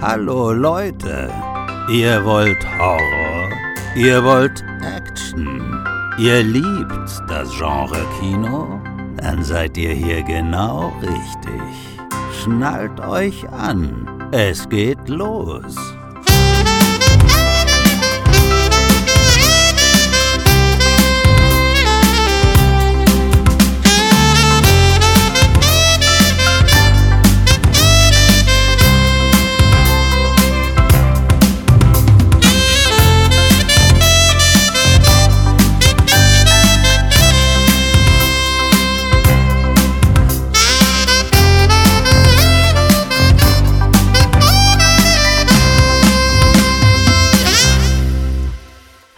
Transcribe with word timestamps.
Hallo 0.00 0.52
Leute, 0.52 1.30
ihr 1.90 2.22
wollt 2.22 2.58
Horror, 2.78 3.48
ihr 3.94 4.22
wollt 4.22 4.62
Action, 4.82 5.86
ihr 6.18 6.42
liebt 6.42 7.22
das 7.28 7.50
Genre 7.56 8.04
Kino? 8.20 8.78
Dann 9.16 9.42
seid 9.42 9.78
ihr 9.78 9.92
hier 9.92 10.22
genau 10.22 10.92
richtig. 11.00 11.98
Schnallt 12.42 13.00
euch 13.00 13.48
an, 13.50 14.28
es 14.32 14.68
geht 14.68 15.08
los. 15.08 15.74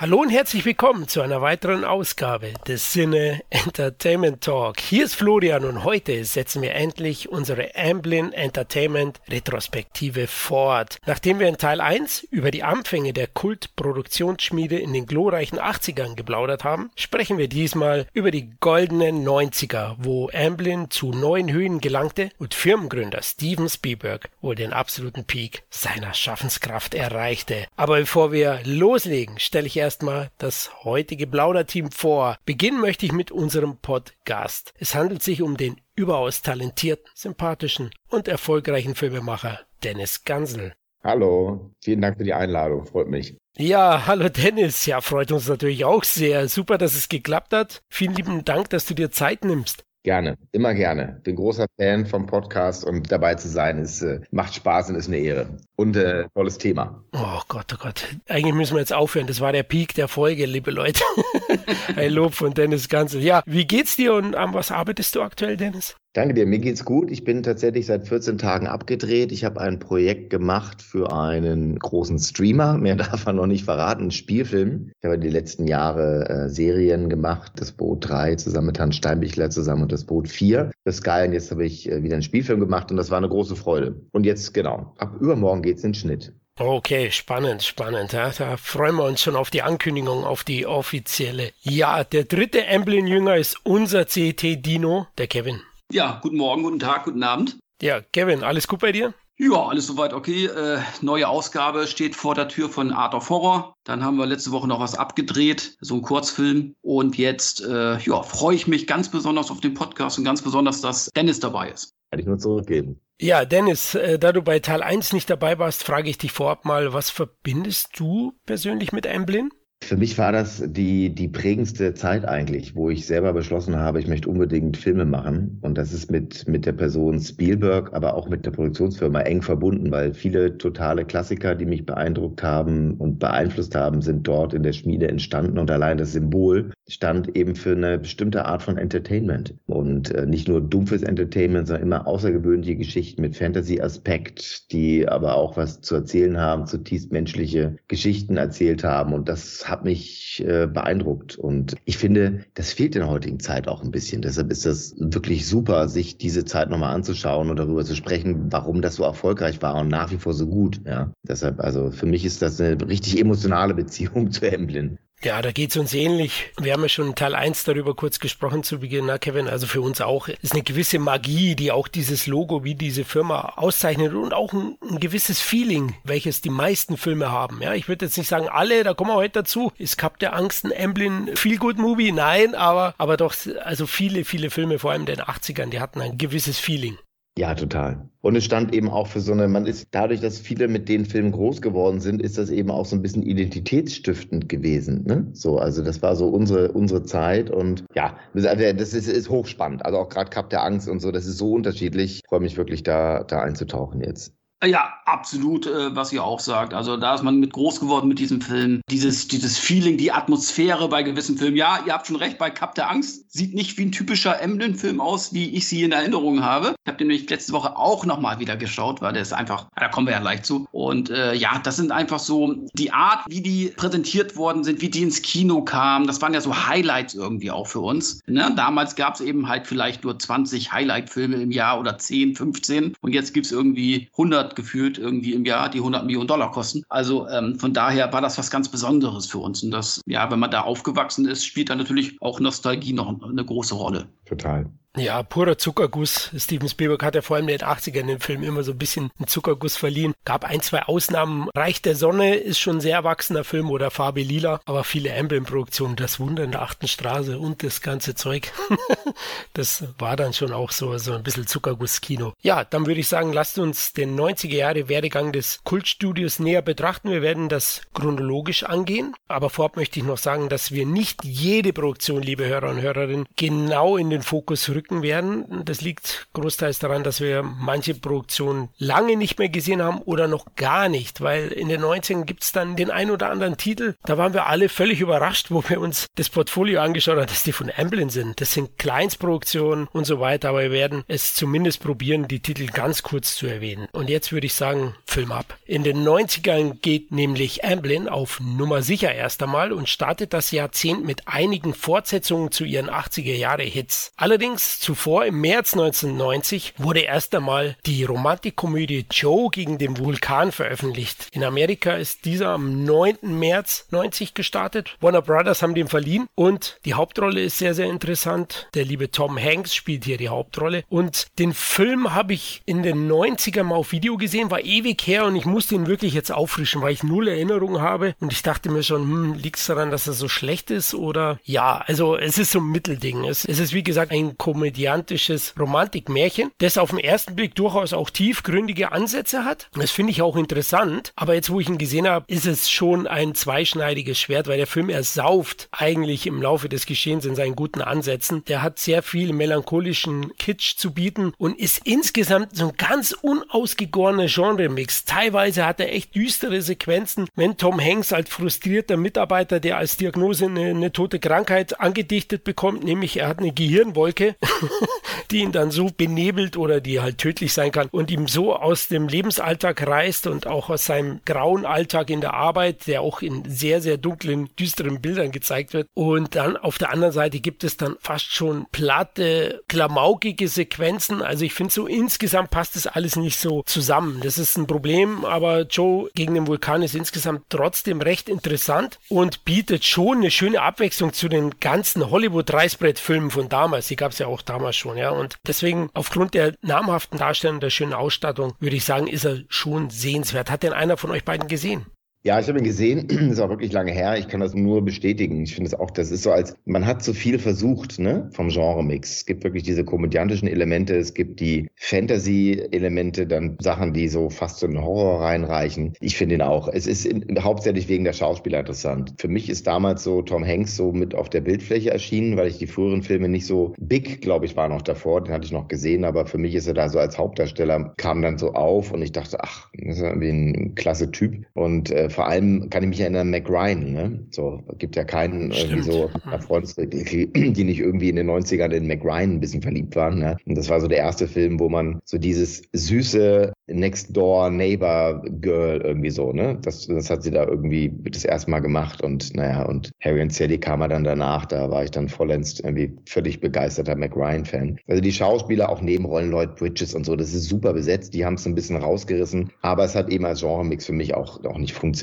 Hallo 0.09 0.23
und 0.23 0.31
herzlich 0.31 0.65
willkommen 0.65 1.07
zu 1.07 1.21
einer 1.21 1.43
weiteren 1.43 1.85
Ausgabe 1.85 2.55
des 2.67 2.95
Sinne 2.95 3.43
Entertainment 3.51 4.43
Talk. 4.43 4.81
Hier 4.81 5.05
ist 5.05 5.17
Florian 5.17 5.67
und 5.67 5.85
heute 5.85 6.25
setzen 6.25 6.63
wir 6.63 6.75
endlich 6.75 7.29
unsere 7.29 7.77
Amblin 7.77 8.33
Entertainment 8.33 9.21
Retrospektive 9.29 10.27
fort. 10.27 10.97
Nachdem 11.05 11.41
wir 11.41 11.47
in 11.47 11.59
Teil 11.59 11.83
1 11.83 12.23
über 12.31 12.51
die 12.51 12.63
Anfänge 12.63 13.13
der 13.13 13.27
Kultproduktionsschmiede 13.27 14.79
in 14.79 14.95
den 14.95 15.05
glorreichen 15.05 15.61
80ern 15.61 16.15
geplaudert 16.15 16.65
haben, 16.65 16.91
sprechen 16.97 17.37
wir 17.37 17.49
diesmal 17.49 18.07
über 18.15 18.31
die 18.31 18.49
goldenen 18.61 19.29
90er, 19.29 19.97
wo 19.99 20.31
Amblin 20.33 20.91
zu 20.91 21.11
neuen 21.11 21.53
Höhen 21.53 21.83
gelangte 21.83 22.31
und 22.39 22.55
Firmengründer 22.55 23.21
Steven 23.21 23.69
Spielberg 23.69 24.31
wohl 24.41 24.55
den 24.55 24.73
absoluten 24.73 25.25
Peak 25.25 25.65
seiner 25.69 26.15
Schaffenskraft 26.15 26.95
erreichte. 26.95 27.67
Aber 27.77 27.99
bevor 27.99 28.33
wir 28.33 28.61
loslegen, 28.65 29.39
stelle 29.39 29.67
ich 29.67 29.77
erst 29.77 29.98
erstmal 29.99 30.31
das 30.39 30.85
heutige 30.85 31.27
Plauderteam 31.27 31.91
vor. 31.91 32.39
Beginnen 32.45 32.81
möchte 32.81 33.05
ich 33.05 33.11
mit 33.11 33.33
unserem 33.33 33.79
Podcast. 33.79 34.73
Es 34.79 34.95
handelt 34.95 35.25
sich 35.25 35.43
um 35.43 35.57
den 35.57 35.81
überaus 35.97 36.41
talentierten, 36.41 37.05
sympathischen 37.17 37.91
und 38.09 38.29
erfolgreichen 38.29 38.95
Filmemacher 38.95 39.59
Dennis 39.83 40.23
Gansel. 40.23 40.73
Hallo, 41.03 41.73
vielen 41.83 42.01
Dank 42.01 42.17
für 42.17 42.23
die 42.23 42.33
Einladung, 42.33 42.87
freut 42.87 43.09
mich. 43.09 43.37
Ja, 43.57 44.07
hallo 44.07 44.29
Dennis. 44.29 44.87
Ja, 44.87 45.01
freut 45.01 45.33
uns 45.33 45.49
natürlich 45.49 45.85
auch 45.85 46.05
sehr. 46.05 46.49
Super, 46.49 46.79
dass 46.79 46.95
es 46.95 47.09
geklappt 47.09 47.53
hat. 47.53 47.83
Vielen 47.89 48.15
lieben 48.15 48.45
Dank, 48.45 48.71
dass 48.71 48.87
du 48.87 48.95
dir 48.95 49.11
Zeit 49.11 49.45
nimmst. 49.45 49.83
Gerne, 50.05 50.39
immer 50.53 50.75
gerne. 50.75 51.21
Bin 51.25 51.37
großer 51.37 51.67
Fan 51.77 52.07
vom 52.07 52.27
Podcast 52.27 52.85
und 52.85 53.11
dabei 53.11 53.35
zu 53.35 53.49
sein, 53.49 53.79
ist, 53.79 54.03
äh, 54.03 54.21
macht 54.31 54.55
Spaß 54.55 54.91
und 54.91 54.97
ist 54.97 55.09
eine 55.09 55.19
Ehre. 55.19 55.59
Und 55.77 55.97
äh, 55.97 56.27
tolles 56.35 56.57
Thema. 56.59 57.03
Oh 57.13 57.41
Gott, 57.49 57.67
oh 57.75 57.79
Gott. 57.79 58.07
Eigentlich 58.29 58.55
müssen 58.55 58.75
wir 58.75 58.81
jetzt 58.81 58.93
aufhören. 58.93 59.27
Das 59.27 59.41
war 59.41 59.53
der 59.53 59.65
Peak 59.65 59.95
der 59.95 60.09
Folge, 60.09 60.47
liebe 60.47 60.71
Leute. 60.71 61.03
Ein 61.97 62.13
Lob 62.13 62.35
von 62.35 62.55
Dennis 62.55 62.89
Ganzel. 62.89 63.23
Ja, 63.23 63.43
wie 63.47 63.67
geht's 63.67 63.97
dir 63.97 64.15
und 64.15 64.37
an 64.37 64.55
was 64.55 64.71
arbeitest 64.71 65.15
du 65.17 65.23
aktuell, 65.23 65.57
Dennis? 65.57 65.97
Danke 66.15 66.33
dir, 66.33 66.47
mir 66.47 66.59
geht's 66.59 66.85
gut. 66.85 67.11
Ich 67.11 67.23
bin 67.23 67.43
tatsächlich 67.43 67.87
seit 67.87 68.09
14 68.09 68.39
Tagen 68.39 68.67
abgedreht. 68.67 69.31
Ich 69.31 69.45
habe 69.45 69.61
ein 69.61 69.79
Projekt 69.79 70.31
gemacht 70.31 70.81
für 70.81 71.13
einen 71.13 71.79
großen 71.79 72.19
Streamer. 72.19 72.79
Mehr 72.79 72.97
darf 72.97 73.27
man 73.27 73.37
noch 73.37 73.47
nicht 73.47 73.65
verraten, 73.65 74.03
einen 74.03 74.11
Spielfilm. 74.11 74.91
Ich 75.01 75.05
habe 75.05 75.19
die 75.19 75.29
letzten 75.29 75.67
Jahre 75.69 76.29
äh, 76.29 76.49
Serien 76.49 77.11
gemacht. 77.11 77.53
Das 77.57 77.73
Boot 77.73 78.09
3 78.09 78.37
zusammen 78.37 78.69
mit 78.69 78.81
Hans 78.81 78.97
Steinbichler 78.97 79.51
zusammen 79.51 79.83
und 79.83 79.93
das 79.93 80.05
Boot 80.05 80.29
4 80.29 80.71
für 80.83 80.93
Sky. 80.93 81.25
Und 81.27 81.35
jetzt 81.35 81.51
habe 81.51 81.67
ich 81.67 81.91
äh, 81.91 82.03
wieder 82.03 82.15
einen 82.15 82.23
Spielfilm 82.23 82.61
gemacht 82.61 82.91
und 82.91 82.97
das 82.97 83.11
war 83.11 83.19
eine 83.19 83.29
große 83.29 83.55
Freude. 83.55 84.01
Und 84.13 84.25
jetzt, 84.25 84.55
genau, 84.55 84.95
ab 84.97 85.15
übermorgen 85.21 85.61
geht's 85.61 85.85
in 85.85 85.93
Schnitt. 85.93 86.33
Okay, 86.59 87.13
spannend, 87.13 87.63
spannend. 87.63 88.13
Ja, 88.13 88.31
da 88.37 88.57
freuen 88.57 88.97
wir 88.97 89.05
uns 89.05 89.23
schon 89.23 89.37
auf 89.37 89.51
die 89.51 89.63
Ankündigung, 89.63 90.25
auf 90.25 90.43
die 90.43 90.67
offizielle. 90.67 91.53
Ja, 91.61 92.03
der 92.03 92.25
dritte 92.25 92.65
Emblem-Jünger 92.65 93.37
ist 93.37 93.59
unser 93.63 94.07
CT-Dino, 94.07 95.07
der 95.19 95.29
Kevin. 95.29 95.61
Ja, 95.91 96.19
guten 96.23 96.37
Morgen, 96.37 96.65
guten 96.65 96.79
Tag, 96.79 97.05
guten 97.05 97.23
Abend. 97.23 97.59
Ja, 97.81 98.03
Kevin, 98.13 98.45
alles 98.45 98.69
gut 98.69 98.81
bei 98.81 98.93
dir? 98.93 99.15
Ja, 99.39 99.69
alles 99.69 99.87
soweit 99.87 100.13
okay. 100.13 100.45
Äh, 100.47 100.81
neue 101.01 101.27
Ausgabe 101.29 101.87
steht 101.87 102.15
vor 102.15 102.35
der 102.35 102.49
Tür 102.49 102.69
von 102.69 102.93
Art 102.93 103.15
of 103.15 103.31
Horror. 103.31 103.75
Dann 103.85 104.05
haben 104.05 104.19
wir 104.19 104.27
letzte 104.27 104.51
Woche 104.51 104.69
noch 104.69 104.81
was 104.81 104.97
abgedreht, 104.97 105.79
so 105.81 105.95
ein 105.95 106.03
Kurzfilm. 106.03 106.75
Und 106.83 107.17
jetzt 107.17 107.65
äh, 107.65 107.99
ja, 108.01 108.23
freue 108.23 108.55
ich 108.55 108.67
mich 108.67 108.87
ganz 108.87 109.11
besonders 109.11 109.51
auf 109.51 109.61
den 109.61 109.73
Podcast 109.73 110.19
und 110.19 110.25
ganz 110.25 110.43
besonders, 110.43 110.83
dass 110.83 111.09
Dennis 111.17 111.41
dabei 111.41 111.71
ist. 111.71 111.95
Kann 112.11 112.21
ich 112.21 112.27
nur 112.27 112.37
zurückgeben. 112.37 113.01
Ja, 113.21 113.47
Dennis, 113.47 113.95
äh, 113.95 114.19
da 114.19 114.33
du 114.33 114.43
bei 114.43 114.59
Teil 114.59 114.83
1 114.83 115.15
nicht 115.15 115.31
dabei 115.31 115.59
warst, 115.59 115.85
frage 115.85 116.11
ich 116.11 116.19
dich 116.19 116.33
vorab 116.33 116.67
mal, 116.67 116.93
was 116.93 117.09
verbindest 117.09 117.99
du 117.99 118.35
persönlich 118.45 118.93
mit 118.93 119.07
Amblin? 119.07 119.51
Für 119.89 119.97
mich 119.97 120.19
war 120.19 120.33
das 120.33 120.63
die, 120.67 121.15
die 121.15 121.29
prägendste 121.29 121.95
Zeit 121.95 122.27
eigentlich, 122.27 122.77
wo 122.77 122.91
ich 122.91 123.07
selber 123.07 123.33
beschlossen 123.33 123.77
habe, 123.77 124.01
ich 124.01 124.07
möchte 124.07 124.29
unbedingt 124.29 124.77
Filme 124.77 125.07
machen. 125.07 125.59
Und 125.63 125.79
das 125.79 125.95
ist 125.95 126.11
mit, 126.11 126.47
mit 126.47 126.67
der 126.67 126.73
Person 126.73 127.19
Spielberg, 127.21 127.95
aber 127.95 128.15
auch 128.15 128.29
mit 128.29 128.45
der 128.45 128.51
Produktionsfirma 128.51 129.21
eng 129.21 129.41
verbunden, 129.41 129.91
weil 129.91 130.13
viele 130.13 130.59
totale 130.59 131.07
Klassiker, 131.07 131.55
die 131.55 131.65
mich 131.65 131.87
beeindruckt 131.87 132.43
haben 132.43 132.95
und 132.95 133.19
beeinflusst 133.19 133.75
haben, 133.75 134.03
sind 134.03 134.29
dort 134.29 134.53
in 134.53 134.63
der 134.63 134.75
Schmiede 134.75 135.09
entstanden. 135.09 135.59
Und 135.59 135.71
allein 135.71 135.97
das 135.97 136.13
Symbol 136.13 136.73
stand 136.87 137.35
eben 137.35 137.55
für 137.55 137.73
eine 137.73 137.99
bestimmte 137.99 138.45
Art 138.45 138.63
von 138.63 138.77
Entertainment. 138.77 139.55
Und 139.67 140.11
äh, 140.15 140.27
nicht 140.27 140.49
nur 140.49 140.61
dumpfes 140.61 141.03
Entertainment, 141.03 141.67
sondern 141.69 141.85
immer 141.85 142.07
außergewöhnliche 142.07 142.77
Geschichten 142.77 143.23
mit 143.23 143.37
Fantasy-Aspekt, 143.37 144.71
die 144.73 145.09
aber 145.09 145.37
auch 145.37 145.57
was 145.57 145.81
zu 145.81 145.95
erzählen 145.95 146.39
haben, 146.39 146.67
zutiefst 146.67 147.11
menschliche 147.11 147.77
Geschichten 147.89 148.37
erzählt 148.37 148.85
haben. 148.85 149.15
Und 149.15 149.31
das 149.31 149.68
hat 149.69 149.85
mich 149.85 150.45
äh, 150.47 150.67
beeindruckt. 150.67 151.37
Und 151.37 151.77
ich 151.85 151.99
finde, 151.99 152.45
das 152.55 152.73
fehlt 152.73 152.95
in 152.95 153.03
der 153.03 153.11
heutigen 153.11 153.41
Zeit 153.41 153.69
auch 153.69 153.83
ein 153.83 153.91
bisschen. 153.91 154.23
Deshalb 154.23 154.51
ist 154.51 154.67
das 154.67 154.95
wirklich 154.99 155.47
super, 155.47 155.89
sich 155.89 156.19
diese 156.19 156.45
Zeit 156.45 156.71
nochmal 156.71 156.95
anzuschauen 156.95 157.51
und 157.51 157.57
darüber 157.59 157.85
zu 157.85 157.95
sprechen, 157.95 158.53
warum 158.53 158.83
das 158.83 158.97
so 158.97 159.05
erfolgreich 159.05 159.63
war 159.63 159.77
und 159.77 159.89
nach 159.89 160.11
wie 160.11 160.19
vor 160.19 160.35
so 160.35 160.47
gut. 160.47 160.81
Ja, 160.87 161.13
deshalb, 161.23 161.61
also 161.61 161.91
für 161.91 162.07
mich 162.07 162.25
ist 162.25 162.43
das 162.43 162.61
eine 162.61 162.89
richtig 162.89 163.21
emotionale 163.21 163.75
Beziehung 163.75 164.31
zu 164.31 164.51
Emblem. 164.51 164.99
Ja, 165.25 165.43
da 165.43 165.51
geht's 165.51 165.77
uns 165.77 165.95
ähnlich. 165.95 166.53
Wir 166.61 166.73
haben 166.73 166.83
ja 166.83 166.89
schon 166.89 167.09
in 167.09 167.15
Teil 167.17 167.35
1 167.35 167.65
darüber 167.65 167.97
kurz 167.97 168.21
gesprochen 168.21 168.63
zu 168.63 168.79
Beginn, 168.79 169.07
na 169.07 169.19
Kevin, 169.19 169.49
also 169.49 169.67
für 169.67 169.81
uns 169.81 170.01
auch 170.01 170.29
ist 170.29 170.53
eine 170.53 170.63
gewisse 170.63 171.01
Magie, 171.01 171.57
die 171.57 171.73
auch 171.73 171.89
dieses 171.89 172.29
Logo 172.29 172.63
wie 172.63 172.77
diese 172.77 173.05
Firma 173.05 173.55
auszeichnet 173.57 174.15
und 174.15 174.33
auch 174.33 174.53
ein, 174.53 174.79
ein 174.89 175.01
gewisses 175.01 175.41
Feeling, 175.41 175.97
welches 176.05 176.41
die 176.41 176.51
meisten 176.51 176.97
Filme 176.97 177.33
haben. 177.33 177.61
Ja, 177.61 177.75
ich 177.75 177.89
würde 177.89 178.05
jetzt 178.05 178.17
nicht 178.17 178.29
sagen 178.29 178.49
alle, 178.49 178.85
da 178.85 178.95
kommen 178.95 179.11
wir 179.11 179.17
heute 179.17 179.41
dazu. 179.41 179.73
Ist 179.77 179.99
Cup 179.99 180.21
der 180.21 180.35
Angst 180.35 180.65
ein 180.65 180.73
Amblin 180.73 181.37
Feel 181.37 181.59
Good 181.59 181.79
Movie? 181.79 182.13
Nein, 182.13 182.55
aber, 182.55 182.95
aber 182.97 183.17
doch, 183.17 183.35
also 183.65 183.89
viele, 183.89 184.25
viele 184.25 184.51
Filme, 184.51 184.79
vor 184.79 184.93
allem 184.93 185.01
in 185.01 185.07
den 185.07 185.21
80ern, 185.21 185.71
die 185.71 185.81
hatten 185.81 186.01
ein 186.01 186.17
gewisses 186.17 186.61
Feeling. 186.61 186.97
Ja, 187.39 187.55
total. 187.55 188.09
Und 188.21 188.35
es 188.35 188.45
stand 188.45 188.75
eben 188.75 188.91
auch 188.91 189.07
für 189.07 189.21
so 189.21 189.31
eine, 189.31 189.47
man 189.47 189.65
ist 189.65 189.87
dadurch, 189.93 190.21
dass 190.21 190.41
viele 190.41 190.67
mit 190.67 190.89
den 190.89 191.05
Filmen 191.05 191.31
groß 191.31 191.63
geworden 191.63 192.01
sind, 192.01 192.21
ist 192.21 192.37
das 192.37 192.51
eben 192.51 192.69
auch 192.69 192.85
so 192.85 192.97
ein 192.97 193.03
bisschen 193.03 193.23
identitätsstiftend 193.23 194.49
gewesen. 194.49 195.05
Ne? 195.05 195.29
So, 195.35 195.57
also 195.59 195.85
das 195.85 196.03
war 196.03 196.17
so 196.17 196.27
unsere, 196.27 196.73
unsere 196.73 197.05
Zeit 197.05 197.49
und 197.49 197.85
ja, 197.95 198.17
das 198.35 198.93
ist, 198.93 199.07
ist 199.07 199.31
hochspannend. 199.31 199.87
Also 199.87 199.99
auch 199.99 200.09
gerade 200.09 200.31
Cup 200.31 200.51
der 200.51 200.65
Angst 200.65 200.89
und 200.89 200.99
so, 200.99 201.13
das 201.13 201.27
ist 201.27 201.39
so 201.39 201.53
unterschiedlich. 201.53 202.23
Ich 202.25 202.29
freue 202.29 202.41
mich 202.41 202.57
wirklich 202.57 202.83
da, 202.83 203.23
da 203.23 203.41
einzutauchen 203.41 204.01
jetzt. 204.01 204.35
Ja, 204.65 204.95
absolut, 205.05 205.67
äh, 205.67 205.95
was 205.95 206.13
ihr 206.13 206.25
auch 206.25 206.41
sagt. 206.41 206.75
Also 206.75 206.97
da 206.97 207.15
ist 207.15 207.23
man 207.23 207.39
mit 207.39 207.53
groß 207.53 207.79
geworden 207.79 208.09
mit 208.09 208.19
diesem 208.19 208.41
Film. 208.41 208.81
Dieses, 208.91 209.29
dieses 209.29 209.57
Feeling, 209.57 209.97
die 209.97 210.11
Atmosphäre 210.11 210.89
bei 210.89 211.05
gewissen 211.05 211.39
Filmen. 211.39 211.57
Ja, 211.57 211.79
ihr 211.87 211.93
habt 211.93 212.09
schon 212.09 212.17
recht, 212.17 212.39
bei 212.39 212.51
Cup 212.51 212.75
der 212.75 212.91
Angst 212.91 213.33
sieht 213.33 213.55
nicht 213.55 213.79
wie 213.79 213.83
ein 213.83 213.93
typischer 213.93 214.41
Emblem-Film 214.41 215.01
aus, 215.01 215.33
wie 215.33 215.55
ich 215.55 215.69
sie 215.69 215.85
in 215.85 215.93
Erinnerung 215.93 216.43
habe. 216.43 216.75
Ich 216.83 216.89
habe 216.89 216.99
den 216.99 217.07
nämlich 217.07 217.31
letzte 217.31 217.53
Woche 217.53 217.77
auch 217.77 218.05
nochmal 218.05 218.41
wieder 218.41 218.57
geschaut, 218.57 219.01
weil 219.01 219.13
der 219.13 219.23
ist 219.23 219.33
einfach, 219.33 219.69
da 219.77 219.87
kommen 219.89 220.09
wir 220.09 220.15
ja 220.15 220.21
gleich 220.21 220.43
zu. 220.43 220.67
Und 220.73 221.09
äh, 221.11 221.35
ja, 221.35 221.61
das 221.63 221.77
sind 221.77 221.93
einfach 221.93 222.19
so 222.19 222.57
die 222.73 222.91
Art, 222.91 223.27
wie 223.29 223.41
die 223.41 223.73
präsentiert 223.77 224.37
worden 224.37 224.65
sind, 224.65 224.81
wie 224.81 224.89
die 224.89 225.03
ins 225.03 225.23
Kino 225.23 225.63
kamen. 225.63 226.09
Das 226.09 226.21
waren 226.21 226.35
ja 226.35 226.41
so 226.41 226.67
Highlights 226.67 227.15
irgendwie 227.15 227.53
auch 227.53 227.69
für 227.69 227.81
uns. 227.81 228.21
Ne? 228.27 228.53
Damals 228.57 228.97
gab 228.97 229.15
es 229.15 229.21
eben 229.21 229.49
halt 229.49 229.69
vielleicht 229.69 230.03
nur 230.03 230.19
20 230.19 230.73
Highlight-Filme 230.73 231.37
im 231.37 231.53
Jahr 231.53 231.79
oder 231.79 231.97
10, 231.97 232.35
15. 232.35 232.97
Und 233.01 233.13
jetzt 233.13 233.33
gibt 233.35 233.47
es 233.47 233.53
irgendwie 233.53 234.09
100 234.13 234.48
100 234.49 234.57
gefühlt 234.57 234.99
irgendwie 234.99 235.35
im 235.35 235.45
Jahr, 235.45 235.69
die 235.69 235.79
100 235.79 236.05
Millionen 236.05 236.27
Dollar 236.27 236.51
kosten. 236.51 236.83
Also 236.89 237.29
ähm, 237.29 237.59
von 237.59 237.73
daher 237.73 238.13
war 238.13 238.21
das 238.21 238.39
was 238.39 238.51
ganz 238.51 238.69
Besonderes 238.69 239.27
für 239.27 239.39
uns. 239.39 239.63
Und 239.63 239.71
das, 239.71 240.01
ja, 240.07 240.31
wenn 240.31 240.39
man 240.39 240.51
da 240.51 240.63
aufgewachsen 240.63 241.27
ist, 241.27 241.45
spielt 241.45 241.71
da 241.71 241.75
natürlich 241.75 242.21
auch 242.21 242.41
Nostalgie 242.41 242.93
noch 242.93 243.09
eine 243.23 243.45
große 243.45 243.75
Rolle. 243.75 244.09
Total. 244.25 244.67
Ja, 244.99 245.23
purer 245.23 245.59
Zuckerguss. 245.59 246.31
Steven 246.37 246.69
Spielberg 246.69 247.05
hat 247.05 247.15
ja 247.15 247.23
vor 247.23 247.37
allem 247.37 247.49
in 247.49 247.59
den 247.59 247.69
80ern 247.69 248.07
den 248.07 248.19
Film 248.19 248.43
immer 248.43 248.65
so 248.65 248.73
ein 248.73 248.79
bisschen 248.79 249.11
einen 249.19 249.29
Zuckerguss 249.29 249.77
verliehen. 249.77 250.15
Gab 250.25 250.45
ein, 250.45 250.61
zwei 250.61 250.83
Ausnahmen. 250.83 251.49
Reich 251.55 251.81
der 251.83 251.95
Sonne 251.95 252.35
ist 252.35 252.59
schon 252.59 252.79
ein 252.79 252.81
sehr 252.81 252.97
erwachsener 252.97 253.45
Film 253.45 253.71
oder 253.71 253.93
Farbe 253.93 254.23
Lila, 254.23 254.61
aber 254.65 254.83
viele 254.83 255.11
Emblem-Produktionen, 255.11 255.95
das 255.95 256.19
Wunder 256.19 256.43
in 256.43 256.51
der 256.51 256.63
achten 256.63 256.89
Straße 256.89 257.39
und 257.39 257.63
das 257.63 257.81
ganze 257.81 258.17
Zeug. 258.17 258.53
das 259.53 259.85
war 259.99 260.17
dann 260.17 260.33
schon 260.33 260.53
auch 260.53 260.73
so, 260.73 260.99
so 260.99 261.13
ein 261.13 261.23
bisschen 261.23 261.47
Zuckerguss-Kino. 261.47 262.33
Ja, 262.43 262.65
dann 262.65 262.87
würde 262.87 263.01
ich 263.01 263.09
sagen, 263.09 263.33
lasst 263.33 263.59
uns 263.59 263.93
den 263.93 264.19
90er 264.19 264.57
Jahre 264.57 264.89
Werdegang 264.89 265.33
des 265.33 265.61
Kultstudios 265.63 266.41
näher 266.41 266.63
betrachten. 266.63 267.11
Wir 267.11 267.23
werden 267.23 267.49
das 267.49 267.83
chronologisch 267.95 268.65
angehen. 268.65 269.15
Aber 269.29 269.49
vorab 269.49 269.77
möchte 269.77 270.01
ich 270.01 270.07
noch 270.07 270.19
sagen, 270.19 270.49
dass 270.49 270.73
wir 270.73 270.87
nicht 270.87 271.25
jede 271.25 271.73
Produktion, 271.73 272.23
liebe 272.23 272.47
Hörer 272.47 272.71
und 272.71 272.81
Hörerinnen, 272.81 273.27
genau 273.37 273.97
in 273.97 274.11
den 274.11 274.23
Fokus 274.23 274.69
rücken 274.69 274.88
werden. 274.91 275.65
Das 275.65 275.81
liegt 275.81 276.29
großteils 276.33 276.79
daran, 276.79 277.05
dass 277.05 277.21
wir 277.21 277.43
manche 277.43 277.95
Produktionen 277.95 278.69
lange 278.79 279.17
nicht 279.17 279.39
mehr 279.39 279.49
gesehen 279.49 279.83
haben 279.83 279.99
oder 279.99 280.29
noch 280.29 280.47
gar 280.57 280.89
nicht, 280.89 281.21
weil 281.21 281.49
in 281.49 281.69
den 281.69 281.83
90ern 281.83 282.25
gibt 282.25 282.43
es 282.43 282.53
dann 282.53 282.77
den 282.77 282.91
ein 282.91 283.11
oder 283.11 283.31
anderen 283.31 283.57
Titel. 283.57 283.95
Da 284.05 284.19
waren 284.19 284.33
wir 284.33 284.47
alle 284.47 284.69
völlig 284.69 285.01
überrascht, 285.01 285.51
wo 285.51 285.63
wir 285.69 285.81
uns 285.81 286.07
das 286.17 286.29
Portfolio 286.29 286.81
angeschaut 286.81 287.19
haben, 287.19 287.27
dass 287.27 287.43
die 287.43 287.53
von 287.53 287.71
Amblin 287.77 288.11
sind. 288.11 288.41
Das 288.41 288.53
sind 288.53 288.79
Kleinstproduktionen 288.79 289.89
und 289.93 290.05
so 290.05 290.21
weiter, 290.21 290.51
aber 290.51 290.63
wir 290.63 290.73
werden 290.73 291.05
es 291.09 291.35
zumindest 291.35 291.81
probieren, 291.81 292.29
die 292.29 292.41
Titel 292.41 292.67
ganz 292.67 293.03
kurz 293.03 293.37
zu 293.37 293.47
erwähnen. 293.47 293.89
Und 293.93 294.09
jetzt 294.09 294.33
würde 294.33 294.47
ich 294.47 294.55
sagen, 294.55 294.95
Film 295.07 295.33
ab. 295.33 295.59
In 295.65 295.85
den 295.85 296.07
90ern 296.07 296.79
geht 296.81 297.13
nämlich 297.13 297.65
Amblin 297.65 298.09
auf 298.09 298.41
Nummer 298.41 298.83
sicher 298.83 299.15
erst 299.15 299.43
einmal 299.43 299.73
und 299.73 299.89
startet 299.89 300.33
das 300.33 300.51
Jahrzehnt 300.51 301.05
mit 301.05 301.27
einigen 301.27 301.75
Fortsetzungen 301.75 302.51
zu 302.53 302.65
ihren 302.65 302.91
80er 302.91 303.35
Jahre 303.35 303.63
Hits. 303.63 304.13
Allerdings 304.17 304.68
zuvor 304.69 305.25
im 305.25 305.41
März 305.41 305.73
1990 305.73 306.75
wurde 306.77 307.01
erst 307.01 307.35
einmal 307.35 307.77
die 307.87 308.05
Romantikkomödie 308.05 309.07
Joe 309.11 309.49
gegen 309.51 309.79
den 309.79 309.99
Vulkan 309.99 310.53
veröffentlicht. 310.53 311.29
In 311.33 311.45
Amerika 311.45 311.95
ist 311.95 312.25
dieser 312.25 312.51
am 312.51 312.85
9. 312.85 313.19
März 313.23 313.87
90 313.91 314.35
gestartet. 314.35 314.97
Warner 315.01 315.23
Brothers 315.23 315.63
haben 315.63 315.75
den 315.75 315.89
verliehen 315.89 316.27
und 316.35 316.79
die 316.85 316.95
Hauptrolle 316.95 317.43
ist 317.43 317.59
sehr, 317.59 317.75
sehr 317.75 317.87
interessant. 317.87 318.69
Der 318.75 318.85
liebe 318.85 319.11
Tom 319.11 319.39
Hanks 319.39 319.75
spielt 319.75 320.05
hier 320.05 320.19
die 320.19 320.29
Hauptrolle 320.29 320.85
und 320.89 321.27
den 321.39 321.55
Film 321.55 322.15
habe 322.15 322.35
ich 322.35 322.63
in 322.67 322.83
den 322.83 323.11
90ern 323.11 323.63
mal 323.63 323.77
auf 323.77 323.93
Video 323.93 324.17
gesehen, 324.17 324.51
war 324.51 324.65
ewig 324.65 325.07
her 325.07 325.25
und 325.25 325.37
ich 325.37 325.47
musste 325.47 325.75
ihn 325.75 325.87
wirklich 325.87 326.15
jetzt 326.15 326.33
auffrischen, 326.33 326.83
weil 326.83 326.93
ich 326.93 327.03
null 327.03 327.29
Erinnerung 327.29 327.81
habe 327.81 328.15
und 328.21 328.33
ich 328.33 328.43
dachte 328.43 328.71
mir 328.71 328.83
schon, 328.83 329.03
hm, 329.03 329.35
liegt 329.35 329.59
es 329.59 329.67
daran, 329.67 329.91
dass 329.91 330.07
er 330.07 330.13
so 330.13 330.29
schlecht 330.29 330.71
ist 330.71 330.95
oder 330.95 331.39
ja, 331.45 331.79
also 331.87 332.17
es 332.17 332.39
ist 332.39 332.53
so 332.53 332.59
ein 332.59 332.71
Mittelding. 332.71 333.25
Es, 333.25 333.45
es 333.45 333.59
ist 333.59 333.73
wie 333.73 333.83
gesagt 333.83 334.13
ein 334.13 334.37
komödiantisches 334.59 335.55
Romantikmärchen, 335.57 336.51
das 336.59 336.79
auf 336.79 336.91
den 336.91 336.99
ersten 336.99 337.37
Blick 337.37 337.55
durchaus 337.55 337.93
auch 337.93 338.11
tiefgründige 338.11 338.91
Ansätze 338.91 339.45
hat. 339.45 339.69
Das 339.75 339.93
finde 339.93 340.11
ich 340.11 340.21
auch 340.21 340.35
interessant, 340.35 341.13
aber 341.15 341.35
jetzt 341.35 341.51
wo 341.51 341.61
ich 341.61 341.69
ihn 341.69 341.79
gesehen 341.79 342.09
habe, 342.09 342.25
ist 342.27 342.45
es 342.45 342.69
schon 342.69 343.07
ein 343.07 343.37
zweischneidiges 343.37 344.19
Schwert, 344.19 344.49
weil 344.49 344.57
der 344.57 344.67
Film 344.67 344.89
ersauft 344.89 345.69
eigentlich 345.71 346.27
im 346.27 346.43
Laufe 346.43 346.69
des 346.69 346.87
Geschehens 346.87 347.25
in 347.25 347.37
seinen 347.37 347.55
guten 347.55 347.83
Ansätzen. 347.83 348.45
Der 348.47 348.63
hat 348.63 348.81
sehr 348.81 349.05
viel 349.05 349.33
melancholischen 349.33 350.37
Kitsch 350.39 350.77
zu 350.77 350.93
bieten 350.93 351.33
und 351.39 351.57
ist 351.57 351.83
insgesamt 351.85 352.57
so 352.57 352.71
ein 352.71 352.77
ganz 352.77 353.13
unausgegorener 353.13 354.27
Genre-Mix. 354.27 355.05
Teilweise 355.05 355.67
hat 355.67 355.79
er 355.79 355.95
echt 355.95 356.17
düstere 356.17 356.63
Sequenzen, 356.63 357.29
wenn 357.37 357.57
Tom 357.57 357.81
Hanks 357.81 358.13
als 358.13 358.29
frustrierter 358.29 358.97
Mitarbeiter, 358.97 359.61
der 359.61 359.77
als 359.77 359.99
Diagnose 359.99 360.47
eine, 360.47 360.71
eine 360.71 360.93
tote 360.93 361.21
Krankheit 361.21 361.79
angedichtet 361.79 362.43
bekommt, 362.43 362.83
nämlich 362.83 363.19
er 363.19 363.29
hat 363.29 363.39
eine 363.39 363.53
Gehirnwolke, 363.53 364.35
die 365.31 365.41
ihn 365.41 365.53
dann 365.53 365.71
so 365.71 365.89
benebelt 365.95 366.57
oder 366.57 366.81
die 366.81 367.01
halt 367.01 367.19
tödlich 367.19 367.53
sein 367.53 367.73
kann 367.73 367.89
und 367.91 368.11
ihm 368.11 368.29
so 368.29 368.55
aus 368.55 368.89
dem 368.89 369.09
Lebensalltag 369.09 369.87
reißt 369.87 370.27
und 370.27 370.47
auch 370.47 370.71
aus 370.71 370.87
seinem 370.87 371.21
grauen 371.25 371.67
Alltag 371.67 372.11
in 372.11 372.21
der 372.21 372.35
Arbeit, 372.35 372.87
der 372.87 373.03
auch 373.03 373.23
in 373.23 373.45
sehr, 373.49 373.81
sehr 373.81 373.97
dunklen, 373.97 374.49
düsteren 374.59 375.01
Bildern 375.01 375.33
gezeigt 375.33 375.73
wird. 375.73 375.89
Und 375.95 376.35
dann 376.35 376.57
auf 376.57 376.79
der 376.79 376.91
anderen 376.91 377.13
Seite 377.13 377.41
gibt 377.41 377.65
es 377.65 377.77
dann 377.77 377.97
fast 378.01 378.33
schon 378.33 378.67
platte, 378.73 379.63
klamaukige 379.69 380.49
Sequenzen. 380.49 381.23
Also 381.23 381.45
ich 381.45 381.55
finde 381.55 381.73
so 381.73 381.87
insgesamt 381.87 382.51
passt 382.51 382.77
das 382.77 382.87
alles 382.87 383.17
nicht 383.17 383.39
so 383.39 383.63
zusammen. 383.67 384.21
Das 384.23 384.39
ist 384.39 384.57
ein 384.57 384.67
Problem, 384.67 385.25
aber 385.25 385.63
Joe 385.63 386.11
gegen 386.15 386.35
den 386.35 386.47
Vulkan 386.47 386.83
ist 386.83 386.95
insgesamt 386.95 387.43
trotzdem 387.49 388.01
recht 388.01 388.29
interessant 388.29 388.99
und 389.09 389.45
bietet 389.45 389.85
schon 389.85 390.19
eine 390.19 390.31
schöne 390.31 390.63
Abwechslung 390.63 391.13
zu 391.13 391.29
den 391.29 391.59
ganzen 391.61 392.11
Hollywood-Reißbrettfilmen 392.11 393.31
von 393.31 393.49
damals. 393.49 393.89
Die 393.89 393.97
gab 393.97 394.13
es 394.13 394.19
ja 394.19 394.27
auch 394.27 394.38
damals 394.43 394.77
schon, 394.77 394.97
ja. 394.97 395.11
Und 395.11 395.37
deswegen 395.47 395.91
aufgrund 395.95 396.35
der 396.35 396.55
namhaften 396.63 397.19
Darstellung, 397.19 397.61
der 397.61 397.71
schönen 397.71 397.95
Ausstattung, 397.95 398.55
würde 398.61 398.77
ich 398.77 398.85
sagen, 398.85 399.07
ist 399.07 399.25
er 399.25 399.39
schon 399.49 399.91
sehenswert. 399.91 400.51
Hat 400.51 400.63
denn 400.63 400.73
einer 400.73 400.97
von 400.97 401.11
euch 401.11 401.25
beiden 401.25 401.49
gesehen? 401.49 401.87
Ja, 402.25 402.41
ich 402.41 402.49
habe 402.49 402.59
ihn 402.59 402.65
gesehen, 402.65 403.09
ist 403.31 403.39
auch 403.39 403.49
wirklich 403.49 403.73
lange 403.73 403.93
her. 403.93 404.19
Ich 404.19 404.27
kann 404.27 404.41
das 404.41 404.53
nur 404.53 404.85
bestätigen. 404.85 405.45
Ich 405.45 405.55
finde 405.55 405.69
es 405.69 405.75
auch, 405.75 405.91
das 405.91 406.11
ist 406.11 406.25
so 406.25 406.33
als, 406.33 406.57
man 406.65 406.85
hat 406.85 407.03
zu 407.03 407.15
viel 407.15 407.39
versucht, 407.39 408.01
ne, 408.01 408.29
vom 408.33 408.49
Genre-Mix. 408.49 409.19
Es 409.19 409.27
gibt 409.27 409.45
wirklich 409.45 409.63
diese 409.63 409.85
komödiantischen 409.85 410.49
Elemente, 410.49 410.97
es 410.97 411.15
gibt 411.15 411.39
die 411.39 411.69
Fantasy-Elemente, 411.77 413.29
dann 413.29 413.57
Sachen, 413.61 413.93
die 413.93 414.09
so 414.09 414.31
fast 414.31 414.63
in 414.65 414.73
den 414.73 414.83
Horror 414.83 415.23
reinreichen. 415.23 415.93
Ich 416.01 416.17
finde 416.17 416.35
ihn 416.35 416.43
auch. 416.43 416.69
Es 416.69 416.89
ist 416.89 417.07
in, 417.07 417.43
hauptsächlich 417.43 417.89
wegen 417.89 418.03
der 418.03 418.13
Schauspieler 418.13 418.61
interessant. 418.61 419.15
Für 419.19 419.29
mich 419.29 419.49
ist 419.49 419.69
damals 419.69 420.03
so 420.03 420.21
Tom 420.23 420.45
Hanks 420.45 420.75
so 420.75 420.93
mit 420.93 421.15
auf 421.15 421.31
der 421.31 421.41
Bildfläche 421.41 421.93
erschienen, 421.93 422.37
weil 422.37 422.49
ich 422.49 422.59
die 422.59 422.67
früheren 422.67 423.03
Filme 423.03 423.29
nicht 423.29 423.47
so, 423.47 423.75
Big, 423.79 424.23
glaube 424.23 424.45
ich, 424.45 424.57
war 424.57 424.69
noch 424.69 424.83
davor, 424.83 425.23
den 425.23 425.33
hatte 425.33 425.47
ich 425.47 425.53
noch 425.53 425.69
gesehen, 425.69 426.05
aber 426.05 426.27
für 426.27 426.39
mich 426.39 426.57
ist 426.57 426.67
er 426.67 426.75
da 426.75 426.89
so 426.89 426.99
als 426.99 427.17
Hauptdarsteller, 427.17 427.95
kam 427.97 428.23
dann 428.23 428.39
so 428.39 428.55
auf 428.55 428.93
und 428.93 429.03
ich 429.03 429.13
dachte, 429.13 429.39
ach, 429.41 429.69
das 429.73 429.99
ist 429.99 430.03
irgendwie 430.03 430.31
ein 430.31 430.75
klasse 430.75 431.13
Typ 431.13 431.47
und 431.55 431.91
äh, 431.93 432.08
vor 432.11 432.29
allem 432.29 432.71
kann 432.71 432.83
ich 432.83 432.89
mich 432.89 433.01
erinnern, 433.01 433.31
Mac 433.31 433.49
Ryan, 433.49 433.93
ne? 433.93 434.21
So, 434.31 434.63
gibt 434.79 434.97
ja 434.97 435.05
keinen 435.05 435.51
irgendwie 435.51 435.83
so 435.83 436.11
Freundesregel, 436.47 437.27
die 437.53 437.65
nicht 437.65 437.81
irgendwie 437.81 438.09
in 438.09 438.17
den 438.17 438.31
90ern 438.31 438.71
in 438.71 438.87
Mac 438.87 439.05
Ryan 439.05 439.35
ein 439.35 439.41
bisschen 439.41 439.63
verliebt 439.63 439.97
waren. 439.97 440.19
Ne? 440.19 440.37
Und 440.47 440.57
das 440.57 440.69
war 440.69 440.81
so 440.81 440.89
der 440.89 440.99
erste 440.99 441.27
Film, 441.27 441.59
wo 441.59 441.69
man 441.69 442.01
so 442.05 442.19
dieses 442.19 442.63
süße 442.73 443.53
Next 443.67 444.17
Door 444.17 444.51
Neighbor 444.51 445.23
Girl 445.41 445.81
irgendwie 445.83 446.11
so, 446.11 446.33
ne? 446.33 446.59
Das, 446.63 446.87
das 446.87 447.11
hat 447.11 447.23
sie 447.23 447.31
da 447.31 447.45
irgendwie 447.47 447.93
das 448.11 448.25
erste 448.25 448.51
Mal 448.51 448.61
gemacht 448.61 449.03
und 449.03 449.35
naja, 449.37 449.63
und 449.65 449.91
Harry 450.01 450.23
und 450.23 450.33
Sally 450.33 450.59
kam 450.59 450.81
er 450.81 450.89
dann 450.89 451.05
danach, 451.05 451.47
da 451.47 451.71
war 451.71 451.85
ich 451.85 451.91
dann 451.91 452.09
vollends 452.09 452.61
irgendwie 452.61 452.97
völlig 453.07 453.41
begeisterter 453.41 453.97
Mac 453.97 454.17
Ryan-Fan. 454.17 454.79
Also 454.89 455.03
die 455.03 455.13
Schauspieler, 455.13 455.69
auch 455.69 455.83
Nebenrollen, 455.83 456.31
Lloyd 456.31 456.57
Bridges 456.57 456.95
und 456.95 457.05
so, 457.05 457.17
das 457.17 457.35
ist 457.35 457.45
super 457.45 457.73
besetzt, 457.73 458.15
die 458.15 458.25
haben 458.25 458.35
es 458.35 458.47
ein 458.47 458.55
bisschen 458.55 458.77
rausgerissen, 458.77 459.51
aber 459.63 459.85
es 459.85 459.95
hat 459.95 460.11
eben 460.11 460.25
als 460.25 460.41
Genre-Mix 460.41 460.87
für 460.87 460.93
mich 460.93 461.15
auch, 461.15 461.45
auch 461.45 461.59
nicht 461.59 461.75
funktioniert. 461.75 461.98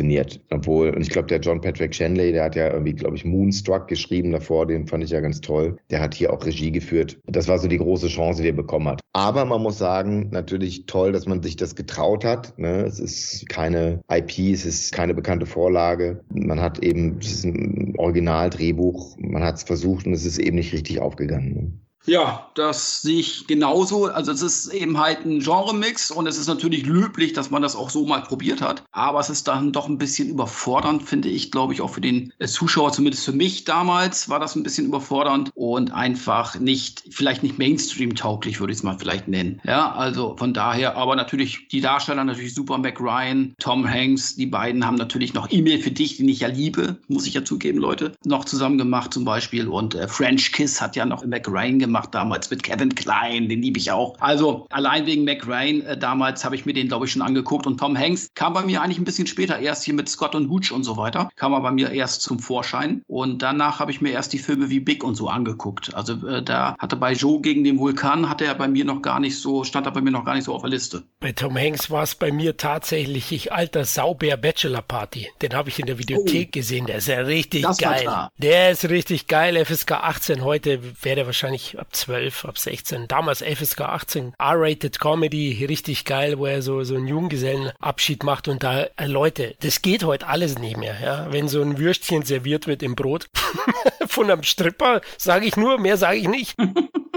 Obwohl, 0.51 0.89
und 0.89 1.01
ich 1.01 1.09
glaube, 1.09 1.27
der 1.27 1.39
John 1.39 1.61
Patrick 1.61 1.93
Shanley, 1.93 2.31
der 2.31 2.45
hat 2.45 2.55
ja 2.55 2.71
irgendwie, 2.71 2.93
glaube 2.93 3.15
ich, 3.15 3.25
Moonstruck 3.25 3.87
geschrieben 3.87 4.31
davor, 4.31 4.65
den 4.67 4.87
fand 4.87 5.03
ich 5.03 5.11
ja 5.11 5.19
ganz 5.19 5.41
toll. 5.41 5.77
Der 5.89 6.01
hat 6.01 6.13
hier 6.13 6.33
auch 6.33 6.45
Regie 6.45 6.71
geführt. 6.71 7.17
Das 7.25 7.47
war 7.47 7.59
so 7.59 7.67
die 7.67 7.77
große 7.77 8.07
Chance, 8.07 8.41
die 8.41 8.49
er 8.49 8.53
bekommen 8.53 8.87
hat. 8.87 9.01
Aber 9.13 9.45
man 9.45 9.61
muss 9.61 9.77
sagen, 9.77 10.29
natürlich 10.31 10.85
toll, 10.85 11.11
dass 11.11 11.25
man 11.25 11.41
sich 11.41 11.55
das 11.55 11.75
getraut 11.75 12.25
hat. 12.25 12.57
Ne? 12.57 12.83
Es 12.83 12.99
ist 12.99 13.47
keine 13.49 14.01
IP, 14.11 14.39
es 14.39 14.65
ist 14.65 14.91
keine 14.91 15.13
bekannte 15.13 15.45
Vorlage. 15.45 16.21
Man 16.29 16.59
hat 16.59 16.79
eben, 16.79 17.19
es 17.19 17.31
ist 17.31 17.45
ein 17.45 17.93
Originaldrehbuch, 17.97 19.17
man 19.19 19.43
hat 19.43 19.55
es 19.55 19.63
versucht 19.63 20.05
und 20.05 20.13
es 20.13 20.25
ist 20.25 20.37
eben 20.37 20.55
nicht 20.55 20.73
richtig 20.73 20.99
aufgegangen. 20.99 21.84
Ja, 22.05 22.49
das 22.53 23.01
sehe 23.01 23.19
ich 23.19 23.47
genauso. 23.47 24.05
Also 24.05 24.31
es 24.31 24.41
ist 24.41 24.73
eben 24.73 24.99
halt 24.99 25.25
ein 25.25 25.39
Genremix 25.39 26.11
und 26.11 26.27
es 26.27 26.37
ist 26.37 26.47
natürlich 26.47 26.85
löblich, 26.85 27.33
dass 27.33 27.49
man 27.49 27.61
das 27.61 27.75
auch 27.75 27.89
so 27.89 28.05
mal 28.05 28.21
probiert 28.21 28.61
hat. 28.61 28.83
Aber 28.91 29.19
es 29.19 29.29
ist 29.29 29.47
dann 29.47 29.71
doch 29.71 29.87
ein 29.87 29.97
bisschen 29.97 30.29
überfordernd, 30.29 31.03
finde 31.03 31.29
ich, 31.29 31.51
glaube 31.51 31.73
ich, 31.73 31.81
auch 31.81 31.89
für 31.89 32.01
den 32.01 32.31
äh, 32.39 32.47
Zuschauer, 32.47 32.91
zumindest 32.91 33.25
für 33.25 33.31
mich 33.31 33.65
damals, 33.65 34.29
war 34.29 34.39
das 34.39 34.55
ein 34.55 34.63
bisschen 34.63 34.85
überfordernd 34.85 35.51
und 35.55 35.91
einfach 35.91 36.59
nicht, 36.59 37.03
vielleicht 37.09 37.43
nicht 37.43 37.57
Mainstream-tauglich, 37.57 38.59
würde 38.59 38.71
ich 38.71 38.79
es 38.79 38.83
mal 38.83 38.97
vielleicht 38.97 39.27
nennen. 39.27 39.61
Ja, 39.65 39.91
also 39.93 40.35
von 40.37 40.53
daher, 40.53 40.95
aber 40.95 41.15
natürlich 41.15 41.67
die 41.69 41.81
Darsteller 41.81 42.23
natürlich 42.23 42.53
super, 42.53 42.77
Mac 42.77 42.99
Ryan, 42.99 43.55
Tom 43.59 43.87
Hanks, 43.89 44.35
die 44.35 44.45
beiden 44.45 44.85
haben 44.85 44.95
natürlich 44.95 45.33
noch 45.33 45.51
E-Mail 45.51 45.79
für 45.79 45.91
dich, 45.91 46.17
den 46.17 46.29
ich 46.29 46.41
ja 46.41 46.47
liebe, 46.47 46.97
muss 47.07 47.25
ich 47.25 47.33
ja 47.33 47.43
zugeben, 47.43 47.79
Leute, 47.79 48.13
noch 48.25 48.45
zusammen 48.45 48.77
gemacht 48.77 49.13
zum 49.13 49.25
Beispiel 49.25 49.67
und 49.67 49.95
äh, 49.95 50.07
French 50.07 50.51
Kiss 50.51 50.81
hat 50.81 50.95
ja 50.95 51.05
noch 51.05 51.25
Mac 51.25 51.47
Ryan 51.47 51.79
gemacht 51.79 51.94
gemacht 51.95 52.13
damals 52.13 52.49
mit 52.49 52.61
Kevin 52.61 52.93
Klein, 52.93 53.47
den 53.47 53.61
liebe 53.61 53.79
ich 53.79 53.89
auch. 53.89 54.15
Also 54.19 54.67
allein 54.69 55.05
wegen 55.05 55.23
Mac 55.23 55.47
Ryan, 55.47 55.81
äh, 55.81 55.97
damals 55.97 56.43
habe 56.43 56.55
ich 56.55 56.65
mir 56.65 56.73
den, 56.73 56.89
glaube 56.89 57.05
ich, 57.05 57.13
schon 57.13 57.21
angeguckt. 57.21 57.65
Und 57.65 57.79
Tom 57.79 57.97
Hanks 57.97 58.29
kam 58.35 58.53
bei 58.53 58.63
mir 58.63 58.81
eigentlich 58.81 58.97
ein 58.97 59.05
bisschen 59.05 59.27
später, 59.27 59.59
erst 59.59 59.85
hier 59.85 59.93
mit 59.93 60.09
Scott 60.09 60.35
und 60.35 60.49
Hooch 60.49 60.71
und 60.73 60.83
so 60.83 60.97
weiter, 60.97 61.29
kam 61.37 61.53
er 61.53 61.61
bei 61.61 61.71
mir 61.71 61.91
erst 61.91 62.21
zum 62.21 62.39
Vorschein. 62.39 63.01
Und 63.07 63.41
danach 63.41 63.79
habe 63.79 63.91
ich 63.91 64.01
mir 64.01 64.11
erst 64.11 64.33
die 64.33 64.39
Filme 64.39 64.69
wie 64.69 64.81
Big 64.81 65.05
und 65.05 65.15
so 65.15 65.29
angeguckt. 65.29 65.95
Also 65.95 66.27
äh, 66.27 66.43
da 66.43 66.75
hatte 66.79 66.97
bei 66.97 67.13
Joe 67.13 67.39
gegen 67.39 67.63
den 67.63 67.79
Vulkan, 67.79 68.27
hatte 68.27 68.43
er 68.43 68.55
bei 68.55 68.67
mir 68.67 68.83
noch 68.83 69.01
gar 69.01 69.21
nicht 69.21 69.39
so, 69.39 69.63
stand 69.63 69.85
er 69.87 69.91
bei 69.91 70.01
mir 70.01 70.11
noch 70.11 70.25
gar 70.25 70.35
nicht 70.35 70.43
so 70.43 70.53
auf 70.53 70.63
der 70.63 70.71
Liste. 70.71 71.03
Bei 71.21 71.31
Tom 71.31 71.57
Hanks 71.57 71.89
war 71.89 72.03
es 72.03 72.15
bei 72.15 72.31
mir 72.31 72.57
tatsächlich 72.57 73.31
ich 73.31 73.53
alter 73.53 73.85
Saubär 73.85 74.35
Bachelor 74.35 74.81
Party. 74.81 75.29
Den 75.41 75.53
habe 75.53 75.69
ich 75.69 75.79
in 75.79 75.85
der 75.85 75.97
Videothek 75.97 76.49
oh. 76.49 76.51
gesehen. 76.51 76.87
Der 76.87 76.97
ist 76.97 77.07
ja 77.07 77.19
richtig 77.19 77.61
das 77.61 77.77
geil. 77.77 78.29
Der 78.37 78.71
ist 78.71 78.89
richtig 78.89 79.27
geil. 79.27 79.63
FSK 79.63 79.91
18 79.93 80.43
heute 80.43 80.81
wäre 81.01 81.15
der 81.15 81.25
wahrscheinlich 81.25 81.77
ab 81.85 81.95
12, 81.95 82.45
ab 82.45 82.57
16. 82.57 83.07
Damals 83.07 83.43
FSK 83.43 83.81
18. 83.81 84.33
R-rated 84.39 84.99
Comedy, 84.99 85.65
richtig 85.65 86.03
geil, 86.05 86.39
wo 86.39 86.47
er 86.47 86.63
so, 86.63 86.83
so 86.83 86.95
einen 86.95 87.07
Junggesellenabschied 87.07 88.23
macht 88.23 88.47
und 88.47 88.63
da, 88.63 88.87
äh, 88.97 89.05
Leute, 89.05 89.55
das 89.61 89.83
geht 89.83 90.03
heute 90.03 90.27
alles 90.27 90.57
nicht 90.57 90.77
mehr, 90.77 90.95
ja. 90.99 91.31
Wenn 91.31 91.47
so 91.47 91.61
ein 91.61 91.77
Würstchen 91.77 92.23
serviert 92.23 92.65
wird 92.65 92.81
im 92.81 92.95
Brot 92.95 93.27
von 94.07 94.31
einem 94.31 94.41
Stripper, 94.41 95.01
sage 95.17 95.45
ich 95.45 95.57
nur, 95.57 95.77
mehr 95.77 95.97
sage 95.97 96.17
ich 96.17 96.27
nicht. 96.27 96.55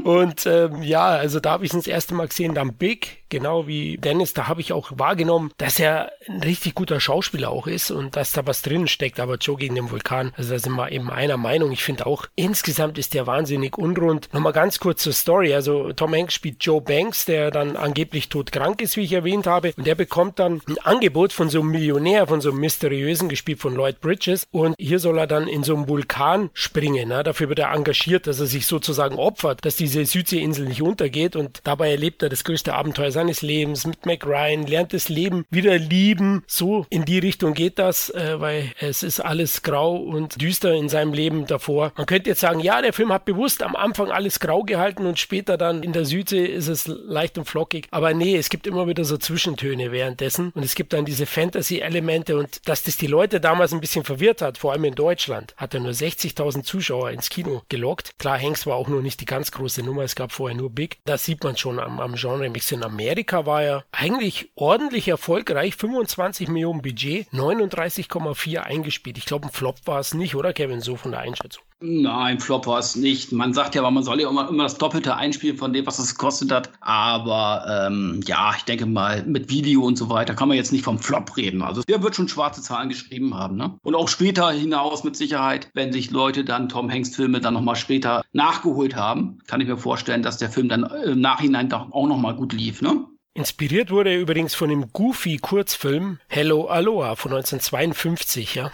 Und 0.05 0.47
ähm, 0.47 0.83
ja, 0.83 1.07
also 1.07 1.41
da 1.41 1.51
habe 1.51 1.67
ich 1.67 1.73
es 1.73 1.77
das 1.77 1.87
erste 1.87 2.15
Mal 2.15 2.29
gesehen, 2.29 2.55
dann 2.55 2.73
Big, 2.73 3.28
genau 3.29 3.67
wie 3.67 3.99
Dennis, 3.99 4.33
da 4.33 4.49
habe 4.49 4.61
ich 4.61 4.73
auch 4.73 4.93
wahrgenommen, 4.95 5.53
dass 5.59 5.79
er 5.79 6.13
ein 6.29 6.43
richtig 6.43 6.75
guter 6.75 7.01
Schauspieler 7.01 7.51
auch 7.51 7.67
ist 7.67 7.91
und 7.91 8.17
dass 8.17 8.33
da 8.33 8.47
was 8.47 8.63
drin 8.63 8.89
steckt, 8.89 9.21
aber 9.21 9.37
Joe 9.37 9.57
gegen 9.57 9.75
den 9.75 9.91
Vulkan, 9.91 10.33
also 10.37 10.53
da 10.53 10.59
sind 10.59 10.75
wir 10.75 10.93
eben 10.93 11.11
einer 11.11 11.37
Meinung. 11.37 11.73
Ich 11.73 11.85
finde 11.85 12.07
auch, 12.07 12.27
insgesamt 12.35 12.99
ist 12.99 13.15
der 13.15 13.27
wahnsinnig 13.27 13.77
unrund. 13.79 14.29
Nochmal 14.33 14.53
ganz 14.53 14.81
kurz 14.81 15.03
zur 15.03 15.13
Story, 15.13 15.55
also 15.55 15.93
Tom 15.93 16.15
Hanks 16.15 16.35
spielt 16.35 16.65
Joe 16.65 16.81
Banks, 16.81 17.25
der 17.25 17.51
dann 17.51 17.77
angeblich 17.77 18.29
todkrank 18.29 18.81
ist, 18.83 18.97
wie 18.97 19.03
ich 19.03 19.13
erwähnt 19.13 19.47
habe, 19.47 19.73
und 19.77 19.87
der 19.87 19.95
bekommt 19.95 20.39
dann 20.39 20.61
ein 20.69 20.79
Angebot 20.79 21.33
von 21.33 21.49
so 21.49 21.61
einem 21.61 21.71
Millionär, 21.71 22.27
von 22.27 22.41
so 22.41 22.51
einem 22.51 22.61
mysteriösen, 22.61 23.29
gespielt 23.29 23.61
von 23.61 23.75
Lloyd 23.75 24.01
Bridges, 24.01 24.47
und 24.51 24.75
hier 24.79 24.99
soll 24.99 25.19
er 25.19 25.27
dann 25.27 25.49
in 25.49 25.65
so 25.65 25.75
einem 25.75 25.89
Vulkan 25.89 26.51
springen. 26.53 27.09
Ne? 27.09 27.23
Dafür 27.23 27.49
wird 27.49 27.59
er 27.59 27.73
engagiert, 27.73 28.27
dass 28.27 28.41
er 28.41 28.47
sich 28.47 28.67
sozusagen 28.67 29.17
opfert, 29.17 29.65
dass 29.65 29.77
diese 29.77 30.05
Südseeinsel 30.05 30.67
nicht 30.67 30.83
untergeht 30.83 31.37
und 31.37 31.61
dabei 31.65 31.91
erlebt 31.91 32.23
er 32.23 32.29
das 32.29 32.45
größte 32.45 32.75
Abenteuer 32.75 33.11
seines 33.19 33.43
Lebens 33.43 33.85
mit 33.85 34.07
Mac 34.07 34.25
Ryan, 34.25 34.65
lernt 34.65 34.93
das 34.93 35.09
Leben 35.09 35.45
wieder 35.51 35.77
lieben. 35.77 36.45
So 36.47 36.87
in 36.89 37.05
die 37.05 37.19
Richtung 37.19 37.53
geht 37.53 37.81
das, 37.81 38.11
äh, 38.11 38.37
weil 38.39 38.71
es 38.79 39.03
ist 39.03 39.19
alles 39.19 39.65
grau 39.65 39.97
und 39.97 40.41
düster 40.41 40.73
in 40.73 40.89
seinem 40.89 41.13
Leben 41.13 41.45
davor. 41.49 41.93
Man 41.97 42.07
könnte 42.07 42.31
jetzt 42.31 42.39
sagen, 42.39 42.61
ja, 42.61 42.81
der 42.81 42.93
Film 42.93 43.13
hat 43.13 43.25
bewusst 43.25 43.65
am 43.65 43.75
Anfang 43.75 44.13
alles 44.13 44.39
grau 44.39 44.63
gehalten 44.63 45.05
und 45.05 45.19
später 45.19 45.57
dann 45.57 45.83
in 45.83 45.93
der 45.93 46.05
Südsee 46.05 46.47
ist 46.47 46.69
es 46.69 46.87
leicht 46.87 47.39
und 47.39 47.47
flockig. 47.47 47.89
Aber 47.91 48.15
nee, 48.15 48.37
es 48.37 48.51
gibt 48.51 48.69
immer 48.69 48.87
wieder 48.87 49.05
so 49.05 49.17
Zwischentöne 49.17 49.91
währenddessen 49.91 50.53
und 50.55 50.65
es 50.65 50.77
gibt 50.77 50.93
dann 50.93 51.05
diese 51.05 51.27
Fantasy-Elemente 51.27 52.39
und 52.39 52.69
dass 52.69 52.85
das 52.85 52.99
die 52.99 53.09
Leute 53.09 53.41
damals 53.41 53.73
ein 53.73 53.81
bisschen 53.81 54.05
verwirrt 54.05 54.43
hat, 54.43 54.59
vor 54.59 54.71
allem 54.71 54.85
in 54.85 54.95
Deutschland, 54.95 55.55
hat 55.57 55.75
er 55.75 55.81
nur 55.81 55.91
60.000 55.91 56.63
Zuschauer 56.63 57.11
ins 57.11 57.31
Kino 57.31 57.63
gelockt. 57.69 58.17
Klar, 58.21 58.41
Hanks 58.41 58.65
war 58.65 58.77
auch 58.77 58.87
nur 58.87 59.03
nicht 59.03 59.21
die 59.21 59.27
ganz 59.27 59.51
große 59.51 59.83
Nummer, 59.83 60.03
es 60.03 60.15
gab 60.15 60.31
vorher 60.31 60.57
nur 60.57 60.71
Big. 60.71 60.99
Das 61.05 61.25
sieht 61.25 61.43
man 61.43 61.57
schon 61.57 61.81
am, 61.81 61.99
am 61.99 62.15
Genre-Mix. 62.15 62.69
In 62.71 62.85
Amerika 62.85 63.08
war 63.47 63.62
er 63.62 63.85
eigentlich 63.93 64.50
ordentlich 64.55 65.09
erfolgreich, 65.09 65.77
25 65.77 66.49
Millionen 66.49 66.83
Budget, 66.83 67.29
39,4 67.33 68.59
eingespielt. 68.61 69.19
Ich 69.19 69.27
glaube, 69.27 69.47
ein 69.47 69.53
Flop 69.53 69.77
war 69.87 70.00
es 70.00 70.15
nicht, 70.15 70.35
oder 70.35 70.53
Kevin, 70.53 70.81
so 70.81 70.97
von 70.97 71.12
der 71.12 71.21
Einschätzung? 71.21 71.62
Nein, 71.81 72.41
Flop 72.41 72.67
war 72.67 72.81
es 72.81 72.97
nicht. 72.97 73.31
Man 73.31 73.55
sagt 73.55 73.77
ja, 73.77 73.89
man 73.89 74.03
soll 74.03 74.21
ja 74.21 74.29
immer, 74.29 74.49
immer 74.49 74.65
das 74.65 74.79
Doppelte 74.79 75.15
einspielen 75.15 75.57
von 75.57 75.73
dem, 75.73 75.87
was 75.87 76.01
es 76.01 76.17
gekostet 76.17 76.51
hat. 76.51 76.73
Aber 76.81 77.87
ähm, 77.87 78.21
ja, 78.27 78.53
ich 78.57 78.65
denke 78.65 78.85
mal, 78.85 79.25
mit 79.25 79.49
Video 79.49 79.83
und 79.85 79.97
so 79.97 80.11
weiter 80.11 80.35
kann 80.35 80.49
man 80.49 80.57
jetzt 80.57 80.73
nicht 80.73 80.85
vom 80.85 80.99
Flop 80.99 81.37
reden. 81.37 81.63
Also 81.63 81.83
der 81.83 82.03
wird 82.03 82.17
schon 82.17 82.27
schwarze 82.27 82.63
Zahlen 82.63 82.89
geschrieben 82.89 83.35
haben. 83.35 83.57
Ne? 83.57 83.79
Und 83.85 83.95
auch 83.95 84.09
später 84.09 84.51
hinaus 84.51 85.05
mit 85.05 85.17
Sicherheit, 85.17 85.71
wenn 85.75 85.93
sich 85.93 86.11
Leute 86.11 86.45
dann 86.45 86.69
Tom 86.69 86.91
Hanks 86.91 87.15
Filme 87.15 87.41
dann 87.41 87.55
nochmal 87.55 87.77
später 87.77 88.25
nachgeholt 88.33 88.97
haben, 88.97 89.39
kann 89.47 89.61
ich 89.61 89.69
mir 89.69 89.79
vorstellen, 89.79 90.23
dass 90.23 90.39
der 90.39 90.51
Film 90.51 90.69
dann 90.69 90.83
im 91.05 91.21
Nachhinein 91.21 91.69
doch 91.69 91.93
auch 91.93 92.09
nochmal 92.09 92.35
gut 92.35 92.53
lief. 92.53 92.83
Ne? 92.83 93.05
Inspiriert 93.38 93.92
wurde 93.92 94.11
er 94.11 94.18
übrigens 94.18 94.57
von 94.57 94.68
dem 94.68 94.92
Goofy-Kurzfilm 94.92 96.18
Hello 96.26 96.66
Aloha 96.66 97.14
von 97.14 97.30
1952, 97.30 98.57
ja. 98.57 98.73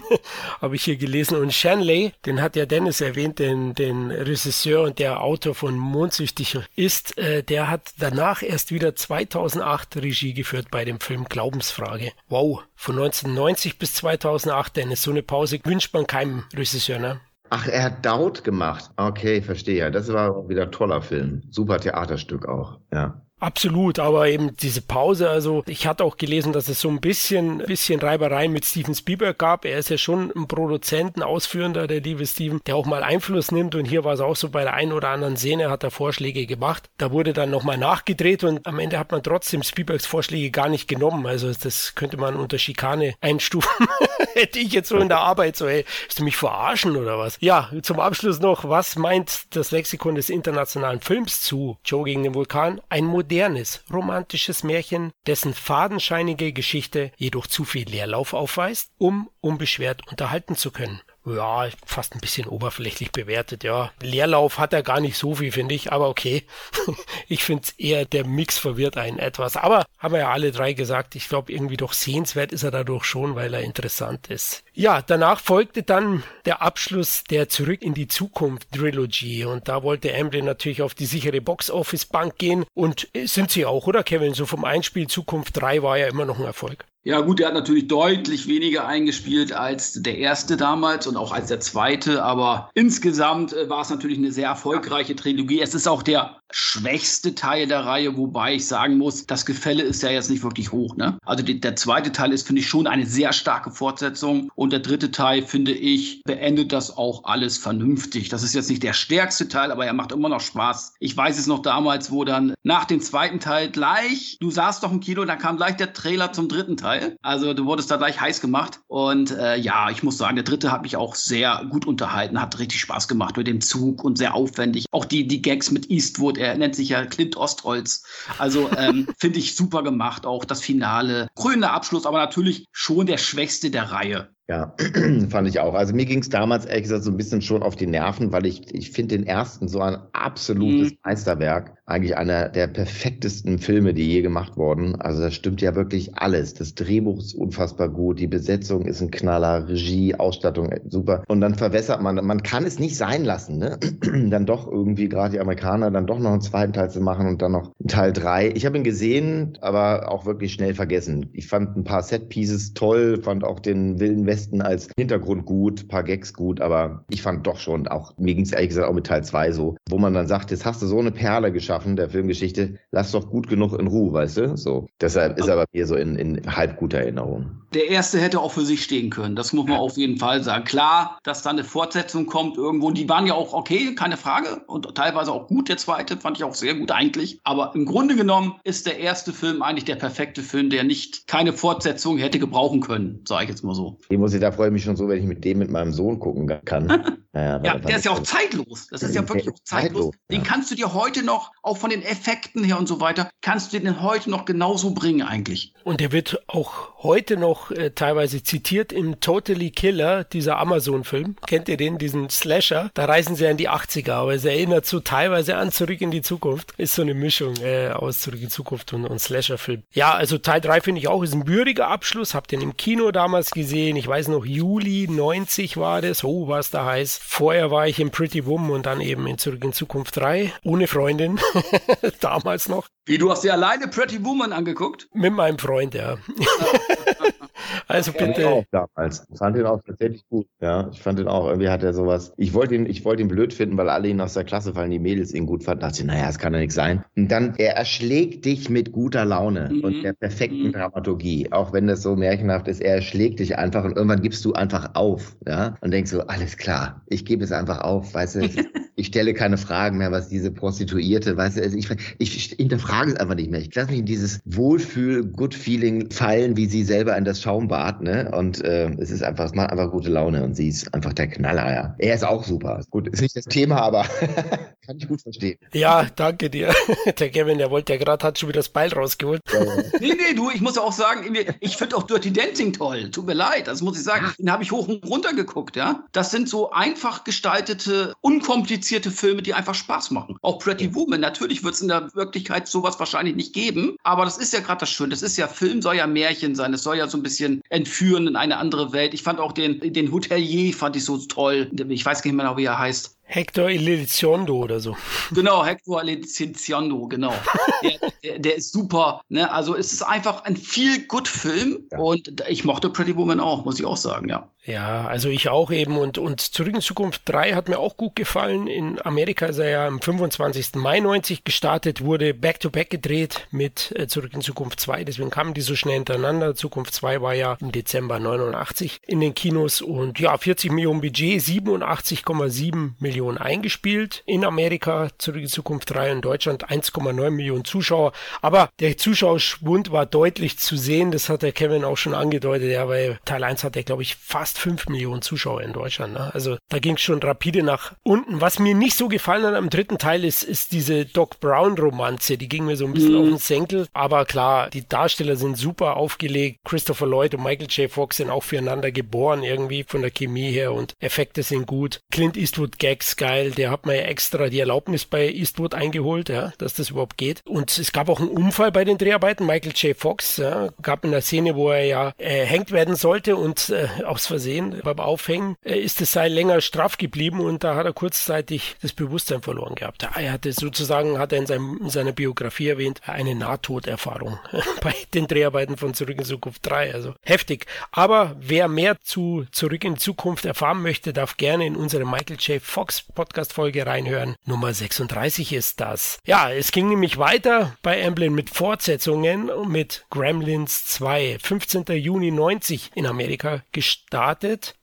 Habe 0.60 0.74
ich 0.74 0.82
hier 0.82 0.96
gelesen. 0.96 1.36
Und 1.36 1.54
Shanley, 1.54 2.12
den 2.26 2.42
hat 2.42 2.56
ja 2.56 2.66
Dennis 2.66 3.00
erwähnt, 3.00 3.38
den, 3.38 3.72
den 3.74 4.10
Regisseur 4.10 4.82
und 4.82 4.98
der 4.98 5.22
Autor 5.22 5.54
von 5.54 5.78
Mondsüchtig 5.78 6.58
ist, 6.74 7.18
äh, 7.18 7.44
der 7.44 7.70
hat 7.70 7.92
danach 7.98 8.42
erst 8.42 8.72
wieder 8.72 8.96
2008 8.96 9.98
Regie 9.98 10.34
geführt 10.34 10.72
bei 10.72 10.84
dem 10.84 10.98
Film 10.98 11.26
Glaubensfrage. 11.26 12.10
Wow, 12.28 12.64
von 12.74 12.96
1990 12.96 13.78
bis 13.78 13.94
2008, 13.94 14.76
Dennis, 14.76 15.02
so 15.02 15.12
eine 15.12 15.22
Pause 15.22 15.60
wünscht 15.62 15.94
man 15.94 16.08
keinem 16.08 16.42
Regisseur, 16.52 16.98
ne? 16.98 17.20
Ach, 17.50 17.68
er 17.68 17.84
hat 17.84 18.04
Doubt 18.04 18.42
gemacht. 18.42 18.90
Okay, 18.96 19.40
verstehe. 19.40 19.88
Das 19.92 20.12
war 20.12 20.48
wieder 20.48 20.62
ein 20.62 20.72
toller 20.72 21.00
Film. 21.00 21.42
Super 21.50 21.78
Theaterstück 21.78 22.48
auch, 22.48 22.80
ja. 22.92 23.22
Absolut, 23.40 23.98
aber 23.98 24.28
eben 24.28 24.54
diese 24.58 24.82
Pause, 24.82 25.30
also 25.30 25.62
ich 25.66 25.86
hatte 25.86 26.04
auch 26.04 26.18
gelesen, 26.18 26.52
dass 26.52 26.68
es 26.68 26.78
so 26.78 26.90
ein 26.90 27.00
bisschen, 27.00 27.58
bisschen 27.58 27.98
Reiberei 27.98 28.48
mit 28.48 28.66
Steven 28.66 28.94
Spielberg 28.94 29.38
gab. 29.38 29.64
Er 29.64 29.78
ist 29.78 29.88
ja 29.88 29.96
schon 29.96 30.30
ein 30.36 30.46
Produzent, 30.46 31.16
ein 31.16 31.22
Ausführender, 31.22 31.86
der 31.86 32.02
liebe 32.02 32.26
Steven, 32.26 32.60
der 32.66 32.76
auch 32.76 32.84
mal 32.84 33.02
Einfluss 33.02 33.50
nimmt 33.50 33.74
und 33.74 33.86
hier 33.86 34.04
war 34.04 34.12
es 34.12 34.20
auch 34.20 34.36
so 34.36 34.50
bei 34.50 34.62
der 34.62 34.74
einen 34.74 34.92
oder 34.92 35.08
anderen 35.08 35.38
Szene 35.38 35.70
hat 35.70 35.82
er 35.84 35.90
Vorschläge 35.90 36.44
gemacht. 36.44 36.90
Da 36.98 37.12
wurde 37.12 37.32
dann 37.32 37.48
nochmal 37.48 37.78
nachgedreht 37.78 38.44
und 38.44 38.66
am 38.66 38.78
Ende 38.78 38.98
hat 38.98 39.10
man 39.10 39.22
trotzdem 39.22 39.62
Spielbergs 39.62 40.04
Vorschläge 40.04 40.50
gar 40.50 40.68
nicht 40.68 40.86
genommen. 40.86 41.26
Also 41.26 41.50
das 41.50 41.94
könnte 41.94 42.18
man 42.18 42.36
unter 42.36 42.58
Schikane 42.58 43.14
einstufen. 43.22 43.86
Hätte 44.34 44.58
ich 44.58 44.72
jetzt 44.72 44.90
so 44.90 44.98
in 44.98 45.08
der 45.08 45.20
Arbeit 45.20 45.56
so, 45.56 45.66
ey, 45.66 45.86
willst 46.02 46.18
du 46.18 46.24
mich 46.24 46.36
verarschen 46.36 46.94
oder 46.94 47.18
was? 47.18 47.38
Ja, 47.40 47.70
zum 47.80 48.00
Abschluss 48.00 48.38
noch, 48.38 48.68
was 48.68 48.96
meint 48.96 49.56
das 49.56 49.70
Lexikon 49.70 50.14
des 50.14 50.28
internationalen 50.28 51.00
Films 51.00 51.40
zu 51.40 51.78
Joe 51.86 52.04
gegen 52.04 52.22
den 52.22 52.34
Vulkan? 52.34 52.82
Ein 52.90 53.06
Modell 53.06 53.29
modernes, 53.30 53.84
romantisches 53.92 54.64
Märchen, 54.64 55.12
dessen 55.24 55.54
fadenscheinige 55.54 56.52
Geschichte 56.52 57.12
jedoch 57.16 57.46
zu 57.46 57.64
viel 57.64 57.88
Leerlauf 57.88 58.34
aufweist, 58.34 58.90
um 58.98 59.30
unbeschwert 59.40 60.08
unterhalten 60.08 60.56
zu 60.56 60.72
können 60.72 61.00
ja, 61.26 61.68
fast 61.84 62.14
ein 62.14 62.20
bisschen 62.20 62.48
oberflächlich 62.48 63.12
bewertet, 63.12 63.62
ja. 63.62 63.90
Leerlauf 64.00 64.58
hat 64.58 64.72
er 64.72 64.82
gar 64.82 65.00
nicht 65.00 65.18
so 65.18 65.34
viel, 65.34 65.52
finde 65.52 65.74
ich, 65.74 65.92
aber 65.92 66.08
okay. 66.08 66.44
ich 67.28 67.44
finde 67.44 67.64
es 67.64 67.70
eher, 67.78 68.04
der 68.04 68.24
Mix 68.24 68.58
verwirrt 68.58 68.96
einen 68.96 69.18
etwas. 69.18 69.56
Aber 69.56 69.84
haben 69.98 70.14
wir 70.14 70.20
ja 70.20 70.30
alle 70.30 70.50
drei 70.50 70.72
gesagt, 70.72 71.14
ich 71.14 71.28
glaube, 71.28 71.52
irgendwie 71.52 71.76
doch 71.76 71.92
sehenswert 71.92 72.52
ist 72.52 72.62
er 72.62 72.70
dadurch 72.70 73.04
schon, 73.04 73.34
weil 73.34 73.52
er 73.52 73.60
interessant 73.60 74.28
ist. 74.28 74.62
Ja, 74.72 75.02
danach 75.02 75.40
folgte 75.40 75.82
dann 75.82 76.22
der 76.46 76.62
Abschluss 76.62 77.24
der 77.24 77.48
Zurück 77.48 77.82
in 77.82 77.94
die 77.94 78.08
Zukunft 78.08 78.72
Trilogy 78.72 79.44
und 79.44 79.68
da 79.68 79.82
wollte 79.82 80.14
Amblin 80.14 80.46
natürlich 80.46 80.82
auf 80.82 80.94
die 80.94 81.06
sichere 81.06 81.40
Box-Office-Bank 81.40 82.38
gehen 82.38 82.64
und 82.74 83.08
sind 83.24 83.50
sie 83.50 83.66
auch, 83.66 83.86
oder 83.86 84.02
Kevin? 84.02 84.32
So 84.32 84.46
vom 84.46 84.64
Einspiel 84.64 85.06
Zukunft 85.06 85.60
3 85.60 85.82
war 85.82 85.98
ja 85.98 86.06
immer 86.06 86.24
noch 86.24 86.38
ein 86.38 86.44
Erfolg. 86.44 86.86
Ja, 87.02 87.22
gut, 87.22 87.38
der 87.38 87.46
hat 87.46 87.54
natürlich 87.54 87.88
deutlich 87.88 88.46
weniger 88.46 88.86
eingespielt 88.86 89.54
als 89.54 90.02
der 90.02 90.18
erste 90.18 90.58
damals 90.58 91.06
und 91.06 91.16
auch 91.16 91.32
als 91.32 91.48
der 91.48 91.58
zweite, 91.58 92.22
aber 92.22 92.70
insgesamt 92.74 93.54
äh, 93.54 93.70
war 93.70 93.80
es 93.80 93.88
natürlich 93.88 94.18
eine 94.18 94.32
sehr 94.32 94.48
erfolgreiche 94.48 95.16
Trilogie. 95.16 95.62
Es 95.62 95.74
ist 95.74 95.88
auch 95.88 96.02
der 96.02 96.36
schwächste 96.50 97.34
Teil 97.34 97.68
der 97.68 97.86
Reihe, 97.86 98.18
wobei 98.18 98.56
ich 98.56 98.66
sagen 98.66 98.98
muss, 98.98 99.24
das 99.24 99.46
Gefälle 99.46 99.82
ist 99.82 100.02
ja 100.02 100.10
jetzt 100.10 100.28
nicht 100.28 100.42
wirklich 100.42 100.72
hoch. 100.72 100.94
Ne? 100.96 101.16
Also 101.24 101.42
die, 101.42 101.58
der 101.58 101.76
zweite 101.76 102.12
Teil 102.12 102.32
ist, 102.32 102.46
finde 102.46 102.60
ich, 102.60 102.68
schon 102.68 102.86
eine 102.86 103.06
sehr 103.06 103.32
starke 103.32 103.70
Fortsetzung 103.70 104.50
und 104.54 104.72
der 104.72 104.80
dritte 104.80 105.10
Teil, 105.10 105.42
finde 105.42 105.72
ich, 105.72 106.22
beendet 106.24 106.72
das 106.72 106.98
auch 106.98 107.24
alles 107.24 107.56
vernünftig. 107.56 108.28
Das 108.28 108.42
ist 108.42 108.54
jetzt 108.54 108.68
nicht 108.68 108.82
der 108.82 108.92
stärkste 108.92 109.48
Teil, 109.48 109.72
aber 109.72 109.86
er 109.86 109.94
macht 109.94 110.12
immer 110.12 110.28
noch 110.28 110.40
Spaß. 110.40 110.94
Ich 110.98 111.16
weiß 111.16 111.38
es 111.38 111.46
noch 111.46 111.62
damals, 111.62 112.10
wo 112.10 112.24
dann 112.24 112.52
nach 112.62 112.84
dem 112.84 113.00
zweiten 113.00 113.40
Teil 113.40 113.70
gleich, 113.70 114.36
du 114.40 114.50
saßt 114.50 114.82
doch 114.82 114.92
im 114.92 115.00
Kino, 115.00 115.24
da 115.24 115.36
kam 115.36 115.56
gleich 115.56 115.76
der 115.76 115.94
Trailer 115.94 116.32
zum 116.32 116.48
dritten 116.48 116.76
Teil. 116.76 116.89
Teil. 116.90 117.16
Also 117.22 117.54
du 117.54 117.66
wurdest 117.66 117.90
da 117.90 117.96
gleich 117.96 118.20
heiß 118.20 118.40
gemacht. 118.40 118.80
Und 118.88 119.30
äh, 119.30 119.56
ja, 119.56 119.90
ich 119.90 120.02
muss 120.02 120.18
sagen, 120.18 120.36
der 120.36 120.44
dritte 120.44 120.72
hat 120.72 120.82
mich 120.82 120.96
auch 120.96 121.14
sehr 121.14 121.64
gut 121.70 121.86
unterhalten, 121.86 122.40
hat 122.40 122.58
richtig 122.58 122.80
Spaß 122.80 123.08
gemacht 123.08 123.36
mit 123.36 123.46
dem 123.46 123.60
Zug 123.60 124.02
und 124.04 124.18
sehr 124.18 124.34
aufwendig. 124.34 124.86
Auch 124.90 125.04
die, 125.04 125.26
die 125.26 125.42
Gags 125.42 125.70
mit 125.70 125.90
Eastwood, 125.90 126.38
er 126.38 126.56
nennt 126.56 126.74
sich 126.74 126.90
ja 126.90 127.04
Clint 127.06 127.36
Ostholz. 127.36 128.04
Also 128.38 128.70
ähm, 128.76 129.08
finde 129.18 129.38
ich 129.38 129.56
super 129.56 129.82
gemacht. 129.82 130.26
Auch 130.26 130.44
das 130.44 130.60
Finale. 130.60 131.28
Krönender 131.36 131.72
Abschluss, 131.72 132.06
aber 132.06 132.18
natürlich 132.18 132.66
schon 132.72 133.06
der 133.06 133.18
schwächste 133.18 133.70
der 133.70 133.92
Reihe. 133.92 134.30
Ja, 134.50 134.74
fand 135.28 135.46
ich 135.46 135.60
auch. 135.60 135.74
Also 135.74 135.94
mir 135.94 136.06
ging 136.06 136.18
es 136.18 136.28
damals 136.28 136.66
ehrlich 136.66 136.82
gesagt 136.82 137.04
so 137.04 137.12
ein 137.12 137.16
bisschen 137.16 137.40
schon 137.40 137.62
auf 137.62 137.76
die 137.76 137.86
Nerven, 137.86 138.32
weil 138.32 138.46
ich, 138.46 138.74
ich 138.74 138.90
finde 138.90 139.16
den 139.16 139.24
ersten 139.24 139.68
so 139.68 139.80
ein 139.80 139.96
absolutes 140.12 140.90
mhm. 140.90 140.98
Meisterwerk. 141.04 141.74
Eigentlich 141.86 142.16
einer 142.16 142.48
der 142.48 142.66
perfektesten 142.66 143.60
Filme, 143.60 143.94
die 143.94 144.08
je 144.08 144.22
gemacht 144.22 144.56
wurden. 144.56 144.96
Also 145.00 145.22
das 145.22 145.34
stimmt 145.34 145.60
ja 145.60 145.76
wirklich 145.76 146.16
alles. 146.16 146.54
Das 146.54 146.74
Drehbuch 146.74 147.18
ist 147.18 147.34
unfassbar 147.34 147.88
gut, 147.88 148.18
die 148.18 148.26
Besetzung 148.26 148.86
ist 148.86 149.00
ein 149.00 149.12
Knaller, 149.12 149.68
Regie, 149.68 150.16
Ausstattung 150.16 150.70
äh, 150.70 150.80
super. 150.88 151.22
Und 151.28 151.40
dann 151.40 151.54
verwässert 151.54 152.02
man, 152.02 152.16
man 152.16 152.42
kann 152.42 152.64
es 152.64 152.80
nicht 152.80 152.96
sein 152.96 153.24
lassen, 153.24 153.58
ne? 153.58 153.78
dann 154.30 154.46
doch 154.46 154.66
irgendwie 154.66 155.08
gerade 155.08 155.32
die 155.32 155.40
Amerikaner 155.40 155.92
dann 155.92 156.08
doch 156.08 156.18
noch 156.18 156.32
einen 156.32 156.40
zweiten 156.40 156.72
Teil 156.72 156.90
zu 156.90 157.00
machen 157.00 157.28
und 157.28 157.40
dann 157.40 157.52
noch 157.52 157.70
Teil 157.86 158.12
drei. 158.12 158.50
Ich 158.50 158.66
habe 158.66 158.76
ihn 158.76 158.84
gesehen, 158.84 159.58
aber 159.60 160.10
auch 160.10 160.26
wirklich 160.26 160.52
schnell 160.52 160.74
vergessen. 160.74 161.30
Ich 161.34 161.46
fand 161.46 161.76
ein 161.76 161.84
paar 161.84 162.02
Set-Pieces 162.02 162.74
toll, 162.74 163.20
fand 163.22 163.44
auch 163.44 163.60
den 163.60 164.00
Wilden 164.00 164.26
Westen 164.26 164.39
besten 164.40 164.62
als 164.62 164.88
Hintergrund 164.96 165.44
gut, 165.44 165.88
paar 165.88 166.02
Gags 166.02 166.32
gut, 166.32 166.60
aber 166.60 167.04
ich 167.10 167.22
fand 167.22 167.46
doch 167.46 167.58
schon, 167.58 167.86
auch 167.88 168.16
mir 168.16 168.34
ging 168.34 168.44
es 168.44 168.52
ehrlich 168.52 168.70
gesagt 168.70 168.88
auch 168.88 168.94
mit 168.94 169.06
Teil 169.06 169.22
2 169.22 169.52
so, 169.52 169.76
wo 169.88 169.98
man 169.98 170.14
dann 170.14 170.26
sagt, 170.26 170.50
jetzt 170.50 170.64
hast 170.64 170.80
du 170.80 170.86
so 170.86 170.98
eine 170.98 171.10
Perle 171.10 171.52
geschaffen 171.52 171.96
der 171.96 172.08
Filmgeschichte, 172.08 172.78
lass 172.90 173.12
doch 173.12 173.28
gut 173.28 173.48
genug 173.48 173.78
in 173.78 173.86
Ruhe, 173.86 174.12
weißt 174.12 174.36
du? 174.38 174.56
So. 174.56 174.86
Deshalb 175.00 175.38
ist 175.38 175.48
er 175.48 175.56
bei 175.56 175.64
mir 175.72 175.86
so 175.86 175.96
in, 175.96 176.16
in 176.16 176.56
halb 176.56 176.76
guter 176.76 176.98
Erinnerung. 176.98 177.62
Der 177.72 177.88
erste 177.88 178.20
hätte 178.20 178.40
auch 178.40 178.52
für 178.52 178.64
sich 178.64 178.82
stehen 178.82 179.10
können. 179.10 179.36
Das 179.36 179.52
muss 179.52 179.66
man 179.66 179.78
auf 179.78 179.96
jeden 179.96 180.16
Fall 180.16 180.42
sagen. 180.42 180.64
Klar, 180.64 181.18
dass 181.22 181.42
da 181.42 181.50
eine 181.50 181.62
Fortsetzung 181.62 182.26
kommt 182.26 182.56
irgendwo. 182.56 182.90
Die 182.90 183.08
waren 183.08 183.26
ja 183.26 183.34
auch 183.34 183.52
okay, 183.52 183.94
keine 183.94 184.16
Frage. 184.16 184.62
Und 184.66 184.94
teilweise 184.96 185.32
auch 185.32 185.46
gut. 185.46 185.68
Der 185.68 185.76
zweite 185.76 186.16
fand 186.16 186.36
ich 186.36 186.44
auch 186.44 186.54
sehr 186.54 186.74
gut 186.74 186.90
eigentlich. 186.90 187.40
Aber 187.44 187.72
im 187.74 187.84
Grunde 187.84 188.16
genommen 188.16 188.54
ist 188.64 188.86
der 188.86 188.98
erste 188.98 189.32
Film 189.32 189.62
eigentlich 189.62 189.84
der 189.84 189.96
perfekte 189.96 190.42
Film, 190.42 190.68
der 190.70 190.82
nicht 190.82 191.28
keine 191.28 191.52
Fortsetzung 191.52 192.18
hätte 192.18 192.40
gebrauchen 192.40 192.80
können, 192.80 193.22
sage 193.26 193.44
ich 193.44 193.50
jetzt 193.50 193.62
mal 193.62 193.74
so. 193.74 193.98
Ich 194.08 194.18
muss 194.18 194.34
ich, 194.34 194.40
da 194.40 194.50
freue 194.50 194.68
ich 194.68 194.72
mich 194.72 194.82
schon 194.82 194.96
so, 194.96 195.08
wenn 195.08 195.18
ich 195.18 195.26
mit 195.26 195.44
dem 195.44 195.58
mit 195.58 195.70
meinem 195.70 195.92
Sohn 195.92 196.18
gucken 196.18 196.48
kann. 196.64 196.86
naja, 197.32 197.60
ja, 197.64 197.78
der 197.78 197.96
ist 197.96 198.04
ja 198.04 198.10
auch 198.10 198.22
zeitlos. 198.22 198.88
Das 198.90 199.02
ist 199.02 199.14
ja 199.14 199.28
wirklich 199.28 199.48
auch 199.48 199.58
zeitlos. 199.62 200.06
zeitlos. 200.06 200.14
Den 200.30 200.42
kannst 200.42 200.70
du 200.70 200.74
dir 200.74 200.92
heute 200.92 201.22
noch, 201.22 201.52
auch 201.62 201.76
von 201.76 201.90
den 201.90 202.02
Effekten 202.02 202.64
her 202.64 202.78
und 202.78 202.88
so 202.88 203.00
weiter, 203.00 203.30
kannst 203.42 203.72
du 203.72 203.78
den 203.78 204.02
heute 204.02 204.28
noch 204.28 204.44
genauso 204.44 204.92
bringen 204.92 205.22
eigentlich. 205.22 205.72
Und 205.84 206.00
der 206.00 206.12
wird 206.12 206.42
auch 206.48 207.02
heute 207.02 207.36
noch 207.36 207.59
äh, 207.70 207.90
teilweise 207.90 208.42
zitiert 208.42 208.92
im 208.92 209.20
Totally 209.20 209.70
Killer, 209.70 210.24
dieser 210.24 210.58
Amazon-Film. 210.58 211.36
Kennt 211.46 211.68
ihr 211.68 211.76
den, 211.76 211.98
diesen 211.98 212.30
Slasher? 212.30 212.90
Da 212.94 213.04
reisen 213.04 213.36
sie 213.36 213.46
an 213.46 213.56
die 213.56 213.68
80er, 213.68 214.12
aber 214.12 214.34
es 214.34 214.44
erinnert 214.44 214.86
so 214.86 215.00
teilweise 215.00 215.56
an 215.56 215.72
Zurück 215.72 216.00
in 216.00 216.10
die 216.10 216.22
Zukunft. 216.22 216.72
Ist 216.76 216.94
so 216.94 217.02
eine 217.02 217.14
Mischung 217.14 217.56
äh, 217.62 217.88
aus 217.90 218.20
Zurück 218.20 218.40
in 218.40 218.46
die 218.46 218.52
Zukunft 218.52 218.92
und, 218.92 219.04
und 219.06 219.18
Slasher-Film. 219.18 219.82
Ja, 219.92 220.14
also 220.14 220.38
Teil 220.38 220.60
3 220.60 220.80
finde 220.80 221.00
ich 221.00 221.08
auch, 221.08 221.22
ist 221.22 221.34
ein 221.34 221.46
würdiger 221.46 221.88
Abschluss. 221.88 222.34
Habt 222.34 222.52
den 222.52 222.60
im 222.60 222.76
Kino 222.76 223.10
damals 223.10 223.50
gesehen. 223.50 223.96
Ich 223.96 224.06
weiß 224.06 224.28
noch, 224.28 224.44
Juli 224.44 225.08
90 225.08 225.76
war 225.76 226.02
das. 226.02 226.24
Oh, 226.24 226.48
was 226.48 226.70
da 226.70 226.84
heißt. 226.84 227.22
Vorher 227.22 227.70
war 227.70 227.86
ich 227.86 227.98
in 227.98 228.10
Pretty 228.10 228.46
Woman 228.46 228.70
und 228.70 228.86
dann 228.86 229.00
eben 229.00 229.26
in 229.26 229.38
Zurück 229.38 229.64
in 229.64 229.72
Zukunft 229.72 230.16
3. 230.16 230.52
Ohne 230.62 230.86
Freundin. 230.86 231.38
damals 232.20 232.68
noch. 232.68 232.88
Wie, 233.06 233.18
du 233.18 233.30
hast 233.30 233.42
dir 233.42 233.52
alleine 233.52 233.88
Pretty 233.88 234.24
Woman 234.24 234.52
angeguckt? 234.52 235.08
Mit 235.12 235.32
meinem 235.32 235.58
Freund, 235.58 235.94
ja. 235.94 236.18
also 237.88 238.12
bitte. 238.12 238.40
Ich 238.40 238.46
auch 238.46 238.64
damals. 238.70 239.26
Ich 239.30 239.38
fand 239.38 239.56
ihn 239.56 239.66
auch 239.66 239.80
tatsächlich 239.86 240.26
gut. 240.28 240.46
Ja, 240.60 240.88
ich 240.92 241.00
fand 241.00 241.20
ihn 241.20 241.28
auch. 241.28 241.48
Irgendwie 241.48 241.68
hat 241.68 241.82
er 241.82 241.92
sowas. 241.92 242.32
Ich 242.36 242.54
wollte 242.54 242.74
ihn, 242.74 242.86
ich 242.86 243.04
wollte 243.04 243.22
ihn 243.22 243.28
blöd 243.28 243.52
finden, 243.52 243.76
weil 243.76 243.88
alle 243.88 244.08
ihn 244.08 244.20
aus 244.20 244.34
der 244.34 244.44
Klasse 244.44 244.74
fallen, 244.74 244.90
die 244.90 244.98
Mädels 244.98 245.34
ihn 245.34 245.46
gut 245.46 245.64
fanden. 245.64 245.80
Da 245.80 245.88
dachte 245.88 246.00
ich, 246.00 246.06
naja, 246.06 246.26
das 246.26 246.38
kann 246.38 246.52
ja 246.52 246.60
nichts 246.60 246.74
sein. 246.74 247.04
Und 247.16 247.28
dann, 247.28 247.54
er 247.58 247.76
erschlägt 247.76 248.44
dich 248.44 248.68
mit 248.68 248.92
guter 248.92 249.24
Laune 249.24 249.70
mhm. 249.72 249.80
und 249.84 250.02
der 250.02 250.12
perfekten 250.12 250.68
mhm. 250.68 250.72
Dramaturgie. 250.72 251.50
Auch 251.52 251.72
wenn 251.72 251.86
das 251.86 252.02
so 252.02 252.16
märchenhaft 252.16 252.68
ist, 252.68 252.80
er 252.80 252.96
erschlägt 252.96 253.40
dich 253.40 253.56
einfach 253.58 253.84
und 253.84 253.96
irgendwann 253.96 254.22
gibst 254.22 254.44
du 254.44 254.52
einfach 254.52 254.94
auf. 254.94 255.36
Ja, 255.46 255.76
und 255.80 255.92
denkst 255.92 256.10
so, 256.10 256.20
alles 256.22 256.56
klar, 256.56 257.02
ich 257.06 257.24
gebe 257.24 257.44
es 257.44 257.52
einfach 257.52 257.80
auf. 257.80 258.14
Weißt 258.14 258.36
du, 258.36 258.40
ich 259.00 259.06
stelle 259.06 259.34
keine 259.34 259.56
Fragen 259.56 259.98
mehr, 259.98 260.12
was 260.12 260.28
diese 260.28 260.50
Prostituierte, 260.50 261.36
weißt 261.36 261.56
du, 261.56 261.62
also 261.62 261.76
ich, 261.76 261.88
ich 262.18 262.54
hinterfrage 262.58 263.12
es 263.12 263.16
einfach 263.16 263.34
nicht 263.34 263.50
mehr. 263.50 263.60
Ich 263.60 263.74
lasse 263.74 263.90
mich 263.90 264.00
in 264.00 264.06
dieses 264.06 264.40
Wohlfühl-Good-Feeling 264.44 266.10
fallen, 266.10 266.56
wie 266.56 266.66
sie 266.66 266.84
selber 266.84 267.16
in 267.16 267.24
das 267.24 267.40
Schaumbad, 267.60 268.00
ne? 268.00 268.30
Und 268.34 268.62
äh, 268.64 268.90
es 268.98 269.10
ist 269.10 269.22
einfach, 269.22 269.44
es 269.44 269.54
macht 269.54 269.70
einfach 269.70 269.90
gute 269.90 270.10
Laune 270.10 270.42
und 270.44 270.54
sie 270.54 270.68
ist 270.68 270.92
einfach 270.94 271.12
der 271.12 271.28
Knaller, 271.28 271.72
ja. 271.72 271.94
Er 271.98 272.14
ist 272.14 272.24
auch 272.24 272.44
super. 272.44 272.80
Gut, 272.90 273.08
ist 273.08 273.20
nicht 273.20 273.36
das 273.36 273.44
Thema, 273.44 273.80
aber 273.80 274.04
kann 274.86 274.96
ich 274.98 275.08
gut 275.08 275.22
verstehen. 275.22 275.58
Ja, 275.72 276.06
danke 276.16 276.50
dir. 276.50 276.74
Der 277.18 277.30
Kevin, 277.30 277.58
der 277.58 277.70
wollte 277.70 277.92
ja 277.92 277.98
gerade, 277.98 278.26
hat 278.26 278.38
schon 278.38 278.48
wieder 278.48 278.58
das 278.58 278.68
Beil 278.68 278.92
rausgeholt. 278.92 279.40
Ja, 279.52 279.64
ja. 279.64 279.82
nee, 280.00 280.14
nee, 280.14 280.34
du, 280.34 280.50
ich 280.50 280.60
muss 280.60 280.78
auch 280.78 280.92
sagen, 280.92 281.36
ich 281.60 281.76
finde 281.76 281.96
auch 281.96 282.04
Dirty 282.04 282.32
Dancing 282.32 282.72
toll. 282.72 283.10
Tut 283.10 283.26
mir 283.26 283.34
leid, 283.34 283.66
das 283.66 283.82
muss 283.82 283.98
ich 283.98 284.04
sagen. 284.04 284.32
Den 284.38 284.50
habe 284.50 284.62
ich 284.62 284.72
hoch 284.72 284.88
und 284.88 285.04
runter 285.06 285.32
geguckt, 285.32 285.76
ja. 285.76 286.04
Das 286.12 286.30
sind 286.30 286.48
so 286.48 286.70
einfach 286.70 287.24
gestaltete, 287.24 288.14
unkomplizierte 288.20 289.10
Filme, 289.10 289.42
die 289.42 289.54
einfach 289.54 289.74
Spaß 289.74 290.10
machen. 290.10 290.36
Auch 290.42 290.58
Pretty 290.58 290.94
Woman, 290.94 291.20
natürlich 291.20 291.62
wird 291.62 291.74
es 291.74 291.80
in 291.80 291.88
der 291.88 292.08
Wirklichkeit 292.14 292.68
sowas 292.68 292.98
wahrscheinlich 292.98 293.36
nicht 293.36 293.52
geben, 293.52 293.96
aber 294.02 294.24
das 294.24 294.38
ist 294.38 294.52
ja 294.52 294.60
gerade 294.60 294.80
das 294.80 294.90
Schöne. 294.90 295.10
Das 295.10 295.22
ist 295.22 295.36
ja 295.36 295.46
Film, 295.48 295.82
soll 295.82 295.96
ja 295.96 296.06
Märchen 296.06 296.54
sein. 296.54 296.74
Es 296.74 296.82
soll 296.82 296.96
ja 296.96 297.08
so 297.08 297.18
ein 297.18 297.22
bisschen 297.22 297.39
entführen 297.68 298.26
in 298.26 298.36
eine 298.36 298.56
andere 298.56 298.92
Welt. 298.92 299.14
Ich 299.14 299.22
fand 299.22 299.40
auch 299.40 299.52
den, 299.52 299.80
den 299.92 300.12
Hotelier 300.12 300.72
fand 300.74 300.96
ich 300.96 301.04
so 301.04 301.18
toll. 301.18 301.70
Ich 301.88 302.04
weiß 302.04 302.24
nicht 302.24 302.34
mehr, 302.34 302.56
wie 302.56 302.64
er 302.64 302.78
heißt. 302.78 303.16
Hector 303.30 303.68
Eliziondo 303.68 304.56
oder 304.56 304.80
so. 304.80 304.96
Genau, 305.32 305.64
Hector 305.64 306.00
Eliziondo, 306.00 307.06
genau. 307.06 307.32
der, 307.82 308.10
der, 308.24 308.38
der, 308.40 308.56
ist 308.56 308.72
super. 308.72 309.22
Ne? 309.28 309.50
Also 309.52 309.76
es 309.76 309.92
ist 309.92 310.02
einfach 310.02 310.44
ein 310.44 310.56
viel 310.56 311.06
gut 311.06 311.28
Film 311.28 311.84
ja. 311.92 311.98
und 311.98 312.42
ich 312.48 312.64
mochte 312.64 312.90
Pretty 312.90 313.16
Woman 313.16 313.38
auch, 313.38 313.64
muss 313.64 313.78
ich 313.78 313.86
auch 313.86 313.96
sagen, 313.96 314.28
ja. 314.28 314.48
Ja, 314.70 315.06
also 315.06 315.28
ich 315.28 315.48
auch 315.48 315.72
eben 315.72 315.98
und, 315.98 316.16
und 316.16 316.40
Zurück 316.40 316.74
in 316.74 316.80
Zukunft 316.80 317.22
3 317.24 317.54
hat 317.54 317.68
mir 317.68 317.78
auch 317.78 317.96
gut 317.96 318.14
gefallen. 318.14 318.68
In 318.68 319.04
Amerika 319.04 319.46
ist 319.46 319.58
er 319.58 319.68
ja 319.68 319.86
am 319.86 320.00
25. 320.00 320.76
Mai 320.76 321.00
90 321.00 321.42
gestartet, 321.42 322.04
wurde 322.04 322.34
back-to-back 322.34 322.86
-back 322.86 322.90
gedreht 322.90 323.48
mit 323.50 323.92
äh, 323.96 324.06
Zurück 324.06 324.32
in 324.32 324.42
Zukunft 324.42 324.78
2, 324.78 325.04
deswegen 325.04 325.30
kamen 325.30 325.54
die 325.54 325.60
so 325.60 325.74
schnell 325.74 325.94
hintereinander. 325.94 326.54
Zukunft 326.54 326.94
2 326.94 327.20
war 327.20 327.34
ja 327.34 327.56
im 327.60 327.72
Dezember 327.72 328.20
89 328.20 329.00
in 329.06 329.20
den 329.20 329.34
Kinos 329.34 329.80
und 329.80 330.20
ja, 330.20 330.36
40 330.38 330.70
Millionen 330.70 331.00
Budget, 331.00 331.42
87,7 331.42 332.92
Millionen 333.00 333.38
eingespielt 333.38 334.22
in 334.26 334.44
Amerika, 334.44 335.08
Zurück 335.18 335.42
in 335.42 335.48
Zukunft 335.48 335.90
3 335.90 336.12
in 336.12 336.20
Deutschland 336.20 336.70
1,9 336.70 337.30
Millionen 337.30 337.64
Zuschauer. 337.64 338.12
Aber 338.40 338.70
der 338.78 338.96
Zuschauerschwund 338.96 339.90
war 339.90 340.06
deutlich 340.06 340.58
zu 340.58 340.76
sehen, 340.76 341.10
das 341.10 341.28
hat 341.28 341.42
der 341.42 341.52
Kevin 341.52 341.84
auch 341.84 341.96
schon 341.96 342.14
angedeutet, 342.14 342.70
ja, 342.70 342.86
weil 342.86 343.18
Teil 343.24 343.42
1 343.42 343.64
hatte, 343.64 343.82
glaube 343.82 344.02
ich, 344.02 344.14
fast 344.14 344.59
5 344.60 344.88
Millionen 344.88 345.22
Zuschauer 345.22 345.62
in 345.62 345.72
Deutschland. 345.72 346.14
Ne? 346.14 346.30
Also 346.34 346.58
da 346.68 346.78
ging 346.78 346.94
es 346.94 347.00
schon 347.00 347.18
rapide 347.20 347.62
nach 347.62 347.94
unten. 348.02 348.40
Was 348.40 348.58
mir 348.58 348.74
nicht 348.74 348.96
so 348.96 349.08
gefallen 349.08 349.44
hat 349.44 349.54
am 349.54 349.70
dritten 349.70 349.98
Teil 349.98 350.24
ist, 350.24 350.42
ist 350.42 350.72
diese 350.72 351.06
Doc 351.06 351.40
Brown-Romanze, 351.40 352.36
die 352.36 352.48
ging 352.48 352.66
mir 352.66 352.76
so 352.76 352.84
ein 352.84 352.92
bisschen 352.92 353.12
mhm. 353.12 353.20
auf 353.20 353.28
den 353.28 353.38
Senkel. 353.38 353.86
Aber 353.92 354.24
klar, 354.26 354.68
die 354.70 354.86
Darsteller 354.86 355.36
sind 355.36 355.56
super 355.56 355.96
aufgelegt. 355.96 356.60
Christopher 356.64 357.06
Lloyd 357.06 357.34
und 357.34 357.42
Michael 357.42 357.68
J. 357.68 357.90
Fox 357.90 358.18
sind 358.18 358.30
auch 358.30 358.42
füreinander 358.42 358.92
geboren, 358.92 359.42
irgendwie 359.42 359.84
von 359.84 360.02
der 360.02 360.10
Chemie 360.10 360.50
her 360.50 360.72
und 360.72 360.94
Effekte 361.00 361.42
sind 361.42 361.66
gut. 361.66 362.00
Clint 362.12 362.36
Eastwood 362.36 362.78
Gags 362.78 363.16
geil. 363.16 363.52
Der 363.52 363.70
hat 363.70 363.86
mir 363.86 363.96
ja 363.96 364.02
extra 364.02 364.48
die 364.48 364.60
Erlaubnis 364.60 365.06
bei 365.06 365.32
Eastwood 365.32 365.74
eingeholt, 365.74 366.28
ja, 366.28 366.52
dass 366.58 366.74
das 366.74 366.90
überhaupt 366.90 367.16
geht. 367.16 367.40
Und 367.46 367.78
es 367.78 367.92
gab 367.92 368.08
auch 368.08 368.20
einen 368.20 368.28
Unfall 368.28 368.72
bei 368.72 368.84
den 368.84 368.98
Dreharbeiten. 368.98 369.46
Michael 369.46 369.72
J. 369.74 369.96
Fox 369.96 370.36
ja, 370.36 370.68
gab 370.82 371.04
in 371.04 371.12
der 371.12 371.22
Szene, 371.22 371.56
wo 371.56 371.70
er 371.70 371.84
ja 371.84 372.12
äh, 372.18 372.44
hängt 372.44 372.72
werden 372.72 372.94
sollte 372.94 373.36
und 373.36 373.70
äh, 373.70 374.04
aus 374.04 374.26
Versehen 374.26 374.39
beim 374.82 374.98
Aufhängen 374.98 375.56
äh, 375.64 375.78
ist 375.78 376.00
das 376.00 376.12
Seil 376.12 376.32
länger 376.32 376.60
straff 376.60 376.98
geblieben 376.98 377.40
und 377.40 377.64
da 377.64 377.74
hat 377.74 377.86
er 377.86 377.92
kurzzeitig 377.92 378.76
das 378.82 378.92
Bewusstsein 378.92 379.42
verloren 379.42 379.74
gehabt. 379.74 380.06
Er 380.14 380.32
hatte 380.32 380.52
sozusagen, 380.52 381.18
hat 381.18 381.32
er 381.32 381.38
in, 381.38 381.46
seinem, 381.46 381.78
in 381.82 381.90
seiner 381.90 382.12
Biografie 382.12 382.68
erwähnt, 382.68 383.00
eine 383.06 383.34
Nahtoderfahrung 383.34 384.38
bei 384.82 384.94
den 385.14 385.26
Dreharbeiten 385.26 385.76
von 385.76 385.94
Zurück 385.94 386.18
in 386.18 386.24
Zukunft 386.24 386.66
3. 386.66 386.94
Also 386.94 387.14
heftig. 387.22 387.66
Aber 387.92 388.36
wer 388.40 388.68
mehr 388.68 389.00
zu 389.00 389.46
Zurück 389.52 389.84
in 389.84 389.96
Zukunft 389.96 390.44
erfahren 390.44 390.82
möchte, 390.82 391.12
darf 391.12 391.36
gerne 391.36 391.66
in 391.66 391.76
unsere 391.76 392.04
Michael 392.04 392.38
J. 392.38 392.62
Fox 392.62 393.02
Podcast-Folge 393.02 393.86
reinhören. 393.86 394.36
Nummer 394.44 394.72
36 394.72 395.52
ist 395.52 395.80
das. 395.80 396.18
Ja, 396.24 396.50
es 396.50 396.72
ging 396.72 396.88
nämlich 396.88 397.18
weiter 397.18 397.76
bei 397.82 398.04
Amblin 398.06 398.34
mit 398.34 398.50
Fortsetzungen 398.50 399.50
mit 399.68 400.04
Gremlins 400.10 400.86
2. 400.86 401.38
15. 401.42 401.84
Juni 401.96 402.30
90 402.30 402.90
in 402.94 403.06
Amerika 403.06 403.62
gestartet. 403.72 404.29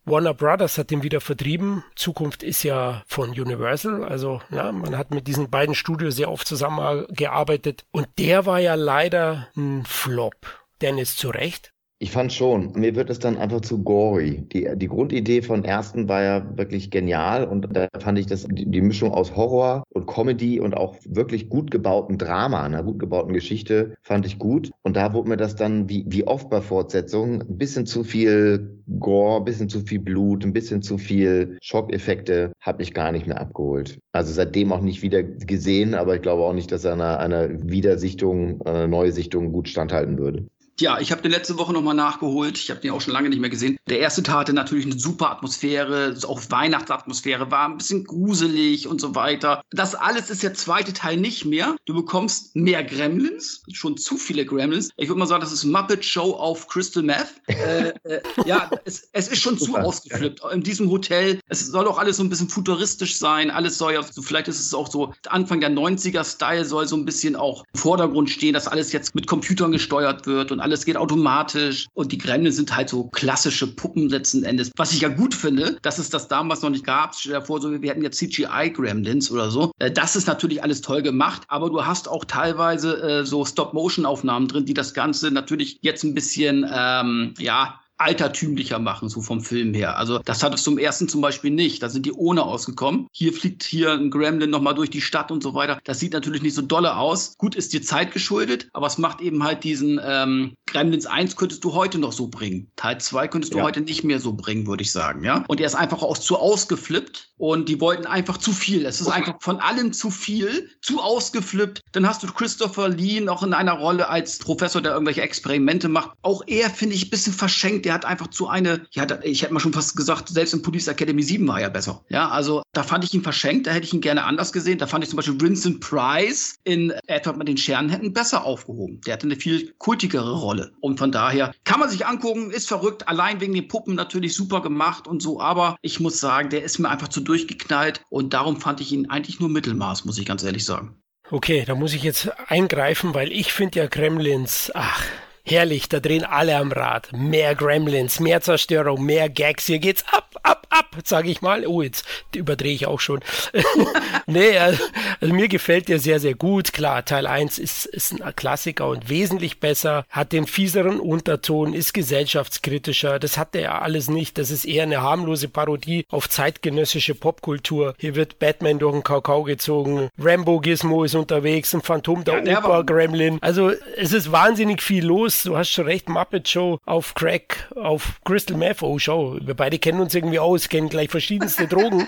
Warner 0.06 0.34
Brothers 0.34 0.78
hat 0.78 0.92
den 0.92 1.04
wieder 1.04 1.22
vertrieben. 1.22 1.84
Zukunft 1.96 2.44
ist 2.44 2.64
ja 2.64 3.04
von 3.08 3.30
Universal, 3.30 4.04
also 4.04 4.42
ja, 4.50 4.72
man 4.72 4.98
hat 4.98 5.12
mit 5.12 5.28
diesen 5.28 5.50
beiden 5.50 5.76
Studios 5.76 6.16
sehr 6.16 6.32
oft 6.32 6.48
zusammengearbeitet 6.48 7.86
und 7.92 8.08
der 8.18 8.46
war 8.46 8.60
ja 8.60 8.76
leider 8.76 9.48
ein 9.56 9.86
Flop. 9.86 10.36
Dennis 10.82 11.16
zu 11.16 11.30
Recht. 11.30 11.74
Ich 12.00 12.12
fand 12.12 12.32
schon. 12.32 12.74
Mir 12.76 12.96
wird 12.96 13.10
es 13.10 13.18
dann 13.18 13.38
einfach 13.38 13.62
zu 13.62 13.82
gory. 13.82 14.44
Die, 14.54 14.70
die 14.76 14.88
Grundidee 14.88 15.42
von 15.42 15.66
ersten 15.66 16.08
war 16.08 16.22
ja 16.22 16.58
wirklich 16.58 16.92
genial 16.92 17.44
und 17.44 17.76
da 17.76 17.88
fand 18.00 18.20
ich 18.20 18.28
das, 18.28 18.46
die, 18.48 18.82
Mischung 18.82 19.12
aus 19.12 19.36
Horror 19.36 19.84
und 19.90 20.06
Comedy 20.06 20.60
und 20.60 20.78
auch 20.78 20.96
wirklich 21.06 21.50
gut 21.50 21.72
gebauten 21.72 22.20
Drama, 22.20 22.62
einer 22.62 22.84
gut 22.84 23.00
gebauten 23.00 23.34
Geschichte, 23.34 23.96
fand 24.04 24.28
ich 24.28 24.38
gut. 24.38 24.70
Und 24.84 24.96
da 24.96 25.12
wurde 25.14 25.30
mir 25.30 25.38
das 25.38 25.56
dann, 25.56 25.90
wie, 25.90 26.06
wie 26.08 26.28
oft 26.28 26.52
bei 26.52 26.62
Fortsetzungen, 26.62 27.42
ein 27.42 27.58
bisschen 27.58 27.88
zu 27.88 28.04
viel 28.04 28.78
Gore, 29.00 29.38
ein 29.38 29.46
bisschen 29.46 29.68
zu 29.68 29.80
viel 29.80 30.00
Blut, 30.00 30.46
ein 30.46 30.54
bisschen 30.54 30.84
zu 30.84 31.00
viel 31.00 31.58
Schockeffekte, 31.62 32.52
habe 32.62 32.84
ich 32.84 32.94
gar 32.94 33.12
nicht 33.12 33.26
mehr 33.26 33.42
abgeholt. 33.42 33.98
Also 34.12 34.32
seitdem 34.34 34.72
auch 34.72 34.82
nicht 34.82 35.02
wieder 35.02 35.24
gesehen, 35.24 35.96
aber 35.96 36.16
ich 36.16 36.22
glaube 36.22 36.44
auch 36.44 36.54
nicht, 36.54 36.72
dass 36.72 36.86
er 36.86 36.94
einer, 36.94 37.20
einer 37.20 37.50
Wiedersichtung, 37.68 38.62
einer 38.62 38.88
Neusichtung 38.88 39.52
gut 39.52 39.68
standhalten 39.68 40.20
würde. 40.20 40.46
Ja, 40.80 41.00
ich 41.00 41.12
habe 41.12 41.24
den 41.24 41.32
letzte 41.32 41.58
Woche 41.58 41.74
nochmal 41.74 41.96
nachgeholt. 41.96 42.58
Ich 42.58 42.70
habe 42.70 42.80
den 42.80 42.92
auch 42.92 43.02
schon 43.02 43.14
lange 43.14 43.30
nicht 43.30 43.40
mehr 43.40 43.50
gesehen. 43.50 43.80
Der 43.90 44.00
erste 44.00 44.22
Teil 44.22 44.38
hatte 44.38 44.54
natürlich 44.54 44.86
eine 44.86 45.00
super 45.00 45.32
Atmosphäre, 45.32 46.16
auch 46.28 46.42
Weihnachtsatmosphäre, 46.50 47.50
war 47.50 47.68
ein 47.68 47.78
bisschen 47.78 48.04
gruselig 48.04 48.88
und 48.88 49.02
so 49.02 49.16
weiter. 49.16 49.64
Das 49.72 49.96
alles 49.96 50.30
ist 50.30 50.44
der 50.44 50.54
zweite 50.54 50.94
Teil 50.94 51.18
nicht 51.18 51.46
mehr. 51.46 51.76
Du 51.86 51.96
bekommst 51.96 52.56
mehr 52.56 52.84
Gremlins, 52.84 53.64
schon 53.72 53.98
zu 53.98 54.18
viele 54.18 54.46
Gremlins. 54.46 54.90
Ich 54.98 55.08
würde 55.10 55.20
mal 55.20 55.26
sagen, 55.26 55.42
das 55.42 55.52
ist 55.52 55.64
Muppet 55.64 56.06
Show 56.06 56.34
auf 56.34 56.68
Crystal 56.68 57.02
Meth. 57.02 57.34
äh, 57.48 57.94
äh, 58.04 58.22
ja, 58.46 58.70
es, 58.86 59.10
es, 59.14 59.30
ist 59.30 59.42
schon 59.42 59.58
zu 59.58 59.76
ausgeflippt. 59.76 60.42
In 60.54 60.62
diesem 60.62 60.92
Hotel, 60.92 61.40
es 61.48 61.66
soll 61.66 61.88
auch 61.88 61.98
alles 61.98 62.18
so 62.18 62.24
ein 62.24 62.30
bisschen 62.30 62.50
futuristisch 62.50 63.18
sein. 63.18 63.50
Alles 63.50 63.80
soll 63.80 63.94
ja, 63.94 64.04
vielleicht 64.04 64.48
ist 64.48 64.60
es 64.60 64.74
auch 64.76 64.92
so, 64.92 65.14
Anfang 65.28 65.60
der 65.60 65.72
90er-Style 65.72 66.66
soll 66.66 66.88
so 66.88 66.96
ein 66.96 67.06
bisschen 67.06 67.36
auch 67.36 67.64
im 67.74 67.80
Vordergrund 67.80 68.30
stehen, 68.30 68.54
dass 68.54 68.68
alles 68.68 68.92
jetzt 68.92 69.16
mit 69.16 69.26
Computern 69.26 69.72
gesteuert 69.72 70.28
wird 70.28 70.52
und 70.52 70.60
alles 70.68 70.86
geht 70.86 70.98
automatisch 70.98 71.88
und 71.94 72.12
die 72.12 72.18
Gremlins 72.18 72.58
sind 72.58 72.76
halt 72.76 72.90
so 72.90 73.06
klassische 73.06 73.68
Puppen 73.68 74.10
letzten 74.10 74.44
Endes. 74.44 74.72
Was 74.76 74.92
ich 74.92 75.02
ja 75.02 75.10
gut 75.10 75.34
finde, 75.34 75.78
dass 75.82 75.98
es 75.98 76.10
das 76.10 76.28
damals 76.28 76.62
noch 76.62 76.70
nicht 76.70 76.86
gab. 76.86 77.16
Stell 77.16 77.34
dir 77.34 77.42
vor, 77.42 77.62
so, 77.62 77.82
wir 77.82 77.90
hätten 77.90 78.04
jetzt 78.04 78.18
CGI-Gremlins 78.18 79.32
oder 79.32 79.50
so. 79.50 79.72
Äh, 79.80 79.92
das 79.92 80.16
ist 80.16 80.28
natürlich 80.28 80.64
alles 80.64 80.82
toll 80.82 81.02
gemacht, 81.02 81.44
aber 81.48 81.70
du 81.70 81.86
hast 81.86 82.08
auch 82.08 82.26
teilweise 82.26 83.02
äh, 83.02 83.26
so 83.26 83.46
Stop-Motion-Aufnahmen 83.46 84.48
drin, 84.48 84.66
die 84.66 84.74
das 84.74 84.94
Ganze 84.94 85.32
natürlich 85.32 85.80
jetzt 85.82 86.04
ein 86.04 86.14
bisschen, 86.14 86.66
ähm, 86.72 87.34
ja, 87.38 87.80
altertümlicher 87.98 88.80
machen, 88.80 89.10
so 89.10 89.22
vom 89.22 89.42
Film 89.42 89.74
her. 89.74 89.98
Also 89.98 90.20
das 90.20 90.44
hattest 90.44 90.66
du 90.68 90.72
im 90.72 90.78
ersten 90.78 91.10
zum 91.10 91.22
Beispiel 91.22 91.52
nicht. 91.52 91.82
Da 91.82 91.90
sind 91.90 92.06
die 92.06 92.14
ohne 92.14 92.44
ausgekommen. 92.44 93.08
Hier 93.12 93.34
fliegt 93.34 93.64
hier 93.64 93.94
ein 93.94 94.12
Gremlin 94.12 94.50
nochmal 94.50 94.76
durch 94.76 94.90
die 94.90 95.02
Stadt 95.02 95.32
und 95.32 95.42
so 95.42 95.54
weiter. 95.54 95.80
Das 95.84 96.00
sieht 96.00 96.14
natürlich 96.14 96.42
nicht 96.42 96.54
so 96.54 96.62
dolle 96.62 96.96
aus. 96.96 97.36
Gut, 97.38 97.56
ist 97.56 97.74
dir 97.74 97.82
Zeit 97.82 98.12
geschuldet, 98.12 98.70
aber 98.74 98.88
es 98.88 98.98
macht 98.98 99.22
eben 99.22 99.44
halt 99.44 99.64
diesen 99.64 100.00
ähm, 100.04 100.54
Gremlins 100.68 101.06
1 101.06 101.36
könntest 101.36 101.64
du 101.64 101.74
heute 101.74 101.98
noch 101.98 102.12
so 102.12 102.28
bringen. 102.28 102.70
Teil 102.76 103.00
2 103.00 103.28
könntest 103.30 103.54
du 103.54 103.60
ja. 103.60 103.64
heute 103.64 103.82
nicht 103.82 104.04
mehr 104.04 104.20
so 104.20 104.34
bringen, 104.34 104.68
würde 104.68 104.84
ich 104.84 104.92
sagen. 104.92 105.24
Ja? 105.24 105.44
Und 105.48 105.60
er 105.60 105.66
ist 105.66 105.76
einfach 105.76 106.04
auch 106.04 106.18
zu 106.18 106.38
ausgeflippt 106.38 107.30
und 107.38 107.70
die 107.70 107.82
wollten 107.82 108.06
einfach 108.06 108.38
zu 108.38 108.52
viel. 108.52 108.86
Es 108.86 109.02
ist 109.02 109.08
einfach 109.08 109.36
von 109.40 109.60
allem 109.60 109.94
zu 109.94 110.12
viel, 110.12 110.70
zu 110.82 111.00
ausgeflippt. 111.00 111.82
Dann 111.94 112.08
hast 112.08 112.22
du 112.22 112.28
Christopher 112.28 112.90
Lee 112.90 113.22
noch 113.22 113.44
in 113.44 113.54
einer 113.54 113.74
Rolle 113.74 114.10
als 114.10 114.38
Professor, 114.38 114.82
der 114.82 114.92
irgendwelche 114.92 115.22
Experimente 115.22 115.88
macht. 115.88 116.12
Auch 116.22 116.44
er 116.46 116.70
finde 116.70 116.96
ich 116.96 117.08
ein 117.08 117.10
bisschen 117.10 117.34
verschenkt 117.34 117.87
der 117.88 117.94
hat 117.94 118.04
einfach 118.04 118.28
zu 118.28 118.50
eine, 118.50 118.86
ja, 118.92 119.08
ich 119.24 119.44
hätte 119.44 119.54
mal 119.54 119.62
schon 119.62 119.72
fast 119.72 119.96
gesagt, 119.96 120.28
selbst 120.28 120.54
in 120.54 120.62
Police 120.62 120.90
Academy 120.90 121.24
7 121.24 121.48
war 121.48 121.62
er 121.62 121.70
besser. 121.70 122.04
Ja, 122.10 122.28
also 122.28 122.62
da 122.74 122.84
fand 122.84 123.06
ich 123.06 123.14
ihn 123.14 123.24
verschenkt, 123.24 123.66
da 123.66 123.72
hätte 123.72 123.86
ich 123.86 123.94
ihn 123.94 124.02
gerne 124.02 124.26
anders 124.26 124.52
gesehen. 124.52 124.78
Da 124.78 124.88
fand 124.88 125.06
ich 125.06 125.10
zum 125.10 125.16
Beispiel 125.16 125.40
Vincent 125.40 125.80
Price 125.80 126.56
in 126.66 126.92
Edward 127.08 127.38
mit 127.38 127.48
den 127.48 127.56
Scherenhänden 127.56 128.12
besser 128.12 128.44
aufgehoben. 128.44 129.00
Der 129.06 129.14
hatte 129.14 129.26
eine 129.26 129.38
viel 129.38 129.74
kultigere 129.78 130.34
Rolle. 130.34 130.74
Und 130.82 131.00
von 131.00 131.14
daher 131.14 131.54
kann 131.64 131.80
man 131.80 131.90
sich 131.90 132.06
angucken, 132.06 132.52
ist 132.52 132.68
verrückt, 132.68 133.08
allein 133.08 133.40
wegen 133.40 133.54
den 133.54 133.70
Puppen 133.70 133.96
natürlich 133.96 134.36
super 134.36 134.62
gemacht 134.62 135.08
und 135.08 135.22
so, 135.22 135.40
aber 135.40 135.78
ich 135.82 136.02
muss 136.02 136.20
sagen, 136.20 136.50
der 136.50 136.64
ist 136.64 136.80
mir 136.80 136.90
einfach 136.90 137.08
zu 137.08 137.22
durchgeknallt 137.22 138.02
und 138.10 138.34
darum 138.34 138.60
fand 138.60 138.82
ich 138.82 138.92
ihn 138.92 139.10
eigentlich 139.10 139.40
nur 139.40 139.48
Mittelmaß, 139.48 140.04
muss 140.04 140.18
ich 140.18 140.26
ganz 140.26 140.44
ehrlich 140.44 140.66
sagen. 140.66 141.02
Okay, 141.32 141.64
da 141.66 141.76
muss 141.76 141.94
ich 141.94 142.04
jetzt 142.04 142.30
eingreifen, 142.48 143.14
weil 143.14 143.32
ich 143.32 143.54
finde 143.54 143.80
ja 143.80 143.88
Gremlins, 143.88 144.72
ach, 144.74 145.04
Herrlich, 145.50 145.88
da 145.88 146.02
drehen 146.02 146.26
alle 146.26 146.58
am 146.58 146.74
Rad. 146.74 147.14
Mehr 147.14 147.56
Gremlins, 147.56 148.20
mehr 148.20 148.42
Zerstörung, 148.42 149.06
mehr 149.06 149.30
Gags. 149.30 149.66
Hier 149.66 149.80
geht's 149.80 150.04
ab, 150.12 150.36
ab, 150.44 150.68
ab, 150.70 150.98
sage 151.06 151.30
ich 151.30 151.42
mal. 151.42 151.66
Oh, 151.66 151.82
jetzt 151.82 152.06
überdrehe 152.36 152.74
ich 152.74 152.86
auch 152.86 153.00
schon. 153.00 153.22
nee, 154.26 154.58
also, 154.58 154.84
also, 155.22 155.34
mir 155.34 155.48
gefällt 155.48 155.88
der 155.88 156.00
sehr, 156.00 156.20
sehr 156.20 156.34
gut. 156.34 156.74
Klar, 156.74 157.06
Teil 157.06 157.26
1 157.28 157.60
ist, 157.60 157.86
ist 157.86 158.22
ein 158.22 158.36
Klassiker 158.36 158.90
und 158.90 159.08
wesentlich 159.08 159.62
besser, 159.62 160.04
hat 160.10 160.34
den 160.34 160.48
fieseren 160.48 161.00
Unterton, 161.00 161.74
ist 161.74 161.94
gesellschaftskritischer. 161.94 163.18
Das 163.18 163.38
hat 163.38 163.56
er 163.56 163.82
alles 163.84 164.10
nicht. 164.10 164.38
Das 164.38 164.52
ist 164.52 164.66
eher 164.66 164.84
eine 164.84 165.02
harmlose 165.02 165.48
Parodie 165.48 166.06
auf 166.10 166.28
zeitgenössische 166.28 167.16
Popkultur. 167.16 167.94
Hier 167.98 168.16
wird 168.16 168.40
Batman 168.40 168.80
durch 168.80 168.96
den 168.96 169.04
Kakao 169.04 169.44
gezogen. 169.44 170.10
Rambo 170.20 170.60
Gizmo 170.60 171.06
ist 171.06 171.16
unterwegs, 171.16 171.74
ein 171.74 171.82
Phantom 171.82 172.26
der 172.26 172.44
ja, 172.44 172.60
Oper, 172.60 172.84
Gremlin. 172.84 173.38
Also 173.40 173.72
es 173.96 174.12
ist 174.12 174.30
wahnsinnig 174.34 174.82
viel 174.82 175.06
los 175.06 175.37
du 175.46 175.58
hast 175.58 175.70
schon 175.70 175.86
recht, 175.86 176.10
Muppet 176.10 176.48
Show 176.48 176.80
auf 176.86 177.14
Crack, 177.14 177.70
auf 177.76 178.20
Crystal 178.26 178.58
Meth. 178.58 178.82
Oh, 178.82 178.98
schau, 179.00 179.38
wir 179.42 179.54
beide 179.54 179.80
kennen 179.80 180.00
uns 180.00 180.16
irgendwie 180.16 180.40
aus, 180.40 180.70
kennen 180.70 180.90
gleich 180.90 181.10
verschiedenste 181.10 181.68
Drogen. 181.68 182.08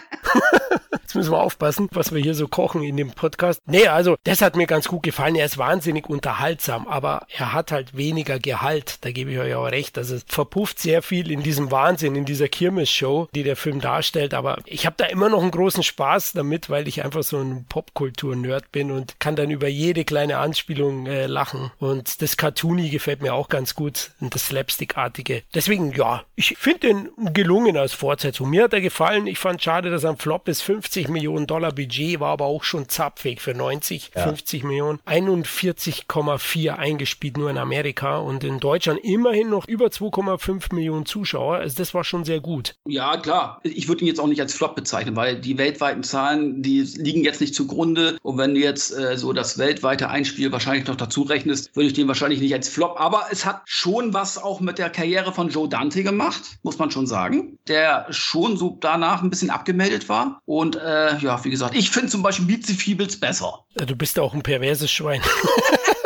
Jetzt 1.10 1.16
müssen 1.16 1.32
wir 1.32 1.42
aufpassen, 1.42 1.90
was 1.92 2.14
wir 2.14 2.22
hier 2.22 2.36
so 2.36 2.48
kochen 2.48 2.84
in 2.84 2.96
dem 2.96 3.10
Podcast. 3.10 3.64
Nee, 3.66 3.88
also 3.88 4.16
das 4.26 4.44
hat 4.44 4.56
mir 4.56 4.68
ganz 4.68 4.88
gut 4.88 5.02
gefallen. 5.02 5.34
Er 5.34 5.48
ist 5.48 5.58
wahnsinnig 5.58 6.08
unterhaltsam, 6.08 6.88
aber 6.88 7.26
er 7.36 7.52
hat 7.52 7.72
halt 7.72 7.98
weniger 7.98 8.38
Gehalt. 8.38 9.00
Da 9.02 9.10
gebe 9.12 9.32
ich 9.32 9.40
euch 9.40 9.56
auch 9.56 9.72
recht. 9.72 9.98
Also 9.98 10.14
es 10.14 10.26
verpufft 10.28 10.78
sehr 10.78 11.02
viel 11.02 11.32
in 11.32 11.42
diesem 11.42 11.72
Wahnsinn, 11.72 12.14
in 12.16 12.26
dieser 12.26 12.48
Kirmes-Show, 12.48 13.28
die 13.34 13.42
der 13.42 13.56
Film 13.56 13.82
darstellt. 13.82 14.36
Aber 14.36 14.60
ich 14.66 14.86
habe 14.86 14.98
da 15.00 15.06
immer 15.06 15.30
noch 15.30 15.42
einen 15.42 15.50
großen 15.50 15.82
Spaß 15.82 16.34
damit, 16.34 16.70
weil 16.70 16.88
ich 16.88 17.04
einfach 17.04 17.24
so 17.24 17.40
ein 17.40 17.66
Popkultur-Nerd 17.68 18.72
bin 18.72 18.92
und 18.92 19.20
kann 19.20 19.36
dann 19.36 19.50
über 19.50 19.68
jede 19.68 20.06
kleine 20.06 20.38
Anspielung 20.38 21.08
äh, 21.08 21.26
lachen. 21.26 21.72
Und 21.80 22.22
das 22.22 22.38
Cartoony 22.38 22.90
gefällt 22.90 23.24
mir 23.24 23.34
auch 23.34 23.50
ganz 23.50 23.74
gut 23.74 24.12
und 24.22 24.36
das 24.36 24.46
Slapstick-artige. 24.46 25.42
Deswegen, 25.56 25.92
ja, 25.94 26.22
ich 26.36 26.56
finde 26.60 26.82
den 26.82 27.10
gelungen 27.34 27.78
als 27.78 27.94
Fortsetzung. 27.94 28.52
Mir 28.52 28.66
hat 28.66 28.74
er 28.74 28.82
gefallen. 28.82 29.26
Ich 29.26 29.40
fand 29.40 29.64
schade, 29.64 29.90
dass 29.90 30.04
er 30.04 30.12
am 30.12 30.20
Flop 30.20 30.48
ist. 30.48 30.62
50 30.62 30.99
50 31.00 31.10
Millionen 31.10 31.48
Dollar 31.48 31.72
Budget, 31.72 32.20
war 32.20 32.30
aber 32.30 32.46
auch 32.46 32.64
schon 32.64 32.90
zapfig 32.90 33.42
für 33.42 33.54
90, 33.54 34.12
ja. 34.16 34.24
50 34.24 34.64
Millionen. 34.64 35.00
41,4 35.06 36.76
eingespielt 36.76 37.38
nur 37.38 37.50
in 37.50 37.58
Amerika 37.58 38.18
und 38.18 38.44
in 38.44 38.60
Deutschland 38.60 39.00
immerhin 39.04 39.50
noch 39.50 39.68
über 39.68 39.88
2,5 39.88 40.76
Millionen 40.76 41.06
Zuschauer. 41.06 41.58
Also 41.58 41.78
das 41.78 41.94
war 41.94 42.04
schon 42.04 42.26
sehr 42.26 42.42
gut. 42.42 42.76
Ja, 42.86 43.18
klar. 43.18 43.62
Ich 43.64 43.88
würde 43.88 44.02
ihn 44.02 44.08
jetzt 44.08 44.20
auch 44.20 44.28
nicht 44.28 44.42
als 44.42 44.54
Flop 44.54 44.76
bezeichnen, 44.76 45.16
weil 45.16 45.40
die 45.40 45.58
weltweiten 45.58 46.04
Zahlen, 46.04 46.62
die 46.62 46.82
liegen 46.82 47.24
jetzt 47.24 47.40
nicht 47.40 47.56
zugrunde. 47.56 48.18
Und 48.22 48.38
wenn 48.38 48.54
du 48.54 48.60
jetzt 48.60 48.92
äh, 48.98 49.18
so 49.18 49.32
das 49.32 49.58
weltweite 49.58 50.10
Einspiel 50.10 50.52
wahrscheinlich 50.52 50.88
noch 50.88 50.98
dazu 50.98 51.22
rechnest, 51.22 51.76
würde 51.76 51.88
ich 51.88 51.94
den 51.94 52.08
wahrscheinlich 52.08 52.42
nicht 52.42 52.54
als 52.54 52.68
Flop. 52.68 53.00
Aber 53.00 53.28
es 53.32 53.46
hat 53.46 53.62
schon 53.66 54.14
was 54.14 54.38
auch 54.38 54.60
mit 54.60 54.78
der 54.78 54.90
Karriere 54.90 55.32
von 55.34 55.50
Joe 55.50 55.70
Dante 55.70 56.04
gemacht, 56.04 56.42
muss 56.64 56.78
man 56.78 56.92
schon 56.92 57.08
sagen. 57.08 57.58
Der 57.68 58.08
schon 58.10 58.58
so 58.58 58.78
danach 58.82 59.24
ein 59.24 59.30
bisschen 59.30 59.50
abgemeldet 59.50 60.10
war. 60.10 60.42
Und 60.46 60.76
äh, 60.76 60.89
äh, 60.90 61.18
ja, 61.18 61.44
wie 61.44 61.50
gesagt, 61.50 61.76
ich 61.76 61.90
finde 61.92 62.10
zum 62.10 62.24
Beispiel 62.24 62.46
Meet 62.46 62.66
the 62.66 62.74
Feebles 62.74 63.20
besser. 63.20 63.66
Du 63.76 63.96
bist 63.96 64.18
auch 64.20 64.34
ein 64.34 64.42
perverses 64.42 64.92
Schwein. 64.92 65.22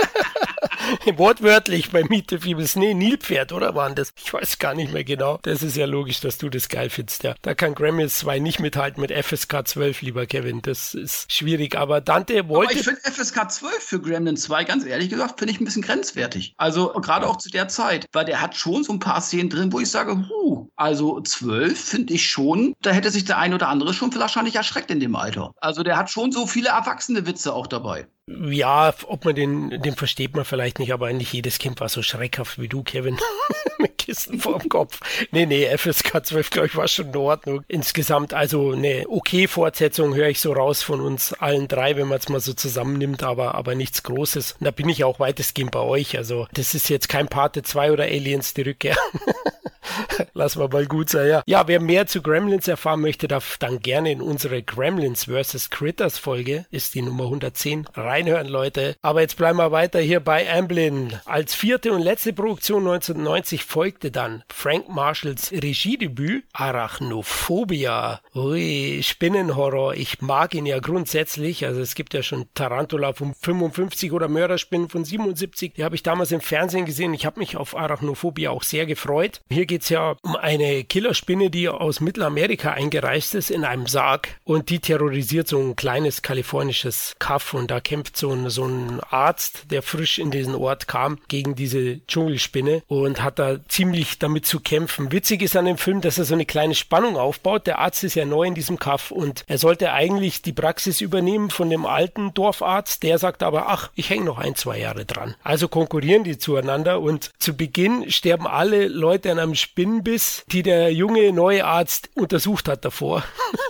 Wortwörtlich 1.17 1.91
bei 1.91 2.03
Miete 2.03 2.39
Fiebels. 2.39 2.75
Nee, 2.75 2.93
Nilpferd, 2.93 3.51
oder 3.51 3.75
waren 3.75 3.95
das? 3.95 4.13
Ich 4.23 4.33
weiß 4.33 4.59
gar 4.59 4.73
nicht 4.73 4.93
mehr 4.93 5.03
genau. 5.03 5.39
Das 5.43 5.63
ist 5.63 5.77
ja 5.77 5.85
logisch, 5.85 6.19
dass 6.19 6.37
du 6.37 6.49
das 6.49 6.69
geil 6.69 6.89
findest, 6.89 7.23
ja. 7.23 7.35
Da 7.41 7.53
kann 7.53 7.75
Gremlins 7.75 8.17
2 8.19 8.39
nicht 8.39 8.59
mithalten 8.59 9.01
mit 9.01 9.11
FSK 9.11 9.67
12, 9.67 10.01
lieber 10.01 10.25
Kevin. 10.25 10.61
Das 10.61 10.93
ist 10.93 11.31
schwierig. 11.31 11.77
Aber 11.77 12.01
Dante 12.01 12.47
wollte. 12.49 12.71
Aber 12.71 12.79
ich 12.79 12.85
finde 12.85 13.01
FSK 13.01 13.51
12 13.51 13.73
für 13.79 14.01
Gremlins 14.01 14.43
2, 14.43 14.63
ganz 14.63 14.85
ehrlich 14.85 15.09
gesagt, 15.09 15.39
finde 15.39 15.53
ich 15.53 15.59
ein 15.59 15.65
bisschen 15.65 15.81
grenzwertig. 15.81 16.53
Also 16.57 16.89
gerade 16.93 17.27
auch 17.27 17.37
zu 17.37 17.49
der 17.49 17.67
Zeit, 17.67 18.05
weil 18.13 18.25
der 18.25 18.41
hat 18.41 18.55
schon 18.55 18.83
so 18.83 18.93
ein 18.93 18.99
paar 18.99 19.21
Szenen 19.21 19.49
drin, 19.49 19.71
wo 19.73 19.79
ich 19.79 19.89
sage, 19.89 20.25
huh, 20.29 20.67
also 20.75 21.19
12 21.19 21.79
finde 21.79 22.13
ich 22.13 22.29
schon, 22.29 22.73
da 22.81 22.91
hätte 22.91 23.11
sich 23.11 23.25
der 23.25 23.37
ein 23.37 23.53
oder 23.53 23.67
andere 23.67 23.93
schon 23.93 24.13
wahrscheinlich 24.15 24.55
erschreckt 24.55 24.91
in 24.91 24.99
dem 24.99 25.15
Alter. 25.15 25.53
Also 25.59 25.83
der 25.83 25.97
hat 25.97 26.09
schon 26.09 26.31
so 26.31 26.47
viele 26.47 26.69
erwachsene 26.69 27.25
Witze 27.25 27.53
auch 27.53 27.67
dabei. 27.67 28.07
Ja, 28.25 28.93
ob 29.07 29.25
man 29.25 29.35
den, 29.35 29.81
den 29.81 29.95
versteht 29.95 30.33
man 30.33 30.45
vielleicht 30.45 30.79
nicht, 30.79 30.93
aber 30.93 31.07
eigentlich 31.07 31.33
jedes 31.33 31.59
Kind 31.59 31.81
war 31.81 31.89
so 31.89 32.01
schreckhaft 32.01 32.57
wie 32.57 32.69
du, 32.69 32.81
Kevin. 32.81 33.17
Mit 33.79 33.97
Kissen 33.97 34.39
vorm 34.39 34.69
Kopf. 34.69 35.01
Nee, 35.31 35.45
nee, 35.45 35.65
FSK 35.77 36.25
12, 36.25 36.49
glaube 36.49 36.67
ich, 36.67 36.75
war 36.77 36.87
schon 36.87 37.09
in 37.09 37.17
Ordnung. 37.17 37.65
Insgesamt, 37.67 38.33
also 38.33 38.71
eine 38.71 39.05
okay 39.09 39.47
Fortsetzung 39.47 40.15
höre 40.15 40.29
ich 40.29 40.39
so 40.39 40.53
raus 40.53 40.83
von 40.83 41.01
uns 41.01 41.33
allen 41.33 41.67
drei, 41.67 41.97
wenn 41.97 42.07
man 42.07 42.17
es 42.17 42.29
mal 42.29 42.39
so 42.39 42.53
zusammennimmt, 42.53 43.23
aber, 43.23 43.55
aber 43.55 43.75
nichts 43.75 44.03
Großes. 44.03 44.53
Und 44.53 44.65
da 44.65 44.71
bin 44.71 44.87
ich 44.87 45.03
auch 45.03 45.19
weitestgehend 45.19 45.71
bei 45.71 45.81
euch. 45.81 46.17
Also, 46.17 46.47
das 46.53 46.75
ist 46.75 46.87
jetzt 46.87 47.09
kein 47.09 47.27
Pate 47.27 47.61
2 47.61 47.91
oder 47.91 48.03
Aliens 48.05 48.53
die 48.53 48.61
Rückkehr. 48.61 48.95
Lass 50.33 50.55
mal 50.55 50.67
mal 50.67 50.85
gut 50.85 51.09
sein, 51.09 51.27
ja. 51.27 51.43
Ja, 51.45 51.67
wer 51.67 51.79
mehr 51.79 52.07
zu 52.07 52.21
Gremlins 52.21 52.67
erfahren 52.67 53.01
möchte, 53.01 53.27
darf 53.27 53.57
dann 53.57 53.79
gerne 53.79 54.11
in 54.11 54.21
unsere 54.21 54.63
Gremlins 54.63 55.25
vs. 55.25 55.69
Critters 55.69 56.17
Folge, 56.17 56.65
ist 56.71 56.95
die 56.95 57.01
Nummer 57.01 57.25
110, 57.25 57.87
reinhören, 57.93 58.47
Leute. 58.47 58.95
Aber 59.01 59.21
jetzt 59.21 59.37
bleiben 59.37 59.57
wir 59.57 59.71
weiter 59.71 59.99
hier 59.99 60.19
bei 60.19 60.51
Amblin. 60.51 61.19
Als 61.25 61.55
vierte 61.55 61.93
und 61.93 62.01
letzte 62.01 62.33
Produktion 62.33 62.87
1990 62.87 63.63
folgte 63.63 64.11
dann 64.11 64.43
Frank 64.53 64.89
Marshalls 64.89 65.51
Regiedebüt 65.51 66.45
Arachnophobia. 66.53 68.21
Ui, 68.35 69.01
Spinnenhorror. 69.03 69.95
Ich 69.95 70.21
mag 70.21 70.53
ihn 70.53 70.65
ja 70.65 70.79
grundsätzlich. 70.79 71.65
Also 71.65 71.81
es 71.81 71.95
gibt 71.95 72.13
ja 72.13 72.23
schon 72.23 72.47
Tarantula 72.53 73.13
von 73.13 73.33
55 73.33 74.11
oder 74.11 74.27
Mörderspinnen 74.27 74.89
von 74.89 75.05
77. 75.05 75.73
Die 75.73 75.83
habe 75.83 75.95
ich 75.95 76.03
damals 76.03 76.31
im 76.31 76.41
Fernsehen 76.41 76.85
gesehen. 76.85 77.13
Ich 77.13 77.25
habe 77.25 77.39
mich 77.39 77.57
auf 77.57 77.75
Arachnophobia 77.75 78.49
auch 78.49 78.63
sehr 78.63 78.85
gefreut. 78.85 79.41
Hier 79.49 79.65
geht 79.73 79.81
es 79.81 79.89
ja 79.89 80.17
um 80.21 80.35
eine 80.35 80.83
Killerspinne, 80.83 81.49
die 81.49 81.67
aus 81.67 81.99
Mittelamerika 81.99 82.73
eingereist 82.73 83.33
ist 83.33 83.49
in 83.49 83.65
einem 83.65 83.87
Sarg 83.87 84.27
und 84.43 84.69
die 84.69 84.77
terrorisiert 84.77 85.47
so 85.47 85.57
ein 85.57 85.75
kleines 85.75 86.21
kalifornisches 86.21 87.15
Kaff 87.17 87.55
und 87.55 87.71
da 87.71 87.79
kämpft 87.79 88.15
so 88.15 88.29
ein, 88.29 88.51
so 88.51 88.65
ein 88.65 88.99
Arzt, 89.09 89.71
der 89.71 89.81
frisch 89.81 90.19
in 90.19 90.29
diesen 90.29 90.53
Ort 90.53 90.87
kam, 90.87 91.17
gegen 91.27 91.55
diese 91.55 92.05
Dschungelspinne 92.05 92.83
und 92.85 93.23
hat 93.23 93.39
da 93.39 93.67
ziemlich 93.67 94.19
damit 94.19 94.45
zu 94.45 94.59
kämpfen. 94.59 95.11
Witzig 95.11 95.41
ist 95.41 95.57
an 95.57 95.65
dem 95.65 95.79
Film, 95.79 96.01
dass 96.01 96.19
er 96.19 96.25
so 96.25 96.35
eine 96.35 96.45
kleine 96.45 96.75
Spannung 96.75 97.17
aufbaut. 97.17 97.65
Der 97.65 97.79
Arzt 97.79 98.03
ist 98.03 98.13
ja 98.13 98.25
neu 98.25 98.43
in 98.43 98.53
diesem 98.53 98.77
Kaff 98.77 99.09
und 99.09 99.43
er 99.47 99.57
sollte 99.57 99.91
eigentlich 99.91 100.43
die 100.43 100.53
Praxis 100.53 101.01
übernehmen 101.01 101.49
von 101.49 101.71
dem 101.71 101.87
alten 101.87 102.31
Dorfarzt. 102.35 103.01
Der 103.01 103.17
sagt 103.17 103.41
aber, 103.41 103.69
ach, 103.69 103.89
ich 103.95 104.11
hänge 104.11 104.25
noch 104.25 104.37
ein, 104.37 104.53
zwei 104.53 104.77
Jahre 104.77 105.05
dran. 105.05 105.33
Also 105.43 105.67
konkurrieren 105.67 106.23
die 106.23 106.37
zueinander 106.37 107.01
und 107.01 107.31
zu 107.39 107.57
Beginn 107.57 108.11
sterben 108.11 108.45
alle 108.45 108.87
Leute 108.87 109.31
an 109.31 109.39
einem 109.39 109.55
Spinnenbiss, 109.63 110.43
die 110.51 110.61
der 110.61 110.93
junge 110.93 111.33
neue 111.33 111.65
Arzt 111.65 112.09
untersucht 112.15 112.67
hat 112.67 112.85
davor. 112.85 113.23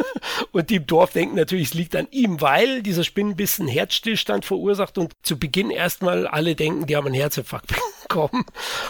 Und 0.51 0.69
die 0.69 0.75
im 0.75 0.87
Dorf 0.87 1.13
denken 1.13 1.35
natürlich, 1.35 1.69
es 1.69 1.73
liegt 1.73 1.95
an 1.95 2.07
ihm, 2.11 2.41
weil 2.41 2.81
dieser 2.81 3.03
Spinnenbissen 3.03 3.67
Herzstillstand 3.67 4.45
verursacht 4.45 4.97
und 4.97 5.13
zu 5.21 5.37
Beginn 5.37 5.69
erstmal 5.69 6.27
alle 6.27 6.55
denken, 6.55 6.87
die 6.87 6.95
haben 6.95 7.07
einen 7.07 7.15
Herzinfarkt 7.15 7.67
bekommen. 7.67 7.93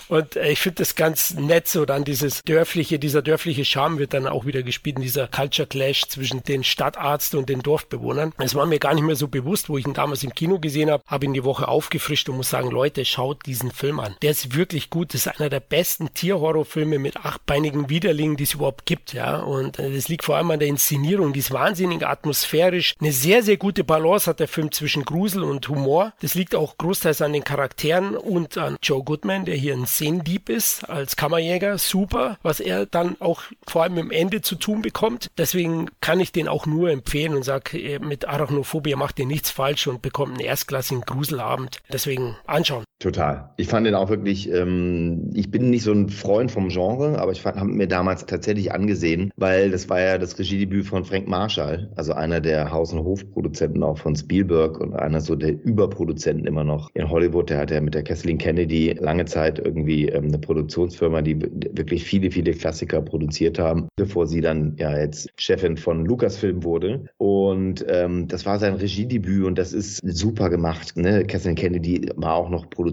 Und 0.08 0.36
äh, 0.36 0.52
ich 0.52 0.60
finde 0.60 0.78
das 0.78 0.96
ganz 0.96 1.34
nett, 1.34 1.68
so 1.68 1.86
dann 1.86 2.04
dieses 2.04 2.42
dörfliche, 2.44 3.00
dieser 3.00 3.22
dörfliche 3.22 3.66
Charme 3.66 4.00
wird 4.00 4.14
dann 4.14 4.28
auch 4.28 4.46
wieder 4.46 4.64
gespielt 4.64 4.94
dieser 5.04 5.28
Culture 5.28 5.68
Clash 5.68 6.08
zwischen 6.08 6.44
den 6.44 6.64
Stadtarzt 6.64 7.36
und 7.36 7.50
den 7.50 7.62
Dorfbewohnern. 7.62 8.34
Es 8.38 8.56
war 8.56 8.66
mir 8.66 8.80
gar 8.80 8.94
nicht 8.94 9.04
mehr 9.04 9.16
so 9.16 9.28
bewusst, 9.28 9.70
wo 9.70 9.78
ich 9.78 9.86
ihn 9.86 9.94
damals 9.94 10.24
im 10.24 10.34
Kino 10.34 10.60
gesehen 10.60 10.90
habe, 10.90 11.04
habe 11.08 11.26
ihn 11.26 11.34
die 11.34 11.44
Woche 11.44 11.68
aufgefrischt 11.68 12.30
und 12.30 12.38
muss 12.38 12.50
sagen, 12.50 12.72
Leute, 12.72 13.06
schaut 13.06 13.46
diesen 13.46 13.72
Film 13.72 14.00
an. 14.00 14.16
Der 14.22 14.32
ist 14.32 14.56
wirklich 14.56 14.90
gut. 14.90 15.14
Das 15.14 15.26
ist 15.26 15.40
einer 15.40 15.50
der 15.50 15.60
besten 15.60 16.14
Tierhorrorfilme 16.14 17.00
mit 17.00 17.18
achtbeinigen 17.18 17.90
Widerlingen, 17.90 18.38
die 18.38 18.44
es 18.44 18.54
überhaupt 18.54 18.86
gibt, 18.86 19.14
ja. 19.14 19.38
Und 19.38 19.80
äh, 19.80 19.94
das 19.94 20.08
liegt 20.08 20.24
vor 20.24 20.38
allem 20.38 20.52
an 20.52 20.60
der 20.60 20.68
Inszenierung, 20.68 21.34
die 21.34 21.40
ist 21.40 21.52
wahnsinnig 21.52 22.06
atmosphärisch. 22.06 22.96
Eine 23.00 23.12
sehr, 23.12 23.44
sehr 23.44 23.58
gute 23.58 23.84
Balance 23.84 24.30
hat 24.30 24.40
der 24.40 24.48
Film 24.48 24.72
zwischen 24.72 25.04
Grusel 25.04 25.44
und 25.44 25.68
Humor. 25.68 26.14
Das 26.22 26.36
liegt 26.36 26.56
auch 26.56 26.78
großteils 26.78 27.22
an 27.22 27.34
den 27.34 27.44
Charakteren 27.44 28.16
und 28.16 28.58
an 28.58 28.78
Joe 28.82 29.03
Goodman, 29.04 29.46
der 29.46 29.56
hier 29.56 29.74
ein 29.74 29.86
Szenendieb 29.86 30.50
ist 30.50 30.90
als 30.90 31.16
Kammerjäger. 31.16 31.78
Super, 31.78 32.38
was 32.42 32.60
er 32.60 32.86
dann 32.86 33.18
auch 33.20 33.42
vor 33.68 33.84
allem 33.84 33.98
im 33.98 34.12
Ende 34.12 34.42
zu 34.42 34.56
tun 34.56 34.82
bekommt. 34.82 35.30
Deswegen 35.38 35.90
kann 36.02 36.20
ich 36.20 36.32
den 36.32 36.48
auch 36.48 36.66
nur 36.66 36.92
empfehlen 36.92 37.36
und 37.36 37.44
sage, 37.44 37.78
äh, 37.80 38.00
mit 38.00 38.28
Arachnophobia 38.28 38.98
macht 38.98 39.20
ihr 39.20 39.26
nichts 39.26 39.52
falsch 39.52 39.88
und 39.88 40.02
bekommt 40.02 40.34
einen 40.34 40.42
erstklassigen 40.42 41.02
Gruselabend. 41.02 41.82
Deswegen 41.92 42.36
anschauen. 42.46 42.84
Total. 43.04 43.50
Ich 43.58 43.68
fand 43.68 43.86
den 43.86 43.96
auch 43.96 44.10
wirklich, 44.10 44.50
ähm, 44.50 45.30
ich 45.34 45.52
bin 45.52 45.70
nicht 45.70 45.84
so 45.84 45.92
ein 45.92 46.08
Freund 46.08 46.50
vom 46.50 46.70
Genre, 46.70 47.20
aber 47.20 47.34
ich 47.34 47.44
habe 47.44 47.66
mir 47.66 47.90
damals 47.90 48.26
tatsächlich 48.26 48.72
angesehen, 48.72 49.30
weil 49.36 49.72
das 49.72 49.90
war 49.90 50.00
ja 50.00 50.18
das 50.18 50.40
Regiedebüt 50.40 50.86
von 50.86 51.04
Frank 51.04 51.28
Marshall, 51.28 51.92
also 51.98 52.14
einer 52.14 52.40
der 52.40 52.72
Haus- 52.72 52.94
und 52.94 53.04
Hofproduzenten 53.04 53.84
auch 53.84 53.98
von 53.98 54.16
Spielberg 54.16 54.80
und 54.80 54.96
einer 54.96 55.20
so 55.20 55.36
der 55.36 55.52
Überproduzenten 55.66 56.48
immer 56.48 56.64
noch 56.64 56.92
in 56.94 57.10
Hollywood. 57.10 57.50
Der 57.50 57.58
hat 57.58 57.72
ja 57.72 57.82
mit 57.82 57.94
der 57.94 58.04
Kathleen 58.04 58.38
Kennedy 58.38 58.96
lange 58.98 59.26
Zeit 59.26 59.60
irgendwie 59.60 60.08
ähm, 60.08 60.28
eine 60.28 60.40
Produktionsfirma, 60.40 61.22
die 61.22 61.42
wirklich 61.42 62.06
viele, 62.06 62.32
viele 62.32 62.54
Klassiker 62.54 63.02
produziert 63.02 63.60
haben, 63.60 63.90
bevor 63.98 64.28
sie 64.28 64.40
dann 64.40 64.78
ja 64.78 64.98
jetzt 64.98 65.30
Chefin 65.36 65.76
von 65.76 66.06
Lucasfilm 66.06 66.64
wurde. 66.64 67.04
Und 67.18 67.84
ähm, 67.90 68.30
das 68.30 68.46
war 68.46 68.60
sein 68.60 68.76
Regiedebüt 68.76 69.44
und 69.44 69.58
das 69.58 69.74
ist 69.74 70.00
super 70.06 70.50
gemacht. 70.50 70.96
Ne? 70.96 71.26
Kathleen 71.26 71.56
Kennedy 71.56 72.10
war 72.16 72.36
auch 72.36 72.50
noch 72.50 72.70
Produzentin, 72.70 72.93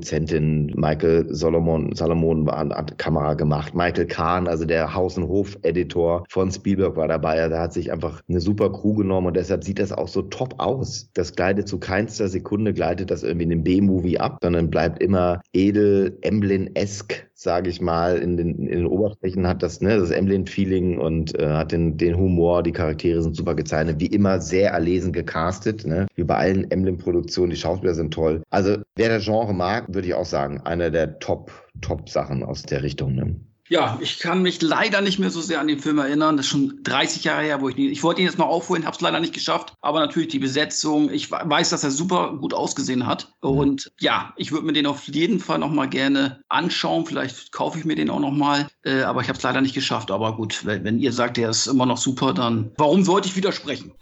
Michael 0.77 1.27
Solomon, 1.35 1.95
Salomon 1.95 2.47
war, 2.47 2.69
hat 2.69 2.99
Kamera 2.99 3.35
gemacht, 3.35 3.75
Michael 3.75 4.07
Kahn, 4.07 4.47
also 4.47 4.65
der 4.65 4.95
Haus- 4.95 5.17
und 5.17 5.29
Hof-Editor 5.29 6.25
von 6.29 6.51
Spielberg 6.51 6.97
war 6.97 7.09
dabei. 7.09 7.37
Er 7.37 7.61
hat 7.61 7.73
sich 7.73 7.93
einfach 7.93 8.23
eine 8.29 8.41
super 8.41 8.71
Crew 8.73 8.95
genommen 8.95 9.29
und 9.29 9.37
deshalb 9.37 9.65
sieht 9.65 9.79
das 9.79 9.93
auch 9.93 10.09
so 10.09 10.23
top 10.23 10.55
aus. 10.59 11.11
Das 11.15 11.35
gleitet 11.35 11.69
zu 11.69 11.79
keinster 11.79 12.29
Sekunde, 12.29 12.73
gleitet 12.73 13.11
das 13.11 13.23
irgendwie 13.23 13.45
in 13.45 13.53
einem 13.53 13.65
B-Movie 13.65 14.19
ab, 14.19 14.39
sondern 14.43 14.71
bleibt 14.71 15.03
immer 15.03 15.41
edel, 15.53 16.19
Emblem-esk 16.23 17.30
sage 17.43 17.71
ich 17.71 17.81
mal, 17.81 18.19
in 18.19 18.37
den, 18.37 18.59
in 18.59 18.67
den 18.67 18.87
Oberflächen 18.87 19.47
hat 19.47 19.63
das, 19.63 19.81
ne, 19.81 19.99
das 19.99 20.11
Emblem-Feeling 20.11 20.99
und 20.99 21.39
äh, 21.39 21.49
hat 21.49 21.73
den, 21.73 21.97
den 21.97 22.17
Humor, 22.19 22.63
die 22.63 22.73
Charaktere 22.73 23.23
sind 23.23 23.35
super 23.35 23.55
gezeichnet, 23.55 23.99
wie 23.99 24.07
immer 24.07 24.41
sehr 24.41 24.73
erlesen 24.73 25.13
gecastet, 25.13 25.87
ne, 25.87 26.07
wie 26.17 26.25
bei 26.25 26.37
allen 26.37 26.71
Emblem-Produktionen, 26.71 27.51
die 27.51 27.57
Schauspieler 27.57 27.95
sind 27.95 28.13
toll. 28.13 28.43
Also 28.51 28.77
wer 28.95 29.09
der 29.09 29.21
Genre 29.21 29.55
mag, 29.55 29.87
würde 29.89 30.09
ich 30.09 30.15
auch 30.15 30.27
sagen, 30.27 30.61
einer 30.61 30.91
der 30.91 31.19
Top, 31.19 31.51
Top-Sachen 31.81 32.43
aus 32.43 32.63
der 32.63 32.83
Richtung. 32.83 33.15
Ne. 33.15 33.37
Ja, 33.71 33.99
ich 34.01 34.19
kann 34.19 34.43
mich 34.43 34.61
leider 34.61 35.01
nicht 35.01 35.21
mehr 35.21 35.31
so 35.31 35.41
sehr 35.41 35.61
an 35.61 35.69
den 35.69 35.79
Film 35.79 35.99
erinnern. 35.99 36.37
Das 36.37 36.47
ist 36.47 36.51
schon 36.51 36.81
30 36.83 37.23
Jahre 37.23 37.45
her, 37.45 37.61
wo 37.61 37.69
ich 37.69 37.79
ihn, 37.79 37.93
ich 37.93 38.03
wollte 38.03 38.21
ihn 38.21 38.27
jetzt 38.27 38.37
noch 38.37 38.49
aufholen, 38.49 38.85
habe 38.85 38.97
es 38.97 39.01
leider 39.01 39.21
nicht 39.21 39.33
geschafft. 39.33 39.75
Aber 39.81 40.01
natürlich 40.01 40.29
die 40.29 40.41
Besetzung. 40.41 41.09
Ich 41.13 41.31
weiß, 41.31 41.71
dass 41.71 41.85
er 41.85 41.93
super 41.93 42.37
gut 42.37 42.53
ausgesehen 42.53 43.07
hat. 43.07 43.33
Mhm. 43.43 43.49
Und 43.49 43.93
ja, 44.01 44.35
ich 44.37 44.51
würde 44.51 44.67
mir 44.67 44.73
den 44.73 44.87
auf 44.87 45.07
jeden 45.07 45.39
Fall 45.39 45.61
noch 45.61 45.71
mal 45.71 45.89
gerne 45.89 46.43
anschauen. 46.49 47.07
Vielleicht 47.07 47.53
kaufe 47.53 47.79
ich 47.79 47.85
mir 47.85 47.95
den 47.95 48.11
auch 48.11 48.19
noch 48.19 48.33
mal. 48.33 48.67
Äh, 48.83 49.03
aber 49.03 49.21
ich 49.21 49.29
habe 49.29 49.37
es 49.37 49.43
leider 49.45 49.61
nicht 49.61 49.75
geschafft. 49.75 50.11
Aber 50.11 50.35
gut, 50.35 50.67
wenn, 50.67 50.83
wenn 50.83 50.99
ihr 50.99 51.13
sagt, 51.13 51.37
der 51.37 51.51
ist 51.51 51.69
immer 51.69 51.87
noch 51.87 51.99
super, 51.99 52.35
dann 52.35 52.73
warum 52.77 53.05
sollte 53.05 53.29
ich 53.29 53.37
widersprechen? 53.37 53.93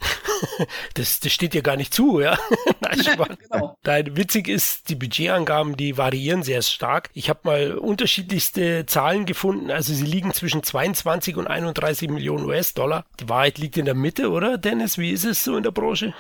das, 0.95 1.21
das 1.21 1.33
steht 1.33 1.55
dir 1.55 1.63
gar 1.63 1.77
nicht 1.77 1.93
zu, 1.93 2.21
ja. 2.21 2.39
Nein, 2.81 3.01
genau. 3.51 3.77
Nein, 3.85 4.17
witzig 4.17 4.49
ist, 4.49 4.89
die 4.89 4.95
Budgetangaben, 4.95 5.77
die 5.77 5.97
variieren 5.97 6.43
sehr 6.43 6.63
stark. 6.63 7.11
Ich 7.13 7.29
habe 7.29 7.41
mal 7.45 7.75
unterschiedlichste 7.75 8.87
Zahlen 8.87 9.27
gefunden. 9.27 9.58
Also 9.69 9.93
sie 9.93 10.05
liegen 10.05 10.33
zwischen 10.33 10.63
22 10.63 11.37
und 11.37 11.47
31 11.47 12.11
Millionen 12.11 12.45
US-Dollar. 12.45 13.05
Die 13.21 13.29
Wahrheit 13.29 13.59
liegt 13.59 13.77
in 13.77 13.85
der 13.85 13.95
Mitte, 13.95 14.31
oder 14.31 14.59
Dennis? 14.59 14.99
Wie 14.99 15.11
ist 15.11 15.25
es 15.25 15.45
so 15.45 15.57
in 15.57 15.63
der 15.63 15.71
Branche? 15.71 16.15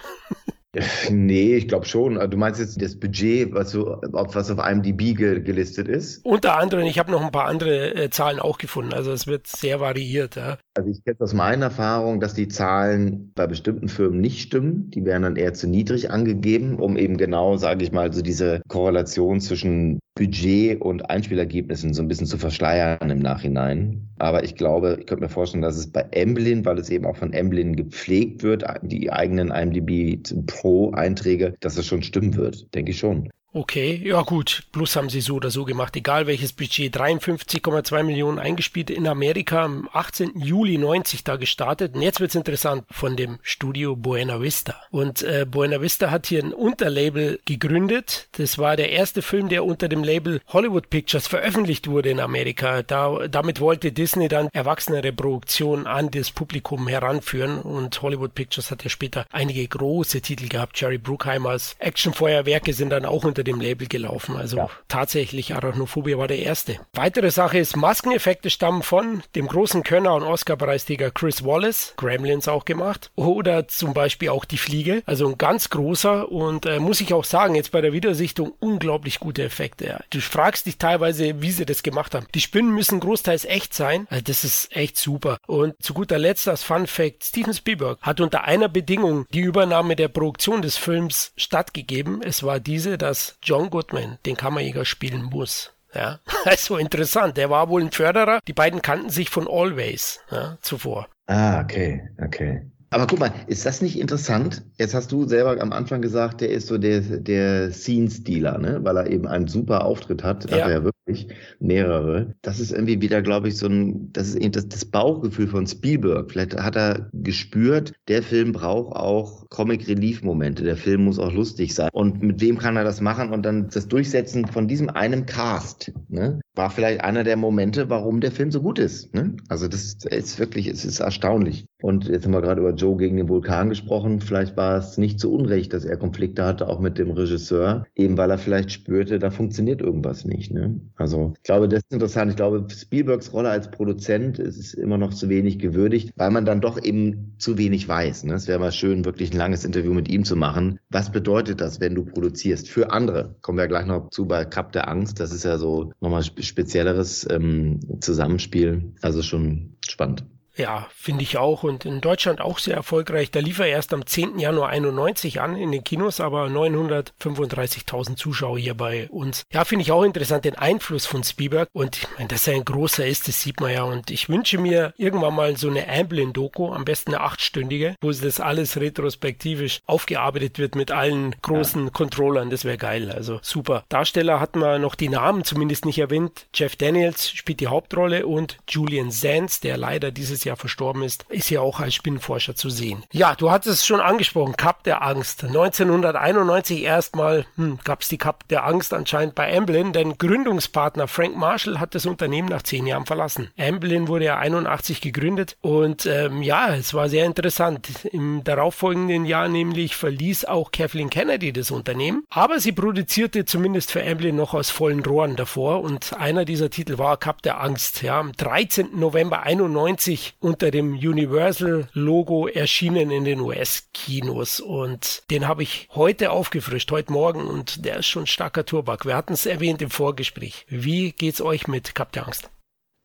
Nee, 1.11 1.57
ich 1.57 1.67
glaube 1.67 1.87
schon. 1.87 2.19
Also, 2.19 2.29
du 2.29 2.37
meinst 2.37 2.61
jetzt 2.61 2.81
das 2.81 2.99
Budget, 2.99 3.53
was, 3.55 3.71
so, 3.71 4.01
was 4.03 4.51
auf 4.51 4.59
IMDb 4.59 5.17
ge 5.17 5.41
gelistet 5.41 5.89
ist? 5.89 6.25
Unter 6.25 6.59
anderem, 6.59 6.87
ich 6.87 6.99
habe 6.99 7.11
noch 7.11 7.23
ein 7.23 7.33
paar 7.33 7.47
andere 7.47 7.95
äh, 7.95 8.11
Zahlen 8.11 8.39
auch 8.39 8.59
gefunden. 8.59 8.93
Also 8.93 9.11
es 9.13 9.27
wird 9.27 9.47
sehr 9.47 9.81
variiert. 9.81 10.37
Ja. 10.37 10.59
Also 10.79 10.91
ich 10.91 11.03
kenne 11.03 11.17
aus 11.19 11.35
meiner 11.35 11.65
Erfahrung, 11.65 12.21
dass 12.21 12.35
die 12.35 12.47
Zahlen 12.47 13.33
bei 13.35 13.49
bestimmten 13.49 13.89
Firmen 13.89 14.21
nicht 14.21 14.39
stimmen. 14.39 14.93
Die 14.93 15.05
werden 15.05 15.25
dann 15.25 15.35
eher 15.35 15.53
zu 15.53 15.67
niedrig 15.67 16.13
angegeben, 16.13 16.79
um 16.79 16.97
eben 16.97 17.17
genau, 17.17 17.57
sage 17.57 17.83
ich 17.83 17.91
mal, 17.91 18.13
so 18.13 18.23
diese 18.23 18.63
Korrelation 18.69 19.41
zwischen 19.41 19.99
Budget 20.15 20.81
und 20.81 21.11
Einspielergebnissen 21.11 21.95
so 21.95 22.03
ein 22.03 22.07
bisschen 22.07 22.29
zu 22.29 22.39
verschleiern 22.39 23.11
im 23.11 23.19
Nachhinein. 23.19 24.09
Aber 24.19 24.45
ich 24.45 24.55
glaube, 24.55 24.99
ich 25.01 25.07
könnte 25.07 25.25
mir 25.25 25.29
vorstellen, 25.29 25.63
dass 25.63 25.77
es 25.77 25.91
bei 25.91 26.07
Emblin, 26.13 26.65
weil 26.65 26.79
es 26.79 26.91
eben 26.91 27.07
auch 27.07 27.17
von 27.17 27.33
Emblin 27.33 27.75
gepflegt 27.75 28.45
wird, 28.45 28.63
die 28.83 29.11
eigenen 29.11 29.51
IMDb 29.51 30.23
Pro-Einträge, 30.47 31.57
dass 31.59 31.77
es 31.77 31.87
schon 31.87 32.03
stimmen 32.03 32.37
wird. 32.37 32.73
Denke 32.77 32.93
ich 32.93 32.99
schon. 32.99 33.31
Okay, 33.59 34.01
ja 34.05 34.23
gut, 34.23 34.63
plus 34.71 34.95
haben 34.95 35.11
sie 35.11 35.21
so 35.21 35.35
oder 35.35 35.51
so 35.51 35.65
gemacht, 35.65 35.97
egal 35.97 36.29
welches 36.29 36.53
Budget. 36.53 36.97
53,2 36.97 38.05
Millionen 38.05 38.39
eingespielt 38.39 38.89
in 38.89 39.09
Amerika 39.09 39.65
am 39.65 39.89
18. 39.93 40.39
Juli 40.39 40.79
90 40.79 41.25
da 41.25 41.35
gestartet. 41.35 41.97
Und 41.97 42.03
jetzt 42.03 42.21
wird's 42.21 42.37
interessant 42.37 42.85
von 42.89 43.17
dem 43.17 43.41
Studio 43.43 43.97
Buena 43.97 44.41
Vista. 44.41 44.77
Und 44.93 45.25
äh, 45.25 45.45
Buena 45.45 45.81
Vista 45.81 46.13
hat 46.13 46.29
hier 46.29 46.41
ein 46.41 46.53
Unterlabel 46.53 47.41
gegründet. 47.47 48.29
Das 48.39 48.59
war 48.59 48.77
der 48.77 48.93
erste 48.93 49.23
Film, 49.23 49.49
der 49.49 49.65
unter 49.65 49.89
dem 49.89 50.05
Label 50.05 50.41
Hollywood 50.47 50.89
Pictures 50.89 51.27
veröffentlicht 51.27 51.89
wurde 51.89 52.11
in 52.11 52.21
Amerika. 52.21 52.85
Da, 52.85 53.27
damit 53.27 53.59
wollte 53.59 53.91
Disney 53.91 54.29
dann 54.29 54.51
erwachsenere 54.53 55.13
Produktionen 55.13 55.89
an 55.89 56.13
das 56.13 56.31
Publikum 56.31 56.87
heranführen. 56.87 57.59
Und 57.59 58.01
Hollywood 58.03 58.37
Pictures 58.37 58.71
hat 58.71 58.85
ja 58.85 58.89
später 58.89 59.27
einige 59.33 59.67
große 59.67 60.21
Titel 60.21 60.47
gehabt. 60.47 60.81
Jerry 60.81 60.99
Bruckheimers 60.99 61.75
Actionfeuerwerke 61.81 62.73
sind 62.73 62.91
dann 62.91 63.05
auch 63.05 63.25
unter 63.25 63.48
dem 63.49 63.61
Label 63.61 63.89
gelaufen. 63.89 64.37
Also 64.37 64.59
ja. 64.59 64.71
tatsächlich, 64.89 65.55
Arachnophobia 65.55 66.19
war 66.19 66.29
der 66.29 66.39
erste. 66.39 66.79
Weitere 66.93 67.31
Sache 67.31 67.59
ist, 67.59 67.77
Maskeneffekte 67.77 68.51
stammen 68.51 68.83
von 68.83 69.23
dem 69.35 69.49
großen 69.49 69.83
Könner 69.83 70.15
und 70.15 70.23
Oscar-Preisträger 70.23 71.11
Chris 71.11 71.45
Wallace, 71.45 71.95
Gremlins 71.97 72.49
auch 72.49 72.65
gemacht. 72.65 73.11
Oder 73.17 73.69
zum 73.69 73.95
Beispiel 73.95 74.29
auch 74.29 74.45
Die 74.45 74.59
Fliege. 74.59 75.03
Also 75.07 75.29
ein 75.29 75.39
ganz 75.39 75.71
großer 75.71 76.31
und 76.31 76.67
äh, 76.67 76.79
muss 76.79 77.01
ich 77.01 77.15
auch 77.15 77.25
sagen, 77.25 77.55
jetzt 77.55 77.73
bei 77.73 77.81
der 77.81 77.93
Wiedersichtung 77.93 78.53
unglaublich 78.61 79.21
gute 79.21 79.43
Effekte. 79.43 79.87
Ja. 79.87 80.01
Du 80.11 80.21
fragst 80.21 80.67
dich 80.67 80.79
teilweise, 80.79 81.41
wie 81.41 81.51
sie 81.51 81.67
das 81.67 81.83
gemacht 81.83 82.15
haben. 82.15 82.27
Die 82.35 82.41
Spinnen 82.41 82.73
müssen 82.73 83.01
großteils 83.01 83.45
echt 83.45 83.75
sein. 83.75 84.07
Also 84.11 84.25
das 84.25 84.45
ist 84.45 84.77
echt 84.77 84.97
super. 84.97 85.39
Und 85.47 85.75
zu 85.83 85.95
guter 85.95 86.19
Letzt 86.19 86.49
als 86.49 86.63
Fun 86.63 86.87
Fact, 86.87 87.25
Steven 87.25 87.55
Spielberg 87.55 87.99
hat 88.03 88.21
unter 88.21 88.45
einer 88.45 88.69
Bedingung 88.69 89.27
die 89.33 89.41
Übernahme 89.41 89.97
der 89.97 90.09
Produktion 90.09 90.63
des 90.63 90.77
Films 90.77 91.33
stattgegeben. 91.37 92.21
Es 92.23 92.43
war 92.43 92.61
diese, 92.61 92.99
dass 92.99 93.28
John 93.43 93.71
Goodman 93.71 94.19
den 94.27 94.37
Kammerjäger 94.37 94.85
spielen 94.85 95.25
muss. 95.25 95.73
Ja, 95.95 96.21
also 96.45 96.77
interessant. 96.77 97.37
Der 97.37 97.51
war 97.51 97.69
wohl 97.69 97.83
ein 97.83 97.93
Förderer. 97.93 98.41
Die 98.47 98.53
beiden 98.53 98.83
kannten 98.83 99.11
sich 99.11 99.31
von 99.31 99.49
Always 99.49 100.21
ja, 100.31 100.59
zuvor. 100.61 101.09
Ah, 101.27 101.61
okay, 101.61 102.09
okay. 102.25 102.63
Aber 102.91 103.07
guck 103.07 103.19
mal, 103.19 103.33
ist 103.47 103.67
das 103.67 103.83
nicht 103.83 103.99
interessant? 103.99 104.63
Jetzt 104.79 104.95
hast 104.95 105.13
du 105.13 105.27
selber 105.27 105.61
am 105.61 105.73
Anfang 105.73 106.01
gesagt, 106.01 106.41
der 106.41 106.51
ist 106.51 106.69
so 106.69 106.79
der, 106.79 107.01
der 107.01 107.71
Scene-Stealer, 107.71 108.59
ne? 108.59 108.81
weil 108.83 108.97
er 108.97 109.11
eben 109.11 109.27
einen 109.27 109.47
super 109.47 109.85
Auftritt 109.85 110.25
hat. 110.25 110.51
Ja. 110.51 110.57
Hat 110.57 110.63
er 110.63 110.71
ja 110.71 110.85
wirklich 110.85 111.29
mehrere. 111.61 112.35
Das 112.41 112.61
ist 112.61 112.73
irgendwie 112.73 113.01
wieder, 113.03 113.21
glaube 113.21 113.49
ich, 113.49 113.59
so 113.59 113.67
ein, 113.67 114.11
das 114.13 114.29
ist 114.29 114.37
eben 114.37 114.53
das, 114.53 114.69
das 114.69 114.87
Bauchgefühl 114.87 115.49
von 115.49 115.67
Spielberg. 115.67 116.31
Vielleicht 116.31 116.57
hat 116.57 116.77
er 116.77 117.11
gespürt, 117.13 117.93
der 118.09 118.23
Film 118.23 118.53
braucht 118.53 118.97
auch 118.97 119.47
Comic-Relief-Momente. 119.51 120.65
Der 120.65 120.77
Film 120.77 121.05
muss 121.05 121.19
auch 121.19 121.33
lustig 121.33 121.75
sein. 121.75 121.91
Und 121.93 122.23
mit 122.23 122.41
wem 122.41 122.57
kann 122.57 122.77
er 122.77 122.85
das 122.85 123.03
machen? 123.03 123.31
Und 123.31 123.43
dann 123.45 123.69
das 123.69 123.89
Durchsetzen 123.89 124.47
von 124.47 124.67
diesem 124.67 124.89
einen 124.89 125.27
Cast, 125.27 125.93
ne? 126.09 126.41
War 126.59 126.71
vielleicht 126.71 127.03
einer 127.03 127.25
der 127.25 127.37
Momente, 127.37 127.89
warum 127.89 128.21
der 128.21 128.33
Film 128.33 128.51
so 128.51 128.61
gut 128.61 128.79
ist. 128.79 129.15
Ne? 129.15 129.37
Also 129.49 129.69
das 129.69 129.95
ist 130.05 130.39
wirklich, 130.39 130.67
es 130.67 130.85
ist 130.85 130.99
erstaunlich. 131.01 131.67
Und 131.81 132.09
jetzt 132.09 132.25
haben 132.25 132.33
wir 132.33 132.41
gerade 132.41 132.61
über 132.61 132.75
Joe 132.75 132.97
gegen 132.97 133.17
den 133.17 133.29
Vulkan 133.29 133.69
gesprochen. 133.69 134.21
Vielleicht 134.21 134.57
war 134.57 134.77
es 134.77 134.99
nicht 134.99 135.21
zu 135.21 135.33
Unrecht, 135.33 135.73
dass 135.73 135.85
er 135.85 135.97
Konflikte 135.97 136.45
hatte, 136.45 136.69
auch 136.69 136.81
mit 136.81 136.99
dem 136.99 137.13
Regisseur, 137.13 137.87
eben 137.95 138.19
weil 138.19 138.33
er 138.33 138.39
vielleicht 138.39 138.73
spürte, 138.73 139.21
da 139.21 139.31
funktioniert 139.31 139.81
irgendwas 139.81 140.25
nicht. 140.25 140.53
Ne? 140.53 140.81
Also 140.97 141.33
ich 141.37 141.45
glaube, 141.45 141.69
das 141.69 141.79
ist 141.79 141.93
interessant. 141.93 142.31
Ich 142.33 142.37
glaube, 142.37 142.67
Spielbergs 142.69 143.33
Rolle 143.33 143.51
als 143.51 143.71
Produzent 143.71 144.41
ist 144.41 144.75
immer 144.75 144.99
noch 144.99 145.15
zu 145.15 145.29
wenig 145.29 145.61
gewürdigt, 145.61 146.11
weil 146.17 146.33
man 146.33 146.45
dann 146.45 146.61
doch 146.61 146.83
eben 146.83 147.37
zu 147.39 147.57
wenig 147.57 147.87
weiß. 147.87 148.25
Ne? 148.25 148.35
Es 148.35 148.49
wäre 148.49 148.59
mal 148.59 148.73
schön, 148.73 149.05
wirklich 149.05 149.33
ein 149.33 149.39
langes 149.39 149.65
Interview 149.65 149.95
mit 149.95 150.09
ihm 150.09 150.25
zu 150.25 150.35
machen. 150.35 150.81
Was 150.91 151.13
bedeutet 151.13 151.61
das, 151.61 151.79
wenn 151.81 151.95
du 151.95 152.05
produzierst 152.05 152.69
für 152.69 152.91
andere? 152.91 153.37
Kommen 153.43 153.59
wir 153.59 153.69
gleich 153.69 153.87
noch 153.87 154.11
zu 154.11 154.27
bei 154.27 154.45
Cup 154.45 154.73
der 154.73 154.89
Angst. 154.89 155.21
Das 155.21 155.33
ist 155.33 155.45
ja 155.45 155.57
so 155.57 155.93
nochmal 156.01 156.25
spezielleres 156.49 157.27
ähm, 157.31 157.81
Zusammenspiel. 158.01 158.95
Also 159.01 159.23
schon 159.23 159.77
spannend. 159.87 160.25
Ja, 160.59 160.89
finde 160.95 161.23
ich 161.23 161.39
auch. 161.39 161.63
Und 161.63 161.85
in 161.85 162.01
Deutschland 162.01 162.41
auch 162.41 162.59
sehr 162.59 162.75
erfolgreich. 162.75 163.31
Da 163.31 163.39
lief 163.39 163.61
er 163.61 163.67
erst 163.67 163.95
am 163.95 164.05
10. 164.05 164.41
Januar 164.41 164.71
91 164.71 165.41
an 165.41 165.57
in 165.57 165.71
den 165.71 165.85
Kinos, 165.85 166.21
aber 166.21 166.47
935.000 166.47 168.17
Zuschauer 168.17 168.59
hier 168.59 168.75
bei 168.75 169.09
uns. 169.09 169.45
Ja, 169.53 169.65
finde 169.65 169.83
ich 169.83 169.93
auch 169.93 170.03
interessant, 170.03 170.45
den 170.45 170.57
Einfluss 170.57 171.07
von 171.07 171.23
Spielberg. 171.23 171.69
Und 171.73 171.97
ich 171.97 172.09
meine, 172.17 172.29
dass 172.29 172.49
er 172.49 172.55
ein 172.55 172.65
großer 172.65 173.07
ist, 173.07 173.29
das 173.29 173.41
sieht 173.41 173.61
man 173.61 173.73
ja. 173.73 173.85
Und 173.85 174.11
ich 174.11 174.29
wünsche 174.29 174.59
mir 174.59 174.93
irgendwann 174.97 175.35
mal 175.35 175.57
so 175.57 175.71
eine 175.71 175.89
Amblin-Doku, 175.89 176.73
am 176.73 176.85
besten 176.85 177.15
eine 177.15 177.23
achtstündige, 177.23 177.95
wo 178.01 178.11
das 178.11 178.41
alles 178.41 178.81
retrospektivisch 178.81 179.81
aufgearbeitet 179.87 180.59
wird 180.59 180.75
mit 180.75 180.91
allen 180.91 181.37
großen 181.41 181.85
ja. 181.85 181.91
Controllern. 181.91 182.51
Das 182.51 182.65
wäre 182.65 182.79
geil. 182.79 183.13
Also 183.13 183.39
super. 183.43 183.85
Darsteller 183.89 184.41
hatten 184.41 184.59
wir 184.59 184.81
noch 184.81 184.97
die 184.97 185.09
Namen 185.09 185.45
zumindest 185.45 185.85
nicht 185.85 185.99
erwähnt. 186.01 186.47
Jeff 186.53 186.75
Daniels 186.75 187.31
spielt 187.31 187.61
die 187.61 187.69
Hauptrolle 187.69 188.27
und 188.27 188.59
Julian 188.69 189.13
Sands, 189.13 189.61
der 189.61 189.77
leider 189.77 190.11
dieses 190.11 190.43
Jahr 190.43 190.48
Jahr 190.49 190.57
verstorben 190.57 191.03
ist, 191.03 191.25
ist 191.29 191.51
ja 191.51 191.61
auch 191.61 191.81
als 191.81 191.95
Spinnenforscher 191.95 192.57
zu 192.57 192.71
sehen. 192.71 193.05
Ja, 193.13 193.35
du 193.35 193.51
hattest 193.51 193.81
es 193.81 193.87
schon 193.87 194.01
angesprochen, 194.01 194.57
Cup 194.57 194.83
der 194.85 195.03
Angst. 195.03 195.45
1991 195.45 196.83
erstmal 196.83 197.47
hm, 197.57 197.79
gab 197.85 198.03
es 198.03 198.09
die 198.09 198.19
Cup 198.19 198.49
der 198.49 198.65
Angst 198.65 198.93
anscheinend 198.93 199.35
bei 199.35 199.57
Amblin, 199.57 199.93
denn 199.93 200.19
Gründungspartner 200.19 201.07
Frank 201.09 201.37
Marshall 201.37 201.81
hat 201.81 201.95
das 201.95 202.07
Unternehmen 202.07 202.49
nach 202.49 202.63
zehn 202.63 202.87
Jahren 202.87 203.07
verlassen. 203.07 203.51
Amblin 203.59 204.09
wurde 204.09 204.27
ja 204.27 204.39
81 204.39 205.01
gegründet 205.01 205.57
und 205.61 206.07
ähm, 206.07 206.43
ja, 206.43 206.75
es 206.75 206.95
war 206.95 207.09
sehr 207.09 207.27
interessant. 207.27 207.89
Im 208.13 208.43
darauffolgenden 208.45 209.25
Jahr 209.25 209.49
nämlich 209.49 209.97
verließ 209.97 210.47
auch 210.47 210.73
Kathleen 210.73 211.11
Kennedy 211.11 211.53
das 211.53 211.71
Unternehmen, 211.71 212.25
aber 212.31 212.59
sie 212.59 212.73
produzierte 212.73 213.45
zumindest 213.45 213.93
für 213.93 214.05
Amblin 214.05 214.37
noch 214.37 214.55
aus 214.55 214.71
vollen 214.71 215.05
Rohren 215.05 215.37
davor 215.37 215.83
und 215.83 216.15
einer 216.19 216.45
dieser 216.45 216.71
Titel 216.71 216.99
war 216.99 217.17
Cup 217.17 217.43
der 217.43 217.61
Angst. 217.61 218.03
Ja, 218.03 218.19
am 218.19 218.33
13. 218.33 218.99
November 218.99 219.43
91 219.43 220.28
unter 220.41 220.71
dem 220.71 220.93
Universal-Logo 220.93 222.49
erschienen 222.49 223.11
in 223.11 223.25
den 223.25 223.41
US-Kinos. 223.41 224.61
Und 224.61 225.23
den 225.31 225.49
habe 225.49 225.63
ich 225.63 225.89
heute 225.95 226.31
aufgefrischt, 226.31 226.91
heute 226.91 227.13
Morgen. 227.13 227.47
Und 227.47 227.85
der 227.85 227.99
ist 227.99 228.07
schon 228.07 228.27
starker 228.27 228.65
Turbak. 228.65 229.07
Wir 229.07 229.17
hatten 229.17 229.33
es 229.33 229.47
erwähnt 229.47 229.83
im 229.83 229.91
Vorgespräch. 229.91 230.67
Wie 230.69 231.13
geht's 231.13 231.41
euch 231.41 231.69
mit 231.69 231.95
Kap 231.95 232.13
der 232.13 232.27
Angst? 232.27 232.51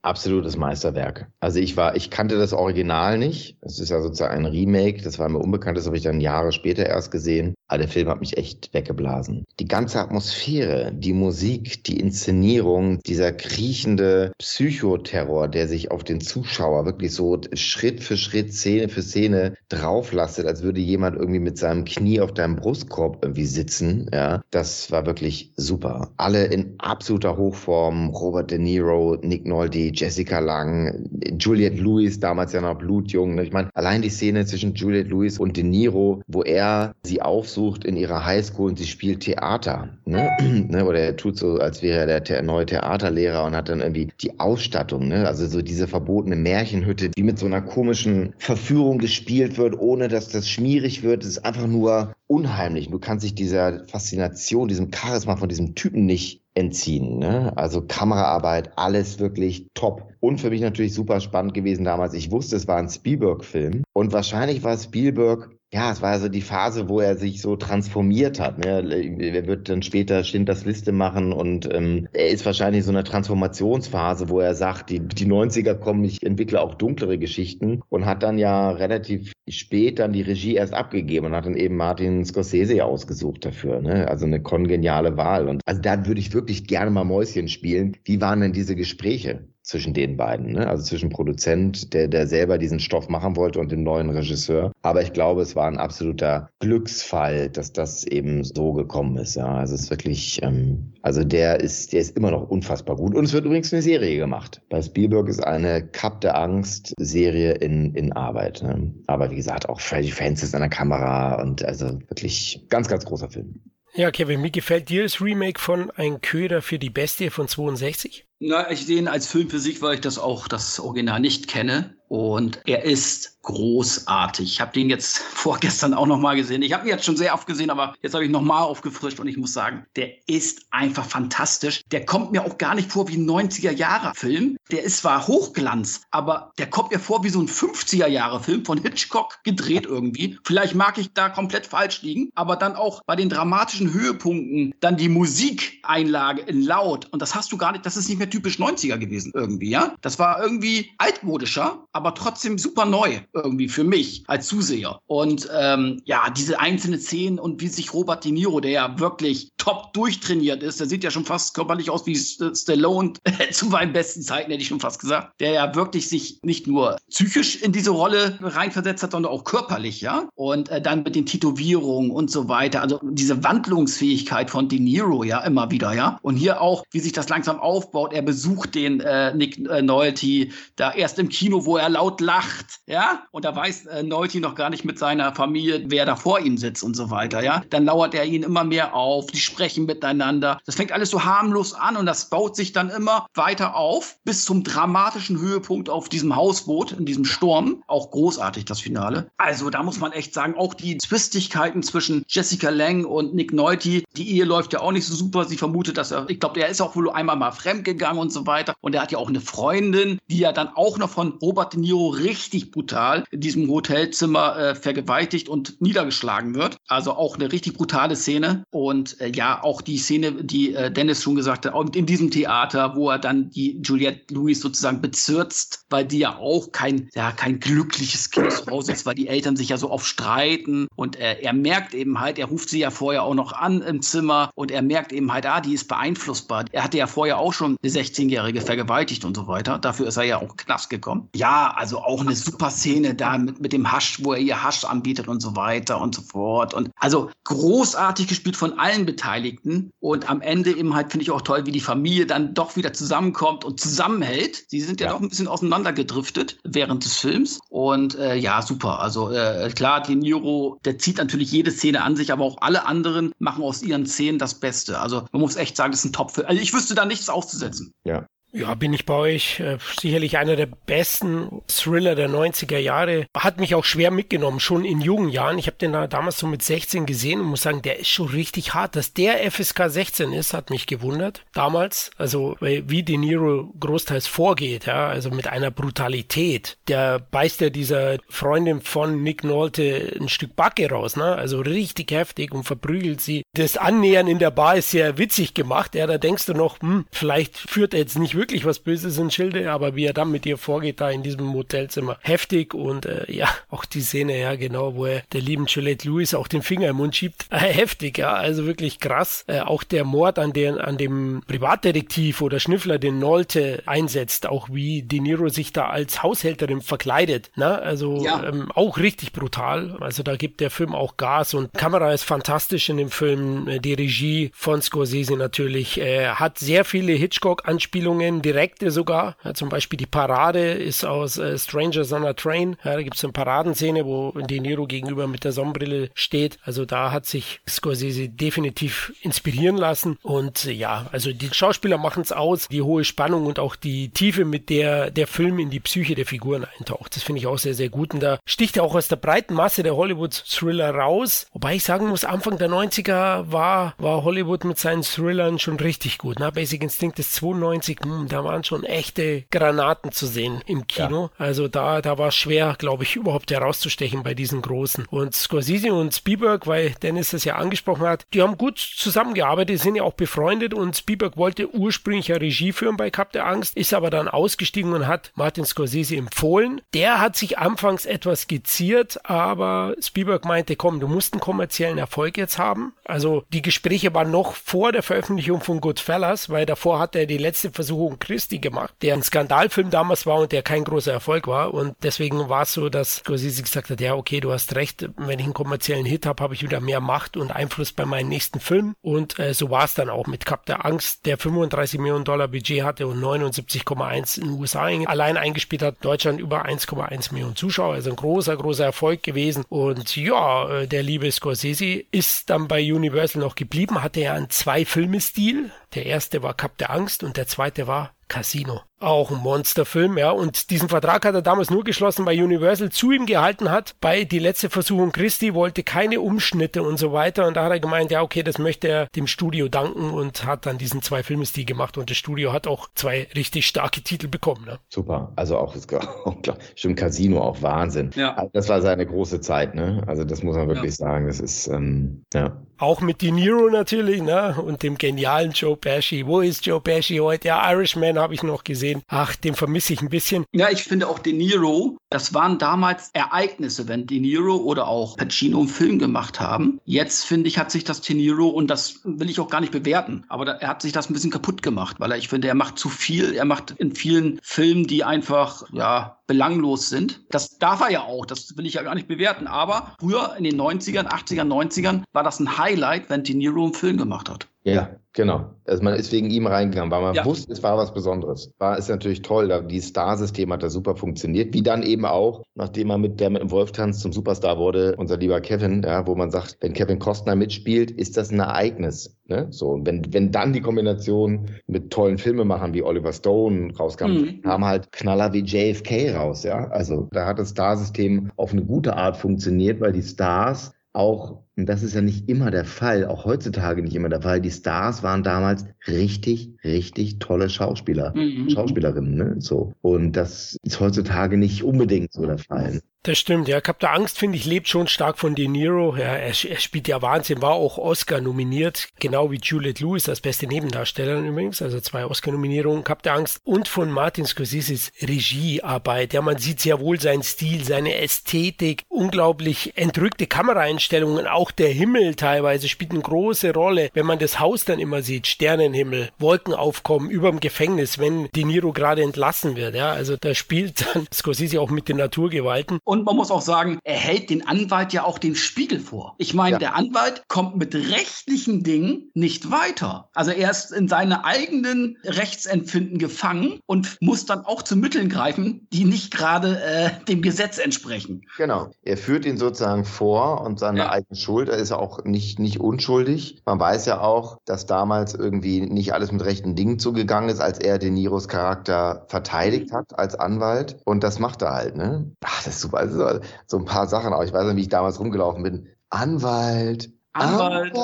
Absolutes 0.04 0.58
Meisterwerk. 0.58 1.28
Also 1.40 1.60
ich 1.60 1.78
war, 1.78 1.96
ich 1.96 2.10
kannte 2.10 2.38
das 2.38 2.52
Original 2.52 3.18
nicht. 3.18 3.58
Es 3.62 3.80
ist 3.80 3.88
ja 3.90 4.02
sozusagen 4.02 4.46
ein 4.46 4.52
Remake. 4.52 5.02
Das 5.02 5.18
war 5.18 5.30
mir 5.30 5.40
unbekannt. 5.40 5.78
Das 5.78 5.86
habe 5.86 5.96
ich 5.96 6.04
dann 6.04 6.20
Jahre 6.20 6.52
später 6.52 6.86
erst 6.86 7.10
gesehen. 7.10 7.54
Aber 7.74 7.80
der 7.80 7.88
Film 7.88 8.08
hat 8.08 8.20
mich 8.20 8.38
echt 8.38 8.72
weggeblasen. 8.76 9.46
Die 9.60 9.68
ganze 9.68 10.00
Atmosphäre, 10.00 10.92
die 10.94 11.12
Musik, 11.12 11.84
die 11.86 12.00
Inszenierung, 12.00 13.00
dieser 13.00 13.32
kriechende 13.32 14.32
Psychoterror, 14.38 15.48
der 15.48 15.68
sich 15.68 15.90
auf 15.90 16.04
den 16.04 16.22
Zuschauer 16.22 16.86
wirklich 16.86 17.14
so 17.14 17.42
Schritt 17.56 18.04
für 18.04 18.16
Schritt, 18.16 18.54
Szene 18.54 18.90
für 18.90 19.02
Szene 19.02 19.56
drauflastet, 19.70 20.46
als 20.46 20.62
würde 20.62 20.82
jemand 20.82 21.16
irgendwie 21.16 21.40
mit 21.40 21.58
seinem 21.58 21.84
Knie 21.84 22.22
auf 22.22 22.32
deinem 22.32 22.58
Brustkorb 22.58 23.24
irgendwie 23.24 23.46
sitzen. 23.46 24.08
Ja, 24.14 24.44
das 24.52 24.92
war 24.92 25.08
wirklich 25.08 25.52
super. 25.56 26.12
Alle 26.18 26.46
in 26.46 26.76
absoluter 26.78 27.38
Hochform. 27.38 28.10
Robert 28.10 28.52
De 28.52 28.60
Niro, 28.60 29.18
Nick 29.24 29.48
Nolte, 29.48 29.90
Jessica 29.92 30.38
Lang, 30.38 31.10
Juliette 31.40 31.82
Lewis, 31.82 32.20
damals 32.20 32.54
ja 32.54 32.62
noch 32.62 32.78
blutjung. 32.78 33.34
Ne? 33.34 33.44
Ich 33.46 33.52
meine, 33.52 33.72
allein 33.74 34.04
die 34.04 34.12
Szene 34.12 34.46
zwischen 34.46 34.76
Juliette 34.76 35.10
Lewis 35.10 35.40
und 35.40 35.58
De 35.58 35.64
Niro, 35.64 36.22
wo 36.28 36.44
er 36.44 36.94
sie 37.02 37.24
aufsucht 37.24 37.63
in 37.86 37.96
ihrer 37.96 38.26
Highschool 38.26 38.70
und 38.70 38.78
sie 38.78 38.86
spielt 38.86 39.22
Theater. 39.22 39.90
Ne? 40.06 40.30
ne? 40.70 40.86
Oder 40.86 41.00
er 41.00 41.16
tut 41.16 41.38
so, 41.38 41.58
als 41.58 41.82
wäre 41.82 42.10
er 42.10 42.20
der 42.20 42.42
neue 42.44 42.66
Theaterlehrer 42.66 43.44
und 43.46 43.56
hat 43.56 43.70
dann 43.70 43.82
irgendwie 43.82 44.10
die 44.22 44.40
Ausstattung, 44.40 45.08
ne? 45.08 45.28
also 45.28 45.48
so 45.48 45.62
diese 45.62 45.88
verbotene 45.88 46.36
Märchenhütte, 46.36 47.10
die 47.10 47.24
mit 47.24 47.40
so 47.40 47.46
einer 47.46 47.62
komischen 47.62 48.34
Verführung 48.38 48.98
gespielt 48.98 49.58
wird, 49.58 49.80
ohne 49.80 50.08
dass 50.08 50.30
das 50.30 50.50
schmierig 50.50 51.04
wird. 51.04 51.24
Es 51.24 51.30
ist 51.30 51.46
einfach 51.46 51.68
nur 51.68 52.14
unheimlich. 52.28 52.90
Du 52.90 53.00
kannst 53.00 53.24
dich 53.24 53.36
dieser 53.36 53.86
Faszination, 53.88 54.68
diesem 54.68 54.92
Charisma 54.94 55.36
von 55.36 55.50
diesem 55.50 55.76
Typen 55.76 56.06
nicht 56.06 56.44
entziehen. 56.56 57.20
Ne? 57.20 57.54
Also 57.56 57.82
Kameraarbeit, 57.82 58.72
alles 58.78 59.20
wirklich 59.20 59.68
top. 59.74 60.08
Und 60.20 60.40
für 60.40 60.50
mich 60.50 60.62
natürlich 60.62 60.94
super 60.94 61.20
spannend 61.20 61.54
gewesen 61.54 61.84
damals. 61.84 62.14
Ich 62.14 62.32
wusste, 62.32 62.56
es 62.56 62.68
war 62.68 62.78
ein 62.78 62.90
Spielberg-Film. 62.90 63.84
Und 63.94 64.14
wahrscheinlich 64.14 64.64
war 64.64 64.78
Spielberg 64.78 65.50
ja, 65.74 65.92
es 65.92 66.04
war 66.04 66.12
also 66.12 66.30
die 66.30 66.42
Phase, 66.42 66.88
wo 66.88 67.00
er 67.00 67.18
sich 67.18 67.42
so 67.42 67.56
transformiert 67.56 68.40
hat. 68.40 68.60
Ne? 68.60 69.18
Er 69.20 69.48
wird 69.48 69.70
dann 69.70 69.82
später 69.82 70.24
Schindlers 70.24 70.66
Liste 70.66 70.92
machen 70.92 71.34
und 71.34 71.68
ähm, 71.74 72.08
er 72.14 72.28
ist 72.28 72.46
wahrscheinlich 72.46 72.86
so 72.86 72.92
eine 72.92 73.04
Transformationsphase, 73.04 74.30
wo 74.30 74.40
er 74.40 74.54
sagt, 74.54 74.92
die, 74.92 75.00
die 75.00 75.26
90er 75.26 75.74
kommen, 75.74 76.04
ich 76.04 76.22
entwickle 76.22 76.62
auch 76.62 76.76
dunklere 76.76 77.18
Geschichten 77.18 77.82
und 77.90 78.06
hat 78.06 78.22
dann 78.22 78.38
ja 78.38 78.70
relativ 78.70 79.34
spät 79.50 79.98
dann 79.98 80.14
die 80.14 80.22
Regie 80.22 80.54
erst 80.54 80.76
abgegeben 80.76 81.26
und 81.26 81.36
hat 81.36 81.48
dann 81.48 81.58
eben 81.58 81.76
Martin 81.76 82.24
Scorsese 82.24 82.86
ausgesucht 82.86 83.44
dafür. 83.44 83.82
Ne? 83.82 84.08
Also 84.08 84.28
eine 84.28 84.44
kongeniale 84.44 85.18
Wahl. 85.18 85.48
Und 85.48 85.64
also 85.66 85.82
da 85.82 86.06
würde 86.06 86.20
ich 86.20 86.36
wirklich 86.36 86.68
gerne 86.68 86.92
mal 86.92 87.04
Mäuschen 87.04 87.48
spielen. 87.48 87.98
Wie 88.06 88.22
waren 88.22 88.42
denn 88.42 88.54
diese 88.54 88.76
Gespräche? 88.76 89.48
Zwischen 89.64 89.94
den 89.94 90.18
beiden, 90.18 90.52
ne? 90.52 90.68
also 90.68 90.84
zwischen 90.84 91.10
Produzent, 91.10 91.94
der, 91.94 92.10
der 92.10 92.28
selber 92.28 92.58
diesen 92.58 92.80
Stoff 92.80 93.08
machen 93.08 93.38
wollte 93.38 93.60
und 93.60 93.72
dem 93.72 93.84
neuen 93.84 94.10
Regisseur. 94.10 94.74
Aber 94.82 95.02
ich 95.02 95.14
glaube, 95.14 95.42
es 95.42 95.56
war 95.56 95.68
ein 95.68 95.78
absoluter 95.78 96.50
Glücksfall, 96.60 97.50
dass 97.50 97.72
das 97.72 98.06
eben 98.06 98.44
so 98.44 98.74
gekommen 98.74 99.18
ist. 99.18 99.36
Ja, 99.36 99.46
also 99.46 99.74
es 99.74 99.84
ist 99.84 99.90
wirklich, 99.90 100.42
ähm, 100.44 100.94
also 101.02 101.24
der 101.24 101.62
ist, 101.62 101.94
der 101.94 102.02
ist 102.02 102.18
immer 102.18 102.32
noch 102.32 102.50
unfassbar 102.50 102.98
gut. 102.98 103.16
Und 103.16 103.24
es 103.24 103.34
wird 103.34 103.46
übrigens 103.46 103.72
eine 103.72 103.82
Serie 103.82 104.18
gemacht. 104.18 104.62
Bei 104.70 104.82
Spielberg 104.82 105.30
ist 105.30 105.42
eine 105.42 105.88
Cup 105.88 106.20
der 106.22 106.38
Angst 106.38 106.94
Serie 107.00 107.54
in, 107.54 107.96
in 107.96 108.12
Arbeit. 108.12 108.62
Ne? 108.62 108.94
Aber 109.08 109.32
wie 109.32 109.38
gesagt, 109.38 109.70
auch 109.70 109.80
Freddy 109.80 110.12
Francis 110.12 110.54
an 110.54 110.62
der 110.62 110.70
Kamera 110.70 111.42
und 111.42 111.64
also 111.64 112.00
wirklich 112.10 112.66
ganz, 112.70 112.90
ganz 112.90 113.06
großer 113.06 113.30
Film. 113.30 113.62
Ja, 113.96 114.10
Kevin, 114.10 114.42
mir 114.42 114.50
gefällt 114.50 114.90
dir 114.90 115.04
das 115.04 115.22
Remake 115.22 115.62
von 115.62 115.92
Ein 115.92 116.20
Köder 116.20 116.64
für 116.64 116.80
die 116.80 116.90
Bestie 116.90 117.30
von 117.30 117.48
62? 117.48 118.26
Na, 118.46 118.70
ich 118.70 118.86
sehe 118.86 118.98
ihn 118.98 119.08
als 119.08 119.26
Film 119.28 119.50
für 119.50 119.60
sich, 119.60 119.82
weil 119.82 119.96
ich 119.96 120.02
das 120.02 120.20
auch 120.20 120.50
das 120.50 120.78
Original 120.82 121.22
nicht 121.22 121.48
kenne. 121.48 121.96
Und 122.08 122.62
er 122.66 122.84
ist 122.84 123.34
großartig. 123.44 124.46
Ich 124.46 124.62
habe 124.62 124.72
den 124.72 124.90
jetzt 124.90 125.18
vorgestern 125.44 125.94
auch 125.94 126.08
noch 126.08 126.20
mal 126.20 126.36
gesehen. 126.36 126.62
Ich 126.62 126.74
habe 126.74 126.86
ihn 126.86 126.90
jetzt 126.90 127.06
schon 127.06 127.18
sehr 127.18 127.34
oft 127.34 127.46
gesehen, 127.46 127.70
aber 127.70 127.94
jetzt 128.02 128.14
habe 128.14 128.26
ich 128.26 128.32
noch 128.32 128.42
mal 128.42 128.62
aufgefrischt 128.62 129.20
und 129.20 129.28
ich 129.28 129.38
muss 129.38 129.54
sagen, 129.54 129.86
der 129.96 130.10
ist 130.28 130.66
einfach 130.72 131.06
fantastisch. 131.06 131.82
Der 131.92 132.06
kommt 132.06 132.32
mir 132.32 132.44
auch 132.46 132.58
gar 132.58 132.74
nicht 132.74 132.92
vor 132.92 133.08
wie 133.10 133.18
ein 133.18 133.30
90er 133.30 133.72
Jahre 133.72 134.14
Film. 134.16 134.58
Der 134.72 134.84
ist 134.84 134.98
zwar 134.98 135.28
Hochglanz, 135.28 136.02
aber 136.10 136.52
der 136.58 136.70
kommt 136.70 136.92
mir 136.92 137.00
vor 137.00 137.24
wie 137.24 137.30
so 137.30 137.40
ein 137.40 137.48
50er 137.48 138.08
Jahre 138.08 138.42
Film 138.42 138.66
von 138.66 138.82
Hitchcock 138.82 139.40
gedreht 139.44 139.86
irgendwie. 139.86 140.40
Vielleicht 140.44 140.76
mag 140.76 140.98
ich 140.98 141.14
da 141.14 141.30
komplett 141.30 141.68
falsch 141.68 142.02
liegen, 142.02 142.30
aber 142.36 142.56
dann 142.56 142.76
auch 142.76 143.02
bei 143.06 143.16
den 143.16 143.30
dramatischen 143.30 143.94
Höhepunkten 143.94 144.74
dann 144.80 144.98
die 144.98 145.10
Musikeinlage 145.10 146.42
in 146.44 146.62
laut 146.62 147.08
und 147.12 147.22
das 147.22 147.36
hast 147.36 147.52
du 147.52 147.58
gar 147.58 147.74
nicht, 147.74 147.86
das 147.86 147.98
ist 147.98 148.08
nicht 148.08 148.20
mehr 148.20 148.30
typisch 148.30 148.58
90er 148.58 148.98
gewesen 148.98 149.34
irgendwie, 149.36 149.70
ja? 149.70 149.96
Das 150.02 150.18
war 150.18 150.42
irgendwie 150.42 150.92
altmodischer, 150.98 151.86
aber 151.92 152.03
trotzdem 152.12 152.58
super 152.58 152.86
neu 152.86 153.20
irgendwie 153.34 153.70
für 153.70 153.84
mich 153.84 154.24
als 154.28 154.48
Zuseher. 154.48 155.00
Und 155.08 155.50
ähm, 155.58 156.02
ja, 156.06 156.30
diese 156.30 156.60
einzelnen 156.60 157.00
Szenen 157.00 157.40
und 157.40 157.62
wie 157.62 157.68
sich 157.68 157.94
Robert 157.94 158.26
De 158.26 158.32
Niro, 158.32 158.60
der 158.60 158.72
ja 158.72 159.00
wirklich 159.00 159.52
top 159.58 159.94
durchtrainiert 159.94 160.64
ist, 160.64 160.80
der 160.80 160.88
sieht 160.88 161.04
ja 161.04 161.12
schon 161.12 161.26
fast 161.26 161.54
körperlich 161.54 161.90
aus 161.90 162.06
wie 162.06 162.16
Stallone 162.16 163.14
zu 163.52 163.68
meinen 163.68 163.94
besten 163.94 164.22
Zeiten, 164.22 164.52
hätte 164.52 164.62
ich 164.62 164.68
schon 164.68 164.80
fast 164.80 165.00
gesagt, 165.00 165.40
der 165.40 165.52
ja 165.52 165.76
wirklich 165.76 166.10
sich 166.10 166.40
nicht 166.44 166.68
nur 166.68 166.98
psychisch 167.10 167.56
in 167.62 167.72
diese 167.72 167.92
Rolle 167.92 168.38
reinversetzt 168.42 169.04
hat, 169.04 169.12
sondern 169.12 169.32
auch 169.32 169.44
körperlich, 169.44 170.02
ja. 170.02 170.28
Und 170.36 170.70
äh, 170.70 170.82
dann 170.82 171.04
mit 171.04 171.16
den 171.16 171.26
Tätowierungen 171.26 172.12
und 172.12 172.30
so 172.30 172.50
weiter. 172.50 172.82
Also 172.82 173.00
diese 173.04 173.44
Wandlungsfähigkeit 173.44 174.50
von 174.50 174.68
De 174.68 174.80
Niro 174.80 175.24
ja 175.24 175.40
immer 175.44 175.72
wieder, 175.72 175.94
ja. 175.94 176.20
Und 176.22 176.36
hier 176.36 176.62
auch, 176.62 176.84
wie 176.92 177.00
sich 177.00 177.14
das 177.14 177.30
langsam 177.30 177.60
aufbaut. 177.60 178.14
Er 178.14 178.22
besucht 178.22 178.76
den 178.76 179.00
äh, 179.00 179.34
Nick 179.34 179.58
äh, 179.70 179.82
Nolte 179.82 180.50
da 180.76 180.92
erst 180.92 181.20
im 181.20 181.30
Kino, 181.30 181.66
wo 181.66 181.78
er 181.78 181.83
er 181.84 181.90
laut 181.90 182.22
lacht, 182.22 182.80
ja, 182.88 183.24
und 183.32 183.46
da 183.46 183.56
weiß 183.56 183.86
äh, 183.88 184.04
Neuti 184.04 184.40
noch 184.40 184.56
gar 184.56 184.70
nicht 184.70 184.86
mit 184.86 184.98
seiner 184.98 185.36
Familie, 185.36 185.84
wer 185.88 186.06
da 186.06 186.16
vor 186.16 186.40
ihm 186.40 186.58
sitzt 186.58 186.84
und 186.84 186.96
so 186.96 187.10
weiter, 187.10 187.44
ja, 187.44 187.62
dann 187.70 187.86
lauert 187.86 188.14
er 188.14 188.26
ihn 188.26 188.44
immer 188.44 188.64
mehr 188.64 188.96
auf, 188.96 189.28
die 189.28 189.38
sprechen 189.38 189.86
miteinander. 189.86 190.60
Das 190.66 190.76
fängt 190.76 190.92
alles 190.92 191.10
so 191.10 191.24
harmlos 191.24 191.74
an 191.74 191.98
und 191.98 192.06
das 192.06 192.30
baut 192.30 192.56
sich 192.56 192.72
dann 192.72 192.90
immer 192.90 193.28
weiter 193.34 193.76
auf 193.76 194.18
bis 194.24 194.46
zum 194.46 194.64
dramatischen 194.64 195.40
Höhepunkt 195.40 195.90
auf 195.90 196.10
diesem 196.10 196.36
Hausboot, 196.36 196.94
in 196.94 197.06
diesem 197.06 197.26
Sturm. 197.26 197.84
Auch 197.88 198.12
großartig 198.12 198.66
das 198.66 198.80
Finale. 198.80 199.30
Also 199.38 199.70
da 199.70 199.84
muss 199.84 200.00
man 200.00 200.14
echt 200.14 200.34
sagen, 200.34 200.56
auch 200.58 200.74
die 200.74 200.98
Zwistigkeiten 200.98 201.84
zwischen 201.84 202.24
Jessica 202.28 202.70
Lang 202.70 203.06
und 203.06 203.34
Nick 203.34 203.52
Nolte, 203.52 204.04
die 204.16 204.32
Ehe 204.32 204.46
läuft 204.46 204.74
ja 204.74 204.80
auch 204.80 204.92
nicht 204.92 205.06
so 205.06 205.16
super. 205.16 205.46
Sie 205.46 205.58
vermutet, 205.58 205.98
dass 205.98 206.12
er, 206.12 206.30
ich 206.30 206.40
glaube, 206.40 206.60
der 206.60 206.70
ist 206.70 206.82
auch 206.82 206.96
wohl 206.96 207.10
einmal 207.10 207.36
mal 207.36 207.52
fremdgegangen 207.52 208.22
und 208.22 208.32
so 208.32 208.48
weiter. 208.48 208.74
Und 208.80 208.96
er 208.96 209.02
hat 209.02 209.12
ja 209.12 209.18
auch 209.18 209.30
eine 209.30 209.42
Freundin, 209.42 210.20
die 210.30 210.40
ja 210.40 210.54
dann 210.54 210.70
auch 210.76 210.98
noch 210.98 211.10
von 211.10 211.34
Robert 211.42 211.73
De 211.74 211.80
Niro 211.80 212.10
richtig 212.10 212.72
brutal 212.72 213.24
in 213.32 213.42
diesem 213.42 213.70
Hotelzimmer 213.70 214.58
äh, 214.58 214.76
vergewaltigt 214.76 215.50
und 215.50 215.82
niedergeschlagen 215.82 216.56
wird. 216.56 216.78
Also 216.88 217.14
auch 217.14 217.36
eine 217.36 217.52
richtig 217.52 217.74
brutale 217.74 218.16
Szene. 218.16 218.64
Und 218.72 219.20
äh, 219.22 219.32
ja, 219.34 219.64
auch 219.64 219.82
die 219.82 219.98
Szene, 219.98 220.44
die 220.44 220.74
äh, 220.74 220.92
Dennis 220.92 221.24
schon 221.24 221.36
gesagt 221.36 221.66
hat, 221.66 221.96
in 221.96 222.06
diesem 222.06 222.32
Theater, 222.32 222.96
wo 222.96 223.10
er 223.10 223.20
dann 223.20 223.50
die 223.50 223.80
Juliette 223.82 224.34
Louis 224.34 224.60
sozusagen 224.60 225.02
bezirzt, 225.02 225.86
weil 225.90 226.06
die 226.06 226.20
ja 226.20 226.38
auch 226.38 226.72
kein, 226.72 227.10
ja, 227.14 227.32
kein 227.32 227.60
glückliches 227.60 228.30
Kind 228.30 228.44
Hause 228.70 228.92
ist, 228.92 229.06
weil 229.06 229.16
die 229.16 229.28
Eltern 229.28 229.56
sich 229.56 229.70
ja 229.70 229.78
so 229.78 229.90
oft 229.90 230.06
streiten. 230.06 230.88
Und 230.96 231.18
äh, 231.18 231.40
er 231.42 231.54
merkt 231.54 231.94
eben 231.94 232.20
halt, 232.20 232.40
er 232.40 232.48
ruft 232.48 232.70
sie 232.70 232.80
ja 232.80 232.92
vorher 232.92 233.24
auch 233.24 233.36
noch 233.36 233.54
an 233.54 233.82
im 233.82 234.02
Zimmer 234.02 234.52
und 234.56 234.72
er 234.72 234.82
merkt 234.82 235.14
eben 235.14 235.32
halt, 235.32 235.46
ah, 235.46 235.62
die 235.62 235.74
ist 235.74 235.88
beeinflussbar. 235.88 236.66
Er 236.72 236.84
hatte 236.84 236.98
ja 236.98 237.08
vorher 237.08 237.38
auch 237.38 237.54
schon 237.54 237.78
eine 237.82 237.92
16-Jährige 237.92 238.62
vergewaltigt 238.62 239.26
und 239.26 239.36
so 239.36 239.48
weiter. 239.48 239.80
Dafür 239.80 240.08
ist 240.08 240.18
er 240.18 240.24
ja 240.24 240.42
auch 240.42 240.58
Knast 240.58 240.90
gekommen. 240.90 241.30
Ja, 241.36 241.63
also 241.72 242.00
auch 242.00 242.22
eine 242.22 242.36
super 242.36 242.70
Szene 242.70 243.16
da 243.16 243.38
mit, 243.38 243.60
mit 243.60 243.74
dem 243.74 243.92
Hasch, 243.92 244.24
wo 244.24 244.34
er 244.34 244.40
ihr 244.40 244.64
Hasch 244.64 244.84
anbietet 244.84 245.28
und 245.28 245.42
so 245.42 245.56
weiter 245.56 246.02
und 246.02 246.16
so 246.16 246.22
fort. 246.22 246.74
Und 246.74 246.92
also 246.96 247.32
großartig 247.46 248.28
gespielt 248.28 248.56
von 248.56 248.80
allen 248.80 249.06
Beteiligten. 249.06 249.92
Und 250.00 250.30
am 250.30 250.42
Ende 250.42 250.72
eben 250.72 250.96
halt 250.96 251.12
finde 251.12 251.24
ich 251.24 251.32
auch 251.32 251.42
toll, 251.42 251.66
wie 251.66 251.72
die 251.72 251.80
Familie 251.80 252.26
dann 252.26 252.54
doch 252.54 252.76
wieder 252.76 252.94
zusammenkommt 252.94 253.66
und 253.66 253.80
zusammenhält. 253.80 254.66
Sie 254.68 254.82
sind 254.82 255.00
ja, 255.00 255.08
ja. 255.08 255.14
doch 255.14 255.22
ein 255.22 255.30
bisschen 255.30 255.48
auseinandergedriftet 255.48 256.60
während 256.64 257.06
des 257.06 257.18
Films. 257.18 257.60
Und 257.70 258.16
äh, 258.16 258.36
ja, 258.36 258.62
super. 258.62 259.00
Also 259.00 259.32
äh, 259.32 259.70
klar, 259.76 260.02
De 260.02 260.16
Niro, 260.16 260.80
der 260.86 260.98
zieht 260.98 261.18
natürlich 261.18 261.52
jede 261.52 261.72
Szene 261.72 262.04
an 262.04 262.16
sich, 262.16 262.32
aber 262.32 262.44
auch 262.44 262.58
alle 262.62 262.86
anderen 262.86 263.34
machen 263.40 263.64
aus 263.64 263.82
ihren 263.84 264.06
Szenen 264.06 264.40
das 264.40 264.60
Beste. 264.60 265.00
Also 265.00 265.26
man 265.32 265.42
muss 265.42 265.56
echt 265.56 265.76
sagen, 265.76 265.92
das 265.92 266.00
ist 266.00 266.12
ein 266.12 266.14
Top-Film. 266.14 266.48
Also 266.48 266.62
ich 266.62 266.74
wüsste 266.74 266.96
da 266.96 267.06
nichts 267.06 267.30
auszusetzen. 267.30 267.94
Ja, 268.04 268.26
ja, 268.54 268.76
bin 268.76 268.94
ich 268.94 269.06
bei 269.06 269.16
euch. 269.16 269.60
Äh, 269.60 269.78
sicherlich 270.00 270.38
einer 270.38 270.56
der 270.56 270.68
besten 270.68 271.64
Thriller 271.68 272.14
der 272.14 272.30
90er 272.30 272.78
Jahre. 272.78 273.26
Hat 273.36 273.60
mich 273.60 273.74
auch 273.74 273.84
schwer 273.84 274.12
mitgenommen, 274.12 274.60
schon 274.60 274.86
in 274.86 275.02
jungen 275.02 275.30
Jahren. 275.30 275.58
Ich 275.58 275.66
habe 275.66 275.78
den 275.78 275.94
da 275.94 276.06
damals 276.06 276.38
so 276.38 276.46
mit 276.46 276.62
16 276.62 277.08
gesehen 277.08 277.42
und 277.42 277.48
muss 277.48 277.64
sagen, 277.64 277.82
der 277.82 278.00
ist 278.00 278.10
schon 278.10 278.28
richtig 278.28 278.76
hart. 278.76 278.96
Dass 278.96 279.14
der 279.14 279.52
FSK 279.52 279.90
16 279.90 280.34
ist, 280.34 280.54
hat 280.54 280.70
mich 280.70 280.86
gewundert. 280.86 281.44
Damals, 281.54 282.12
also 282.18 282.56
wie 282.60 283.02
De 283.02 283.18
Niro 283.18 283.74
großteils 283.80 284.28
vorgeht, 284.28 284.86
ja, 284.86 285.08
also 285.08 285.32
mit 285.32 285.48
einer 285.48 285.72
Brutalität. 285.72 286.78
Der 286.88 287.20
beißt 287.20 287.60
ja 287.62 287.70
dieser 287.72 288.18
Freundin 288.30 288.82
von 288.82 289.24
Nick 289.24 289.44
Nolte 289.44 290.16
ein 290.20 290.30
Stück 290.30 290.56
Backe 290.56 290.90
raus, 290.92 291.16
ne? 291.16 291.36
Also 291.36 291.62
richtig 291.62 292.12
heftig 292.12 292.54
und 292.54 292.66
verprügelt 292.66 293.20
sie. 293.20 293.42
Das 293.56 293.78
Annähern 293.78 294.28
in 294.28 294.38
der 294.38 294.52
Bar 294.52 294.76
ist 294.76 294.92
sehr 294.92 295.18
witzig 295.18 295.56
gemacht. 295.56 295.96
Ja, 295.96 296.06
da 296.06 296.20
denkst 296.20 296.46
du 296.46 296.54
noch, 296.54 296.80
hm, 296.82 297.06
vielleicht 297.12 297.58
führt 297.58 297.96
er 297.96 298.02
jetzt 298.02 298.20
nicht 298.20 298.36
wirklich 298.36 298.43
wirklich 298.44 298.66
was 298.66 298.80
Böses 298.80 299.18
in 299.18 299.32
Schilde, 299.32 299.72
aber 299.72 299.96
wie 299.96 300.04
er 300.04 300.12
dann 300.12 300.30
mit 300.30 300.46
ihr 300.46 300.58
vorgeht, 300.58 301.00
da 301.00 301.10
in 301.10 301.24
diesem 301.24 301.46
Motelzimmer, 301.46 302.18
heftig 302.20 302.74
und 302.74 303.06
äh, 303.06 303.24
ja, 303.32 303.48
auch 303.70 303.86
die 303.86 304.02
Szene, 304.02 304.38
ja 304.38 304.56
genau, 304.56 304.96
wo 304.96 305.06
er 305.06 305.24
der 305.32 305.40
lieben 305.40 305.66
Juliette 305.66 306.10
Lewis 306.10 306.34
auch 306.34 306.50
den 306.50 306.62
Finger 306.62 306.90
im 306.90 306.98
Mund 306.98 307.16
schiebt, 307.16 307.46
äh, 307.52 307.56
heftig, 307.60 308.18
ja, 308.18 308.34
also 308.34 308.66
wirklich 308.66 309.00
krass. 309.00 309.46
Äh, 309.48 309.62
auch 309.62 309.84
der 309.84 310.04
Mord 310.04 310.40
an, 310.40 310.52
den, 310.52 310.78
an 310.78 310.98
dem 310.98 311.42
Privatdetektiv 311.48 312.42
oder 312.42 312.60
Schnüffler, 312.60 313.00
den 313.00 313.18
Nolte 313.18 313.82
einsetzt, 313.86 314.46
auch 314.46 314.68
wie 314.70 315.04
De 315.04 315.22
Niro 315.22 315.48
sich 315.48 315.72
da 315.72 315.88
als 315.88 316.22
Haushälterin 316.22 316.82
verkleidet, 316.82 317.50
ne? 317.56 317.82
also 317.82 318.26
ja. 318.26 318.44
ähm, 318.44 318.74
auch 318.74 318.98
richtig 318.98 319.32
brutal, 319.32 319.96
also 320.02 320.22
da 320.22 320.36
gibt 320.36 320.60
der 320.60 320.70
Film 320.70 320.94
auch 320.94 321.16
Gas 321.16 321.54
und 321.54 321.72
Kamera 321.72 322.12
ist 322.12 322.24
fantastisch 322.24 322.90
in 322.90 322.98
dem 322.98 323.10
Film, 323.10 323.70
äh, 323.70 323.80
die 323.80 323.94
Regie 323.94 324.52
von 324.54 324.82
Scorsese 324.82 325.38
natürlich, 325.38 325.98
äh, 326.02 326.28
hat 326.28 326.58
sehr 326.58 326.84
viele 326.84 327.14
Hitchcock-Anspielungen 327.14 328.33
Szenen, 328.34 328.42
direkte 328.42 328.92
sogar. 328.92 329.36
Ja, 329.44 329.54
zum 329.54 329.70
Beispiel 329.70 329.98
die 329.98 330.06
Parade 330.06 330.74
ist 330.74 331.06
aus 331.06 331.38
äh, 331.38 331.58
Strangers 331.58 332.12
on 332.12 332.26
a 332.26 332.34
Train. 332.34 332.76
Ja, 332.84 332.94
da 332.94 333.02
gibt 333.02 333.16
es 333.16 333.24
eine 333.24 333.34
Paradenszene, 333.34 334.06
wo 334.06 334.32
De 334.32 334.60
Niro 334.60 334.88
gegenüber 334.88 335.28
mit 335.28 335.44
der 335.44 335.52
Sonnenbrille 335.52 336.10
steht. 336.14 336.60
Also 336.64 336.86
da 336.86 337.12
hat 337.12 337.26
sich 337.26 337.62
Scorsese 337.68 338.30
definitiv 338.30 339.14
inspirieren 339.22 339.78
lassen. 339.78 340.18
Und 340.22 340.66
äh, 340.66 340.72
ja, 340.72 341.08
also 341.12 341.32
die 341.32 341.50
Schauspieler 341.54 341.98
machen 341.98 342.22
es 342.22 342.32
aus. 342.32 342.68
Die 342.68 342.82
hohe 342.82 343.04
Spannung 343.04 343.46
und 343.46 343.60
auch 343.60 343.76
die 343.76 344.10
Tiefe, 344.10 344.46
mit 344.46 344.70
der 344.70 345.12
der 345.12 345.28
Film 345.28 345.60
in 345.60 345.70
die 345.70 345.80
Psyche 345.80 346.16
der 346.16 346.26
Figuren 346.26 346.66
eintaucht. 346.78 347.16
Das 347.16 347.24
finde 347.24 347.40
ich 347.40 347.48
auch 347.48 347.58
sehr, 347.58 347.74
sehr 347.74 347.90
gut. 347.90 348.14
Und 348.14 348.22
da 348.22 348.40
sticht 348.46 348.78
er 348.78 348.84
auch 348.84 348.96
aus 348.96 349.08
der 349.08 349.16
breiten 349.16 349.54
Masse 349.54 349.84
der 349.84 349.96
Hollywood-Thriller 349.96 350.94
raus. 350.94 351.48
Wobei 351.54 351.76
ich 351.76 351.84
sagen 351.84 352.08
muss, 352.08 352.26
Anfang 352.26 352.58
der 352.58 352.70
90er 352.70 353.52
war, 353.52 353.94
war 353.98 354.24
Hollywood 354.24 354.64
mit 354.64 354.80
seinen 354.80 355.04
Thrillern 355.04 355.60
schon 355.60 355.78
richtig 355.78 356.18
gut. 356.18 356.38
Na, 356.40 356.50
Basic 356.50 356.82
Instinct 356.82 357.20
ist 357.20 357.34
92, 357.34 358.00
da 358.32 358.44
waren 358.44 358.64
schon 358.64 358.84
echte 358.84 359.44
Granaten 359.52 360.12
zu 360.12 360.28
sehen 360.28 360.62
im 360.66 360.88
Kino. 360.88 361.30
Ja. 361.38 361.46
Also 361.46 361.68
da, 361.68 362.02
da 362.02 362.18
war 362.18 362.30
es 362.30 362.36
schwer, 362.36 362.76
glaube 362.78 363.04
ich, 363.04 363.16
überhaupt 363.16 363.52
herauszustechen 363.52 364.24
bei 364.24 364.34
diesen 364.34 364.62
Großen. 364.62 365.06
Und 365.10 365.36
Scorsese 365.36 365.94
und 365.94 366.14
Spielberg, 366.14 366.68
weil 366.68 366.92
Dennis 367.02 367.34
es 367.34 367.44
ja 367.44 367.56
angesprochen 367.56 368.08
hat, 368.08 368.26
die 368.34 368.42
haben 368.42 368.58
gut 368.58 368.78
zusammengearbeitet, 368.78 369.80
sind 369.80 369.96
ja 369.96 370.04
auch 370.04 370.14
befreundet 370.14 370.74
und 370.74 370.96
Spielberg 370.96 371.38
wollte 371.38 371.74
ursprünglich 371.74 372.28
ja 372.28 372.38
Regie 372.38 372.72
führen 372.72 372.98
bei 372.98 373.10
Kap 373.10 373.32
der 373.32 373.46
Angst, 373.46 373.76
ist 373.76 373.94
aber 373.94 374.10
dann 374.10 374.28
ausgestiegen 374.28 374.94
und 374.94 375.08
hat 375.08 375.32
Martin 375.36 375.66
Scorsese 375.66 376.16
empfohlen. 376.16 376.82
Der 376.94 377.20
hat 377.20 377.36
sich 377.36 377.58
anfangs 377.58 378.06
etwas 378.06 378.48
geziert, 378.48 379.20
aber 379.24 379.96
Spielberg 380.02 380.46
meinte, 380.46 380.76
komm, 380.76 381.00
du 381.00 381.08
musst 381.08 381.34
einen 381.34 381.42
kommerziellen 381.42 381.98
Erfolg 381.98 382.38
jetzt 382.38 382.58
haben. 382.58 382.94
Also 383.06 383.44
die 383.54 383.62
Gespräche 383.62 384.14
waren 384.14 384.32
noch 384.32 384.54
vor 384.54 384.92
der 384.92 385.04
Veröffentlichung 385.04 385.62
von 385.62 385.82
Goodfellas, 385.82 386.50
weil 386.50 386.66
davor 386.66 387.00
hat 387.00 387.16
er 387.16 387.26
die 387.26 387.38
letzte 387.38 387.72
Versuchung 387.72 388.03
Passion 388.04 388.20
Christi 388.20 388.60
gemacht, 388.60 388.94
der 389.02 389.14
ein 389.14 389.24
Skandalfilm 389.24 389.90
damals 389.90 390.26
war 390.26 390.40
und 390.40 390.52
der 390.52 390.62
kein 390.62 390.84
großer 390.84 391.12
Erfolg 391.12 391.48
war. 391.48 391.74
Und 391.74 391.96
deswegen 392.04 392.50
war 392.50 392.64
es 392.64 392.74
so, 392.74 392.90
dass 392.90 393.18
Scorsese 393.18 393.62
gesagt 393.62 393.90
hat, 393.90 394.02
ja, 394.02 394.16
okay, 394.16 394.40
du 394.40 394.52
hast 394.52 394.76
recht, 394.76 395.10
wenn 395.18 395.40
ich 395.40 395.46
einen 395.46 395.54
kommerziellen 395.54 396.06
Hit 396.06 396.26
habe, 396.26 396.44
habe 396.44 396.54
ich 396.54 396.64
wieder 396.64 396.80
mehr 396.80 397.00
Macht 397.00 397.38
und 397.38 397.52
Einfluss 397.52 397.94
bei 397.94 398.06
meinen 398.06 398.30
nächsten 398.30 398.60
Filmen. 398.60 398.96
Und 399.02 399.40
äh, 399.40 399.54
so 399.54 399.70
war 399.70 399.86
es 399.86 399.94
dann 399.94 400.10
auch 400.10 400.28
mit 400.28 400.46
Cup 400.46 400.66
der 400.66 400.86
Angst, 400.86 401.26
der 401.26 401.38
35 401.38 402.00
Millionen 402.00 402.26
Dollar 402.26 402.48
Budget 402.48 402.84
hatte 402.84 403.08
und 403.08 403.22
79,1 403.22 404.40
in 404.40 404.48
den 404.48 404.60
USA 404.60 404.84
allein 404.84 405.38
eingespielt 405.38 405.82
hat. 405.82 405.96
Deutschland 406.02 406.40
über 406.40 406.66
1,1 406.66 407.34
Millionen 407.34 407.56
Zuschauer, 407.56 407.94
also 407.94 408.10
ein 408.10 408.16
großer, 408.16 408.58
großer 408.58 408.86
Erfolg 408.86 409.24
gewesen. 409.24 409.64
Und 409.70 410.16
ja, 410.16 410.82
äh, 410.82 410.88
der 410.88 411.04
liebe 411.04 411.32
Scorsese 411.32 412.04
ist 412.12 412.50
dann 412.50 412.68
bei 412.68 412.82
Universal 412.82 413.42
noch 413.42 413.56
geblieben, 413.56 414.04
hatte 414.04 414.22
ja 414.22 414.34
einen 414.34 414.50
Zwei-Filme-Stil. 414.50 415.72
Der 415.96 416.06
erste 416.06 416.42
war 416.42 416.54
Cup 416.54 416.78
der 416.78 416.90
Angst 416.90 417.24
und 417.24 417.38
der 417.38 417.48
zweite 417.48 417.88
war 417.88 418.14
Casino. 418.28 418.82
Auch 419.04 419.32
ein 419.32 419.38
Monsterfilm, 419.38 420.18
ja. 420.18 420.32
Und 420.32 420.70
diesen 420.70 420.88
Vertrag 420.88 421.26
hat 421.26 421.36
er 421.36 421.42
damals 421.42 421.70
nur 421.70 421.84
geschlossen, 421.84 422.26
weil 422.26 422.42
Universal 422.42 422.90
zu 422.90 423.12
ihm 423.12 423.26
gehalten 423.26 423.70
hat. 423.70 423.96
Bei 424.00 424.24
Die 424.24 424.40
letzte 424.40 424.70
Versuchung 424.70 425.12
Christi 425.12 425.54
wollte 425.54 425.84
keine 425.84 426.22
Umschnitte 426.22 426.84
und 426.84 426.98
so 426.98 427.12
weiter. 427.12 427.46
Und 427.46 427.58
da 427.58 427.66
hat 427.66 427.72
er 427.72 427.82
gemeint, 427.82 428.12
ja, 428.12 428.22
okay, 428.22 428.44
das 428.44 428.60
möchte 428.60 428.88
er 428.88 429.08
dem 429.08 429.28
Studio 429.28 429.68
danken 429.68 430.10
und 430.12 430.46
hat 430.46 430.66
dann 430.66 430.78
diesen 430.78 431.02
zwei 431.02 431.22
Filmstil 431.22 431.66
gemacht. 431.66 431.98
Und 431.98 432.10
das 432.10 432.16
Studio 432.16 432.54
hat 432.54 432.66
auch 432.66 432.88
zwei 432.96 433.28
richtig 433.36 433.68
starke 433.68 434.02
Titel 434.02 434.30
bekommen. 434.30 434.64
Ne? 434.66 434.80
Super. 434.88 435.34
Also 435.36 435.58
auch, 435.58 435.76
stimmt, 436.76 436.98
Casino 436.98 437.42
auch 437.42 437.62
Wahnsinn. 437.62 438.12
Ja. 438.16 438.36
Also 438.36 438.52
das 438.54 438.70
war 438.70 438.82
seine 438.82 439.06
große 439.06 439.42
Zeit, 439.42 439.76
ne? 439.76 440.02
Also 440.08 440.24
das 440.24 440.44
muss 440.44 440.56
man 440.56 440.70
wirklich 440.70 440.98
ja. 440.98 441.06
sagen. 441.06 441.28
Das 441.28 441.42
ist, 441.42 441.68
ähm, 441.68 442.24
ja. 442.34 442.56
Auch 442.78 443.02
mit 443.02 443.22
De 443.22 443.32
Niro 443.32 443.70
natürlich, 443.70 444.22
ne? 444.22 444.56
Und 444.62 444.82
dem 444.82 444.98
genialen 444.98 445.52
Joe 445.52 445.76
Pesci. 445.76 446.26
Wo 446.26 446.40
ist 446.40 446.66
Joe 446.66 446.80
Pesci 446.80 447.18
heute? 447.18 447.50
Ja, 447.50 447.70
Irishman 447.72 448.13
habe 448.22 448.34
ich 448.34 448.44
noch 448.44 448.64
gesehen. 448.64 449.02
Ach, 449.08 449.36
den 449.36 449.56
vermisse 449.56 449.94
ich 449.94 450.02
ein 450.02 450.10
bisschen. 450.10 450.46
Ja, 450.52 450.70
ich 450.70 450.84
finde 450.84 451.08
auch 451.08 451.20
De 451.20 451.34
Niro, 451.34 451.98
das 452.10 452.34
waren 452.34 452.58
damals 452.58 453.10
Ereignisse, 453.14 453.88
wenn 453.88 454.08
De 454.08 454.20
Niro 454.20 454.58
oder 454.58 454.88
auch 454.88 455.18
Pacino 455.18 455.60
einen 455.60 455.68
Film 455.68 456.00
gemacht 456.00 456.40
haben. 456.40 456.80
Jetzt 456.86 457.26
finde 457.26 457.48
ich, 457.48 457.58
hat 457.58 457.72
sich 457.72 457.84
das 457.84 458.02
De 458.02 458.16
Niro, 458.16 458.48
und 458.48 458.68
das 458.68 459.02
will 459.04 459.30
ich 459.30 459.40
auch 459.40 459.50
gar 459.50 459.62
nicht 459.62 459.72
bewerten, 459.74 460.26
aber 460.30 460.46
da, 460.46 460.54
er 460.54 460.68
hat 460.68 460.82
sich 460.82 460.92
das 460.92 461.10
ein 461.10 461.14
bisschen 461.14 461.32
kaputt 461.32 461.62
gemacht, 461.62 462.00
weil 462.00 462.12
er, 462.12 462.18
ich 462.18 462.30
finde, 462.30 462.48
er 462.48 462.56
macht 462.56 462.78
zu 462.78 462.90
viel. 462.90 463.34
Er 463.34 463.46
macht 463.46 463.72
in 463.72 463.96
vielen 463.96 464.40
Filmen, 464.42 464.88
die 464.88 465.04
einfach, 465.04 465.64
ja, 465.72 466.18
belanglos 466.28 466.90
sind. 466.90 467.24
Das 467.30 467.58
darf 467.58 467.82
er 467.82 467.92
ja 467.92 468.04
auch, 468.04 468.26
das 468.26 468.58
will 468.58 468.66
ich 468.66 468.76
ja 468.76 468.84
gar 468.84 468.96
nicht 468.96 469.08
bewerten. 469.08 469.48
Aber 469.48 469.96
früher 470.00 470.36
in 470.38 470.44
den 470.44 470.60
90ern, 470.60 471.08
80ern, 471.08 471.48
90ern 471.48 472.04
war 472.14 472.24
das 472.24 472.40
ein 472.40 472.58
Highlight, 472.58 473.10
wenn 473.10 473.24
De 473.24 473.36
Niro 473.36 473.64
einen 473.64 473.74
Film 473.74 473.98
gemacht 473.98 474.30
hat. 474.30 474.48
Ja, 474.66 474.92
genau. 475.12 475.56
Also 475.66 475.84
man 475.84 475.96
ist 475.96 476.14
wegen 476.14 476.30
ihm 476.30 476.48
reingegangen, 476.48 476.90
weil 476.90 477.02
man 477.02 477.16
ja. 477.16 477.26
wusste, 477.26 477.52
es 477.52 477.62
war 477.64 477.78
was 477.78 477.94
Besonderes. 477.94 478.50
War 478.60 478.78
ist 478.78 478.88
natürlich 478.88 479.22
toll, 479.22 479.50
da 479.50 479.60
die 479.60 479.82
Star-System 479.82 480.54
hat 480.54 480.64
da 480.64 480.70
super 480.70 480.96
funktioniert, 480.96 481.54
wie 481.54 481.62
dann 481.62 481.84
eben 481.84 482.06
auch, 482.06 482.44
nachdem 482.56 482.90
er 482.90 482.98
mit 482.98 483.20
der 483.20 483.30
mit 483.30 483.42
dem 483.42 483.52
Wolf 483.52 483.74
tanzt 483.74 484.00
zum 484.00 484.14
Superstar 484.14 484.58
wurde, 484.58 484.96
unser 484.98 485.18
lieber 485.18 485.42
Kevin, 485.42 485.84
ja, 485.84 486.08
wo 486.08 486.16
man 486.16 486.32
sagt, 486.32 486.58
wenn 486.62 486.72
Kevin 486.72 487.00
Costner 487.00 487.36
mitspielt, 487.36 487.92
ist 487.92 488.16
das 488.16 488.32
ein 488.32 488.40
Ereignis. 488.40 489.18
Ne? 489.26 489.48
So, 489.52 489.70
und 489.70 489.88
wenn, 489.88 490.14
wenn 490.14 490.32
dann 490.32 490.52
die 490.52 490.60
Kombination 490.60 491.50
mit 491.68 491.92
tollen 491.92 492.18
Filmemachern 492.18 492.74
wie 492.74 492.84
Oliver 492.84 493.14
Stone 493.14 493.74
rauskam, 493.78 494.12
mhm. 494.12 494.42
haben 494.44 494.66
halt 494.66 494.92
Knaller 494.92 495.32
wie 495.32 495.44
JFK 495.44 496.14
raus, 496.14 496.44
ja. 496.44 496.68
Also 496.68 497.08
da 497.12 497.26
hat 497.26 497.40
das 497.40 497.50
Star-System 497.50 498.32
auf 498.36 498.52
eine 498.52 498.66
gute 498.66 498.98
Art 498.98 499.16
funktioniert, 499.16 499.80
weil 499.80 499.94
die 499.94 500.04
Stars 500.04 500.74
auch, 500.92 501.42
und 501.56 501.68
das 501.68 501.84
ist 501.84 501.96
ja 501.96 502.02
nicht 502.02 502.30
immer 502.30 502.52
der 502.52 502.66
Fall, 502.66 503.06
auch 503.06 503.26
heutzutage 503.26 503.82
nicht 503.82 503.96
immer 503.96 504.10
der 504.10 504.22
Fall, 504.22 504.42
die 504.42 504.52
Stars 504.52 505.04
waren 505.04 505.24
damals 505.24 505.66
richtig, 505.88 506.52
richtig 506.64 507.20
tolle 507.20 507.50
Schauspieler, 507.50 508.14
mhm. 508.16 508.50
Schauspielerinnen, 508.50 509.16
ne? 509.16 509.36
So. 509.40 509.74
Und 509.82 510.14
das 510.14 510.58
ist 510.64 510.80
heutzutage 510.80 511.38
nicht 511.38 511.64
unbedingt 511.64 512.12
so 512.12 512.26
der 512.26 512.38
Fall. 512.38 512.82
Das 513.06 513.18
stimmt, 513.18 513.50
ja. 513.50 513.60
Der 513.60 513.92
Angst, 513.92 514.18
finde 514.18 514.38
ich, 514.38 514.46
lebt 514.46 514.70
schon 514.70 514.88
stark 514.88 515.18
von 515.18 515.36
De 515.36 515.50
Niro. 515.50 515.94
Ja, 515.98 516.16
er, 516.16 516.28
er, 516.28 516.34
spielt 516.34 516.88
ja 516.88 517.02
Wahnsinn, 517.02 517.42
war 517.42 517.52
auch 517.52 517.78
Oscar 517.78 518.22
nominiert, 518.22 518.88
genau 518.98 519.30
wie 519.30 519.42
Juliette 519.44 519.84
Lewis 519.84 520.08
als 520.08 520.22
beste 520.22 520.48
Nebendarstellerin 520.48 521.26
übrigens, 521.26 521.62
also 521.62 521.82
zwei 521.82 522.06
Oscar-Nominierungen. 522.06 522.86
Der 523.04 523.16
Angst 523.16 523.42
und 523.44 523.68
von 523.68 523.92
Martin 523.92 524.26
Scorseses 524.26 524.94
Regiearbeit. 525.02 526.14
Ja, 526.14 526.22
man 526.22 526.38
sieht 526.38 526.62
sehr 526.62 526.80
wohl 526.80 526.98
seinen 526.98 527.24
Stil, 527.24 527.66
seine 527.66 527.98
Ästhetik, 527.98 528.84
unglaublich 528.88 529.74
entrückte 529.76 530.26
Kameraeinstellungen, 530.26 531.28
auch 531.28 531.52
der 531.52 531.70
Himmel 531.70 532.16
teilweise 532.16 532.70
spielt 532.70 532.92
eine 532.92 533.02
große 533.02 533.54
Rolle. 533.54 533.90
Wenn 533.94 534.06
man 534.06 534.20
das 534.20 534.40
Haus 534.40 534.64
dann 534.64 534.80
immer 534.80 535.02
sieht, 535.02 535.28
Sternenhimmel, 535.28 536.10
Wolken 536.20 536.54
aufkommen 536.54 537.10
über 537.10 537.30
dem 537.30 537.42
Gefängnis, 537.42 538.00
wenn 538.00 538.30
De 538.34 538.46
Niro 538.46 538.72
gerade 538.72 539.04
entlassen 539.04 539.58
wird. 539.58 539.76
Ja, 539.76 539.92
also 539.92 540.16
da 540.16 540.34
spielt 540.34 540.86
dann 540.96 541.06
Scorsese 541.14 541.60
auch 541.60 541.70
mit 541.70 541.90
den 541.90 541.98
Naturgewalten. 541.98 542.80
Und 542.94 543.06
man 543.06 543.16
muss 543.16 543.32
auch 543.32 543.42
sagen, 543.42 543.80
er 543.84 543.96
hält 543.96 544.30
den 544.30 544.46
Anwalt 544.48 544.94
ja 544.94 545.04
auch 545.04 545.18
den 545.18 545.34
Spiegel 545.34 545.80
vor. 545.80 546.14
Ich 546.20 546.36
meine, 546.36 546.52
ja. 546.52 546.60
der 546.60 546.76
Anwalt 546.76 547.24
kommt 547.28 547.58
mit 547.58 547.74
rechtlichen 547.74 548.62
Dingen 548.62 549.10
nicht 549.16 549.50
weiter. 549.50 550.10
Also 550.14 550.30
er 550.30 550.52
ist 550.52 550.72
in 550.72 550.88
seine 550.88 551.26
eigenen 551.26 551.98
Rechtsempfinden 552.04 553.00
gefangen 553.00 553.60
und 553.66 553.98
muss 554.00 554.28
dann 554.28 554.46
auch 554.46 554.62
zu 554.62 554.76
Mitteln 554.76 555.10
greifen, 555.10 555.68
die 555.74 555.86
nicht 555.86 556.14
gerade 556.14 556.62
äh, 556.62 556.92
dem 557.06 557.24
Gesetz 557.24 557.58
entsprechen. 557.58 558.28
Genau. 558.38 558.70
Er 558.84 558.98
führt 558.98 559.26
ihn 559.26 559.38
sozusagen 559.38 559.86
vor 559.86 560.42
und 560.42 560.60
seine 560.60 560.82
ja. 560.82 560.92
eigene 560.92 561.16
Schuld. 561.16 561.50
Er 561.50 561.58
ist 561.58 561.72
auch 561.72 562.04
nicht, 562.04 562.38
nicht 562.38 562.60
unschuldig. 562.60 563.42
Man 563.44 563.60
weiß 563.60 563.88
ja 563.88 564.02
auch, 564.02 564.38
dass 564.46 564.68
damals 564.68 565.16
irgendwie 565.16 565.62
nicht 565.62 565.96
alles 565.96 566.12
mit 566.12 566.24
rechten 566.24 566.56
Dingen 566.56 566.78
zugegangen 566.78 567.32
ist, 567.32 567.40
als 567.40 567.58
er 567.58 567.80
den 567.80 567.96
Niros 567.96 568.28
Charakter 568.28 569.06
verteidigt 569.08 569.72
hat 569.72 569.98
als 569.98 570.14
Anwalt. 570.14 570.78
Und 570.86 571.04
das 571.04 571.18
macht 571.18 571.42
er 571.42 571.54
halt, 571.54 571.76
ne? 571.76 572.12
Ach, 572.24 572.44
das 572.44 572.54
ist 572.54 572.62
super 572.62 572.83
also 572.84 573.20
so 573.48 573.58
ein 573.58 573.66
paar 573.66 573.88
Sachen, 573.88 574.14
aber 574.14 574.26
ich 574.26 574.34
weiß 574.34 574.46
nicht, 574.48 574.56
wie 574.58 574.62
ich 574.62 574.70
damals 574.70 575.00
rumgelaufen 575.00 575.44
bin. 575.44 575.68
Anwalt, 575.90 576.92
Anwalt. 577.14 577.76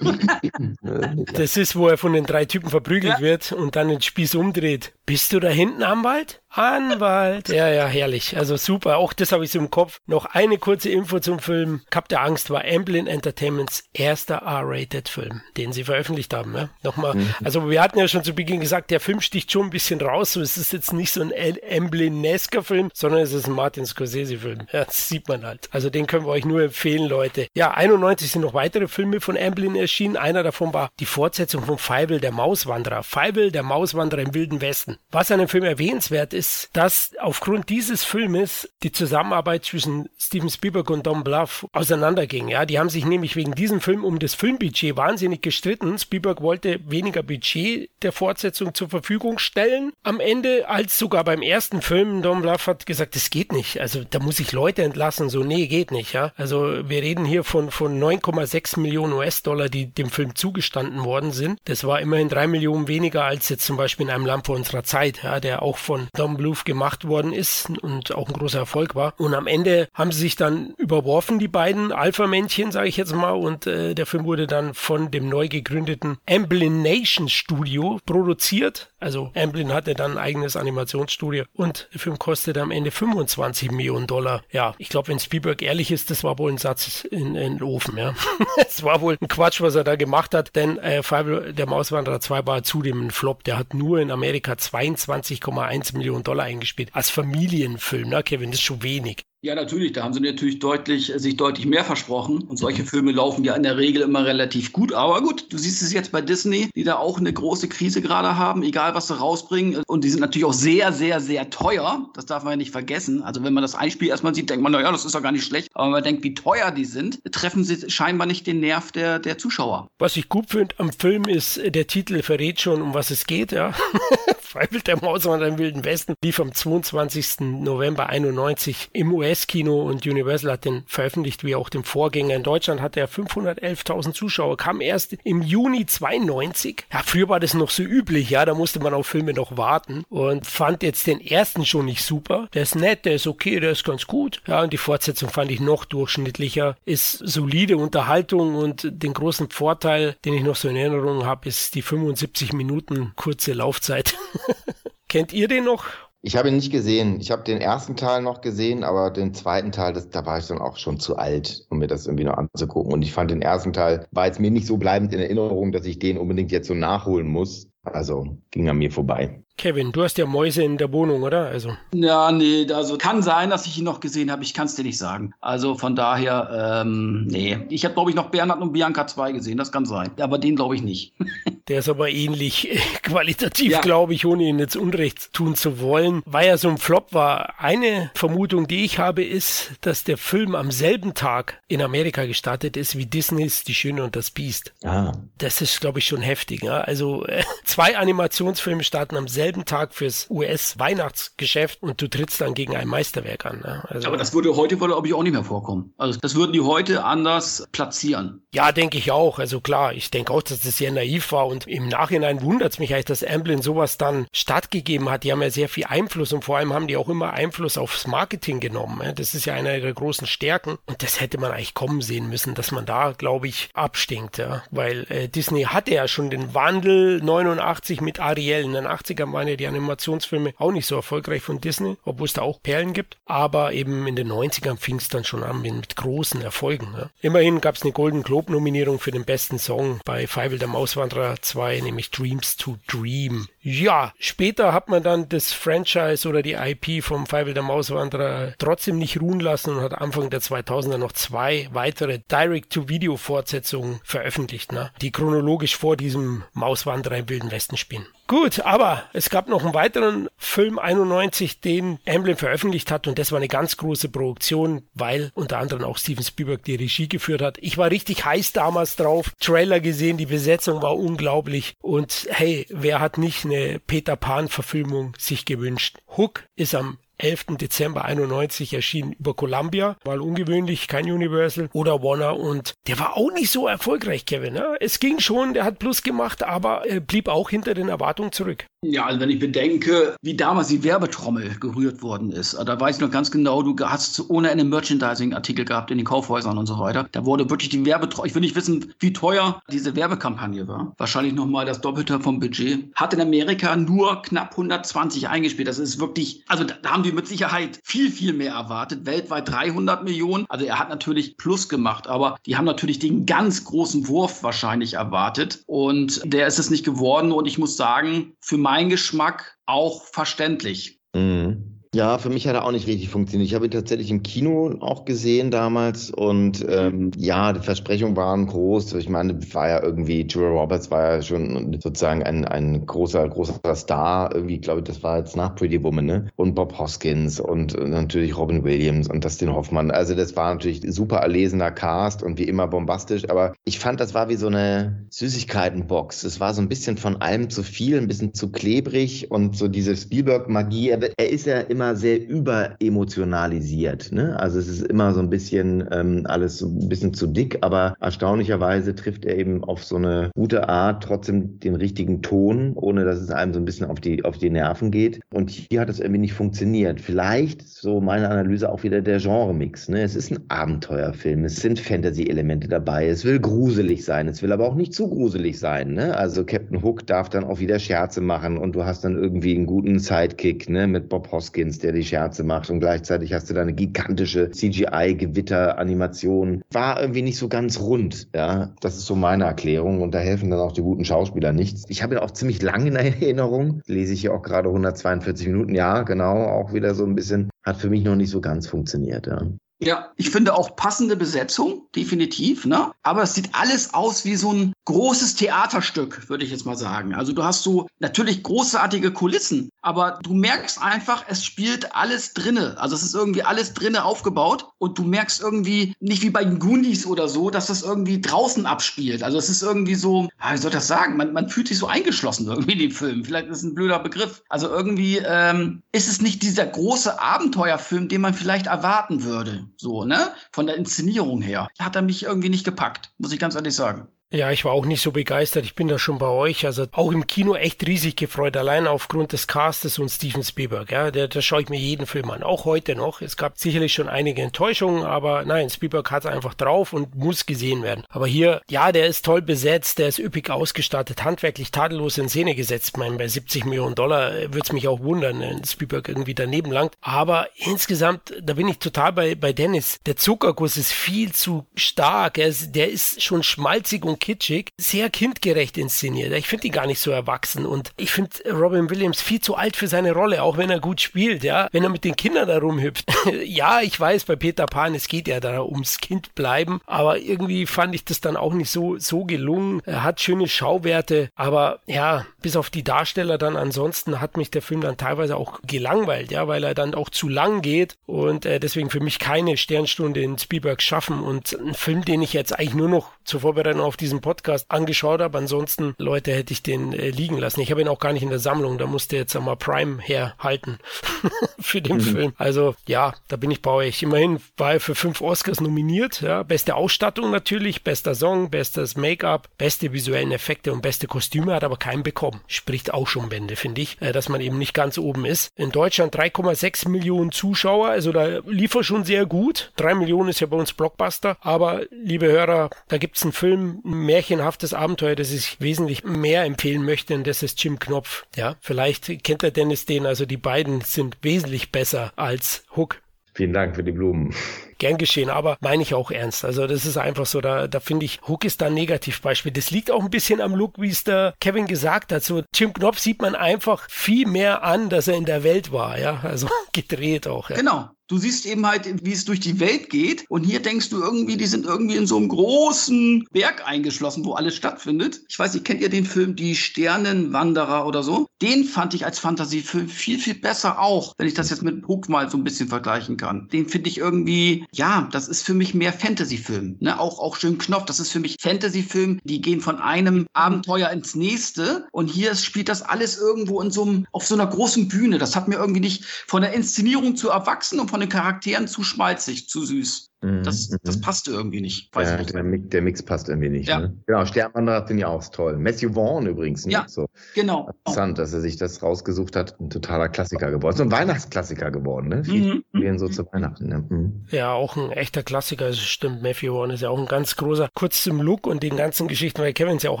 Anwalt. 0.00 1.38
das 1.38 1.56
ist, 1.56 1.76
wo 1.76 1.88
er 1.88 1.96
von 1.96 2.12
den 2.12 2.26
drei 2.26 2.44
Typen 2.44 2.68
verprügelt 2.68 3.14
ja. 3.14 3.20
wird 3.20 3.52
und 3.52 3.76
dann 3.76 3.88
den 3.88 4.00
Spieß 4.00 4.34
umdreht. 4.34 4.94
Bist 5.06 5.32
du 5.32 5.38
da 5.38 5.48
hinten, 5.48 5.84
Anwalt? 5.84 6.42
Anwalt. 6.58 7.48
Ja, 7.48 7.68
ja, 7.68 7.86
herrlich. 7.86 8.36
Also 8.36 8.56
super. 8.56 8.98
Auch 8.98 9.12
das 9.12 9.32
habe 9.32 9.44
ich 9.44 9.52
so 9.52 9.58
im 9.58 9.70
Kopf. 9.70 10.00
Noch 10.06 10.26
eine 10.26 10.58
kurze 10.58 10.90
Info 10.90 11.20
zum 11.20 11.38
Film. 11.38 11.82
Cup 11.90 12.08
der 12.08 12.22
Angst 12.22 12.50
war 12.50 12.64
Amblin 12.64 13.06
Entertainments 13.06 13.84
erster 13.92 14.36
R-rated 14.36 15.08
Film, 15.08 15.40
den 15.56 15.72
sie 15.72 15.84
veröffentlicht 15.84 16.34
haben. 16.34 16.54
Ja? 16.54 16.68
Nochmal. 16.82 17.14
Mhm. 17.14 17.34
Also 17.44 17.70
wir 17.70 17.80
hatten 17.80 17.98
ja 17.98 18.08
schon 18.08 18.24
zu 18.24 18.32
Beginn 18.32 18.60
gesagt, 18.60 18.90
der 18.90 19.00
Film 19.00 19.20
sticht 19.20 19.52
schon 19.52 19.66
ein 19.66 19.70
bisschen 19.70 20.00
raus. 20.00 20.32
So, 20.32 20.40
es 20.40 20.56
ist 20.56 20.72
jetzt 20.72 20.92
nicht 20.92 21.12
so 21.12 21.22
ein 21.22 21.32
Amblin-esker 21.70 22.64
Film, 22.64 22.90
sondern 22.92 23.20
es 23.20 23.32
ist 23.32 23.46
ein 23.46 23.52
Martin 23.52 23.86
Scorsese-Film. 23.86 24.66
Ja, 24.72 24.84
das 24.84 25.08
sieht 25.08 25.28
man 25.28 25.44
halt. 25.44 25.68
Also 25.70 25.90
den 25.90 26.06
können 26.06 26.26
wir 26.26 26.32
euch 26.32 26.44
nur 26.44 26.62
empfehlen, 26.62 27.08
Leute. 27.08 27.46
Ja, 27.54 27.70
91 27.70 28.32
sind 28.32 28.42
noch 28.42 28.54
weitere 28.54 28.88
Filme 28.88 29.20
von 29.20 29.36
Amblin 29.36 29.76
erschienen. 29.76 30.16
Einer 30.16 30.42
davon 30.42 30.74
war 30.74 30.90
die 30.98 31.06
Fortsetzung 31.06 31.64
von 31.64 31.78
Feibel, 31.78 32.20
der 32.20 32.32
Mauswanderer. 32.32 33.02
Feibel, 33.02 33.52
der 33.52 33.62
Mauswanderer 33.62 34.22
im 34.22 34.34
Wilden 34.34 34.60
Westen. 34.60 34.98
Was 35.10 35.30
an 35.30 35.38
dem 35.38 35.48
Film 35.48 35.64
erwähnenswert 35.64 36.34
ist, 36.34 36.47
dass 36.72 37.12
aufgrund 37.20 37.68
dieses 37.68 38.04
Filmes 38.04 38.68
die 38.82 38.92
Zusammenarbeit 38.92 39.64
zwischen 39.64 40.08
Steven 40.18 40.50
Spielberg 40.50 40.90
und 40.90 41.06
Don 41.06 41.24
Bluth 41.24 41.66
auseinanderging. 41.72 42.48
Ja, 42.48 42.66
die 42.66 42.78
haben 42.78 42.90
sich 42.90 43.04
nämlich 43.04 43.36
wegen 43.36 43.54
diesem 43.54 43.80
Film 43.80 44.04
um 44.04 44.18
das 44.18 44.34
Filmbudget 44.34 44.96
wahnsinnig 44.96 45.42
gestritten. 45.42 45.98
Spielberg 45.98 46.42
wollte 46.42 46.80
weniger 46.88 47.22
Budget 47.22 47.90
der 48.02 48.12
Fortsetzung 48.12 48.74
zur 48.74 48.88
Verfügung 48.88 49.38
stellen 49.38 49.92
am 50.02 50.20
Ende 50.20 50.68
als 50.68 50.98
sogar 50.98 51.24
beim 51.24 51.42
ersten 51.42 51.82
Film. 51.82 52.22
Don 52.22 52.42
Bluth 52.42 52.66
hat 52.66 52.86
gesagt, 52.86 53.14
das 53.14 53.30
geht 53.30 53.52
nicht. 53.52 53.80
Also 53.80 54.04
da 54.08 54.18
muss 54.18 54.40
ich 54.40 54.52
Leute 54.52 54.82
entlassen. 54.82 55.28
So, 55.28 55.44
nee, 55.44 55.66
geht 55.66 55.90
nicht. 55.90 56.12
Ja, 56.12 56.32
also 56.36 56.88
wir 56.88 57.02
reden 57.02 57.24
hier 57.24 57.44
von, 57.44 57.70
von 57.70 58.00
9,6 58.00 58.80
Millionen 58.80 59.12
US-Dollar, 59.12 59.68
die 59.68 59.86
dem 59.86 60.10
Film 60.10 60.34
zugestanden 60.34 61.04
worden 61.04 61.32
sind. 61.32 61.58
Das 61.64 61.84
war 61.84 62.00
immerhin 62.00 62.28
drei 62.28 62.46
Millionen 62.46 62.88
weniger 62.88 63.24
als 63.24 63.48
jetzt 63.48 63.64
zum 63.64 63.76
Beispiel 63.76 64.06
in 64.06 64.12
einem 64.12 64.26
Land 64.26 64.46
vor 64.46 64.56
unserer 64.56 64.84
Zeit, 64.84 65.22
ja, 65.22 65.40
der 65.40 65.62
auch 65.62 65.78
von 65.78 66.08
Don 66.14 66.27
Bluth 66.36 66.64
gemacht 66.64 67.06
worden 67.06 67.32
ist 67.32 67.70
und 67.82 68.14
auch 68.14 68.28
ein 68.28 68.34
großer 68.34 68.58
Erfolg 68.58 68.94
war. 68.94 69.14
Und 69.18 69.34
am 69.34 69.46
Ende 69.46 69.88
haben 69.94 70.12
sie 70.12 70.20
sich 70.20 70.36
dann 70.36 70.74
überworfen, 70.76 71.38
die 71.38 71.48
beiden 71.48 71.92
Alpha-Männchen, 71.92 72.72
sage 72.72 72.88
ich 72.88 72.96
jetzt 72.96 73.14
mal, 73.14 73.32
und 73.32 73.66
äh, 73.66 73.94
der 73.94 74.06
Film 74.06 74.24
wurde 74.24 74.46
dann 74.46 74.74
von 74.74 75.10
dem 75.10 75.28
neu 75.28 75.48
gegründeten 75.48 76.18
Amblin 76.28 76.82
Nation 76.82 77.28
Studio 77.28 77.98
produziert. 78.06 78.90
Also 79.00 79.30
Amblin 79.34 79.72
hatte 79.72 79.94
dann 79.94 80.12
ein 80.12 80.18
eigenes 80.18 80.56
Animationsstudio 80.56 81.44
und 81.54 81.88
der 81.92 82.00
Film 82.00 82.18
kostete 82.18 82.60
am 82.60 82.70
Ende 82.70 82.90
25 82.90 83.70
Millionen 83.70 84.06
Dollar. 84.06 84.42
Ja, 84.50 84.74
ich 84.78 84.88
glaube, 84.88 85.08
wenn 85.08 85.18
Spielberg 85.18 85.62
ehrlich 85.62 85.90
ist, 85.90 86.10
das 86.10 86.24
war 86.24 86.38
wohl 86.38 86.50
ein 86.50 86.58
Satz 86.58 87.04
in, 87.04 87.34
in 87.36 87.58
den 87.58 87.62
Ofen, 87.62 87.96
ja. 87.96 88.14
Es 88.56 88.82
war 88.82 89.00
wohl 89.00 89.16
ein 89.20 89.28
Quatsch, 89.28 89.60
was 89.60 89.74
er 89.74 89.84
da 89.84 89.96
gemacht 89.96 90.34
hat, 90.34 90.56
denn 90.56 90.78
äh, 90.78 91.02
Fabio, 91.02 91.52
der 91.52 91.66
Mauswanderer 91.66 92.20
2 92.20 92.46
war 92.46 92.62
zudem 92.62 93.06
ein 93.06 93.10
Flop. 93.10 93.44
Der 93.44 93.58
hat 93.58 93.74
nur 93.74 94.00
in 94.00 94.10
Amerika 94.10 94.52
22,1 94.52 95.96
Millionen 95.96 96.17
Dollar 96.22 96.44
eingespielt. 96.44 96.90
Als 96.94 97.10
Familienfilm, 97.10 98.08
ne, 98.08 98.22
Kevin, 98.22 98.50
das 98.50 98.60
ist 98.60 98.64
schon 98.64 98.82
wenig. 98.82 99.24
Ja, 99.40 99.54
natürlich. 99.54 99.92
Da 99.92 100.02
haben 100.02 100.12
sie 100.12 100.20
natürlich 100.20 100.58
deutlich, 100.58 101.12
sich 101.14 101.36
deutlich 101.36 101.64
mehr 101.64 101.84
versprochen. 101.84 102.42
Und 102.42 102.56
solche 102.56 102.84
Filme 102.84 103.12
laufen 103.12 103.44
ja 103.44 103.54
in 103.54 103.62
der 103.62 103.76
Regel 103.76 104.02
immer 104.02 104.24
relativ 104.24 104.72
gut. 104.72 104.92
Aber 104.92 105.22
gut, 105.22 105.52
du 105.52 105.58
siehst 105.58 105.80
es 105.80 105.92
jetzt 105.92 106.10
bei 106.10 106.20
Disney, 106.20 106.70
die 106.74 106.82
da 106.82 106.96
auch 106.96 107.18
eine 107.18 107.32
große 107.32 107.68
Krise 107.68 108.02
gerade 108.02 108.36
haben, 108.36 108.64
egal 108.64 108.96
was 108.96 109.06
sie 109.06 109.16
rausbringen. 109.16 109.84
Und 109.86 110.02
die 110.02 110.10
sind 110.10 110.20
natürlich 110.20 110.44
auch 110.44 110.52
sehr, 110.52 110.92
sehr, 110.92 111.20
sehr 111.20 111.50
teuer. 111.50 112.10
Das 112.14 112.26
darf 112.26 112.42
man 112.42 112.54
ja 112.54 112.56
nicht 112.56 112.72
vergessen. 112.72 113.22
Also 113.22 113.44
wenn 113.44 113.54
man 113.54 113.62
das 113.62 113.76
Einspiel 113.76 114.08
erstmal 114.08 114.34
sieht, 114.34 114.50
denkt 114.50 114.62
man, 114.62 114.72
naja, 114.72 114.90
das 114.90 115.04
ist 115.04 115.14
doch 115.14 115.22
gar 115.22 115.30
nicht 115.30 115.44
schlecht. 115.44 115.68
Aber 115.72 115.84
wenn 115.84 115.92
man 115.92 116.02
denkt, 116.02 116.24
wie 116.24 116.34
teuer 116.34 116.72
die 116.72 116.84
sind, 116.84 117.20
treffen 117.30 117.62
sie 117.62 117.88
scheinbar 117.88 118.26
nicht 118.26 118.44
den 118.48 118.58
Nerv 118.58 118.90
der, 118.90 119.20
der 119.20 119.38
Zuschauer. 119.38 119.86
Was 120.00 120.16
ich 120.16 120.28
gut 120.28 120.50
finde 120.50 120.74
am 120.78 120.90
Film 120.90 121.26
ist, 121.26 121.60
der 121.64 121.86
Titel 121.86 122.22
verrät 122.22 122.60
schon, 122.60 122.82
um 122.82 122.92
was 122.92 123.12
es 123.12 123.24
geht, 123.24 123.52
ja. 123.52 123.72
Freiwild 124.40 124.86
der 124.86 124.96
Maus 124.96 125.26
und 125.26 125.42
im 125.42 125.58
Wilden 125.58 125.84
Westen 125.84 126.14
lief 126.24 126.40
am 126.40 126.54
22. 126.54 127.40
November 127.40 128.08
91 128.08 128.88
im 128.94 129.12
US-Kino 129.28 129.82
und 129.82 130.06
Universal 130.06 130.52
hat 130.52 130.64
den 130.64 130.82
veröffentlicht, 130.86 131.44
wie 131.44 131.54
auch 131.54 131.68
den 131.68 131.84
Vorgänger. 131.84 132.34
In 132.34 132.42
Deutschland 132.42 132.80
hatte 132.80 133.00
er 133.00 133.08
511.000 133.08 134.12
Zuschauer, 134.12 134.56
kam 134.56 134.80
erst 134.80 135.16
im 135.24 135.42
Juni 135.42 135.86
92. 135.86 136.86
Ja, 136.92 137.02
früher 137.04 137.28
war 137.28 137.40
das 137.40 137.54
noch 137.54 137.70
so 137.70 137.82
üblich, 137.82 138.30
ja, 138.30 138.44
da 138.44 138.54
musste 138.54 138.80
man 138.80 138.94
auf 138.94 139.06
Filme 139.06 139.34
noch 139.34 139.56
warten 139.56 140.04
und 140.08 140.46
fand 140.46 140.82
jetzt 140.82 141.06
den 141.06 141.20
ersten 141.20 141.64
schon 141.64 141.84
nicht 141.84 142.02
super. 142.02 142.48
Der 142.54 142.62
ist 142.62 142.74
nett, 142.74 143.04
der 143.04 143.14
ist 143.14 143.26
okay, 143.26 143.60
der 143.60 143.72
ist 143.72 143.84
ganz 143.84 144.06
gut. 144.06 144.40
Ja, 144.46 144.62
und 144.62 144.72
die 144.72 144.78
Fortsetzung 144.78 145.28
fand 145.28 145.50
ich 145.50 145.60
noch 145.60 145.84
durchschnittlicher, 145.84 146.76
ist 146.84 147.12
solide 147.12 147.76
Unterhaltung 147.76 148.54
und 148.54 148.88
den 148.90 149.12
großen 149.12 149.50
Vorteil, 149.50 150.16
den 150.24 150.34
ich 150.34 150.42
noch 150.42 150.56
so 150.56 150.68
in 150.68 150.76
Erinnerung 150.76 151.26
habe, 151.26 151.48
ist 151.48 151.74
die 151.74 151.82
75 151.82 152.52
Minuten 152.52 153.12
kurze 153.16 153.52
Laufzeit. 153.52 154.16
Kennt 155.08 155.32
ihr 155.32 155.48
den 155.48 155.64
noch? 155.64 155.86
Ich 156.28 156.36
habe 156.36 156.48
ihn 156.48 156.56
nicht 156.56 156.70
gesehen. 156.70 157.22
Ich 157.22 157.30
habe 157.30 157.42
den 157.42 157.56
ersten 157.58 157.96
Teil 157.96 158.20
noch 158.20 158.42
gesehen, 158.42 158.84
aber 158.84 159.10
den 159.10 159.32
zweiten 159.32 159.72
Teil, 159.72 159.94
das, 159.94 160.10
da 160.10 160.26
war 160.26 160.36
ich 160.36 160.46
dann 160.46 160.58
auch 160.58 160.76
schon 160.76 161.00
zu 161.00 161.16
alt, 161.16 161.64
um 161.70 161.78
mir 161.78 161.86
das 161.86 162.04
irgendwie 162.04 162.24
noch 162.24 162.36
anzugucken. 162.36 162.92
Und 162.92 163.00
ich 163.00 163.14
fand 163.14 163.30
den 163.30 163.40
ersten 163.40 163.72
Teil, 163.72 164.06
war 164.10 164.26
jetzt 164.26 164.38
mir 164.38 164.50
nicht 164.50 164.66
so 164.66 164.76
bleibend 164.76 165.14
in 165.14 165.20
Erinnerung, 165.20 165.72
dass 165.72 165.86
ich 165.86 165.98
den 165.98 166.18
unbedingt 166.18 166.52
jetzt 166.52 166.68
so 166.68 166.74
nachholen 166.74 167.28
muss. 167.28 167.70
Also 167.82 168.36
ging 168.50 168.68
an 168.68 168.76
mir 168.76 168.90
vorbei. 168.90 169.42
Kevin, 169.58 169.90
du 169.90 170.04
hast 170.04 170.16
ja 170.18 170.24
Mäuse 170.24 170.62
in 170.62 170.78
der 170.78 170.92
Wohnung, 170.92 171.24
oder? 171.24 171.46
Also. 171.46 171.76
Ja, 171.92 172.30
nee, 172.30 172.66
also 172.72 172.96
kann 172.96 173.22
sein, 173.22 173.50
dass 173.50 173.66
ich 173.66 173.76
ihn 173.76 173.84
noch 173.84 173.98
gesehen 173.98 174.30
habe. 174.30 174.44
Ich 174.44 174.54
kann 174.54 174.66
es 174.66 174.76
dir 174.76 174.84
nicht 174.84 174.96
sagen. 174.96 175.34
Also 175.40 175.74
von 175.74 175.96
daher, 175.96 176.82
ähm, 176.86 177.26
nee. 177.26 177.58
Ich 177.68 177.84
habe, 177.84 177.94
glaube 177.94 178.10
ich, 178.10 178.16
noch 178.16 178.30
Bernhard 178.30 178.62
und 178.62 178.72
Bianca 178.72 179.06
2 179.06 179.32
gesehen. 179.32 179.58
Das 179.58 179.72
kann 179.72 179.84
sein. 179.84 180.10
Aber 180.20 180.38
den 180.38 180.56
glaube 180.56 180.76
ich 180.76 180.82
nicht. 180.82 181.12
Der 181.68 181.80
ist 181.80 181.88
aber 181.90 182.08
ähnlich 182.08 182.70
äh, 182.70 182.78
qualitativ, 183.02 183.72
ja. 183.72 183.80
glaube 183.80 184.14
ich, 184.14 184.24
ohne 184.24 184.44
ihn 184.44 184.58
jetzt 184.58 184.76
Unrecht 184.76 185.34
tun 185.34 185.54
zu 185.54 185.80
wollen. 185.80 186.22
Weil 186.24 186.48
er 186.48 186.56
so 186.56 186.70
ein 186.70 186.78
Flop 186.78 187.12
war. 187.12 187.54
Eine 187.58 188.10
Vermutung, 188.14 188.68
die 188.68 188.84
ich 188.84 188.98
habe, 188.98 189.22
ist, 189.22 189.72
dass 189.82 190.04
der 190.04 190.16
Film 190.16 190.54
am 190.54 190.70
selben 190.70 191.12
Tag 191.12 191.60
in 191.68 191.82
Amerika 191.82 192.24
gestartet 192.24 192.78
ist 192.78 192.96
wie 192.96 193.04
Disneys 193.04 193.64
Die 193.64 193.74
Schöne 193.74 194.02
und 194.02 194.16
das 194.16 194.30
Biest. 194.30 194.72
Ah. 194.82 195.12
Das 195.36 195.60
ist, 195.60 195.80
glaube 195.80 195.98
ich, 195.98 196.06
schon 196.06 196.22
heftig. 196.22 196.62
Ja? 196.62 196.80
Also 196.80 197.26
äh, 197.26 197.42
zwei 197.64 197.98
Animationsfilme 197.98 198.82
starten 198.82 199.16
am 199.16 199.28
selben 199.28 199.47
selben 199.48 199.64
Tag 199.64 199.94
fürs 199.94 200.26
US-Weihnachtsgeschäft 200.28 201.82
und 201.82 202.02
du 202.02 202.08
trittst 202.08 202.38
dann 202.42 202.52
gegen 202.52 202.76
ein 202.76 202.86
Meisterwerk 202.86 203.46
an. 203.46 203.60
Ne? 203.60 203.82
Also, 203.88 204.06
Aber 204.06 204.18
das 204.18 204.34
würde 204.34 204.54
heute, 204.56 204.76
glaube 204.76 205.08
ich, 205.08 205.14
auch 205.14 205.22
nicht 205.22 205.32
mehr 205.32 205.42
vorkommen. 205.42 205.94
Also 205.96 206.20
das 206.20 206.34
würden 206.34 206.52
die 206.52 206.60
heute 206.60 207.02
anders 207.02 207.66
platzieren. 207.72 208.42
Ja, 208.52 208.72
denke 208.72 208.98
ich 208.98 209.10
auch. 209.10 209.38
Also 209.38 209.62
klar, 209.62 209.94
ich 209.94 210.10
denke 210.10 210.34
auch, 210.34 210.42
dass 210.42 210.60
das 210.60 210.76
sehr 210.76 210.92
naiv 210.92 211.32
war 211.32 211.46
und 211.46 211.66
im 211.66 211.88
Nachhinein 211.88 212.42
wundert 212.42 212.72
es 212.72 212.78
mich 212.78 212.92
eigentlich, 212.92 213.06
dass 213.06 213.24
Amblin 213.24 213.62
sowas 213.62 213.96
dann 213.96 214.26
stattgegeben 214.32 215.08
hat. 215.08 215.24
Die 215.24 215.32
haben 215.32 215.40
ja 215.40 215.48
sehr 215.48 215.70
viel 215.70 215.84
Einfluss 215.84 216.34
und 216.34 216.44
vor 216.44 216.58
allem 216.58 216.74
haben 216.74 216.86
die 216.86 216.98
auch 216.98 217.08
immer 217.08 217.32
Einfluss 217.32 217.78
aufs 217.78 218.06
Marketing 218.06 218.60
genommen. 218.60 218.98
Ne? 218.98 219.14
Das 219.14 219.34
ist 219.34 219.46
ja 219.46 219.54
einer 219.54 219.78
ihrer 219.78 219.94
großen 219.94 220.26
Stärken 220.26 220.76
und 220.84 221.02
das 221.02 221.22
hätte 221.22 221.38
man 221.38 221.52
eigentlich 221.52 221.72
kommen 221.72 222.02
sehen 222.02 222.28
müssen, 222.28 222.54
dass 222.54 222.70
man 222.70 222.84
da, 222.84 223.12
glaube 223.16 223.48
ich, 223.48 223.70
abstinkt. 223.72 224.36
Ja? 224.36 224.62
Weil 224.70 225.06
äh, 225.08 225.28
Disney 225.28 225.62
hatte 225.62 225.94
ja 225.94 226.06
schon 226.06 226.28
den 226.28 226.52
Wandel 226.52 227.22
89 227.22 228.02
mit 228.02 228.20
Ariel. 228.20 228.64
In 228.64 228.74
den 228.74 228.86
80ern 228.86 229.32
waren 229.38 229.46
ja 229.46 229.54
die 229.54 229.68
Animationsfilme 229.68 230.52
auch 230.58 230.72
nicht 230.72 230.86
so 230.86 230.96
erfolgreich 230.96 231.42
von 231.42 231.60
Disney, 231.60 231.96
obwohl 232.04 232.26
es 232.26 232.32
da 232.32 232.42
auch 232.42 232.60
Perlen 232.60 232.92
gibt. 232.92 233.18
Aber 233.24 233.72
eben 233.72 234.08
in 234.08 234.16
den 234.16 234.32
90ern 234.32 234.78
fing 234.78 234.96
es 234.96 235.08
dann 235.08 235.22
schon 235.22 235.44
an 235.44 235.62
mit 235.62 235.94
großen 235.94 236.42
Erfolgen. 236.42 236.92
Ja. 236.96 237.10
Immerhin 237.20 237.60
gab 237.60 237.76
es 237.76 237.82
eine 237.82 237.92
Golden 237.92 238.24
Globe-Nominierung 238.24 238.98
für 238.98 239.12
den 239.12 239.24
besten 239.24 239.60
Song 239.60 240.00
bei 240.04 240.26
Feivel 240.26 240.58
der 240.58 240.66
Mauswanderer 240.66 241.36
2, 241.40 241.82
nämlich 241.82 242.10
Dreams 242.10 242.56
to 242.56 242.78
Dream. 242.88 243.46
Ja, 243.60 244.12
später 244.18 244.72
hat 244.72 244.88
man 244.88 245.04
dann 245.04 245.28
das 245.28 245.52
Franchise 245.52 246.28
oder 246.28 246.42
die 246.42 246.54
IP 246.54 247.04
vom 247.04 247.26
Feivel 247.26 247.54
der 247.54 247.62
Mauswanderer 247.62 248.54
trotzdem 248.58 248.98
nicht 248.98 249.20
ruhen 249.20 249.38
lassen 249.38 249.76
und 249.76 249.82
hat 249.82 249.94
Anfang 249.94 250.30
der 250.30 250.40
2000er 250.40 250.98
noch 250.98 251.12
zwei 251.12 251.68
weitere 251.70 252.18
Direct-to-Video-Fortsetzungen 252.28 254.00
veröffentlicht, 254.02 254.72
ne? 254.72 254.90
die 255.00 255.12
chronologisch 255.12 255.76
vor 255.76 255.96
diesem 255.96 256.42
Mauswanderer 256.54 257.18
im 257.18 257.28
Wilden 257.28 257.52
Westen 257.52 257.76
spielen. 257.76 258.06
Gut, 258.28 258.60
aber 258.60 259.04
es 259.14 259.30
gab 259.30 259.48
noch 259.48 259.64
einen 259.64 259.72
weiteren 259.72 260.28
Film 260.36 260.78
91, 260.78 261.62
den 261.62 261.98
Emblem 262.04 262.36
veröffentlicht 262.36 262.90
hat 262.90 263.06
und 263.06 263.18
das 263.18 263.32
war 263.32 263.38
eine 263.38 263.48
ganz 263.48 263.78
große 263.78 264.10
Produktion, 264.10 264.82
weil 264.92 265.30
unter 265.32 265.56
anderem 265.56 265.82
auch 265.84 265.96
Steven 265.96 266.22
Spielberg 266.22 266.62
die 266.62 266.74
Regie 266.74 267.08
geführt 267.08 267.40
hat. 267.40 267.56
Ich 267.62 267.78
war 267.78 267.90
richtig 267.90 268.26
heiß 268.26 268.52
damals 268.52 268.96
drauf, 268.96 269.32
Trailer 269.40 269.80
gesehen, 269.80 270.18
die 270.18 270.26
Besetzung 270.26 270.82
war 270.82 270.98
unglaublich 270.98 271.76
und 271.80 272.28
hey, 272.30 272.66
wer 272.68 273.00
hat 273.00 273.16
nicht 273.16 273.46
eine 273.46 273.80
Peter 273.86 274.16
Pan 274.16 274.48
Verfilmung 274.48 275.14
sich 275.16 275.46
gewünscht? 275.46 275.96
Hook 276.18 276.44
ist 276.54 276.74
am 276.74 276.98
11. 277.18 277.58
Dezember 277.58 278.04
91 278.04 278.72
erschien 278.74 279.12
über 279.12 279.34
Columbia, 279.34 279.96
mal 280.04 280.20
ungewöhnlich, 280.20 280.88
kein 280.88 281.10
Universal 281.10 281.68
oder 281.72 282.02
Warner 282.02 282.36
und 282.36 282.74
der 282.86 282.98
war 282.98 283.16
auch 283.16 283.32
nicht 283.32 283.50
so 283.50 283.66
erfolgreich, 283.66 284.24
Kevin. 284.24 284.54
Ne? 284.54 284.76
Es 284.80 285.00
ging 285.00 285.18
schon, 285.18 285.52
der 285.52 285.64
hat 285.64 285.78
Plus 285.78 286.02
gemacht, 286.02 286.44
aber 286.44 286.88
äh, 286.88 287.00
blieb 287.00 287.28
auch 287.28 287.50
hinter 287.50 287.74
den 287.74 287.88
Erwartungen 287.88 288.32
zurück. 288.32 288.66
Ja, 288.84 289.06
also 289.06 289.18
wenn 289.18 289.30
ich 289.30 289.40
bedenke, 289.40 290.14
wie 290.22 290.36
damals 290.36 290.68
die 290.68 290.84
Werbetrommel 290.84 291.56
gerührt 291.58 292.00
worden 292.00 292.30
ist, 292.30 292.54
da 292.54 292.80
weiß 292.80 292.96
ich 292.96 293.02
noch 293.02 293.10
ganz 293.10 293.32
genau, 293.32 293.62
du 293.62 293.74
hast 293.84 294.30
ohne 294.30 294.50
Ende 294.50 294.62
Merchandising-Artikel 294.62 295.64
gehabt 295.64 295.90
in 295.90 295.98
den 295.98 296.06
Kaufhäusern 296.06 296.56
und 296.56 296.66
so 296.66 296.78
weiter. 296.78 297.08
Da 297.10 297.24
wurde 297.24 297.50
wirklich 297.50 297.70
die 297.70 297.84
Werbetrommel, 297.84 298.28
ich 298.28 298.34
will 298.36 298.42
nicht 298.42 298.54
wissen, 298.54 298.94
wie 299.00 299.12
teuer 299.12 299.60
diese 299.72 299.96
Werbekampagne 299.96 300.68
war. 300.68 300.92
Wahrscheinlich 300.96 301.34
nochmal 301.34 301.66
das 301.66 301.80
Doppelte 301.80 302.20
vom 302.20 302.38
Budget. 302.38 302.94
Hat 302.94 303.12
in 303.12 303.20
Amerika 303.20 303.74
nur 303.74 304.22
knapp 304.22 304.52
120 304.52 305.28
eingespielt. 305.28 305.66
Das 305.66 305.80
ist 305.80 305.98
wirklich, 305.98 306.44
also 306.46 306.62
da, 306.62 306.74
da 306.80 306.90
haben 306.90 307.02
die 307.02 307.07
mit 307.12 307.28
Sicherheit 307.28 307.80
viel, 307.84 308.10
viel 308.10 308.32
mehr 308.32 308.52
erwartet. 308.52 309.06
Weltweit 309.06 309.48
300 309.48 310.04
Millionen. 310.04 310.46
Also 310.48 310.64
er 310.64 310.78
hat 310.78 310.88
natürlich 310.88 311.36
Plus 311.36 311.68
gemacht, 311.68 312.06
aber 312.06 312.38
die 312.46 312.56
haben 312.56 312.64
natürlich 312.64 312.98
den 312.98 313.26
ganz 313.26 313.64
großen 313.64 314.08
Wurf 314.08 314.42
wahrscheinlich 314.42 314.94
erwartet. 314.94 315.62
Und 315.66 316.22
der 316.24 316.46
ist 316.46 316.58
es 316.58 316.70
nicht 316.70 316.84
geworden. 316.84 317.32
Und 317.32 317.46
ich 317.46 317.58
muss 317.58 317.76
sagen, 317.76 318.34
für 318.40 318.58
mein 318.58 318.88
Geschmack 318.88 319.56
auch 319.66 320.04
verständlich. 320.04 321.00
Mhm. 321.14 321.77
Ja, 321.94 322.18
für 322.18 322.28
mich 322.28 322.46
hat 322.46 322.54
er 322.54 322.66
auch 322.66 322.72
nicht 322.72 322.86
richtig 322.86 323.08
funktioniert. 323.08 323.48
Ich 323.48 323.54
habe 323.54 323.64
ihn 323.64 323.70
tatsächlich 323.70 324.10
im 324.10 324.22
Kino 324.22 324.74
auch 324.80 325.06
gesehen 325.06 325.50
damals 325.50 326.10
und 326.10 326.64
ähm, 326.68 327.12
ja, 327.16 327.54
die 327.54 327.60
Versprechungen 327.60 328.14
waren 328.14 328.46
groß. 328.46 328.92
Ich 328.94 329.08
meine, 329.08 329.38
war 329.54 329.68
ja 329.68 329.82
irgendwie, 329.82 330.26
Julia 330.28 330.50
Roberts 330.50 330.90
war 330.90 331.14
ja 331.14 331.22
schon 331.22 331.78
sozusagen 331.80 332.22
ein, 332.22 332.44
ein 332.44 332.84
großer, 332.84 333.26
großer 333.26 333.74
Star. 333.74 334.34
Irgendwie, 334.34 334.58
glaube 334.58 334.80
ich, 334.80 334.84
das 334.84 335.02
war 335.02 335.18
jetzt 335.18 335.34
nach 335.34 335.54
Pretty 335.54 335.82
Woman, 335.82 336.04
ne? 336.04 336.26
Und 336.36 336.54
Bob 336.54 336.78
Hoskins 336.78 337.40
und 337.40 337.74
natürlich 337.88 338.36
Robin 338.36 338.64
Williams 338.64 339.08
und 339.08 339.24
Dustin 339.24 339.54
Hoffmann. 339.54 339.90
Also 339.90 340.14
das 340.14 340.36
war 340.36 340.52
natürlich 340.52 340.82
super 340.88 341.18
erlesener 341.18 341.70
Cast 341.70 342.22
und 342.22 342.38
wie 342.38 342.44
immer 342.44 342.68
bombastisch, 342.68 343.30
aber 343.30 343.54
ich 343.64 343.78
fand, 343.78 343.98
das 344.00 344.12
war 344.12 344.28
wie 344.28 344.36
so 344.36 344.48
eine 344.48 345.06
Süßigkeitenbox. 345.08 346.24
Es 346.24 346.38
war 346.38 346.52
so 346.52 346.60
ein 346.60 346.68
bisschen 346.68 346.98
von 346.98 347.16
allem 347.22 347.48
zu 347.48 347.62
viel, 347.62 347.96
ein 347.96 348.08
bisschen 348.08 348.34
zu 348.34 348.52
klebrig 348.52 349.30
und 349.30 349.56
so 349.56 349.68
diese 349.68 349.96
Spielberg-Magie. 349.96 350.90
Er, 350.90 351.10
er 351.16 351.30
ist 351.30 351.46
ja 351.46 351.60
immer 351.60 351.87
immer 351.88 351.96
sehr 351.96 352.28
überemotionalisiert. 352.28 354.12
Ne? 354.12 354.38
Also 354.38 354.58
es 354.58 354.68
ist 354.68 354.82
immer 354.82 355.14
so 355.14 355.20
ein 355.20 355.30
bisschen 355.30 355.88
ähm, 355.90 356.22
alles 356.24 356.60
ein 356.60 356.88
bisschen 356.88 357.14
zu 357.14 357.26
dick, 357.26 357.58
aber 357.62 357.94
erstaunlicherweise 358.00 358.94
trifft 358.94 359.24
er 359.24 359.38
eben 359.38 359.64
auf 359.64 359.82
so 359.84 359.96
eine 359.96 360.30
gute 360.34 360.68
Art 360.68 361.02
trotzdem 361.02 361.58
den 361.60 361.74
richtigen 361.74 362.20
Ton, 362.20 362.72
ohne 362.74 363.04
dass 363.04 363.20
es 363.20 363.30
einem 363.30 363.54
so 363.54 363.60
ein 363.60 363.64
bisschen 363.64 363.86
auf 363.86 364.00
die, 364.00 364.24
auf 364.24 364.36
die 364.36 364.50
Nerven 364.50 364.90
geht. 364.90 365.20
Und 365.32 365.50
hier 365.50 365.80
hat 365.80 365.88
es 365.88 365.98
irgendwie 365.98 366.20
nicht 366.20 366.34
funktioniert. 366.34 367.00
Vielleicht, 367.00 367.66
so 367.66 368.00
meine 368.00 368.28
Analyse, 368.28 368.70
auch 368.70 368.82
wieder 368.82 369.00
der 369.00 369.18
Genremix. 369.18 369.88
Ne? 369.88 370.02
Es 370.02 370.14
ist 370.14 370.30
ein 370.30 370.40
Abenteuerfilm, 370.48 371.44
es 371.44 371.56
sind 371.56 371.80
Fantasy-Elemente 371.80 372.68
dabei, 372.68 373.08
es 373.08 373.24
will 373.24 373.40
gruselig 373.40 374.04
sein, 374.04 374.28
es 374.28 374.42
will 374.42 374.52
aber 374.52 374.66
auch 374.66 374.74
nicht 374.74 374.92
zu 374.92 375.08
gruselig 375.08 375.58
sein. 375.58 375.94
Ne? 375.94 376.14
Also 376.16 376.44
Captain 376.44 376.82
Hook 376.82 377.06
darf 377.06 377.30
dann 377.30 377.44
auch 377.44 377.60
wieder 377.60 377.78
Scherze 377.78 378.20
machen 378.20 378.58
und 378.58 378.74
du 378.74 378.84
hast 378.84 379.04
dann 379.04 379.16
irgendwie 379.16 379.54
einen 379.54 379.66
guten 379.66 379.98
Sidekick 379.98 380.68
ne? 380.68 380.86
mit 380.86 381.08
Bob 381.08 381.30
Hoskins 381.32 381.67
Hoskins, 381.68 381.78
der 381.78 381.92
die 381.92 382.04
Scherze 382.04 382.42
macht 382.44 382.70
und 382.70 382.80
gleichzeitig 382.80 383.32
hast 383.32 383.48
du 383.50 383.54
da 383.54 383.62
eine 383.62 383.74
gigantische 383.74 384.50
CGI-Gewitter-Animation. 384.50 386.62
War 386.72 387.00
irgendwie 387.00 387.22
nicht 387.22 387.38
so 387.38 387.48
ganz 387.48 387.80
rund, 387.80 388.28
ja. 388.34 388.74
Das 388.80 388.96
ist 388.96 389.06
so 389.06 389.14
meine 389.14 389.44
Erklärung 389.44 390.02
und 390.02 390.12
da 390.14 390.18
helfen 390.18 390.50
dann 390.50 390.58
auch 390.60 390.72
die 390.72 390.82
guten 390.82 391.04
Schauspieler 391.04 391.52
nichts. 391.52 391.84
Ich 391.88 392.02
habe 392.02 392.14
ihn 392.14 392.20
auch 392.20 392.32
ziemlich 392.32 392.62
lang 392.62 392.86
in 392.86 392.96
Erinnerung. 392.96 393.82
Lese 393.86 394.14
ich 394.14 394.22
hier 394.22 394.34
auch 394.34 394.42
gerade 394.42 394.68
142 394.68 395.46
Minuten. 395.48 395.74
Ja, 395.74 396.02
genau, 396.02 396.44
auch 396.44 396.72
wieder 396.72 396.94
so 396.94 397.04
ein 397.04 397.14
bisschen. 397.14 397.50
Hat 397.64 397.76
für 397.76 397.90
mich 397.90 398.04
noch 398.04 398.16
nicht 398.16 398.30
so 398.30 398.40
ganz 398.40 398.66
funktioniert, 398.66 399.26
ja. 399.26 399.42
Ja, 399.80 400.10
ich 400.16 400.30
finde 400.30 400.54
auch 400.54 400.74
passende 400.74 401.14
Besetzung, 401.14 401.86
definitiv, 401.94 402.66
ne? 402.66 402.90
Aber 403.04 403.22
es 403.22 403.34
sieht 403.34 403.50
alles 403.52 403.94
aus 403.94 404.24
wie 404.24 404.34
so 404.34 404.52
ein 404.52 404.72
großes 404.86 405.36
Theaterstück, 405.36 406.28
würde 406.28 406.44
ich 406.44 406.50
jetzt 406.50 406.66
mal 406.66 406.76
sagen. 406.76 407.14
Also 407.14 407.32
du 407.32 407.44
hast 407.44 407.62
so 407.62 407.86
natürlich 408.00 408.42
großartige 408.42 409.12
Kulissen, 409.12 409.70
aber 409.88 410.18
du 410.22 410.34
merkst 410.34 410.82
einfach, 410.82 411.24
es 411.28 411.42
spielt 411.42 411.94
alles 411.94 412.34
drinne. 412.34 412.76
Also 412.78 412.94
es 412.94 413.02
ist 413.02 413.14
irgendwie 413.14 413.42
alles 413.42 413.72
drinne 413.72 414.04
aufgebaut 414.04 414.68
und 414.76 414.98
du 414.98 415.02
merkst 415.02 415.40
irgendwie 415.40 415.94
nicht 415.98 416.22
wie 416.22 416.28
bei 416.28 416.44
den 416.44 416.58
Goonies 416.58 417.06
oder 417.06 417.26
so, 417.26 417.48
dass 417.48 417.68
das 417.68 417.84
irgendwie 417.84 418.20
draußen 418.20 418.66
abspielt. 418.66 419.22
Also 419.22 419.38
es 419.38 419.48
ist 419.48 419.62
irgendwie 419.62 419.94
so, 419.94 420.28
wie 420.46 420.58
soll 420.58 420.68
ich 420.68 420.76
das 420.76 420.88
sagen? 420.88 421.16
Man, 421.16 421.32
man 421.32 421.48
fühlt 421.48 421.68
sich 421.68 421.78
so 421.78 421.86
eingeschlossen 421.86 422.48
irgendwie 422.48 422.72
in 422.72 422.78
den 422.80 422.90
Film. 422.90 423.24
Vielleicht 423.24 423.48
ist 423.48 423.58
es 423.58 423.62
ein 423.62 423.74
blöder 423.74 423.98
Begriff. 423.98 424.42
Also 424.50 424.68
irgendwie 424.68 425.22
ähm, 425.24 425.82
ist 425.90 426.08
es 426.08 426.20
nicht 426.20 426.42
dieser 426.42 426.66
große 426.66 427.18
Abenteuerfilm, 427.18 428.08
den 428.08 428.20
man 428.20 428.34
vielleicht 428.34 428.66
erwarten 428.66 429.24
würde. 429.24 429.70
So, 429.78 430.04
ne? 430.04 430.32
Von 430.52 430.66
der 430.66 430.76
Inszenierung 430.76 431.40
her. 431.40 431.66
Hat 431.78 431.96
er 431.96 432.02
mich 432.02 432.24
irgendwie 432.24 432.50
nicht 432.50 432.64
gepackt, 432.66 433.10
muss 433.16 433.32
ich 433.32 433.38
ganz 433.38 433.54
ehrlich 433.54 433.74
sagen. 433.74 434.06
Ja, 434.30 434.50
ich 434.50 434.66
war 434.66 434.72
auch 434.72 434.84
nicht 434.84 435.00
so 435.00 435.10
begeistert. 435.10 435.64
Ich 435.64 435.74
bin 435.74 435.88
da 435.88 435.98
schon 435.98 436.18
bei 436.18 436.26
euch. 436.26 436.66
Also 436.66 436.84
auch 436.92 437.12
im 437.12 437.26
Kino 437.26 437.54
echt 437.54 437.86
riesig 437.86 438.14
gefreut, 438.14 438.58
allein 438.58 438.86
aufgrund 438.86 439.32
des 439.32 439.46
Castes 439.46 439.98
und 439.98 440.10
Steven 440.10 440.44
Spielberg. 440.44 440.92
Ja, 440.92 441.10
da, 441.10 441.26
da 441.28 441.40
schaue 441.40 441.62
ich 441.62 441.70
mir 441.70 441.78
jeden 441.78 442.04
Film 442.04 442.30
an, 442.30 442.42
auch 442.42 442.66
heute 442.66 442.94
noch. 442.94 443.22
Es 443.22 443.38
gab 443.38 443.56
sicherlich 443.58 443.94
schon 443.94 444.06
einige 444.06 444.42
Enttäuschungen, 444.42 445.02
aber 445.02 445.46
nein, 445.46 445.70
Spielberg 445.70 446.10
hat 446.10 446.26
einfach 446.26 446.52
drauf 446.52 446.92
und 446.92 447.14
muss 447.14 447.46
gesehen 447.46 447.82
werden. 447.82 448.04
Aber 448.10 448.26
hier, 448.26 448.60
ja, 448.68 448.92
der 448.92 449.06
ist 449.06 449.24
toll 449.24 449.40
besetzt, 449.40 449.98
der 449.98 450.08
ist 450.08 450.18
üppig 450.18 450.50
ausgestattet, 450.50 451.24
handwerklich 451.24 451.70
tadellos 451.70 452.18
in 452.18 452.28
Szene 452.28 452.54
gesetzt. 452.54 452.90
Ich 452.92 452.96
meine, 452.98 453.16
bei 453.16 453.28
70 453.28 453.64
Millionen 453.64 453.94
Dollar 453.94 454.34
äh, 454.34 454.52
würde 454.52 454.64
es 454.64 454.72
mich 454.72 454.88
auch 454.88 455.00
wundern, 455.00 455.40
wenn 455.40 455.64
Spielberg 455.64 456.06
irgendwie 456.06 456.34
daneben 456.34 456.70
langt. 456.70 456.92
Aber 457.00 457.48
insgesamt, 457.56 458.34
da 458.42 458.52
bin 458.52 458.68
ich 458.68 458.78
total 458.78 459.14
bei, 459.14 459.34
bei 459.34 459.54
Dennis. 459.54 460.00
Der 460.04 460.16
Zuckerguss 460.16 460.76
ist 460.76 460.92
viel 460.92 461.32
zu 461.32 461.64
stark. 461.74 462.36
Er 462.36 462.48
ist, 462.48 462.74
der 462.74 462.90
ist 462.90 463.22
schon 463.22 463.42
schmalzig 463.42 464.04
und 464.04 464.17
kitschig, 464.18 464.70
sehr 464.76 465.10
kindgerecht 465.10 465.78
inszeniert. 465.78 466.32
Ich 466.32 466.48
finde 466.48 466.66
ihn 466.66 466.72
gar 466.72 466.86
nicht 466.86 467.00
so 467.00 467.10
erwachsen 467.10 467.66
und 467.66 467.90
ich 467.96 468.10
finde 468.10 468.30
Robin 468.50 468.90
Williams 468.90 469.22
viel 469.22 469.40
zu 469.40 469.54
alt 469.56 469.76
für 469.76 469.88
seine 469.88 470.12
Rolle, 470.12 470.42
auch 470.42 470.56
wenn 470.56 470.70
er 470.70 470.80
gut 470.80 471.00
spielt, 471.00 471.42
ja. 471.44 471.68
Wenn 471.72 471.84
er 471.84 471.90
mit 471.90 472.04
den 472.04 472.16
Kindern 472.16 472.48
da 472.48 472.58
rumhüpft. 472.58 473.06
ja, 473.44 473.80
ich 473.80 473.98
weiß, 473.98 474.24
bei 474.24 474.36
Peter 474.36 474.66
Pan, 474.66 474.94
es 474.94 475.08
geht 475.08 475.28
ja 475.28 475.40
da 475.40 475.62
ums 475.62 475.98
Kind 475.98 476.34
bleiben, 476.34 476.80
aber 476.86 477.18
irgendwie 477.18 477.66
fand 477.66 477.94
ich 477.94 478.04
das 478.04 478.20
dann 478.20 478.36
auch 478.36 478.52
nicht 478.52 478.70
so, 478.70 478.98
so 478.98 479.24
gelungen. 479.24 479.82
Er 479.84 480.02
hat 480.02 480.20
schöne 480.20 480.48
Schauwerte, 480.48 481.30
aber 481.34 481.80
ja, 481.86 482.26
bis 482.42 482.56
auf 482.56 482.70
die 482.70 482.84
Darsteller 482.84 483.38
dann 483.38 483.56
ansonsten 483.56 484.20
hat 484.20 484.36
mich 484.36 484.50
der 484.50 484.62
Film 484.62 484.80
dann 484.80 484.96
teilweise 484.96 485.36
auch 485.36 485.60
gelangweilt, 485.66 486.30
ja, 486.30 486.48
weil 486.48 486.64
er 486.64 486.74
dann 486.74 486.94
auch 486.94 487.10
zu 487.10 487.28
lang 487.28 487.62
geht 487.62 487.96
und 488.06 488.46
äh, 488.46 488.60
deswegen 488.60 488.90
für 488.90 489.00
mich 489.00 489.18
keine 489.18 489.56
Sternstunde 489.56 490.22
in 490.22 490.38
Spielberg 490.38 490.82
schaffen 490.82 491.20
und 491.20 491.58
ein 491.58 491.74
Film, 491.74 492.04
den 492.04 492.22
ich 492.22 492.32
jetzt 492.32 492.58
eigentlich 492.58 492.74
nur 492.74 492.88
noch 492.88 493.10
zur 493.28 493.40
Vorbereitung 493.40 493.82
auf 493.82 493.96
diesen 493.96 494.20
Podcast 494.20 494.70
angeschaut 494.70 495.20
habe. 495.20 495.38
Ansonsten, 495.38 495.94
Leute, 495.98 496.32
hätte 496.32 496.52
ich 496.52 496.62
den 496.62 496.92
äh, 496.92 497.10
liegen 497.10 497.38
lassen. 497.38 497.60
Ich 497.60 497.70
habe 497.70 497.80
ihn 497.80 497.88
auch 497.88 497.98
gar 497.98 498.12
nicht 498.12 498.22
in 498.22 498.30
der 498.30 498.38
Sammlung. 498.38 498.78
Da 498.78 498.86
musste 498.86 499.16
jetzt 499.16 499.36
einmal 499.36 499.56
Prime 499.56 500.00
herhalten 500.00 500.78
für 501.60 501.82
den 501.82 501.96
mhm. 501.96 502.00
Film. 502.00 502.32
Also 502.38 502.74
ja, 502.86 503.14
da 503.28 503.36
bin 503.36 503.50
ich 503.50 503.62
bei 503.62 503.70
euch. 503.70 504.02
Immerhin 504.02 504.40
war 504.56 504.74
er 504.74 504.80
für 504.80 504.94
fünf 504.94 505.20
Oscars 505.20 505.60
nominiert. 505.60 506.22
Ja, 506.22 506.42
beste 506.42 506.74
Ausstattung 506.74 507.30
natürlich, 507.30 507.84
bester 507.84 508.14
Song, 508.14 508.50
bestes 508.50 508.96
Make-up, 508.96 509.48
beste 509.58 509.92
visuellen 509.92 510.32
Effekte 510.32 510.72
und 510.72 510.80
beste 510.80 511.06
Kostüme 511.06 511.54
hat 511.54 511.64
aber 511.64 511.76
keinen 511.76 512.02
bekommen. 512.02 512.40
Spricht 512.46 512.94
auch 512.94 513.06
schon 513.06 513.28
Bände, 513.28 513.56
finde 513.56 513.82
ich, 513.82 514.00
äh, 514.00 514.12
dass 514.12 514.28
man 514.28 514.40
eben 514.40 514.58
nicht 514.58 514.72
ganz 514.72 514.96
oben 514.96 515.26
ist. 515.26 515.50
In 515.56 515.70
Deutschland 515.70 516.16
3,6 516.16 516.88
Millionen 516.88 517.32
Zuschauer, 517.32 517.88
also 517.88 518.12
da 518.12 518.38
lief 518.46 518.74
er 518.74 518.84
schon 518.84 519.04
sehr 519.04 519.26
gut. 519.26 519.72
Drei 519.76 519.94
Millionen 519.94 520.30
ist 520.30 520.40
ja 520.40 520.46
bei 520.46 520.56
uns 520.56 520.72
Blockbuster. 520.72 521.36
Aber 521.40 521.82
liebe 521.90 522.26
Hörer, 522.26 522.70
da 522.88 522.98
gibt 522.98 523.17
es 523.18 523.22
einen 523.22 523.32
Film, 523.32 523.82
ein 523.84 524.06
märchenhaftes 524.06 524.74
Abenteuer, 524.74 525.16
das 525.16 525.32
ich 525.32 525.60
wesentlich 525.60 526.04
mehr 526.04 526.44
empfehlen 526.44 526.84
möchte, 526.84 527.14
und 527.14 527.26
das 527.26 527.42
ist 527.42 527.62
Jim 527.62 527.78
Knopf. 527.78 528.24
Ja, 528.36 528.56
vielleicht 528.60 529.24
kennt 529.24 529.42
der 529.42 529.50
Dennis 529.50 529.84
den, 529.84 530.06
also 530.06 530.24
die 530.24 530.36
beiden 530.36 530.80
sind 530.80 531.18
wesentlich 531.22 531.72
besser 531.72 532.12
als 532.16 532.64
Hook. 532.76 533.00
Vielen 533.34 533.52
Dank 533.52 533.76
für 533.76 533.84
die 533.84 533.92
Blumen. 533.92 534.34
Gern 534.78 534.98
geschehen, 534.98 535.30
aber 535.30 535.58
meine 535.60 535.82
ich 535.82 535.94
auch 535.94 536.10
ernst. 536.10 536.44
Also 536.44 536.66
das 536.66 536.84
ist 536.84 536.96
einfach 536.96 537.26
so, 537.26 537.40
da, 537.40 537.68
da 537.68 537.78
finde 537.78 538.04
ich, 538.04 538.20
Hook 538.26 538.44
ist 538.44 538.60
da 538.60 538.66
ein 538.66 538.74
Negativbeispiel. 538.74 539.52
Das 539.52 539.70
liegt 539.70 539.92
auch 539.92 540.02
ein 540.02 540.10
bisschen 540.10 540.40
am 540.40 540.56
Look, 540.56 540.80
wie 540.80 540.88
es 540.88 541.04
der 541.04 541.34
Kevin 541.40 541.66
gesagt 541.66 542.10
hat. 542.10 542.24
So 542.24 542.42
Jim 542.52 542.72
Knopf 542.72 542.98
sieht 542.98 543.22
man 543.22 543.36
einfach 543.36 543.88
viel 543.90 544.26
mehr 544.26 544.64
an, 544.64 544.88
dass 544.88 545.06
er 545.06 545.14
in 545.14 545.24
der 545.24 545.44
Welt 545.44 545.70
war, 545.70 546.00
ja. 546.00 546.18
Also 546.24 546.48
gedreht 546.72 547.28
auch. 547.28 547.50
Ja. 547.50 547.56
Genau, 547.56 547.90
Du 548.08 548.16
siehst 548.16 548.46
eben 548.46 548.66
halt, 548.66 549.04
wie 549.04 549.12
es 549.12 549.26
durch 549.26 549.40
die 549.40 549.60
Welt 549.60 549.90
geht. 549.90 550.24
Und 550.30 550.44
hier 550.44 550.60
denkst 550.60 550.88
du 550.88 551.00
irgendwie, 551.00 551.36
die 551.36 551.46
sind 551.46 551.66
irgendwie 551.66 551.96
in 551.96 552.06
so 552.06 552.16
einem 552.16 552.28
großen 552.28 553.28
Berg 553.32 553.66
eingeschlossen, 553.66 554.24
wo 554.24 554.32
alles 554.32 554.56
stattfindet. 554.56 555.20
Ich 555.28 555.38
weiß 555.38 555.52
nicht, 555.52 555.66
kennt 555.66 555.82
ihr 555.82 555.90
den 555.90 556.06
Film 556.06 556.34
Die 556.34 556.56
Sternenwanderer 556.56 557.86
oder 557.86 558.02
so? 558.02 558.28
Den 558.40 558.64
fand 558.64 558.94
ich 558.94 559.04
als 559.04 559.18
Fantasiefilm 559.18 559.88
viel, 559.88 560.18
viel 560.18 560.34
besser 560.34 560.80
auch, 560.80 561.14
wenn 561.18 561.26
ich 561.26 561.34
das 561.34 561.50
jetzt 561.50 561.62
mit 561.62 561.86
Hook 561.86 562.08
mal 562.08 562.30
so 562.30 562.38
ein 562.38 562.44
bisschen 562.44 562.68
vergleichen 562.68 563.18
kann. 563.18 563.48
Den 563.52 563.68
finde 563.68 563.90
ich 563.90 563.98
irgendwie, 563.98 564.64
ja, 564.72 565.06
das 565.12 565.28
ist 565.28 565.42
für 565.42 565.54
mich 565.54 565.74
mehr 565.74 565.92
Fantasyfilm. 565.92 566.76
Ne? 566.80 566.98
Auch, 566.98 567.18
auch 567.18 567.36
schön 567.36 567.58
Knopf, 567.58 567.84
das 567.84 568.00
ist 568.00 568.10
für 568.10 568.20
mich 568.20 568.38
Fantasyfilm. 568.40 569.20
Die 569.24 569.42
gehen 569.42 569.60
von 569.60 569.76
einem 569.76 570.26
Abenteuer 570.32 570.88
ins 570.90 571.14
nächste. 571.14 571.86
Und 571.92 572.08
hier 572.08 572.34
spielt 572.36 572.70
das 572.70 572.80
alles 572.80 573.18
irgendwo 573.18 573.60
in 573.60 573.70
so 573.70 573.84
einem, 573.84 574.06
auf 574.12 574.26
so 574.26 574.34
einer 574.34 574.46
großen 574.46 574.88
Bühne. 574.88 575.18
Das 575.18 575.36
hat 575.36 575.46
mir 575.46 575.56
irgendwie 575.56 575.80
nicht 575.80 576.04
von 576.26 576.40
der 576.40 576.54
Inszenierung 576.54 577.14
zu 577.14 577.28
erwachsen 577.28 577.80
und 577.80 577.90
von 577.90 577.97
von 577.98 578.06
den 578.06 578.10
Charakteren 578.10 578.68
zu 578.68 578.84
schmalzig, 578.84 579.48
zu 579.48 579.64
süß. 579.64 580.12
Mhm, 580.20 580.42
das, 580.42 580.68
das 580.82 580.96
mhm. 580.96 581.00
passte 581.00 581.30
irgendwie 581.30 581.60
nicht. 581.60 581.94
Weiß 581.94 582.10
ja, 582.10 582.16
nicht. 582.16 582.34
Der, 582.34 582.42
Mix, 582.42 582.68
der, 582.70 582.82
Mix 582.82 583.02
passt 583.02 583.28
irgendwie 583.28 583.50
nicht. 583.50 583.68
Ja. 583.68 583.80
Ne? 583.80 583.96
Genau, 584.06 584.24
Sternwanderer 584.24 584.86
finde 584.86 585.02
ich 585.02 585.06
auch 585.06 585.24
toll. 585.28 585.56
Matthew 585.58 585.92
Vaughn 585.92 586.26
übrigens. 586.26 586.66
Ne? 586.66 586.72
Ja, 586.72 586.88
so. 586.88 587.06
genau. 587.34 587.70
Interessant, 587.84 588.18
dass 588.18 588.32
er 588.32 588.40
sich 588.40 588.56
das 588.56 588.82
rausgesucht 588.82 589.36
hat. 589.36 589.58
Ein 589.60 589.70
totaler 589.70 590.08
Klassiker 590.08 590.50
geworden. 590.50 590.76
So 590.76 590.82
ein 590.82 590.90
Weihnachtsklassiker 590.90 591.70
geworden. 591.70 592.08
Ne? 592.08 592.24
Viel 592.24 592.64
mhm. 592.72 592.98
so 592.98 593.06
mhm. 593.06 593.12
zu 593.12 593.32
Weihnachten. 593.32 593.68
Ne? 593.68 593.84
Mhm. 593.88 594.26
Ja, 594.30 594.52
auch 594.52 594.76
ein 594.76 594.90
echter 594.90 595.22
Klassiker. 595.22 595.68
Das 595.68 595.78
stimmt. 595.78 596.22
Matthew 596.22 596.52
Vaughn 596.52 596.70
ist 596.70 596.80
ja 596.80 596.90
auch 596.90 596.98
ein 596.98 597.06
ganz 597.06 597.36
großer. 597.36 597.68
Kurz 597.74 598.02
zum 598.02 598.20
Look 598.20 598.48
und 598.48 598.64
den 598.64 598.76
ganzen 598.76 599.06
Geschichten, 599.06 599.40
weil 599.40 599.52
Kevin 599.52 599.76
es 599.76 599.84
ja 599.84 599.90
auch 599.90 600.00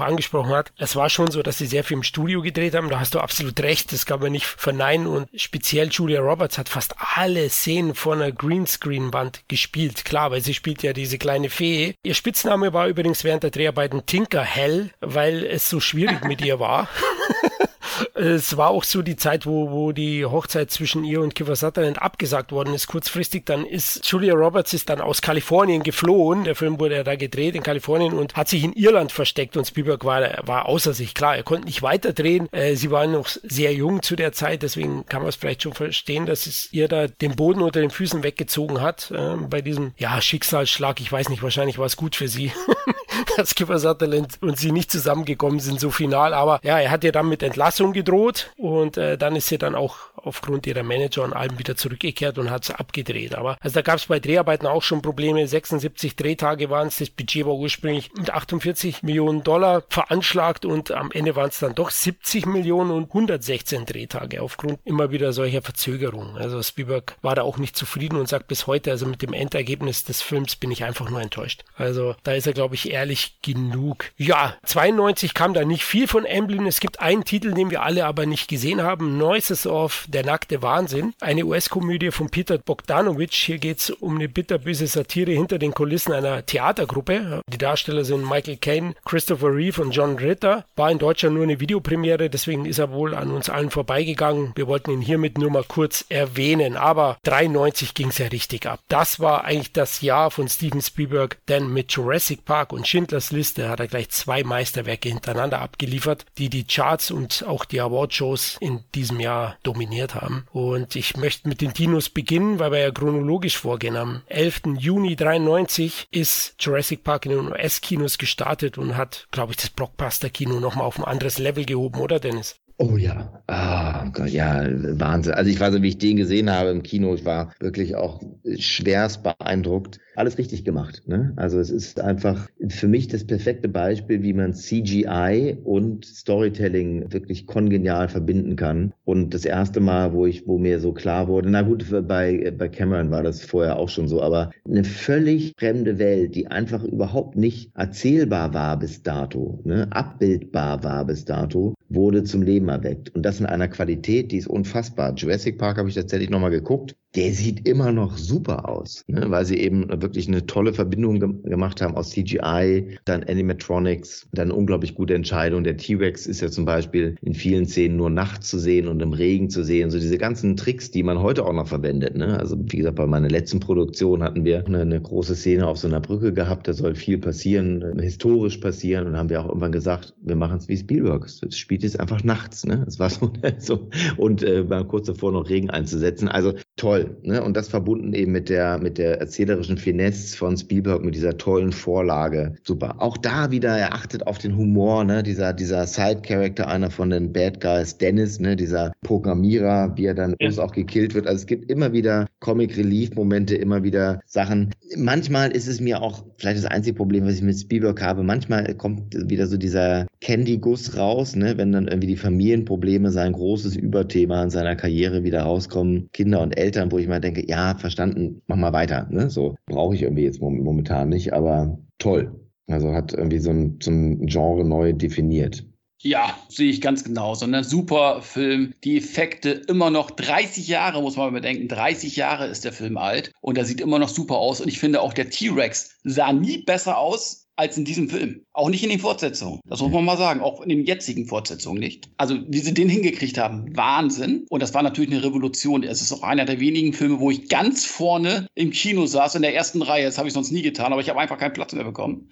angesprochen 0.00 0.50
hat. 0.50 0.72
Es 0.78 0.96
war 0.96 1.10
schon 1.10 1.30
so, 1.30 1.42
dass 1.42 1.58
sie 1.58 1.66
sehr 1.66 1.84
viel 1.84 1.98
im 1.98 2.02
Studio 2.02 2.42
gedreht 2.42 2.74
haben. 2.74 2.88
Da 2.88 2.98
hast 2.98 3.14
du 3.14 3.20
absolut 3.20 3.60
recht. 3.60 3.92
Das 3.92 4.04
kann 4.04 4.18
man 4.18 4.32
nicht 4.32 4.46
verneinen. 4.46 5.06
Und 5.06 5.28
speziell 5.36 5.90
Julia 5.90 6.20
Roberts 6.20 6.58
hat 6.58 6.68
fast 6.68 6.96
alle 7.14 7.48
Szenen 7.50 7.94
vor 7.94 8.14
einer 8.14 8.32
Greenscreen-Wand 8.32 9.44
gespielt. 9.46 10.07
Klar, 10.08 10.30
weil 10.30 10.40
sie 10.40 10.54
spielt 10.54 10.82
ja 10.82 10.94
diese 10.94 11.18
kleine 11.18 11.50
Fee. 11.50 11.92
Ihr 12.02 12.14
Spitzname 12.14 12.72
war 12.72 12.88
übrigens 12.88 13.24
während 13.24 13.42
der 13.42 13.50
Dreharbeiten 13.50 14.06
Tinker 14.06 14.42
Hell, 14.42 14.88
weil 15.00 15.44
es 15.44 15.68
so 15.68 15.80
schwierig 15.80 16.24
mit 16.24 16.40
ihr 16.40 16.58
war. 16.58 16.88
es 18.14 18.56
war 18.56 18.70
auch 18.70 18.84
so 18.84 19.02
die 19.02 19.16
Zeit, 19.16 19.46
wo, 19.46 19.70
wo 19.70 19.92
die 19.92 20.24
Hochzeit 20.24 20.70
zwischen 20.70 21.04
ihr 21.04 21.20
und 21.20 21.34
Kiefer 21.34 21.56
Sutherland 21.56 22.00
abgesagt 22.00 22.52
worden 22.52 22.74
ist, 22.74 22.86
kurzfristig. 22.86 23.44
Dann 23.46 23.64
ist 23.64 24.06
Julia 24.10 24.34
Roberts 24.34 24.72
ist 24.72 24.88
dann 24.88 25.00
aus 25.00 25.22
Kalifornien 25.22 25.82
geflohen. 25.82 26.44
Der 26.44 26.54
Film 26.54 26.78
wurde 26.80 26.96
ja 26.96 27.04
da 27.04 27.16
gedreht 27.16 27.54
in 27.54 27.62
Kalifornien 27.62 28.14
und 28.14 28.34
hat 28.34 28.48
sich 28.48 28.64
in 28.64 28.72
Irland 28.72 29.12
versteckt 29.12 29.56
und 29.56 29.66
Spielberg 29.66 30.04
war, 30.04 30.46
war 30.46 30.66
außer 30.66 30.92
sich. 30.92 31.14
Klar, 31.14 31.36
er 31.36 31.42
konnte 31.42 31.66
nicht 31.66 31.82
weiterdrehen. 31.82 32.48
Äh, 32.52 32.74
sie 32.76 32.90
war 32.90 33.06
noch 33.06 33.28
sehr 33.28 33.72
jung 33.72 34.02
zu 34.02 34.16
der 34.16 34.32
Zeit, 34.32 34.62
deswegen 34.62 35.06
kann 35.06 35.22
man 35.22 35.28
es 35.28 35.36
vielleicht 35.36 35.62
schon 35.62 35.74
verstehen, 35.74 36.26
dass 36.26 36.46
es 36.46 36.72
ihr 36.72 36.88
da 36.88 37.06
den 37.06 37.36
Boden 37.36 37.62
unter 37.62 37.80
den 37.80 37.90
Füßen 37.90 38.22
weggezogen 38.22 38.80
hat 38.80 39.10
äh, 39.10 39.36
bei 39.48 39.60
diesem 39.60 39.92
ja, 39.96 40.20
Schicksalsschlag. 40.20 41.00
Ich 41.00 41.10
weiß 41.10 41.28
nicht, 41.28 41.42
wahrscheinlich 41.42 41.78
war 41.78 41.86
es 41.86 41.96
gut 41.96 42.16
für 42.16 42.28
sie, 42.28 42.52
dass 43.36 43.54
Kiefer 43.54 43.78
Sutherland 43.78 44.38
und 44.40 44.58
sie 44.58 44.72
nicht 44.72 44.90
zusammengekommen 44.90 45.60
sind 45.60 45.80
so 45.80 45.90
final. 45.90 46.34
Aber 46.34 46.60
ja, 46.62 46.78
er 46.78 46.90
hat 46.90 47.04
ihr 47.04 47.12
dann 47.12 47.28
mit 47.28 47.42
Entlassung 47.42 47.92
gedroht 47.92 48.52
und 48.56 48.96
äh, 48.96 49.16
dann 49.16 49.36
ist 49.36 49.48
sie 49.48 49.58
dann 49.58 49.74
auch 49.74 49.96
aufgrund 50.16 50.66
ihrer 50.66 50.82
Manager 50.82 51.24
und 51.24 51.32
allem 51.32 51.58
wieder 51.58 51.76
zurückgekehrt 51.76 52.38
und 52.38 52.50
hat 52.50 52.78
abgedreht. 52.78 53.34
Aber 53.34 53.56
also 53.60 53.74
da 53.74 53.82
gab 53.82 53.96
es 53.96 54.06
bei 54.06 54.20
Dreharbeiten 54.20 54.66
auch 54.66 54.82
schon 54.82 55.02
Probleme. 55.02 55.46
76 55.46 56.16
Drehtage 56.16 56.70
waren 56.70 56.88
es. 56.88 56.98
Das 56.98 57.10
Budget 57.10 57.46
war 57.46 57.54
ursprünglich 57.54 58.12
mit 58.14 58.30
48 58.30 59.02
Millionen 59.02 59.42
Dollar 59.42 59.84
veranschlagt 59.88 60.64
und 60.64 60.90
am 60.90 61.10
Ende 61.12 61.36
waren 61.36 61.48
es 61.48 61.58
dann 61.58 61.74
doch 61.74 61.90
70 61.90 62.46
Millionen 62.46 62.90
und 62.90 63.08
116 63.08 63.86
Drehtage 63.86 64.42
aufgrund 64.42 64.80
immer 64.84 65.10
wieder 65.10 65.32
solcher 65.32 65.62
Verzögerungen. 65.62 66.36
Also 66.36 66.62
Spielberg 66.62 67.16
war 67.22 67.34
da 67.34 67.42
auch 67.42 67.58
nicht 67.58 67.76
zufrieden 67.76 68.16
und 68.16 68.28
sagt 68.28 68.48
bis 68.48 68.66
heute, 68.66 68.90
also 68.90 69.06
mit 69.06 69.22
dem 69.22 69.32
Endergebnis 69.32 70.04
des 70.04 70.22
Films 70.22 70.56
bin 70.56 70.70
ich 70.70 70.84
einfach 70.84 71.08
nur 71.08 71.20
enttäuscht. 71.20 71.64
Also 71.76 72.16
da 72.22 72.32
ist 72.32 72.46
er, 72.46 72.52
glaube 72.52 72.74
ich, 72.74 72.92
ehrlich 72.98 73.38
genug. 73.42 74.06
Ja, 74.16 74.56
92 74.64 75.32
kam 75.32 75.54
da 75.54 75.64
nicht 75.64 75.84
viel 75.84 76.08
von 76.08 76.24
Emblem. 76.24 76.66
Es 76.66 76.80
gibt 76.80 76.98
einen 76.98 77.24
Titel, 77.24 77.52
den 77.52 77.70
wir 77.70 77.82
alle 77.82 78.06
aber 78.06 78.26
nicht 78.26 78.48
gesehen 78.48 78.82
haben. 78.82 79.18
Noises 79.18 79.68
of 79.68 80.04
Der 80.08 80.24
nackte 80.24 80.62
Wahnsinn. 80.62 81.14
Eine 81.20 81.44
US-Komödie 81.44 82.10
von 82.10 82.28
Peter 82.28 82.58
Bogdanovich. 82.58 83.34
Hier 83.34 83.58
geht 83.58 83.78
es 83.78 83.90
um 83.90 84.16
eine 84.16 84.28
bitterböse 84.28 84.88
Satire 84.88 85.30
hinter 85.30 85.60
den 85.60 85.72
Kulissen 85.74 86.12
einer 86.12 86.44
Theatergruppe. 86.44 87.42
Die 87.46 87.58
Darsteller 87.58 88.04
sind 88.04 88.28
Michael 88.28 88.56
Caine, 88.56 88.94
Christopher 89.04 89.54
Reeve 89.54 89.80
und 89.80 89.92
John 89.92 90.16
Ritter. 90.16 90.64
War 90.74 90.90
in 90.90 90.98
Deutschland 90.98 91.36
nur 91.36 91.44
eine 91.44 91.60
Videopremiere, 91.60 92.28
deswegen 92.28 92.66
ist 92.66 92.80
er 92.80 92.90
wohl 92.90 93.14
an 93.14 93.30
uns 93.30 93.48
allen 93.48 93.70
vorbeigegangen. 93.70 94.52
Wir 94.56 94.66
wollten 94.66 94.90
ihn 94.90 95.02
hiermit 95.02 95.38
nur 95.38 95.50
mal 95.50 95.64
kurz 95.64 96.04
erwähnen. 96.08 96.76
Aber 96.76 97.18
93 97.22 97.94
ging 97.94 98.08
es 98.08 98.18
ja 98.18 98.26
richtig 98.26 98.66
ab. 98.66 98.80
Das 98.88 99.20
war 99.20 99.44
eigentlich 99.44 99.72
das 99.72 100.00
Jahr 100.00 100.32
von 100.32 100.48
Steven 100.48 100.82
Spielberg, 100.82 101.38
denn 101.46 101.72
mit 101.72 101.92
Jurassic 101.92 102.44
Park 102.44 102.72
und 102.72 102.87
Schindlers 102.88 103.32
Liste 103.32 103.68
hat 103.68 103.80
er 103.80 103.86
gleich 103.86 104.08
zwei 104.08 104.42
Meisterwerke 104.44 105.10
hintereinander 105.10 105.60
abgeliefert, 105.60 106.24
die 106.38 106.48
die 106.48 106.64
Charts 106.64 107.10
und 107.10 107.44
auch 107.46 107.66
die 107.66 107.82
Awardshows 107.82 108.56
in 108.60 108.80
diesem 108.94 109.20
Jahr 109.20 109.58
dominiert 109.62 110.14
haben. 110.14 110.46
Und 110.52 110.96
ich 110.96 111.14
möchte 111.18 111.48
mit 111.48 111.60
den 111.60 111.74
Dinos 111.74 112.08
beginnen, 112.08 112.58
weil 112.58 112.72
wir 112.72 112.78
ja 112.78 112.90
chronologisch 112.90 113.58
vorgehen. 113.58 113.96
Am 113.96 114.22
11. 114.28 114.62
Juni 114.78 115.16
93 115.16 116.08
ist 116.10 116.54
Jurassic 116.58 117.04
Park 117.04 117.26
in 117.26 117.32
den 117.32 117.48
US-Kinos 117.48 118.16
gestartet 118.16 118.78
und 118.78 118.96
hat, 118.96 119.28
glaube 119.32 119.52
ich, 119.52 119.58
das 119.58 119.68
Blockbuster-Kino 119.68 120.58
nochmal 120.58 120.86
auf 120.86 120.98
ein 120.98 121.04
anderes 121.04 121.38
Level 121.38 121.66
gehoben, 121.66 122.00
oder 122.00 122.18
Dennis? 122.18 122.56
Oh 122.80 122.96
ja, 122.96 123.42
ah 123.48 124.08
Gott, 124.12 124.28
ja, 124.28 124.64
Wahnsinn. 124.70 125.34
Also 125.34 125.50
ich 125.50 125.58
weiß, 125.58 125.82
wie 125.82 125.88
ich 125.88 125.98
den 125.98 126.16
gesehen 126.16 126.48
habe 126.48 126.70
im 126.70 126.84
Kino, 126.84 127.12
ich 127.12 127.24
war 127.24 127.52
wirklich 127.58 127.96
auch 127.96 128.22
schwerst 128.56 129.24
beeindruckt. 129.24 129.98
Alles 130.18 130.36
richtig 130.36 130.64
gemacht. 130.64 131.04
Ne? 131.06 131.32
Also 131.36 131.60
es 131.60 131.70
ist 131.70 132.00
einfach 132.00 132.48
für 132.70 132.88
mich 132.88 133.06
das 133.06 133.24
perfekte 133.24 133.68
Beispiel, 133.68 134.20
wie 134.24 134.32
man 134.32 134.52
CGI 134.52 135.58
und 135.62 136.04
Storytelling 136.04 137.12
wirklich 137.12 137.46
kongenial 137.46 138.08
verbinden 138.08 138.56
kann. 138.56 138.92
Und 139.04 139.32
das 139.32 139.44
erste 139.44 139.78
Mal, 139.78 140.12
wo 140.12 140.26
ich, 140.26 140.44
wo 140.48 140.58
mir 140.58 140.80
so 140.80 140.92
klar 140.92 141.28
wurde, 141.28 141.50
na 141.50 141.62
gut, 141.62 141.86
bei, 142.08 142.52
bei 142.58 142.68
Cameron 142.68 143.12
war 143.12 143.22
das 143.22 143.42
vorher 143.44 143.78
auch 143.78 143.88
schon 143.88 144.08
so, 144.08 144.20
aber 144.20 144.50
eine 144.66 144.82
völlig 144.82 145.52
fremde 145.56 146.00
Welt, 146.00 146.34
die 146.34 146.48
einfach 146.48 146.82
überhaupt 146.82 147.36
nicht 147.36 147.70
erzählbar 147.76 148.52
war 148.52 148.76
bis 148.76 149.04
dato, 149.04 149.60
ne? 149.62 149.86
abbildbar 149.90 150.82
war 150.82 151.04
bis 151.04 151.26
dato, 151.26 151.74
wurde 151.90 152.24
zum 152.24 152.42
Leben 152.42 152.68
erweckt. 152.68 153.14
Und 153.14 153.22
das 153.22 153.38
in 153.38 153.46
einer 153.46 153.68
Qualität, 153.68 154.32
die 154.32 154.38
ist 154.38 154.48
unfassbar. 154.48 155.14
Jurassic 155.14 155.58
Park 155.58 155.78
habe 155.78 155.88
ich 155.88 155.94
tatsächlich 155.94 156.28
nochmal 156.28 156.50
geguckt. 156.50 156.96
Der 157.18 157.32
sieht 157.32 157.68
immer 157.68 157.90
noch 157.90 158.16
super 158.16 158.68
aus, 158.68 159.02
ne? 159.08 159.28
weil 159.28 159.44
sie 159.44 159.56
eben 159.56 159.88
wirklich 160.00 160.28
eine 160.28 160.46
tolle 160.46 160.72
Verbindung 160.72 161.18
ge 161.18 161.50
gemacht 161.50 161.82
haben 161.82 161.96
aus 161.96 162.10
CGI, 162.10 162.96
dann 163.06 163.24
Animatronics, 163.24 164.28
dann 164.32 164.52
unglaublich 164.52 164.94
gute 164.94 165.14
Entscheidung. 165.14 165.64
Der 165.64 165.76
T-Rex 165.76 166.26
ist 166.26 166.42
ja 166.42 166.48
zum 166.48 166.64
Beispiel 166.64 167.16
in 167.20 167.34
vielen 167.34 167.66
Szenen 167.66 167.96
nur 167.96 168.08
nachts 168.08 168.46
zu 168.46 168.60
sehen 168.60 168.86
und 168.86 169.02
im 169.02 169.12
Regen 169.12 169.50
zu 169.50 169.64
sehen. 169.64 169.90
So 169.90 169.98
diese 169.98 170.16
ganzen 170.16 170.56
Tricks, 170.56 170.92
die 170.92 171.02
man 171.02 171.18
heute 171.18 171.44
auch 171.44 171.52
noch 171.52 171.66
verwendet. 171.66 172.16
Ne? 172.16 172.38
Also 172.38 172.56
wie 172.56 172.76
gesagt, 172.76 172.94
bei 172.94 173.06
meiner 173.08 173.28
letzten 173.28 173.58
Produktion 173.58 174.22
hatten 174.22 174.44
wir 174.44 174.64
eine, 174.64 174.82
eine 174.82 175.00
große 175.00 175.34
Szene 175.34 175.66
auf 175.66 175.78
so 175.78 175.88
einer 175.88 176.00
Brücke 176.00 176.32
gehabt. 176.32 176.68
Da 176.68 176.72
soll 176.72 176.94
viel 176.94 177.18
passieren, 177.18 177.98
historisch 177.98 178.58
passieren. 178.58 179.08
Und 179.08 179.16
haben 179.16 179.28
wir 179.28 179.40
auch 179.40 179.48
irgendwann 179.48 179.72
gesagt, 179.72 180.14
wir 180.22 180.36
machen 180.36 180.58
es 180.58 180.68
wie 180.68 180.76
Spielberg. 180.76 181.24
Es 181.24 181.58
spielt 181.58 181.82
jetzt 181.82 181.98
einfach 181.98 182.22
nachts. 182.22 182.64
Ne? 182.64 182.84
Es 182.86 183.00
war 183.00 183.10
so, 183.10 183.32
so 183.58 183.88
und 184.16 184.44
äh, 184.44 184.64
kurz 184.86 185.08
davor 185.08 185.32
noch 185.32 185.48
Regen 185.48 185.70
einzusetzen. 185.70 186.28
Also 186.28 186.54
toll. 186.76 187.07
Ne? 187.22 187.42
Und 187.42 187.56
das 187.56 187.68
verbunden 187.68 188.12
eben 188.12 188.32
mit 188.32 188.48
der 188.48 188.78
mit 188.78 188.98
der 188.98 189.20
erzählerischen 189.20 189.78
Finesse 189.78 190.36
von 190.36 190.56
Spielberg 190.56 191.04
mit 191.04 191.14
dieser 191.14 191.36
tollen 191.36 191.72
Vorlage. 191.72 192.54
Super. 192.62 192.96
Auch 192.98 193.16
da 193.16 193.50
wieder 193.50 193.76
er 193.76 193.94
achtet 193.94 194.26
auf 194.26 194.38
den 194.38 194.56
Humor. 194.56 195.04
Ne? 195.04 195.22
Dieser 195.22 195.52
dieser 195.52 195.86
Side 195.86 196.22
Character, 196.22 196.68
einer 196.68 196.90
von 196.90 197.10
den 197.10 197.32
Bad 197.32 197.60
Guys, 197.60 197.98
Dennis, 197.98 198.40
ne? 198.40 198.56
dieser 198.56 198.92
Programmierer, 199.02 199.96
wie 199.96 200.06
er 200.06 200.14
dann 200.14 200.34
ja. 200.40 200.50
auch 200.62 200.72
gekillt 200.72 201.14
wird. 201.14 201.26
Also 201.26 201.40
es 201.40 201.46
gibt 201.46 201.70
immer 201.70 201.92
wieder 201.92 202.26
Comic 202.40 202.76
Relief 202.76 203.14
Momente, 203.14 203.56
immer 203.56 203.82
wieder 203.82 204.20
Sachen. 204.26 204.70
Manchmal 204.96 205.50
ist 205.52 205.68
es 205.68 205.80
mir 205.80 206.02
auch 206.02 206.24
vielleicht 206.38 206.58
das 206.58 206.70
einzige 206.70 206.96
Problem, 206.96 207.24
was 207.26 207.34
ich 207.34 207.42
mit 207.42 207.58
Spielberg 207.58 208.02
habe. 208.02 208.22
Manchmal 208.22 208.74
kommt 208.74 209.14
wieder 209.30 209.46
so 209.46 209.56
dieser 209.56 210.06
Candy 210.20 210.58
Guss 210.58 210.96
raus, 210.96 211.36
ne? 211.36 211.56
wenn 211.56 211.72
dann 211.72 211.88
irgendwie 211.88 212.08
die 212.08 212.16
Familienprobleme 212.16 213.10
sein 213.10 213.32
großes 213.32 213.76
Überthema 213.76 214.42
in 214.42 214.50
seiner 214.50 214.76
Karriere 214.76 215.24
wieder 215.24 215.42
rauskommen, 215.42 216.08
Kinder 216.12 216.40
und 216.40 216.56
Eltern, 216.56 216.87
wo 216.90 216.98
ich 216.98 217.08
mal 217.08 217.20
denke, 217.20 217.46
ja, 217.48 217.76
verstanden, 217.76 218.42
mach 218.46 218.56
mal 218.56 218.72
weiter. 218.72 219.06
Ne? 219.10 219.30
So 219.30 219.56
brauche 219.66 219.94
ich 219.94 220.02
irgendwie 220.02 220.24
jetzt 220.24 220.40
momentan 220.40 221.08
nicht, 221.08 221.32
aber 221.32 221.78
toll. 221.98 222.32
Also 222.68 222.92
hat 222.92 223.12
irgendwie 223.12 223.38
so 223.38 223.50
ein, 223.50 223.78
so 223.82 223.90
ein 223.90 224.26
Genre 224.26 224.64
neu 224.64 224.92
definiert. 224.92 225.64
Ja, 226.00 226.38
sehe 226.48 226.70
ich 226.70 226.80
ganz 226.80 227.02
genauso. 227.02 227.46
Ne? 227.46 227.64
Super 227.64 228.22
Film. 228.22 228.72
Die 228.84 228.98
Effekte 228.98 229.50
immer 229.50 229.90
noch 229.90 230.12
30 230.12 230.68
Jahre, 230.68 231.02
muss 231.02 231.16
man 231.16 231.32
bedenken. 231.32 231.66
30 231.66 232.14
Jahre 232.14 232.46
ist 232.46 232.64
der 232.64 232.72
Film 232.72 232.96
alt 232.96 233.32
und 233.40 233.58
er 233.58 233.64
sieht 233.64 233.80
immer 233.80 233.98
noch 233.98 234.08
super 234.08 234.36
aus. 234.36 234.60
Und 234.60 234.68
ich 234.68 234.78
finde 234.78 235.00
auch 235.00 235.12
der 235.12 235.30
T-Rex 235.30 235.98
sah 236.04 236.32
nie 236.32 236.58
besser 236.58 236.98
aus 236.98 237.47
als 237.58 237.76
in 237.76 237.84
diesem 237.84 238.08
Film. 238.08 238.44
Auch 238.52 238.70
nicht 238.70 238.84
in 238.84 238.90
den 238.90 239.00
Fortsetzungen. 239.00 239.60
Das 239.66 239.80
muss 239.80 239.90
man 239.90 240.04
mal 240.04 240.16
sagen. 240.16 240.40
Auch 240.40 240.62
in 240.62 240.68
den 240.68 240.84
jetzigen 240.84 241.26
Fortsetzungen 241.26 241.80
nicht. 241.80 242.08
Also, 242.16 242.38
wie 242.46 242.60
sie 242.60 242.72
den 242.72 242.88
hingekriegt 242.88 243.36
haben, 243.36 243.76
Wahnsinn. 243.76 244.46
Und 244.48 244.62
das 244.62 244.74
war 244.74 244.82
natürlich 244.82 245.10
eine 245.10 245.24
Revolution. 245.24 245.82
Es 245.82 246.00
ist 246.00 246.12
auch 246.12 246.22
einer 246.22 246.44
der 246.44 246.60
wenigen 246.60 246.92
Filme, 246.92 247.18
wo 247.18 247.32
ich 247.32 247.48
ganz 247.48 247.84
vorne 247.84 248.46
im 248.54 248.70
Kino 248.70 249.06
saß, 249.06 249.34
in 249.34 249.42
der 249.42 249.54
ersten 249.54 249.82
Reihe. 249.82 250.04
Das 250.04 250.18
habe 250.18 250.28
ich 250.28 250.34
sonst 250.34 250.52
nie 250.52 250.62
getan, 250.62 250.92
aber 250.92 251.00
ich 251.00 251.08
habe 251.08 251.18
einfach 251.18 251.36
keinen 251.36 251.52
Platz 251.52 251.72
mehr 251.72 251.84
bekommen. 251.84 252.28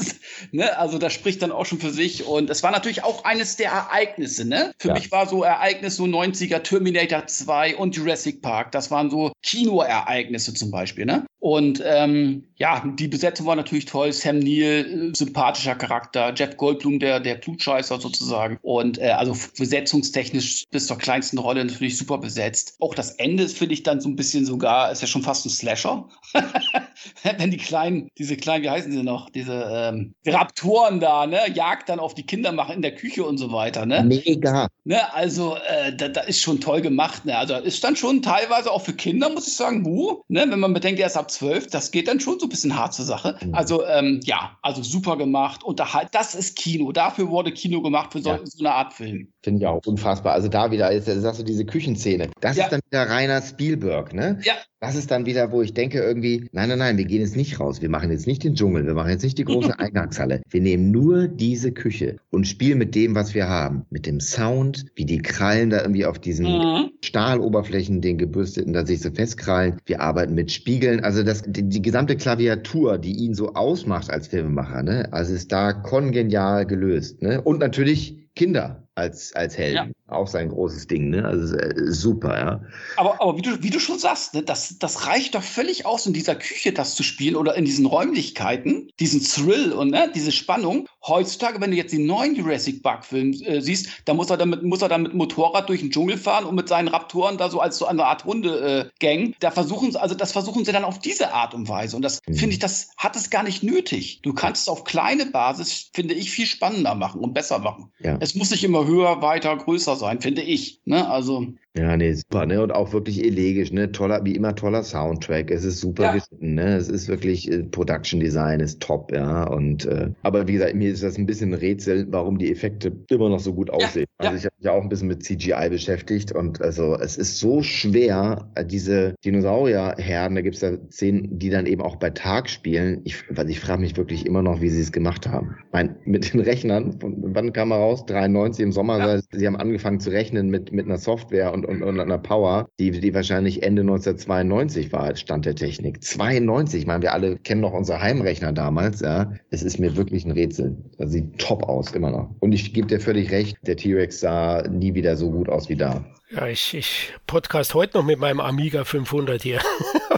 ne? 0.52 0.76
Also, 0.76 0.98
das 0.98 1.12
spricht 1.12 1.40
dann 1.42 1.52
auch 1.52 1.66
schon 1.66 1.78
für 1.78 1.90
sich. 1.90 2.26
Und 2.26 2.50
es 2.50 2.64
war 2.64 2.72
natürlich 2.72 3.04
auch 3.04 3.24
eines 3.24 3.56
der 3.56 3.70
Ereignisse. 3.70 4.44
Ne? 4.44 4.72
Für 4.78 4.88
ja. 4.88 4.94
mich 4.94 5.12
war 5.12 5.28
so 5.28 5.44
Ereignis 5.44 5.96
so 5.96 6.04
90er 6.04 6.62
Terminator 6.62 7.26
2 7.28 7.76
und 7.76 7.94
Jurassic 7.94 8.42
Park. 8.42 8.72
Das 8.72 8.90
waren 8.90 9.08
so 9.08 9.30
Kinoereignisse 9.44 10.52
zum 10.52 10.72
Beispiel. 10.72 11.06
Ne? 11.06 11.24
Und 11.44 11.82
ähm, 11.84 12.44
ja, 12.56 12.82
die 12.98 13.06
Besetzung 13.06 13.44
war 13.44 13.54
natürlich 13.54 13.84
toll. 13.84 14.14
Sam 14.14 14.38
Neill, 14.38 15.10
äh, 15.12 15.14
sympathischer 15.14 15.74
Charakter. 15.74 16.32
Jeff 16.34 16.56
Goldblum, 16.56 17.00
der, 17.00 17.20
der 17.20 17.38
Klugscheißer 17.38 18.00
sozusagen. 18.00 18.58
Und 18.62 18.96
äh, 18.96 19.10
also 19.10 19.36
besetzungstechnisch 19.58 20.64
bis 20.70 20.86
zur 20.86 20.96
kleinsten 20.96 21.36
Rolle 21.36 21.62
natürlich 21.62 21.98
super 21.98 22.16
besetzt. 22.16 22.76
Auch 22.80 22.94
das 22.94 23.10
Ende 23.16 23.42
ist, 23.42 23.58
finde 23.58 23.74
ich, 23.74 23.82
dann 23.82 24.00
so 24.00 24.08
ein 24.08 24.16
bisschen 24.16 24.46
sogar, 24.46 24.90
ist 24.90 25.02
ja 25.02 25.06
schon 25.06 25.22
fast 25.22 25.44
ein 25.44 25.50
Slasher. 25.50 26.08
Wenn 27.22 27.50
die 27.50 27.58
kleinen, 27.58 28.08
diese 28.16 28.38
kleinen, 28.38 28.64
wie 28.64 28.70
heißen 28.70 28.90
sie 28.90 29.02
noch, 29.02 29.28
diese 29.28 29.68
ähm, 29.70 30.14
Raptoren 30.26 31.00
da, 31.00 31.26
ne, 31.26 31.40
Jagd 31.52 31.90
dann 31.90 32.00
auf 32.00 32.14
die 32.14 32.24
Kinder 32.24 32.52
machen 32.52 32.76
in 32.76 32.82
der 32.82 32.94
Küche 32.94 33.22
und 33.22 33.36
so 33.36 33.52
weiter, 33.52 33.84
ne? 33.84 34.02
Mega. 34.02 34.68
Ne, 34.84 35.12
also, 35.12 35.56
äh, 35.56 35.94
da, 35.94 36.08
da 36.08 36.22
ist 36.22 36.40
schon 36.40 36.60
toll 36.60 36.80
gemacht, 36.80 37.26
ne? 37.26 37.36
Also, 37.36 37.56
ist 37.56 37.84
dann 37.84 37.96
schon 37.96 38.22
teilweise 38.22 38.70
auch 38.70 38.82
für 38.82 38.94
Kinder, 38.94 39.28
muss 39.28 39.46
ich 39.46 39.56
sagen, 39.56 39.82
buh, 39.82 40.22
ne? 40.28 40.46
Wenn 40.48 40.60
man 40.60 40.72
bedenkt, 40.72 41.00
er 41.00 41.08
ist 41.08 41.16
ab 41.16 41.30
12, 41.34 41.68
das 41.68 41.90
geht 41.90 42.08
dann 42.08 42.20
schon 42.20 42.38
so 42.38 42.46
ein 42.46 42.48
bisschen 42.48 42.76
hart 42.76 42.94
zur 42.94 43.04
Sache. 43.04 43.36
Mhm. 43.44 43.54
Also, 43.54 43.84
ähm, 43.86 44.20
ja, 44.24 44.56
also 44.62 44.82
super 44.82 45.16
gemacht. 45.16 45.64
Unterhalt, 45.64 46.08
das 46.12 46.34
ist 46.34 46.56
Kino. 46.56 46.92
Dafür 46.92 47.28
wurde 47.28 47.52
Kino 47.52 47.82
gemacht 47.82 48.12
für 48.12 48.20
so, 48.20 48.30
ja. 48.30 48.40
so 48.44 48.64
eine 48.64 48.74
Art 48.74 48.92
Film. 48.92 49.28
Finde 49.42 49.60
ich 49.60 49.66
auch 49.66 49.80
unfassbar. 49.84 50.32
Also 50.32 50.48
da 50.48 50.70
wieder, 50.70 50.92
jetzt 50.92 51.06
sagst 51.06 51.40
du 51.40 51.44
diese 51.44 51.64
Küchenszene. 51.64 52.30
Das 52.40 52.56
ja. 52.56 52.64
ist 52.64 52.72
dann 52.72 52.80
wieder 52.88 53.08
reiner 53.08 53.42
Spielberg, 53.42 54.14
ne? 54.14 54.38
Ja. 54.42 54.54
Das 54.84 54.96
ist 54.96 55.10
dann 55.10 55.24
wieder, 55.24 55.50
wo 55.50 55.62
ich 55.62 55.72
denke 55.72 55.98
irgendwie, 55.98 56.46
nein, 56.52 56.68
nein, 56.68 56.78
nein, 56.78 56.98
wir 56.98 57.06
gehen 57.06 57.22
jetzt 57.22 57.36
nicht 57.36 57.58
raus. 57.58 57.80
Wir 57.80 57.88
machen 57.88 58.10
jetzt 58.10 58.26
nicht 58.26 58.44
den 58.44 58.54
Dschungel. 58.54 58.84
Wir 58.84 58.92
machen 58.92 59.08
jetzt 59.08 59.22
nicht 59.22 59.38
die 59.38 59.44
große 59.44 59.78
Eingangshalle. 59.78 60.42
Wir 60.50 60.60
nehmen 60.60 60.90
nur 60.90 61.26
diese 61.26 61.72
Küche 61.72 62.18
und 62.28 62.46
spielen 62.46 62.76
mit 62.76 62.94
dem, 62.94 63.14
was 63.14 63.32
wir 63.32 63.48
haben. 63.48 63.86
Mit 63.88 64.04
dem 64.04 64.20
Sound, 64.20 64.84
wie 64.94 65.06
die 65.06 65.22
Krallen 65.22 65.70
da 65.70 65.80
irgendwie 65.80 66.04
auf 66.04 66.18
diesen 66.18 66.44
mhm. 66.44 66.90
Stahloberflächen, 67.02 68.02
den 68.02 68.18
gebürsteten, 68.18 68.74
da 68.74 68.84
sich 68.84 69.00
so 69.00 69.10
festkrallen. 69.10 69.78
Wir 69.86 70.02
arbeiten 70.02 70.34
mit 70.34 70.52
Spiegeln. 70.52 71.02
Also 71.02 71.22
das, 71.24 71.42
die, 71.46 71.68
die 71.68 71.82
gesamte 71.82 72.16
Klaviatur, 72.16 72.98
die 72.98 73.12
ihn 73.12 73.34
so 73.34 73.54
ausmacht 73.54 74.10
als 74.10 74.28
Filmemacher, 74.28 74.82
ne? 74.82 75.12
Also 75.12 75.34
ist 75.34 75.52
da 75.52 75.72
kongenial 75.72 76.66
gelöst, 76.66 77.22
ne? 77.22 77.40
Und 77.42 77.60
natürlich 77.60 78.28
Kinder 78.34 78.83
als, 78.94 79.34
als 79.34 79.58
Helden. 79.58 79.92
Ja. 80.08 80.14
Auch 80.14 80.28
sein 80.28 80.50
großes 80.50 80.86
Ding, 80.86 81.10
ne? 81.10 81.24
Also 81.24 81.56
äh, 81.56 81.92
super, 81.92 82.38
ja. 82.38 82.60
Aber, 82.96 83.20
aber 83.20 83.36
wie, 83.36 83.42
du, 83.42 83.62
wie 83.62 83.70
du 83.70 83.80
schon 83.80 83.98
sagst, 83.98 84.34
ne, 84.34 84.42
das, 84.42 84.78
das 84.78 85.06
reicht 85.06 85.34
doch 85.34 85.42
völlig 85.42 85.86
aus, 85.86 86.06
in 86.06 86.12
dieser 86.12 86.36
Küche 86.36 86.72
das 86.72 86.94
zu 86.94 87.02
spielen 87.02 87.36
oder 87.36 87.54
in 87.56 87.64
diesen 87.64 87.86
Räumlichkeiten, 87.86 88.90
diesen 89.00 89.22
Thrill 89.22 89.72
und 89.72 89.90
ne, 89.90 90.10
diese 90.14 90.30
Spannung. 90.30 90.88
Heutzutage, 91.06 91.60
wenn 91.60 91.70
du 91.70 91.76
jetzt 91.76 91.92
den 91.92 92.06
neuen 92.06 92.36
Jurassic 92.36 92.82
Park-Film 92.82 93.32
äh, 93.44 93.60
siehst, 93.60 93.88
da 94.04 94.14
muss 94.14 94.30
er 94.30 94.36
damit, 94.36 94.62
muss 94.62 94.82
er 94.82 94.88
dann 94.88 95.02
mit 95.02 95.14
Motorrad 95.14 95.68
durch 95.68 95.80
den 95.80 95.90
Dschungel 95.90 96.16
fahren 96.16 96.44
und 96.44 96.54
mit 96.54 96.68
seinen 96.68 96.88
Raptoren 96.88 97.36
da 97.36 97.50
so 97.50 97.60
als 97.60 97.78
so 97.78 97.86
eine 97.86 98.04
Art 98.04 98.24
Hunde-Gang. 98.24 99.18
Äh, 99.18 99.32
da 99.40 99.50
versuchen 99.50 99.92
sie, 99.92 100.00
also 100.00 100.14
das 100.14 100.32
versuchen 100.32 100.64
sie 100.64 100.72
dann 100.72 100.84
auf 100.84 100.98
diese 100.98 101.32
Art 101.32 101.54
und 101.54 101.68
Weise. 101.68 101.96
Und 101.96 102.02
das 102.02 102.20
mhm. 102.26 102.34
finde 102.34 102.52
ich, 102.52 102.58
das 102.58 102.90
hat 102.96 103.16
es 103.16 103.30
gar 103.30 103.42
nicht 103.42 103.62
nötig. 103.62 104.20
Du 104.22 104.34
kannst 104.34 104.62
es 104.62 104.68
auf 104.68 104.84
kleine 104.84 105.26
Basis, 105.26 105.90
finde 105.92 106.14
ich, 106.14 106.30
viel 106.30 106.46
spannender 106.46 106.94
machen 106.94 107.20
und 107.20 107.32
besser 107.32 107.58
machen. 107.58 107.90
Ja. 108.00 108.18
Es 108.20 108.34
muss 108.34 108.50
nicht 108.50 108.62
immer 108.62 108.83
höher, 108.86 109.22
weiter, 109.22 109.56
größer 109.56 109.96
sein, 109.96 110.20
finde 110.20 110.42
ich. 110.42 110.80
Ne? 110.84 111.08
Also 111.08 111.46
ja, 111.76 111.96
nee, 111.96 112.12
super, 112.12 112.46
ne? 112.46 112.62
Und 112.62 112.70
auch 112.70 112.92
wirklich 112.92 113.24
elegisch, 113.24 113.72
ne? 113.72 113.90
Toller, 113.90 114.24
wie 114.24 114.36
immer 114.36 114.54
toller 114.54 114.84
Soundtrack. 114.84 115.50
Es 115.50 115.64
ist 115.64 115.80
super 115.80 116.04
ja. 116.04 116.12
geschnitten, 116.12 116.54
ne? 116.54 116.76
Es 116.76 116.88
ist 116.88 117.08
wirklich, 117.08 117.50
äh, 117.50 117.64
Production 117.64 118.20
Design 118.20 118.60
ist 118.60 118.80
top, 118.80 119.10
ja. 119.12 119.42
Und 119.48 119.84
äh, 119.86 120.10
aber 120.22 120.46
wie 120.46 120.52
gesagt, 120.52 120.76
mir 120.76 120.92
ist 120.92 121.02
das 121.02 121.18
ein 121.18 121.26
bisschen 121.26 121.52
ein 121.52 121.58
Rätsel, 121.58 122.06
warum 122.10 122.38
die 122.38 122.52
Effekte 122.52 122.92
immer 123.10 123.28
noch 123.28 123.40
so 123.40 123.52
gut 123.52 123.70
aussehen. 123.70 124.06
Ja, 124.22 124.28
also 124.28 124.38
ich 124.38 124.44
habe 124.44 124.54
mich 124.56 124.64
ja 124.66 124.72
auch 124.72 124.82
ein 124.82 124.88
bisschen 124.88 125.08
mit 125.08 125.24
CGI 125.24 125.68
beschäftigt 125.68 126.30
und 126.30 126.62
also 126.62 126.94
es 126.94 127.16
ist 127.16 127.40
so 127.40 127.60
schwer, 127.60 128.48
äh, 128.54 128.64
diese 128.64 129.16
Dinosaurierherden, 129.24 130.36
da 130.36 130.42
gibt's 130.42 130.60
ja 130.60 130.78
Szenen, 130.92 131.40
die 131.40 131.50
dann 131.50 131.66
eben 131.66 131.82
auch 131.82 131.96
bei 131.96 132.10
Tag 132.10 132.48
spielen. 132.48 133.00
Ich, 133.02 133.16
also 133.34 133.50
ich 133.50 133.58
frage 133.58 133.80
mich 133.80 133.96
wirklich 133.96 134.26
immer 134.26 134.42
noch, 134.42 134.60
wie 134.60 134.68
sie 134.68 134.80
es 134.80 134.92
gemacht 134.92 135.26
haben. 135.26 135.56
Mein, 135.72 135.96
mit 136.04 136.32
den 136.32 136.40
Rechnern, 136.40 137.00
von, 137.00 137.34
wann 137.34 137.52
kam 137.52 137.72
er 137.72 137.78
raus? 137.78 138.06
93 138.06 138.62
im 138.62 138.70
Sommer, 138.70 138.98
ja. 138.98 139.20
sie 139.32 139.44
haben 139.44 139.56
angefangen 139.56 139.98
zu 139.98 140.10
rechnen 140.10 140.50
mit, 140.50 140.70
mit 140.70 140.86
einer 140.86 140.98
Software 140.98 141.52
und 141.52 141.63
und, 141.64 141.82
und, 141.82 142.00
einer 142.00 142.18
Power, 142.18 142.68
die, 142.78 142.90
die 142.90 143.14
wahrscheinlich 143.14 143.62
Ende 143.62 143.82
1992 143.82 144.92
war, 144.92 145.14
Stand 145.16 145.46
der 145.46 145.54
Technik. 145.54 146.02
92, 146.02 146.80
ich 146.80 146.86
meine, 146.86 147.02
wir 147.02 147.12
alle 147.12 147.36
kennen 147.38 147.60
noch 147.60 147.72
unsere 147.72 148.00
Heimrechner 148.00 148.52
damals, 148.52 149.00
ja. 149.00 149.32
Es 149.50 149.62
ist 149.62 149.78
mir 149.78 149.96
wirklich 149.96 150.24
ein 150.24 150.32
Rätsel. 150.32 150.76
Das 150.98 151.10
sieht 151.10 151.38
top 151.38 151.64
aus, 151.64 151.92
immer 151.92 152.10
noch. 152.10 152.30
Und 152.40 152.52
ich 152.52 152.72
gebe 152.72 152.86
dir 152.86 153.00
völlig 153.00 153.30
recht, 153.30 153.56
der 153.66 153.76
T-Rex 153.76 154.20
sah 154.20 154.62
nie 154.68 154.94
wieder 154.94 155.16
so 155.16 155.30
gut 155.30 155.48
aus 155.48 155.68
wie 155.68 155.76
da. 155.76 156.04
Ja, 156.34 156.48
ich, 156.48 156.74
ich 156.74 157.12
podcast 157.28 157.74
heute 157.74 157.96
noch 157.96 158.04
mit 158.04 158.18
meinem 158.18 158.40
Amiga 158.40 158.84
500 158.84 159.40
hier. 159.40 159.60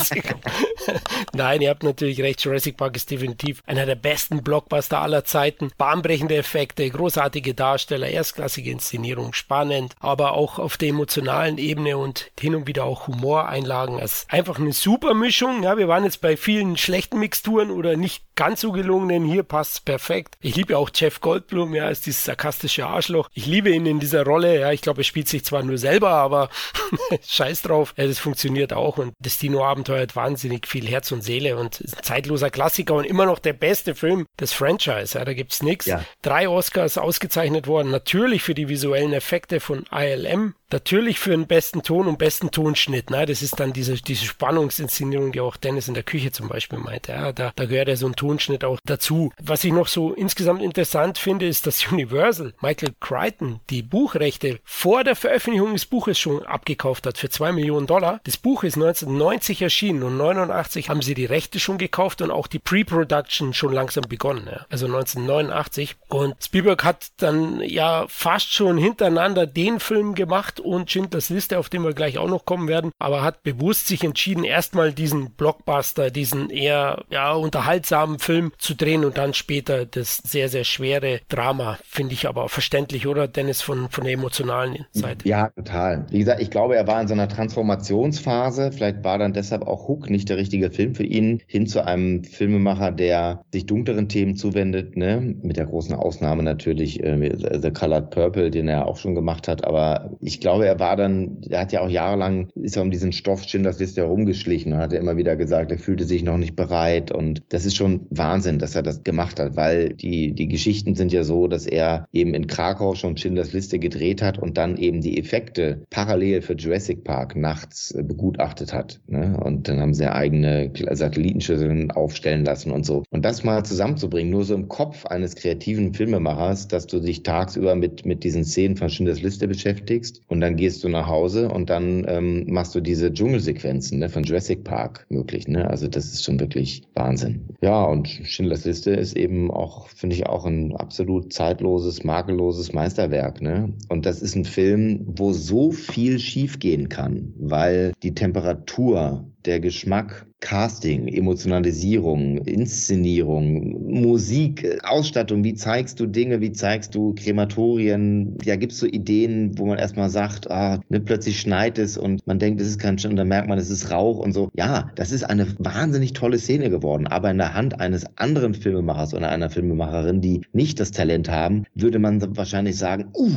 Nein, 1.34 1.62
ihr 1.62 1.70
habt 1.70 1.84
natürlich 1.84 2.20
recht. 2.22 2.44
Jurassic 2.44 2.78
Park 2.78 2.96
ist 2.96 3.12
definitiv 3.12 3.62
einer 3.68 3.86
der 3.86 3.96
besten 3.96 4.42
Blockbuster 4.42 5.02
aller 5.02 5.24
Zeiten. 5.24 5.72
Bahnbrechende 5.78 6.36
Effekte, 6.36 6.90
großartige 6.90 7.54
Darsteller, 7.54 8.08
erstklassige 8.08 8.72
Inszenierung, 8.72 9.34
spannend, 9.34 9.94
aber 10.00 10.34
auch 10.34 10.58
auf 10.58 10.78
der 10.78 10.90
emotionalen 10.90 11.60
Ebene 11.60 11.98
und 11.98 12.32
hin 12.40 12.56
und 12.56 12.66
wieder 12.66 12.86
auch 12.86 13.08
Humoreinlagen. 13.08 14.00
Es 14.00 14.14
ist 14.14 14.34
einfach 14.34 14.58
eine 14.58 14.74
super 14.74 15.14
Mischung. 15.14 15.62
Ja, 15.62 15.78
wir 15.78 15.88
waren 15.88 16.06
jetzt 16.06 16.22
bei 16.22 16.38
vielen 16.38 16.76
schlechten 16.76 17.20
Mixturen 17.20 17.70
oder 17.70 17.98
nicht 17.98 18.24
ganz 18.36 18.62
so 18.62 18.72
gelungenen. 18.72 19.26
Hier 19.26 19.44
passt 19.44 19.74
es 19.74 19.80
perfekt. 19.82 20.38
Ich 20.42 20.56
liebe 20.56 20.78
auch 20.78 20.90
Jeff 20.94 21.22
Goldblum, 21.22 21.76
ja, 21.76 21.86
als 21.86 22.02
dieses 22.02 22.24
sarkastische 22.24 22.88
Arschloch. 22.88 23.30
Ich 23.34 23.46
liebe 23.46 23.70
ihn 23.70 23.86
in 23.86 24.00
dieser 24.00 24.26
Rolle. 24.26 24.60
Ja, 24.60 24.72
ich 24.72 24.82
glaube, 24.82 25.02
er 25.02 25.06
spielt 25.06 25.35
sich 25.36 25.46
zwar 25.46 25.64
nur 25.64 25.78
selber, 25.78 26.10
aber 26.10 26.50
scheiß 27.28 27.64
drauf, 27.64 27.94
das 27.96 28.20
funktioniert 28.20 28.74
auch 28.74 28.98
und 28.98 29.14
das 29.20 29.38
Dino-Abenteuer 29.38 30.02
hat 30.02 30.16
wahnsinnig 30.16 30.68
viel 30.68 30.88
Herz 30.88 31.12
und 31.12 31.24
Seele 31.24 31.58
und 31.58 31.82
ist 31.82 31.98
ein 31.98 32.04
zeitloser 32.04 32.50
Klassiker 32.50 32.96
und 32.96 33.06
immer 33.06 33.26
noch 33.26 33.40
der 33.40 33.54
beste 33.54 33.96
Film 33.96 34.26
des 34.40 34.54
Franchise. 34.54 35.18
Ja, 35.18 35.26
da 35.26 35.34
gibt's 35.34 35.62
nichts. 35.62 35.86
Ja. 35.86 36.04
Drei 36.22 36.48
Oscars 36.48 36.98
ausgezeichnet 36.98 37.68
worden, 37.68 37.92
natürlich 37.92 38.44
für 38.44 38.56
die 38.56 38.70
visuellen 38.70 39.14
Effekte 39.14 39.60
von 39.60 39.86
ILM, 39.92 40.56
natürlich 40.72 41.20
für 41.20 41.32
den 41.32 41.48
besten 41.48 41.84
Ton 41.84 42.08
und 42.08 42.18
besten 42.18 42.52
Tonschnitt. 42.52 43.10
Ne? 43.10 43.26
Das 43.26 43.42
ist 43.42 43.60
dann 43.60 43.74
diese, 43.74 43.96
diese 43.96 44.26
Spannungsinszenierung, 44.26 45.32
die 45.32 45.42
auch 45.42 45.58
Dennis 45.58 45.88
in 45.88 45.94
der 45.94 46.04
Küche 46.04 46.32
zum 46.32 46.48
Beispiel 46.48 46.80
meinte. 46.80 47.12
Ja, 47.12 47.32
da, 47.32 47.54
da 47.56 47.66
gehört 47.66 47.88
ja 47.88 47.96
so 47.96 48.08
ein 48.08 48.16
Tonschnitt 48.16 48.64
auch 48.64 48.80
dazu. 48.86 49.32
Was 49.42 49.64
ich 49.64 49.72
noch 49.72 49.88
so 49.88 50.14
insgesamt 50.14 50.62
interessant 50.62 51.18
finde, 51.18 51.48
ist, 51.48 51.68
dass 51.68 51.86
Universal 51.92 52.54
Michael 52.62 52.94
Crichton 53.00 53.60
die 53.70 53.84
Buchrechte 53.84 54.60
vor 54.64 55.04
der 55.04 55.15
Veröffentlichung 55.16 55.74
des 55.74 55.86
Buches 55.86 56.20
schon 56.20 56.46
abgekauft 56.46 57.06
hat 57.06 57.18
für 57.18 57.30
zwei 57.30 57.52
Millionen 57.52 57.88
Dollar. 57.88 58.20
Das 58.24 58.38
Buch 58.38 58.64
ist 58.64 58.76
1990 58.76 59.62
erschienen 59.62 60.04
und 60.04 60.18
89 60.18 60.90
haben 60.90 61.02
sie 61.02 61.14
die 61.14 61.26
Rechte 61.26 61.60
schon 61.60 61.78
gekauft 61.78 62.22
und 62.22 62.32
auch 62.32 62.48
die 62.48 62.60
Pre-Production 62.60 63.54
schon 63.54 63.74
langsam 63.74 64.04
begonnen. 64.08 64.48
Ja. 64.50 64.66
Also 64.70 64.86
1989. 64.86 65.96
Und 66.10 66.36
Spielberg 66.44 66.84
hat 66.84 67.08
dann 67.18 67.62
ja 67.62 68.06
fast 68.08 68.54
schon 68.54 68.78
hintereinander 68.78 69.48
den 69.48 69.80
Film 69.80 70.16
gemacht 70.16 70.60
und 70.60 70.92
Schindlers 70.92 71.30
Liste, 71.30 71.60
auf 71.60 71.70
den 71.70 71.84
wir 71.84 71.94
gleich 71.94 72.18
auch 72.18 72.30
noch 72.30 72.46
kommen 72.46 72.68
werden, 72.68 72.92
aber 73.00 73.22
hat 73.24 73.44
bewusst 73.44 73.88
sich 73.88 74.04
entschieden, 74.04 74.44
erstmal 74.44 74.94
diesen 74.94 75.32
Blockbuster, 75.32 76.12
diesen 76.12 76.50
eher 76.50 77.04
ja, 77.10 77.34
unterhaltsamen 77.34 78.20
Film 78.20 78.52
zu 78.58 78.76
drehen 78.76 79.06
und 79.06 79.18
dann 79.18 79.34
später 79.34 79.86
das 79.86 80.18
sehr, 80.18 80.50
sehr 80.50 80.64
schwere 80.64 81.22
Drama. 81.30 81.78
Finde 81.88 82.14
ich 82.14 82.28
aber 82.28 82.50
verständlich, 82.50 83.08
oder 83.08 83.28
Dennis, 83.28 83.62
von, 83.62 83.90
von 83.90 84.04
der 84.04 84.14
emotionalen 84.14 84.86
Seite? 84.92 85.05
Ja, 85.24 85.50
total. 85.50 86.06
Wie 86.10 86.20
gesagt, 86.20 86.42
ich 86.42 86.50
glaube, 86.50 86.76
er 86.76 86.88
war 86.88 87.02
in 87.02 87.08
so 87.08 87.14
einer 87.14 87.28
Transformationsphase. 87.28 88.72
Vielleicht 88.72 89.04
war 89.04 89.18
dann 89.18 89.34
deshalb 89.34 89.64
auch 89.68 89.88
Hook 89.88 90.10
nicht 90.10 90.30
der 90.30 90.38
richtige 90.38 90.72
Film 90.72 90.96
für 90.96 91.04
ihn, 91.04 91.42
hin 91.48 91.68
zu 91.68 91.86
einem 91.86 92.24
Filmemacher, 92.24 92.92
der 92.92 93.42
sich 93.52 93.66
dunkleren 93.66 94.10
Themen 94.10 94.36
zuwendet, 94.36 94.98
ne? 94.98 95.36
mit 95.42 95.58
der 95.58 95.66
großen 95.66 95.96
Ausnahme 95.96 96.44
natürlich 96.44 97.04
äh, 97.04 97.60
The 97.62 97.72
Colored 97.72 98.10
Purple, 98.10 98.52
den 98.52 98.68
er 98.68 98.88
auch 98.88 98.98
schon 98.98 99.16
gemacht 99.16 99.48
hat. 99.48 99.66
Aber 99.66 100.12
ich 100.22 100.40
glaube, 100.40 100.66
er 100.66 100.80
war 100.80 100.96
dann, 100.96 101.38
er 101.50 101.62
hat 101.62 101.72
ja 101.72 101.82
auch 101.82 101.90
jahrelang, 101.90 102.50
ist 102.56 102.76
er 102.76 102.84
um 102.84 102.92
diesen 102.92 103.12
Stoff 103.12 103.44
Schindlers 103.44 103.80
Liste 103.80 104.02
herumgeschlichen 104.02 104.74
und 104.74 104.80
hat 104.80 104.94
er 104.94 105.00
immer 105.00 105.18
wieder 105.18 105.36
gesagt, 105.36 105.72
er 105.72 105.80
fühlte 105.80 106.06
sich 106.06 106.24
noch 106.24 106.38
nicht 106.38 106.56
bereit. 106.56 107.12
Und 107.12 107.44
das 107.50 107.66
ist 107.66 107.76
schon 107.76 108.08
Wahnsinn, 108.10 108.60
dass 108.60 108.76
er 108.76 108.84
das 108.84 109.04
gemacht 109.04 109.40
hat, 109.40 109.56
weil 109.56 109.90
die, 109.90 110.34
die 110.34 110.48
Geschichten 110.48 110.96
sind 110.96 111.12
ja 111.12 111.24
so, 111.24 111.48
dass 111.48 111.66
er 111.66 112.08
eben 112.12 112.34
in 112.34 112.48
Krakau 112.48 112.96
schon 112.96 113.18
Schindlers 113.18 113.54
Liste 113.54 113.80
gedreht 113.80 114.22
hat 114.22 114.38
und 114.38 114.58
dann 114.58 114.78
eben 114.78 114.95
die 115.02 115.18
Effekte 115.18 115.82
parallel 115.90 116.42
für 116.42 116.54
Jurassic 116.54 117.04
Park 117.04 117.36
nachts 117.36 117.92
äh, 117.92 118.04
begutachtet 118.04 118.74
hat. 118.74 119.00
Ne? 119.08 119.38
Und 119.44 119.68
dann 119.68 119.80
haben 119.80 119.94
sie 119.94 120.12
eigene 120.12 120.72
Satellitenschüsseln 120.92 121.92
aufstellen 121.92 122.46
lassen 122.46 122.72
und 122.72 122.86
so. 122.86 123.04
Und 123.10 123.24
das 123.26 123.44
mal 123.44 123.64
zusammenzubringen, 123.66 124.32
nur 124.32 124.44
so 124.44 124.56
im 124.56 124.68
Kopf 124.68 125.06
eines 125.06 125.36
kreativen 125.36 125.94
Filmemachers, 125.94 126.68
dass 126.68 126.88
du 126.88 127.00
dich 127.00 127.24
tagsüber 127.24 127.76
mit, 127.76 128.06
mit 128.06 128.24
diesen 128.24 128.44
Szenen 128.44 128.78
von 128.78 128.90
Schindlers 128.90 129.22
Liste 129.22 129.48
beschäftigst 129.48 130.22
und 130.28 130.42
dann 130.42 130.56
gehst 130.56 130.84
du 130.84 130.90
nach 130.90 131.08
Hause 131.08 131.50
und 131.50 131.70
dann 131.70 132.06
ähm, 132.08 132.46
machst 132.48 132.76
du 132.76 132.82
diese 132.82 133.12
Dschungelsequenzen 133.12 134.00
ne, 134.00 134.10
von 134.10 134.24
Jurassic 134.24 134.64
Park 134.64 135.06
möglich. 135.10 135.48
Ne? 135.48 135.70
Also 135.70 135.88
das 135.88 136.06
ist 136.06 136.24
schon 136.24 136.40
wirklich 136.40 136.84
Wahnsinn. 136.94 137.50
Ja, 137.62 137.84
und 137.84 138.08
Schindlers 138.08 138.66
Liste 138.66 138.92
ist 138.92 139.16
eben 139.16 139.52
auch, 139.52 139.88
finde 139.90 140.16
ich, 140.16 140.28
auch 140.28 140.46
ein 140.46 140.76
absolut 140.76 141.34
zeitloses, 141.34 142.04
makelloses 142.04 142.74
Meisterwerk. 142.74 143.42
Ne? 143.42 143.74
Und 143.90 144.06
das 144.06 144.22
ist 144.22 144.36
ein 144.36 144.46
Film, 144.46 144.85
wo 145.06 145.34
so 145.34 145.72
viel 145.72 146.20
schiefgehen 146.20 146.90
kann, 146.90 147.34
weil 147.38 147.94
die 148.04 148.14
Temperatur 148.14 149.26
der 149.46 149.60
Geschmack, 149.60 150.26
Casting, 150.42 151.08
Emotionalisierung, 151.08 152.38
Inszenierung, 152.40 154.02
Musik, 154.02 154.80
Ausstattung, 154.84 155.44
wie 155.44 155.56
zeigst 155.56 156.00
du 156.00 156.06
Dinge, 156.06 156.42
wie 156.42 156.52
zeigst 156.52 156.94
du 156.94 157.16
Krematorien, 157.16 158.38
ja, 158.44 158.56
gibt's 158.56 158.78
so 158.78 158.86
Ideen, 158.86 159.58
wo 159.58 159.66
man 159.66 159.80
erstmal 159.80 160.10
sagt, 160.10 160.52
ah, 160.52 160.80
ne, 160.90 161.00
plötzlich 161.00 161.40
schneit 161.40 161.80
es 161.80 161.98
und 161.98 162.26
man 162.28 162.38
denkt, 162.38 162.62
es 162.62 162.68
ist 162.68 162.80
kein 162.80 162.98
Sch 163.00 163.06
und 163.06 163.16
dann 163.16 163.28
merkt 163.28 163.48
man, 163.48 163.58
es 163.58 163.70
ist 163.70 163.92
Rauch 163.92 164.20
und 164.20 164.34
so. 164.34 164.50
Ja, 164.56 164.92
das 164.96 165.12
ist 165.12 165.24
eine 165.24 165.48
wahnsinnig 165.58 166.14
tolle 166.14 166.38
Szene 166.38 166.70
geworden, 166.70 167.08
aber 167.08 167.32
in 167.32 167.38
der 167.38 167.54
Hand 167.54 167.80
eines 167.80 168.06
anderen 168.18 168.54
Filmemachers 168.54 169.14
oder 169.14 169.30
einer 169.30 169.50
Filmemacherin, 169.50 170.22
die 170.22 170.42
nicht 170.54 170.80
das 170.80 170.92
Talent 170.92 171.30
haben, 171.30 171.64
würde 171.74 171.98
man 171.98 172.38
wahrscheinlich 172.38 172.78
sagen, 172.78 173.06
uh, 173.18 173.32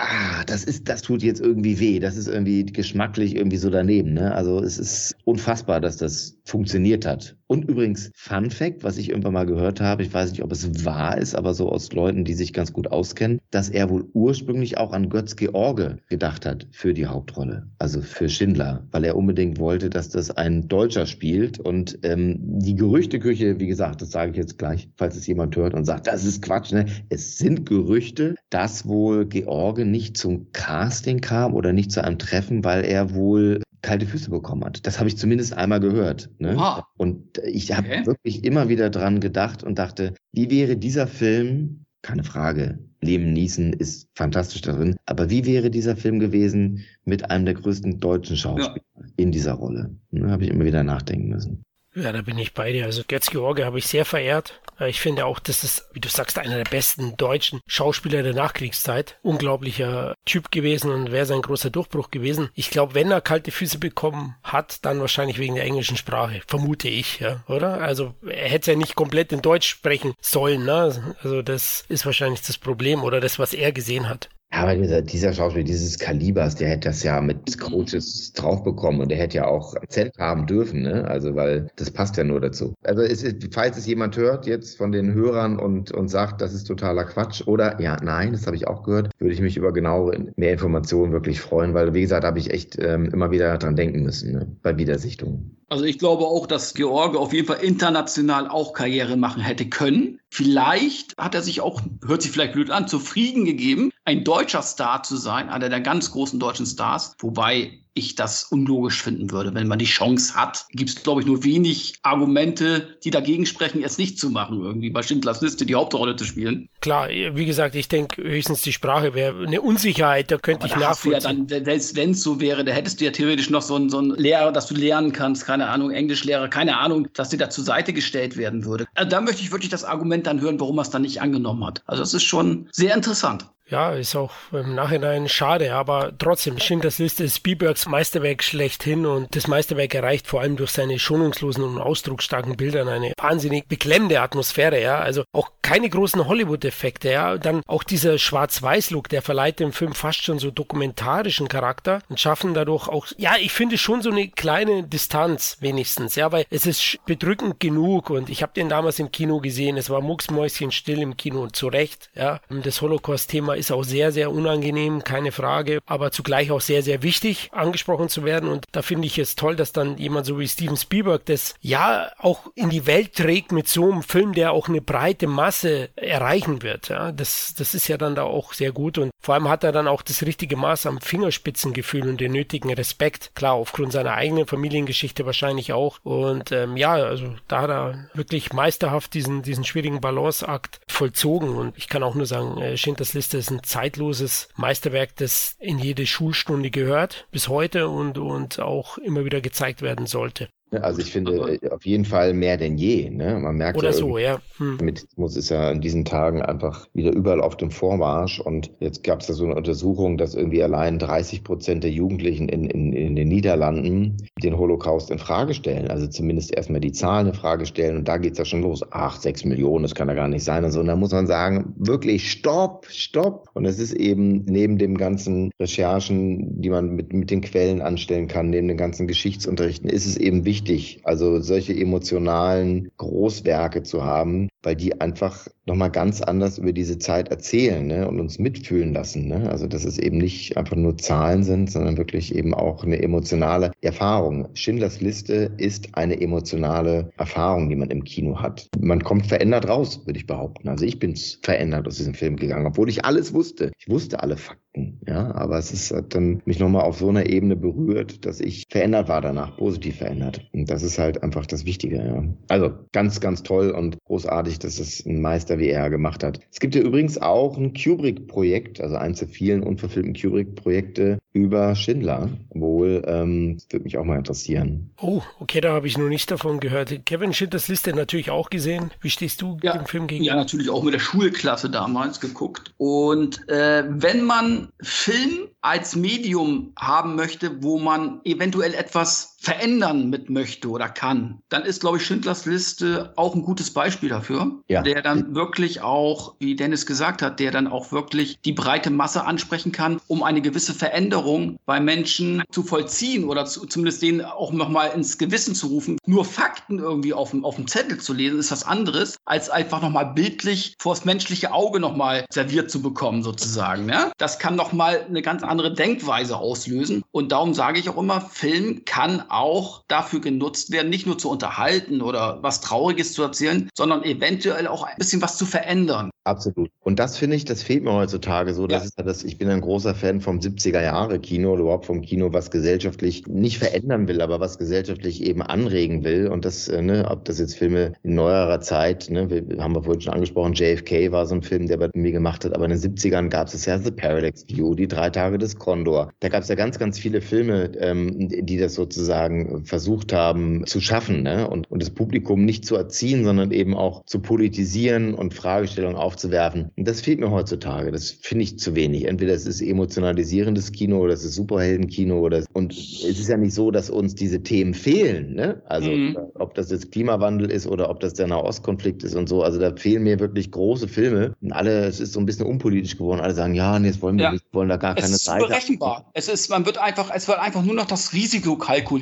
ah, 0.00 0.44
das 0.46 0.64
ist, 0.64 0.88
das 0.88 1.02
tut 1.02 1.22
jetzt 1.22 1.40
irgendwie 1.40 1.78
weh, 1.78 2.00
das 2.00 2.16
ist 2.16 2.28
irgendwie 2.28 2.64
geschmacklich 2.64 3.36
irgendwie 3.36 3.58
so 3.58 3.70
daneben. 3.70 4.14
Ne? 4.14 4.34
Also 4.34 4.60
es 4.60 4.78
ist 4.78 5.16
unfassbar, 5.24 5.80
dass 5.80 5.96
das 5.96 6.38
funktioniert 6.44 7.06
hat. 7.06 7.36
Und 7.46 7.68
übrigens, 7.68 8.12
Fun 8.14 8.50
Fact, 8.50 8.84
was 8.84 8.96
ich 8.96 9.08
irgendwann 9.08 9.32
mal 9.32 9.46
gehört 9.46 9.80
habe, 9.80 10.04
ich 10.04 10.14
weiß 10.14 10.30
nicht, 10.30 10.44
ob 10.44 10.52
es 10.52 10.84
wahr 10.84 11.18
ist, 11.18 11.34
aber 11.34 11.52
so 11.52 11.68
aus 11.68 11.92
Leuten, 11.92 12.24
die 12.24 12.34
sich 12.34 12.52
ganz 12.52 12.72
gut 12.72 12.92
auskennen, 12.92 13.40
dass 13.50 13.68
er 13.68 13.90
wohl 13.90 14.08
ursprünglich 14.12 14.78
auch 14.78 14.92
an 14.92 15.08
Götz 15.08 15.34
George 15.34 15.98
gedacht 16.08 16.46
hat 16.46 16.68
für 16.70 16.94
die 16.94 17.06
Hauptrolle, 17.06 17.66
also 17.78 18.02
für 18.02 18.28
Schindler, 18.28 18.86
weil 18.92 19.04
er 19.04 19.16
unbedingt 19.16 19.58
wollte, 19.58 19.90
dass 19.90 20.10
das 20.10 20.30
ein 20.30 20.68
Deutscher 20.68 21.06
spielt. 21.06 21.58
Und 21.58 21.98
ähm, 22.04 22.38
die 22.40 22.76
Gerüchteküche, 22.76 23.58
wie 23.58 23.66
gesagt, 23.66 24.00
das 24.00 24.12
sage 24.12 24.30
ich 24.30 24.36
jetzt 24.36 24.56
gleich, 24.56 24.88
falls 24.96 25.16
es 25.16 25.26
jemand 25.26 25.56
hört 25.56 25.74
und 25.74 25.84
sagt, 25.84 26.06
das 26.06 26.24
ist 26.24 26.42
Quatsch, 26.42 26.72
ne? 26.72 26.86
Es 27.08 27.38
sind 27.38 27.66
Gerüchte, 27.66 28.36
dass 28.50 28.86
wohl 28.86 29.26
George 29.26 29.84
nicht 29.90 30.16
zum 30.16 30.52
Casting 30.52 31.20
kam 31.20 31.54
oder 31.54 31.72
nicht 31.72 31.92
zu 31.92 32.02
einem 32.02 32.18
Treffen, 32.18 32.64
weil 32.64 32.84
er 32.84 33.14
wohl 33.14 33.62
kalte 33.82 34.06
Füße 34.06 34.30
bekommen 34.30 34.64
hat. 34.64 34.86
Das 34.86 34.98
habe 34.98 35.08
ich 35.08 35.16
zumindest 35.16 35.54
einmal 35.54 35.80
gehört. 35.80 36.30
Ne? 36.38 36.56
Und 36.96 37.38
ich 37.44 37.72
habe 37.72 37.88
okay. 37.88 38.06
wirklich 38.06 38.44
immer 38.44 38.68
wieder 38.68 38.90
dran 38.90 39.20
gedacht 39.20 39.62
und 39.64 39.78
dachte, 39.78 40.14
wie 40.32 40.50
wäre 40.50 40.76
dieser 40.76 41.06
Film, 41.06 41.84
keine 42.02 42.24
Frage, 42.24 42.78
Leben 43.02 43.32
Niesen 43.32 43.72
ist 43.72 44.08
fantastisch 44.14 44.60
darin, 44.60 44.96
aber 45.06 45.30
wie 45.30 45.46
wäre 45.46 45.70
dieser 45.70 45.96
Film 45.96 46.18
gewesen 46.18 46.84
mit 47.04 47.30
einem 47.30 47.46
der 47.46 47.54
größten 47.54 47.98
deutschen 47.98 48.36
Schauspieler 48.36 48.84
ja. 48.96 49.04
in 49.16 49.32
dieser 49.32 49.54
Rolle? 49.54 49.96
Ne, 50.10 50.30
habe 50.30 50.44
ich 50.44 50.50
immer 50.50 50.64
wieder 50.64 50.82
nachdenken 50.82 51.28
müssen. 51.28 51.62
Ja, 52.02 52.12
da 52.12 52.22
bin 52.22 52.38
ich 52.38 52.54
bei 52.54 52.72
dir. 52.72 52.86
Also 52.86 53.02
Götz 53.06 53.30
George 53.30 53.64
habe 53.64 53.78
ich 53.78 53.86
sehr 53.86 54.04
verehrt. 54.04 54.60
Äh, 54.78 54.90
ich 54.90 55.00
finde 55.00 55.26
auch, 55.26 55.38
das 55.38 55.64
ist, 55.64 55.88
wie 55.92 56.00
du 56.00 56.08
sagst, 56.08 56.38
einer 56.38 56.56
der 56.56 56.64
besten 56.64 57.16
deutschen 57.16 57.60
Schauspieler 57.66 58.22
der 58.22 58.34
Nachkriegszeit. 58.34 59.18
Unglaublicher 59.22 60.14
Typ 60.24 60.50
gewesen 60.50 60.90
und 60.90 61.12
wäre 61.12 61.26
sein 61.26 61.42
großer 61.42 61.70
Durchbruch 61.70 62.10
gewesen. 62.10 62.50
Ich 62.54 62.70
glaube, 62.70 62.94
wenn 62.94 63.10
er 63.10 63.20
kalte 63.20 63.50
Füße 63.50 63.78
bekommen 63.78 64.36
hat, 64.42 64.84
dann 64.84 65.00
wahrscheinlich 65.00 65.38
wegen 65.38 65.54
der 65.54 65.64
englischen 65.64 65.96
Sprache. 65.96 66.40
Vermute 66.46 66.88
ich, 66.88 67.20
ja, 67.20 67.44
oder? 67.48 67.80
Also 67.80 68.14
er 68.26 68.48
hätte 68.48 68.72
ja 68.72 68.76
nicht 68.76 68.94
komplett 68.94 69.32
in 69.32 69.42
Deutsch 69.42 69.68
sprechen 69.68 70.14
sollen, 70.20 70.64
ne? 70.64 71.14
Also 71.22 71.42
das 71.42 71.84
ist 71.88 72.06
wahrscheinlich 72.06 72.42
das 72.42 72.58
Problem 72.58 73.02
oder 73.02 73.20
das, 73.20 73.38
was 73.38 73.52
er 73.52 73.72
gesehen 73.72 74.08
hat. 74.08 74.28
Ja, 74.52 74.62
aber 74.62 74.74
dieser, 74.74 75.00
dieser 75.02 75.32
Schauspieler 75.32 75.64
dieses 75.64 75.96
Kalibers, 75.98 76.56
der 76.56 76.68
hätte 76.70 76.88
das 76.88 77.02
ja 77.04 77.20
mit 77.20 77.58
Coaches 77.60 78.32
draufbekommen 78.32 79.00
und 79.00 79.08
der 79.08 79.18
hätte 79.18 79.36
ja 79.38 79.46
auch 79.46 79.74
Akzent 79.76 80.12
haben 80.18 80.46
dürfen, 80.46 80.82
ne? 80.82 81.04
Also, 81.06 81.36
weil 81.36 81.68
das 81.76 81.90
passt 81.92 82.16
ja 82.16 82.24
nur 82.24 82.40
dazu. 82.40 82.74
Also, 82.82 83.02
es 83.02 83.22
ist, 83.22 83.54
falls 83.54 83.78
es 83.78 83.86
jemand 83.86 84.16
hört 84.16 84.46
jetzt 84.46 84.76
von 84.76 84.90
den 84.90 85.14
Hörern 85.14 85.56
und, 85.58 85.92
und 85.92 86.08
sagt, 86.08 86.40
das 86.40 86.52
ist 86.52 86.64
totaler 86.64 87.04
Quatsch 87.04 87.46
oder 87.46 87.80
ja, 87.80 87.96
nein, 88.02 88.32
das 88.32 88.46
habe 88.46 88.56
ich 88.56 88.66
auch 88.66 88.82
gehört, 88.82 89.10
würde 89.20 89.34
ich 89.34 89.40
mich 89.40 89.56
über 89.56 89.72
genauere, 89.72 90.32
mehr 90.36 90.52
Informationen 90.52 91.12
wirklich 91.12 91.40
freuen, 91.40 91.72
weil, 91.74 91.94
wie 91.94 92.00
gesagt, 92.02 92.24
habe 92.24 92.38
ich 92.40 92.50
echt 92.50 92.76
ähm, 92.80 93.06
immer 93.06 93.30
wieder 93.30 93.56
dran 93.56 93.76
denken 93.76 94.02
müssen, 94.02 94.32
ne? 94.32 94.56
Bei 94.62 94.76
Wiedersichtungen. 94.76 95.59
Also 95.70 95.84
ich 95.84 96.00
glaube 96.00 96.24
auch, 96.24 96.48
dass 96.48 96.74
George 96.74 97.16
auf 97.16 97.32
jeden 97.32 97.46
Fall 97.46 97.62
international 97.62 98.48
auch 98.48 98.72
Karriere 98.72 99.16
machen 99.16 99.40
hätte 99.40 99.68
können. 99.68 100.18
Vielleicht 100.28 101.16
hat 101.16 101.36
er 101.36 101.42
sich 101.42 101.60
auch, 101.60 101.80
hört 102.04 102.22
sich 102.22 102.32
vielleicht 102.32 102.54
blöd 102.54 102.72
an, 102.72 102.88
zufrieden 102.88 103.44
gegeben, 103.44 103.92
ein 104.04 104.24
deutscher 104.24 104.62
Star 104.62 105.04
zu 105.04 105.16
sein, 105.16 105.48
einer 105.48 105.68
der 105.68 105.80
ganz 105.80 106.10
großen 106.10 106.40
deutschen 106.40 106.66
Stars. 106.66 107.14
Wobei 107.20 107.78
ich 108.00 108.14
das 108.16 108.44
unlogisch 108.44 109.02
finden 109.02 109.30
würde. 109.30 109.54
Wenn 109.54 109.68
man 109.68 109.78
die 109.78 109.84
Chance 109.84 110.34
hat, 110.34 110.66
gibt 110.70 110.90
es, 110.90 111.02
glaube 111.02 111.20
ich, 111.20 111.26
nur 111.26 111.44
wenig 111.44 111.94
Argumente, 112.02 112.98
die 113.04 113.10
dagegen 113.10 113.46
sprechen, 113.46 113.82
es 113.82 113.98
nicht 113.98 114.18
zu 114.18 114.30
machen, 114.30 114.60
irgendwie 114.60 114.90
bei 114.90 115.02
Schindlers 115.02 115.40
Liste 115.40 115.66
die 115.66 115.74
Hauptrolle 115.74 116.16
zu 116.16 116.24
spielen. 116.24 116.68
Klar, 116.80 117.08
wie 117.08 117.46
gesagt, 117.46 117.74
ich 117.74 117.88
denke, 117.88 118.22
höchstens 118.22 118.62
die 118.62 118.72
Sprache 118.72 119.14
wäre 119.14 119.46
eine 119.46 119.60
Unsicherheit, 119.60 120.30
da 120.30 120.38
könnte 120.38 120.64
Aber 120.64 120.74
ich 120.74 120.80
nachvollziehen. 120.80 121.46
Ja 121.48 121.60
wenn 121.94 122.10
es 122.10 122.22
so 122.22 122.40
wäre, 122.40 122.64
da 122.64 122.72
hättest 122.72 123.00
du 123.00 123.04
ja 123.04 123.10
theoretisch 123.10 123.50
noch 123.50 123.62
so 123.62 123.74
einen, 123.76 123.90
so 123.90 123.98
einen 123.98 124.14
Lehrer, 124.14 124.52
dass 124.52 124.66
du 124.66 124.74
lernen 124.74 125.12
kannst, 125.12 125.46
keine 125.46 125.68
Ahnung, 125.68 125.90
Englischlehrer, 125.90 126.48
keine 126.48 126.78
Ahnung, 126.78 127.08
dass 127.14 127.30
dir 127.30 127.36
da 127.36 127.50
zur 127.50 127.64
Seite 127.64 127.92
gestellt 127.92 128.36
werden 128.36 128.64
würde. 128.64 128.86
Also 128.94 129.10
da 129.10 129.20
möchte 129.20 129.42
ich 129.42 129.52
wirklich 129.52 129.70
das 129.70 129.84
Argument 129.84 130.26
dann 130.26 130.40
hören, 130.40 130.58
warum 130.60 130.78
er 130.78 130.82
es 130.82 130.90
dann 130.90 131.02
nicht 131.02 131.20
angenommen 131.20 131.64
hat. 131.64 131.82
Also 131.86 132.02
das 132.02 132.14
ist 132.14 132.24
schon 132.24 132.68
sehr 132.72 132.94
interessant. 132.94 133.46
Ja, 133.70 133.92
ist 133.92 134.16
auch 134.16 134.32
im 134.52 134.74
Nachhinein 134.74 135.28
schade, 135.28 135.74
aber 135.74 136.12
trotzdem, 136.18 136.58
Schindlers 136.58 136.98
Liste 136.98 137.22
ist 137.22 137.36
Spielbergs 137.36 137.86
Meisterwerk 137.86 138.42
schlechthin 138.42 139.06
und 139.06 139.36
das 139.36 139.46
Meisterwerk 139.46 139.94
erreicht 139.94 140.26
vor 140.26 140.40
allem 140.40 140.56
durch 140.56 140.72
seine 140.72 140.98
schonungslosen 140.98 141.62
und 141.62 141.78
ausdrucksstarken 141.78 142.56
Bildern 142.56 142.88
eine 142.88 143.12
wahnsinnig 143.16 143.68
beklemmende 143.68 144.20
Atmosphäre, 144.20 144.82
ja. 144.82 144.98
Also 144.98 145.22
auch 145.32 145.52
keine 145.62 145.88
großen 145.88 146.26
Hollywood-Effekte, 146.26 147.12
ja. 147.12 147.38
Dann 147.38 147.62
auch 147.68 147.84
dieser 147.84 148.18
Schwarz-Weiß-Look, 148.18 149.08
der 149.08 149.22
verleiht 149.22 149.60
dem 149.60 149.72
Film 149.72 149.94
fast 149.94 150.24
schon 150.24 150.40
so 150.40 150.50
dokumentarischen 150.50 151.46
Charakter 151.46 152.00
und 152.08 152.18
schaffen 152.18 152.54
dadurch 152.54 152.88
auch, 152.88 153.06
ja, 153.18 153.36
ich 153.40 153.52
finde 153.52 153.78
schon 153.78 154.02
so 154.02 154.10
eine 154.10 154.28
kleine 154.28 154.82
Distanz 154.82 155.58
wenigstens, 155.60 156.16
ja, 156.16 156.32
weil 156.32 156.44
es 156.50 156.66
ist 156.66 156.98
bedrückend 157.06 157.60
genug 157.60 158.10
und 158.10 158.30
ich 158.30 158.42
habe 158.42 158.52
den 158.52 158.68
damals 158.68 158.98
im 158.98 159.12
Kino 159.12 159.38
gesehen, 159.38 159.76
es 159.76 159.90
war 159.90 160.00
mucksmäuschen 160.00 160.72
still 160.72 161.00
im 161.02 161.16
Kino 161.16 161.40
und 161.42 161.54
zu 161.54 161.68
Recht, 161.68 162.10
ja. 162.16 162.40
Das 162.48 162.82
Holocaust-Thema 162.82 163.59
ist 163.60 163.70
auch 163.70 163.84
sehr, 163.84 164.10
sehr 164.10 164.32
unangenehm, 164.32 165.04
keine 165.04 165.30
Frage, 165.30 165.78
aber 165.86 166.10
zugleich 166.10 166.50
auch 166.50 166.60
sehr, 166.60 166.82
sehr 166.82 167.02
wichtig 167.02 167.50
angesprochen 167.52 168.08
zu 168.08 168.24
werden. 168.24 168.48
Und 168.48 168.64
da 168.72 168.82
finde 168.82 169.06
ich 169.06 169.18
es 169.18 169.36
toll, 169.36 169.54
dass 169.54 169.72
dann 169.72 169.98
jemand 169.98 170.26
so 170.26 170.38
wie 170.38 170.48
Steven 170.48 170.76
Spielberg 170.76 171.24
das 171.26 171.54
ja 171.60 172.10
auch 172.18 172.50
in 172.54 172.70
die 172.70 172.86
Welt 172.86 173.14
trägt 173.14 173.52
mit 173.52 173.68
so 173.68 173.90
einem 173.90 174.02
Film, 174.02 174.32
der 174.32 174.52
auch 174.52 174.68
eine 174.68 174.80
breite 174.80 175.26
Masse 175.26 175.90
erreichen 175.96 176.62
wird. 176.62 176.88
Ja, 176.88 177.12
das, 177.12 177.54
das 177.56 177.74
ist 177.74 177.88
ja 177.88 177.96
dann 177.96 178.14
da 178.14 178.22
auch 178.22 178.52
sehr 178.52 178.72
gut. 178.72 178.98
Und 178.98 179.10
vor 179.20 179.34
allem 179.34 179.48
hat 179.48 179.64
er 179.64 179.72
dann 179.72 179.86
auch 179.86 180.02
das 180.02 180.22
richtige 180.22 180.56
Maß 180.56 180.86
am 180.86 181.00
Fingerspitzengefühl 181.00 182.08
und 182.08 182.20
den 182.20 182.32
nötigen 182.32 182.72
Respekt. 182.72 183.32
Klar, 183.34 183.54
aufgrund 183.54 183.92
seiner 183.92 184.14
eigenen 184.14 184.46
Familiengeschichte 184.46 185.26
wahrscheinlich 185.26 185.72
auch. 185.72 185.98
Und 186.02 186.52
ähm, 186.52 186.76
ja, 186.76 186.94
also 186.94 187.34
da 187.46 187.62
hat 187.62 187.70
er 187.70 188.08
wirklich 188.14 188.52
meisterhaft 188.52 189.12
diesen, 189.14 189.42
diesen 189.42 189.64
schwierigen 189.64 190.00
Balanceakt 190.00 190.80
vollzogen. 190.88 191.50
Und 191.50 191.76
ich 191.76 191.88
kann 191.88 192.02
auch 192.02 192.14
nur 192.14 192.26
sagen, 192.26 192.58
äh, 192.58 192.76
Schindlers 192.76 193.14
Liste 193.14 193.36
ist 193.36 193.49
ein 193.50 193.62
zeitloses 193.62 194.48
Meisterwerk, 194.56 195.16
das 195.16 195.56
in 195.58 195.78
jede 195.78 196.06
Schulstunde 196.06 196.70
gehört, 196.70 197.26
bis 197.30 197.48
heute 197.48 197.88
und, 197.88 198.18
und 198.18 198.60
auch 198.60 198.98
immer 198.98 199.24
wieder 199.24 199.40
gezeigt 199.40 199.82
werden 199.82 200.06
sollte. 200.06 200.48
Also 200.72 201.00
ich 201.00 201.10
finde 201.10 201.58
äh, 201.62 201.70
auf 201.70 201.84
jeden 201.84 202.04
Fall 202.04 202.32
mehr 202.32 202.56
denn 202.56 202.76
je. 202.76 203.10
Ne? 203.10 203.38
Man 203.38 203.56
merkt 203.56 203.78
Oder 203.78 203.88
ja, 203.88 203.92
so, 203.92 204.18
ja. 204.18 204.38
Hm. 204.58 204.78
Medizinismus 204.80 205.36
ist 205.36 205.48
ja 205.48 205.70
in 205.70 205.80
diesen 205.80 206.04
Tagen 206.04 206.42
einfach 206.42 206.86
wieder 206.94 207.12
überall 207.12 207.40
auf 207.40 207.56
dem 207.56 207.70
Vormarsch. 207.70 208.40
Und 208.40 208.70
jetzt 208.78 209.02
gab 209.02 209.20
es 209.20 209.26
da 209.26 209.32
so 209.32 209.44
eine 209.44 209.56
Untersuchung, 209.56 210.16
dass 210.16 210.34
irgendwie 210.34 210.62
allein 210.62 210.98
30 210.98 211.42
Prozent 211.42 211.82
der 211.82 211.90
Jugendlichen 211.90 212.48
in, 212.48 212.64
in, 212.64 212.92
in 212.92 213.16
den 213.16 213.28
Niederlanden 213.28 214.16
den 214.42 214.56
Holocaust 214.56 215.10
in 215.10 215.18
Frage 215.18 215.54
stellen. 215.54 215.88
Also 215.88 216.06
zumindest 216.06 216.54
erstmal 216.54 216.80
die 216.80 216.92
Zahlen 216.92 217.28
in 217.28 217.34
Frage 217.34 217.66
stellen. 217.66 217.96
Und 217.96 218.06
da 218.06 218.18
geht's 218.18 218.38
ja 218.38 218.44
schon 218.44 218.62
los. 218.62 218.84
Ach, 218.90 219.20
sechs 219.20 219.44
Millionen, 219.44 219.82
das 219.82 219.96
kann 219.96 220.08
ja 220.08 220.14
gar 220.14 220.28
nicht 220.28 220.44
sein. 220.44 220.64
Und 220.64 220.70
so. 220.70 220.80
Und 220.80 220.86
da 220.86 220.94
muss 220.94 221.10
man 221.10 221.26
sagen, 221.26 221.74
wirklich 221.78 222.30
stopp, 222.30 222.86
stopp. 222.90 223.48
Und 223.54 223.64
es 223.64 223.80
ist 223.80 223.92
eben 223.92 224.44
neben 224.44 224.78
dem 224.78 224.96
ganzen 224.96 225.50
Recherchen, 225.58 226.62
die 226.62 226.70
man 226.70 226.94
mit, 226.94 227.12
mit 227.12 227.30
den 227.30 227.40
Quellen 227.40 227.82
anstellen 227.82 228.28
kann, 228.28 228.50
neben 228.50 228.68
den 228.68 228.76
ganzen 228.76 229.08
Geschichtsunterrichten, 229.08 229.90
ist 229.90 230.06
es 230.06 230.16
eben 230.16 230.44
wichtig, 230.44 230.59
wichtig, 230.60 231.00
also 231.04 231.40
solche 231.40 231.74
emotionalen 231.74 232.90
Großwerke 232.98 233.82
zu 233.82 234.04
haben, 234.04 234.48
weil 234.62 234.76
die 234.76 235.00
einfach 235.00 235.48
nochmal 235.64 235.90
ganz 235.90 236.20
anders 236.20 236.58
über 236.58 236.72
diese 236.72 236.98
Zeit 236.98 237.28
erzählen 237.28 237.86
ne, 237.86 238.08
und 238.08 238.20
uns 238.20 238.38
mitfühlen 238.38 238.92
lassen. 238.92 239.28
Ne? 239.28 239.48
Also 239.50 239.66
dass 239.66 239.84
es 239.84 239.98
eben 239.98 240.18
nicht 240.18 240.56
einfach 240.56 240.76
nur 240.76 240.98
Zahlen 240.98 241.44
sind, 241.44 241.70
sondern 241.70 241.96
wirklich 241.96 242.34
eben 242.34 242.52
auch 242.52 242.84
eine 242.84 243.00
emotionale 243.02 243.70
Erfahrung. 243.80 244.48
Schindlers 244.54 245.00
Liste 245.00 245.52
ist 245.56 245.94
eine 245.94 246.20
emotionale 246.20 247.10
Erfahrung, 247.16 247.70
die 247.70 247.76
man 247.76 247.90
im 247.90 248.04
Kino 248.04 248.40
hat. 248.40 248.68
Man 248.78 249.02
kommt 249.02 249.26
verändert 249.26 249.68
raus, 249.68 250.02
würde 250.04 250.18
ich 250.18 250.26
behaupten. 250.26 250.68
Also 250.68 250.84
ich 250.84 250.98
bin 250.98 251.14
verändert 251.16 251.86
aus 251.86 251.96
diesem 251.96 252.14
Film 252.14 252.36
gegangen, 252.36 252.66
obwohl 252.66 252.88
ich 252.88 253.04
alles 253.04 253.32
wusste. 253.32 253.70
Ich 253.78 253.88
wusste 253.88 254.22
alle 254.22 254.36
Fakten, 254.36 254.60
ja, 255.06 255.34
aber 255.34 255.58
es 255.58 255.72
ist, 255.72 255.90
hat 255.90 256.14
dann 256.14 256.42
mich 256.44 256.60
nochmal 256.60 256.82
auf 256.82 256.98
so 256.98 257.08
einer 257.08 257.26
Ebene 257.26 257.56
berührt, 257.56 258.24
dass 258.24 258.40
ich 258.40 258.66
verändert 258.70 259.08
war 259.08 259.20
danach, 259.20 259.56
positiv 259.56 259.96
verändert. 259.96 260.48
Und 260.52 260.70
das 260.70 260.82
ist 260.82 260.98
halt 260.98 261.22
einfach 261.22 261.46
das 261.46 261.64
Wichtige, 261.64 261.96
ja. 261.96 262.24
Also 262.48 262.72
ganz, 262.92 263.20
ganz 263.20 263.42
toll 263.42 263.70
und 263.70 263.98
großartig, 264.04 264.60
dass 264.60 264.78
es 264.78 265.04
ein 265.04 265.20
Meister 265.20 265.58
wie 265.58 265.68
er 265.68 265.90
gemacht 265.90 266.22
hat. 266.22 266.40
Es 266.52 266.60
gibt 266.60 266.74
ja 266.76 266.82
übrigens 266.82 267.20
auch 267.20 267.58
ein 267.58 267.74
Kubrick-Projekt, 267.74 268.80
also 268.80 268.96
eins 268.96 269.18
der 269.18 269.28
vielen 269.28 269.62
unverfilmten 269.62 270.14
Kubrick-Projekte 270.14 271.18
über 271.32 271.74
Schindler. 271.76 272.28
Wohl, 272.50 273.02
ähm, 273.06 273.56
das 273.56 273.66
würde 273.70 273.84
mich 273.84 273.98
auch 273.98 274.04
mal 274.04 274.18
interessieren. 274.18 274.90
Oh, 275.00 275.22
okay, 275.38 275.60
da 275.60 275.72
habe 275.72 275.86
ich 275.86 275.96
noch 275.96 276.08
nicht 276.08 276.30
davon 276.30 276.60
gehört. 276.60 277.06
Kevin 277.06 277.32
Schindlers 277.32 277.68
Liste 277.68 277.94
natürlich 277.94 278.30
auch 278.30 278.50
gesehen. 278.50 278.90
Wie 279.00 279.10
stehst 279.10 279.40
du 279.42 279.58
ja, 279.62 279.76
dem 279.76 279.86
Film 279.86 280.06
gegen? 280.06 280.24
Ja, 280.24 280.34
natürlich 280.34 280.70
auch 280.70 280.82
mit 280.82 280.94
der 280.94 280.98
Schulklasse 280.98 281.70
damals 281.70 282.20
geguckt. 282.20 282.74
Und 282.78 283.48
äh, 283.48 283.84
wenn 283.88 284.24
man 284.24 284.68
Film 284.82 285.48
als 285.60 285.94
Medium 285.94 286.72
haben 286.76 287.14
möchte, 287.14 287.62
wo 287.62 287.78
man 287.78 288.20
eventuell 288.24 288.74
etwas 288.74 289.36
verändern 289.40 290.10
mit 290.10 290.28
möchte 290.28 290.68
oder 290.68 290.88
kann, 290.88 291.38
dann 291.48 291.64
ist, 291.64 291.80
glaube 291.80 291.96
ich, 291.96 292.04
Schindlers 292.04 292.44
Liste 292.44 293.14
auch 293.16 293.34
ein 293.34 293.42
gutes 293.42 293.72
Beispiel 293.72 294.10
dafür, 294.10 294.60
ja. 294.68 294.82
der 294.82 295.00
dann 295.00 295.34
wirklich 295.34 295.80
auch, 295.80 296.34
wie 296.38 296.54
Dennis 296.54 296.84
gesagt 296.84 297.22
hat, 297.22 297.40
der 297.40 297.50
dann 297.50 297.66
auch 297.66 297.90
wirklich 297.90 298.38
die 298.44 298.52
breite 298.52 298.90
Masse 298.90 299.24
ansprechen 299.24 299.72
kann, 299.72 299.98
um 300.08 300.22
eine 300.22 300.42
gewisse 300.42 300.74
Veränderung 300.74 301.58
bei 301.64 301.80
Menschen 301.80 302.42
zu 302.50 302.62
vollziehen 302.62 303.24
oder 303.24 303.46
zu, 303.46 303.66
zumindest 303.66 304.02
denen 304.02 304.22
auch 304.22 304.52
nochmal 304.52 304.90
ins 304.94 305.16
Gewissen 305.16 305.54
zu 305.54 305.68
rufen. 305.68 305.96
Nur 306.04 306.26
Fakten 306.26 306.78
irgendwie 306.78 307.14
auf 307.14 307.30
dem, 307.30 307.46
auf 307.46 307.56
dem 307.56 307.66
Zettel 307.66 307.98
zu 307.98 308.12
lesen, 308.12 308.38
ist 308.38 308.50
was 308.50 308.64
anderes, 308.64 309.16
als 309.24 309.48
einfach 309.48 309.80
nochmal 309.80 310.12
bildlich 310.12 310.74
vors 310.78 311.06
menschliche 311.06 311.52
Auge 311.52 311.80
nochmal 311.80 312.26
serviert 312.30 312.70
zu 312.70 312.82
bekommen, 312.82 313.22
sozusagen. 313.22 313.86
Ne? 313.86 314.12
Das 314.18 314.38
kann 314.38 314.54
nochmal 314.54 315.06
eine 315.08 315.22
ganz 315.22 315.42
andere 315.42 315.72
Denkweise 315.72 316.36
auslösen. 316.36 317.02
Und 317.10 317.32
darum 317.32 317.54
sage 317.54 317.80
ich 317.80 317.88
auch 317.88 317.96
immer, 317.96 318.20
Film 318.20 318.84
kann 318.84 319.24
auch 319.30 319.84
dafür 319.88 320.20
genutzt 320.20 320.70
werden, 320.72 320.90
nicht 320.90 321.06
nur 321.06 321.18
zu 321.18 321.30
unterhalten 321.30 322.02
oder 322.02 322.42
was 322.42 322.60
Trauriges 322.60 323.12
zu 323.12 323.22
erzählen, 323.22 323.68
sondern 323.76 324.02
eventuell 324.04 324.66
auch 324.66 324.84
ein 324.84 324.96
bisschen 324.98 325.22
was 325.22 325.36
zu 325.36 325.46
verändern. 325.46 326.10
Absolut. 326.24 326.70
Und 326.80 326.98
das 326.98 327.16
finde 327.16 327.36
ich, 327.36 327.46
das 327.46 327.62
fehlt 327.62 327.82
mir 327.82 327.94
heutzutage 327.94 328.52
so. 328.52 328.66
Das 328.66 328.82
ja. 328.82 328.84
ist 328.86 328.98
ja 328.98 329.04
das, 329.04 329.24
ich 329.24 329.38
bin 329.38 329.48
ein 329.48 329.62
großer 329.62 329.94
Fan 329.94 330.20
vom 330.20 330.38
70er 330.38 330.82
Jahre 330.82 331.18
Kino 331.18 331.52
oder 331.52 331.62
überhaupt 331.62 331.86
vom 331.86 332.02
Kino, 332.02 332.30
was 332.32 332.50
gesellschaftlich 332.50 333.26
nicht 333.26 333.58
verändern 333.58 334.06
will, 334.06 334.20
aber 334.20 334.38
was 334.38 334.58
gesellschaftlich 334.58 335.22
eben 335.24 335.40
anregen 335.40 336.04
will. 336.04 336.28
Und 336.28 336.44
das, 336.44 336.68
äh, 336.68 336.82
ne, 336.82 337.06
ob 337.10 337.24
das 337.24 337.38
jetzt 337.38 337.56
Filme 337.56 337.94
in 338.02 338.14
neuerer 338.16 338.60
Zeit, 338.60 339.08
ne, 339.08 339.30
wir 339.30 339.62
haben 339.62 339.74
wir 339.74 339.82
vorhin 339.82 340.02
schon 340.02 340.12
angesprochen, 340.12 340.52
JFK 340.52 341.10
war 341.10 341.24
so 341.26 341.34
ein 341.34 341.42
Film, 341.42 341.66
der 341.66 341.78
bei 341.78 341.88
mir 341.94 342.12
gemacht 342.12 342.44
hat, 342.44 342.54
aber 342.54 342.66
in 342.66 342.70
den 342.70 342.80
70ern 342.80 343.28
gab 343.28 343.48
es 343.48 343.64
ja 343.64 343.78
The 343.78 343.90
Parallax 343.90 344.46
View, 344.46 344.74
die 344.74 344.88
drei 344.88 345.08
Tage 345.08 345.38
des 345.38 345.56
Condor. 345.56 346.12
Da 346.20 346.28
gab 346.28 346.42
es 346.42 346.48
ja 346.48 346.54
ganz, 346.54 346.78
ganz 346.78 346.98
viele 346.98 347.22
Filme, 347.22 347.72
ähm, 347.78 348.28
die 348.28 348.58
das 348.58 348.74
sozusagen 348.74 349.19
versucht 349.64 350.12
haben 350.12 350.66
zu 350.66 350.80
schaffen, 350.80 351.22
ne? 351.22 351.48
Und, 351.48 351.70
und 351.70 351.82
das 351.82 351.90
Publikum 351.90 352.44
nicht 352.44 352.64
zu 352.64 352.76
erziehen, 352.76 353.24
sondern 353.24 353.50
eben 353.50 353.76
auch 353.76 354.04
zu 354.04 354.20
politisieren 354.20 355.14
und 355.14 355.34
Fragestellungen 355.34 355.96
aufzuwerfen. 355.96 356.70
Und 356.76 356.88
das 356.88 357.00
fehlt 357.00 357.20
mir 357.20 357.30
heutzutage. 357.30 357.90
Das 357.90 358.10
finde 358.10 358.44
ich 358.44 358.58
zu 358.58 358.74
wenig. 358.74 359.06
Entweder 359.06 359.34
es 359.34 359.46
ist 359.46 359.60
emotionalisierendes 359.60 360.72
Kino 360.72 360.98
oder 360.98 361.14
es 361.14 361.24
ist 361.24 361.34
Superheldenkino 361.34 362.18
oder 362.18 362.44
und 362.52 362.72
es 362.72 363.02
ist 363.04 363.28
ja 363.28 363.36
nicht 363.36 363.54
so, 363.54 363.70
dass 363.70 363.90
uns 363.90 364.14
diese 364.14 364.42
Themen 364.42 364.74
fehlen. 364.74 365.34
Ne? 365.34 365.62
Also 365.66 365.90
mhm. 365.90 366.16
ob 366.34 366.54
das 366.54 366.70
jetzt 366.70 366.92
Klimawandel 366.92 367.50
ist 367.50 367.66
oder 367.66 367.90
ob 367.90 368.00
das 368.00 368.14
der 368.14 368.26
Nahostkonflikt 368.26 369.02
ist 369.02 369.14
und 369.14 369.28
so. 369.28 369.42
Also 369.42 369.58
da 369.58 369.74
fehlen 369.74 370.04
mir 370.04 370.20
wirklich 370.20 370.50
große 370.50 370.88
Filme. 370.88 371.34
Und 371.40 371.52
alle, 371.52 371.84
es 371.84 372.00
ist 372.00 372.12
so 372.12 372.20
ein 372.20 372.26
bisschen 372.26 372.46
unpolitisch 372.46 372.96
geworden. 372.96 373.20
Alle 373.20 373.34
sagen, 373.34 373.54
ja, 373.54 373.78
nee, 373.78 373.88
jetzt 373.88 374.02
wollen 374.02 374.16
wir 374.16 374.24
ja. 374.24 374.32
nicht, 374.32 374.44
wollen 374.52 374.68
da 374.68 374.76
gar 374.76 374.96
es 374.96 375.04
keine 375.04 375.16
Zeit. 375.16 375.38
Es 375.38 375.42
ist 375.42 375.48
berechenbar. 375.48 376.10
Es 376.14 376.28
ist, 376.28 376.50
man 376.50 376.66
wird 376.66 376.78
einfach, 376.78 377.10
es 377.14 377.28
wird 377.28 377.38
einfach 377.38 377.64
nur 377.64 377.74
noch 377.74 377.86
das 377.86 378.12
Risiko 378.12 378.56
kalkuliert, 378.56 379.00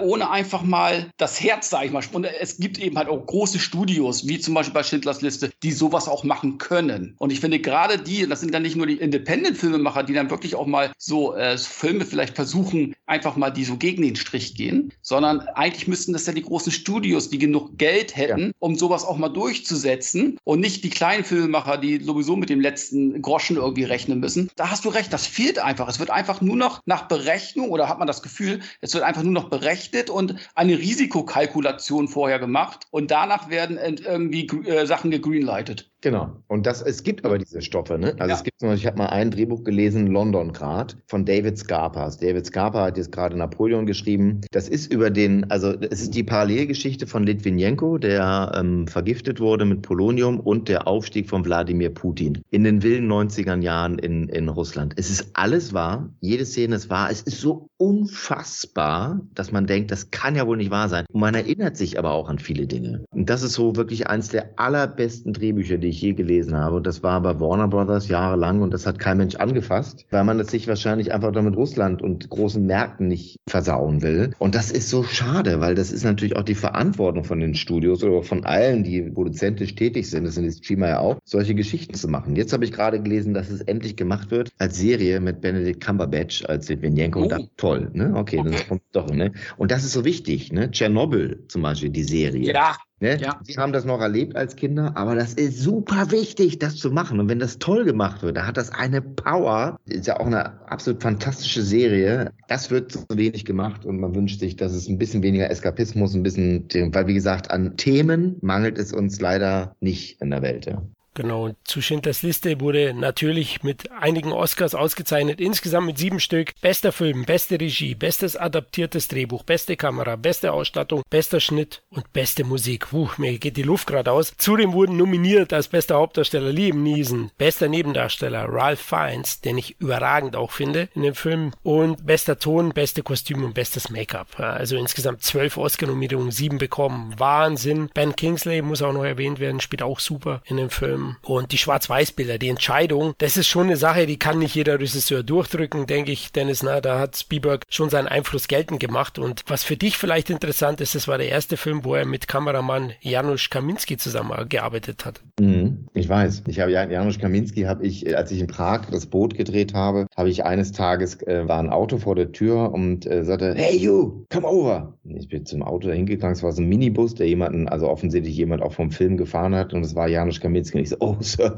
ohne 0.00 0.30
einfach 0.30 0.62
mal 0.62 1.10
das 1.16 1.40
Herz, 1.40 1.70
sag 1.70 1.84
ich 1.84 1.92
mal. 1.92 2.02
Und 2.12 2.24
es 2.24 2.58
gibt 2.58 2.78
eben 2.78 2.96
halt 2.96 3.08
auch 3.08 3.24
große 3.24 3.58
Studios, 3.58 4.26
wie 4.26 4.38
zum 4.38 4.54
Beispiel 4.54 4.74
bei 4.74 4.82
Schindlers 4.82 5.22
Liste, 5.22 5.50
die 5.62 5.72
sowas 5.72 6.08
auch 6.08 6.24
machen 6.24 6.58
können. 6.58 7.14
Und 7.18 7.30
ich 7.30 7.40
finde 7.40 7.58
gerade 7.58 7.98
die, 7.98 8.26
das 8.26 8.40
sind 8.40 8.54
dann 8.54 8.62
nicht 8.62 8.76
nur 8.76 8.86
die 8.86 8.98
Independent-Filmemacher, 8.98 10.02
die 10.02 10.14
dann 10.14 10.30
wirklich 10.30 10.54
auch 10.54 10.66
mal 10.66 10.92
so 10.98 11.34
äh, 11.34 11.58
Filme 11.58 12.04
vielleicht 12.04 12.36
versuchen, 12.36 12.94
einfach 13.06 13.36
mal 13.36 13.50
die 13.50 13.64
so 13.64 13.76
gegen 13.76 14.02
den 14.02 14.16
Strich 14.16 14.54
gehen, 14.54 14.92
sondern 15.02 15.40
eigentlich 15.40 15.88
müssten 15.88 16.12
das 16.12 16.26
ja 16.26 16.32
die 16.32 16.42
großen 16.42 16.72
Studios, 16.72 17.30
die 17.30 17.38
genug 17.38 17.78
Geld 17.78 18.16
hätten, 18.16 18.46
ja. 18.46 18.52
um 18.58 18.76
sowas 18.76 19.04
auch 19.04 19.16
mal 19.16 19.28
durchzusetzen 19.28 20.38
und 20.44 20.60
nicht 20.60 20.84
die 20.84 20.90
kleinen 20.90 21.24
Filmemacher, 21.24 21.78
die 21.78 22.02
sowieso 22.02 22.36
mit 22.36 22.50
dem 22.50 22.60
letzten 22.60 23.20
Groschen 23.22 23.56
irgendwie 23.56 23.84
rechnen 23.84 24.20
müssen. 24.20 24.50
Da 24.56 24.70
hast 24.70 24.84
du 24.84 24.88
recht, 24.88 25.12
das 25.12 25.26
fehlt 25.26 25.58
einfach. 25.58 25.88
Es 25.88 25.98
wird 25.98 26.10
einfach 26.10 26.40
nur 26.40 26.56
noch 26.56 26.80
nach 26.86 27.08
Berechnung 27.08 27.70
oder 27.70 27.88
hat 27.88 27.98
man 27.98 28.06
das 28.06 28.22
Gefühl, 28.22 28.60
es 28.80 28.94
wird 28.94 29.04
einfach 29.04 29.22
nur 29.22 29.32
noch 29.32 29.47
berechnet 29.50 30.10
und 30.10 30.34
eine 30.54 30.78
Risikokalkulation 30.78 32.08
vorher 32.08 32.38
gemacht 32.38 32.86
und 32.90 33.10
danach 33.10 33.50
werden 33.50 33.78
irgendwie 33.78 34.46
äh, 34.66 34.86
Sachen 34.86 35.10
gegreenlightet. 35.10 35.90
Genau. 36.00 36.30
Und 36.46 36.66
das, 36.66 36.80
es 36.82 37.02
gibt 37.02 37.24
aber 37.24 37.38
diese 37.38 37.60
Stoffe, 37.60 37.98
ne? 37.98 38.14
Also 38.18 38.30
ja. 38.30 38.34
es 38.36 38.44
gibt 38.44 38.62
ich 38.62 38.86
habe 38.86 38.98
mal 38.98 39.06
ein 39.06 39.30
Drehbuch 39.30 39.64
gelesen, 39.64 40.06
London 40.08 40.52
Grad, 40.52 40.96
von 41.06 41.24
David 41.24 41.58
Scarpa. 41.58 42.10
David 42.10 42.46
Scarpa 42.46 42.84
hat 42.86 42.96
jetzt 42.96 43.12
gerade 43.12 43.36
Napoleon 43.36 43.86
geschrieben. 43.86 44.40
Das 44.50 44.68
ist 44.68 44.92
über 44.92 45.10
den, 45.10 45.50
also 45.50 45.72
es 45.72 46.02
ist 46.02 46.14
die 46.14 46.22
Parallelgeschichte 46.22 47.06
von 47.06 47.24
Litvinenko, 47.24 47.98
der 47.98 48.52
ähm, 48.54 48.86
vergiftet 48.86 49.40
wurde 49.40 49.64
mit 49.64 49.82
Polonium 49.82 50.40
und 50.40 50.68
der 50.68 50.86
Aufstieg 50.86 51.28
von 51.28 51.44
Wladimir 51.44 51.90
Putin 51.90 52.42
in 52.50 52.64
den 52.64 52.82
wilden 52.82 53.10
90er 53.10 53.60
Jahren 53.60 53.98
in, 53.98 54.28
in 54.28 54.48
Russland. 54.48 54.94
Es 54.96 55.10
ist 55.10 55.30
alles 55.34 55.72
wahr, 55.72 56.10
jede 56.20 56.44
Szene 56.44 56.76
ist 56.76 56.90
wahr. 56.90 57.10
Es 57.10 57.22
ist 57.22 57.40
so 57.40 57.68
unfassbar, 57.76 59.20
dass 59.34 59.52
man 59.52 59.66
denkt, 59.66 59.90
das 59.90 60.10
kann 60.10 60.36
ja 60.36 60.46
wohl 60.46 60.56
nicht 60.56 60.70
wahr 60.70 60.88
sein. 60.88 61.04
Und 61.12 61.20
man 61.20 61.34
erinnert 61.34 61.76
sich 61.76 61.98
aber 61.98 62.10
auch 62.12 62.28
an 62.28 62.38
viele 62.38 62.66
Dinge. 62.66 63.04
Und 63.10 63.30
das 63.30 63.42
ist 63.42 63.54
so 63.54 63.76
wirklich 63.76 64.08
eins 64.08 64.28
der 64.28 64.58
allerbesten 64.58 65.32
Drehbücher, 65.32 65.78
die 65.78 65.87
ich 65.88 66.00
je 66.00 66.12
gelesen 66.12 66.56
habe. 66.56 66.76
Und 66.76 66.86
das 66.86 67.02
war 67.02 67.20
bei 67.20 67.38
Warner 67.40 67.68
Brothers 67.68 68.08
jahrelang 68.08 68.62
und 68.62 68.72
das 68.72 68.86
hat 68.86 68.98
kein 68.98 69.18
Mensch 69.18 69.36
angefasst, 69.36 70.06
weil 70.10 70.24
man 70.24 70.40
es 70.40 70.48
sich 70.48 70.68
wahrscheinlich 70.68 71.12
einfach 71.12 71.32
damit 71.32 71.56
Russland 71.56 72.02
und 72.02 72.28
großen 72.28 72.64
Märkten 72.64 73.08
nicht 73.08 73.36
versauen 73.48 74.02
will. 74.02 74.30
Und 74.38 74.54
das 74.54 74.70
ist 74.70 74.90
so 74.90 75.02
schade, 75.02 75.60
weil 75.60 75.74
das 75.74 75.92
ist 75.92 76.04
natürlich 76.04 76.36
auch 76.36 76.42
die 76.42 76.54
Verantwortung 76.54 77.24
von 77.24 77.40
den 77.40 77.54
Studios 77.54 78.02
oder 78.02 78.22
von 78.22 78.44
allen, 78.44 78.84
die 78.84 79.02
produzentisch 79.02 79.74
tätig 79.74 80.08
sind, 80.10 80.24
das 80.24 80.34
sind 80.34 80.44
die 80.44 80.52
Streamer 80.52 80.88
ja 80.88 81.00
auch, 81.00 81.18
solche 81.24 81.54
Geschichten 81.54 81.94
zu 81.94 82.08
machen. 82.08 82.36
Jetzt 82.36 82.52
habe 82.52 82.64
ich 82.64 82.72
gerade 82.72 83.00
gelesen, 83.00 83.34
dass 83.34 83.50
es 83.50 83.60
endlich 83.62 83.96
gemacht 83.96 84.30
wird 84.30 84.50
als 84.58 84.76
Serie 84.76 85.20
mit 85.20 85.40
Benedict 85.40 85.84
Cumberbatch 85.84 86.44
als 86.46 86.68
Litvinenko. 86.68 87.24
Oh. 87.24 87.48
Toll, 87.56 87.90
ne? 87.92 88.12
Okay, 88.14 88.38
okay. 88.38 88.50
das 88.50 88.68
kommt 88.68 88.82
doch, 88.92 89.10
ne? 89.10 89.32
Und 89.56 89.70
das 89.70 89.84
ist 89.84 89.92
so 89.92 90.04
wichtig, 90.04 90.52
ne? 90.52 90.70
Tschernobyl 90.70 91.44
zum 91.48 91.62
Beispiel, 91.62 91.90
die 91.90 92.04
Serie. 92.04 92.52
Ja. 92.52 92.76
Ne? 93.00 93.16
Ja. 93.20 93.40
Sie 93.44 93.56
haben 93.56 93.72
das 93.72 93.84
noch 93.84 94.00
erlebt 94.00 94.34
als 94.36 94.56
Kinder, 94.56 94.92
aber 94.96 95.14
das 95.14 95.34
ist 95.34 95.60
super 95.60 96.10
wichtig, 96.10 96.58
das 96.58 96.76
zu 96.76 96.90
machen. 96.90 97.20
Und 97.20 97.28
wenn 97.28 97.38
das 97.38 97.58
toll 97.58 97.84
gemacht 97.84 98.22
wird, 98.22 98.36
da 98.36 98.46
hat 98.46 98.56
das 98.56 98.70
eine 98.70 99.00
Power. 99.00 99.78
Ist 99.86 100.06
ja 100.06 100.18
auch 100.18 100.26
eine 100.26 100.68
absolut 100.68 101.02
fantastische 101.02 101.62
Serie. 101.62 102.32
Das 102.48 102.70
wird 102.70 102.90
zu 102.90 103.04
wenig 103.12 103.44
gemacht 103.44 103.84
und 103.84 104.00
man 104.00 104.14
wünscht 104.14 104.40
sich, 104.40 104.56
dass 104.56 104.72
es 104.72 104.88
ein 104.88 104.98
bisschen 104.98 105.22
weniger 105.22 105.50
Eskapismus, 105.50 106.14
ein 106.14 106.22
bisschen, 106.22 106.66
weil 106.92 107.06
wie 107.06 107.14
gesagt, 107.14 107.50
an 107.50 107.76
Themen 107.76 108.36
mangelt 108.40 108.78
es 108.78 108.92
uns 108.92 109.20
leider 109.20 109.76
nicht 109.80 110.20
in 110.20 110.30
der 110.30 110.42
Welt. 110.42 110.66
Ja. 110.66 110.82
Genau, 111.18 111.50
zu 111.64 111.82
Schindlers 111.82 112.22
Liste 112.22 112.60
wurde 112.60 112.94
natürlich 112.94 113.64
mit 113.64 113.90
einigen 113.90 114.30
Oscars 114.30 114.76
ausgezeichnet, 114.76 115.40
insgesamt 115.40 115.88
mit 115.88 115.98
sieben 115.98 116.20
Stück. 116.20 116.52
Bester 116.60 116.92
Film, 116.92 117.24
beste 117.24 117.60
Regie, 117.60 117.96
bestes 117.96 118.36
adaptiertes 118.36 119.08
Drehbuch, 119.08 119.42
beste 119.42 119.76
Kamera, 119.76 120.14
beste 120.14 120.52
Ausstattung, 120.52 121.02
bester 121.10 121.40
Schnitt 121.40 121.82
und 121.90 122.12
beste 122.12 122.44
Musik. 122.44 122.90
Puh, 122.90 123.08
mir 123.16 123.36
geht 123.40 123.56
die 123.56 123.64
Luft 123.64 123.88
gerade 123.88 124.12
aus. 124.12 124.32
Zudem 124.38 124.72
wurden 124.74 124.96
nominiert 124.96 125.52
als 125.52 125.66
bester 125.66 125.96
Hauptdarsteller 125.96 126.52
Liam 126.52 126.84
Neeson, 126.84 127.32
bester 127.36 127.66
Nebendarsteller 127.66 128.44
Ralph 128.48 128.78
Fiennes, 128.78 129.40
den 129.40 129.58
ich 129.58 129.80
überragend 129.80 130.36
auch 130.36 130.52
finde 130.52 130.88
in 130.94 131.02
dem 131.02 131.16
Film, 131.16 131.50
und 131.64 132.06
bester 132.06 132.38
Ton, 132.38 132.68
beste 132.68 133.02
Kostüm 133.02 133.42
und 133.42 133.54
bestes 133.54 133.90
Make-up. 133.90 134.38
Also 134.38 134.76
insgesamt 134.76 135.24
zwölf 135.24 135.56
Oscar-Nominierungen, 135.56 136.30
sieben 136.30 136.58
bekommen. 136.58 137.12
Wahnsinn. 137.18 137.90
Ben 137.92 138.14
Kingsley 138.14 138.62
muss 138.62 138.82
auch 138.82 138.92
noch 138.92 139.02
erwähnt 139.04 139.40
werden, 139.40 139.60
spielt 139.60 139.82
auch 139.82 139.98
super 139.98 140.42
in 140.44 140.58
dem 140.58 140.70
Film. 140.70 141.07
Und 141.22 141.52
die 141.52 141.58
Schwarz-Weiß-Bilder, 141.58 142.38
die 142.38 142.48
Entscheidung, 142.48 143.14
das 143.18 143.36
ist 143.36 143.46
schon 143.46 143.66
eine 143.66 143.76
Sache, 143.76 144.06
die 144.06 144.18
kann 144.18 144.38
nicht 144.38 144.54
jeder 144.54 144.78
Regisseur 144.80 145.22
durchdrücken, 145.22 145.86
denke 145.86 146.12
ich, 146.12 146.32
Dennis. 146.32 146.62
Na, 146.62 146.80
da 146.80 146.98
hat 146.98 147.16
Spielberg 147.16 147.64
schon 147.68 147.90
seinen 147.90 148.08
Einfluss 148.08 148.48
geltend 148.48 148.80
gemacht. 148.80 149.18
Und 149.18 149.42
was 149.46 149.64
für 149.64 149.76
dich 149.76 149.96
vielleicht 149.96 150.30
interessant 150.30 150.80
ist, 150.80 150.94
das 150.94 151.08
war 151.08 151.18
der 151.18 151.28
erste 151.28 151.56
Film, 151.56 151.84
wo 151.84 151.94
er 151.94 152.06
mit 152.06 152.28
Kameramann 152.28 152.92
Janusz 153.00 153.50
Kaminski 153.50 153.96
zusammengearbeitet 153.96 155.04
hat. 155.04 155.20
Mhm, 155.40 155.88
ich 155.94 156.08
weiß. 156.08 156.44
Ich 156.46 156.60
habe 156.60 156.72
Janusz 156.72 157.18
Kaminski 157.18 157.62
habe 157.62 157.86
ich, 157.86 158.16
als 158.16 158.30
ich 158.30 158.40
in 158.40 158.46
Prag 158.46 158.86
das 158.90 159.06
Boot 159.06 159.34
gedreht 159.34 159.74
habe, 159.74 160.06
habe 160.16 160.28
ich 160.30 160.44
eines 160.44 160.72
Tages 160.72 161.22
äh, 161.22 161.46
war 161.48 161.58
ein 161.58 161.70
Auto 161.70 161.98
vor 161.98 162.14
der 162.14 162.32
Tür 162.32 162.72
und 162.72 163.06
äh, 163.06 163.24
sagte, 163.24 163.54
hey 163.54 163.76
you, 163.76 164.24
come 164.30 164.46
over. 164.46 164.94
Ich 165.04 165.28
bin 165.28 165.46
zum 165.46 165.62
Auto 165.62 165.88
dahin 165.88 166.06
gegangen. 166.06 166.32
Es 166.32 166.42
war 166.42 166.52
so 166.52 166.62
ein 166.62 166.68
Minibus, 166.68 167.14
der 167.14 167.28
jemanden, 167.28 167.68
also 167.68 167.88
offensichtlich 167.88 168.36
jemand 168.36 168.62
auch 168.62 168.72
vom 168.72 168.90
Film 168.90 169.16
gefahren 169.16 169.54
hat 169.54 169.72
und 169.72 169.84
es 169.84 169.94
war 169.94 170.08
Janusz 170.08 170.40
Kaminski. 170.40 170.78
Und 170.78 170.82
ich 170.82 170.90
so, 170.90 170.96
oh, 171.00 171.16
Sir. 171.20 171.54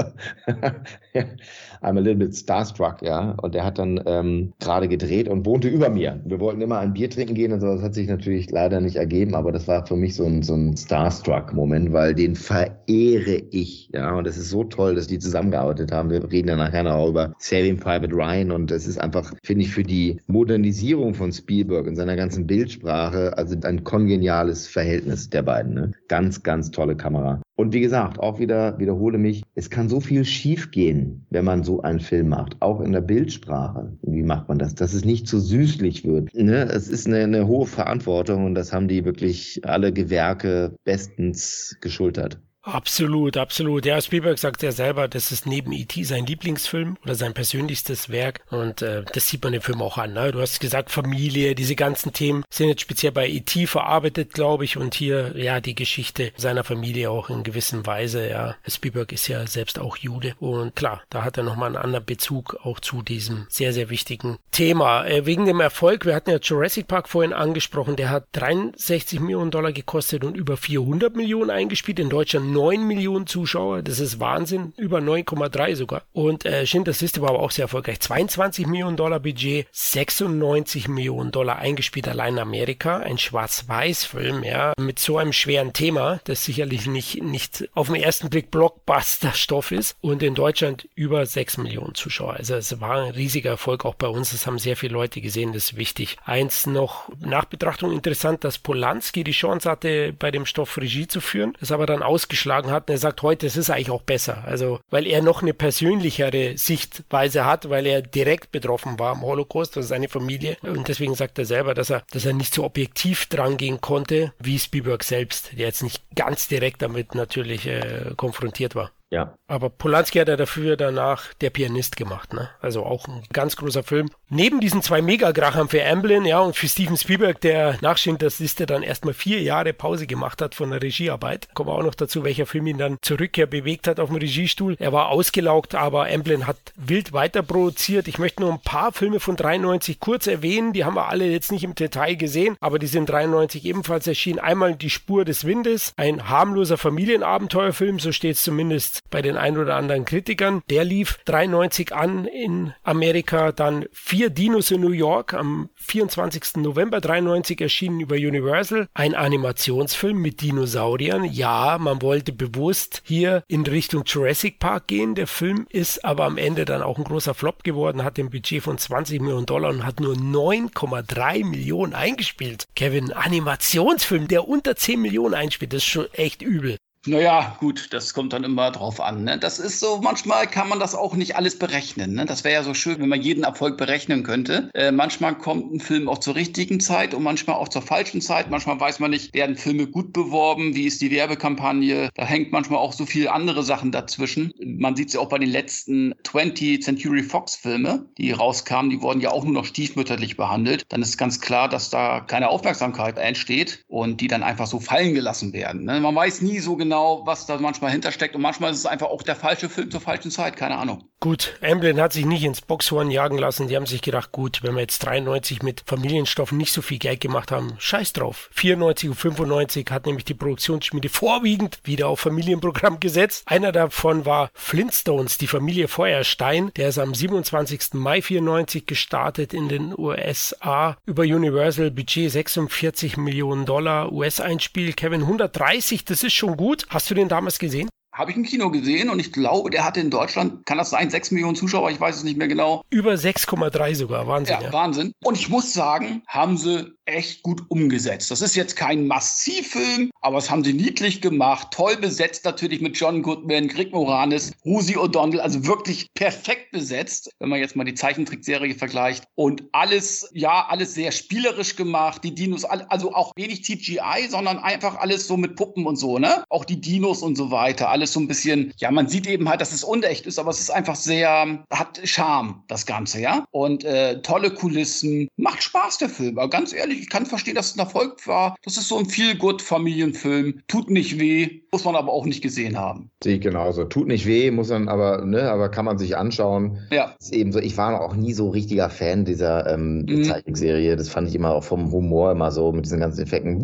I'm 1.82 1.96
a 1.96 2.00
little 2.00 2.16
bit 2.16 2.34
starstruck, 2.34 3.02
ja. 3.02 3.34
Und 3.42 3.54
der 3.54 3.64
hat 3.64 3.78
dann 3.78 4.00
ähm, 4.06 4.52
gerade 4.60 4.88
gedreht 4.88 5.28
und 5.28 5.46
wohnte 5.46 5.68
über 5.68 5.88
mir. 5.88 6.20
Wir 6.24 6.40
wollten 6.40 6.60
immer 6.60 6.78
ein 6.78 6.92
Bier 6.92 7.08
trinken 7.08 7.34
gehen 7.34 7.52
und 7.52 7.60
so. 7.60 7.68
Das 7.68 7.82
hat 7.82 7.94
sich 7.94 8.08
natürlich 8.08 8.50
leider 8.50 8.80
nicht 8.80 8.96
ergeben, 8.96 9.34
aber 9.34 9.50
das 9.50 9.66
war 9.66 9.86
für 9.86 9.96
mich 9.96 10.14
so 10.14 10.24
ein, 10.24 10.42
so 10.42 10.54
ein 10.54 10.76
Starstruck-Moment, 10.76 11.92
weil 11.92 12.14
den 12.14 12.36
verehre 12.36 13.42
ich, 13.50 13.88
ja. 13.94 14.14
Und 14.14 14.26
es 14.26 14.36
ist 14.36 14.50
so 14.50 14.64
toll, 14.64 14.94
dass 14.94 15.06
die 15.06 15.18
zusammengearbeitet 15.18 15.92
haben. 15.92 16.10
Wir 16.10 16.30
reden 16.30 16.48
ja 16.48 16.56
nachher 16.56 16.82
noch 16.82 17.08
über 17.08 17.32
Saving 17.38 17.78
Private 17.78 18.12
Ryan 18.14 18.50
und 18.50 18.70
es 18.70 18.86
ist 18.86 19.00
einfach, 19.00 19.32
finde 19.42 19.64
ich, 19.64 19.70
für 19.70 19.82
die 19.82 20.20
Modernisierung 20.26 21.14
von 21.14 21.32
Spielberg 21.32 21.86
in 21.86 21.96
seiner 21.96 22.16
ganzen 22.16 22.46
Bildsprache, 22.46 23.36
also 23.38 23.56
ein 23.62 23.84
kongeniales 23.84 24.66
Verhältnis 24.66 25.30
der 25.30 25.42
beiden. 25.42 25.74
Ne? 25.74 25.92
Ganz, 26.08 26.42
ganz 26.42 26.70
tolle 26.70 26.96
Kamera. 26.96 27.40
Und 27.60 27.74
wie 27.74 27.80
gesagt, 27.80 28.18
auch 28.18 28.38
wieder 28.38 28.78
wiederhole 28.78 29.18
mich, 29.18 29.42
es 29.54 29.68
kann 29.68 29.90
so 29.90 30.00
viel 30.00 30.24
schiefgehen, 30.24 31.26
wenn 31.28 31.44
man 31.44 31.62
so 31.62 31.82
einen 31.82 32.00
Film 32.00 32.30
macht, 32.30 32.56
auch 32.60 32.80
in 32.80 32.92
der 32.92 33.02
Bildsprache. 33.02 33.98
Wie 34.00 34.22
macht 34.22 34.48
man 34.48 34.58
das? 34.58 34.74
Dass 34.74 34.94
es 34.94 35.04
nicht 35.04 35.28
zu 35.28 35.38
süßlich 35.38 36.06
wird. 36.06 36.34
Ne? 36.34 36.70
Es 36.72 36.88
ist 36.88 37.06
eine, 37.06 37.18
eine 37.18 37.46
hohe 37.46 37.66
Verantwortung 37.66 38.46
und 38.46 38.54
das 38.54 38.72
haben 38.72 38.88
die 38.88 39.04
wirklich 39.04 39.60
alle 39.64 39.92
Gewerke 39.92 40.74
bestens 40.84 41.76
geschultert. 41.82 42.40
Absolut, 42.62 43.38
absolut. 43.38 43.86
Ja, 43.86 44.02
Spielberg 44.02 44.38
sagt 44.38 44.62
ja 44.62 44.70
selber, 44.70 45.08
das 45.08 45.32
ist 45.32 45.46
neben 45.46 45.72
E.T. 45.72 46.04
sein 46.04 46.26
Lieblingsfilm 46.26 46.98
oder 47.02 47.14
sein 47.14 47.32
persönlichstes 47.32 48.10
Werk. 48.10 48.42
Und 48.50 48.82
äh, 48.82 49.02
das 49.14 49.28
sieht 49.28 49.42
man 49.42 49.54
dem 49.54 49.62
Film 49.62 49.80
auch 49.80 49.96
an. 49.96 50.12
Ne? 50.12 50.30
Du 50.30 50.42
hast 50.42 50.60
gesagt, 50.60 50.90
Familie, 50.90 51.54
diese 51.54 51.74
ganzen 51.74 52.12
Themen 52.12 52.44
sind 52.50 52.68
jetzt 52.68 52.82
speziell 52.82 53.12
bei 53.12 53.28
E.T. 53.28 53.66
verarbeitet, 53.66 54.34
glaube 54.34 54.64
ich. 54.64 54.76
Und 54.76 54.94
hier, 54.94 55.32
ja, 55.38 55.60
die 55.60 55.74
Geschichte 55.74 56.32
seiner 56.36 56.62
Familie 56.62 57.10
auch 57.10 57.30
in 57.30 57.44
gewisser 57.44 57.86
Weise. 57.86 58.28
Ja, 58.28 58.56
Spielberg 58.68 59.12
ist 59.12 59.28
ja 59.28 59.46
selbst 59.46 59.78
auch 59.78 59.96
Jude. 59.96 60.34
Und 60.38 60.76
klar, 60.76 61.02
da 61.08 61.24
hat 61.24 61.38
er 61.38 61.44
nochmal 61.44 61.68
einen 61.68 61.82
anderen 61.82 62.04
Bezug 62.04 62.58
auch 62.62 62.78
zu 62.80 63.00
diesem 63.00 63.46
sehr, 63.48 63.72
sehr 63.72 63.88
wichtigen 63.88 64.36
Thema. 64.50 65.06
Äh, 65.06 65.24
wegen 65.24 65.46
dem 65.46 65.60
Erfolg, 65.60 66.04
wir 66.04 66.14
hatten 66.14 66.30
ja 66.30 66.38
Jurassic 66.38 66.88
Park 66.88 67.08
vorhin 67.08 67.32
angesprochen, 67.32 67.96
der 67.96 68.10
hat 68.10 68.26
63 68.32 69.18
Millionen 69.18 69.50
Dollar 69.50 69.72
gekostet 69.72 70.24
und 70.24 70.36
über 70.36 70.58
400 70.58 71.16
Millionen 71.16 71.48
eingespielt. 71.48 71.98
In 71.98 72.10
Deutschland 72.10 72.49
9 72.52 72.86
Millionen 72.86 73.26
Zuschauer. 73.26 73.82
Das 73.82 74.00
ist 74.00 74.20
Wahnsinn. 74.20 74.72
Über 74.76 74.98
9,3 74.98 75.76
sogar. 75.76 76.02
Und 76.12 76.44
äh, 76.44 76.66
Schindlers 76.66 77.00
Liste 77.00 77.22
war 77.22 77.30
aber 77.30 77.40
auch 77.40 77.50
sehr 77.50 77.64
erfolgreich. 77.64 78.00
22 78.00 78.66
Millionen 78.66 78.96
Dollar 78.96 79.20
Budget, 79.20 79.66
96 79.72 80.88
Millionen 80.88 81.30
Dollar 81.30 81.58
eingespielt 81.58 82.08
allein 82.08 82.34
in 82.34 82.40
Amerika. 82.40 82.98
Ein 82.98 83.18
Schwarz-Weiß-Film, 83.18 84.44
ja, 84.44 84.72
mit 84.78 84.98
so 84.98 85.18
einem 85.18 85.32
schweren 85.32 85.72
Thema, 85.72 86.20
das 86.24 86.44
sicherlich 86.44 86.86
nicht, 86.86 87.22
nicht 87.22 87.68
auf 87.74 87.86
den 87.86 87.96
ersten 87.96 88.30
Blick 88.30 88.50
Blockbuster-Stoff 88.50 89.72
ist. 89.72 89.96
Und 90.00 90.22
in 90.22 90.34
Deutschland 90.34 90.88
über 90.94 91.24
6 91.24 91.58
Millionen 91.58 91.94
Zuschauer. 91.94 92.34
Also 92.34 92.54
es 92.54 92.80
war 92.80 93.02
ein 93.02 93.12
riesiger 93.12 93.50
Erfolg 93.50 93.84
auch 93.84 93.94
bei 93.94 94.08
uns. 94.08 94.32
Das 94.32 94.46
haben 94.46 94.58
sehr 94.58 94.76
viele 94.76 94.94
Leute 94.94 95.20
gesehen. 95.20 95.52
Das 95.52 95.64
ist 95.64 95.76
wichtig. 95.76 96.16
Eins 96.24 96.66
noch 96.66 97.08
nach 97.20 97.44
Betrachtung 97.44 97.92
interessant, 97.92 98.44
dass 98.44 98.58
Polanski 98.58 99.24
die 99.24 99.32
Chance 99.32 99.70
hatte, 99.70 100.12
bei 100.18 100.30
dem 100.30 100.46
Stoff 100.46 100.76
Regie 100.76 101.06
zu 101.06 101.20
führen. 101.20 101.56
Das 101.60 101.72
aber 101.72 101.86
dann 101.86 102.02
ausgeschlossen 102.02 102.39
vorgeschlagen 102.40 102.70
hat. 102.70 102.88
Und 102.88 102.94
er 102.94 102.98
sagt 102.98 103.22
heute, 103.22 103.46
es 103.46 103.56
ist 103.56 103.70
eigentlich 103.70 103.90
auch 103.90 104.02
besser. 104.02 104.44
Also, 104.44 104.80
weil 104.90 105.06
er 105.06 105.22
noch 105.22 105.42
eine 105.42 105.54
persönlichere 105.54 106.56
Sichtweise 106.56 107.44
hat, 107.44 107.68
weil 107.70 107.86
er 107.86 108.02
direkt 108.02 108.52
betroffen 108.52 108.98
war 108.98 109.12
am 109.12 109.22
Holocaust, 109.22 109.76
also 109.76 109.88
seine 109.88 110.08
Familie. 110.08 110.56
Und 110.62 110.88
deswegen 110.88 111.14
sagt 111.14 111.38
er 111.38 111.44
selber, 111.44 111.74
dass 111.74 111.90
er, 111.90 112.02
dass 112.10 112.24
er 112.24 112.32
nicht 112.32 112.54
so 112.54 112.64
objektiv 112.64 113.26
dran 113.26 113.56
gehen 113.56 113.80
konnte, 113.80 114.32
wie 114.38 114.58
Spielberg 114.58 115.04
selbst, 115.04 115.52
der 115.52 115.66
jetzt 115.66 115.82
nicht 115.82 116.02
ganz 116.14 116.48
direkt 116.48 116.82
damit 116.82 117.14
natürlich 117.14 117.66
äh, 117.66 118.12
konfrontiert 118.16 118.74
war. 118.74 118.90
Ja. 119.10 119.34
Aber 119.48 119.70
Polanski 119.70 120.18
hat 120.18 120.28
er 120.28 120.36
dafür 120.36 120.76
danach 120.76 121.34
der 121.34 121.50
Pianist 121.50 121.96
gemacht, 121.96 122.32
ne? 122.32 122.48
Also 122.60 122.84
auch 122.84 123.08
ein 123.08 123.24
ganz 123.32 123.56
großer 123.56 123.82
Film. 123.82 124.08
Neben 124.28 124.60
diesen 124.60 124.82
zwei 124.82 125.02
Megagrachern 125.02 125.68
für 125.68 125.84
Amblin, 125.84 126.24
ja, 126.24 126.38
und 126.38 126.54
für 126.54 126.68
Steven 126.68 126.96
Spielberg, 126.96 127.40
der 127.40 127.76
nach 127.80 127.98
Schindlers 127.98 128.38
Liste 128.38 128.66
dann 128.66 128.84
erstmal 128.84 129.12
vier 129.12 129.42
Jahre 129.42 129.72
Pause 129.72 130.06
gemacht 130.06 130.40
hat 130.40 130.54
von 130.54 130.70
der 130.70 130.80
Regiearbeit. 130.80 131.48
Kommen 131.54 131.68
wir 131.68 131.74
auch 131.74 131.82
noch 131.82 131.96
dazu, 131.96 132.22
welcher 132.22 132.46
Film 132.46 132.68
ihn 132.68 132.78
dann 132.78 132.98
zur 133.02 133.18
Rückkehr 133.18 133.46
bewegt 133.46 133.88
hat 133.88 133.98
auf 133.98 134.10
dem 134.10 134.18
Regiestuhl. 134.18 134.76
Er 134.78 134.92
war 134.92 135.08
ausgelaugt, 135.08 135.74
aber 135.74 136.06
Amblin 136.06 136.46
hat 136.46 136.58
wild 136.76 137.12
weiter 137.12 137.42
produziert. 137.42 138.06
Ich 138.06 138.18
möchte 138.18 138.42
nur 138.42 138.52
ein 138.52 138.62
paar 138.62 138.92
Filme 138.92 139.18
von 139.18 139.34
93 139.34 139.98
kurz 139.98 140.28
erwähnen. 140.28 140.72
Die 140.72 140.84
haben 140.84 140.94
wir 140.94 141.08
alle 141.08 141.26
jetzt 141.26 141.50
nicht 141.50 141.64
im 141.64 141.74
Detail 141.74 142.14
gesehen, 142.14 142.56
aber 142.60 142.78
die 142.78 142.86
sind 142.86 143.10
93 143.10 143.64
ebenfalls 143.64 144.06
erschienen. 144.06 144.38
Einmal 144.38 144.76
Die 144.76 144.90
Spur 144.90 145.24
des 145.24 145.44
Windes, 145.44 145.92
ein 145.96 146.28
harmloser 146.28 146.78
Familienabenteuerfilm, 146.78 147.98
so 147.98 148.12
steht 148.12 148.36
es 148.36 148.44
zumindest 148.44 148.99
bei 149.10 149.22
den 149.22 149.36
ein 149.36 149.58
oder 149.58 149.76
anderen 149.76 150.04
Kritikern. 150.04 150.62
Der 150.70 150.84
lief 150.84 151.18
93 151.24 151.94
an 151.94 152.24
in 152.24 152.72
Amerika, 152.82 153.52
dann 153.52 153.86
vier 153.92 154.30
Dinos 154.30 154.70
in 154.70 154.80
New 154.80 154.90
York 154.90 155.34
am 155.34 155.70
24. 155.76 156.56
November 156.56 157.00
93 157.00 157.60
erschienen 157.60 158.00
über 158.00 158.16
Universal. 158.16 158.88
Ein 158.94 159.14
Animationsfilm 159.14 160.18
mit 160.20 160.40
Dinosauriern. 160.42 161.24
Ja, 161.24 161.78
man 161.78 162.02
wollte 162.02 162.32
bewusst 162.32 163.02
hier 163.04 163.42
in 163.48 163.66
Richtung 163.66 164.04
Jurassic 164.06 164.58
Park 164.58 164.86
gehen. 164.86 165.14
Der 165.14 165.26
Film 165.26 165.66
ist 165.70 166.04
aber 166.04 166.24
am 166.24 166.38
Ende 166.38 166.64
dann 166.64 166.82
auch 166.82 166.98
ein 166.98 167.04
großer 167.04 167.34
Flop 167.34 167.64
geworden, 167.64 168.04
hat 168.04 168.18
ein 168.18 168.30
Budget 168.30 168.62
von 168.62 168.78
20 168.78 169.20
Millionen 169.20 169.46
Dollar 169.46 169.70
und 169.70 169.84
hat 169.84 170.00
nur 170.00 170.14
9,3 170.14 171.44
Millionen 171.44 171.94
eingespielt. 171.94 172.66
Kevin, 172.74 173.12
Animationsfilm, 173.12 174.28
der 174.28 174.48
unter 174.48 174.76
10 174.76 175.00
Millionen 175.00 175.34
einspielt, 175.34 175.72
das 175.72 175.78
ist 175.78 175.88
schon 175.88 176.12
echt 176.12 176.42
übel. 176.42 176.76
Naja, 177.06 177.56
gut, 177.60 177.94
das 177.94 178.12
kommt 178.12 178.34
dann 178.34 178.44
immer 178.44 178.70
drauf 178.70 179.00
an. 179.00 179.24
Ne? 179.24 179.38
Das 179.38 179.58
ist 179.58 179.80
so, 179.80 180.00
manchmal 180.02 180.46
kann 180.46 180.68
man 180.68 180.78
das 180.78 180.94
auch 180.94 181.16
nicht 181.16 181.34
alles 181.34 181.58
berechnen. 181.58 182.12
Ne? 182.12 182.26
Das 182.26 182.44
wäre 182.44 182.52
ja 182.52 182.62
so 182.62 182.74
schön, 182.74 183.00
wenn 183.00 183.08
man 183.08 183.22
jeden 183.22 183.42
Erfolg 183.42 183.78
berechnen 183.78 184.22
könnte. 184.22 184.68
Äh, 184.74 184.92
manchmal 184.92 185.38
kommt 185.38 185.72
ein 185.72 185.80
Film 185.80 186.10
auch 186.10 186.18
zur 186.18 186.34
richtigen 186.34 186.78
Zeit 186.78 187.14
und 187.14 187.22
manchmal 187.22 187.56
auch 187.56 187.68
zur 187.68 187.80
falschen 187.80 188.20
Zeit. 188.20 188.50
Manchmal 188.50 188.78
weiß 188.78 188.98
man 189.00 189.12
nicht, 189.12 189.32
werden 189.32 189.56
Filme 189.56 189.86
gut 189.86 190.12
beworben, 190.12 190.74
wie 190.74 190.84
ist 190.84 191.00
die 191.00 191.10
Werbekampagne. 191.10 192.10
Da 192.14 192.26
hängt 192.26 192.52
manchmal 192.52 192.80
auch 192.80 192.92
so 192.92 193.06
viele 193.06 193.32
andere 193.32 193.62
Sachen 193.62 193.92
dazwischen. 193.92 194.52
Man 194.62 194.94
sieht 194.94 195.08
es 195.08 195.14
ja 195.14 195.20
auch 195.20 195.30
bei 195.30 195.38
den 195.38 195.50
letzten 195.50 196.14
20 196.24 196.82
Century 196.82 197.22
Fox 197.22 197.56
Filme, 197.56 198.10
die 198.18 198.32
rauskamen, 198.32 198.90
die 198.90 199.00
wurden 199.00 199.22
ja 199.22 199.30
auch 199.30 199.44
nur 199.44 199.54
noch 199.54 199.64
stiefmütterlich 199.64 200.36
behandelt. 200.36 200.84
Dann 200.90 201.00
ist 201.00 201.16
ganz 201.16 201.40
klar, 201.40 201.70
dass 201.70 201.88
da 201.88 202.20
keine 202.20 202.50
Aufmerksamkeit 202.50 203.16
entsteht 203.16 203.84
und 203.88 204.20
die 204.20 204.28
dann 204.28 204.42
einfach 204.42 204.66
so 204.66 204.80
fallen 204.80 205.14
gelassen 205.14 205.54
werden. 205.54 205.84
Ne? 205.84 205.98
Man 206.00 206.14
weiß 206.14 206.42
nie 206.42 206.58
so 206.58 206.76
genau, 206.76 206.89
genau, 206.90 207.22
was 207.24 207.46
da 207.46 207.56
manchmal 207.58 207.92
hintersteckt. 207.92 208.34
Und 208.34 208.42
manchmal 208.42 208.72
ist 208.72 208.78
es 208.78 208.86
einfach 208.86 209.06
auch 209.06 209.22
der 209.22 209.36
falsche 209.36 209.68
Film 209.68 209.92
zur 209.92 210.00
falschen 210.00 210.32
Zeit. 210.32 210.56
Keine 210.56 210.76
Ahnung. 210.76 211.04
Gut, 211.22 211.58
Amblin 211.60 212.00
hat 212.00 212.14
sich 212.14 212.24
nicht 212.24 212.44
ins 212.44 212.62
Boxhorn 212.62 213.10
jagen 213.10 213.36
lassen. 213.36 213.68
Die 213.68 213.76
haben 213.76 213.84
sich 213.84 214.00
gedacht, 214.00 214.32
gut, 214.32 214.62
wenn 214.62 214.74
wir 214.74 214.80
jetzt 214.80 215.00
93 215.00 215.62
mit 215.62 215.82
Familienstoffen 215.84 216.56
nicht 216.56 216.72
so 216.72 216.80
viel 216.80 216.98
Geld 216.98 217.20
gemacht 217.20 217.52
haben, 217.52 217.74
scheiß 217.78 218.14
drauf. 218.14 218.48
94 218.52 219.10
und 219.10 219.16
95 219.16 219.90
hat 219.90 220.06
nämlich 220.06 220.24
die 220.24 220.32
Produktionsschmiede 220.32 221.10
vorwiegend 221.10 221.78
wieder 221.84 222.08
auf 222.08 222.20
Familienprogramm 222.20 223.00
gesetzt. 223.00 223.42
Einer 223.44 223.70
davon 223.70 224.24
war 224.24 224.48
Flintstones, 224.54 225.36
die 225.36 225.46
Familie 225.46 225.88
Feuerstein. 225.88 226.70
Der 226.76 226.88
ist 226.88 226.98
am 226.98 227.14
27. 227.14 227.92
Mai 227.92 228.22
94 228.22 228.86
gestartet 228.86 229.52
in 229.52 229.68
den 229.68 229.92
USA 229.96 230.96
über 231.04 231.24
Universal 231.24 231.90
Budget 231.90 232.32
46 232.32 233.18
Millionen 233.18 233.66
Dollar 233.66 234.10
US-Einspiel. 234.10 234.94
Kevin 234.94 235.20
130, 235.20 236.06
das 236.06 236.22
ist 236.22 236.32
schon 236.32 236.56
gut. 236.56 236.79
Hast 236.88 237.10
du 237.10 237.14
den 237.14 237.28
damals 237.28 237.58
gesehen? 237.58 237.88
Habe 238.12 238.32
ich 238.32 238.36
im 238.36 238.42
Kino 238.42 238.70
gesehen 238.70 239.08
und 239.08 239.20
ich 239.20 239.32
glaube, 239.32 239.70
der 239.70 239.84
hatte 239.84 240.00
in 240.00 240.10
Deutschland, 240.10 240.66
kann 240.66 240.78
das 240.78 240.90
sein, 240.90 241.10
6 241.10 241.30
Millionen 241.30 241.54
Zuschauer, 241.54 241.90
ich 241.90 242.00
weiß 242.00 242.16
es 242.16 242.24
nicht 242.24 242.36
mehr 242.36 242.48
genau. 242.48 242.82
Über 242.90 243.12
6,3 243.12 243.94
sogar, 243.94 244.26
Wahnsinn. 244.26 244.56
Ja, 244.60 244.66
ja, 244.66 244.72
Wahnsinn. 244.72 245.12
Und 245.22 245.38
ich 245.38 245.48
muss 245.48 245.72
sagen, 245.72 246.22
haben 246.26 246.56
sie 246.56 246.92
echt 247.10 247.42
gut 247.42 247.62
umgesetzt. 247.68 248.30
Das 248.30 248.40
ist 248.40 248.56
jetzt 248.56 248.76
kein 248.76 249.06
Massivfilm, 249.06 250.10
aber 250.20 250.38
es 250.38 250.50
haben 250.50 250.64
sie 250.64 250.72
niedlich 250.72 251.20
gemacht. 251.20 251.68
Toll 251.72 251.96
besetzt 251.96 252.44
natürlich 252.44 252.80
mit 252.80 252.96
John 252.96 253.22
Goodman, 253.22 253.68
Greg 253.68 253.92
Moranis, 253.92 254.52
Rosie 254.64 254.96
O'Donnell, 254.96 255.40
also 255.40 255.66
wirklich 255.66 256.08
perfekt 256.14 256.70
besetzt, 256.72 257.30
wenn 257.38 257.48
man 257.48 257.60
jetzt 257.60 257.76
mal 257.76 257.84
die 257.84 257.94
Zeichentrickserie 257.94 258.74
vergleicht. 258.74 259.24
Und 259.34 259.64
alles, 259.72 260.30
ja, 260.34 260.66
alles 260.68 260.94
sehr 260.94 261.12
spielerisch 261.12 261.76
gemacht. 261.76 262.22
Die 262.24 262.34
Dinos, 262.34 262.64
also 262.64 263.14
auch 263.14 263.32
wenig 263.36 263.64
CGI, 263.64 264.28
sondern 264.28 264.58
einfach 264.58 264.96
alles 264.96 265.26
so 265.26 265.36
mit 265.36 265.56
Puppen 265.56 265.86
und 265.86 265.96
so, 265.96 266.18
ne? 266.18 266.44
Auch 266.48 266.64
die 266.64 266.80
Dinos 266.80 267.22
und 267.22 267.36
so 267.36 267.50
weiter. 267.50 267.90
Alles 267.90 268.12
so 268.12 268.20
ein 268.20 268.28
bisschen, 268.28 268.72
ja, 268.78 268.90
man 268.90 269.08
sieht 269.08 269.26
eben 269.26 269.48
halt, 269.48 269.60
dass 269.60 269.72
es 269.72 269.84
unecht 269.84 270.26
ist, 270.26 270.38
aber 270.38 270.50
es 270.50 270.60
ist 270.60 270.70
einfach 270.70 270.96
sehr, 270.96 271.64
hat 271.70 272.00
Charme, 272.04 272.62
das 272.68 272.86
Ganze, 272.86 273.20
ja? 273.20 273.44
Und 273.50 273.84
äh, 273.84 274.20
tolle 274.22 274.52
Kulissen. 274.52 275.28
Macht 275.36 275.62
Spaß, 275.62 275.98
der 275.98 276.08
Film. 276.08 276.38
Aber 276.38 276.50
ganz 276.50 276.72
ehrlich, 276.72 276.99
ich 277.00 277.08
kann 277.08 277.26
verstehen, 277.26 277.54
dass 277.54 277.70
es 277.70 277.76
ein 277.76 277.80
Erfolg 277.80 278.26
war. 278.26 278.56
Das 278.64 278.76
ist 278.76 278.88
so 278.88 278.98
ein 278.98 279.06
Feel-Good-Familienfilm. 279.06 280.60
Tut 280.68 280.90
nicht 280.90 281.18
weh, 281.18 281.62
muss 281.72 281.84
man 281.84 281.96
aber 281.96 282.12
auch 282.12 282.26
nicht 282.26 282.42
gesehen 282.42 282.78
haben. 282.78 283.10
Sehe 283.22 283.36
ich 283.36 283.40
genauso. 283.40 283.84
Tut 283.84 284.06
nicht 284.06 284.26
weh, 284.26 284.50
muss 284.50 284.68
man 284.68 284.88
aber, 284.88 285.24
ne, 285.24 285.50
aber 285.50 285.68
kann 285.68 285.84
man 285.84 285.98
sich 285.98 286.16
anschauen. 286.16 286.78
Ja. 286.90 287.14
Ist 287.18 287.32
eben 287.32 287.52
so, 287.52 287.58
ich 287.58 287.76
war 287.76 288.00
auch 288.00 288.14
nie 288.14 288.32
so 288.32 288.50
richtiger 288.50 288.90
Fan 288.90 289.24
dieser 289.24 289.66
ähm, 289.72 290.06
mhm. 290.08 290.24
Zeichentrickserie. 290.24 290.96
Das 290.96 291.08
fand 291.08 291.28
ich 291.28 291.34
immer 291.34 291.54
auch 291.54 291.64
vom 291.64 291.90
Humor 291.90 292.32
immer 292.32 292.52
so 292.52 292.72
mit 292.72 292.84
diesen 292.84 293.00
ganzen 293.00 293.22
Effekten 293.22 293.60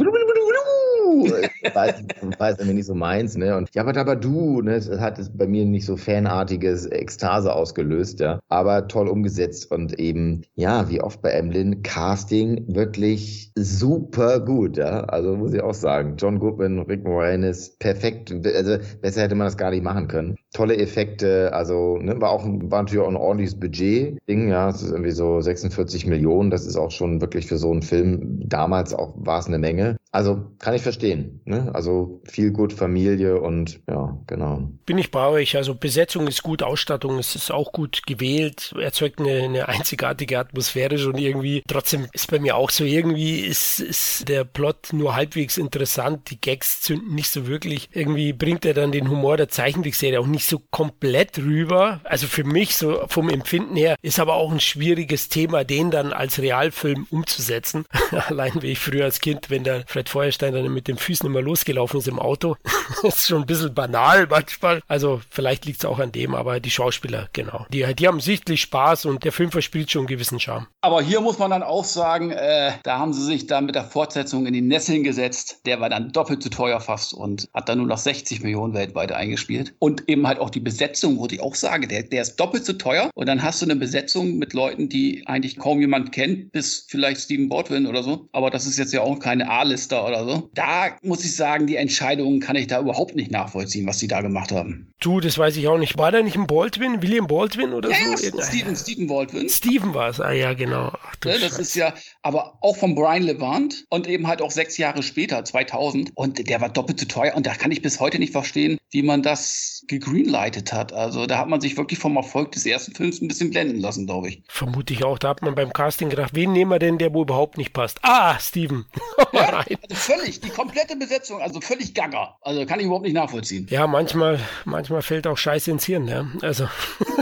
weiß, 1.25 2.05
weiß 2.39 2.59
irgendwie 2.59 2.75
nicht 2.75 2.87
so 2.87 2.95
meins, 2.95 3.37
ne? 3.37 3.57
Und 3.57 3.69
ja, 3.75 3.83
aber 3.83 3.97
aber 3.99 4.17
du, 4.17 4.63
ne? 4.63 4.75
Das 4.75 4.89
hat 5.01 5.19
es 5.19 5.31
bei 5.31 5.47
mir 5.47 5.65
nicht 5.65 5.87
so 5.87 5.97
fanartiges 5.97 6.87
Ekstase 6.87 7.53
ausgelöst, 7.53 8.21
ja. 8.21 8.41
Aber 8.49 8.89
toll 8.89 9.09
umgesetzt 9.09 9.71
und 9.71 9.99
eben, 9.99 10.43
ja, 10.55 10.89
wie 10.89 11.01
oft 11.01 11.23
bei 11.23 11.31
Emlyn, 11.31 11.83
Casting 11.83 12.65
wirklich 12.69 13.53
super 13.57 14.41
gut, 14.41 14.77
ja. 14.77 15.05
Also 15.05 15.37
muss 15.37 15.55
ich 15.55 15.63
auch 15.63 15.75
sagen. 15.75 16.17
John 16.19 16.39
Goodman, 16.39 16.81
Rick 16.81 17.05
Moranis, 17.05 17.77
perfekt. 17.79 18.33
Also 18.33 18.79
besser 19.01 19.23
hätte 19.23 19.35
man 19.35 19.47
das 19.47 19.57
gar 19.57 19.71
nicht 19.71 19.83
machen 19.83 20.09
können. 20.09 20.37
Tolle 20.57 20.79
Effekte, 20.79 21.53
also 21.53 21.99
ne, 21.99 22.19
war 22.19 22.31
auch 22.31 22.47
war 22.47 22.83
natürlich 22.83 23.05
auch 23.05 23.11
ein 23.11 23.17
ordentliches 23.17 23.61
Budget-Ding, 23.61 24.49
ja. 24.49 24.71
Es 24.71 24.81
ist 24.81 24.91
irgendwie 24.91 25.11
so 25.11 25.43
46 25.43 26.07
Millionen. 26.07 26.51
Das 26.51 26.65
ist 26.65 26.77
auch 26.77 26.91
schon 26.91 27.21
wirklich 27.21 27.47
für 27.47 27.59
so 27.59 27.71
einen 27.71 27.83
Film 27.83 28.41
damals 28.49 28.95
auch 28.95 29.13
war 29.19 29.39
es 29.39 29.49
eine 29.49 29.59
Menge. 29.59 29.99
Also 30.17 30.47
kann 30.61 30.73
ich 30.73 30.81
verstehen. 30.81 31.43
Ne? 31.45 31.71
Also 31.75 32.23
viel 32.25 32.51
gut 32.51 32.73
Familie 32.73 33.39
und 33.39 33.81
ja, 33.87 34.19
genau. 34.27 34.71
Bin 34.87 34.97
ich 34.97 35.11
bei 35.11 35.27
euch. 35.27 35.57
Also 35.57 35.75
Besetzung 35.75 36.27
ist 36.27 36.43
gut, 36.43 36.63
Ausstattung 36.63 37.19
ist, 37.19 37.37
ist 37.37 37.51
auch 37.51 37.71
gut 37.71 38.07
gewählt, 38.07 38.75
erzeugt 38.81 39.21
eine, 39.21 39.43
eine 39.43 39.69
einzigartige 39.69 40.39
Atmosphäre 40.39 40.97
schon 40.97 41.19
irgendwie. 41.19 41.63
Trotzdem 41.69 42.07
ist 42.15 42.31
bei 42.31 42.39
mir 42.39 42.57
auch 42.57 42.71
so, 42.71 42.85
irgendwie 42.85 43.41
ist, 43.41 43.81
ist 43.81 44.27
der 44.31 44.45
Plot 44.45 44.95
nur 44.95 45.15
halbwegs 45.15 45.59
interessant. 45.59 46.31
Die 46.31 46.41
Gags 46.41 46.81
zünden 46.81 47.15
nicht 47.15 47.29
so 47.29 47.47
wirklich. 47.47 47.91
Irgendwie 47.93 48.33
bringt 48.33 48.65
er 48.65 48.73
dann 48.73 48.93
den 48.93 49.11
Humor 49.11 49.37
der 49.37 49.51
Zeichentrickserie 49.51 50.19
auch 50.19 50.27
nicht 50.27 50.46
so 50.47 50.63
komplett 50.71 51.39
rüber. 51.39 52.01
Also 52.05 52.27
für 52.27 52.45
mich 52.45 52.77
so 52.77 53.05
vom 53.09 53.29
Empfinden 53.29 53.77
her 53.77 53.97
ist 54.03 54.21
aber 54.21 54.35
auch 54.35 54.53
ein 54.53 54.61
schwieriges 54.61 55.29
Thema, 55.29 55.65
den 55.65 55.91
dann 55.91 56.13
als 56.13 56.39
Realfilm 56.39 57.07
umzusetzen. 57.11 57.85
Allein 58.29 58.63
wie 58.63 58.73
ich 58.73 58.79
früher 58.79 59.05
als 59.05 59.21
Kind, 59.21 59.51
wenn 59.51 59.65
der 59.65 59.85
Fred 59.87 60.09
Feuerstein 60.09 60.55
dann 60.55 60.73
mit 60.73 60.89
den 60.89 60.99
Füßen 60.99 61.27
immer 61.27 61.43
losgelaufen 61.43 62.01
ist 62.01 62.09
im 62.09 62.19
Auto. 62.19 62.57
ist 63.03 63.27
schon 63.27 63.43
ein 63.43 63.47
bisschen 63.47 63.75
banal 63.75 64.27
manchmal. 64.29 64.81
Also 64.89 65.21
vielleicht 65.31 65.65
liegt 65.65 65.81
es 65.81 65.85
auch 65.85 65.99
an 65.99 66.13
dem, 66.13 66.35
aber 66.35 66.61
die 66.61 66.71
Schauspieler, 66.71 67.29
genau. 67.33 67.67
Die, 67.71 67.95
die 67.95 68.09
haben 68.09 68.21
sichtlich 68.21 68.61
Spaß 68.63 69.07
und 69.07 69.25
der 69.25 69.33
Film 69.33 69.51
verspielt 69.51 69.91
schon 69.91 70.01
einen 70.01 70.09
gewissen 70.09 70.41
Charme. 70.41 70.67
Aber 70.81 71.03
hier 71.03 71.21
muss 71.21 71.39
man 71.39 71.51
dann 71.51 71.63
auch 71.63 71.85
sagen, 71.85 72.31
äh, 72.31 72.73
da 72.83 72.99
haben 72.99 73.13
sie 73.13 73.25
sich 73.25 73.47
dann 73.47 73.67
mit 73.67 73.75
der 73.75 73.85
Fortsetzung 73.85 74.47
in 74.47 74.53
die 74.53 74.61
Nesseln 74.61 75.03
gesetzt. 75.03 75.61
Der 75.67 75.81
war 75.81 75.89
dann 75.89 76.13
doppelt 76.13 76.43
so 76.43 76.49
teuer 76.49 76.81
fast 76.81 77.15
und 77.15 77.49
hat 77.55 77.69
dann 77.69 77.79
nur 77.79 77.87
noch 77.87 77.99
60 77.99 78.43
Millionen 78.43 78.75
weltweit 78.75 79.13
eingespielt. 79.13 79.75
Und 79.79 80.09
eben 80.09 80.27
halt 80.27 80.36
auch 80.41 80.51
die 80.51 80.61
Besetzung, 80.61 81.19
wo 81.19 81.27
ich 81.27 81.41
auch 81.41 81.55
sage, 81.55 81.87
der, 81.87 82.03
der 82.03 82.23
ist 82.23 82.37
doppelt 82.37 82.65
so 82.65 82.73
teuer. 82.75 83.11
Und 83.15 83.27
dann 83.27 83.43
hast 83.43 83.63
du 83.63 83.67
eine 83.67 83.77
Besetzung 83.77 84.39
mit 84.39 84.53
Leuten, 84.53 84.89
die 84.89 85.27
eigentlich 85.27 85.59
kaum 85.59 85.81
jemand 85.81 86.13
kennt, 86.13 86.53
bis 86.53 86.87
vielleicht 86.89 87.21
Steven 87.21 87.49
Baldwin 87.49 87.87
oder 87.87 88.03
so. 88.03 88.29
Aber 88.33 88.51
das 88.51 88.67
ist 88.67 88.79
jetzt 88.79 88.93
ja 88.93 89.03
auch 89.03 89.19
keine 89.19 89.51
A-Lister 89.51 90.07
oder 90.07 90.25
so. 90.25 90.51
Da 90.55 90.97
muss 91.03 91.25
ich 91.25 91.35
sagen, 91.35 91.67
die 91.67 91.77
Entscheidungen 91.77 92.41
kann 92.41 92.57
ich 92.57 92.67
da 92.67 92.81
überhaupt 92.81 93.17
nicht 93.17 93.31
nachvollziehen, 93.31 93.87
was 93.87 93.99
sie 93.99 94.09
da 94.09 94.21
gemacht 94.21 94.53
haben. 94.53 94.93
Du, 95.01 95.21
das 95.21 95.37
weiß 95.37 95.57
ich 95.57 95.69
auch 95.69 95.79
nicht. 95.79 95.99
War 95.99 96.11
da 96.11 96.23
nicht 96.23 96.37
ein 96.37 96.47
Baldwin, 96.47 97.03
William 97.03 97.27
Baldwin 97.27 97.75
oder 97.75 97.91
ja, 97.91 98.17
so? 98.17 98.27
Ja, 98.27 98.45
Steven, 98.45 98.75
Steven 98.75 99.07
Baldwin. 99.07 99.49
Steven 99.49 99.93
war 99.93 100.09
es, 100.09 100.21
ah 100.21 100.33
ja, 100.33 100.55
genau. 100.55 100.91
Ach, 100.95 101.15
ja, 101.25 101.39
das 101.39 101.59
ist 101.59 101.75
ja, 101.75 101.93
aber 102.23 102.59
auch 102.63 102.77
von 102.77 102.95
Brian 102.95 103.23
Levant 103.23 103.85
und 103.91 104.09
eben 104.09 104.27
halt 104.27 104.41
auch 104.41 104.51
sechs 104.51 104.79
Jahre 104.79 105.03
später, 105.03 105.45
2000. 105.45 106.13
Und 106.15 106.49
der 106.49 106.61
war 106.63 106.71
doppelt 106.71 106.99
so 106.99 107.07
teuer 107.07 107.35
und 107.35 107.47
da 107.47 107.55
kann 107.55 107.71
ich 107.73 107.83
bis 107.83 108.01
heute 108.01 108.19
nicht 108.19 108.33
verstehen, 108.33 108.79
wie 108.91 109.03
man 109.03 109.23
das 109.23 109.85
gegreenlightet 110.17 110.73
hat. 110.73 110.93
Also 110.93 111.27
da 111.27 111.39
hat 111.39 111.49
man 111.49 111.61
sich 111.61 111.77
wirklich 111.77 111.99
vom 111.99 112.17
Erfolg 112.17 112.53
des 112.53 112.67
ersten 112.67 112.95
Films 112.95 113.21
ein 113.21 113.29
bisschen 113.29 113.51
blenden 113.51 113.81
lassen, 113.81 114.07
glaube 114.07 114.29
ich. 114.29 114.43
Vermute 114.49 114.93
ich 114.93 115.05
auch. 115.05 115.19
Da 115.19 115.29
hat 115.29 115.43
man 115.43 115.55
beim 115.55 115.73
Casting 115.73 116.09
gedacht, 116.09 116.35
wen 116.35 116.53
nehmen 116.53 116.71
wir 116.71 116.79
denn, 116.79 116.99
der 116.99 117.13
wo 117.15 117.23
überhaupt 117.23 117.59
nicht 117.59 117.73
passt? 117.73 117.99
Ah, 118.03 118.39
Steven. 118.39 118.87
ja, 119.33 119.59
also 119.59 119.95
völlig, 119.95 120.41
die 120.41 120.51
komplette 120.51 120.97
Besetzung, 120.97 121.41
also 121.41 121.61
völlig 121.61 121.95
gaga. 121.95 122.37
Also 122.43 122.65
kann 122.67 122.81
ich 122.81 122.87
überhaupt 122.87 123.05
nicht 123.05 123.15
nachvollziehen. 123.15 123.67
Ja, 123.71 123.87
manchmal, 123.87 124.41
manchmal 124.65 125.03
fällt 125.03 125.27
auch 125.27 125.39
Scheiße 125.39 125.71
ins 125.71 125.85
Hirn, 125.85 126.09
ja. 126.09 126.27
Also 126.43 126.69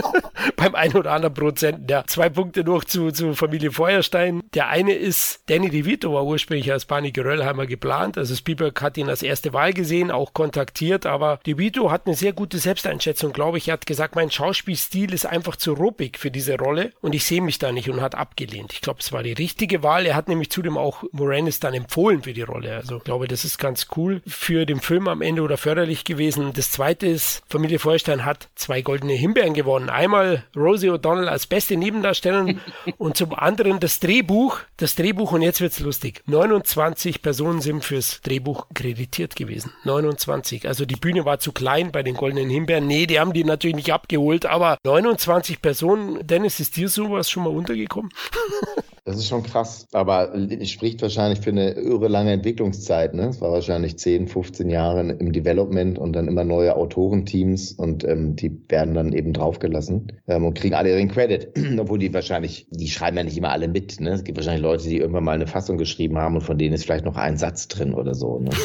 beim 0.65 0.75
einen 0.75 0.95
oder 0.95 1.11
anderen 1.11 1.33
Prozenten. 1.33 1.87
Ja, 1.87 2.03
zwei 2.07 2.29
Punkte 2.29 2.63
noch 2.63 2.83
zu, 2.83 3.11
zu 3.11 3.33
Familie 3.33 3.71
Feuerstein. 3.71 4.43
Der 4.53 4.69
eine 4.69 4.93
ist, 4.93 5.41
Danny 5.47 5.69
DeVito 5.69 6.13
war 6.13 6.25
ursprünglich 6.25 6.71
als 6.71 6.85
Barney 6.85 7.11
Geröllheimer 7.11 7.65
geplant. 7.67 8.17
Also 8.17 8.35
Spielberg 8.35 8.81
hat 8.81 8.97
ihn 8.97 9.09
als 9.09 9.21
erste 9.21 9.53
Wahl 9.53 9.73
gesehen, 9.73 10.11
auch 10.11 10.33
kontaktiert, 10.33 11.05
aber 11.05 11.39
DeVito 11.45 11.91
hat 11.91 12.07
eine 12.07 12.15
sehr 12.15 12.33
gute 12.33 12.57
Selbsteinschätzung, 12.57 13.31
glaube 13.31 13.57
ich. 13.57 13.67
Er 13.67 13.73
hat 13.73 13.85
gesagt, 13.85 14.15
mein 14.15 14.31
Schauspielstil 14.31 15.13
ist 15.13 15.25
einfach 15.25 15.55
zu 15.55 15.73
ruppig 15.73 16.17
für 16.17 16.31
diese 16.31 16.57
Rolle 16.57 16.91
und 17.01 17.13
ich 17.13 17.25
sehe 17.25 17.41
mich 17.41 17.59
da 17.59 17.71
nicht 17.71 17.89
und 17.89 18.01
hat 18.01 18.15
abgelehnt. 18.15 18.73
Ich 18.73 18.81
glaube, 18.81 18.99
es 19.01 19.11
war 19.11 19.23
die 19.23 19.33
richtige 19.33 19.83
Wahl. 19.83 20.05
Er 20.05 20.15
hat 20.15 20.27
nämlich 20.27 20.49
zudem 20.49 20.77
auch 20.77 21.03
Moranis 21.11 21.59
dann 21.59 21.73
empfohlen 21.73 22.23
für 22.23 22.33
die 22.33 22.41
Rolle. 22.41 22.75
Also 22.75 22.97
ich 22.97 23.03
glaube, 23.03 23.27
das 23.27 23.45
ist 23.45 23.57
ganz 23.57 23.87
cool 23.95 24.21
für 24.25 24.65
den 24.65 24.79
Film 24.79 25.07
am 25.07 25.21
Ende 25.21 25.41
oder 25.41 25.57
förderlich 25.57 26.05
gewesen. 26.05 26.53
Das 26.53 26.71
zweite 26.71 27.05
ist, 27.07 27.43
Familie 27.47 27.79
Feuerstein 27.79 28.25
hat 28.25 28.49
zwei 28.55 28.81
goldene 28.81 29.13
Himbeeren 29.13 29.53
gewonnen. 29.53 29.89
Einmal 29.89 30.43
Rosie 30.55 30.89
O'Donnell 30.89 31.27
als 31.27 31.47
beste 31.47 31.77
Nebendarstellerin 31.77 32.59
und 32.97 33.17
zum 33.17 33.33
anderen 33.33 33.79
das 33.79 33.99
Drehbuch. 33.99 34.59
Das 34.77 34.95
Drehbuch, 34.95 35.31
und 35.31 35.41
jetzt 35.41 35.61
wird's 35.61 35.79
lustig. 35.79 36.23
29 36.27 37.21
Personen 37.21 37.61
sind 37.61 37.83
fürs 37.83 38.21
Drehbuch 38.21 38.67
kreditiert 38.73 39.35
gewesen. 39.35 39.71
29. 39.83 40.67
Also 40.67 40.85
die 40.85 40.95
Bühne 40.95 41.25
war 41.25 41.39
zu 41.39 41.51
klein 41.51 41.91
bei 41.91 42.03
den 42.03 42.15
goldenen 42.15 42.49
Himbeeren. 42.49 42.87
Nee, 42.87 43.05
die 43.05 43.19
haben 43.19 43.33
die 43.33 43.43
natürlich 43.43 43.75
nicht 43.75 43.93
abgeholt, 43.93 44.45
aber 44.45 44.77
29 44.83 45.61
Personen. 45.61 46.25
Dennis, 46.25 46.59
ist 46.59 46.77
dir 46.77 46.89
sowas 46.89 47.29
schon 47.29 47.43
mal 47.43 47.55
untergekommen? 47.55 48.11
Das 49.07 49.17
ist 49.17 49.27
schon 49.27 49.43
krass, 49.43 49.87
aber 49.93 50.33
es 50.33 50.71
spricht 50.71 51.03
wahrscheinlich 51.03 51.39
für 51.39 51.51
eine 51.51 51.73
irre 51.73 52.07
lange 52.07 52.31
Entwicklungszeit. 52.31 53.13
Ne? 53.13 53.27
Es 53.27 53.39
war 53.39 53.51
wahrscheinlich 53.51 53.99
10, 53.99 54.27
15 54.27 54.67
Jahre 54.71 55.01
im 55.01 55.31
Development 55.31 55.99
und 55.99 56.13
dann 56.13 56.27
immer 56.27 56.43
neue 56.43 56.75
Autorenteams 56.75 57.73
und 57.73 58.03
ähm, 58.03 58.35
die 58.35 58.59
werden 58.67 58.95
dann 58.95 59.13
eben 59.13 59.31
draufgelassen 59.31 60.11
ähm, 60.25 60.44
und 60.45 60.53
kriegen 60.55 60.75
alle 60.75 60.89
ihren 60.89 61.09
Credit. 61.09 61.49
Obwohl 61.79 61.99
die 61.99 62.13
wahrscheinlich, 62.13 62.67
die 62.69 62.87
schreiben 62.87 63.17
ja 63.17 63.23
nicht 63.23 63.37
immer 63.37 63.51
alle 63.51 63.67
mit. 63.67 63.99
Ne? 63.99 64.11
Es 64.11 64.23
gibt 64.23 64.37
wahrscheinlich 64.37 64.61
Leute, 64.61 64.87
die 64.87 64.97
irgendwann 64.97 65.23
mal 65.23 65.33
eine 65.33 65.47
Fassung 65.47 65.77
geschrieben 65.77 66.17
haben 66.17 66.35
und 66.35 66.41
von 66.41 66.57
denen 66.57 66.73
ist 66.73 66.83
vielleicht 66.83 67.05
noch 67.05 67.17
ein 67.17 67.37
Satz 67.37 67.67
drin 67.67 67.93
oder 67.93 68.13
so. 68.13 68.39
Ne? 68.39 68.49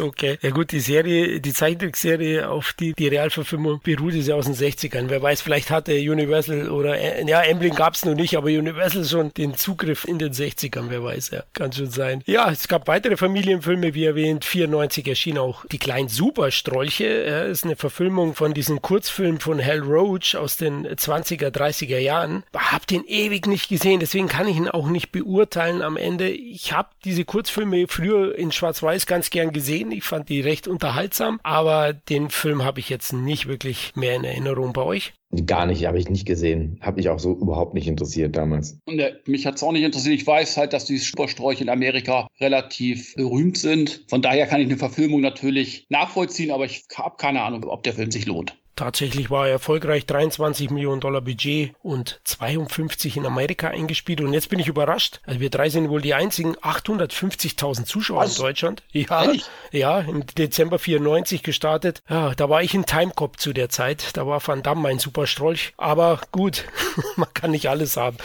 Okay. 0.00 0.38
Ja 0.40 0.50
gut, 0.50 0.72
die 0.72 0.80
Serie, 0.80 1.40
die 1.40 1.52
Zeichentrickserie, 1.52 2.48
auf 2.48 2.72
die 2.72 2.94
die 2.94 3.08
Realverfilmung 3.08 3.80
beruht, 3.82 4.14
ist 4.14 4.28
ja 4.28 4.34
aus 4.34 4.46
den 4.46 4.54
60ern. 4.54 5.04
Wer 5.08 5.22
weiß, 5.22 5.40
vielleicht 5.40 5.70
hatte 5.70 5.92
Universal 5.92 6.70
oder, 6.70 6.98
äh, 6.98 7.24
ja, 7.26 7.42
Emblem 7.42 7.74
gab 7.74 7.94
es 7.94 8.04
noch 8.04 8.14
nicht, 8.14 8.36
aber 8.36 8.48
Universal 8.48 9.04
schon 9.04 9.32
den 9.34 9.54
Zugriff 9.54 10.04
in 10.04 10.18
den 10.18 10.32
60ern, 10.32 10.86
wer 10.88 11.02
weiß, 11.02 11.30
ja. 11.30 11.44
Kann 11.52 11.72
schon 11.72 11.90
sein. 11.90 12.22
Ja, 12.26 12.50
es 12.50 12.68
gab 12.68 12.88
weitere 12.88 13.16
Familienfilme, 13.16 13.94
wie 13.94 14.04
erwähnt. 14.04 14.44
94 14.44 15.06
erschien 15.06 15.38
auch 15.38 15.64
Die 15.66 15.78
kleinen 15.78 16.08
Superstrolche. 16.08 17.24
Ja, 17.26 17.42
ist 17.44 17.64
eine 17.64 17.76
Verfilmung 17.76 18.34
von 18.34 18.54
diesem 18.54 18.82
Kurzfilm 18.82 19.40
von 19.40 19.64
Hal 19.64 19.80
Roach 19.80 20.36
aus 20.36 20.56
den 20.56 20.93
20er, 20.94 21.50
30er 21.50 21.98
Jahren. 21.98 22.44
Hab 22.54 22.86
den 22.86 23.04
ewig 23.04 23.46
nicht 23.46 23.68
gesehen, 23.68 24.00
deswegen 24.00 24.28
kann 24.28 24.48
ich 24.48 24.56
ihn 24.56 24.68
auch 24.68 24.88
nicht 24.88 25.12
beurteilen 25.12 25.82
am 25.82 25.96
Ende. 25.96 26.30
Ich 26.30 26.72
habe 26.72 26.88
diese 27.04 27.24
Kurzfilme 27.24 27.86
früher 27.88 28.36
in 28.36 28.52
Schwarz-Weiß 28.52 29.06
ganz 29.06 29.30
gern 29.30 29.52
gesehen. 29.52 29.92
Ich 29.92 30.04
fand 30.04 30.28
die 30.28 30.40
recht 30.40 30.68
unterhaltsam, 30.68 31.40
aber 31.42 31.92
den 31.92 32.30
Film 32.30 32.64
habe 32.64 32.80
ich 32.80 32.88
jetzt 32.88 33.12
nicht 33.12 33.46
wirklich 33.46 33.92
mehr 33.94 34.16
in 34.16 34.24
Erinnerung 34.24 34.72
bei 34.72 34.82
euch. 34.82 35.14
Gar 35.46 35.66
nicht, 35.66 35.84
habe 35.86 35.98
ich 35.98 36.08
nicht 36.08 36.26
gesehen. 36.26 36.78
Habe 36.80 36.96
mich 36.98 37.08
auch 37.08 37.18
so 37.18 37.32
überhaupt 37.32 37.74
nicht 37.74 37.88
interessiert 37.88 38.36
damals. 38.36 38.78
Und, 38.84 39.00
äh, 39.00 39.14
mich 39.26 39.46
hat 39.46 39.56
es 39.56 39.62
auch 39.62 39.72
nicht 39.72 39.82
interessiert. 39.82 40.14
Ich 40.14 40.26
weiß 40.26 40.56
halt, 40.56 40.72
dass 40.72 40.84
die 40.84 40.98
Supersträuche 40.98 41.64
in 41.64 41.70
Amerika 41.70 42.28
relativ 42.40 43.14
berühmt 43.16 43.58
sind. 43.58 44.04
Von 44.08 44.22
daher 44.22 44.46
kann 44.46 44.60
ich 44.60 44.68
eine 44.68 44.76
Verfilmung 44.76 45.20
natürlich 45.20 45.86
nachvollziehen, 45.88 46.50
aber 46.50 46.66
ich 46.66 46.84
habe 46.94 47.16
keine 47.16 47.42
Ahnung, 47.42 47.64
ob 47.64 47.82
der 47.82 47.94
Film 47.94 48.10
sich 48.12 48.26
lohnt. 48.26 48.56
Tatsächlich 48.76 49.30
war 49.30 49.46
er 49.46 49.52
erfolgreich, 49.52 50.06
23 50.06 50.70
Millionen 50.70 51.00
Dollar 51.00 51.20
Budget 51.20 51.74
und 51.82 52.20
52 52.24 53.16
in 53.16 53.26
Amerika 53.26 53.68
eingespielt. 53.68 54.20
Und 54.20 54.32
jetzt 54.32 54.48
bin 54.48 54.58
ich 54.58 54.66
überrascht. 54.68 55.20
Also 55.26 55.40
wir 55.40 55.50
drei 55.50 55.68
sind 55.68 55.88
wohl 55.88 56.00
die 56.00 56.14
einzigen 56.14 56.56
850.000 56.56 57.84
Zuschauer 57.84 58.22
Was? 58.22 58.36
in 58.36 58.42
Deutschland. 58.42 58.82
Ja, 58.90 59.26
ja, 59.70 60.00
im 60.00 60.26
Dezember 60.26 60.78
94 60.78 61.42
gestartet. 61.42 62.02
Ja, 62.08 62.34
da 62.34 62.48
war 62.48 62.62
ich 62.62 62.74
in 62.74 62.84
Timecop 62.86 63.38
zu 63.38 63.52
der 63.52 63.68
Zeit. 63.68 64.16
Da 64.16 64.26
war 64.26 64.44
Van 64.44 64.62
Damme 64.62 64.82
mein 64.82 64.98
super 64.98 65.26
Strolch. 65.26 65.74
Aber 65.76 66.20
gut, 66.32 66.64
man 67.16 67.32
kann 67.32 67.52
nicht 67.52 67.68
alles 67.68 67.96
haben. 67.96 68.16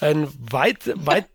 Ein 0.00 0.28
weit, 0.38 0.78
weit 0.94 1.26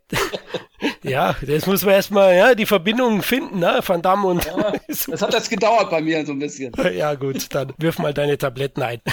ja, 1.03 1.35
das 1.41 1.65
muss 1.65 1.83
man 1.83 1.95
erstmal, 1.95 2.35
ja, 2.35 2.55
die 2.55 2.65
Verbindung 2.65 3.21
finden, 3.21 3.59
ne? 3.59 3.79
Van 3.85 4.01
Damme 4.01 4.27
und. 4.27 4.45
Ja, 4.45 4.73
das 4.87 5.21
hat 5.21 5.33
jetzt 5.33 5.49
gedauert 5.49 5.89
bei 5.89 6.01
mir 6.01 6.25
so 6.25 6.33
ein 6.33 6.39
bisschen. 6.39 6.73
Ja, 6.93 7.15
gut, 7.15 7.53
dann 7.53 7.73
wirf 7.77 7.99
mal 7.99 8.13
deine 8.13 8.37
Tabletten 8.37 8.81
ein. 8.81 9.01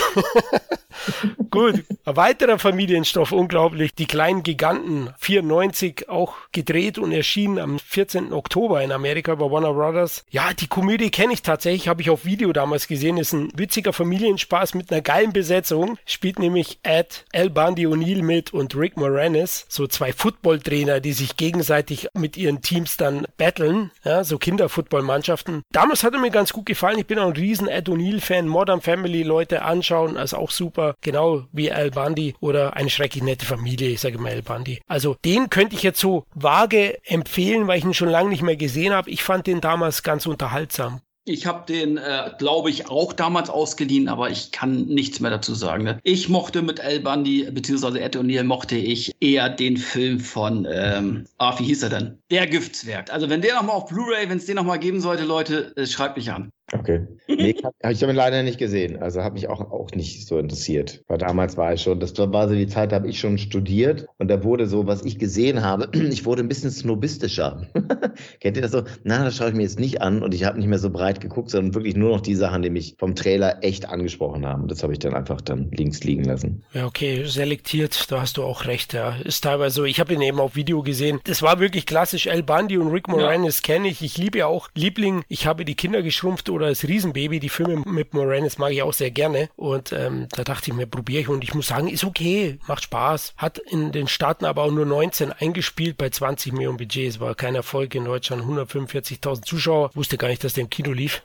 Gut, 1.50 1.82
ein 2.04 2.16
weiterer 2.16 2.58
Familienstoff, 2.58 3.32
unglaublich. 3.32 3.94
Die 3.94 4.06
kleinen 4.06 4.42
Giganten, 4.42 5.10
94 5.18 6.08
auch 6.08 6.34
gedreht 6.52 6.98
und 6.98 7.12
erschienen 7.12 7.58
am 7.58 7.78
14. 7.78 8.32
Oktober 8.32 8.82
in 8.82 8.92
Amerika 8.92 9.34
bei 9.34 9.50
Warner 9.50 9.72
Brothers. 9.72 10.24
Ja, 10.30 10.52
die 10.52 10.68
Komödie 10.68 11.10
kenne 11.10 11.32
ich 11.32 11.42
tatsächlich, 11.42 11.88
habe 11.88 12.02
ich 12.02 12.10
auf 12.10 12.24
Video 12.24 12.52
damals 12.52 12.86
gesehen. 12.86 13.16
Ist 13.16 13.32
ein 13.32 13.50
witziger 13.56 13.92
Familienspaß 13.92 14.74
mit 14.74 14.92
einer 14.92 15.00
geilen 15.00 15.32
Besetzung. 15.32 15.98
Spielt 16.06 16.38
nämlich 16.38 16.78
Ed, 16.82 17.24
Al 17.32 17.50
Bundy 17.50 17.86
O'Neill 17.86 18.22
mit 18.22 18.52
und 18.52 18.76
Rick 18.76 18.96
Moranis, 18.96 19.66
so 19.68 19.86
zwei 19.86 20.12
Footballtrainer, 20.12 20.89
die 20.98 21.12
sich 21.12 21.36
gegenseitig 21.36 22.08
mit 22.14 22.36
ihren 22.36 22.62
Teams 22.62 22.96
dann 22.96 23.26
battlen, 23.36 23.92
ja, 24.02 24.24
so 24.24 24.38
Kinderfootballmannschaften. 24.38 25.62
Damals 25.70 26.02
hat 26.02 26.14
er 26.14 26.20
mir 26.20 26.30
ganz 26.30 26.52
gut 26.52 26.66
gefallen. 26.66 26.98
Ich 26.98 27.06
bin 27.06 27.18
auch 27.18 27.26
ein 27.26 27.32
riesen 27.32 27.68
Ed 27.68 27.88
O'Neill-Fan. 27.88 28.48
Modern 28.48 28.80
Family 28.80 29.22
Leute 29.22 29.62
anschauen, 29.62 30.16
also 30.16 30.38
auch 30.38 30.50
super. 30.50 30.96
Genau 31.02 31.44
wie 31.52 31.70
Al 31.70 31.90
Bundy 31.90 32.34
oder 32.40 32.74
eine 32.74 32.90
schrecklich 32.90 33.22
nette 33.22 33.46
Familie, 33.46 33.90
ich 33.90 34.00
sage 34.00 34.18
mal 34.18 34.32
Al 34.32 34.42
Bundy. 34.42 34.80
Also 34.88 35.16
den 35.24 35.50
könnte 35.50 35.76
ich 35.76 35.82
jetzt 35.82 36.00
so 36.00 36.24
vage 36.34 36.98
empfehlen, 37.04 37.66
weil 37.66 37.78
ich 37.78 37.84
ihn 37.84 37.94
schon 37.94 38.08
lange 38.08 38.30
nicht 38.30 38.42
mehr 38.42 38.56
gesehen 38.56 38.92
habe. 38.92 39.10
Ich 39.10 39.22
fand 39.22 39.46
den 39.46 39.60
damals 39.60 40.02
ganz 40.02 40.26
unterhaltsam. 40.26 41.00
Ich 41.26 41.46
habe 41.46 41.66
den, 41.70 41.98
äh, 41.98 42.30
glaube 42.38 42.70
ich, 42.70 42.88
auch 42.88 43.12
damals 43.12 43.50
ausgeliehen, 43.50 44.08
aber 44.08 44.30
ich 44.30 44.52
kann 44.52 44.86
nichts 44.86 45.20
mehr 45.20 45.30
dazu 45.30 45.54
sagen. 45.54 45.84
Ne? 45.84 46.00
Ich 46.02 46.28
mochte 46.28 46.62
mit 46.62 46.80
Al 46.80 47.00
Bundy, 47.00 47.48
beziehungsweise 47.50 48.00
Ed 48.00 48.16
O'Neill, 48.16 48.44
mochte 48.44 48.76
ich 48.76 49.14
eher 49.20 49.50
den 49.50 49.76
Film 49.76 50.18
von, 50.18 50.66
ähm, 50.70 51.26
ah, 51.36 51.58
wie 51.58 51.64
hieß 51.64 51.82
er 51.82 51.90
denn? 51.90 52.18
Der 52.30 52.46
Giftswerk. 52.46 53.12
Also 53.12 53.28
wenn 53.28 53.42
der 53.42 53.54
nochmal 53.54 53.76
auf 53.76 53.86
Blu-ray, 53.86 54.30
wenn 54.30 54.38
es 54.38 54.46
den 54.46 54.56
nochmal 54.56 54.78
geben 54.78 55.00
sollte, 55.00 55.24
Leute, 55.24 55.76
äh, 55.76 55.86
schreibt 55.86 56.16
mich 56.16 56.32
an. 56.32 56.50
Okay. 56.72 57.06
Nee, 57.26 57.56
habe 57.62 57.92
ich 57.92 57.98
damit 57.98 58.16
leider 58.16 58.42
nicht 58.42 58.58
gesehen. 58.58 59.02
Also 59.02 59.22
habe 59.22 59.34
mich 59.34 59.48
auch, 59.48 59.60
auch 59.60 59.90
nicht 59.92 60.26
so 60.26 60.38
interessiert. 60.38 61.02
Weil 61.08 61.18
damals 61.18 61.56
war 61.56 61.72
ich 61.74 61.82
schon, 61.82 62.00
das 62.00 62.16
war 62.16 62.48
so 62.48 62.54
die 62.54 62.66
Zeit, 62.66 62.92
da 62.92 62.96
habe 62.96 63.08
ich 63.08 63.18
schon 63.18 63.38
studiert 63.38 64.06
und 64.18 64.28
da 64.28 64.44
wurde 64.44 64.66
so, 64.66 64.86
was 64.86 65.04
ich 65.04 65.18
gesehen 65.18 65.62
habe, 65.62 65.88
ich 65.92 66.24
wurde 66.24 66.42
ein 66.42 66.48
bisschen 66.48 66.70
snobistischer. 66.70 67.66
Kennt 68.40 68.56
ihr 68.56 68.62
das 68.62 68.72
so? 68.72 68.82
Na, 69.04 69.24
das 69.24 69.36
schaue 69.36 69.48
ich 69.48 69.54
mir 69.54 69.62
jetzt 69.62 69.80
nicht 69.80 70.00
an 70.00 70.22
und 70.22 70.34
ich 70.34 70.44
habe 70.44 70.58
nicht 70.58 70.68
mehr 70.68 70.78
so 70.78 70.90
breit 70.90 71.20
geguckt, 71.20 71.50
sondern 71.50 71.74
wirklich 71.74 71.96
nur 71.96 72.10
noch 72.10 72.20
die 72.20 72.34
Sachen, 72.34 72.62
die 72.62 72.70
mich 72.70 72.94
vom 72.98 73.14
Trailer 73.14 73.62
echt 73.62 73.88
angesprochen 73.88 74.46
haben. 74.46 74.68
Das 74.68 74.82
habe 74.82 74.92
ich 74.92 74.98
dann 74.98 75.14
einfach 75.14 75.40
dann 75.40 75.70
links 75.72 76.04
liegen 76.04 76.24
lassen. 76.24 76.62
Ja, 76.72 76.86
okay, 76.86 77.24
selektiert, 77.24 78.10
da 78.10 78.20
hast 78.20 78.36
du 78.36 78.44
auch 78.44 78.66
recht, 78.66 78.92
ja. 78.92 79.16
Ist 79.24 79.42
teilweise 79.42 79.76
so, 79.76 79.84
ich 79.84 79.98
habe 79.98 80.14
ihn 80.14 80.22
eben 80.22 80.40
auf 80.40 80.56
Video 80.56 80.82
gesehen. 80.82 81.20
Das 81.24 81.42
war 81.42 81.58
wirklich 81.58 81.86
klassisch. 81.86 82.26
El 82.26 82.42
Bundy 82.42 82.78
und 82.78 82.88
Rick 82.88 83.08
Moranis 83.08 83.62
ja. 83.64 83.74
kenne 83.74 83.88
ich. 83.88 84.02
Ich 84.02 84.18
liebe 84.18 84.38
ja 84.38 84.46
auch 84.46 84.68
Liebling, 84.74 85.24
ich 85.28 85.46
habe 85.46 85.64
die 85.64 85.74
Kinder 85.74 86.02
geschrumpft 86.02 86.50
oder 86.50 86.59
das 86.68 86.84
Riesenbaby. 86.84 87.40
Die 87.40 87.48
Filme 87.48 87.82
mit 87.86 88.14
Moranis 88.14 88.58
mag 88.58 88.72
ich 88.72 88.82
auch 88.82 88.92
sehr 88.92 89.10
gerne. 89.10 89.48
Und 89.56 89.92
ähm, 89.92 90.26
da 90.30 90.44
dachte 90.44 90.70
ich 90.70 90.76
mir, 90.76 90.86
probiere 90.86 91.22
ich 91.22 91.28
und 91.28 91.44
ich 91.44 91.54
muss 91.54 91.68
sagen, 91.68 91.88
ist 91.88 92.04
okay, 92.04 92.58
macht 92.66 92.84
Spaß. 92.84 93.34
Hat 93.36 93.58
in 93.58 93.92
den 93.92 94.08
Staaten 94.08 94.44
aber 94.44 94.62
auch 94.62 94.70
nur 94.70 94.86
19 94.86 95.32
eingespielt 95.32 95.96
bei 95.96 96.10
20 96.10 96.52
Millionen 96.52 96.76
Budget. 96.76 97.08
Es 97.08 97.20
war 97.20 97.34
kein 97.34 97.54
Erfolg 97.54 97.94
in 97.94 98.04
Deutschland. 98.04 98.42
145.000 98.42 99.42
Zuschauer. 99.42 99.90
Wusste 99.94 100.18
gar 100.18 100.28
nicht, 100.28 100.44
dass 100.44 100.54
der 100.54 100.64
im 100.64 100.70
Kino 100.70 100.92
lief. 100.92 101.22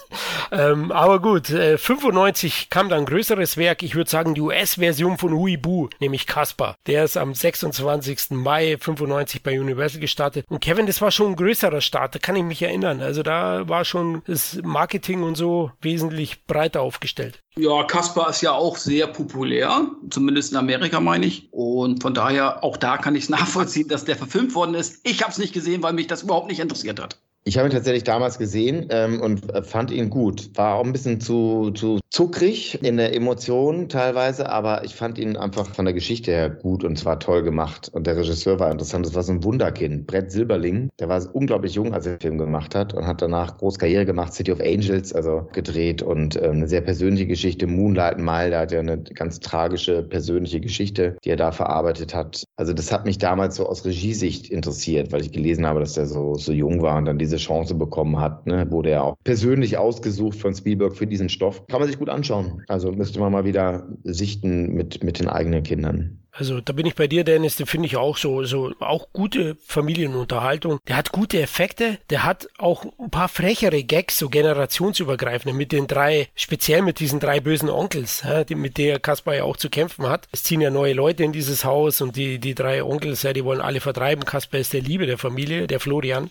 ähm, 0.52 0.92
aber 0.92 1.20
gut, 1.20 1.50
äh, 1.50 1.78
95 1.78 2.70
kam 2.70 2.88
dann 2.88 3.00
ein 3.00 3.06
größeres 3.06 3.56
Werk. 3.56 3.82
Ich 3.82 3.94
würde 3.94 4.10
sagen, 4.10 4.34
die 4.34 4.40
US-Version 4.40 5.18
von 5.18 5.32
Huibu, 5.32 5.88
nämlich 6.00 6.26
Casper. 6.26 6.76
Der 6.86 7.04
ist 7.04 7.16
am 7.16 7.34
26. 7.34 8.30
Mai 8.30 8.76
95 8.78 9.42
bei 9.42 9.60
Universal 9.60 10.00
gestartet. 10.00 10.46
Und 10.48 10.60
Kevin, 10.60 10.86
das 10.86 11.00
war 11.00 11.10
schon 11.10 11.32
ein 11.32 11.36
größerer 11.36 11.80
Start, 11.80 12.14
da 12.14 12.18
kann 12.18 12.36
ich 12.36 12.42
mich 12.42 12.62
erinnern. 12.62 13.00
Also 13.00 13.22
da 13.22 13.68
war 13.68 13.84
schon 13.84 14.22
das 14.26 14.58
Marketing 14.78 15.24
und 15.24 15.36
so 15.36 15.72
wesentlich 15.80 16.46
breiter 16.46 16.82
aufgestellt. 16.82 17.42
Ja, 17.56 17.82
Caspar 17.82 18.30
ist 18.30 18.42
ja 18.42 18.52
auch 18.52 18.76
sehr 18.76 19.08
populär, 19.08 19.90
zumindest 20.08 20.52
in 20.52 20.56
Amerika 20.56 21.00
meine 21.00 21.26
ich. 21.26 21.52
Und 21.52 22.00
von 22.00 22.14
daher, 22.14 22.62
auch 22.62 22.76
da 22.76 22.96
kann 22.96 23.16
ich 23.16 23.24
es 23.24 23.28
nachvollziehen, 23.38 23.88
dass 23.88 24.04
der 24.04 24.14
verfilmt 24.14 24.54
worden 24.54 24.76
ist. 24.76 25.00
Ich 25.02 25.22
habe 25.22 25.32
es 25.32 25.38
nicht 25.38 25.52
gesehen, 25.52 25.82
weil 25.82 25.94
mich 25.94 26.06
das 26.06 26.22
überhaupt 26.22 26.46
nicht 26.46 26.60
interessiert 26.60 27.00
hat. 27.00 27.18
Ich 27.44 27.56
habe 27.56 27.68
ihn 27.68 27.72
tatsächlich 27.72 28.04
damals 28.04 28.38
gesehen 28.38 28.86
ähm, 28.90 29.20
und 29.20 29.52
äh, 29.54 29.62
fand 29.62 29.90
ihn 29.90 30.10
gut. 30.10 30.50
War 30.54 30.74
auch 30.74 30.84
ein 30.84 30.92
bisschen 30.92 31.20
zu, 31.20 31.70
zu 31.70 31.98
zuckrig 32.10 32.82
in 32.82 32.96
der 32.96 33.14
Emotion 33.14 33.88
teilweise, 33.88 34.50
aber 34.50 34.84
ich 34.84 34.94
fand 34.94 35.18
ihn 35.18 35.36
einfach 35.36 35.66
von 35.66 35.84
der 35.84 35.94
Geschichte 35.94 36.30
her 36.32 36.50
gut 36.50 36.82
und 36.82 36.98
zwar 36.98 37.20
toll 37.20 37.42
gemacht. 37.42 37.90
Und 37.92 38.06
der 38.06 38.16
Regisseur 38.16 38.58
war 38.58 38.70
interessant. 38.70 39.06
Das 39.06 39.14
war 39.14 39.22
so 39.22 39.32
ein 39.32 39.44
Wunderkind. 39.44 40.06
Brett 40.06 40.32
Silberling, 40.32 40.88
der 40.98 41.08
war 41.08 41.22
unglaublich 41.32 41.74
jung, 41.74 41.94
als 41.94 42.06
er 42.06 42.16
den 42.16 42.20
Film 42.20 42.38
gemacht 42.38 42.74
hat 42.74 42.94
und 42.94 43.06
hat 43.06 43.22
danach 43.22 43.58
groß 43.58 43.78
Karriere 43.78 44.06
gemacht, 44.06 44.32
City 44.32 44.52
of 44.52 44.60
Angels, 44.60 45.12
also 45.12 45.48
gedreht 45.52 46.02
und 46.02 46.36
äh, 46.36 46.48
eine 46.48 46.66
sehr 46.66 46.80
persönliche 46.80 47.26
Geschichte. 47.26 47.66
Moonlight 47.66 48.18
Mile, 48.18 48.50
der 48.50 48.60
hat 48.60 48.72
ja 48.72 48.80
eine 48.80 48.98
ganz 48.98 49.40
tragische 49.40 50.02
persönliche 50.02 50.60
Geschichte, 50.60 51.16
die 51.24 51.30
er 51.30 51.36
da 51.36 51.52
verarbeitet 51.52 52.14
hat. 52.14 52.44
Also 52.56 52.72
das 52.72 52.90
hat 52.90 53.04
mich 53.04 53.18
damals 53.18 53.56
so 53.56 53.66
aus 53.66 53.84
Regiesicht 53.84 54.50
interessiert, 54.50 55.12
weil 55.12 55.20
ich 55.20 55.32
gelesen 55.32 55.66
habe, 55.66 55.80
dass 55.80 55.96
er 55.96 56.06
so, 56.06 56.34
so 56.34 56.52
jung 56.52 56.82
war 56.82 56.96
und 56.96 57.04
dann 57.04 57.18
diese 57.18 57.37
Chance 57.38 57.74
bekommen 57.74 58.20
hat. 58.20 58.46
Ne? 58.46 58.70
Wurde 58.70 58.90
er 58.90 59.04
auch 59.04 59.16
persönlich 59.24 59.78
ausgesucht 59.78 60.38
von 60.38 60.54
Spielberg 60.54 60.96
für 60.96 61.06
diesen 61.06 61.28
Stoff. 61.28 61.66
Kann 61.66 61.80
man 61.80 61.88
sich 61.88 61.98
gut 61.98 62.08
anschauen. 62.08 62.62
Also 62.68 62.92
müsste 62.92 63.20
man 63.20 63.32
mal 63.32 63.44
wieder 63.44 63.88
sichten 64.04 64.74
mit, 64.74 65.02
mit 65.02 65.18
den 65.18 65.28
eigenen 65.28 65.62
Kindern. 65.62 66.20
Also 66.38 66.60
da 66.60 66.72
bin 66.72 66.86
ich 66.86 66.94
bei 66.94 67.08
dir, 67.08 67.24
Dennis, 67.24 67.56
den 67.56 67.66
finde 67.66 67.86
ich 67.86 67.96
auch 67.96 68.16
so, 68.16 68.44
so 68.44 68.72
auch 68.78 69.08
gute 69.12 69.56
Familienunterhaltung. 69.66 70.78
Der 70.86 70.96
hat 70.96 71.10
gute 71.10 71.42
Effekte, 71.42 71.98
der 72.10 72.22
hat 72.22 72.48
auch 72.58 72.84
ein 72.98 73.10
paar 73.10 73.28
frechere 73.28 73.82
Gags, 73.82 74.18
so 74.18 74.28
generationsübergreifende, 74.28 75.52
mit 75.52 75.72
den 75.72 75.88
drei, 75.88 76.28
speziell 76.36 76.82
mit 76.82 77.00
diesen 77.00 77.18
drei 77.18 77.40
bösen 77.40 77.68
Onkels, 77.68 78.22
ja, 78.22 78.44
die, 78.44 78.54
mit 78.54 78.78
der 78.78 79.00
Kaspar 79.00 79.34
ja 79.34 79.42
auch 79.42 79.56
zu 79.56 79.68
kämpfen 79.68 80.08
hat. 80.08 80.28
Es 80.30 80.44
ziehen 80.44 80.60
ja 80.60 80.70
neue 80.70 80.92
Leute 80.92 81.24
in 81.24 81.32
dieses 81.32 81.64
Haus 81.64 82.00
und 82.00 82.14
die, 82.14 82.38
die 82.38 82.54
drei 82.54 82.84
Onkels, 82.84 83.24
ja, 83.24 83.32
die 83.32 83.44
wollen 83.44 83.60
alle 83.60 83.80
vertreiben. 83.80 84.24
Kaspar 84.24 84.60
ist 84.60 84.72
der 84.72 84.82
Liebe 84.82 85.06
der 85.06 85.18
Familie, 85.18 85.66
der 85.66 85.80
Florian. 85.80 86.30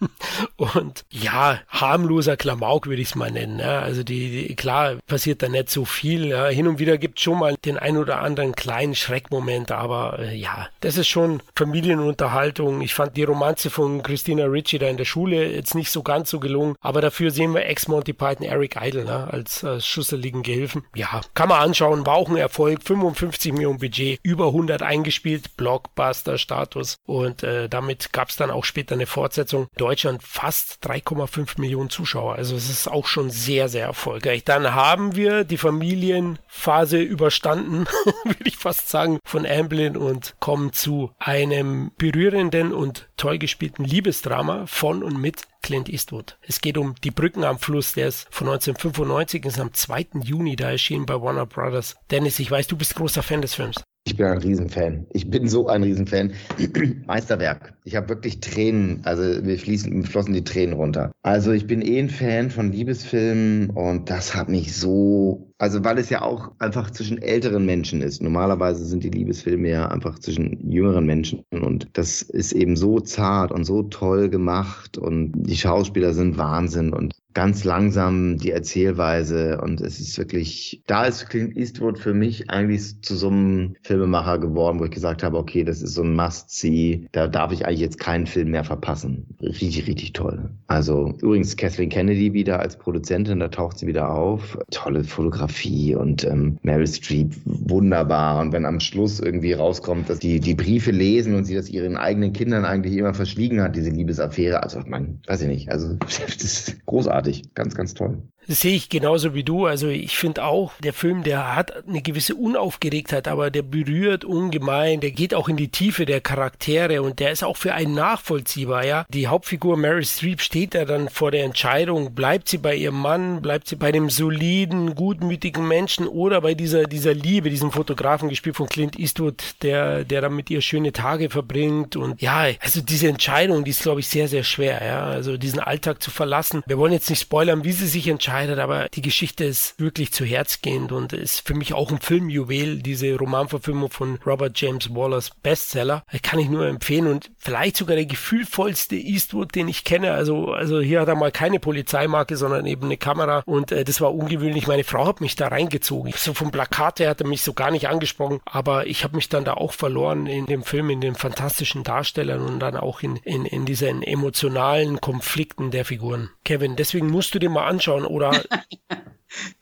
und 0.56 1.04
ja, 1.10 1.60
harmloser 1.68 2.38
Klamauk 2.38 2.86
würde 2.86 3.02
ich 3.02 3.08
es 3.08 3.14
mal 3.16 3.30
nennen. 3.30 3.58
Ja. 3.58 3.80
Also 3.80 4.02
die, 4.02 4.48
die, 4.48 4.56
klar 4.56 4.96
passiert 5.06 5.42
da 5.42 5.48
nicht 5.50 5.68
so 5.68 5.84
viel. 5.84 6.28
Ja. 6.28 6.46
Hin 6.46 6.66
und 6.66 6.78
wieder 6.78 6.96
gibt 6.96 7.18
es 7.18 7.24
schon 7.24 7.38
mal 7.38 7.54
den 7.66 7.76
ein 7.76 7.98
oder 7.98 8.20
anderen 8.20 8.54
kleinen 8.54 8.94
Schreckmoment 8.94 9.41
Moment, 9.42 9.72
aber 9.72 10.20
äh, 10.20 10.36
ja, 10.36 10.68
das 10.80 10.96
ist 10.96 11.08
schon 11.08 11.42
Familienunterhaltung. 11.56 12.80
Ich 12.80 12.94
fand 12.94 13.16
die 13.16 13.24
Romanze 13.24 13.70
von 13.70 14.02
Christina 14.02 14.44
Ritchie 14.44 14.78
da 14.78 14.86
in 14.86 14.96
der 14.96 15.04
Schule 15.04 15.52
jetzt 15.52 15.74
nicht 15.74 15.90
so 15.90 16.02
ganz 16.02 16.30
so 16.30 16.38
gelungen, 16.38 16.76
aber 16.80 17.00
dafür 17.00 17.32
sehen 17.32 17.52
wir 17.52 17.66
Ex-Monty 17.66 18.12
Python 18.12 18.46
Eric 18.46 18.76
Idle 18.80 19.04
ne, 19.04 19.28
als 19.30 19.64
äh, 19.64 19.80
schusseligen 19.80 20.44
Gehilfen. 20.44 20.84
Ja, 20.94 21.22
kann 21.34 21.48
man 21.48 21.60
anschauen, 21.60 22.06
war 22.06 22.14
auch 22.14 22.28
ein 22.28 22.36
Erfolg, 22.36 22.84
55 22.84 23.52
Millionen 23.52 23.80
Budget, 23.80 24.20
über 24.22 24.46
100 24.46 24.80
eingespielt, 24.82 25.56
Blockbuster-Status 25.56 26.98
und 27.04 27.42
äh, 27.42 27.68
damit 27.68 28.12
gab 28.12 28.28
es 28.28 28.36
dann 28.36 28.52
auch 28.52 28.64
später 28.64 28.94
eine 28.94 29.06
Fortsetzung. 29.06 29.66
Deutschland 29.76 30.22
fast 30.22 30.86
3,5 30.86 31.60
Millionen 31.60 31.90
Zuschauer, 31.90 32.36
also 32.36 32.54
es 32.54 32.70
ist 32.70 32.88
auch 32.88 33.06
schon 33.06 33.30
sehr, 33.30 33.68
sehr 33.68 33.86
erfolgreich. 33.86 34.44
Dann 34.44 34.72
haben 34.72 35.16
wir 35.16 35.42
die 35.42 35.58
Familienphase 35.58 37.00
überstanden, 37.00 37.86
würde 38.24 38.44
ich 38.44 38.56
fast 38.56 38.88
sagen, 38.88 39.18
von 39.32 39.46
Amblin 39.46 39.96
und 39.96 40.34
kommen 40.40 40.74
zu 40.74 41.10
einem 41.18 41.90
berührenden 41.96 42.70
und 42.70 43.08
toll 43.16 43.38
gespielten 43.38 43.82
Liebesdrama 43.82 44.66
von 44.66 45.02
und 45.02 45.18
mit 45.18 45.44
Clint 45.62 45.88
Eastwood. 45.88 46.36
Es 46.46 46.60
geht 46.60 46.76
um 46.76 46.96
Die 47.02 47.10
Brücken 47.10 47.42
am 47.42 47.58
Fluss, 47.58 47.94
der 47.94 48.08
ist 48.08 48.26
von 48.30 48.48
1995, 48.48 49.46
ist 49.46 49.58
am 49.58 49.72
2. 49.72 50.20
Juni 50.22 50.54
da 50.54 50.72
erschienen 50.72 51.06
bei 51.06 51.18
Warner 51.18 51.46
Brothers. 51.46 51.96
Dennis, 52.10 52.38
ich 52.40 52.50
weiß, 52.50 52.66
du 52.66 52.76
bist 52.76 52.94
großer 52.94 53.22
Fan 53.22 53.40
des 53.40 53.54
Films. 53.54 53.82
Ich 54.04 54.16
bin 54.16 54.26
ein 54.26 54.38
Riesenfan. 54.38 55.06
Ich 55.12 55.30
bin 55.30 55.48
so 55.48 55.68
ein 55.68 55.84
Riesenfan. 55.84 56.32
Meisterwerk. 57.06 57.74
Ich 57.84 57.94
habe 57.94 58.08
wirklich 58.08 58.40
Tränen, 58.40 59.00
also 59.04 59.22
mir 59.42 59.58
fließen, 59.58 60.04
flossen 60.04 60.34
die 60.34 60.44
Tränen 60.44 60.74
runter. 60.74 61.12
Also 61.22 61.52
ich 61.52 61.68
bin 61.68 61.80
eh 61.82 62.00
ein 62.00 62.10
Fan 62.10 62.50
von 62.50 62.72
Liebesfilmen 62.72 63.70
und 63.70 64.10
das 64.10 64.34
hat 64.34 64.48
mich 64.48 64.76
so, 64.76 65.51
also 65.62 65.84
weil 65.84 65.96
es 65.98 66.10
ja 66.10 66.22
auch 66.22 66.50
einfach 66.58 66.90
zwischen 66.90 67.22
älteren 67.22 67.64
Menschen 67.64 68.02
ist. 68.02 68.20
Normalerweise 68.20 68.84
sind 68.84 69.04
die 69.04 69.10
Liebesfilme 69.10 69.68
ja 69.68 69.86
einfach 69.86 70.18
zwischen 70.18 70.68
jüngeren 70.68 71.06
Menschen 71.06 71.44
und 71.52 71.86
das 71.92 72.20
ist 72.20 72.50
eben 72.50 72.74
so 72.74 72.98
zart 72.98 73.52
und 73.52 73.62
so 73.62 73.84
toll 73.84 74.28
gemacht 74.28 74.98
und 74.98 75.30
die 75.36 75.56
Schauspieler 75.56 76.14
sind 76.14 76.36
Wahnsinn 76.36 76.92
und 76.92 77.14
ganz 77.34 77.64
langsam 77.64 78.38
die 78.38 78.50
Erzählweise 78.50 79.60
und 79.60 79.80
es 79.80 80.00
ist 80.00 80.18
wirklich, 80.18 80.82
da 80.86 81.04
ist 81.04 81.28
Clint 81.28 81.56
Eastwood 81.56 81.98
für 81.98 82.14
mich 82.14 82.50
eigentlich 82.50 83.00
zu 83.02 83.16
so 83.16 83.28
einem 83.28 83.74
Filmemacher 83.82 84.38
geworden, 84.38 84.80
wo 84.80 84.84
ich 84.84 84.90
gesagt 84.90 85.22
habe, 85.22 85.38
okay, 85.38 85.64
das 85.64 85.82
ist 85.82 85.94
so 85.94 86.02
ein 86.02 86.14
Must-See, 86.14 87.08
da 87.12 87.28
darf 87.28 87.52
ich 87.52 87.66
eigentlich 87.66 87.80
jetzt 87.80 87.98
keinen 87.98 88.26
Film 88.26 88.50
mehr 88.50 88.64
verpassen. 88.64 89.26
Richtig, 89.40 89.86
richtig 89.86 90.12
toll. 90.12 90.50
Also 90.66 91.14
übrigens 91.20 91.56
Kathleen 91.56 91.88
Kennedy 91.88 92.32
wieder 92.32 92.60
als 92.60 92.76
Produzentin, 92.76 93.40
da 93.40 93.48
taucht 93.48 93.78
sie 93.78 93.86
wieder 93.86 94.10
auf. 94.10 94.58
Tolle 94.70 95.04
Fotografie 95.04 95.94
und 95.94 96.24
ähm, 96.24 96.58
Meryl 96.62 96.86
Streep 96.86 97.34
wunderbar 97.44 98.40
und 98.40 98.52
wenn 98.52 98.66
am 98.66 98.80
Schluss 98.80 99.20
irgendwie 99.20 99.52
rauskommt, 99.52 100.08
dass 100.08 100.18
die 100.18 100.40
die 100.40 100.54
Briefe 100.54 100.90
lesen 100.90 101.34
und 101.34 101.44
sie 101.44 101.54
das 101.54 101.68
ihren 101.68 101.96
eigenen 101.96 102.32
Kindern 102.32 102.64
eigentlich 102.64 102.96
immer 102.96 103.14
verschwiegen 103.14 103.62
hat, 103.62 103.76
diese 103.76 103.90
Liebesaffäre, 103.90 104.62
also 104.62 104.80
man, 104.86 105.20
weiß 105.26 105.42
ich 105.42 105.48
nicht, 105.48 105.70
also 105.70 105.94
das 106.00 106.42
ist 106.42 106.86
großartig 106.86 107.21
großartig. 107.22 107.54
Ganz, 107.54 107.74
ganz 107.74 107.94
toll. 107.94 108.22
Das 108.48 108.60
sehe 108.60 108.74
ich 108.74 108.88
genauso 108.88 109.34
wie 109.34 109.44
du. 109.44 109.66
Also 109.66 109.88
ich 109.88 110.16
finde 110.16 110.44
auch, 110.44 110.72
der 110.82 110.92
Film, 110.92 111.22
der 111.22 111.54
hat 111.54 111.86
eine 111.86 112.02
gewisse 112.02 112.34
Unaufgeregtheit, 112.34 113.28
aber 113.28 113.50
der 113.50 113.62
berührt 113.62 114.24
ungemein, 114.24 115.00
der 115.00 115.12
geht 115.12 115.32
auch 115.32 115.48
in 115.48 115.56
die 115.56 115.68
Tiefe 115.68 116.06
der 116.06 116.20
Charaktere 116.20 117.02
und 117.02 117.20
der 117.20 117.30
ist 117.30 117.44
auch 117.44 117.56
für 117.56 117.74
einen 117.74 117.94
nachvollziehbar, 117.94 118.84
ja. 118.84 119.06
Die 119.10 119.28
Hauptfigur 119.28 119.76
Mary 119.76 120.04
Streep 120.04 120.40
steht 120.40 120.74
da 120.74 120.84
dann 120.84 121.08
vor 121.08 121.30
der 121.30 121.44
Entscheidung, 121.44 122.14
bleibt 122.14 122.48
sie 122.48 122.58
bei 122.58 122.74
ihrem 122.74 123.00
Mann, 123.00 123.42
bleibt 123.42 123.68
sie 123.68 123.76
bei 123.76 123.92
dem 123.92 124.10
soliden, 124.10 124.96
gutmütigen 124.96 125.66
Menschen 125.66 126.08
oder 126.08 126.40
bei 126.40 126.54
dieser, 126.54 126.84
dieser 126.84 127.14
Liebe, 127.14 127.48
diesem 127.48 127.70
Fotografen 127.70 128.28
gespielt 128.28 128.56
von 128.56 128.68
Clint 128.68 128.98
Eastwood, 128.98 129.42
der, 129.62 130.04
der 130.04 130.20
dann 130.20 130.34
mit 130.34 130.50
ihr 130.50 130.62
schöne 130.62 130.92
Tage 130.92 131.30
verbringt 131.30 131.94
und 131.94 132.20
ja, 132.20 132.46
also 132.60 132.80
diese 132.80 133.08
Entscheidung, 133.08 133.64
die 133.64 133.70
ist 133.70 133.82
glaube 133.82 134.00
ich 134.00 134.08
sehr, 134.08 134.26
sehr 134.26 134.42
schwer, 134.42 134.84
ja. 134.84 135.04
Also 135.04 135.36
diesen 135.36 135.60
Alltag 135.60 136.02
zu 136.02 136.10
verlassen. 136.10 136.64
Wir 136.66 136.78
wollen 136.78 136.92
jetzt 136.92 137.08
nicht 137.08 137.22
spoilern, 137.22 137.62
wie 137.62 137.72
sie 137.72 137.86
sich 137.86 138.08
entscheidet, 138.08 138.31
entscheidet, 138.32 138.58
aber 138.60 138.88
die 138.88 139.02
Geschichte 139.02 139.44
ist 139.44 139.78
wirklich 139.78 140.12
zu 140.12 140.24
Herzgehend 140.24 140.90
und 140.90 141.12
ist 141.12 141.46
für 141.46 141.54
mich 141.54 141.74
auch 141.74 141.90
ein 141.90 142.00
Filmjuwel, 142.00 142.78
diese 142.78 143.14
Romanverfilmung 143.16 143.90
von 143.90 144.18
Robert 144.24 144.58
James 144.58 144.94
Wallers 144.94 145.30
Bestseller. 145.42 146.02
Kann 146.22 146.38
ich 146.38 146.48
nur 146.48 146.66
empfehlen 146.66 147.08
und 147.08 147.30
vielleicht 147.36 147.76
sogar 147.76 147.96
der 147.96 148.06
gefühlvollste 148.06 148.96
Eastwood, 148.96 149.54
den 149.54 149.68
ich 149.68 149.84
kenne. 149.84 150.12
Also, 150.12 150.52
also 150.52 150.80
hier 150.80 151.02
hat 151.02 151.08
er 151.08 151.14
mal 151.14 151.30
keine 151.30 151.60
Polizeimarke, 151.60 152.36
sondern 152.36 152.64
eben 152.64 152.84
eine 152.84 152.96
Kamera 152.96 153.42
und 153.44 153.70
äh, 153.70 153.84
das 153.84 154.00
war 154.00 154.14
ungewöhnlich. 154.14 154.66
Meine 154.66 154.84
Frau 154.84 155.06
hat 155.06 155.20
mich 155.20 155.36
da 155.36 155.48
reingezogen. 155.48 156.14
So 156.16 156.32
vom 156.32 156.50
Plakat 156.50 157.00
her 157.00 157.10
hat 157.10 157.20
er 157.20 157.26
mich 157.26 157.42
so 157.42 157.52
gar 157.52 157.70
nicht 157.70 157.88
angesprochen, 157.88 158.40
aber 158.46 158.86
ich 158.86 159.04
habe 159.04 159.16
mich 159.16 159.28
dann 159.28 159.44
da 159.44 159.54
auch 159.54 159.72
verloren 159.72 160.26
in 160.26 160.46
dem 160.46 160.62
Film, 160.62 160.88
in 160.88 161.02
den 161.02 161.16
fantastischen 161.16 161.84
Darstellern 161.84 162.40
und 162.40 162.60
dann 162.60 162.76
auch 162.76 163.02
in, 163.02 163.16
in, 163.16 163.44
in 163.44 163.66
diesen 163.66 164.02
emotionalen 164.02 165.02
Konflikten 165.02 165.70
der 165.70 165.84
Figuren. 165.84 166.30
Kevin, 166.44 166.76
deswegen 166.76 167.10
musst 167.10 167.34
du 167.34 167.38
dir 167.38 167.50
mal 167.50 167.66
anschauen 167.66 168.06
oder 168.06 168.21
oder 168.28 168.42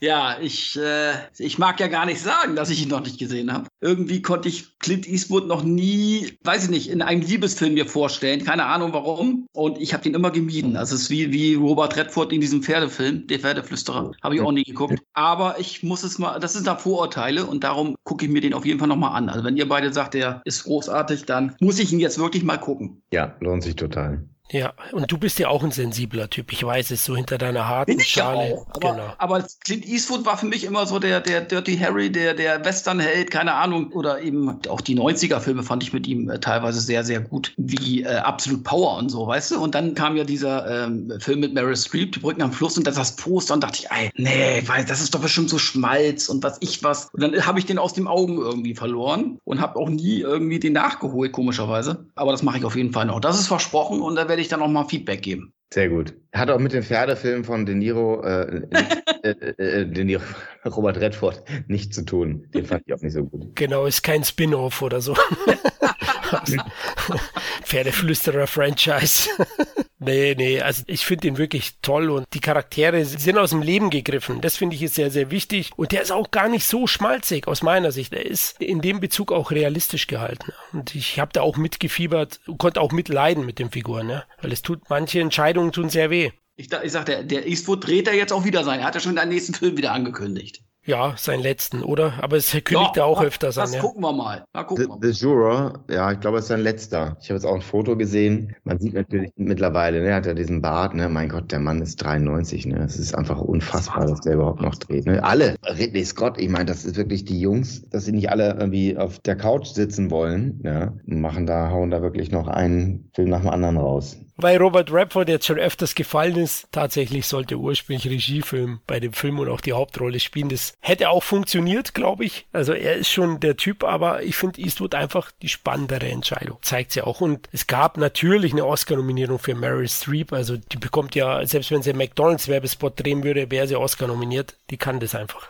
Ja, 0.00 0.36
ich, 0.40 0.76
äh, 0.76 1.12
ich 1.38 1.58
mag 1.58 1.80
ja 1.80 1.88
gar 1.88 2.06
nicht 2.06 2.20
sagen, 2.20 2.56
dass 2.56 2.70
ich 2.70 2.82
ihn 2.82 2.88
noch 2.88 3.02
nicht 3.02 3.18
gesehen 3.18 3.52
habe. 3.52 3.68
Irgendwie 3.80 4.22
konnte 4.22 4.48
ich 4.48 4.78
Clint 4.78 5.06
Eastwood 5.06 5.46
noch 5.46 5.62
nie, 5.62 6.38
weiß 6.42 6.64
ich 6.64 6.70
nicht, 6.70 6.90
in 6.90 7.02
einem 7.02 7.20
Liebesfilm 7.20 7.74
mir 7.74 7.86
vorstellen. 7.86 8.44
Keine 8.44 8.66
Ahnung 8.66 8.92
warum. 8.92 9.46
Und 9.52 9.78
ich 9.78 9.92
habe 9.92 10.02
den 10.02 10.14
immer 10.14 10.30
gemieden. 10.30 10.76
Also 10.76 10.94
es 10.94 11.02
ist 11.02 11.10
wie, 11.10 11.32
wie 11.32 11.54
Robert 11.54 11.96
Redford 11.96 12.32
in 12.32 12.40
diesem 12.40 12.62
Pferdefilm, 12.62 13.26
der 13.26 13.40
Pferdeflüsterer. 13.40 14.12
Habe 14.22 14.34
ich 14.34 14.40
auch 14.40 14.52
nie 14.52 14.64
geguckt. 14.64 15.00
Aber 15.12 15.56
ich 15.58 15.82
muss 15.82 16.02
es 16.02 16.18
mal, 16.18 16.38
das 16.38 16.54
sind 16.54 16.66
da 16.66 16.76
Vorurteile 16.76 17.46
und 17.46 17.64
darum 17.64 17.94
gucke 18.04 18.24
ich 18.24 18.30
mir 18.30 18.40
den 18.40 18.54
auf 18.54 18.64
jeden 18.64 18.78
Fall 18.78 18.88
nochmal 18.88 19.16
an. 19.16 19.28
Also 19.28 19.44
wenn 19.44 19.56
ihr 19.56 19.68
beide 19.68 19.92
sagt, 19.92 20.14
der 20.14 20.42
ist 20.44 20.64
großartig, 20.64 21.26
dann 21.26 21.54
muss 21.60 21.78
ich 21.78 21.92
ihn 21.92 22.00
jetzt 22.00 22.18
wirklich 22.18 22.42
mal 22.42 22.58
gucken. 22.58 23.02
Ja, 23.12 23.36
lohnt 23.40 23.62
sich 23.62 23.76
total. 23.76 24.24
Ja, 24.50 24.72
und 24.92 25.10
du 25.10 25.18
bist 25.18 25.38
ja 25.38 25.48
auch 25.48 25.62
ein 25.62 25.70
sensibler 25.70 26.28
Typ. 26.28 26.52
Ich 26.52 26.64
weiß 26.64 26.90
es, 26.90 27.04
so 27.04 27.16
hinter 27.16 27.38
deiner 27.38 27.68
harten 27.68 27.92
Bin 27.92 28.00
ich 28.00 28.08
Schale. 28.08 28.50
Ja 28.50 28.54
auch. 28.56 28.66
Aber, 28.70 28.92
genau. 28.92 29.14
aber 29.18 29.46
Clint 29.64 29.86
Eastwood 29.86 30.26
war 30.26 30.38
für 30.38 30.46
mich 30.46 30.64
immer 30.64 30.86
so 30.86 30.98
der, 30.98 31.20
der 31.20 31.40
Dirty 31.40 31.76
Harry, 31.78 32.10
der, 32.10 32.34
der 32.34 32.64
Westernheld, 32.64 33.30
keine 33.30 33.54
Ahnung. 33.54 33.92
Oder 33.92 34.22
eben 34.22 34.60
auch 34.68 34.80
die 34.80 34.98
90er-Filme 34.98 35.62
fand 35.62 35.82
ich 35.82 35.92
mit 35.92 36.06
ihm 36.06 36.28
äh, 36.30 36.40
teilweise 36.40 36.80
sehr, 36.80 37.04
sehr 37.04 37.20
gut. 37.20 37.52
Wie 37.56 38.02
äh, 38.02 38.16
Absolute 38.16 38.62
Power 38.62 38.98
und 38.98 39.08
so, 39.08 39.26
weißt 39.26 39.52
du? 39.52 39.60
Und 39.60 39.74
dann 39.74 39.94
kam 39.94 40.16
ja 40.16 40.24
dieser 40.24 40.84
ähm, 40.84 41.12
Film 41.20 41.40
mit 41.40 41.54
Meryl 41.54 41.76
Streep, 41.76 42.12
Die 42.12 42.18
Brücken 42.18 42.42
am 42.42 42.52
Fluss, 42.52 42.76
und 42.76 42.86
das 42.86 42.96
das 42.96 43.16
Poster 43.16 43.54
und 43.54 43.62
dachte 43.62 43.78
ich, 43.80 43.90
ey, 43.90 44.10
nee, 44.16 44.62
weil 44.66 44.84
das 44.84 45.00
ist 45.00 45.14
doch 45.14 45.20
bestimmt 45.20 45.48
so 45.48 45.58
Schmalz 45.58 46.28
und 46.28 46.42
was 46.42 46.58
ich 46.60 46.82
was. 46.82 47.08
Und 47.12 47.22
dann 47.22 47.46
habe 47.46 47.58
ich 47.58 47.66
den 47.66 47.78
aus 47.78 47.94
den 47.94 48.06
Augen 48.06 48.38
irgendwie 48.38 48.74
verloren 48.74 49.38
und 49.44 49.60
habe 49.60 49.78
auch 49.78 49.88
nie 49.88 50.20
irgendwie 50.20 50.58
den 50.58 50.74
nachgeholt, 50.74 51.32
komischerweise. 51.32 52.04
Aber 52.14 52.32
das 52.32 52.42
mache 52.42 52.58
ich 52.58 52.64
auf 52.64 52.76
jeden 52.76 52.92
Fall 52.92 53.06
noch. 53.06 53.20
Das 53.20 53.38
ist 53.38 53.46
versprochen 53.46 54.00
und 54.00 54.16
da 54.16 54.28
werde 54.28 54.39
ich 54.40 54.48
dann 54.48 54.62
auch 54.62 54.68
mal 54.68 54.84
Feedback 54.84 55.22
geben. 55.22 55.52
Sehr 55.72 55.88
gut. 55.88 56.14
Hat 56.32 56.50
auch 56.50 56.58
mit 56.58 56.72
dem 56.72 56.82
Pferdefilm 56.82 57.44
von 57.44 57.64
De 57.64 57.76
Niro, 57.76 58.22
äh, 58.24 58.62
äh, 59.22 59.30
äh, 59.30 59.86
De 59.86 60.04
Niro, 60.04 60.22
Robert 60.64 61.00
Redford 61.00 61.44
nichts 61.68 61.94
zu 61.94 62.04
tun. 62.04 62.48
Den 62.52 62.66
fand 62.66 62.82
ich 62.86 62.92
auch 62.92 63.00
nicht 63.00 63.12
so 63.12 63.24
gut. 63.24 63.54
Genau, 63.54 63.86
ist 63.86 64.02
kein 64.02 64.24
Spin-off 64.24 64.82
oder 64.82 65.00
so. 65.00 65.16
Pferdeflüsterer-Franchise. 67.64 69.30
nee, 69.98 70.34
nee, 70.36 70.60
also 70.60 70.82
ich 70.86 71.04
finde 71.04 71.28
ihn 71.28 71.38
wirklich 71.38 71.72
toll 71.82 72.10
und 72.10 72.26
die 72.32 72.40
Charaktere 72.40 73.04
sind 73.04 73.38
aus 73.38 73.50
dem 73.50 73.62
Leben 73.62 73.90
gegriffen. 73.90 74.40
Das 74.40 74.56
finde 74.56 74.76
ich 74.76 74.82
ist 74.82 74.94
sehr, 74.94 75.10
sehr 75.10 75.30
wichtig. 75.30 75.70
Und 75.76 75.92
der 75.92 76.02
ist 76.02 76.12
auch 76.12 76.30
gar 76.30 76.48
nicht 76.48 76.66
so 76.66 76.86
schmalzig 76.86 77.48
aus 77.48 77.62
meiner 77.62 77.92
Sicht. 77.92 78.12
Er 78.12 78.26
ist 78.26 78.60
in 78.60 78.80
dem 78.80 79.00
Bezug 79.00 79.32
auch 79.32 79.50
realistisch 79.50 80.06
gehalten. 80.06 80.52
Und 80.72 80.94
ich 80.94 81.18
habe 81.18 81.32
da 81.32 81.42
auch 81.42 81.56
mitgefiebert 81.56 82.40
und 82.46 82.58
konnte 82.58 82.80
auch 82.80 82.92
mitleiden 82.92 83.46
mit 83.46 83.58
den 83.58 83.70
Figuren, 83.70 84.06
ne? 84.06 84.24
weil 84.40 84.52
es 84.52 84.62
tut, 84.62 84.88
manche 84.88 85.20
Entscheidungen 85.20 85.72
tun 85.72 85.90
sehr 85.90 86.10
weh. 86.10 86.30
Ich, 86.56 86.70
ich 86.72 86.92
sag, 86.92 87.06
der, 87.06 87.22
der 87.22 87.46
Eastwood 87.46 87.86
dreht 87.86 88.06
er 88.06 88.14
jetzt 88.14 88.32
auch 88.32 88.44
wieder 88.44 88.64
sein. 88.64 88.80
Er 88.80 88.86
hat 88.86 88.94
ja 88.94 89.00
schon 89.00 89.16
den 89.16 89.28
nächsten 89.28 89.54
Film 89.54 89.76
wieder 89.76 89.92
angekündigt. 89.92 90.62
Ja, 90.90 91.14
seinen 91.16 91.44
letzten, 91.44 91.84
oder? 91.84 92.14
Aber 92.20 92.36
es 92.36 92.50
kündigt 92.50 92.96
ja, 92.96 93.02
er 93.02 93.04
auch 93.04 93.22
öfters 93.22 93.56
an. 93.58 93.66
Das 93.66 93.74
ja. 93.74 93.80
gucken 93.80 94.02
wir 94.02 94.12
mal. 94.12 94.44
Na, 94.52 94.64
gucken 94.64 94.98
the. 95.00 95.12
The 95.12 95.24
Juror, 95.24 95.84
ja, 95.88 96.10
ich 96.10 96.18
glaube, 96.18 96.38
es 96.38 96.46
ist 96.46 96.48
sein 96.48 96.62
letzter. 96.62 97.16
Ich 97.20 97.30
habe 97.30 97.36
jetzt 97.36 97.44
auch 97.44 97.54
ein 97.54 97.62
Foto 97.62 97.96
gesehen. 97.96 98.56
Man 98.64 98.80
sieht 98.80 98.94
natürlich 98.94 99.30
mittlerweile, 99.36 100.00
ne, 100.00 100.08
er 100.08 100.16
hat 100.16 100.26
ja 100.26 100.34
diesen 100.34 100.60
Bart, 100.60 100.94
ne? 100.94 101.08
Mein 101.08 101.28
Gott, 101.28 101.52
der 101.52 101.60
Mann 101.60 101.80
ist 101.80 102.02
93, 102.02 102.66
ne? 102.66 102.82
Es 102.82 102.98
ist 102.98 103.14
einfach 103.14 103.40
unfassbar, 103.40 104.04
dass 104.08 104.22
der 104.22 104.34
überhaupt 104.34 104.62
noch 104.62 104.74
dreht. 104.74 105.06
Ne? 105.06 105.22
Alle, 105.22 105.54
Ridley 105.64 106.04
Scott, 106.04 106.40
ich 106.40 106.48
meine, 106.48 106.64
das 106.64 106.84
ist 106.84 106.96
wirklich 106.96 107.24
die 107.24 107.40
Jungs, 107.40 107.88
dass 107.90 108.06
sie 108.06 108.12
nicht 108.12 108.28
alle 108.28 108.56
irgendwie 108.58 108.96
auf 108.96 109.20
der 109.20 109.36
Couch 109.36 109.68
sitzen 109.68 110.10
wollen, 110.10 110.60
ja, 110.64 110.92
machen 111.06 111.46
da, 111.46 111.70
hauen 111.70 111.92
da 111.92 112.02
wirklich 112.02 112.32
noch 112.32 112.48
einen 112.48 113.08
Film 113.14 113.28
nach 113.28 113.42
dem 113.42 113.50
anderen 113.50 113.76
raus 113.76 114.18
weil 114.42 114.58
Robert 114.58 114.92
Redford 114.92 115.28
jetzt 115.28 115.46
schon 115.46 115.58
öfters 115.58 115.94
gefallen 115.94 116.36
ist. 116.36 116.68
Tatsächlich 116.72 117.26
sollte 117.26 117.56
ursprünglich 117.56 118.10
Regiefilm 118.10 118.80
bei 118.86 119.00
dem 119.00 119.12
Film 119.12 119.38
und 119.38 119.48
auch 119.48 119.60
die 119.60 119.72
Hauptrolle 119.72 120.20
spielen. 120.20 120.48
Das 120.48 120.74
hätte 120.80 121.10
auch 121.10 121.22
funktioniert, 121.22 121.94
glaube 121.94 122.24
ich. 122.24 122.46
Also 122.52 122.72
er 122.72 122.96
ist 122.96 123.10
schon 123.10 123.40
der 123.40 123.56
Typ, 123.56 123.84
aber 123.84 124.22
ich 124.22 124.36
finde 124.36 124.60
Eastwood 124.60 124.94
einfach 124.94 125.30
die 125.42 125.48
spannendere 125.48 126.08
Entscheidung. 126.08 126.58
Zeigt 126.62 126.92
sie 126.92 127.02
auch. 127.02 127.20
Und 127.20 127.48
es 127.52 127.66
gab 127.66 127.96
natürlich 127.96 128.52
eine 128.52 128.66
Oscar-Nominierung 128.66 129.38
für 129.38 129.54
Meryl 129.54 129.88
Streep. 129.88 130.32
Also 130.32 130.56
die 130.56 130.78
bekommt 130.78 131.14
ja, 131.14 131.44
selbst 131.46 131.70
wenn 131.70 131.82
sie 131.82 131.90
einen 131.90 131.98
McDonalds-Werbespot 131.98 132.98
drehen 133.02 133.24
würde, 133.24 133.50
wäre 133.50 133.66
sie 133.66 133.76
Oscar 133.76 134.06
nominiert. 134.06 134.56
Die 134.70 134.76
kann 134.76 135.00
das 135.00 135.14
einfach. 135.14 135.46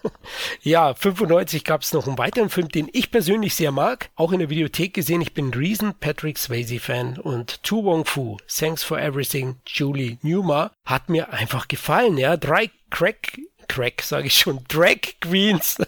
ja, 0.62 0.94
95 0.94 1.64
gab 1.64 1.82
es 1.82 1.92
noch 1.92 2.06
einen 2.06 2.18
weiteren 2.18 2.50
Film, 2.50 2.68
den 2.68 2.88
ich 2.92 3.10
persönlich 3.10 3.54
sehr 3.54 3.72
mag. 3.72 4.10
Auch 4.16 4.32
in 4.32 4.40
der 4.40 4.50
Videothek 4.50 4.94
gesehen. 4.94 5.20
Ich 5.20 5.34
bin 5.34 5.48
ein 5.48 5.54
riesen 5.54 5.94
Patrick 5.98 6.38
Swayze-Fan 6.38 7.18
und 7.18 7.62
Tu 7.62 7.84
Wong 7.84 8.04
Fu 8.04 8.33
Thanks 8.48 8.82
for 8.82 8.98
Everything, 8.98 9.56
Julie 9.66 10.18
Newmar, 10.22 10.72
hat 10.84 11.08
mir 11.08 11.32
einfach 11.32 11.68
gefallen. 11.68 12.18
Ja, 12.18 12.36
drei 12.36 12.70
Crack, 12.90 13.38
Crack 13.68 14.02
sage 14.02 14.26
ich 14.26 14.38
schon, 14.38 14.64
Drag 14.68 14.98
Queens 15.20 15.78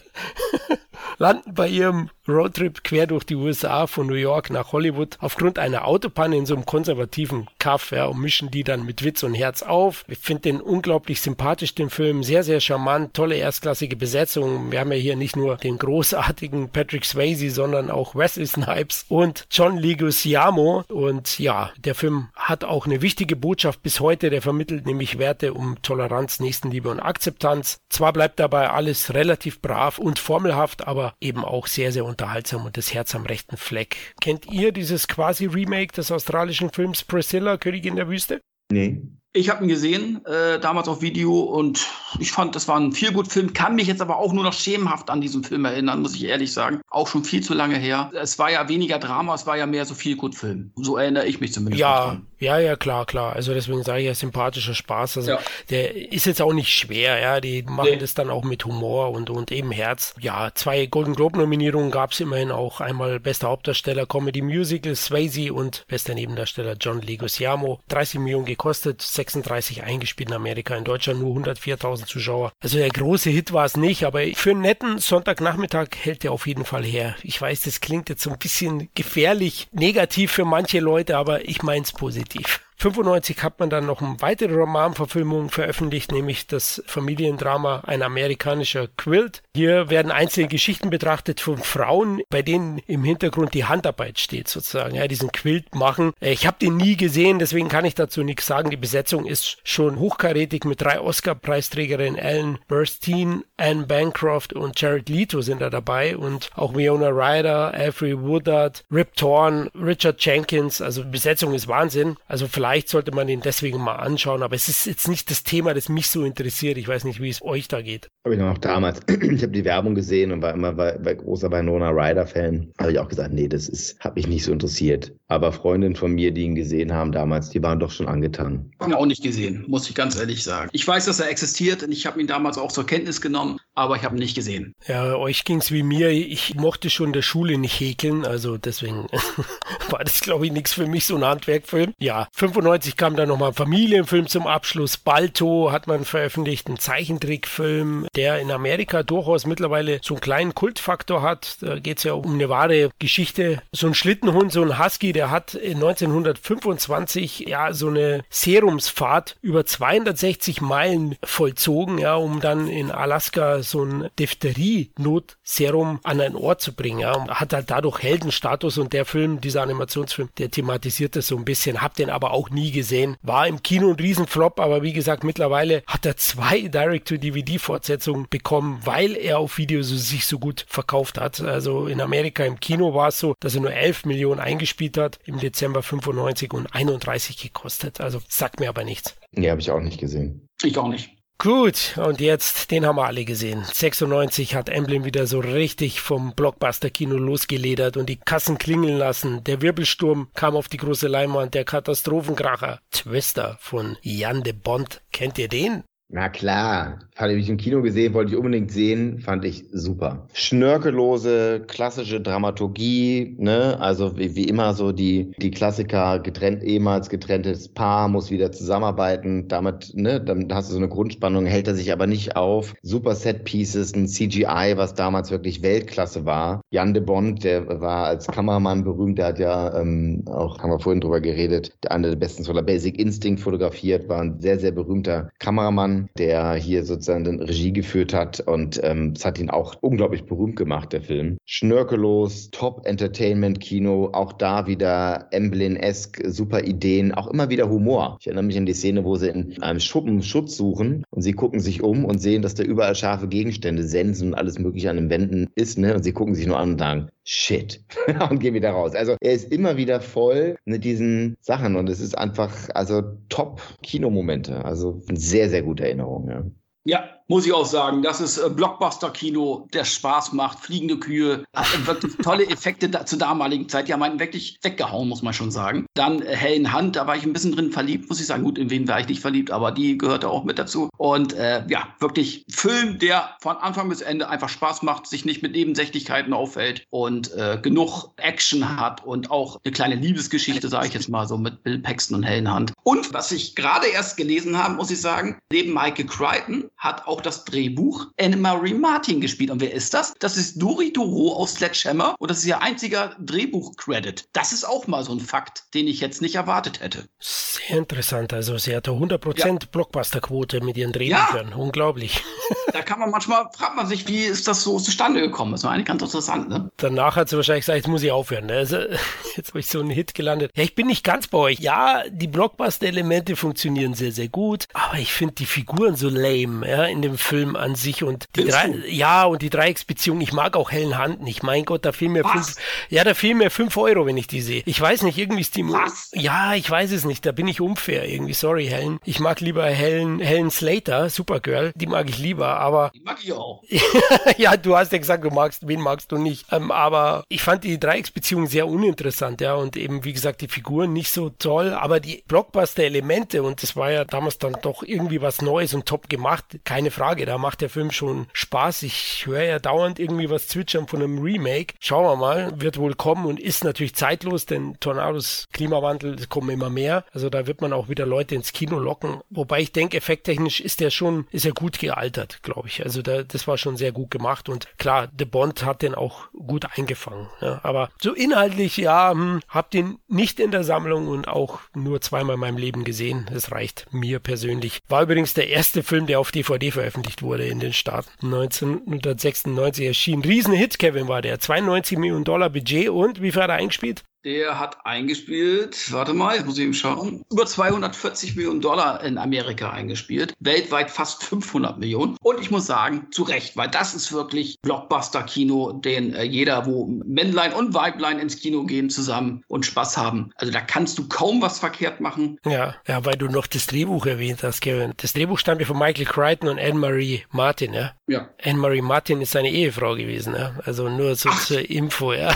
landen 1.18 1.54
bei 1.54 1.68
ihrem 1.68 2.10
Roadtrip 2.28 2.82
quer 2.82 3.06
durch 3.06 3.24
die 3.24 3.36
USA 3.36 3.86
von 3.86 4.06
New 4.08 4.14
York 4.14 4.50
nach 4.50 4.72
Hollywood 4.72 5.16
aufgrund 5.20 5.58
einer 5.58 5.86
Autopanne 5.86 6.36
in 6.36 6.46
so 6.46 6.54
einem 6.54 6.66
konservativen 6.66 7.46
Kaff 7.58 7.92
ja, 7.92 8.06
und 8.06 8.20
mischen 8.20 8.50
die 8.50 8.64
dann 8.64 8.84
mit 8.84 9.04
Witz 9.04 9.22
und 9.22 9.34
Herz 9.34 9.62
auf. 9.62 10.04
Ich 10.08 10.18
finde 10.18 10.42
den 10.42 10.60
unglaublich 10.60 11.20
sympathisch, 11.20 11.74
den 11.74 11.90
Film. 11.90 12.24
Sehr, 12.24 12.42
sehr 12.42 12.60
charmant, 12.60 13.14
tolle 13.14 13.36
erstklassige 13.36 13.96
Besetzung. 13.96 14.72
Wir 14.72 14.80
haben 14.80 14.90
ja 14.90 14.98
hier 14.98 15.16
nicht 15.16 15.36
nur 15.36 15.56
den 15.56 15.78
großartigen 15.78 16.70
Patrick 16.70 17.04
Swayze, 17.04 17.50
sondern 17.50 17.90
auch 17.90 18.16
Wesley 18.16 18.46
Snipes 18.46 19.06
und 19.08 19.46
John 19.50 19.76
Leguizamo. 19.76 20.84
Und 20.88 21.38
ja, 21.38 21.70
der 21.78 21.94
Film 21.94 22.28
hat 22.34 22.64
auch 22.64 22.86
eine 22.86 23.02
wichtige 23.02 23.36
Botschaft 23.36 23.82
bis 23.82 24.00
heute. 24.00 24.30
Der 24.30 24.42
vermittelt 24.42 24.86
nämlich 24.86 25.18
Werte 25.18 25.54
um 25.54 25.80
Toleranz, 25.82 26.40
Nächstenliebe 26.40 26.88
und 26.88 26.98
Akzeptanz. 27.00 27.78
Zwar 27.88 28.12
bleibt 28.12 28.40
dabei 28.40 28.70
alles 28.70 29.14
relativ 29.14 29.60
brav 29.60 29.98
und 29.98 30.18
formelhaft, 30.18 30.88
aber 30.88 31.05
eben 31.20 31.44
auch 31.44 31.66
sehr, 31.66 31.92
sehr 31.92 32.04
unterhaltsam 32.04 32.64
und 32.64 32.76
das 32.76 32.92
Herz 32.94 33.14
am 33.14 33.26
rechten 33.26 33.56
Fleck. 33.56 33.96
Kennt 34.20 34.46
ihr 34.46 34.72
dieses 34.72 35.08
quasi 35.08 35.46
Remake 35.46 35.92
des 35.92 36.10
australischen 36.10 36.70
Films 36.70 37.04
Priscilla, 37.04 37.56
Königin 37.56 37.96
der 37.96 38.08
Wüste? 38.08 38.40
Nee. 38.70 39.00
Ich 39.36 39.50
habe 39.50 39.62
ihn 39.64 39.68
gesehen, 39.68 40.24
äh, 40.24 40.58
damals 40.58 40.88
auf 40.88 41.02
Video 41.02 41.40
und 41.40 41.86
ich 42.18 42.32
fand, 42.32 42.56
das 42.56 42.68
war 42.68 42.78
ein 42.78 42.92
viel 42.92 43.12
gut 43.12 43.28
Film, 43.28 43.52
kann 43.52 43.74
mich 43.74 43.86
jetzt 43.86 44.00
aber 44.00 44.16
auch 44.16 44.32
nur 44.32 44.42
noch 44.42 44.54
schemenhaft 44.54 45.10
an 45.10 45.20
diesen 45.20 45.44
Film 45.44 45.66
erinnern, 45.66 46.00
muss 46.00 46.14
ich 46.14 46.24
ehrlich 46.24 46.52
sagen. 46.52 46.80
Auch 46.88 47.06
schon 47.06 47.22
viel 47.22 47.42
zu 47.42 47.52
lange 47.52 47.76
her. 47.76 48.10
Es 48.14 48.38
war 48.38 48.50
ja 48.50 48.68
weniger 48.68 48.98
Drama, 48.98 49.34
es 49.34 49.46
war 49.46 49.58
ja 49.58 49.66
mehr 49.66 49.84
so 49.84 49.94
viel 49.94 50.16
gut 50.16 50.34
Film. 50.34 50.72
So 50.76 50.96
erinnere 50.96 51.26
ich 51.26 51.40
mich 51.40 51.52
zumindest. 51.52 51.80
Ja, 51.80 52.18
ja, 52.38 52.58
ja, 52.58 52.76
klar, 52.76 53.06
klar. 53.06 53.34
Also 53.34 53.54
deswegen 53.54 53.82
sage 53.82 54.00
ich 54.00 54.06
ja 54.06 54.14
sympathischer 54.14 54.74
Spaß. 54.74 55.18
Also 55.18 55.30
ja. 55.32 55.38
der 55.70 56.12
ist 56.12 56.26
jetzt 56.26 56.42
auch 56.42 56.52
nicht 56.52 56.68
schwer, 56.70 57.18
ja. 57.18 57.40
Die 57.40 57.62
machen 57.62 57.90
nee. 57.90 57.96
das 57.96 58.14
dann 58.14 58.28
auch 58.28 58.44
mit 58.44 58.64
Humor 58.66 59.10
und, 59.12 59.30
und 59.30 59.52
eben 59.52 59.70
Herz. 59.70 60.14
Ja, 60.20 60.50
zwei 60.54 60.86
Golden 60.86 61.14
Globe 61.14 61.38
Nominierungen 61.38 61.90
gab 61.90 62.12
es 62.12 62.20
immerhin 62.20 62.50
auch. 62.50 62.80
Einmal 62.80 63.20
bester 63.20 63.48
Hauptdarsteller 63.48 64.04
Comedy 64.04 64.42
Musical 64.42 64.94
Swayze 64.94 65.52
und 65.52 65.86
bester 65.88 66.14
Nebendarsteller 66.14 66.76
John 66.78 67.00
Leguizamo. 67.00 67.80
30 67.88 68.20
Millionen 68.20 68.44
gekostet, 68.44 69.00
36 69.26 69.82
eingespielt 69.82 70.30
in 70.30 70.36
Amerika, 70.36 70.76
in 70.76 70.84
Deutschland 70.84 71.20
nur 71.20 71.36
104.000 71.36 72.06
Zuschauer. 72.06 72.52
Also 72.60 72.78
der 72.78 72.88
große 72.88 73.30
Hit 73.30 73.52
war 73.52 73.64
es 73.64 73.76
nicht, 73.76 74.04
aber 74.04 74.20
für 74.34 74.50
einen 74.50 74.60
netten 74.60 74.98
Sonntagnachmittag 74.98 75.88
hält 76.02 76.24
er 76.24 76.32
auf 76.32 76.46
jeden 76.46 76.64
Fall 76.64 76.84
her. 76.84 77.16
Ich 77.22 77.40
weiß, 77.40 77.62
das 77.62 77.80
klingt 77.80 78.08
jetzt 78.08 78.22
so 78.22 78.30
ein 78.30 78.38
bisschen 78.38 78.88
gefährlich 78.94 79.68
negativ 79.72 80.32
für 80.32 80.44
manche 80.44 80.80
Leute, 80.80 81.16
aber 81.16 81.48
ich 81.48 81.62
meine 81.62 81.82
es 81.82 81.92
positiv. 81.92 82.65
95 82.78 83.42
hat 83.42 83.58
man 83.58 83.70
dann 83.70 83.86
noch 83.86 84.02
eine 84.02 84.20
weitere 84.20 84.54
Romanverfilmung 84.54 85.48
veröffentlicht, 85.48 86.12
nämlich 86.12 86.46
das 86.46 86.82
Familiendrama 86.86 87.80
Ein 87.86 88.02
amerikanischer 88.02 88.88
Quilt. 88.96 89.42
Hier 89.54 89.88
werden 89.88 90.12
einzelne 90.12 90.48
Geschichten 90.48 90.90
betrachtet 90.90 91.40
von 91.40 91.56
Frauen, 91.56 92.20
bei 92.28 92.42
denen 92.42 92.78
im 92.86 93.02
Hintergrund 93.02 93.54
die 93.54 93.64
Handarbeit 93.64 94.18
steht, 94.18 94.48
sozusagen, 94.48 94.94
ja, 94.94 95.08
diesen 95.08 95.32
Quilt 95.32 95.74
machen. 95.74 96.12
Äh, 96.20 96.32
ich 96.32 96.46
habe 96.46 96.58
den 96.60 96.76
nie 96.76 96.96
gesehen, 96.96 97.38
deswegen 97.38 97.68
kann 97.68 97.86
ich 97.86 97.94
dazu 97.94 98.22
nichts 98.22 98.46
sagen. 98.46 98.68
Die 98.68 98.76
Besetzung 98.76 99.24
ist 99.24 99.56
schon 99.64 99.98
hochkarätig 99.98 100.64
mit 100.64 100.82
drei 100.82 101.00
Oscar-Preisträgerinnen, 101.00 102.18
Ellen 102.18 102.58
Burstyn, 102.68 103.42
Anne 103.56 103.86
Bancroft 103.86 104.52
und 104.52 104.78
Jared 104.78 105.08
Leto 105.08 105.40
sind 105.40 105.62
da 105.62 105.70
dabei 105.70 106.16
und 106.16 106.50
auch 106.54 106.74
Leona 106.74 107.08
Ryder, 107.08 107.72
Avery 107.74 108.20
Woodard, 108.20 108.84
Rip 108.92 109.16
Torn, 109.16 109.70
Richard 109.74 110.22
Jenkins. 110.22 110.82
Also 110.82 111.04
Besetzung 111.04 111.54
ist 111.54 111.68
Wahnsinn. 111.68 112.16
Also 112.28 112.46
vielleicht 112.48 112.65
Vielleicht 112.66 112.88
sollte 112.88 113.12
man 113.12 113.28
ihn 113.28 113.42
deswegen 113.42 113.78
mal 113.78 113.94
anschauen, 113.94 114.42
aber 114.42 114.56
es 114.56 114.68
ist 114.68 114.86
jetzt 114.86 115.06
nicht 115.06 115.30
das 115.30 115.44
Thema, 115.44 115.72
das 115.72 115.88
mich 115.88 116.10
so 116.10 116.24
interessiert. 116.24 116.78
Ich 116.78 116.88
weiß 116.88 117.04
nicht, 117.04 117.22
wie 117.22 117.28
es 117.28 117.40
euch 117.40 117.68
da 117.68 117.80
geht. 117.80 118.08
Habe 118.24 118.34
ich 118.34 118.40
noch 118.40 118.58
damals, 118.58 118.98
ich 119.08 119.42
habe 119.42 119.52
die 119.52 119.64
Werbung 119.64 119.94
gesehen 119.94 120.32
und 120.32 120.42
war 120.42 120.52
immer 120.52 120.72
bei, 120.72 120.98
bei 120.98 121.14
großer 121.14 121.48
Winona 121.52 121.90
Ryder-Fan. 121.90 122.72
Habe 122.80 122.90
ich 122.90 122.98
auch 122.98 123.06
gesagt, 123.06 123.32
nee, 123.32 123.46
das 123.46 123.68
ist, 123.68 124.00
hat 124.00 124.16
mich 124.16 124.26
nicht 124.26 124.42
so 124.42 124.50
interessiert. 124.50 125.12
Aber 125.28 125.52
Freundinnen 125.52 125.94
von 125.94 126.12
mir, 126.12 126.32
die 126.32 126.42
ihn 126.42 126.56
gesehen 126.56 126.92
haben 126.92 127.12
damals, 127.12 127.50
die 127.50 127.62
waren 127.62 127.78
doch 127.78 127.92
schon 127.92 128.08
angetan. 128.08 128.68
Ich 128.72 128.80
habe 128.80 128.90
ihn 128.90 128.96
auch 128.96 129.06
nicht 129.06 129.22
gesehen, 129.22 129.64
muss 129.68 129.88
ich 129.88 129.94
ganz 129.94 130.18
ehrlich 130.18 130.42
sagen. 130.42 130.68
Ich 130.72 130.86
weiß, 130.86 131.04
dass 131.04 131.20
er 131.20 131.30
existiert 131.30 131.84
und 131.84 131.92
ich 131.92 132.04
habe 132.04 132.20
ihn 132.20 132.26
damals 132.26 132.58
auch 132.58 132.72
zur 132.72 132.84
Kenntnis 132.84 133.20
genommen, 133.20 133.60
aber 133.76 133.94
ich 133.94 134.02
habe 134.02 134.16
ihn 134.16 134.20
nicht 134.20 134.34
gesehen. 134.34 134.72
Ja, 134.88 135.14
euch 135.14 135.44
ging 135.44 135.58
es 135.58 135.70
wie 135.70 135.84
mir. 135.84 136.10
Ich 136.10 136.56
mochte 136.56 136.90
schon 136.90 137.06
in 137.06 137.12
der 137.12 137.22
Schule 137.22 137.58
nicht 137.58 137.78
häkeln, 137.78 138.24
also 138.24 138.56
deswegen 138.56 139.06
war 139.90 140.02
das, 140.02 140.20
glaube 140.20 140.46
ich, 140.46 140.52
nichts 140.52 140.72
für 140.72 140.86
mich, 140.86 141.06
so 141.06 141.14
ein 141.14 141.24
Handwerkfilm. 141.24 141.92
Ja, 141.98 142.26
95 142.56 142.96
kam 142.96 143.16
dann 143.16 143.28
nochmal 143.28 143.50
ein 143.50 143.54
Familienfilm 143.54 144.28
zum 144.28 144.46
Abschluss. 144.46 144.96
Balto 144.96 145.72
hat 145.72 145.86
man 145.88 146.06
veröffentlicht, 146.06 146.70
ein 146.70 146.78
Zeichentrickfilm, 146.78 148.06
der 148.16 148.40
in 148.40 148.50
Amerika 148.50 149.02
durchaus 149.02 149.44
mittlerweile 149.44 150.00
so 150.02 150.14
einen 150.14 150.22
kleinen 150.22 150.54
Kultfaktor 150.54 151.20
hat. 151.20 151.58
Da 151.60 151.78
geht 151.78 151.98
es 151.98 152.04
ja 152.04 152.14
um 152.14 152.32
eine 152.32 152.48
wahre 152.48 152.88
Geschichte. 152.98 153.60
So 153.72 153.88
ein 153.88 153.94
Schlittenhund, 153.94 154.52
so 154.52 154.62
ein 154.62 154.82
Husky, 154.82 155.12
der 155.12 155.30
hat 155.30 155.54
1925 155.54 157.40
ja 157.40 157.74
so 157.74 157.88
eine 157.88 158.24
Serumsfahrt 158.30 159.36
über 159.42 159.66
260 159.66 160.62
Meilen 160.62 161.16
vollzogen, 161.22 161.98
ja, 161.98 162.14
um 162.14 162.40
dann 162.40 162.68
in 162.68 162.90
Alaska 162.90 163.62
so 163.62 163.84
ein 163.84 164.08
Diphtherie-Notserum 164.18 166.00
an 166.04 166.20
einen 166.22 166.36
Ort 166.36 166.62
zu 166.62 166.72
bringen. 166.72 167.00
Ja. 167.00 167.28
Hat 167.28 167.52
halt 167.52 167.70
dadurch 167.70 168.02
Heldenstatus 168.02 168.78
und 168.78 168.94
der 168.94 169.04
Film, 169.04 169.42
dieser 169.42 169.60
Animationsfilm, 169.60 170.30
der 170.38 170.50
thematisiert 170.50 171.16
das 171.16 171.26
so 171.26 171.36
ein 171.36 171.44
bisschen. 171.44 171.82
Hab 171.82 171.94
den 171.96 172.08
aber 172.08 172.30
auch 172.30 172.45
nie 172.50 172.70
gesehen. 172.70 173.16
War 173.22 173.46
im 173.46 173.62
Kino 173.62 173.90
ein 173.90 173.96
Riesenflop, 173.96 174.60
aber 174.60 174.82
wie 174.82 174.92
gesagt, 174.92 175.24
mittlerweile 175.24 175.82
hat 175.86 176.06
er 176.06 176.16
zwei 176.16 176.62
Direct-to-DVD-Fortsetzungen 176.62 178.26
bekommen, 178.28 178.80
weil 178.84 179.16
er 179.16 179.38
auf 179.38 179.58
Video 179.58 179.82
so, 179.82 179.96
sich 179.96 180.26
so 180.26 180.38
gut 180.38 180.64
verkauft 180.68 181.18
hat. 181.18 181.40
Also 181.40 181.86
in 181.86 182.00
Amerika 182.00 182.44
im 182.44 182.60
Kino 182.60 182.94
war 182.94 183.08
es 183.08 183.18
so, 183.18 183.34
dass 183.40 183.54
er 183.54 183.60
nur 183.60 183.72
11 183.72 184.04
Millionen 184.06 184.40
eingespielt 184.40 184.98
hat 184.98 185.18
im 185.24 185.38
Dezember 185.38 185.82
95 185.82 186.52
und 186.52 186.74
31 186.74 187.38
gekostet. 187.38 188.00
Also 188.00 188.20
sagt 188.28 188.60
mir 188.60 188.68
aber 188.68 188.84
nichts. 188.84 189.16
Nee, 189.32 189.50
habe 189.50 189.60
ich 189.60 189.70
auch 189.70 189.80
nicht 189.80 190.00
gesehen. 190.00 190.48
Ich 190.62 190.78
auch 190.78 190.88
nicht. 190.88 191.15
Gut, 191.38 191.98
und 191.98 192.20
jetzt, 192.20 192.70
den 192.70 192.86
haben 192.86 192.96
wir 192.96 193.04
alle 193.04 193.26
gesehen. 193.26 193.62
96 193.62 194.54
hat 194.54 194.70
Emblem 194.70 195.04
wieder 195.04 195.26
so 195.26 195.38
richtig 195.38 196.00
vom 196.00 196.34
Blockbuster-Kino 196.34 197.16
losgeledert 197.16 197.98
und 197.98 198.08
die 198.08 198.16
Kassen 198.16 198.56
klingeln 198.56 198.96
lassen. 198.96 199.44
Der 199.44 199.60
Wirbelsturm 199.60 200.28
kam 200.34 200.56
auf 200.56 200.68
die 200.68 200.78
große 200.78 201.08
Leinwand, 201.08 201.52
der 201.52 201.64
Katastrophenkracher 201.64 202.80
Twister 202.90 203.58
von 203.60 203.98
Jan 204.00 204.44
de 204.44 204.54
Bond. 204.54 205.02
Kennt 205.12 205.36
ihr 205.36 205.48
den? 205.48 205.84
Na 206.08 206.28
klar, 206.28 207.00
habe 207.16 207.32
ich 207.32 207.48
im 207.48 207.56
Kino 207.56 207.82
gesehen, 207.82 208.14
wollte 208.14 208.30
ich 208.30 208.36
unbedingt 208.36 208.70
sehen, 208.70 209.18
fand 209.18 209.44
ich 209.44 209.64
super. 209.72 210.28
Schnörkellose, 210.34 211.64
klassische 211.66 212.20
Dramaturgie, 212.20 213.34
ne? 213.40 213.76
Also 213.80 214.16
wie, 214.16 214.36
wie 214.36 214.44
immer 214.44 214.72
so 214.74 214.92
die, 214.92 215.32
die 215.38 215.50
Klassiker, 215.50 216.20
getrennt, 216.20 216.62
ehemals 216.62 217.08
getrenntes 217.08 217.68
Paar 217.68 218.06
muss 218.06 218.30
wieder 218.30 218.52
zusammenarbeiten. 218.52 219.48
Damit, 219.48 219.94
ne, 219.94 220.20
dann 220.20 220.46
hast 220.52 220.68
du 220.68 220.74
so 220.74 220.78
eine 220.78 220.88
Grundspannung, 220.88 221.44
hält 221.44 221.66
er 221.66 221.74
sich 221.74 221.90
aber 221.90 222.06
nicht 222.06 222.36
auf. 222.36 222.74
Super 222.82 223.16
Set 223.16 223.44
Pieces, 223.44 223.92
ein 223.92 224.06
CGI, 224.06 224.74
was 224.76 224.94
damals 224.94 225.32
wirklich 225.32 225.62
Weltklasse 225.62 226.24
war. 226.24 226.60
Jan 226.70 226.94
de 226.94 227.02
Bond, 227.02 227.42
der 227.42 227.80
war 227.80 228.04
als 228.04 228.28
Kameramann 228.28 228.84
berühmt, 228.84 229.18
der 229.18 229.26
hat 229.26 229.40
ja 229.40 229.76
ähm, 229.80 230.22
auch, 230.26 230.60
haben 230.60 230.70
wir 230.70 230.78
vorhin 230.78 231.00
drüber 231.00 231.20
geredet, 231.20 231.72
der 231.82 231.90
eine 231.90 232.10
der 232.10 232.16
besten 232.16 232.44
Solar 232.44 232.62
Basic 232.62 232.96
Instinct 232.96 233.40
fotografiert, 233.40 234.08
war 234.08 234.20
ein 234.20 234.38
sehr, 234.38 234.60
sehr 234.60 234.70
berühmter 234.70 235.30
Kameramann 235.40 235.95
der 236.18 236.54
hier 236.54 236.84
sozusagen 236.84 237.24
den 237.24 237.40
Regie 237.40 237.72
geführt 237.72 238.14
hat 238.14 238.40
und 238.40 238.80
ähm, 238.82 239.14
es 239.16 239.24
hat 239.24 239.38
ihn 239.38 239.50
auch 239.50 239.74
unglaublich 239.80 240.24
berühmt 240.24 240.56
gemacht, 240.56 240.92
der 240.92 241.02
Film. 241.02 241.38
Schnörkellos, 241.44 242.50
Top-Entertainment-Kino, 242.50 244.10
auch 244.12 244.32
da 244.32 244.66
wieder 244.66 245.28
Emblem-esque, 245.30 246.30
super 246.30 246.62
Ideen, 246.64 247.12
auch 247.12 247.28
immer 247.28 247.48
wieder 247.50 247.68
Humor. 247.68 248.16
Ich 248.20 248.26
erinnere 248.26 248.44
mich 248.44 248.58
an 248.58 248.66
die 248.66 248.74
Szene, 248.74 249.04
wo 249.04 249.16
sie 249.16 249.28
in 249.28 249.62
einem 249.62 249.80
Schuppen 249.80 250.22
Schutz 250.22 250.56
suchen 250.56 251.04
und 251.10 251.22
sie 251.22 251.32
gucken 251.32 251.60
sich 251.60 251.82
um 251.82 252.04
und 252.04 252.18
sehen, 252.18 252.42
dass 252.42 252.54
da 252.54 252.62
überall 252.62 252.94
scharfe 252.94 253.28
Gegenstände, 253.28 253.84
Sensen 253.84 254.28
und 254.28 254.34
alles 254.34 254.58
mögliche 254.58 254.90
an 254.90 254.96
den 254.96 255.10
Wänden 255.10 255.48
ist, 255.54 255.78
ne? 255.78 255.94
Und 255.94 256.02
sie 256.02 256.12
gucken 256.12 256.34
sich 256.34 256.46
nur 256.46 256.58
an 256.58 256.72
und 256.72 256.78
sagen, 256.78 257.08
shit, 257.26 257.84
und 258.30 258.38
gehen 258.38 258.54
wieder 258.54 258.70
raus. 258.70 258.94
Also 258.94 259.16
er 259.20 259.32
ist 259.32 259.52
immer 259.52 259.76
wieder 259.76 260.00
voll 260.00 260.56
mit 260.64 260.84
diesen 260.84 261.36
Sachen 261.40 261.76
und 261.76 261.88
es 261.90 262.00
ist 262.00 262.16
einfach, 262.16 262.54
also 262.74 263.02
top 263.28 263.60
Kinomomente. 263.82 264.64
Also 264.64 265.02
sehr, 265.12 265.50
sehr 265.50 265.62
gute 265.62 265.84
Erinnerung, 265.84 266.30
ja. 266.30 266.44
Ja, 266.84 267.15
muss 267.28 267.46
ich 267.46 267.52
auch 267.52 267.66
sagen. 267.66 268.02
Das 268.02 268.20
ist 268.20 268.38
äh, 268.38 268.48
Blockbuster-Kino, 268.48 269.68
der 269.72 269.84
Spaß 269.84 270.32
macht, 270.32 270.60
fliegende 270.60 270.98
Kühe, 270.98 271.44
hat 271.54 271.86
wirklich 271.86 272.16
tolle 272.22 272.48
Effekte 272.48 272.88
da, 272.88 273.06
zur 273.06 273.18
damaligen 273.18 273.68
Zeit. 273.68 273.88
Die 273.88 273.92
haben 273.92 274.02
einen 274.02 274.20
wirklich 274.20 274.58
weggehauen, 274.62 275.08
muss 275.08 275.22
man 275.22 275.32
schon 275.32 275.50
sagen. 275.50 275.86
Dann 275.94 276.22
äh, 276.22 276.36
Hellen 276.36 276.72
Hand, 276.72 276.96
da 276.96 277.06
war 277.06 277.16
ich 277.16 277.24
ein 277.24 277.32
bisschen 277.32 277.52
drin 277.52 277.72
verliebt, 277.72 278.08
muss 278.08 278.20
ich 278.20 278.26
sagen. 278.26 278.44
Gut, 278.44 278.58
in 278.58 278.70
wen 278.70 278.88
war 278.88 279.00
ich 279.00 279.08
nicht 279.08 279.20
verliebt, 279.20 279.50
aber 279.50 279.72
die 279.72 279.98
gehörte 279.98 280.28
auch 280.28 280.44
mit 280.44 280.58
dazu. 280.58 280.88
Und 280.96 281.32
äh, 281.32 281.64
ja, 281.68 281.88
wirklich 282.00 282.44
Film, 282.50 282.98
der 282.98 283.30
von 283.40 283.56
Anfang 283.56 283.88
bis 283.88 284.00
Ende 284.00 284.28
einfach 284.28 284.48
Spaß 284.48 284.82
macht, 284.82 285.06
sich 285.06 285.24
nicht 285.24 285.42
mit 285.42 285.52
Nebensächlichkeiten 285.52 286.32
auffällt 286.32 286.84
und 286.90 287.32
äh, 287.34 287.58
genug 287.60 288.12
Action 288.16 288.80
hat 288.80 289.04
und 289.04 289.30
auch 289.30 289.60
eine 289.64 289.72
kleine 289.72 289.96
Liebesgeschichte, 289.96 290.68
sage 290.68 290.88
ich 290.88 290.94
jetzt 290.94 291.08
mal 291.08 291.26
so, 291.26 291.36
mit 291.36 291.62
Bill 291.62 291.78
Paxton 291.78 292.16
und 292.16 292.22
Hellen 292.22 292.50
Hand. 292.50 292.72
Und 292.82 293.12
was 293.12 293.32
ich 293.32 293.54
gerade 293.56 293.86
erst 293.88 294.16
gelesen 294.16 294.62
habe, 294.62 294.74
muss 294.74 294.90
ich 294.90 295.00
sagen, 295.00 295.38
neben 295.50 295.72
Michael 295.72 296.06
Crichton 296.06 296.64
hat 296.76 297.06
auch 297.06 297.15
das 297.20 297.44
Drehbuch 297.44 298.06
Anne-Marie 298.20 298.74
Martin 298.74 299.20
gespielt. 299.20 299.50
Und 299.50 299.60
wer 299.60 299.72
ist 299.72 299.94
das? 299.94 300.14
Das 300.18 300.36
ist 300.36 300.60
Dori 300.60 300.92
Duro 300.92 301.36
aus 301.36 301.54
Sledgehammer 301.54 302.14
und 302.18 302.30
das 302.30 302.38
ist 302.38 302.46
ihr 302.46 302.62
einziger 302.62 303.16
Drehbuch-Credit. 303.20 304.28
Das 304.32 304.52
ist 304.52 304.64
auch 304.64 304.86
mal 304.86 305.04
so 305.04 305.12
ein 305.12 305.20
Fakt, 305.20 305.64
den 305.74 305.86
ich 305.86 306.00
jetzt 306.00 306.22
nicht 306.22 306.34
erwartet 306.34 306.80
hätte. 306.80 307.06
Sehr 307.18 307.78
interessant. 307.78 308.32
Also 308.32 308.58
sie 308.58 308.74
hatte 308.76 308.92
100% 308.92 309.46
ja. 309.46 309.58
Blockbuster-Quote 309.70 310.60
mit 310.62 310.76
ihren 310.76 310.92
Drehbüchern. 310.92 311.50
Ja. 311.50 311.56
Unglaublich. 311.56 312.22
Da 312.72 312.82
kann 312.82 312.98
man 312.98 313.10
manchmal, 313.10 313.46
fragt 313.56 313.76
man 313.76 313.86
sich, 313.86 314.06
wie 314.06 314.24
ist 314.24 314.46
das 314.48 314.62
so 314.62 314.78
zustande 314.78 315.20
gekommen? 315.20 315.52
Das 315.52 315.64
war 315.64 315.70
eigentlich 315.70 315.86
ganz 315.86 316.02
interessant, 316.02 316.48
ne? 316.48 316.70
Danach 316.76 317.16
hat 317.16 317.28
sie 317.28 317.36
wahrscheinlich 317.36 317.62
gesagt, 317.62 317.76
jetzt 317.78 317.88
muss 317.88 318.02
ich 318.02 318.10
aufhören. 318.10 318.46
Ne? 318.46 318.54
Also, 318.54 318.76
jetzt 319.36 319.50
habe 319.50 319.60
ich 319.60 319.68
so 319.68 319.80
einen 319.80 319.90
Hit 319.90 320.14
gelandet. 320.14 320.50
Ja, 320.54 320.62
ich 320.62 320.74
bin 320.74 320.86
nicht 320.86 321.02
ganz 321.02 321.28
bei 321.28 321.38
euch. 321.38 321.60
Ja, 321.60 322.02
die 322.10 322.26
Blockbuster-Elemente 322.26 323.36
funktionieren 323.36 323.94
sehr, 323.94 324.12
sehr 324.12 324.28
gut. 324.28 324.66
Aber 324.74 324.98
ich 324.98 325.12
finde 325.12 325.34
die 325.34 325.46
Figuren 325.46 325.96
so 325.96 326.08
lame, 326.08 326.68
ja, 326.68 326.84
in 326.84 327.02
dem 327.06 327.18
Film 327.18 327.56
an 327.56 327.74
sich. 327.74 328.02
Und 328.02 328.26
die 328.36 328.44
drei, 328.44 328.72
ja, 328.88 329.24
und 329.24 329.42
die 329.42 329.50
Dreiecksbeziehung, 329.50 330.20
ich 330.20 330.32
mag 330.32 330.56
auch 330.56 330.70
Helen 330.70 330.98
Hand 330.98 331.22
nicht. 331.22 331.42
Mein 331.42 331.64
Gott, 331.64 331.84
da 331.84 331.92
fehlen 331.92 332.12
mir 332.12 332.24
fünf, 332.24 332.54
ja, 332.88 333.04
da 333.04 333.14
fehlen 333.14 333.38
mir 333.38 333.50
fünf 333.50 333.76
Euro, 333.76 334.06
wenn 334.06 334.16
ich 334.16 334.26
die 334.26 334.40
sehe. 334.40 334.62
Ich 334.66 334.80
weiß 334.80 335.02
nicht, 335.02 335.18
irgendwie 335.18 335.40
ist 335.40 335.56
die, 335.56 335.66
Was? 335.66 336.10
ja, 336.12 336.54
ich 336.54 336.70
weiß 336.70 336.92
es 336.92 337.04
nicht, 337.04 337.24
da 337.26 337.32
bin 337.32 337.48
ich 337.48 337.60
unfair 337.60 338.08
irgendwie. 338.08 338.34
Sorry, 338.34 338.66
Helen. 338.66 338.98
Ich 339.04 339.20
mag 339.20 339.40
lieber 339.40 339.64
Helen, 339.64 340.20
Helen 340.20 340.50
Slater, 340.50 341.08
Supergirl, 341.08 341.72
die 341.74 341.86
mag 341.86 342.08
ich 342.08 342.18
lieber, 342.18 342.58
aber. 342.58 342.90
Die 342.94 343.00
mag 343.00 343.18
ich 343.22 343.32
auch. 343.32 343.62
ja, 344.36 344.56
du 344.56 344.76
hast 344.76 344.92
ja 344.92 344.98
gesagt, 344.98 345.24
du 345.24 345.30
magst, 345.30 345.66
wen 345.66 345.80
magst 345.80 346.12
du 346.12 346.18
nicht. 346.18 346.46
Ähm, 346.52 346.70
aber 346.70 347.24
ich 347.28 347.42
fand 347.42 347.64
die 347.64 347.78
Dreiecksbeziehung 347.78 348.46
sehr 348.46 348.66
uninteressant, 348.66 349.40
ja, 349.40 349.54
und 349.54 349.76
eben, 349.76 350.04
wie 350.04 350.12
gesagt, 350.12 350.40
die 350.40 350.48
Figuren 350.48 350.92
nicht 350.92 351.10
so 351.10 351.30
toll, 351.30 351.72
aber 351.72 352.00
die 352.00 352.22
Blockbuster-Elemente, 352.26 353.42
und 353.42 353.62
das 353.62 353.76
war 353.76 353.90
ja 353.90 354.04
damals 354.04 354.38
dann 354.38 354.56
doch 354.62 354.82
irgendwie 354.82 355.20
was 355.20 355.42
Neues 355.42 355.74
und 355.74 355.86
top 355.86 356.08
gemacht, 356.08 356.44
keine 356.64 356.90
Frage, 356.96 357.26
da 357.26 357.36
macht 357.36 357.60
der 357.60 357.68
Film 357.68 357.90
schon 357.90 358.26
Spaß. 358.32 358.82
Ich 358.82 359.26
höre 359.26 359.42
ja 359.42 359.58
dauernd 359.58 359.98
irgendwie 359.98 360.30
was 360.30 360.48
zwitschern 360.48 360.88
von 360.88 361.02
einem 361.02 361.18
Remake. 361.18 361.74
Schauen 361.78 362.06
wir 362.06 362.16
mal, 362.16 362.58
wird 362.58 362.78
wohl 362.78 362.94
kommen 362.94 363.26
und 363.26 363.38
ist 363.38 363.64
natürlich 363.64 363.94
zeitlos, 363.94 364.46
denn 364.46 364.80
Tornados, 364.80 365.46
Klimawandel, 365.52 366.14
es 366.14 366.30
kommen 366.30 366.48
immer 366.48 366.70
mehr. 366.70 367.04
Also 367.12 367.28
da 367.28 367.46
wird 367.46 367.60
man 367.60 367.74
auch 367.74 367.90
wieder 367.90 368.06
Leute 368.06 368.34
ins 368.34 368.54
Kino 368.54 368.78
locken. 368.78 369.20
Wobei 369.28 369.60
ich 369.60 369.72
denke, 369.72 369.98
effekttechnisch 369.98 370.60
ist 370.60 370.80
der 370.80 370.88
schon, 370.88 371.26
ist 371.32 371.44
er 371.44 371.52
gut 371.52 371.78
gealtert, 371.78 372.42
glaube 372.42 372.68
ich. 372.68 372.82
Also 372.82 373.02
da, 373.02 373.22
das 373.22 373.46
war 373.46 373.58
schon 373.58 373.76
sehr 373.76 373.92
gut 373.92 374.10
gemacht 374.10 374.48
und 374.48 374.66
klar, 374.78 375.08
The 375.18 375.26
Bond 375.26 375.66
hat 375.66 375.82
den 375.82 375.94
auch 375.94 376.28
gut 376.32 376.66
eingefangen. 376.78 377.28
Ja. 377.42 377.60
Aber 377.62 377.90
so 378.00 378.14
inhaltlich, 378.14 378.78
ja, 378.78 379.10
hm, 379.10 379.40
hab 379.50 379.70
den 379.70 379.98
nicht 380.08 380.40
in 380.40 380.50
der 380.50 380.64
Sammlung 380.64 381.08
und 381.08 381.28
auch 381.28 381.60
nur 381.74 382.00
zweimal 382.00 382.34
in 382.36 382.40
meinem 382.40 382.56
Leben 382.56 382.84
gesehen. 382.84 383.28
Das 383.30 383.52
reicht 383.52 383.86
mir 383.90 384.18
persönlich. 384.18 384.80
War 384.88 385.02
übrigens 385.02 385.34
der 385.34 385.50
erste 385.50 385.82
Film, 385.82 386.06
der 386.06 386.20
auf 386.20 386.32
DVD 386.32 386.70
veröffentlicht 386.86 387.22
wurde 387.22 387.46
in 387.46 387.58
den 387.58 387.72
Staaten. 387.72 388.08
1996 388.22 389.86
erschien. 389.86 390.22
Riesenhit, 390.22 390.78
Kevin 390.78 391.08
war 391.08 391.20
der. 391.20 391.40
92 391.40 391.98
Millionen 391.98 392.24
Dollar 392.24 392.48
Budget 392.48 392.90
und 392.90 393.20
wie 393.20 393.32
viel 393.32 393.42
hat 393.42 393.50
er 393.50 393.56
eingespielt? 393.56 394.04
Der 394.26 394.58
hat 394.58 394.84
eingespielt, 394.84 395.92
warte 395.92 396.12
mal, 396.12 396.34
jetzt 396.34 396.46
muss 396.46 396.58
ich 396.58 396.64
eben 396.64 396.74
schauen, 396.74 397.24
über 397.30 397.46
240 397.46 398.34
Millionen 398.34 398.60
Dollar 398.60 399.04
in 399.04 399.18
Amerika 399.18 399.70
eingespielt. 399.70 400.34
Weltweit 400.40 400.90
fast 400.90 401.22
500 401.22 401.78
Millionen. 401.78 402.16
Und 402.20 402.40
ich 402.40 402.50
muss 402.50 402.66
sagen, 402.66 403.06
zu 403.12 403.22
Recht, 403.22 403.56
weil 403.56 403.68
das 403.68 403.94
ist 403.94 404.12
wirklich 404.12 404.58
Blockbuster-Kino, 404.62 405.74
den 405.74 406.12
äh, 406.12 406.24
jeder, 406.24 406.66
wo 406.66 406.88
Männlein 407.06 407.52
und 407.52 407.72
Weiblein 407.74 408.18
ins 408.18 408.40
Kino 408.40 408.64
gehen 408.64 408.90
zusammen 408.90 409.44
und 409.46 409.64
Spaß 409.64 409.96
haben. 409.96 410.32
Also 410.34 410.52
da 410.52 410.60
kannst 410.60 410.98
du 410.98 411.06
kaum 411.06 411.40
was 411.40 411.60
verkehrt 411.60 412.00
machen. 412.00 412.40
Ja, 412.44 412.74
ja, 412.88 413.04
weil 413.04 413.16
du 413.16 413.28
noch 413.28 413.46
das 413.46 413.68
Drehbuch 413.68 414.06
erwähnt 414.06 414.42
hast, 414.42 414.60
Kevin. 414.60 414.92
Das 414.96 415.12
Drehbuch 415.12 415.38
stammt 415.38 415.60
ja 415.60 415.68
von 415.68 415.78
Michael 415.78 416.04
Crichton 416.04 416.48
und 416.48 416.58
Anne-Marie 416.58 417.22
Martin, 417.30 417.74
ja? 417.74 417.92
Ja. 418.08 418.28
Anne-Marie 418.42 418.82
Martin 418.82 419.20
ist 419.20 419.30
seine 419.30 419.50
Ehefrau 419.52 419.94
gewesen, 419.94 420.34
ja? 420.34 420.58
Also 420.64 420.88
nur 420.88 421.14
so 421.14 421.28
Ach. 421.28 421.46
zur 421.46 421.70
Info, 421.70 422.12
ja. 422.12 422.34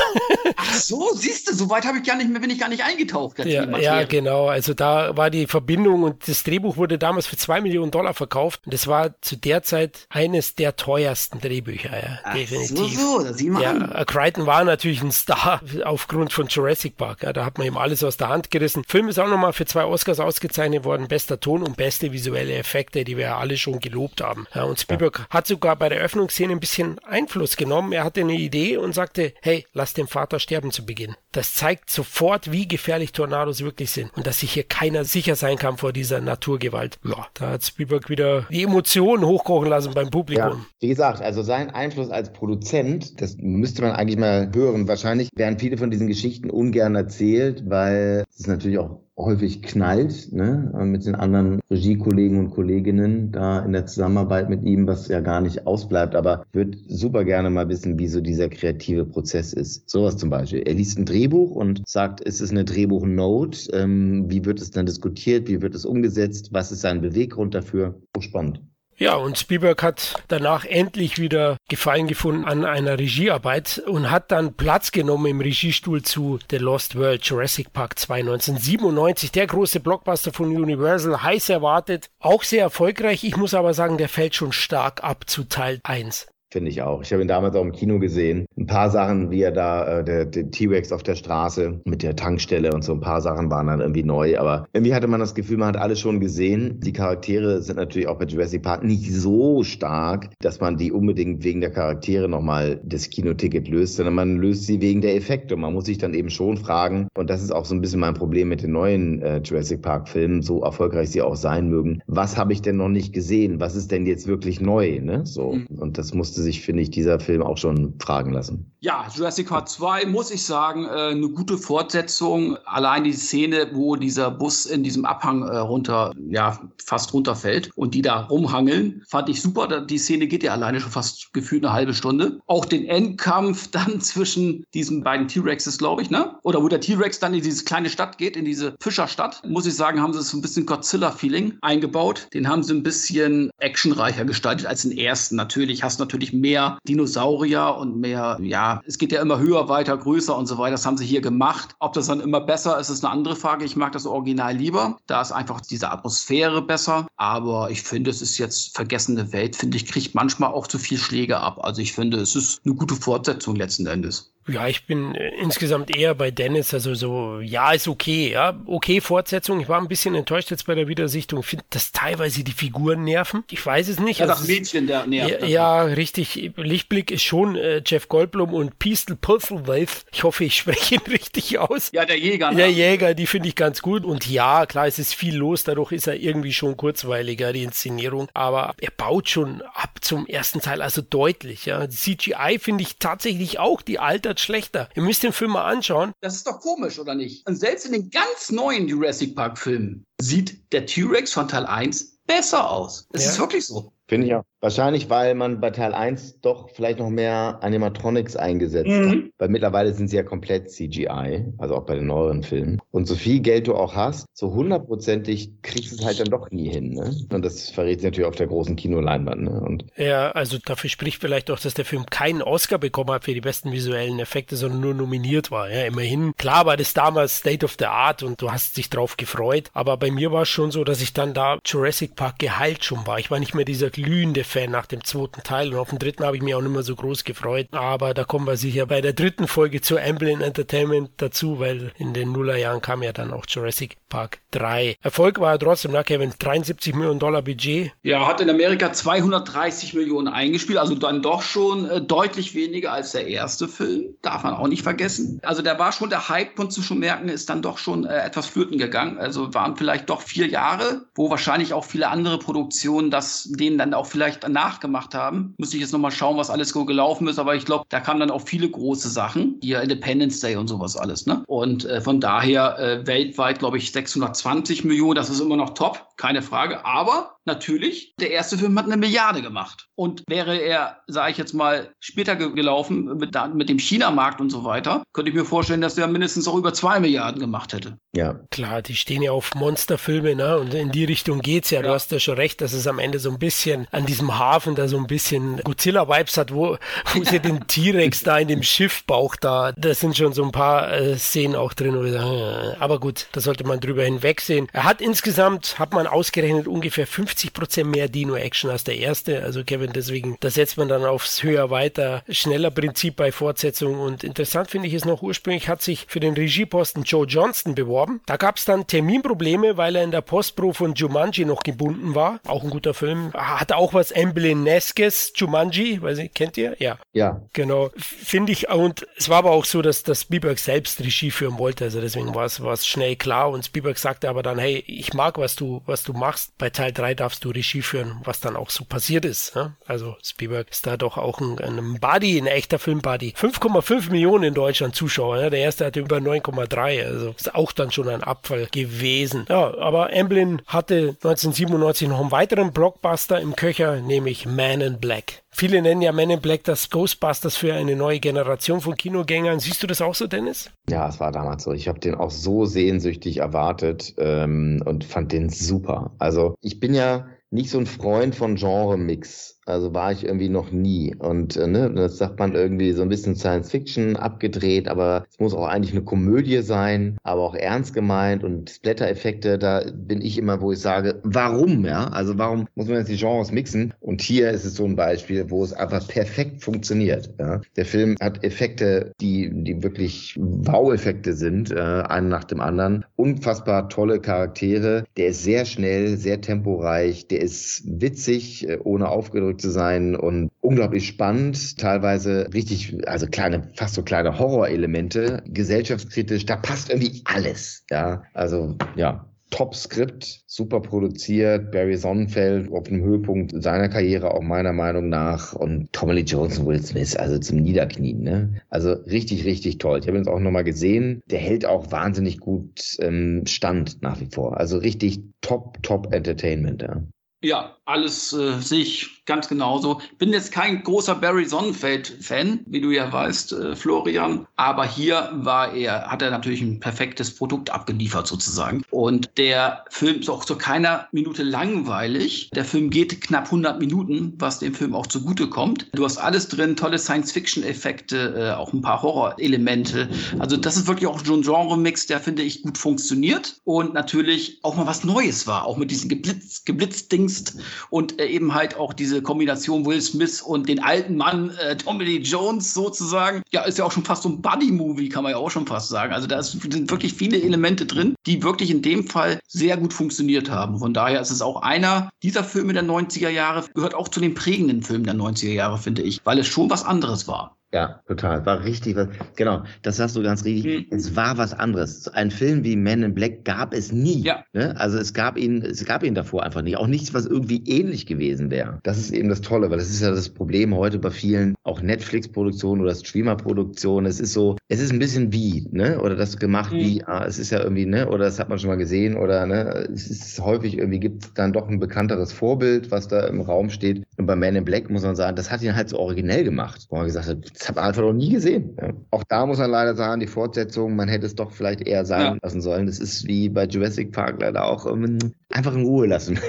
Ach 0.56 0.74
so, 0.74 1.10
siehst 1.14 1.48
du, 1.48 1.54
so 1.54 1.68
weit 1.68 1.79
habe 1.86 1.98
ich 1.98 2.04
gar 2.04 2.16
nicht 2.16 2.30
mehr, 2.30 2.40
bin 2.40 2.50
ich 2.50 2.60
gar 2.60 2.68
nicht 2.68 2.84
eingetaucht. 2.84 3.38
Ja, 3.40 3.78
ja, 3.78 4.04
genau. 4.04 4.48
Also 4.48 4.74
da 4.74 5.16
war 5.16 5.30
die 5.30 5.46
Verbindung 5.46 6.02
und 6.02 6.28
das 6.28 6.42
Drehbuch 6.42 6.76
wurde 6.76 6.98
damals 6.98 7.26
für 7.26 7.36
zwei 7.36 7.60
Millionen 7.60 7.90
Dollar 7.90 8.14
verkauft. 8.14 8.62
Und 8.64 8.74
das 8.74 8.86
war 8.86 9.20
zu 9.20 9.36
der 9.36 9.62
Zeit 9.62 10.06
eines 10.08 10.54
der 10.54 10.76
teuersten 10.76 11.40
Drehbücher, 11.40 11.90
ja, 11.90 12.18
Ach, 12.24 12.34
definitiv. 12.34 12.98
So, 12.98 13.18
so, 13.18 13.24
da 13.24 13.32
sieh 13.32 13.50
mal 13.50 13.62
ja, 13.62 13.70
an. 13.70 14.06
Crichton 14.06 14.46
war 14.46 14.64
natürlich 14.64 15.02
ein 15.02 15.12
Star 15.12 15.60
aufgrund 15.84 16.32
von 16.32 16.48
Jurassic 16.48 16.96
Park. 16.96 17.22
Ja, 17.22 17.32
da 17.32 17.44
hat 17.44 17.58
man 17.58 17.66
ihm 17.66 17.76
alles 17.76 18.02
aus 18.04 18.16
der 18.16 18.28
Hand 18.28 18.50
gerissen. 18.50 18.84
Film 18.86 19.08
ist 19.08 19.18
auch 19.18 19.28
nochmal 19.28 19.52
für 19.52 19.66
zwei 19.66 19.84
Oscars 19.84 20.20
ausgezeichnet 20.20 20.84
worden. 20.84 21.08
Bester 21.08 21.40
Ton 21.40 21.62
und 21.62 21.76
beste 21.76 22.12
visuelle 22.12 22.54
Effekte, 22.54 23.04
die 23.04 23.16
wir 23.16 23.24
ja 23.24 23.38
alle 23.38 23.56
schon 23.56 23.80
gelobt 23.80 24.20
haben. 24.20 24.46
Ja, 24.54 24.64
und 24.64 24.80
Spielberg 24.80 25.18
ja. 25.20 25.26
hat 25.30 25.46
sogar 25.46 25.76
bei 25.76 25.88
der 25.88 25.98
Öffnungsszene 25.98 26.52
ein 26.52 26.60
bisschen 26.60 26.98
Einfluss 27.00 27.56
genommen. 27.56 27.92
Er 27.92 28.04
hatte 28.04 28.20
eine 28.20 28.34
Idee 28.34 28.76
und 28.76 28.94
sagte, 28.94 29.34
hey, 29.42 29.66
lass 29.72 29.94
den 29.94 30.06
Vater 30.06 30.38
sterben 30.38 30.70
zu 30.70 30.84
Beginn. 30.84 31.16
Das 31.32 31.54
zeigt 31.60 31.90
sofort, 31.90 32.50
wie 32.52 32.66
gefährlich 32.66 33.12
Tornados 33.12 33.62
wirklich 33.62 33.90
sind 33.90 34.16
und 34.16 34.26
dass 34.26 34.40
sich 34.40 34.50
hier 34.52 34.62
keiner 34.62 35.04
sicher 35.04 35.36
sein 35.36 35.58
kann 35.58 35.76
vor 35.76 35.92
dieser 35.92 36.22
Naturgewalt. 36.22 36.98
Ja, 37.04 37.26
da 37.34 37.50
hat 37.50 37.64
Spielberg 37.66 38.08
wieder 38.08 38.46
die 38.50 38.62
Emotionen 38.62 39.26
hochkochen 39.26 39.68
lassen 39.68 39.92
beim 39.92 40.08
Publikum. 40.08 40.42
Ja, 40.42 40.66
wie 40.80 40.88
gesagt, 40.88 41.20
also 41.20 41.42
sein 41.42 41.68
Einfluss 41.68 42.08
als 42.08 42.32
Produzent, 42.32 43.20
das 43.20 43.36
müsste 43.36 43.82
man 43.82 43.92
eigentlich 43.92 44.18
mal 44.18 44.50
hören. 44.54 44.88
Wahrscheinlich 44.88 45.28
werden 45.34 45.58
viele 45.58 45.76
von 45.76 45.90
diesen 45.90 46.06
Geschichten 46.06 46.48
ungern 46.48 46.94
erzählt, 46.94 47.64
weil 47.68 48.24
es 48.34 48.46
natürlich 48.46 48.78
auch 48.78 49.02
häufig 49.24 49.62
knallt, 49.62 50.32
ne, 50.32 50.70
mit 50.84 51.06
den 51.06 51.14
anderen 51.14 51.60
Regiekollegen 51.70 52.38
und 52.38 52.50
Kolleginnen 52.50 53.32
da 53.32 53.60
in 53.60 53.72
der 53.72 53.86
Zusammenarbeit 53.86 54.50
mit 54.50 54.62
ihm, 54.64 54.86
was 54.86 55.08
ja 55.08 55.20
gar 55.20 55.40
nicht 55.40 55.66
ausbleibt, 55.66 56.14
aber 56.14 56.44
würde 56.52 56.78
super 56.88 57.24
gerne 57.24 57.50
mal 57.50 57.68
wissen, 57.68 57.98
wie 57.98 58.08
so 58.08 58.20
dieser 58.20 58.48
kreative 58.48 59.04
Prozess 59.04 59.52
ist. 59.52 59.88
Sowas 59.88 60.16
zum 60.16 60.30
Beispiel. 60.30 60.60
Er 60.60 60.74
liest 60.74 60.98
ein 60.98 61.04
Drehbuch 61.04 61.54
und 61.54 61.82
sagt, 61.86 62.20
ist 62.20 62.40
es 62.40 62.50
eine 62.50 62.64
Drehbuchnote? 62.64 63.70
Ähm, 63.72 64.24
wie 64.28 64.44
wird 64.44 64.60
es 64.60 64.70
dann 64.70 64.86
diskutiert? 64.86 65.48
Wie 65.48 65.62
wird 65.62 65.74
es 65.74 65.84
umgesetzt? 65.84 66.50
Was 66.52 66.72
ist 66.72 66.80
sein 66.80 67.00
Beweggrund 67.00 67.54
dafür? 67.54 68.00
Oh, 68.16 68.20
spannend. 68.20 68.60
Ja, 69.00 69.14
und 69.14 69.38
Spielberg 69.38 69.82
hat 69.82 70.22
danach 70.28 70.66
endlich 70.66 71.18
wieder 71.18 71.56
Gefallen 71.70 72.06
gefunden 72.06 72.44
an 72.44 72.66
einer 72.66 72.98
Regiearbeit 72.98 73.82
und 73.86 74.10
hat 74.10 74.30
dann 74.30 74.52
Platz 74.52 74.92
genommen 74.92 75.24
im 75.24 75.40
Regiestuhl 75.40 76.02
zu 76.02 76.38
The 76.50 76.58
Lost 76.58 76.96
World 76.96 77.24
Jurassic 77.24 77.72
Park 77.72 77.98
2 77.98 78.20
1997. 78.20 79.32
Der 79.32 79.46
große 79.46 79.80
Blockbuster 79.80 80.34
von 80.34 80.54
Universal, 80.54 81.22
heiß 81.22 81.48
erwartet, 81.48 82.10
auch 82.18 82.42
sehr 82.42 82.64
erfolgreich. 82.64 83.24
Ich 83.24 83.38
muss 83.38 83.54
aber 83.54 83.72
sagen, 83.72 83.96
der 83.96 84.10
fällt 84.10 84.34
schon 84.34 84.52
stark 84.52 85.02
ab 85.02 85.30
zu 85.30 85.44
Teil 85.44 85.80
1. 85.82 86.26
Finde 86.52 86.70
ich 86.70 86.82
auch. 86.82 87.02
Ich 87.02 87.12
habe 87.12 87.22
ihn 87.22 87.28
damals 87.28 87.54
auch 87.54 87.62
im 87.62 87.70
Kino 87.70 88.00
gesehen. 88.00 88.46
Ein 88.58 88.66
paar 88.66 88.90
Sachen, 88.90 89.30
wie 89.30 89.42
er 89.42 89.52
da, 89.52 90.00
äh, 90.00 90.04
der, 90.04 90.24
der 90.24 90.50
T-Rex 90.50 90.90
auf 90.90 91.04
der 91.04 91.14
Straße 91.14 91.80
mit 91.84 92.02
der 92.02 92.16
Tankstelle 92.16 92.72
und 92.72 92.82
so 92.82 92.92
ein 92.92 93.00
paar 93.00 93.20
Sachen 93.20 93.50
waren 93.50 93.68
dann 93.68 93.80
irgendwie 93.80 94.02
neu. 94.02 94.36
Aber 94.36 94.66
irgendwie 94.72 94.92
hatte 94.92 95.06
man 95.06 95.20
das 95.20 95.36
Gefühl, 95.36 95.58
man 95.58 95.68
hat 95.68 95.76
alles 95.76 96.00
schon 96.00 96.18
gesehen. 96.18 96.80
Die 96.80 96.92
Charaktere 96.92 97.62
sind 97.62 97.76
natürlich 97.76 98.08
auch 98.08 98.18
bei 98.18 98.24
Jurassic 98.24 98.62
Park 98.62 98.82
nicht 98.82 99.12
so 99.12 99.62
stark, 99.62 100.30
dass 100.40 100.60
man 100.60 100.76
die 100.76 100.90
unbedingt 100.90 101.44
wegen 101.44 101.60
der 101.60 101.70
Charaktere 101.70 102.28
nochmal 102.28 102.80
das 102.84 103.10
Kinoticket 103.10 103.68
löst, 103.68 103.94
sondern 103.94 104.14
man 104.14 104.36
löst 104.36 104.66
sie 104.66 104.80
wegen 104.80 105.00
der 105.00 105.14
Effekte. 105.14 105.54
Und 105.54 105.60
man 105.60 105.72
muss 105.72 105.84
sich 105.84 105.98
dann 105.98 106.14
eben 106.14 106.30
schon 106.30 106.56
fragen, 106.56 107.06
und 107.16 107.30
das 107.30 107.44
ist 107.44 107.52
auch 107.52 107.64
so 107.64 107.76
ein 107.76 107.80
bisschen 107.80 108.00
mein 108.00 108.14
Problem 108.14 108.48
mit 108.48 108.64
den 108.64 108.72
neuen 108.72 109.22
äh, 109.22 109.38
Jurassic 109.38 109.82
Park 109.82 110.08
Filmen, 110.08 110.42
so 110.42 110.62
erfolgreich 110.62 111.10
sie 111.10 111.22
auch 111.22 111.36
sein 111.36 111.68
mögen. 111.68 112.02
Was 112.08 112.36
habe 112.36 112.52
ich 112.52 112.60
denn 112.60 112.76
noch 112.76 112.88
nicht 112.88 113.12
gesehen? 113.12 113.60
Was 113.60 113.76
ist 113.76 113.92
denn 113.92 114.04
jetzt 114.04 114.26
wirklich 114.26 114.60
neu? 114.60 115.00
Ne? 115.00 115.24
So. 115.24 115.52
Mhm. 115.52 115.66
Und 115.78 115.96
das 115.96 116.12
musste 116.12 116.39
musste 116.40 116.42
sich, 116.42 116.62
finde 116.62 116.82
ich, 116.82 116.90
dieser 116.90 117.20
Film 117.20 117.42
auch 117.42 117.58
schon 117.58 117.94
fragen 118.00 118.32
lassen. 118.32 118.70
Ja, 118.82 119.06
Jurassic 119.14 119.48
Park 119.48 119.68
2, 119.68 120.06
muss 120.06 120.30
ich 120.30 120.44
sagen, 120.44 120.86
äh, 120.86 121.10
eine 121.10 121.28
gute 121.28 121.58
Fortsetzung. 121.58 122.56
Allein 122.64 123.04
die 123.04 123.12
Szene, 123.12 123.68
wo 123.74 123.96
dieser 123.96 124.30
Bus 124.30 124.64
in 124.64 124.82
diesem 124.82 125.04
Abhang 125.04 125.42
äh, 125.42 125.58
runter, 125.58 126.14
ja, 126.30 126.58
fast 126.82 127.12
runterfällt 127.12 127.70
und 127.76 127.94
die 127.94 128.00
da 128.00 128.22
rumhangeln, 128.22 129.02
fand 129.06 129.28
ich 129.28 129.42
super. 129.42 129.82
Die 129.82 129.98
Szene 129.98 130.26
geht 130.28 130.42
ja 130.42 130.52
alleine 130.52 130.80
schon 130.80 130.90
fast 130.90 131.32
gefühlt 131.34 131.62
eine 131.64 131.74
halbe 131.74 131.92
Stunde. 131.92 132.40
Auch 132.46 132.64
den 132.64 132.86
Endkampf 132.86 133.68
dann 133.70 134.00
zwischen 134.00 134.64
diesen 134.72 135.02
beiden 135.02 135.28
T-Rexes, 135.28 135.76
glaube 135.76 136.00
ich, 136.00 136.10
ne? 136.10 136.36
Oder 136.42 136.62
wo 136.62 136.68
der 136.68 136.80
T-Rex 136.80 137.20
dann 137.20 137.34
in 137.34 137.42
diese 137.42 137.64
kleine 137.64 137.90
Stadt 137.90 138.16
geht, 138.16 138.34
in 138.34 138.46
diese 138.46 138.74
Fischerstadt, 138.80 139.42
muss 139.46 139.66
ich 139.66 139.74
sagen, 139.74 140.00
haben 140.00 140.14
sie 140.14 140.22
so 140.22 140.38
ein 140.38 140.42
bisschen 140.42 140.64
Godzilla-Feeling 140.64 141.58
eingebaut. 141.60 142.28
Den 142.32 142.48
haben 142.48 142.62
sie 142.62 142.72
ein 142.72 142.82
bisschen 142.82 143.50
actionreicher 143.58 144.24
gestaltet 144.24 144.66
als 144.66 144.82
den 144.82 144.96
ersten. 144.96 145.36
Natürlich 145.36 145.82
hast 145.82 146.00
du 146.00 146.04
natürlich 146.04 146.29
natürlich 146.30 146.40
mehr 146.40 146.78
Dinosaurier 146.86 147.76
und 147.78 147.98
mehr, 147.98 148.38
ja, 148.42 148.80
es 148.86 148.98
geht 148.98 149.12
ja 149.12 149.20
immer 149.20 149.38
höher, 149.38 149.68
weiter, 149.68 149.96
größer 149.96 150.36
und 150.36 150.46
so 150.46 150.58
weiter. 150.58 150.72
Das 150.72 150.86
haben 150.86 150.96
sie 150.96 151.06
hier 151.06 151.20
gemacht. 151.20 151.74
Ob 151.78 151.92
das 151.92 152.06
dann 152.06 152.20
immer 152.20 152.40
besser 152.40 152.78
ist, 152.78 152.90
ist 152.90 153.04
eine 153.04 153.12
andere 153.12 153.36
Frage. 153.36 153.64
Ich 153.64 153.76
mag 153.76 153.92
das 153.92 154.06
Original 154.06 154.56
lieber. 154.56 154.98
Da 155.06 155.20
ist 155.20 155.32
einfach 155.32 155.60
diese 155.60 155.90
Atmosphäre 155.90 156.62
besser. 156.62 157.06
Aber 157.16 157.70
ich 157.70 157.82
finde, 157.82 158.10
es 158.10 158.22
ist 158.22 158.38
jetzt 158.38 158.74
vergessene 158.74 159.32
Welt, 159.32 159.56
finde 159.56 159.76
ich, 159.76 159.86
kriegt 159.86 160.14
manchmal 160.14 160.52
auch 160.52 160.66
zu 160.66 160.78
viel 160.78 160.98
Schläge 160.98 161.38
ab. 161.38 161.58
Also 161.62 161.82
ich 161.82 161.92
finde, 161.92 162.18
es 162.18 162.36
ist 162.36 162.60
eine 162.64 162.74
gute 162.74 162.94
Fortsetzung 162.94 163.56
letzten 163.56 163.86
Endes. 163.86 164.32
Ja, 164.52 164.66
ich 164.68 164.84
bin 164.84 165.14
äh, 165.14 165.30
insgesamt 165.40 165.94
eher 165.96 166.14
bei 166.14 166.30
Dennis. 166.30 166.74
Also 166.74 166.94
so, 166.94 167.40
ja, 167.40 167.72
ist 167.72 167.88
okay, 167.88 168.32
ja. 168.32 168.58
Okay, 168.66 169.00
Fortsetzung. 169.00 169.60
Ich 169.60 169.68
war 169.68 169.80
ein 169.80 169.88
bisschen 169.88 170.14
enttäuscht 170.14 170.50
jetzt 170.50 170.66
bei 170.66 170.74
der 170.74 170.88
Wiedersichtung. 170.88 171.40
Ich 171.40 171.46
finde, 171.46 171.64
dass 171.70 171.92
teilweise 171.92 172.42
die 172.44 172.52
Figuren 172.52 173.04
nerven. 173.04 173.44
Ich 173.50 173.64
weiß 173.64 173.88
es 173.88 174.00
nicht. 174.00 174.20
Ja, 174.20 174.26
also 174.26 174.40
das 174.40 174.48
Mädchen, 174.48 174.86
der 174.86 175.06
nervt. 175.06 175.42
Ja, 175.42 175.46
ja, 175.46 175.82
richtig. 175.82 176.52
Lichtblick 176.56 177.10
ist 177.10 177.22
schon 177.22 177.56
äh, 177.56 177.82
Jeff 177.84 178.08
Goldblum 178.08 178.52
und 178.52 178.78
Peastel 178.78 179.16
Purzelweif. 179.16 180.04
Ich 180.12 180.24
hoffe, 180.24 180.44
ich 180.44 180.56
spreche 180.58 180.96
ihn 180.96 181.02
richtig 181.10 181.58
aus. 181.58 181.90
Ja, 181.92 182.04
der 182.04 182.18
Jäger. 182.18 182.50
Ne? 182.50 182.56
Der 182.56 182.70
Jäger, 182.70 183.14
die 183.14 183.26
finde 183.26 183.48
ich 183.48 183.54
ganz 183.54 183.82
gut. 183.82 184.04
Und 184.04 184.26
ja, 184.28 184.66
klar, 184.66 184.86
es 184.86 184.98
ist 184.98 185.14
viel 185.14 185.36
los. 185.36 185.64
Dadurch 185.64 185.92
ist 185.92 186.06
er 186.06 186.16
irgendwie 186.16 186.52
schon 186.52 186.76
kurzweiliger, 186.76 187.52
die 187.52 187.62
Inszenierung. 187.62 188.28
Aber 188.34 188.74
er 188.80 188.90
baut 188.96 189.28
schon 189.28 189.62
ab 189.74 189.98
zum 190.00 190.26
ersten 190.26 190.60
Teil, 190.60 190.82
also 190.82 191.02
deutlich. 191.02 191.66
Ja. 191.66 191.88
CGI 191.88 192.58
finde 192.58 192.82
ich 192.82 192.96
tatsächlich 192.98 193.58
auch 193.58 193.82
die 193.82 193.98
altert 193.98 194.39
schlechter. 194.40 194.88
Ihr 194.94 195.02
müsst 195.02 195.22
den 195.22 195.32
Film 195.32 195.52
mal 195.52 195.64
anschauen. 195.64 196.12
Das 196.20 196.34
ist 196.34 196.46
doch 196.46 196.60
komisch, 196.60 196.98
oder 196.98 197.14
nicht? 197.14 197.46
Und 197.46 197.56
selbst 197.56 197.86
in 197.86 197.92
den 197.92 198.10
ganz 198.10 198.50
neuen 198.50 198.88
Jurassic 198.88 199.34
Park 199.34 199.58
Filmen 199.58 200.04
sieht 200.20 200.72
der 200.72 200.86
T-Rex 200.86 201.32
von 201.32 201.48
Teil 201.48 201.66
1 201.66 202.20
besser 202.26 202.70
aus. 202.70 203.06
Es 203.12 203.24
ja. 203.24 203.30
ist 203.30 203.38
wirklich 203.38 203.66
so. 203.66 203.92
Finde 204.08 204.26
ich 204.26 204.34
auch. 204.34 204.44
Wahrscheinlich, 204.60 205.08
weil 205.08 205.34
man 205.34 205.60
bei 205.60 205.70
Teil 205.70 205.94
1 205.94 206.40
doch 206.40 206.68
vielleicht 206.70 206.98
noch 206.98 207.08
mehr 207.08 207.58
Animatronics 207.62 208.36
eingesetzt 208.36 208.88
mhm. 208.90 209.10
hat. 209.10 209.18
Weil 209.38 209.48
mittlerweile 209.48 209.94
sind 209.94 210.08
sie 210.08 210.16
ja 210.16 210.22
komplett 210.22 210.70
CGI, 210.70 211.46
also 211.56 211.76
auch 211.76 211.86
bei 211.86 211.94
den 211.94 212.06
neueren 212.06 212.42
Filmen. 212.42 212.80
Und 212.90 213.06
so 213.06 213.14
viel 213.14 213.40
Geld 213.40 213.68
du 213.68 213.74
auch 213.74 213.94
hast, 213.94 214.26
so 214.34 214.52
hundertprozentig 214.52 215.50
kriegst 215.62 215.92
du 215.92 215.96
es 215.96 216.04
halt 216.04 216.20
dann 216.20 216.28
doch 216.28 216.50
nie 216.50 216.68
hin. 216.68 216.90
Ne? 216.90 217.10
Und 217.32 217.42
das 217.42 217.70
verrät 217.70 218.00
sich 218.00 218.04
natürlich 218.04 218.28
auf 218.28 218.36
der 218.36 218.48
großen 218.48 218.76
Kinoleinwand. 218.76 219.42
Ne? 219.42 219.60
Und 219.60 219.86
ja, 219.96 220.30
also 220.32 220.58
dafür 220.58 220.90
spricht 220.90 221.22
vielleicht 221.22 221.50
auch, 221.50 221.58
dass 221.58 221.72
der 221.72 221.86
Film 221.86 222.04
keinen 222.06 222.42
Oscar 222.42 222.78
bekommen 222.78 223.12
hat 223.12 223.24
für 223.24 223.32
die 223.32 223.40
besten 223.40 223.72
visuellen 223.72 224.18
Effekte, 224.18 224.56
sondern 224.56 224.80
nur 224.80 224.94
nominiert 224.94 225.50
war. 225.50 225.70
Ja, 225.70 225.84
immerhin. 225.84 226.32
Klar 226.36 226.66
war 226.66 226.76
das 226.76 226.92
damals 226.92 227.38
State 227.38 227.64
of 227.64 227.76
the 227.78 227.86
Art 227.86 228.22
und 228.22 228.42
du 228.42 228.52
hast 228.52 228.76
dich 228.76 228.90
drauf 228.90 229.16
gefreut. 229.16 229.70
Aber 229.72 229.96
bei 229.96 230.10
mir 230.10 230.32
war 230.32 230.42
es 230.42 230.50
schon 230.50 230.70
so, 230.70 230.84
dass 230.84 231.00
ich 231.00 231.14
dann 231.14 231.32
da 231.32 231.58
Jurassic 231.64 232.14
Park 232.14 232.38
geheilt 232.38 232.84
schon 232.84 233.06
war. 233.06 233.18
Ich 233.18 233.30
war 233.30 233.38
nicht 233.38 233.54
mehr 233.54 233.64
dieser 233.64 233.88
glühende 233.88 234.44
Fan 234.50 234.70
nach 234.70 234.86
dem 234.86 235.04
zweiten 235.04 235.42
Teil 235.42 235.72
und 235.72 235.78
auf 235.78 235.90
den 235.90 235.98
dritten 235.98 236.24
habe 236.24 236.36
ich 236.36 236.42
mich 236.42 236.54
auch 236.54 236.60
nicht 236.60 236.72
mehr 236.72 236.82
so 236.82 236.96
groß 236.96 237.24
gefreut. 237.24 237.68
Aber 237.72 238.14
da 238.14 238.24
kommen 238.24 238.46
wir 238.46 238.56
sicher 238.56 238.86
bei 238.86 239.00
der 239.00 239.12
dritten 239.12 239.46
Folge 239.46 239.80
zu 239.80 239.98
Amblin 239.98 240.40
Entertainment 240.40 241.10
dazu, 241.18 241.60
weil 241.60 241.92
in 241.96 242.14
den 242.14 242.32
Nullerjahren 242.32 242.80
kam 242.80 243.02
ja 243.02 243.12
dann 243.12 243.32
auch 243.32 243.44
Jurassic 243.48 243.96
Park 244.08 244.38
3. 244.50 244.96
Erfolg 245.02 245.38
war 245.40 245.52
er 245.52 245.58
trotzdem, 245.58 245.92
ne, 245.92 246.02
Kevin? 246.02 246.32
73 246.36 246.94
Millionen 246.94 247.20
Dollar 247.20 247.42
Budget. 247.42 247.92
Ja, 248.02 248.26
hat 248.26 248.40
in 248.40 248.50
Amerika 248.50 248.92
230 248.92 249.94
Millionen 249.94 250.28
eingespielt, 250.28 250.78
also 250.78 250.94
dann 250.94 251.22
doch 251.22 251.42
schon 251.42 251.88
äh, 251.88 252.00
deutlich 252.00 252.54
weniger 252.54 252.92
als 252.92 253.12
der 253.12 253.28
erste 253.28 253.68
Film. 253.68 254.16
Darf 254.22 254.42
man 254.42 254.54
auch 254.54 254.66
nicht 254.66 254.82
vergessen. 254.82 255.40
Also 255.44 255.62
da 255.62 255.78
war 255.78 255.92
schon 255.92 256.10
der 256.10 256.28
Hype, 256.28 256.56
konntest 256.56 256.78
du 256.78 256.82
schon 256.82 256.98
merken, 256.98 257.28
ist 257.28 257.48
dann 257.48 257.62
doch 257.62 257.78
schon 257.78 258.04
äh, 258.04 258.18
etwas 258.18 258.46
flöten 258.46 258.78
gegangen. 258.78 259.18
Also 259.18 259.54
waren 259.54 259.76
vielleicht 259.76 260.10
doch 260.10 260.22
vier 260.22 260.48
Jahre, 260.48 261.06
wo 261.14 261.30
wahrscheinlich 261.30 261.72
auch 261.72 261.84
viele 261.84 262.08
andere 262.08 262.38
Produktionen 262.38 263.10
das 263.10 263.48
denen 263.50 263.78
dann 263.78 263.94
auch 263.94 264.06
vielleicht 264.06 264.39
nachgemacht 264.48 265.14
haben. 265.14 265.54
Müsste 265.58 265.76
ich 265.76 265.82
jetzt 265.82 265.92
nochmal 265.92 266.10
schauen, 266.10 266.36
was 266.36 266.50
alles 266.50 266.70
so 266.70 266.84
gelaufen 266.84 267.28
ist, 267.28 267.38
aber 267.38 267.54
ich 267.54 267.64
glaube, 267.64 267.84
da 267.88 268.00
kamen 268.00 268.20
dann 268.20 268.30
auch 268.30 268.42
viele 268.42 268.68
große 268.68 269.08
Sachen, 269.08 269.58
hier 269.62 269.80
Independence 269.80 270.40
Day 270.40 270.56
und 270.56 270.68
sowas 270.68 270.96
alles, 270.96 271.26
ne? 271.26 271.42
Und 271.46 271.84
äh, 271.84 272.00
von 272.00 272.20
daher 272.20 272.78
äh, 272.78 273.06
weltweit, 273.06 273.58
glaube 273.58 273.78
ich, 273.78 273.92
620 273.92 274.84
Millionen, 274.84 275.14
das 275.14 275.30
ist 275.30 275.40
immer 275.40 275.56
noch 275.56 275.70
top, 275.70 276.06
keine 276.20 276.42
Frage. 276.42 276.84
Aber 276.84 277.36
natürlich, 277.46 278.14
der 278.20 278.30
erste 278.30 278.58
Film 278.58 278.78
hat 278.78 278.84
eine 278.84 278.98
Milliarde 278.98 279.40
gemacht. 279.40 279.88
Und 279.94 280.22
wäre 280.28 280.56
er, 280.56 281.00
sage 281.06 281.32
ich 281.32 281.38
jetzt 281.38 281.54
mal, 281.54 281.92
später 281.98 282.36
gelaufen 282.36 283.16
mit, 283.16 283.34
mit 283.54 283.68
dem 283.68 283.78
China-Markt 283.78 284.40
und 284.40 284.50
so 284.50 284.64
weiter, 284.64 285.02
könnte 285.12 285.30
ich 285.30 285.36
mir 285.36 285.44
vorstellen, 285.44 285.80
dass 285.80 285.94
der 285.94 286.06
mindestens 286.06 286.46
auch 286.46 286.56
über 286.56 286.74
zwei 286.74 287.00
Milliarden 287.00 287.40
gemacht 287.40 287.72
hätte. 287.72 287.96
Ja. 288.14 288.40
Klar, 288.50 288.82
die 288.82 288.96
stehen 288.96 289.22
ja 289.22 289.32
auf 289.32 289.54
Monsterfilme, 289.54 290.34
ne? 290.34 290.58
Und 290.58 290.74
in 290.74 290.90
die 290.90 291.04
Richtung 291.04 291.40
geht's 291.40 291.70
ja. 291.70 291.80
ja. 291.80 291.86
Du 291.86 291.94
hast 291.94 292.12
ja 292.12 292.18
schon 292.18 292.34
recht, 292.34 292.60
dass 292.60 292.72
es 292.72 292.86
am 292.86 292.98
Ende 292.98 293.18
so 293.18 293.30
ein 293.30 293.38
bisschen 293.38 293.86
an 293.90 294.04
diesem 294.04 294.38
Hafen 294.38 294.74
da 294.74 294.88
so 294.88 294.98
ein 294.98 295.06
bisschen 295.06 295.58
Godzilla-Vibes 295.64 296.36
hat, 296.36 296.52
wo, 296.52 296.76
wo 297.14 297.24
sie 297.24 297.40
den 297.40 297.60
T-Rex 297.66 298.22
da 298.22 298.38
in 298.38 298.48
dem 298.48 298.62
Schiffbauch 298.62 299.36
da, 299.36 299.72
da 299.72 299.94
sind 299.94 300.16
schon 300.16 300.32
so 300.32 300.44
ein 300.44 300.52
paar 300.52 300.92
äh, 300.92 301.16
Szenen 301.16 301.56
auch 301.56 301.72
drin. 301.72 301.94
Wo 301.94 302.06
sage, 302.06 302.74
äh, 302.76 302.76
aber 302.78 303.00
gut, 303.00 303.28
da 303.32 303.40
sollte 303.40 303.64
man 303.64 303.80
drüber 303.80 304.04
hinwegsehen. 304.04 304.68
Er 304.72 304.84
hat 304.84 305.00
insgesamt, 305.00 305.78
hat 305.78 305.92
man 305.92 306.06
ausgerechnet, 306.12 306.68
ungefähr 306.68 307.06
50 307.06 307.52
Prozent 307.52 307.90
mehr 307.90 308.08
Dino-Action 308.08 308.70
als 308.70 308.84
der 308.84 308.98
erste. 308.98 309.42
Also 309.42 309.64
Kevin, 309.64 309.92
deswegen, 309.92 310.36
da 310.40 310.50
setzt 310.50 310.76
man 310.76 310.88
dann 310.88 311.04
aufs 311.04 311.42
höher, 311.42 311.70
weiter, 311.70 312.22
schneller 312.28 312.70
Prinzip 312.70 313.16
bei 313.16 313.32
Fortsetzung. 313.32 313.98
Und 314.00 314.24
interessant 314.24 314.70
finde 314.70 314.88
ich 314.88 314.94
es 314.94 315.04
noch, 315.04 315.22
ursprünglich 315.22 315.68
hat 315.68 315.82
sich 315.82 316.06
für 316.08 316.20
den 316.20 316.34
Regieposten 316.34 317.04
Joe 317.04 317.26
Johnston 317.26 317.74
beworben. 317.74 318.20
Da 318.26 318.36
gab 318.36 318.56
es 318.56 318.64
dann 318.64 318.86
Terminprobleme, 318.86 319.76
weil 319.76 319.96
er 319.96 320.04
in 320.04 320.10
der 320.10 320.20
Postpro 320.20 320.72
von 320.72 320.94
Jumanji 320.94 321.44
noch 321.44 321.62
gebunden 321.62 322.14
war. 322.14 322.40
Auch 322.46 322.62
ein 322.62 322.70
guter 322.70 322.94
Film. 322.94 323.32
Hat 323.34 323.72
auch 323.72 323.94
was 323.94 324.10
Embleneskes, 324.10 325.32
Jumanji, 325.36 326.00
weiß 326.02 326.18
ich, 326.18 326.34
kennt 326.34 326.56
ihr? 326.56 326.76
Ja. 326.78 326.98
Ja. 327.12 327.42
Genau. 327.52 327.90
Finde 327.96 328.52
ich, 328.52 328.68
und 328.68 329.06
es 329.16 329.28
war 329.28 329.38
aber 329.38 329.50
auch 329.50 329.64
so, 329.64 329.82
dass, 329.82 330.02
dass 330.02 330.22
Spielberg 330.22 330.58
selbst 330.58 331.00
Regie 331.00 331.30
führen 331.30 331.58
wollte. 331.58 331.84
Also 331.84 332.00
deswegen 332.00 332.34
war 332.34 332.44
es 332.44 332.86
schnell 332.86 333.16
klar. 333.16 333.50
Und 333.50 333.64
Spielberg 333.64 333.98
sagte 333.98 334.28
aber 334.28 334.42
dann, 334.42 334.58
hey, 334.58 334.82
ich 334.86 335.14
mag, 335.14 335.38
was 335.38 335.56
du, 335.56 335.82
was 335.86 335.99
du 336.02 336.12
machst. 336.12 336.56
Bei 336.58 336.70
Teil 336.70 336.92
3 336.92 337.14
darfst 337.14 337.44
du 337.44 337.50
Regie 337.50 337.82
führen, 337.82 338.20
was 338.24 338.40
dann 338.40 338.56
auch 338.56 338.70
so 338.70 338.84
passiert 338.84 339.24
ist. 339.24 339.54
Ja? 339.54 339.72
Also 339.86 340.16
Spielberg 340.22 340.70
ist 340.70 340.86
da 340.86 340.96
doch 340.96 341.16
auch 341.16 341.40
ein, 341.40 341.58
ein 341.58 342.00
Buddy, 342.00 342.38
ein 342.38 342.46
echter 342.46 342.78
Filmbuddy. 342.78 343.34
5,5 343.36 344.10
Millionen 344.10 344.44
in 344.44 344.54
Deutschland 344.54 344.94
Zuschauer. 344.94 345.40
Ja? 345.40 345.50
Der 345.50 345.60
erste 345.60 345.86
hatte 345.86 346.00
über 346.00 346.18
9,3. 346.18 347.04
Also 347.04 347.34
ist 347.36 347.54
auch 347.54 347.72
dann 347.72 347.92
schon 347.92 348.08
ein 348.08 348.22
Abfall 348.22 348.68
gewesen. 348.70 349.46
Ja, 349.48 349.76
aber 349.78 350.10
Amblin 350.12 350.62
hatte 350.66 351.16
1997 351.22 352.08
noch 352.08 352.20
einen 352.20 352.30
weiteren 352.30 352.72
Blockbuster 352.72 353.40
im 353.40 353.56
Köcher, 353.56 353.96
nämlich 353.96 354.46
Man 354.46 354.80
in 354.80 355.00
Black. 355.00 355.42
Viele 355.52 355.82
nennen 355.82 356.00
ja 356.00 356.12
Men 356.12 356.30
in 356.30 356.40
Black 356.40 356.64
das 356.64 356.90
Ghostbusters 356.90 357.56
für 357.56 357.74
eine 357.74 357.96
neue 357.96 358.20
Generation 358.20 358.80
von 358.80 358.96
Kinogängern. 358.96 359.58
Siehst 359.60 359.82
du 359.82 359.86
das 359.86 360.00
auch 360.00 360.14
so, 360.14 360.26
Dennis? 360.26 360.70
Ja, 360.88 361.08
es 361.08 361.20
war 361.20 361.32
damals 361.32 361.64
so. 361.64 361.72
Ich 361.72 361.88
habe 361.88 361.98
den 361.98 362.14
auch 362.14 362.30
so 362.30 362.64
sehnsüchtig 362.64 363.38
erwartet 363.38 364.14
ähm, 364.18 364.82
und 364.84 365.04
fand 365.04 365.32
den 365.32 365.50
super. 365.50 366.14
Also 366.18 366.54
ich 366.60 366.78
bin 366.80 366.94
ja 366.94 367.26
nicht 367.50 367.70
so 367.70 367.78
ein 367.78 367.86
Freund 367.86 368.34
von 368.36 368.54
Genre-Mix. 368.54 369.59
Also 369.66 369.94
war 369.94 370.12
ich 370.12 370.24
irgendwie 370.24 370.48
noch 370.48 370.70
nie. 370.72 371.14
Und 371.16 371.56
äh, 371.56 371.66
ne, 371.66 371.92
das 371.94 372.18
sagt 372.18 372.38
man 372.38 372.54
irgendwie 372.54 372.92
so 372.92 373.02
ein 373.02 373.08
bisschen 373.08 373.36
Science 373.36 373.70
Fiction 373.70 374.16
abgedreht, 374.16 374.88
aber 374.88 375.24
es 375.30 375.38
muss 375.38 375.54
auch 375.54 375.66
eigentlich 375.66 375.92
eine 375.92 376.04
Komödie 376.04 376.62
sein, 376.62 377.18
aber 377.22 377.42
auch 377.42 377.54
ernst 377.54 377.94
gemeint 377.94 378.42
und 378.42 378.70
Splatter-Effekte, 378.70 379.58
da 379.58 379.82
bin 379.92 380.22
ich 380.22 380.38
immer, 380.38 380.60
wo 380.60 380.72
ich 380.72 380.80
sage, 380.80 381.20
warum, 381.22 381.84
ja? 381.84 382.08
Also 382.08 382.38
warum 382.38 382.66
muss 382.74 382.88
man 382.88 382.98
jetzt 382.98 383.10
die 383.10 383.16
Genres 383.16 383.52
mixen? 383.52 383.94
Und 384.00 384.22
hier 384.22 384.50
ist 384.50 384.64
es 384.64 384.74
so 384.74 384.84
ein 384.84 384.96
Beispiel, 384.96 385.50
wo 385.50 385.62
es 385.62 385.72
einfach 385.72 386.06
perfekt 386.08 386.62
funktioniert. 386.62 387.32
Ja? 387.38 387.60
Der 387.76 387.84
Film 387.84 388.16
hat 388.20 388.42
Effekte, 388.44 389.12
die, 389.20 389.50
die 389.52 389.82
wirklich 389.82 390.36
Wow-Effekte 390.38 391.34
sind, 391.34 391.70
äh, 391.70 391.78
einen 391.80 392.28
nach 392.28 392.44
dem 392.44 392.60
anderen. 392.60 393.04
Unfassbar 393.16 393.88
tolle 393.88 394.20
Charaktere. 394.20 395.04
Der 395.16 395.28
ist 395.28 395.44
sehr 395.44 395.64
schnell, 395.64 396.16
sehr 396.16 396.40
temporeich, 396.40 397.28
der 397.28 397.40
ist 397.40 397.82
witzig, 397.84 398.68
äh, 398.68 398.78
ohne 398.82 399.08
aufgedrückt 399.08 399.49
zu 399.56 399.70
sein 399.70 400.16
und 400.16 400.50
unglaublich 400.60 401.06
spannend, 401.06 401.78
teilweise 401.78 402.48
richtig, 402.52 402.96
also 403.06 403.26
kleine, 403.26 403.68
fast 403.74 403.94
so 403.94 404.02
kleine 404.02 404.38
Horrorelemente, 404.38 405.42
gesellschaftskritisch, 405.46 406.46
da 406.46 406.56
passt 406.56 406.90
irgendwie 406.90 407.22
alles, 407.24 407.84
ja. 407.90 408.22
Also, 408.34 408.76
ja, 408.96 409.30
Top-Skript, 409.50 410.42
super 410.46 410.80
produziert, 410.80 411.72
Barry 411.72 411.96
Sonnenfeld 411.96 412.70
auf 412.72 412.84
dem 412.84 413.02
Höhepunkt 413.02 413.52
seiner 413.62 413.88
Karriere 413.88 414.32
auch 414.32 414.42
meiner 414.42 414.72
Meinung 414.72 415.08
nach 415.08 415.52
und 415.52 415.92
Tommy 415.92 416.14
Lee 416.14 416.22
Jones 416.22 416.58
und 416.58 416.66
Will 416.66 416.82
Smith, 416.82 417.16
also 417.16 417.38
zum 417.38 417.58
Niederknien, 417.58 418.22
ne? 418.22 418.62
Also 418.70 418.92
richtig, 418.92 419.44
richtig 419.44 419.78
toll. 419.78 419.98
Ich 420.00 420.08
habe 420.08 420.18
ihn 420.18 420.28
auch 420.28 420.38
nochmal 420.38 420.64
gesehen. 420.64 421.22
Der 421.26 421.40
hält 421.40 421.66
auch 421.66 421.90
wahnsinnig 421.90 422.38
gut 422.38 422.96
ähm, 423.00 423.44
Stand 423.46 424.02
nach 424.02 424.20
wie 424.20 424.28
vor. 424.32 424.56
Also 424.56 424.78
richtig 424.78 425.20
top, 425.40 425.82
top 425.82 426.12
Entertainment, 426.14 426.82
ja. 426.82 427.02
Ja, 427.42 427.76
alles 427.86 428.32
äh, 428.34 428.60
sehe 428.60 428.82
ich 428.82 429.19
ganz 429.30 429.48
genauso. 429.48 430.00
Bin 430.18 430.32
jetzt 430.32 430.52
kein 430.52 430.82
großer 430.82 431.14
Barry 431.14 431.46
Sonnenfeld-Fan, 431.46 432.60
wie 432.66 432.80
du 432.82 432.90
ja 432.90 433.12
weißt, 433.12 433.52
äh, 433.52 433.74
Florian. 433.74 434.46
Aber 434.56 434.86
hier 434.86 435.30
war 435.32 435.74
er, 435.74 436.10
hat 436.10 436.22
er 436.22 436.30
natürlich 436.30 436.60
ein 436.60 436.80
perfektes 436.80 437.34
Produkt 437.34 437.70
abgeliefert 437.70 438.26
sozusagen. 438.26 438.82
Und 438.90 439.30
der 439.38 439.84
Film 439.90 440.20
ist 440.20 440.28
auch 440.28 440.44
zu 440.44 440.56
keiner 440.56 441.08
Minute 441.12 441.42
langweilig. 441.42 442.50
Der 442.54 442.64
Film 442.64 442.90
geht 442.90 443.20
knapp 443.22 443.46
100 443.46 443.80
Minuten, 443.80 444.34
was 444.38 444.58
dem 444.58 444.74
Film 444.74 444.94
auch 444.94 445.06
zugute 445.06 445.48
kommt. 445.48 445.86
Du 445.94 446.04
hast 446.04 446.18
alles 446.18 446.48
drin, 446.48 446.76
tolle 446.76 446.98
Science-Fiction-Effekte, 446.98 448.34
äh, 448.36 448.56
auch 448.56 448.72
ein 448.72 448.82
paar 448.82 449.02
Horror-Elemente. 449.02 450.08
Also 450.38 450.56
das 450.56 450.76
ist 450.76 450.86
wirklich 450.86 451.06
auch 451.06 451.24
so 451.24 451.34
ein 451.34 451.42
Genre-Mix, 451.42 452.06
der 452.06 452.20
finde 452.20 452.42
ich 452.42 452.62
gut 452.62 452.76
funktioniert 452.76 453.60
und 453.64 453.94
natürlich 453.94 454.58
auch 454.62 454.76
mal 454.76 454.86
was 454.86 455.04
Neues 455.04 455.46
war, 455.46 455.64
auch 455.66 455.78
mit 455.78 455.90
diesen 455.90 456.08
geblitz, 456.08 456.64
geblitzdings 456.64 457.40
Angst 457.40 457.56
und 457.90 458.20
äh, 458.20 458.26
eben 458.26 458.54
halt 458.54 458.76
auch 458.76 458.92
diese 458.92 459.19
Kombination 459.22 459.84
Will 459.86 460.00
Smith 460.00 460.42
und 460.42 460.68
den 460.68 460.80
alten 460.80 461.16
Mann 461.16 461.50
äh, 461.50 461.76
Tommy 461.76 462.04
Lee 462.04 462.18
Jones 462.18 462.74
sozusagen. 462.74 463.42
Ja, 463.52 463.62
ist 463.62 463.78
ja 463.78 463.84
auch 463.84 463.92
schon 463.92 464.04
fast 464.04 464.22
so 464.22 464.28
ein 464.28 464.42
Buddy-Movie, 464.42 465.08
kann 465.08 465.22
man 465.22 465.32
ja 465.32 465.38
auch 465.38 465.50
schon 465.50 465.66
fast 465.66 465.88
sagen. 465.88 466.12
Also 466.12 466.26
da 466.26 466.42
sind 466.42 466.90
wirklich 466.90 467.14
viele 467.14 467.40
Elemente 467.40 467.86
drin, 467.86 468.14
die 468.26 468.42
wirklich 468.42 468.70
in 468.70 468.82
dem 468.82 469.06
Fall 469.06 469.40
sehr 469.48 469.76
gut 469.76 469.92
funktioniert 469.92 470.50
haben. 470.50 470.78
Von 470.78 470.94
daher 470.94 471.20
ist 471.20 471.30
es 471.30 471.42
auch 471.42 471.62
einer 471.62 472.10
dieser 472.22 472.44
Filme 472.44 472.72
der 472.72 472.84
90er 472.84 473.28
Jahre, 473.28 473.64
gehört 473.74 473.94
auch 473.94 474.08
zu 474.08 474.20
den 474.20 474.34
prägenden 474.34 474.82
Filmen 474.82 475.04
der 475.04 475.14
90er 475.14 475.52
Jahre, 475.52 475.78
finde 475.78 476.02
ich, 476.02 476.20
weil 476.24 476.38
es 476.38 476.46
schon 476.46 476.70
was 476.70 476.84
anderes 476.84 477.28
war. 477.28 477.56
Ja, 477.72 478.00
total. 478.08 478.44
War 478.46 478.64
richtig 478.64 478.96
was. 478.96 479.08
Genau, 479.36 479.62
das 479.82 479.98
sagst 479.98 480.16
du 480.16 480.22
ganz 480.22 480.44
richtig. 480.44 480.90
Mhm. 480.90 480.96
Es 480.96 481.14
war 481.14 481.38
was 481.38 481.54
anderes. 481.54 482.08
Ein 482.08 482.32
Film 482.32 482.64
wie 482.64 482.74
Men 482.74 483.04
in 483.04 483.14
Black 483.14 483.44
gab 483.44 483.72
es 483.72 483.92
nie. 483.92 484.22
Ja. 484.22 484.44
Ne? 484.52 484.74
Also 484.76 484.98
es 484.98 485.14
gab 485.14 485.38
ihn, 485.38 485.62
es 485.62 485.84
gab 485.84 486.02
ihn 486.02 486.16
davor 486.16 486.42
einfach 486.42 486.62
nicht. 486.62 486.76
Auch 486.76 486.88
nichts, 486.88 487.14
was 487.14 487.26
irgendwie 487.26 487.62
ähnlich 487.66 488.06
gewesen 488.06 488.50
wäre. 488.50 488.80
Das 488.82 488.98
ist 488.98 489.12
eben 489.12 489.28
das 489.28 489.40
Tolle, 489.40 489.70
weil 489.70 489.78
das 489.78 489.88
ist 489.88 490.02
ja 490.02 490.10
das 490.10 490.30
Problem 490.30 490.74
heute 490.74 490.98
bei 490.98 491.10
vielen, 491.10 491.54
auch 491.62 491.80
Netflix-Produktionen 491.80 492.82
oder 492.82 492.94
Streamer-Produktionen. 492.94 494.06
Es 494.06 494.18
ist 494.18 494.32
so, 494.32 494.56
es 494.66 494.80
ist 494.80 494.92
ein 494.92 494.98
bisschen 494.98 495.32
wie, 495.32 495.68
ne? 495.70 496.00
Oder 496.00 496.16
das 496.16 496.38
gemacht 496.38 496.72
mhm. 496.72 496.78
wie, 496.78 497.04
ah, 497.04 497.24
es 497.24 497.38
ist 497.38 497.50
ja 497.50 497.62
irgendwie, 497.62 497.86
ne? 497.86 498.08
Oder 498.08 498.24
das 498.24 498.40
hat 498.40 498.48
man 498.48 498.58
schon 498.58 498.70
mal 498.70 498.76
gesehen 498.76 499.16
oder 499.16 499.46
ne? 499.46 499.88
Es 499.92 500.10
ist 500.10 500.40
häufig 500.40 500.76
irgendwie 500.76 500.98
gibt 500.98 501.38
dann 501.38 501.52
doch 501.52 501.68
ein 501.68 501.78
bekannteres 501.78 502.32
Vorbild, 502.32 502.90
was 502.90 503.06
da 503.06 503.28
im 503.28 503.40
Raum 503.40 503.70
steht. 503.70 504.02
Und 504.16 504.26
bei 504.26 504.34
Men 504.34 504.56
in 504.56 504.64
Black 504.64 504.90
muss 504.90 505.04
man 505.04 505.14
sagen, 505.14 505.36
das 505.36 505.52
hat 505.52 505.62
ihn 505.62 505.76
halt 505.76 505.88
so 505.88 505.98
originell 505.98 506.42
gemacht, 506.42 506.86
wo 506.90 506.96
man 506.96 507.06
gesagt 507.06 507.28
hat, 507.28 507.59
das 507.60 507.68
habe 507.68 507.80
ich 507.80 507.86
einfach 507.86 508.02
noch 508.02 508.14
nie 508.14 508.30
gesehen. 508.30 508.74
Ja. 508.80 508.92
Auch 509.10 509.22
da 509.24 509.44
muss 509.44 509.58
man 509.58 509.70
leider 509.70 509.94
sagen, 509.94 510.20
die 510.20 510.26
Fortsetzung, 510.26 510.96
man 510.96 511.08
hätte 511.08 511.26
es 511.26 511.34
doch 511.34 511.50
vielleicht 511.52 511.82
eher 511.82 512.06
sein 512.06 512.20
ja. 512.20 512.36
lassen 512.42 512.62
sollen. 512.62 512.86
Das 512.86 512.98
ist 512.98 513.26
wie 513.26 513.50
bei 513.50 513.66
Jurassic 513.66 514.12
Park 514.12 514.40
leider 514.40 514.64
auch 514.64 514.86
um, 514.86 515.18
einfach 515.50 515.74
in 515.74 515.84
Ruhe 515.84 516.06
lassen. 516.06 516.40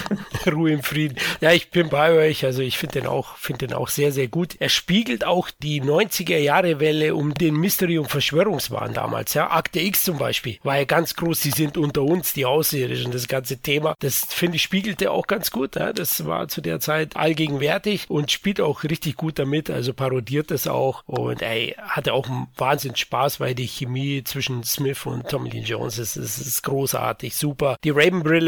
Ruhe 0.50 0.72
im 0.72 0.82
Frieden. 0.82 1.16
Ja, 1.40 1.52
ich 1.52 1.70
bin 1.70 1.88
bei 1.88 2.12
euch. 2.12 2.44
Also 2.44 2.62
ich 2.62 2.78
finde 2.78 3.00
den 3.00 3.06
auch, 3.06 3.36
finde 3.36 3.66
den 3.66 3.74
auch 3.74 3.88
sehr, 3.88 4.12
sehr 4.12 4.28
gut. 4.28 4.56
Er 4.58 4.68
spiegelt 4.68 5.24
auch 5.24 5.50
die 5.50 5.82
90er 5.82 6.38
Jahre 6.38 6.80
Welle 6.80 7.14
um 7.14 7.34
den 7.34 7.54
und 7.60 8.08
Verschwörungswahn 8.08 8.94
damals. 8.94 9.34
Ja, 9.34 9.50
Akte 9.50 9.80
X 9.80 10.04
zum 10.04 10.18
Beispiel 10.18 10.58
war 10.62 10.78
ja 10.78 10.84
ganz 10.84 11.14
groß. 11.16 11.40
Die 11.40 11.50
sind 11.50 11.76
unter 11.76 12.02
uns, 12.02 12.32
die 12.32 12.46
Außerirdischen, 12.46 13.12
das 13.12 13.28
ganze 13.28 13.58
Thema. 13.58 13.94
Das 14.00 14.24
finde 14.24 14.56
ich 14.56 14.62
spiegelte 14.62 15.10
auch 15.10 15.26
ganz 15.26 15.50
gut. 15.50 15.76
Ja. 15.76 15.92
Das 15.92 16.26
war 16.26 16.48
zu 16.48 16.60
der 16.60 16.80
Zeit 16.80 17.16
allgegenwärtig 17.16 18.08
und 18.08 18.30
spielt 18.30 18.60
auch 18.60 18.84
richtig 18.84 19.16
gut 19.16 19.38
damit. 19.38 19.70
Also 19.70 19.94
parodiert 19.94 20.50
das 20.50 20.66
auch 20.66 21.02
und 21.06 21.42
ey, 21.42 21.74
hatte 21.78 22.12
auch 22.12 22.28
einen 22.28 22.48
Wahnsinn 22.56 22.96
Spaß, 22.96 23.40
weil 23.40 23.54
die 23.54 23.66
Chemie 23.66 24.22
zwischen 24.24 24.64
Smith 24.64 25.06
und 25.06 25.28
Tommy 25.28 25.50
Lee 25.50 25.60
Jones 25.60 25.98
ist, 25.98 26.16
ist, 26.16 26.38
ist 26.38 26.62
großartig, 26.62 27.36
super. 27.36 27.76
Die 27.84 27.90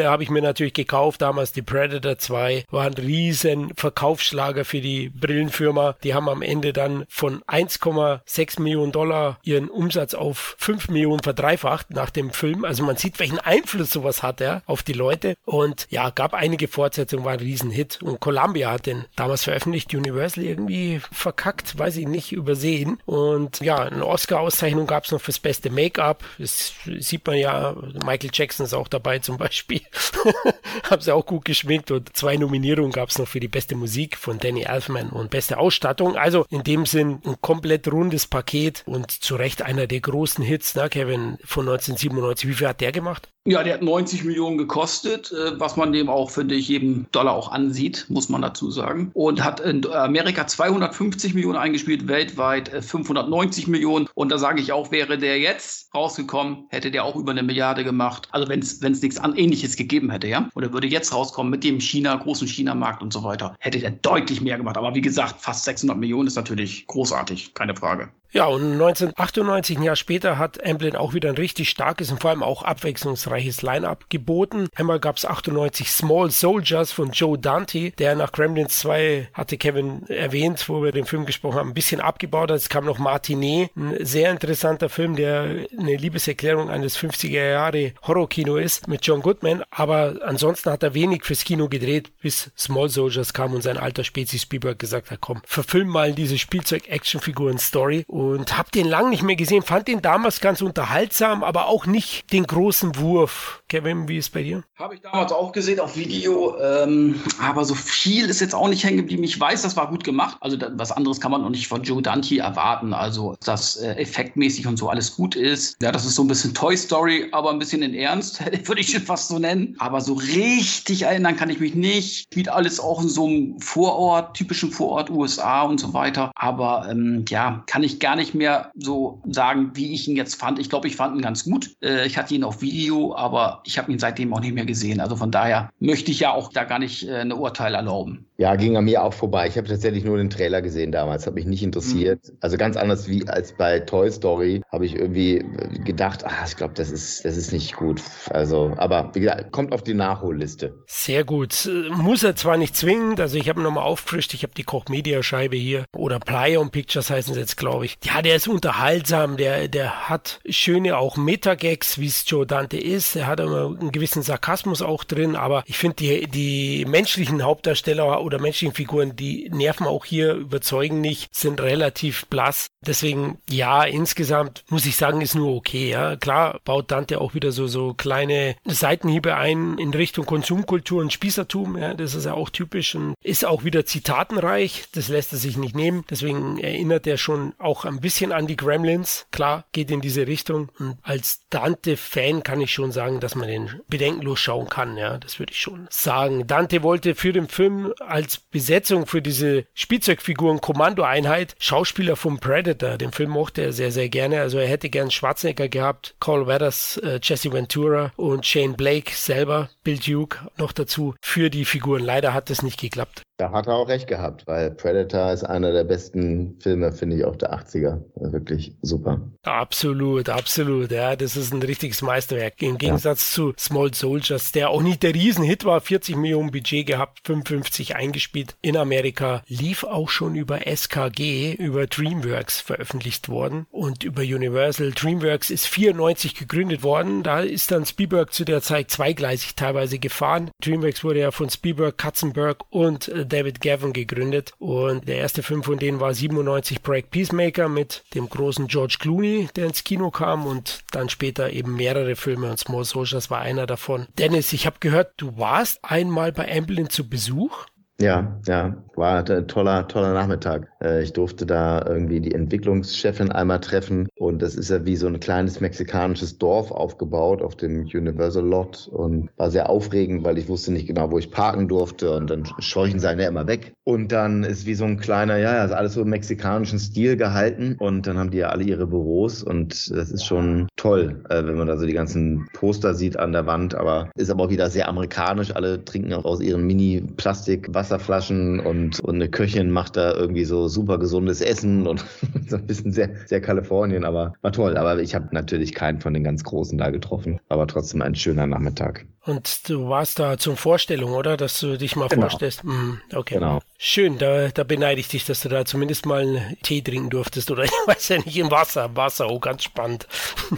Raven-Brille 0.03 0.11
habe 0.11 0.23
ich 0.23 0.31
mir 0.31 0.43
natürlich 0.43 0.75
gekauft, 0.75 1.23
damals 1.23 1.53
die 1.53 1.63
Predator 1.63 2.19
2, 2.19 2.67
war 2.71 2.85
ein 2.85 2.95
riesen 2.95 3.73
Verkaufsschlager 3.77 4.65
für 4.65 4.81
die 4.81 5.09
Brillenfirma. 5.09 5.97
Die 6.03 6.15
haben 6.15 6.29
am 6.29 6.43
Ende 6.43 6.73
dann 6.73 7.05
von 7.09 7.43
1,6 7.43 8.61
Millionen 8.61 8.93
Dollar 8.93 9.39
ihren 9.43 9.69
Umsatz 9.69 10.15
auf 10.15 10.57
5 10.59 10.89
Millionen 10.89 11.23
verdreifacht 11.23 11.91
nach 11.91 12.11
dem 12.11 12.31
Film. 12.31 12.65
Also 12.65 12.85
man 12.85 12.97
sieht, 12.97 13.19
welchen 13.19 13.39
Einfluss 13.39 13.91
sowas 13.91 14.23
hat 14.23 14.41
ja, 14.41 14.63
auf 14.67 14.83
die 14.83 14.93
Leute. 14.93 15.37
Und 15.45 15.87
ja, 15.91 16.11
gab 16.11 16.35
einige 16.35 16.69
Fortsetzungen, 16.69 17.25
war 17.25 17.33
ein 17.33 17.41
Riesenhit. 17.41 18.01
Und 18.03 18.21
Columbia 18.21 18.73
hat 18.73 18.87
den 18.87 19.05
damals 19.17 19.45
veröffentlicht, 19.45 19.95
Universal 19.95 20.45
irgendwie 20.45 21.01
verkackt, 21.11 21.79
weiß 21.79 21.97
ich 21.97 22.07
nicht, 22.07 22.33
übersehen. 22.33 22.99
Und 23.05 23.61
ja, 23.61 23.79
eine 23.79 24.07
Oscar-Auszeichnung 24.07 24.87
gab 24.87 25.05
es 25.05 25.13
noch 25.13 25.21
fürs 25.21 25.39
beste 25.39 25.71
Make-up. 25.71 26.25
Das 26.39 26.73
sieht 26.99 27.27
man 27.27 27.37
ja, 27.37 27.75
Michael 28.05 28.31
Jackson 28.33 28.67
ist 28.67 28.75
auch 28.75 28.89
dabei 28.89 29.19
zum 29.19 29.39
Beispiel. 29.39 29.81
Haben 30.91 31.03
sie 31.03 31.15
auch 31.15 31.27
gut 31.27 31.45
geschminkt 31.45 31.91
und 31.91 32.15
zwei 32.17 32.37
Nominierungen 32.37 32.93
gab 32.93 33.11
es 33.11 33.19
noch 33.19 33.29
für 33.29 33.41
die 33.41 33.49
beste 33.49 33.75
Musik 33.75 34.17
von 34.17 34.39
Danny 34.39 34.63
Elfman 34.63 35.11
und 35.11 35.31
beste 35.31 35.59
Ausstattung. 35.59 36.17
Also 36.17 36.47
in 36.51 36.63
dem 36.63 36.87
Sinn 36.87 37.21
ein 37.25 37.37
komplett 37.41 37.91
rundes 37.91 38.27
Paket 38.27 38.83
und 38.87 39.11
zu 39.11 39.37
Recht 39.37 39.63
einer 39.63 39.87
der 39.87 40.01
großen 40.01 40.45
Hits, 40.45 40.75
ne, 40.75 40.89
Kevin, 40.89 41.39
von 41.45 41.69
1997. 41.69 42.49
Wie 42.49 42.55
viel 42.55 42.69
hat 42.69 42.81
der 42.81 42.93
gemacht? 42.93 43.29
Ja, 43.45 43.65
der 43.65 43.75
hat 43.75 43.83
90 43.83 44.23
Millionen 44.23 44.57
gekostet, 44.57 45.33
äh, 45.33 45.59
was 45.59 45.77
man 45.77 45.93
dem 45.93 46.09
auch, 46.09 46.31
finde 46.31 46.55
ich, 46.55 46.69
jedem 46.69 47.07
Dollar 47.11 47.35
auch 47.35 47.51
ansieht, 47.51 48.07
muss 48.09 48.29
man 48.29 48.41
dazu 48.41 48.71
sagen. 48.71 49.11
Und 49.15 49.43
hat 49.43 49.59
in 49.59 49.85
Amerika 49.91 50.47
250 50.47 51.35
Millionen 51.35 51.59
eingespielt, 51.59 52.07
weltweit 52.07 52.69
590 52.69 53.67
äh, 53.67 53.71
Millionen. 53.71 54.09
Und 54.15 54.31
da 54.31 54.39
sage 54.39 54.61
ich 54.61 54.71
auch, 54.71 54.93
wäre 54.93 55.19
der 55.19 55.41
jetzt 55.41 55.93
rausgekommen, 55.93 56.67
hätte 56.69 56.93
der 56.93 57.05
auch 57.05 57.17
über 57.17 57.33
eine 57.33 57.43
Milliarde 57.43 57.83
gemacht. 57.83 58.29
Also 58.31 58.49
wenn 58.49 58.61
es 58.61 58.81
nichts 58.81 59.19
an 59.19 59.35
Ähnliches 59.35 59.75
gegeben 59.83 60.11
hätte, 60.11 60.29
ja. 60.29 60.49
Oder 60.55 60.73
würde 60.73 60.87
jetzt 60.87 61.13
rauskommen 61.13 61.51
mit 61.51 61.65
dem 61.65 61.81
China, 61.81 62.15
großen 62.15 62.49
China-Markt 62.49 63.03
und 63.03 63.13
so 63.13 63.23
weiter, 63.23 63.55
hätte 63.59 63.79
der 63.79 63.91
deutlich 63.91 64.41
mehr 64.41 64.57
gemacht. 64.57 64.77
Aber 64.77 64.95
wie 64.95 65.01
gesagt, 65.01 65.41
fast 65.41 65.65
600 65.65 65.97
Millionen 65.97 66.29
ist 66.29 66.37
natürlich 66.37 66.87
großartig, 66.87 67.55
keine 67.55 67.77
Frage. 67.77 68.11
Ja, 68.35 68.47
und 68.47 68.63
1998, 68.63 69.77
ein 69.77 69.83
Jahr 69.83 69.97
später, 69.97 70.39
hat 70.39 70.65
Amblin 70.67 70.97
auch 70.97 71.13
wieder 71.13 71.29
ein 71.29 71.37
richtig 71.37 71.69
starkes 71.69 72.11
und 72.11 72.23
vor 72.23 72.31
allem 72.31 72.43
auch 72.43 72.63
abwechslungsreiches 72.63 73.61
Line-Up 73.61 74.09
geboten. 74.09 74.69
Einmal 74.75 75.01
gab 75.01 75.19
es 75.19 75.27
98 75.27 75.91
Small 75.91 76.31
Soldiers 76.31 76.93
von 76.93 77.11
Joe 77.11 77.39
Dante, 77.39 77.91
der 77.91 78.15
nach 78.15 78.33
Gremlins 78.33 78.79
2, 78.79 79.29
hatte 79.35 79.59
Kevin 79.59 80.07
erwähnt, 80.09 80.67
wo 80.71 80.83
wir 80.83 80.93
den 80.93 81.05
Film 81.05 81.27
gesprochen 81.27 81.59
haben, 81.59 81.69
ein 81.69 81.75
bisschen 81.75 82.01
abgebaut 82.01 82.51
hat. 82.51 82.57
Es 82.57 82.71
kam 82.71 82.87
noch 82.87 82.99
Martinet, 82.99 83.71
ein 83.77 83.99
sehr 84.01 84.31
interessanter 84.31 84.89
Film, 84.89 85.15
der 85.15 85.67
eine 85.79 85.97
Liebeserklärung 85.97 86.71
eines 86.71 86.97
50er 86.97 87.51
Jahre 87.51 87.93
Horrorkino 88.07 88.57
ist 88.57 88.89
mit 88.89 89.05
John 89.05 89.21
Goodman. 89.21 89.63
Aber 89.75 90.17
ansonsten 90.23 90.71
hat 90.71 90.83
er 90.83 90.93
wenig 90.93 91.25
fürs 91.25 91.45
Kino 91.45 91.67
gedreht, 91.67 92.13
bis 92.21 92.51
Small 92.59 92.91
Soldiers 92.91 93.33
kam 93.33 93.55
und 93.55 93.63
sein 93.63 93.79
alter 93.79 94.05
Spezi 94.05 94.39
Spielberg 94.39 94.79
gesagt 94.79 95.11
hat, 95.11 95.23
komm, 95.23 95.41
verfilm 95.47 95.89
mal 95.89 96.13
diese 96.13 96.37
Spielzeug-Actionfiguren-Story 96.37 98.05
und 98.07 98.59
habe 98.59 98.71
den 98.71 98.87
lang 98.87 99.09
nicht 99.09 99.23
mehr 99.23 99.35
gesehen, 99.35 99.63
fand 99.63 99.89
den 99.89 100.03
damals 100.03 100.41
ganz 100.41 100.61
unterhaltsam, 100.61 101.43
aber 101.43 101.69
auch 101.69 101.87
nicht 101.87 102.31
den 102.35 102.47
großen 102.47 102.97
Wurf. 102.97 103.62
Kevin, 103.73 104.07
wie 104.07 104.19
ist 104.19 104.27
es 104.27 104.31
bei 104.31 104.43
dir? 104.43 104.63
Habe 104.79 104.97
ich 104.97 105.01
damals 105.01 105.33
auch 105.33 105.51
gesehen 105.51 105.81
auf 105.81 105.97
Video, 105.97 106.61
ähm, 106.61 107.19
aber 107.41 107.65
so 107.65 107.75
viel 107.75 108.29
ist 108.29 108.43
jetzt 108.43 108.55
auch 108.55 108.69
nicht 108.69 108.85
hängen 108.85 108.99
geblieben. 108.99 109.25
Ich 109.25 109.41
weiß, 109.41 109.63
das 109.63 109.79
war 109.79 109.89
gut 109.89 110.05
gemacht. 110.05 110.37
Also 110.43 110.59
da, 110.59 110.71
was 110.75 110.93
anderes 110.93 111.23
kann 111.23 111.31
man 111.31 111.43
auch 111.43 111.49
nicht 111.49 111.69
von 111.69 111.83
Joe 111.83 112.03
Dante 112.03 112.37
erwarten. 112.37 112.93
Also 112.93 113.35
dass 113.43 113.77
äh, 113.77 113.95
effektmäßig 113.95 114.67
und 114.67 114.77
so 114.77 114.91
alles 114.91 115.17
gut 115.17 115.37
ist. 115.37 115.79
Ja, 115.81 115.91
das 115.91 116.05
ist 116.05 116.17
so 116.17 116.23
ein 116.23 116.29
bisschen 116.29 116.53
Toy 116.53 116.77
Story, 116.77 117.29
aber 117.33 117.49
ein 117.49 117.59
bisschen 117.59 117.81
in 117.81 117.95
Ernst, 117.95 118.45
würde 118.69 118.83
ich 118.83 118.91
schon 118.91 119.01
fast 119.01 119.29
so 119.29 119.39
nennen. 119.39 119.75
Aber 119.79 120.03
so 120.03 120.13
richtig 120.13 121.05
erinnern 121.05 121.39
kann 121.39 121.49
ich 121.49 121.59
mich 121.59 121.75
nicht. 121.75 122.25
Spielt 122.25 122.51
alles 122.51 122.79
auch 122.79 123.01
in 123.01 123.09
so 123.09 123.27
einem 123.27 123.59
Vorort, 123.59 124.37
typischen 124.37 124.71
Vorort 124.71 125.09
USA 125.09 125.63
und 125.63 125.81
so 125.81 125.95
weiter. 125.95 126.31
Aber 126.35 126.89
ähm, 126.91 127.25
ja, 127.27 127.65
kann 127.67 127.85
ich 127.85 128.01
gar 128.01 128.17
nicht 128.17 128.35
mehr 128.35 128.71
so 128.75 129.23
sagen, 129.31 129.71
wie 129.73 129.95
ich 129.95 130.09
ihn 130.09 130.17
jetzt 130.17 130.35
fand. 130.35 130.59
Ich 130.59 130.69
glaube, 130.69 130.89
ich 130.89 130.97
fand 130.97 131.17
ihn 131.17 131.23
ganz 131.23 131.45
gut. 131.45 131.75
Äh, 131.83 132.07
ich 132.07 132.19
hatte 132.19 132.35
ihn 132.35 132.45
auf 132.45 132.61
Video, 132.61 133.17
aber 133.17 133.62
ich 133.65 133.79
habe 133.79 133.93
ihn 133.93 133.99
seitdem 133.99 134.33
auch 134.35 134.41
nicht 134.41 134.55
mehr 134.55 134.67
gesehen. 134.67 135.01
Also 135.01 135.17
von 135.17 135.31
daher 135.31 135.71
möchte 135.79 136.11
ich 136.11 136.21
ja 136.21 136.33
auch 136.33 136.53
da 136.53 136.65
gar 136.65 136.79
nicht 136.79 137.09
äh, 137.09 137.17
eine 137.17 137.37
Urteil 137.37 137.75
erlauben. 137.75 138.27
Ja, 138.43 138.57
ging 138.57 138.77
an 138.77 138.87
mir 138.87 139.05
auch 139.05 139.13
vorbei. 139.13 139.47
Ich 139.47 139.57
habe 139.57 139.69
tatsächlich 139.69 140.03
nur 140.03 140.17
den 140.17 140.29
Trailer 140.29 140.63
gesehen 140.63 140.91
damals, 140.91 141.27
habe 141.27 141.37
mich 141.37 141.47
nicht 141.47 141.63
interessiert. 141.63 142.27
Mhm. 142.27 142.39
Also 142.41 142.57
ganz 142.57 142.77
anders 142.77 143.07
wie 143.07 143.29
als 143.29 143.53
bei 143.53 143.79
Toy 143.79 144.11
Story 144.11 144.63
habe 144.73 144.85
ich 144.85 144.97
irgendwie 144.97 145.45
gedacht, 145.85 146.25
ach, 146.27 146.49
ich 146.49 146.57
glaube, 146.57 146.75
das 146.75 146.91
ist, 146.91 147.25
das 147.25 147.37
ist 147.37 147.53
nicht 147.53 147.77
gut. 147.77 148.03
Also, 148.31 148.73
aber 148.79 149.13
wie 149.15 149.21
gesagt, 149.21 149.53
kommt 149.53 149.73
auf 149.73 149.85
die 149.85 149.95
Nachholliste. 149.95 150.75
Sehr 150.87 151.23
gut. 151.23 151.71
Muss 151.93 152.25
er 152.25 152.35
zwar 152.35 152.57
nicht 152.57 152.75
zwingend, 152.75 153.21
also 153.21 153.39
ich 153.39 153.49
habe 153.49 153.63
nochmal 153.63 153.85
aufgefrischt, 153.85 154.35
ich 154.35 154.43
habe 154.43 154.55
die 154.55 154.65
Koch 154.65 154.87
Media 154.89 155.23
Scheibe 155.23 155.55
hier 155.55 155.85
oder 155.97 156.19
Plyon 156.19 156.71
Pictures 156.71 157.11
heißen 157.11 157.35
sie 157.35 157.41
jetzt, 157.41 157.57
glaube 157.57 157.85
ich. 157.85 157.97
Ja, 158.03 158.23
der 158.23 158.35
ist 158.35 158.49
unterhaltsam, 158.49 159.37
der, 159.37 159.69
der 159.69 160.09
hat 160.09 160.41
schöne 160.49 160.99
auch 160.99 161.17
Metagags, 161.17 162.01
wie 162.01 162.09
es 162.09 162.29
Joe 162.29 162.45
Dante 162.45 162.77
ist. 162.77 163.15
Er 163.15 163.29
hat 163.29 163.39
immer 163.39 163.67
einen 163.67 163.93
gewissen 163.93 164.23
Sarkasmus 164.23 164.83
auch 164.83 165.05
drin, 165.05 165.37
aber 165.37 165.63
ich 165.67 165.79
finde 165.79 165.95
die, 165.95 166.27
die 166.27 166.85
menschlichen 166.87 167.45
Hauptdarsteller 167.45 168.21
oder 168.21 168.32
menschlichen 168.39 168.75
Figuren, 168.75 169.17
die 169.17 169.51
nerven 169.51 169.87
auch 169.87 170.05
hier, 170.05 170.35
überzeugen 170.35 171.01
nicht, 171.01 171.35
sind 171.35 171.61
relativ 171.61 172.27
blass. 172.27 172.67
Deswegen, 172.85 173.39
ja, 173.49 173.85
insgesamt 173.85 174.65
muss 174.69 174.87
ich 174.87 174.97
sagen, 174.97 175.21
ist 175.21 175.35
nur 175.35 175.55
okay, 175.55 175.91
ja. 175.91 176.17
Klar 176.17 176.61
baut 176.65 176.91
Dante 176.91 177.21
auch 177.21 177.35
wieder 177.35 177.53
so, 177.53 177.67
so 177.67 177.95
kleine 177.95 178.57
Seitenhiebe 178.65 179.37
ein 179.37 179.79
in 179.79 179.95
Richtung 179.95 180.27
Konsumkultur 180.27 181.01
und 181.01 181.13
Spießertum, 181.13 181.79
ja. 181.79 181.95
Das 181.95 182.15
ist 182.15 182.27
ja 182.27 182.35
auch 182.35 182.51
typisch 182.51 182.95
und 182.95 183.15
ist 183.23 183.45
auch 183.45 183.65
wieder 183.65 183.87
zitatenreich. 183.87 184.87
Das 184.95 185.09
lässt 185.09 185.33
er 185.33 185.39
sich 185.39 185.57
nicht 185.57 185.77
nehmen. 185.77 186.05
Deswegen 186.11 186.59
erinnert 186.59 187.07
er 187.07 187.17
schon 187.17 187.55
auch 187.59 187.85
ein 187.85 188.01
bisschen 188.01 188.33
an 188.33 188.47
die 188.47 188.57
Gremlins. 188.57 189.27
Klar, 189.31 189.65
geht 189.73 189.91
in 189.91 190.01
diese 190.01 190.27
Richtung. 190.27 190.71
Und 190.79 190.99
als 191.03 191.43
Dante-Fan 191.51 192.43
kann 192.43 192.61
ich 192.61 192.73
schon 192.73 192.93
sagen, 192.93 193.21
dass 193.21 193.35
man 193.35 193.49
den 193.49 193.81
bedenkenlos 193.89 194.41
schauen 194.41 194.69
kann, 194.69 194.97
ja. 194.97 195.19
Das 195.19 195.39
würde 195.39 195.53
ich 195.53 195.61
schon 195.61 195.87
sagen. 195.91 196.47
Dante 196.47 196.83
wollte 196.83 197.15
für 197.15 197.33
den 197.33 197.49
Film 197.49 197.93
als 198.13 198.39
Besetzung 198.39 199.07
für 199.07 199.23
diese 199.23 199.65
Spielzeugfiguren 199.73 200.61
Kommandoeinheit 200.61 201.57
Schauspieler 201.59 202.15
vom 202.15 202.39
Predator. 202.39 202.99
Den 202.99 203.11
Film 203.11 203.31
mochte 203.31 203.63
er 203.63 203.73
sehr, 203.73 203.91
sehr 203.91 204.11
gerne. 204.11 204.41
Also 204.41 204.59
er 204.59 204.69
hätte 204.69 204.91
gern 204.91 205.11
Schwarzenegger 205.11 205.69
gehabt, 205.69 206.15
Carl 206.21 206.47
Weathers, 206.47 206.99
äh, 206.99 207.19
Jesse 207.23 207.53
Ventura 207.53 208.13
und 208.17 208.45
Shane 208.45 208.75
Blake 208.75 209.13
selber, 209.15 209.71
Bill 209.83 209.99
Duke 209.99 210.39
noch 210.59 210.73
dazu 210.73 211.15
für 211.23 211.49
die 211.49 211.65
Figuren. 211.65 212.05
Leider 212.05 212.35
hat 212.35 212.51
es 212.51 212.63
nicht 212.63 212.79
geklappt. 212.79 213.23
Da 213.43 213.51
hat 213.51 213.67
er 213.67 213.75
auch 213.75 213.89
recht 213.89 214.07
gehabt, 214.07 214.47
weil 214.47 214.71
Predator 214.71 215.33
ist 215.33 215.43
einer 215.43 215.73
der 215.73 215.83
besten 215.83 216.61
Filme, 216.61 216.93
finde 216.93 217.17
ich, 217.17 217.25
auch 217.25 217.35
der 217.35 217.53
80er. 217.53 218.01
Wirklich 218.15 218.77
super. 218.83 219.21
Absolut, 219.43 220.29
absolut. 220.29 220.93
Ja, 220.93 221.17
das 221.17 221.37
ist 221.37 221.53
ein 221.53 221.61
richtiges 221.61 222.03
Meisterwerk. 222.03 222.63
Im 222.63 222.79
Gegensatz 222.79 223.29
ja. 223.31 223.35
zu 223.35 223.53
Small 223.59 223.93
Soldiers, 223.95 224.53
der 224.53 224.71
auch 224.71 224.81
nicht 224.81 225.03
der 225.03 225.13
Riesenhit 225.13 225.65
war, 225.65 225.81
40 225.81 226.15
Millionen 226.15 226.53
Budget 226.53 226.87
gehabt, 226.87 227.23
55 227.27 227.97
eingespielt 227.97 228.55
in 228.63 228.77
Amerika, 228.77 229.43
lief 229.49 229.83
auch 229.83 230.09
schon 230.09 230.37
über 230.37 230.61
SKG, 230.65 231.55
über 231.55 231.89
DreamWorks 231.89 232.61
veröffentlicht 232.61 233.29
worden 233.29 233.67
und 233.73 234.05
über 234.05 234.23
Universal. 234.23 234.93
DreamWorks 234.93 235.51
ist 235.51 235.67
94 235.67 236.37
gegründet 236.37 236.85
worden. 236.85 237.25
Da 237.25 237.41
ist 237.41 237.73
dann 237.73 237.87
Spielberg 237.87 238.33
zu 238.33 238.45
der 238.45 238.63
Zeit 238.63 238.93
zweigleisig 238.93 239.57
teilweise 239.57 239.99
gefahren. 239.99 240.53
DreamWorks 240.65 241.03
wurde 241.03 241.19
ja 241.19 241.33
von 241.33 241.51
Spielberg, 241.51 241.99
Katzenberg 241.99 242.59
und 242.71 243.09
äh, 243.09 243.27
David 243.33 243.61
Gavin 243.61 243.93
gegründet 243.93 244.53
und 244.59 245.09
der 245.09 245.17
erste 245.17 245.43
Film 245.43 245.63
von 245.63 245.79
denen 245.79 246.01
war 246.01 246.13
97 246.13 246.83
Break 246.83 247.11
Peacemaker 247.11 247.69
mit 247.69 248.05
dem 248.15 248.29
großen 248.29 248.67
George 248.67 248.97
Clooney, 249.01 249.49
der 249.57 249.67
ins 249.67 249.85
Kino 249.85 250.11
kam 250.11 250.47
und 250.47 250.85
dann 250.93 251.09
später 251.09 251.51
eben 251.51 251.75
mehrere 251.75 252.15
Filme 252.17 252.51
und 252.51 252.59
Small 252.59 252.85
Soldiers 252.85 253.31
war 253.31 253.41
einer 253.41 253.67
davon. 253.67 254.07
Dennis, 254.19 254.53
ich 254.53 254.67
habe 254.67 254.77
gehört, 254.81 255.15
du 255.17 255.39
warst 255.39 255.81
einmal 255.83 256.33
bei 256.33 256.51
Amblin 256.57 256.91
zu 256.91 257.09
Besuch. 257.09 257.67
Ja, 258.01 258.41
ja, 258.47 258.83
war 258.97 259.29
ein 259.29 259.49
toller, 259.49 259.89
toller 259.89 260.13
Nachmittag. 260.15 260.69
Äh, 260.83 261.03
ich 261.03 261.13
durfte 261.13 261.47
da 261.47 261.85
irgendwie 261.87 262.21
die 262.21 262.35
Entwicklungschefin 262.35 263.33
einmal 263.33 263.61
treffen. 263.61 264.09
Und 264.17 264.43
das 264.43 264.55
ist 264.55 264.71
ja 264.71 264.85
wie 264.85 264.97
so 264.97 265.07
ein 265.07 265.21
kleines 265.21 265.61
mexikanisches 265.61 266.39
Dorf 266.39 266.71
aufgebaut 266.71 267.43
auf 267.43 267.57
dem 267.57 267.83
Universal 267.83 268.45
Lot. 268.45 268.89
Und 268.93 269.31
war 269.37 269.51
sehr 269.51 269.71
aufregend, 269.71 270.25
weil 270.25 270.39
ich 270.39 270.49
wusste 270.49 270.73
nicht 270.73 270.87
genau, 270.87 271.11
wo 271.11 271.19
ich 271.19 271.31
parken 271.31 271.69
durfte. 271.69 272.13
Und 272.17 272.31
dann 272.31 272.49
scheuchen 272.59 272.99
sie 272.99 273.09
einen 273.09 273.21
ja 273.21 273.29
immer 273.29 273.47
weg. 273.47 273.73
Und 273.85 274.13
dann 274.13 274.45
ist 274.45 274.67
wie 274.67 274.75
so 274.75 274.85
ein 274.85 274.99
kleiner, 274.99 275.39
ja, 275.39 275.61
also 275.61 275.75
alles 275.75 275.95
so 275.95 276.03
im 276.03 276.11
mexikanischen 276.11 276.79
Stil 276.79 277.17
gehalten. 277.17 277.77
Und 277.79 278.07
dann 278.07 278.19
haben 278.19 278.31
die 278.31 278.39
ja 278.39 278.49
alle 278.49 278.65
ihre 278.65 278.87
Büros. 278.87 279.43
Und 279.43 279.91
das 279.91 280.11
ist 280.11 280.25
schon 280.25 280.69
toll, 280.77 281.25
äh, 281.31 281.45
wenn 281.45 281.57
man 281.57 281.69
da 281.69 281.77
so 281.77 281.87
die 281.87 281.93
ganzen 281.93 282.49
Poster 282.53 282.95
sieht 282.95 283.17
an 283.19 283.33
der 283.33 283.47
Wand, 283.47 283.75
aber 283.75 284.11
ist 284.17 284.31
aber 284.31 284.45
auch 284.45 284.51
wieder 284.51 284.71
sehr 284.71 284.89
amerikanisch. 284.89 285.55
Alle 285.55 285.85
trinken 285.85 286.13
auch 286.13 286.25
aus 286.25 286.41
ihren 286.41 286.67
Mini-Plastik-Wasser 286.67 287.93
Wasserflaschen 287.93 288.61
und, 288.83 289.01
und 289.01 289.15
eine 289.15 289.29
Köchin 289.29 289.71
macht 289.71 289.97
da 289.97 290.13
irgendwie 290.13 290.45
so 290.45 290.67
super 290.69 290.99
gesundes 290.99 291.41
Essen 291.41 291.87
und 291.87 292.05
so 292.49 292.57
ein 292.57 292.67
bisschen 292.67 292.93
sehr, 292.93 293.11
sehr 293.27 293.41
Kalifornien, 293.41 294.05
aber 294.05 294.35
war 294.43 294.53
toll. 294.53 294.77
Aber 294.77 295.01
ich 295.01 295.15
habe 295.15 295.29
natürlich 295.33 295.73
keinen 295.73 296.01
von 296.01 296.15
den 296.15 296.25
ganz 296.25 296.43
Großen 296.43 296.77
da 296.79 296.91
getroffen, 296.91 297.41
aber 297.49 297.67
trotzdem 297.67 298.03
ein 298.03 298.15
schöner 298.15 298.47
Nachmittag. 298.47 299.07
Und 299.25 299.69
du 299.69 299.89
warst 299.89 300.19
da 300.19 300.37
zum 300.37 300.57
Vorstellung, 300.57 301.13
oder? 301.13 301.37
Dass 301.37 301.61
du 301.61 301.79
dich 301.79 301.95
mal 301.95 302.09
genau. 302.09 302.23
vorstellst. 302.23 302.65
Hm, 302.65 303.01
okay. 303.15 303.35
Genau. 303.35 303.61
Schön, 303.79 304.19
da, 304.19 304.49
da 304.49 304.65
beneide 304.65 305.01
ich 305.01 305.09
dich, 305.09 305.25
dass 305.25 305.43
du 305.43 305.49
da 305.49 305.65
zumindest 305.65 306.07
mal 306.07 306.23
einen 306.23 306.57
Tee 306.63 306.83
trinken 306.83 307.11
durftest 307.11 307.51
oder 307.51 307.65
ich 307.65 307.71
weiß 307.87 308.09
ja 308.09 308.19
nicht, 308.19 308.37
im 308.37 308.51
Wasser. 308.51 308.97
Wasser, 308.97 309.31
oh, 309.31 309.39
ganz 309.39 309.63
spannend. 309.63 310.09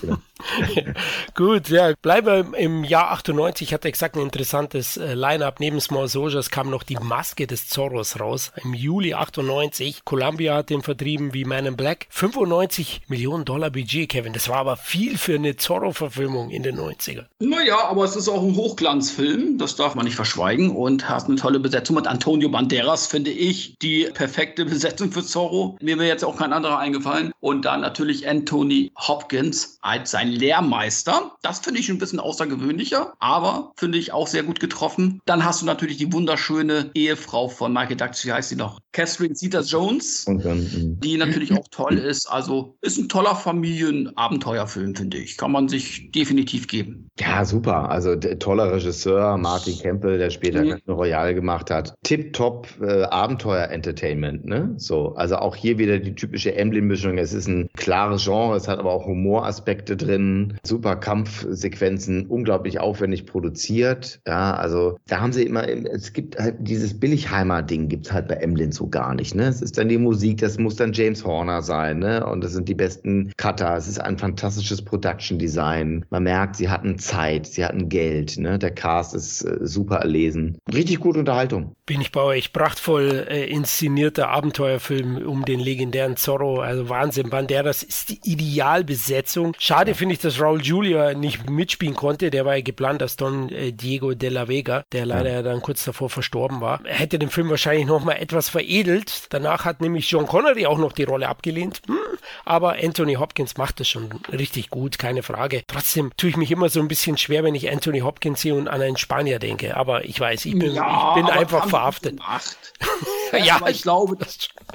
Ja. 0.03 0.19
Gut, 1.35 1.69
ja, 1.69 1.93
bleibe 2.01 2.47
im 2.57 2.85
Jahr 2.85 3.13
98, 3.13 3.73
hatte 3.73 3.89
exakt 3.89 4.17
ein 4.17 4.23
interessantes 4.23 4.97
äh, 4.97 5.15
Line-Up. 5.15 5.61
Neben 5.61 5.81
Small 5.81 6.09
Soldiers 6.09 6.51
kam 6.51 6.71
noch 6.71 6.83
die 6.83 6.97
Maske 6.97 7.47
des 7.47 7.69
Zorros 7.69 8.21
raus. 8.21 8.53
Im 8.63 8.75
Juli 8.75 9.15
98. 9.15 10.05
Columbia 10.05 10.57
hat 10.57 10.71
den 10.71 10.83
vertrieben 10.83 11.35
wie 11.35 11.45
Man 11.45 11.67
in 11.67 11.77
Black. 11.77 12.07
95 12.11 13.03
Millionen 13.09 13.45
Dollar 13.45 13.71
Budget, 13.71 14.09
Kevin. 14.09 14.33
Das 14.33 14.49
war 14.49 14.57
aber 14.57 14.77
viel 14.77 15.19
für 15.19 15.35
eine 15.35 15.57
Zorro-Verfilmung 15.57 16.51
in 16.51 16.63
den 16.63 16.79
90ern. 16.79 17.27
Naja, 17.39 17.89
aber 17.89 18.05
es 18.05 18.17
ist 18.17 18.29
auch 18.29 18.43
ein 18.43 18.54
Hochglanzfilm, 18.57 19.59
das 19.59 19.77
darf 19.77 19.95
man 19.95 20.05
nicht 20.05 20.17
verschweigen 20.17 20.71
und 20.71 21.09
hat 21.09 21.27
eine 21.27 21.37
tolle 21.37 21.61
Besetzung 21.61 21.97
mit 21.97 22.07
Antonio 22.07 22.49
Banderas 22.49 23.07
finde 23.07 23.31
ich, 23.31 23.77
die 23.81 24.09
perfekte 24.13 24.65
Besetzung 24.65 25.13
für 25.13 25.25
Zorro. 25.25 25.77
Mir 25.81 25.99
wäre 25.99 26.09
jetzt 26.09 26.25
auch 26.25 26.37
kein 26.37 26.53
anderer 26.53 26.79
eingefallen. 26.79 27.33
Und 27.41 27.65
dann 27.65 27.81
natürlich 27.81 28.29
Anthony 28.29 28.93
Hopkins 28.97 29.79
als 29.83 30.11
sein 30.11 30.29
Lehrmeister. 30.29 31.33
Das 31.43 31.61
finde 31.61 31.81
ich 31.81 31.89
ein 31.91 31.99
bisschen 31.99 32.21
außergewöhnlicher, 32.21 33.15
aber 33.19 33.73
finde 33.77 33.99
ich 33.99 34.13
auch 34.13 34.27
sehr 34.27 34.43
gut 34.43 34.61
getroffen. 34.61 35.21
Dann 35.27 35.45
hast 35.45 35.63
du 35.63 35.67
natürlich 35.67 35.97
die 35.97 36.13
wunderschöne 36.13 36.91
Ehefrau 36.95 37.49
von 37.49 37.73
Michael 37.73 37.97
Douglas, 37.97 38.25
wie 38.25 38.33
heißt 38.33 38.49
sie 38.49 38.57
noch? 38.57 38.81
Catherine 38.93 39.35
Zeta-Jones, 39.35 40.27
mhm. 40.27 41.01
die 41.01 41.17
natürlich 41.17 41.53
auch 41.53 41.67
toll 41.71 41.99
ist. 41.99 42.27
Also 42.27 42.77
ist 42.81 42.99
ein 42.99 43.09
toller 43.09 43.35
Familienabenteuerfilm, 43.35 44.95
finde 44.95 45.19
ich. 45.19 45.37
Kann 45.37 45.53
man 45.53 45.69
sich 45.69 46.11
definitiv 46.13 46.69
geben. 46.69 47.09
Ja, 47.19 47.45
super. 47.45 47.91
Also 47.91 48.15
toller 48.45 48.71
Regisseur, 48.71 49.39
Martin 49.39 49.79
Campbell, 49.79 50.19
der 50.19 50.29
später 50.29 50.63
mhm. 50.63 50.77
Royal 50.87 51.35
gemacht 51.35 51.71
hat. 51.71 51.95
Tip-top 52.03 52.69
äh, 52.83 53.05
Abenteuer-Entertainment, 53.05 54.45
ne? 54.45 54.75
So, 54.77 55.15
also 55.15 55.37
auch 55.37 55.57
hier 55.57 55.79
wieder 55.79 55.99
die 55.99 56.15
typische 56.15 56.55
Emblem-Mischung. 56.55 57.17
Es 57.17 57.33
ist 57.33 57.49
ein 57.49 57.71
klares 57.75 58.25
Genre, 58.25 58.55
es 58.55 58.69
hat 58.69 58.79
aber 58.79 58.93
auch 58.93 59.07
Humoraspekte 59.07 59.97
drin, 59.97 60.59
super 60.63 60.97
Kampfsequenzen, 60.97 62.27
unglaublich 62.27 62.81
aufwendig 62.81 63.25
produziert. 63.25 64.21
Ja, 64.27 64.53
also 64.55 64.99
da 65.09 65.23
haben 65.23 65.33
sie 65.33 65.45
immer, 65.45 65.67
es 65.67 66.13
gibt 66.13 66.39
halt 66.39 66.57
dieses 66.59 67.01
Billigheimer-Ding 67.01 67.89
gibt's 67.89 68.13
halt 68.13 68.29
bei 68.29 68.35
Emblem 68.35 68.73
so 68.73 68.89
gar 68.89 69.15
nicht, 69.15 69.35
ne? 69.35 69.45
Es 69.45 69.63
ist 69.63 69.79
dann 69.79 69.89
die 69.89 69.97
Musik, 69.97 70.39
das 70.39 70.59
muss 70.59 70.77
dann 70.77 70.93
James 70.93 71.25
Horner 71.25 71.63
sein, 71.63 72.01
ne? 72.01 72.27
Und 72.27 72.45
das 72.45 72.53
sind 72.53 72.69
die 72.69 72.75
besten 72.75 73.33
Cutter. 73.39 73.75
Es 73.75 73.89
ist 73.89 74.03
ein 74.03 74.19
fantastisches 74.19 74.83
Production-Design. 74.83 76.05
Man 76.11 76.23
merkt, 76.25 76.57
sie 76.57 76.69
hatten 76.69 76.99
Zeit, 76.99 77.47
sie 77.47 77.65
hatten 77.65 77.89
Geld, 77.89 78.34
mit. 78.37 78.45
Ne? 78.45 78.59
Der 78.59 78.71
Cast 78.71 79.15
ist 79.15 79.43
äh, 79.43 79.59
super 79.61 79.97
erlesen. 79.97 80.59
Richtig 80.73 81.01
gute 81.01 81.19
Unterhaltung. 81.19 81.75
Bin 81.87 82.01
ich 82.01 82.13
bei 82.13 82.21
euch. 82.21 82.53
Prachtvoll 82.53 83.27
äh, 83.29 83.47
inszenierter 83.47 84.29
Abenteuerfilm 84.29 85.19
um 85.27 85.45
den 85.45 85.61
legendären 85.61 86.17
Zorro. 86.17 86.61
Also 86.61 86.89
Wahnsinn. 86.89 87.31
Banderas 87.31 87.83
ist 87.83 88.11
die 88.11 88.21
Idealbesetzung. 88.25 89.55
Schade 89.59 89.93
ja. 89.93 89.97
finde 89.97 90.15
ich, 90.15 90.21
dass 90.21 90.41
Raul 90.41 90.63
Julia 90.63 91.15
nicht 91.15 91.49
mitspielen 91.49 91.95
konnte. 91.95 92.31
Der 92.31 92.45
war 92.45 92.57
ja 92.57 92.63
geplant 92.63 93.03
als 93.03 93.17
Don 93.17 93.49
äh, 93.51 93.73
Diego 93.73 94.15
de 94.15 94.31
la 94.31 94.49
Vega, 94.49 94.85
der 94.93 95.07
leider 95.07 95.33
ja. 95.33 95.43
dann 95.43 95.63
kurz 95.63 95.85
davor 95.85 96.11
verstorben 96.11 96.61
war. 96.61 96.81
Er 96.85 96.97
hätte 96.97 97.19
den 97.19 97.31
Film 97.31 97.51
wahrscheinlich 97.51 97.87
noch 97.87 98.05
mal 98.05 98.15
etwas 98.15 98.49
veredelt. 98.49 99.27
Danach 99.31 99.65
hat 99.65 99.81
nämlich 99.81 100.11
John 100.11 100.27
Connery 100.27 100.67
auch 100.67 100.79
noch 100.79 100.93
die 100.93 101.05
Rolle 101.05 101.29
abgelehnt. 101.29 101.83
Hm, 101.87 101.97
aber 102.45 102.77
Anthony 102.83 103.15
Hopkins 103.15 103.57
macht 103.57 103.81
das 103.81 103.89
schon 103.89 104.11
richtig 104.33 104.71
gut, 104.71 104.99
keine 104.99 105.23
Frage. 105.23 105.63
Trotzdem 105.67 106.13
tue 106.17 106.31
ich 106.31 106.37
mich 106.37 106.51
immer 106.51 106.69
so 106.69 106.81
ein 106.81 106.89
bisschen 106.89 107.17
schwer, 107.19 107.45
wenn 107.45 107.55
ich 107.55 107.71
Anthony 107.71 108.01
Hopkins 108.01 108.41
sehe 108.41 108.55
und 108.55 108.69
an 108.69 108.81
einen 108.81 108.97
Spanier 108.97 109.39
denke. 109.39 109.77
Aber 109.77 110.05
ich 110.05 110.19
weiß, 110.19 110.45
ich 110.47 110.59
bin, 110.59 110.75
ja, 110.75 111.11
ich 111.11 111.23
bin 111.23 111.31
einfach 111.31 111.69
verhaftet. 111.69 112.19
ja, 113.39 113.57
aber 113.57 113.71
ich 113.71 113.83
glaube, 113.83 114.17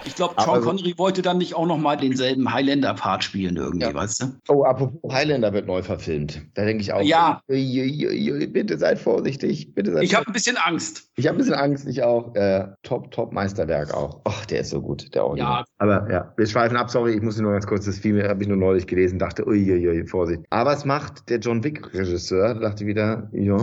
ich 0.06 0.16
glaube, 0.16 0.36
Sean 0.42 0.62
Connery 0.62 0.98
wollte 0.98 1.22
dann 1.22 1.38
nicht 1.38 1.56
auch 1.56 1.66
noch 1.66 1.78
mal 1.78 1.98
denselben 1.98 2.52
Highlander-Part 2.52 3.24
spielen 3.24 3.58
irgendwie, 3.58 3.88
ja. 3.88 3.94
weißt 3.94 4.22
du? 4.22 4.26
Oh, 4.48 4.64
apropos 4.64 5.14
Highlander 5.14 5.54
wird 5.54 5.68
neu 5.68 5.84
verfilmt. 5.84 6.42
Da 6.54 6.66
denke 6.66 6.82
ich 6.82 6.94
auch. 6.94 7.02
Ja. 7.02 7.42
Bitte 7.48 8.78
seid 8.78 9.00
vorsichtig. 9.00 9.74
Bitte 9.74 9.94
seid 9.94 10.04
ich 10.04 10.16
habe 10.16 10.28
ein 10.28 10.34
bisschen 10.34 10.58
Angst. 10.58 11.10
Ich 11.16 11.28
habe 11.28 11.38
ein 11.38 11.40
bisschen 11.40 11.54
Angst, 11.54 11.88
ich 11.88 12.04
auch. 12.04 12.34
Äh, 12.36 12.68
top, 12.84 13.12
top 13.12 13.32
Meisterwerk 13.34 13.94
auch. 13.94 14.22
Ach, 14.26 14.46
der 14.46 14.62
ist 14.62 14.70
so 14.70 14.82
gut, 14.82 15.14
der 15.14 15.26
Original. 15.26 15.62
Ja. 15.62 15.66
Aber 15.78 16.12
ja, 16.12 16.34
wir 16.36 16.46
schweifen 16.46 16.78
ab. 16.78 16.90
Sorry, 16.90 17.14
ich 17.14 17.22
muss 17.22 17.40
nur 17.40 17.52
ganz 17.52 17.68
kurz 17.68 17.86
das 17.86 18.00
Film, 18.00 18.22
habe 18.24 18.42
ich 18.42 18.48
nur 18.48 18.58
neulich 18.58 18.88
gelesen, 18.88 19.20
dachte, 19.20 19.48
uiuiui, 19.48 20.06
Vorsicht. 20.08 20.44
Aber 20.50 20.74
es 20.74 20.86
macht 20.86 21.30
der 21.30 21.40
John 21.40 21.64
Wick-Regisseur, 21.64 22.56
dachte 22.56 22.86
wieder, 22.86 23.30
ja. 23.32 23.58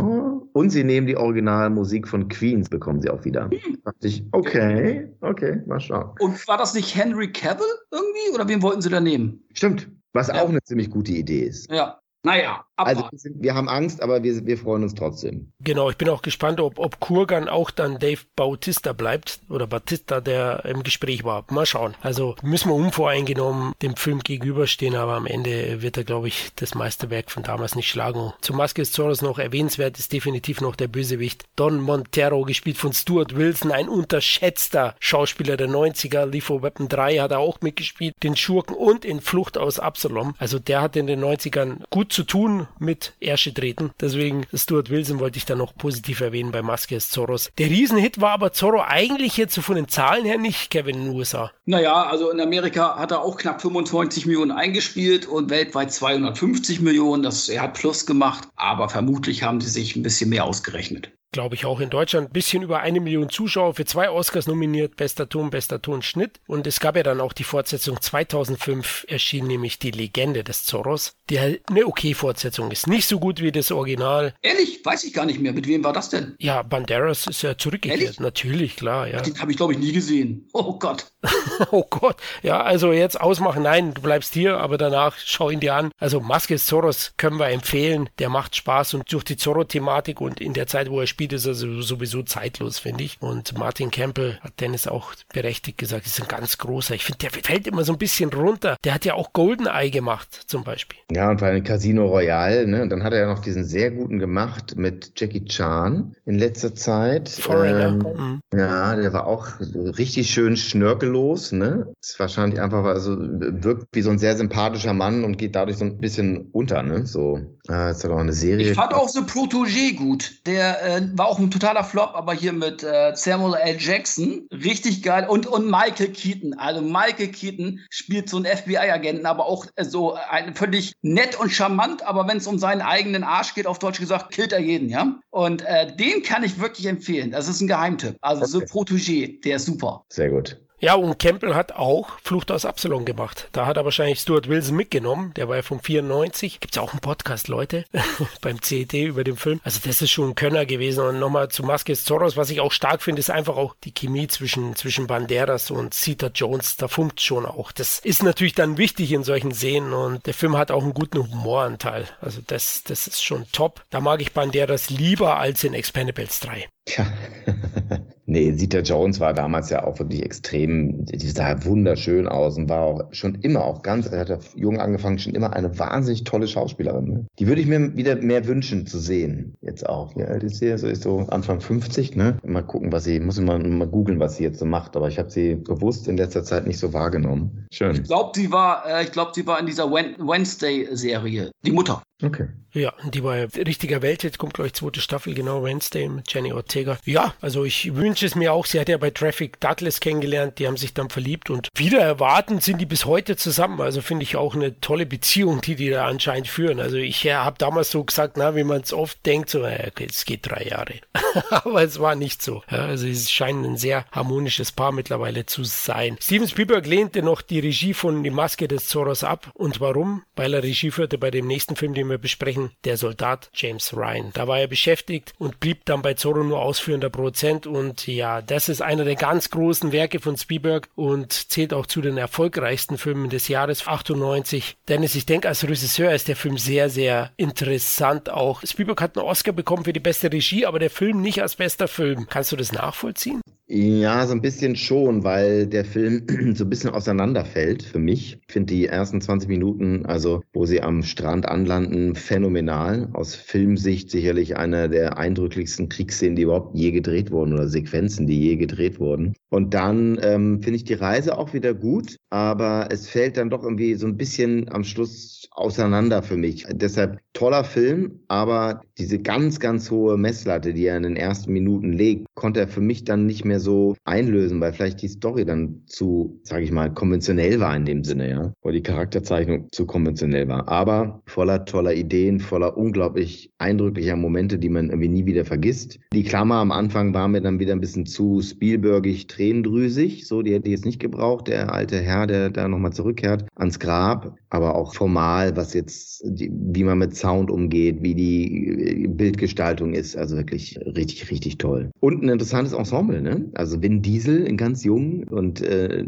Und 0.53 0.71
sie 0.71 0.85
nehmen 0.85 1.07
die 1.07 1.17
Originalmusik 1.17 2.09
von 2.09 2.29
Queens, 2.29 2.69
bekommen 2.69 3.01
sie 3.01 3.11
auch 3.11 3.25
wieder. 3.25 3.51
Hm. 3.51 3.79
dachte 3.85 4.09
ich, 4.09 4.25
okay, 4.33 4.86
okay, 5.21 5.63
mal 5.67 5.81
schauen. 5.81 6.15
Und 6.21 6.47
war 6.49 6.59
das 6.59 6.75
nicht 6.75 6.95
Henry 6.95 7.33
Cavill 7.33 7.67
irgendwie? 7.91 8.35
Oder 8.35 8.49
wen 8.49 8.63
wollten 8.63 8.83
sie 8.83 8.91
da 8.91 9.01
nehmen? 9.01 9.45
Stimmt. 9.53 9.89
Was 10.13 10.29
ja. 10.29 10.43
auch 10.43 10.49
eine 10.49 10.63
ziemlich 10.63 10.91
gute 10.91 11.13
Idee 11.13 11.45
ist. 11.45 11.71
Ja. 11.71 12.01
Naja, 12.23 12.65
also 12.77 13.09
wir, 13.11 13.19
sind, 13.19 13.43
wir, 13.43 13.55
haben 13.55 13.69
Angst, 13.69 14.03
aber 14.03 14.23
wir, 14.23 14.47
wir 14.47 14.59
freuen 14.59 14.83
uns 14.83 14.95
trotzdem. 14.95 15.53
Genau, 15.61 15.89
ich 15.91 15.97
bin 15.97 16.09
auch 16.09 16.23
gespannt, 16.23 16.61
ob, 16.61 16.79
ob 16.79 17.01
Kurgan 17.01 17.49
auch 17.49 17.71
dann 17.71 17.99
Dave 17.99 18.21
Bautista 18.37 18.93
bleibt 18.93 19.41
oder 19.49 19.67
Batista, 19.67 20.21
der 20.21 20.65
im 20.67 20.83
Gespräch 20.83 21.25
war. 21.25 21.45
Mal 21.51 21.67
schauen. 21.67 21.95
Also 22.03 22.37
müssen 22.43 22.69
wir 22.69 22.75
unvoreingenommen 22.75 23.73
dem 23.83 23.97
Film 23.97 24.21
gegenüberstehen, 24.21 24.95
aber 24.95 25.15
am 25.15 25.27
Ende 25.27 25.81
wird 25.81 25.97
er, 25.97 26.05
glaube 26.05 26.29
ich, 26.29 26.51
das 26.57 26.75
Meisterwerk 26.75 27.31
von 27.31 27.43
damals 27.43 27.75
nicht 27.75 27.89
schlagen. 27.89 28.33
Zu 28.41 28.53
Maske 28.53 28.83
des 28.83 28.93
Zorros 28.93 29.23
noch 29.23 29.39
erwähnenswert 29.39 29.99
ist 29.99 30.13
definitiv 30.13 30.61
noch 30.61 30.77
der 30.77 30.89
Bösewicht 30.89 31.45
Don 31.57 31.81
Montero, 31.81 32.43
gespielt 32.43 32.77
von 32.77 32.93
Stuart 32.93 33.37
Wilson, 33.37 33.73
ein 33.73 33.89
unterschätzter 33.89 34.95
Schauspieler 35.01 35.57
der 35.57 35.69
90er. 35.69 36.27
Lethal 36.27 36.63
Weapon 36.63 36.89
3 36.89 37.19
hat 37.19 37.31
er 37.31 37.39
auch 37.39 37.61
mitgespielt, 37.63 38.15
den 38.23 38.37
Schurken 38.37 38.77
und 38.77 39.05
in 39.05 39.21
Flucht 39.21 39.57
aus 39.57 39.79
Absalom. 39.79 40.35
Also 40.39 40.59
der 40.59 40.83
hat 40.83 40.97
in 40.97 41.07
den 41.07 41.25
90ern 41.25 41.83
gut 41.91 42.13
zu 42.13 42.25
tun 42.25 42.66
mit 42.79 43.15
Ärsche 43.21 43.53
treten. 43.53 43.91
Deswegen 44.01 44.47
Stuart 44.55 44.91
Wilson 44.91 45.21
wollte 45.21 45.39
ich 45.39 45.45
da 45.45 45.55
noch 45.55 45.77
positiv 45.77 46.21
erwähnen 46.21 46.53
bei 46.53 46.63
Maske 46.63 46.95
des 46.95 47.11
Zorros. 47.11 47.51
Der 47.59 47.69
Riesenhit 47.69 48.21
war 48.21 48.33
aber 48.33 48.53
Zorro 48.53 48.83
eigentlich 48.87 49.37
jetzt 49.37 49.55
so 49.55 49.63
von 49.63 49.77
den 49.77 49.89
Zahlen 49.89 50.25
her 50.25 50.39
nicht, 50.39 50.71
Kevin, 50.71 50.97
in 50.97 51.05
den 51.07 51.15
USA. 51.15 51.51
Naja, 51.65 52.05
also 52.05 52.31
in 52.31 52.41
Amerika 52.41 52.97
hat 52.97 53.11
er 53.11 53.23
auch 53.23 53.37
knapp 53.37 53.61
25 53.61 54.27
Millionen 54.27 54.53
eingespielt 54.53 55.27
und 55.27 55.51
weltweit 55.51 55.93
250 55.93 56.81
Millionen. 56.81 57.23
Das, 57.23 57.49
er 57.49 57.63
hat 57.63 57.75
Plus 57.75 58.07
gemacht, 58.07 58.49
aber 58.57 58.89
vermutlich 58.89 59.43
haben 59.43 59.61
sie 59.61 59.71
sich 59.71 59.97
ein 59.97 60.03
bisschen 60.03 60.31
mehr 60.31 60.45
ausgerechnet 60.45 61.11
glaube 61.37 61.55
ich, 61.55 61.67
auch 61.67 61.81
in 61.81 61.91
Deutschland 61.91 62.31
ein 62.31 62.33
bisschen 62.33 62.63
über 62.63 62.81
eine 62.81 62.99
Million 62.99 63.29
Zuschauer 63.29 63.75
für 63.75 63.85
zwei 63.85 64.09
Oscars 64.09 64.47
nominiert, 64.47 64.97
bester 64.97 65.29
Ton, 65.29 65.51
bester 65.51 65.83
Tonschnitt. 65.83 66.41
Und 66.47 66.67
es 66.67 66.81
gab 66.81 66.97
ja 66.97 67.03
dann 67.03 67.21
auch 67.21 67.35
die 67.35 67.45
Fortsetzung 67.45 68.01
2005 68.01 69.05
erschien 69.07 69.47
nämlich 69.47 69.79
die 69.79 69.91
Legende 69.91 70.45
des 70.45 70.65
Zorros, 70.65 71.13
die 71.29 71.39
halt 71.39 71.61
eine 71.69 71.87
okay 71.87 72.15
Fortsetzung 72.15 72.71
ist. 72.71 72.87
Nicht 72.87 73.07
so 73.07 73.21
gut 73.21 73.43
wie 73.43 73.53
das 73.53 73.71
Original. 73.71 74.33
Ehrlich? 74.41 74.81
Weiß 74.83 75.05
ich 75.05 75.13
gar 75.13 75.27
nicht 75.27 75.39
mehr. 75.39 75.53
Mit 75.53 75.67
wem 75.67 75.85
war 75.85 75.93
das 75.93 76.09
denn? 76.09 76.37
Ja, 76.39 76.63
Banderas 76.63 77.27
ist 77.27 77.43
ja 77.43 77.59
zurückgekehrt. 77.59 78.01
Ehrlich? 78.01 78.19
Natürlich, 78.19 78.77
klar, 78.77 79.07
ja. 79.07 79.21
Den 79.21 79.39
habe 79.39 79.51
ich, 79.51 79.59
glaube 79.59 79.75
ich, 79.75 79.79
nie 79.79 79.93
gesehen. 79.93 80.49
Oh 80.55 80.79
Gott. 80.79 81.13
oh 81.71 81.85
Gott. 81.89 82.17
Ja, 82.43 82.63
also 82.63 82.93
jetzt 82.93 83.21
ausmachen. 83.21 83.63
Nein, 83.63 83.95
du 83.95 84.03
bleibst 84.03 84.35
hier, 84.35 84.59
aber 84.59 84.79
danach 84.79 85.17
schau 85.19 85.51
ihn 85.51 85.61
dir 85.61 85.75
an. 85.75 85.91
Also 85.99 86.21
Maske 86.21 86.57
Zorros 86.57 87.13
können 87.17 87.39
wir 87.39 87.49
empfehlen. 87.49 88.09
Der 88.19 88.29
macht 88.29 88.57
Spaß 88.57 88.95
und 88.95 89.13
durch 89.13 89.25
die 89.25 89.37
Zorro-Thematik 89.37 90.21
und 90.21 90.41
in 90.41 90.53
der 90.53 90.67
Zeit, 90.67 90.91
wo 90.91 91.01
er 91.01 91.07
spielt, 91.07 91.33
ist 91.33 91.47
also 91.47 91.81
sowieso 91.83 92.23
zeitlos, 92.23 92.79
finde 92.79 93.05
ich. 93.05 93.19
Und 93.21 93.57
Martin 93.59 93.91
Campbell 93.91 94.39
hat 94.41 94.61
Dennis 94.61 94.87
auch 94.87 95.15
berechtigt 95.33 95.79
gesagt, 95.79 96.07
ist 96.07 96.21
ein 96.21 96.29
ganz 96.29 96.59
großer. 96.59 96.95
Ich 96.95 97.05
finde, 97.05 97.19
der 97.19 97.31
fällt 97.31 97.67
immer 97.67 97.85
so 97.85 97.93
ein 97.93 97.99
bisschen 97.99 98.33
runter. 98.33 98.77
Der 98.85 98.95
hat 98.95 99.05
ja 99.05 99.15
auch 99.15 99.33
Goldeneye 99.33 99.91
gemacht, 99.91 100.29
zum 100.47 100.65
Beispiel. 100.65 100.99
Ja, 101.11 101.31
und 101.31 101.41
bei 101.41 101.51
einem 101.51 101.65
Casino 101.65 102.07
Royale, 102.07 102.67
ne? 102.67 102.83
Und 102.83 102.91
dann 102.91 103.03
hat 103.03 103.13
er 103.13 103.21
ja 103.21 103.27
noch 103.27 103.41
diesen 103.41 103.65
sehr 103.65 103.91
guten 103.91 104.19
gemacht 104.19 104.77
mit 104.77 105.13
Jackie 105.17 105.45
Chan 105.45 106.15
in 106.25 106.39
letzter 106.39 106.75
Zeit. 106.75 107.29
Foreigner. 107.29 107.89
Ähm, 107.89 107.99
mhm. 107.99 108.41
Ja, 108.59 108.97
der 108.97 109.13
war 109.13 109.27
auch 109.27 109.47
richtig 109.61 110.31
schön 110.31 110.57
schnörkellos, 110.57 111.16
ne? 111.53 111.93
Ist 112.01 112.19
wahrscheinlich 112.19 112.61
einfach, 112.61 112.85
also 112.85 113.17
wirkt 113.19 113.87
wie 113.93 114.03
so 114.03 114.11
ein 114.11 114.19
sehr 114.19 114.37
sympathischer 114.37 114.93
Mann 114.93 115.25
und 115.25 115.39
geht 115.39 115.55
dadurch 115.55 115.79
so 115.79 115.85
ein 115.85 115.99
bisschen 115.99 116.49
unter, 116.53 116.83
ne? 116.83 117.07
So, 117.07 117.41
äh, 117.69 117.91
ist 117.91 118.05
doch 118.05 118.11
auch 118.11 118.19
eine 118.19 118.33
Serie. 118.33 118.71
Ich 118.71 118.77
fand 118.77 118.95
auch 118.95 119.09
so 119.09 119.21
Protégé 119.21 119.95
gut. 119.95 120.47
Der 120.47 120.83
äh, 120.83 121.03
war 121.15 121.29
auch 121.29 121.39
ein 121.39 121.51
totaler 121.51 121.85
Flop, 121.85 122.11
aber 122.15 122.33
hier 122.33 122.53
mit 122.53 122.83
äh, 122.83 123.13
Samuel 123.15 123.55
L. 123.55 123.77
Jackson, 123.79 124.47
richtig 124.53 125.03
geil. 125.03 125.27
Und, 125.29 125.47
und 125.47 125.67
Michael 125.67 126.09
Keaton. 126.09 126.55
Also 126.55 126.81
Michael 126.83 127.29
Keaton 127.29 127.81
spielt 127.91 128.29
so 128.29 128.37
einen 128.37 128.47
FBI-Agenten, 128.47 129.27
aber 129.27 129.47
auch 129.47 129.67
äh, 129.77 129.85
so 129.85 130.15
ein, 130.15 130.55
völlig 130.55 130.93
nett 131.03 131.39
und 131.39 131.51
charmant, 131.51 132.07
aber 132.07 132.27
wenn 132.29 132.39
es 132.39 132.47
um 132.47 132.59
seinen 132.59 132.83
eigenen 132.83 133.25
Arsch 133.25 133.55
geht, 133.55 133.67
auf 133.67 133.79
Deutsch 133.79 133.99
gesagt, 133.99 134.33
killt 134.33 134.53
er 134.53 134.61
jeden, 134.61 134.89
ja. 134.89 135.19
Und 135.31 135.63
äh, 135.63 135.95
den 135.97 136.23
kann 136.23 136.45
ich 136.45 136.61
wirklich 136.61 136.87
empfehlen. 136.87 137.31
Das 137.31 137.49
ist 137.49 137.61
ein 137.61 137.69
Geheimtipp. 137.69 138.17
Also 138.21 138.43
okay. 138.43 138.67
so 138.69 138.81
Protégé, 138.81 139.43
der 139.43 139.57
ist 139.57 139.67
super. 139.67 140.05
Sehr 140.09 140.31
gut. 140.31 140.61
Ja, 140.87 140.95
und 140.95 141.19
Campbell 141.19 141.57
hat 141.57 141.73
auch 141.73 142.21
Flucht 142.23 142.53
aus 142.53 142.65
Absalon 142.65 143.05
gemacht. 143.05 143.49
Da 143.51 143.67
hat 143.67 143.77
er 143.77 143.85
wahrscheinlich 143.85 144.21
Stuart 144.21 144.49
Wilson 144.49 144.77
mitgenommen. 144.77 145.35
Der 145.35 145.49
war 145.49 145.57
ja 145.57 145.63
vom 145.63 145.81
94. 145.81 146.61
Gibt's 146.61 146.79
auch 146.79 146.93
einen 146.93 147.01
Podcast, 147.01 147.49
Leute, 147.49 147.85
beim 148.41 148.63
CET 148.63 148.93
über 148.93 149.25
den 149.25 149.37
Film. 149.37 149.61
Also 149.65 149.81
das 149.85 150.01
ist 150.01 150.13
schon 150.13 150.29
ein 150.29 150.35
Könner 150.37 150.65
gewesen. 150.65 151.05
Und 151.05 151.19
nochmal 151.19 151.49
zu 151.49 151.65
Maskes 151.65 152.05
Zorros, 152.05 152.37
was 152.37 152.51
ich 152.51 152.61
auch 152.61 152.71
stark 152.71 153.03
finde, 153.03 153.19
ist 153.19 153.31
einfach 153.31 153.57
auch 153.57 153.75
die 153.83 153.91
Chemie 153.91 154.29
zwischen, 154.29 154.77
zwischen 154.77 155.09
Banderas 155.09 155.73
und 155.73 155.93
Sita 155.93 156.29
Jones. 156.33 156.77
Da 156.77 156.87
funkt 156.87 157.21
schon 157.21 157.47
auch. 157.47 157.73
Das 157.73 157.99
ist 157.99 158.23
natürlich 158.23 158.55
dann 158.55 158.79
wichtig 158.79 159.11
in 159.11 159.25
solchen 159.25 159.53
Szenen. 159.53 159.93
Und 159.93 160.25
der 160.27 160.35
Film 160.35 160.57
hat 160.57 160.71
auch 160.71 160.85
einen 160.85 160.95
guten 160.95 161.19
Humoranteil. 161.19 162.05
Also 162.21 162.43
das, 162.47 162.85
das 162.85 163.09
ist 163.09 163.25
schon 163.25 163.45
top. 163.51 163.83
Da 163.91 163.99
mag 163.99 164.21
ich 164.21 164.33
Banderas 164.33 164.89
lieber 164.89 165.37
als 165.39 165.65
in 165.65 165.75
Expendables 165.75 166.39
3. 166.39 166.69
Ja. 166.97 167.13
Nee, 168.27 168.53
Sita 168.53 168.81
Jones 168.81 169.21
war 169.21 169.33
damals 169.33 169.71
ja 169.71 169.85
auch 169.85 169.99
wirklich 169.99 170.23
extrem, 170.23 171.05
die 171.07 171.29
sah 171.29 171.65
wunderschön 171.65 172.27
aus 172.27 172.57
und 172.57 172.69
war 172.69 172.83
auch 172.83 173.03
schon 173.13 173.37
immer 173.37 173.65
auch 173.65 173.83
ganz, 173.83 174.07
er 174.09 174.21
hat 174.21 174.29
ja 174.29 174.39
jung 174.57 174.81
angefangen, 174.81 175.19
schon 175.19 175.35
immer 175.35 175.53
eine 175.53 175.79
wahnsinnig 175.79 176.25
tolle 176.25 176.49
Schauspielerin. 176.49 177.05
Ne? 177.05 177.27
Die 177.39 177.47
würde 177.47 177.61
ich 177.61 177.69
mir 177.69 177.97
wieder 177.97 178.17
mehr 178.17 178.47
wünschen 178.47 178.87
zu 178.87 178.99
sehen, 178.99 179.57
jetzt 179.61 179.89
auch. 179.89 180.17
Ja, 180.17 180.39
die 180.39 180.47
ist 180.47 180.59
hier, 180.59 180.77
so 180.77 180.89
ist 180.89 181.05
so 181.05 181.21
Anfang 181.29 181.61
50, 181.61 182.17
ne? 182.17 182.39
Mal 182.45 182.63
gucken, 182.63 182.91
was 182.91 183.05
sie, 183.05 183.21
muss 183.21 183.39
ich 183.39 183.45
mal, 183.45 183.61
mal 183.61 183.87
googeln, 183.87 184.19
was 184.19 184.37
sie 184.37 184.45
jetzt 184.45 184.59
so 184.59 184.67
macht, 184.67 184.97
aber 184.97 185.09
ich 185.09 185.19
habe 185.19 185.31
sie 185.31 185.55
bewusst 185.55 186.09
in 186.09 186.17
letzter 186.17 186.43
Zeit 186.43 186.67
nicht 186.67 186.79
so 186.79 186.93
wahrgenommen. 186.93 187.67
Schön. 187.73 187.93
Ich 187.93 188.03
glaube, 188.05 188.33
sie 188.35 188.51
war, 188.51 188.85
äh, 188.87 189.05
ich 189.05 189.13
glaube, 189.13 189.33
sie 189.35 189.47
war 189.47 189.61
in 189.61 189.67
dieser 189.67 189.91
Wednesday-Serie, 189.91 191.53
die 191.65 191.73
Mutter. 191.73 192.03
Okay. 192.23 192.49
Ja, 192.73 192.93
die 193.05 193.25
war 193.25 193.39
ja 193.39 193.47
richtiger 193.57 194.03
Welt. 194.03 194.23
Jetzt 194.23 194.37
kommt, 194.37 194.53
glaube 194.53 194.67
ich, 194.67 194.75
zweite 194.75 195.01
Staffel, 195.01 195.33
genau, 195.33 195.65
Wednesday 195.65 196.09
mit 196.09 196.33
Jenny 196.33 196.53
Ortega. 196.53 196.99
Ja, 197.05 197.35
also 197.41 197.65
ich 197.65 197.95
wünsche 197.95 198.27
es 198.27 198.35
mir 198.35 198.53
auch. 198.53 198.67
Sie 198.67 198.79
hat 198.79 198.91
ja 198.91 198.99
bei 198.99 199.11
Traffic 199.11 199.59
Douglas 199.61 200.01
kennengelernt, 200.01 200.59
die 200.59 200.67
haben 200.67 200.77
sich 200.77 200.93
dann 200.93 201.09
verliebt 201.09 201.49
und 201.49 201.69
wieder 201.75 202.01
erwarten 202.01 202.61
sind 202.61 202.79
die 202.79 202.87
bis 202.87 203.07
heute 203.07 203.37
zusammen. 203.37 203.81
Also 203.81 204.03
finde 204.03 204.25
ich 204.25 204.37
auch 204.37 204.55
eine 204.55 204.79
tolle 204.81 205.07
Beziehung, 205.07 205.63
die 205.63 205.75
die 205.75 205.89
da 205.89 206.07
anscheinend 206.07 206.49
führen. 206.49 206.79
Also 206.79 206.99
ich 206.99 207.25
ja, 207.25 207.45
habe 207.45 207.57
damals 207.59 207.91
so 207.91 208.05
gesagt, 208.05 208.37
na, 208.37 208.55
wie 208.57 208.65
man 208.65 208.83
es 208.83 208.93
oft 208.93 209.25
denkt, 209.25 209.49
so, 209.49 209.65
okay, 209.65 210.07
es 210.11 210.27
geht 210.27 210.41
drei 210.43 210.65
Jahre. 210.65 210.97
Aber 211.51 211.83
es 211.83 211.99
war 211.99 212.15
nicht 212.15 212.43
so. 212.43 212.63
Ja, 212.71 212.85
also 212.85 213.07
es 213.07 213.31
scheint 213.31 213.65
ein 213.65 213.79
sehr 213.79 214.05
harmonisches 214.13 214.73
Paar 214.73 214.93
mittlerweile 214.93 215.47
zu 215.47 215.65
sein. 215.65 216.19
Steven 216.21 216.49
Spielberg 216.49 216.87
lehnte 216.87 217.23
noch 217.23 217.41
die 217.41 217.61
Regie 217.61 217.95
von 217.95 218.23
Die 218.23 218.31
Maske 218.31 218.69
des 218.69 218.87
Zorros 218.87 219.25
ab. 219.25 219.51
Und 219.55 219.81
warum? 219.81 220.25
Weil 220.35 220.53
er 220.53 220.63
Regie 220.63 220.91
führte 220.91 221.17
bei 221.17 221.31
dem 221.31 221.47
nächsten 221.47 221.77
Film, 221.77 221.95
den 221.95 222.06
den 222.07 222.11
wir 222.11 222.19
besprechen, 222.19 222.71
der 222.85 222.97
Soldat 222.97 223.51
James 223.53 223.95
Ryan. 223.95 224.31
Da 224.33 224.47
war 224.47 224.61
er 224.61 224.69
beschäftigt 224.69 225.35
und 225.39 225.61
blieb 225.61 225.85
dann 225.85 226.03
bei 226.03 226.15
Zorro 226.15 226.43
nur 226.45 226.61
ausführender 226.61 227.11
Produzent 227.11 227.67
und 227.67 228.07
ja, 228.07 228.43
das 228.43 228.69
ist 228.69 228.83
einer 228.83 229.05
der 229.05 229.17
ganz 229.17 229.51
großen 229.51 229.93
Werke 229.93 230.21
von 230.21 230.37
Spielberg 230.37 230.89
und 230.95 231.33
zählt 231.33 231.75
auch 231.75 231.87
zu 231.87 232.01
den 232.01 232.17
erfolgreichsten 232.17 232.99
Filmen 232.99 233.29
des 233.29 233.49
Jahres 233.49 233.87
98. 233.87 234.77
Dennis, 234.89 235.15
ich 235.15 235.27
denke, 235.27 235.49
als 235.49 235.65
Regisseur 235.65 236.13
ist 236.13 236.29
der 236.29 236.37
Film 236.37 236.59
sehr, 236.59 236.89
sehr 236.89 237.33
interessant 237.37 238.31
auch. 238.31 238.63
Spielberg 238.65 239.01
hat 239.01 239.19
einen 239.19 239.27
Oscar 239.27 239.53
bekommen 239.53 239.85
für 239.85 239.93
die 239.93 240.01
beste 240.01 240.33
Regie, 240.33 240.67
aber 240.67 240.79
der 240.79 240.91
Film 240.91 241.21
nicht 241.21 241.43
als 241.43 241.57
bester 241.57 241.89
Film. 241.89 242.27
Kannst 242.29 242.53
du 242.53 242.57
das 242.57 242.73
nachvollziehen? 242.73 243.41
Ja, 243.69 244.25
so 244.29 244.33
ein 244.33 244.43
bisschen 244.43 244.77
schon, 244.77 245.25
weil 245.25 245.67
der 245.67 245.85
Film 245.85 246.25
so 246.55 246.65
ein 246.65 246.71
bisschen 246.71 246.91
auseinanderfällt 246.91 247.83
für 247.83 247.99
mich. 247.99 248.39
Ich 248.47 248.53
finde 248.53 248.73
die 248.73 248.87
ersten 248.87 249.21
20 249.21 249.49
Minuten, 249.49 250.07
also 250.07 250.43
wo 250.53 250.67
sie 250.67 250.83
am 250.83 251.03
Strand 251.03 251.49
anlanden, 251.49 252.15
phänomenal. 252.15 253.09
Aus 253.13 253.35
Filmsicht 253.35 254.09
sicherlich 254.09 254.57
einer 254.57 254.87
der 254.87 255.19
eindrücklichsten 255.19 255.89
Kriegsszenen, 255.89 256.37
die 256.37 256.43
überhaupt 256.43 256.77
je 256.77 256.93
gedreht 256.93 257.33
wurden 257.33 257.55
oder 257.55 257.67
Sequenzen, 257.67 258.29
die 258.29 258.41
je 258.41 258.55
gedreht 258.57 259.01
wurden. 259.01 259.35
Und 259.49 259.75
dann 259.75 260.17
ähm, 260.23 260.63
finde 260.63 260.77
ich 260.77 260.85
die 260.85 260.95
Reise 260.95 261.37
auch 261.37 261.53
wieder 261.53 261.75
gut, 261.75 262.19
aber 262.37 262.89
es 262.91 263.09
fällt 263.09 263.39
dann 263.39 263.49
doch 263.49 263.63
irgendwie 263.63 263.95
so 263.95 264.07
ein 264.07 264.19
bisschen 264.19 264.71
am 264.71 264.85
Schluss 264.85 265.49
auseinander 265.53 266.23
für 266.23 266.37
mich. 266.37 266.67
Deshalb 266.71 267.19
toller 267.33 267.65
Film, 267.65 268.21
aber 268.29 268.83
diese 268.99 269.19
ganz, 269.19 269.59
ganz 269.59 269.91
hohe 269.91 270.19
Messlatte, 270.19 270.75
die 270.75 270.85
er 270.85 270.99
in 270.99 271.03
den 271.03 271.17
ersten 271.17 271.53
Minuten 271.53 271.93
legt, 271.93 272.27
konnte 272.35 272.61
er 272.61 272.69
für 272.69 272.83
mich 272.83 273.05
dann 273.05 273.25
nicht 273.25 273.45
mehr 273.45 273.59
so 273.59 273.97
einlösen, 274.05 274.61
weil 274.61 274.75
vielleicht 274.75 275.01
die 275.01 275.09
Story 275.09 275.47
dann 275.47 275.83
zu, 275.87 276.39
sage 276.43 276.65
ich 276.65 276.73
mal, 276.73 276.93
konventionell 276.93 277.59
war 277.61 277.75
in 277.75 277.87
dem 277.87 278.05
Sinne, 278.05 278.29
ja, 278.31 278.53
oder 278.63 278.73
die 278.73 278.83
Charakterzeichnung 278.83 279.69
zu 279.73 279.87
konventionell 279.87 280.47
war. 280.49 280.69
Aber 280.69 281.23
voller 281.27 281.65
toller 281.65 281.95
Ideen, 281.95 282.41
voller 282.41 282.77
unglaublich 282.77 283.51
eindrücklicher 283.59 284.17
Momente, 284.17 284.59
die 284.59 284.69
man 284.69 284.91
irgendwie 284.91 285.09
nie 285.09 285.27
wieder 285.27 285.47
vergisst. 285.47 285.99
Die 286.13 286.25
Klammer 286.25 286.57
am 286.57 286.71
Anfang 286.71 287.15
war 287.15 287.29
mir 287.29 287.41
dann 287.41 287.61
wieder 287.61 287.73
ein 287.73 287.81
bisschen 287.81 288.05
zu 288.05 288.43
Spielbergig, 288.43 289.27
tränendrüsig, 289.27 290.27
so, 290.27 290.43
die 290.43 290.53
hätte 290.53 290.69
ich 290.69 290.73
jetzt 290.73 290.87
nicht 290.87 291.01
gebraucht, 291.01 291.49
der 291.49 291.73
alte 291.73 292.01
Herr, 292.01 292.26
der 292.27 292.51
da 292.51 292.69
nochmal 292.69 292.93
zurückkehrt 292.93 293.47
ans 293.55 293.79
Grab, 293.79 294.37
aber 294.51 294.75
auch 294.75 294.95
formal, 294.95 295.57
was 295.57 295.75
jetzt, 295.75 296.23
die, 296.25 296.51
wie 296.53 296.85
man 296.85 296.99
mit 296.99 297.17
Sound 297.17 297.51
umgeht, 297.51 298.03
wie 298.03 298.15
die 298.15 299.07
Bildgestaltung 299.09 299.93
ist, 299.93 300.17
also 300.17 300.37
wirklich 300.37 300.79
richtig, 300.85 301.31
richtig 301.31 301.59
toll. 301.59 301.91
Und 302.01 302.23
ein 302.23 302.29
interessantes 302.29 302.73
Ensemble, 302.73 303.23
ne? 303.23 303.51
Also 303.55 303.83
Vin 303.83 304.03
Diesel, 304.03 304.45
ganz 304.57 304.85
jung 304.85 305.25
und 305.25 305.61
äh, 305.63 306.05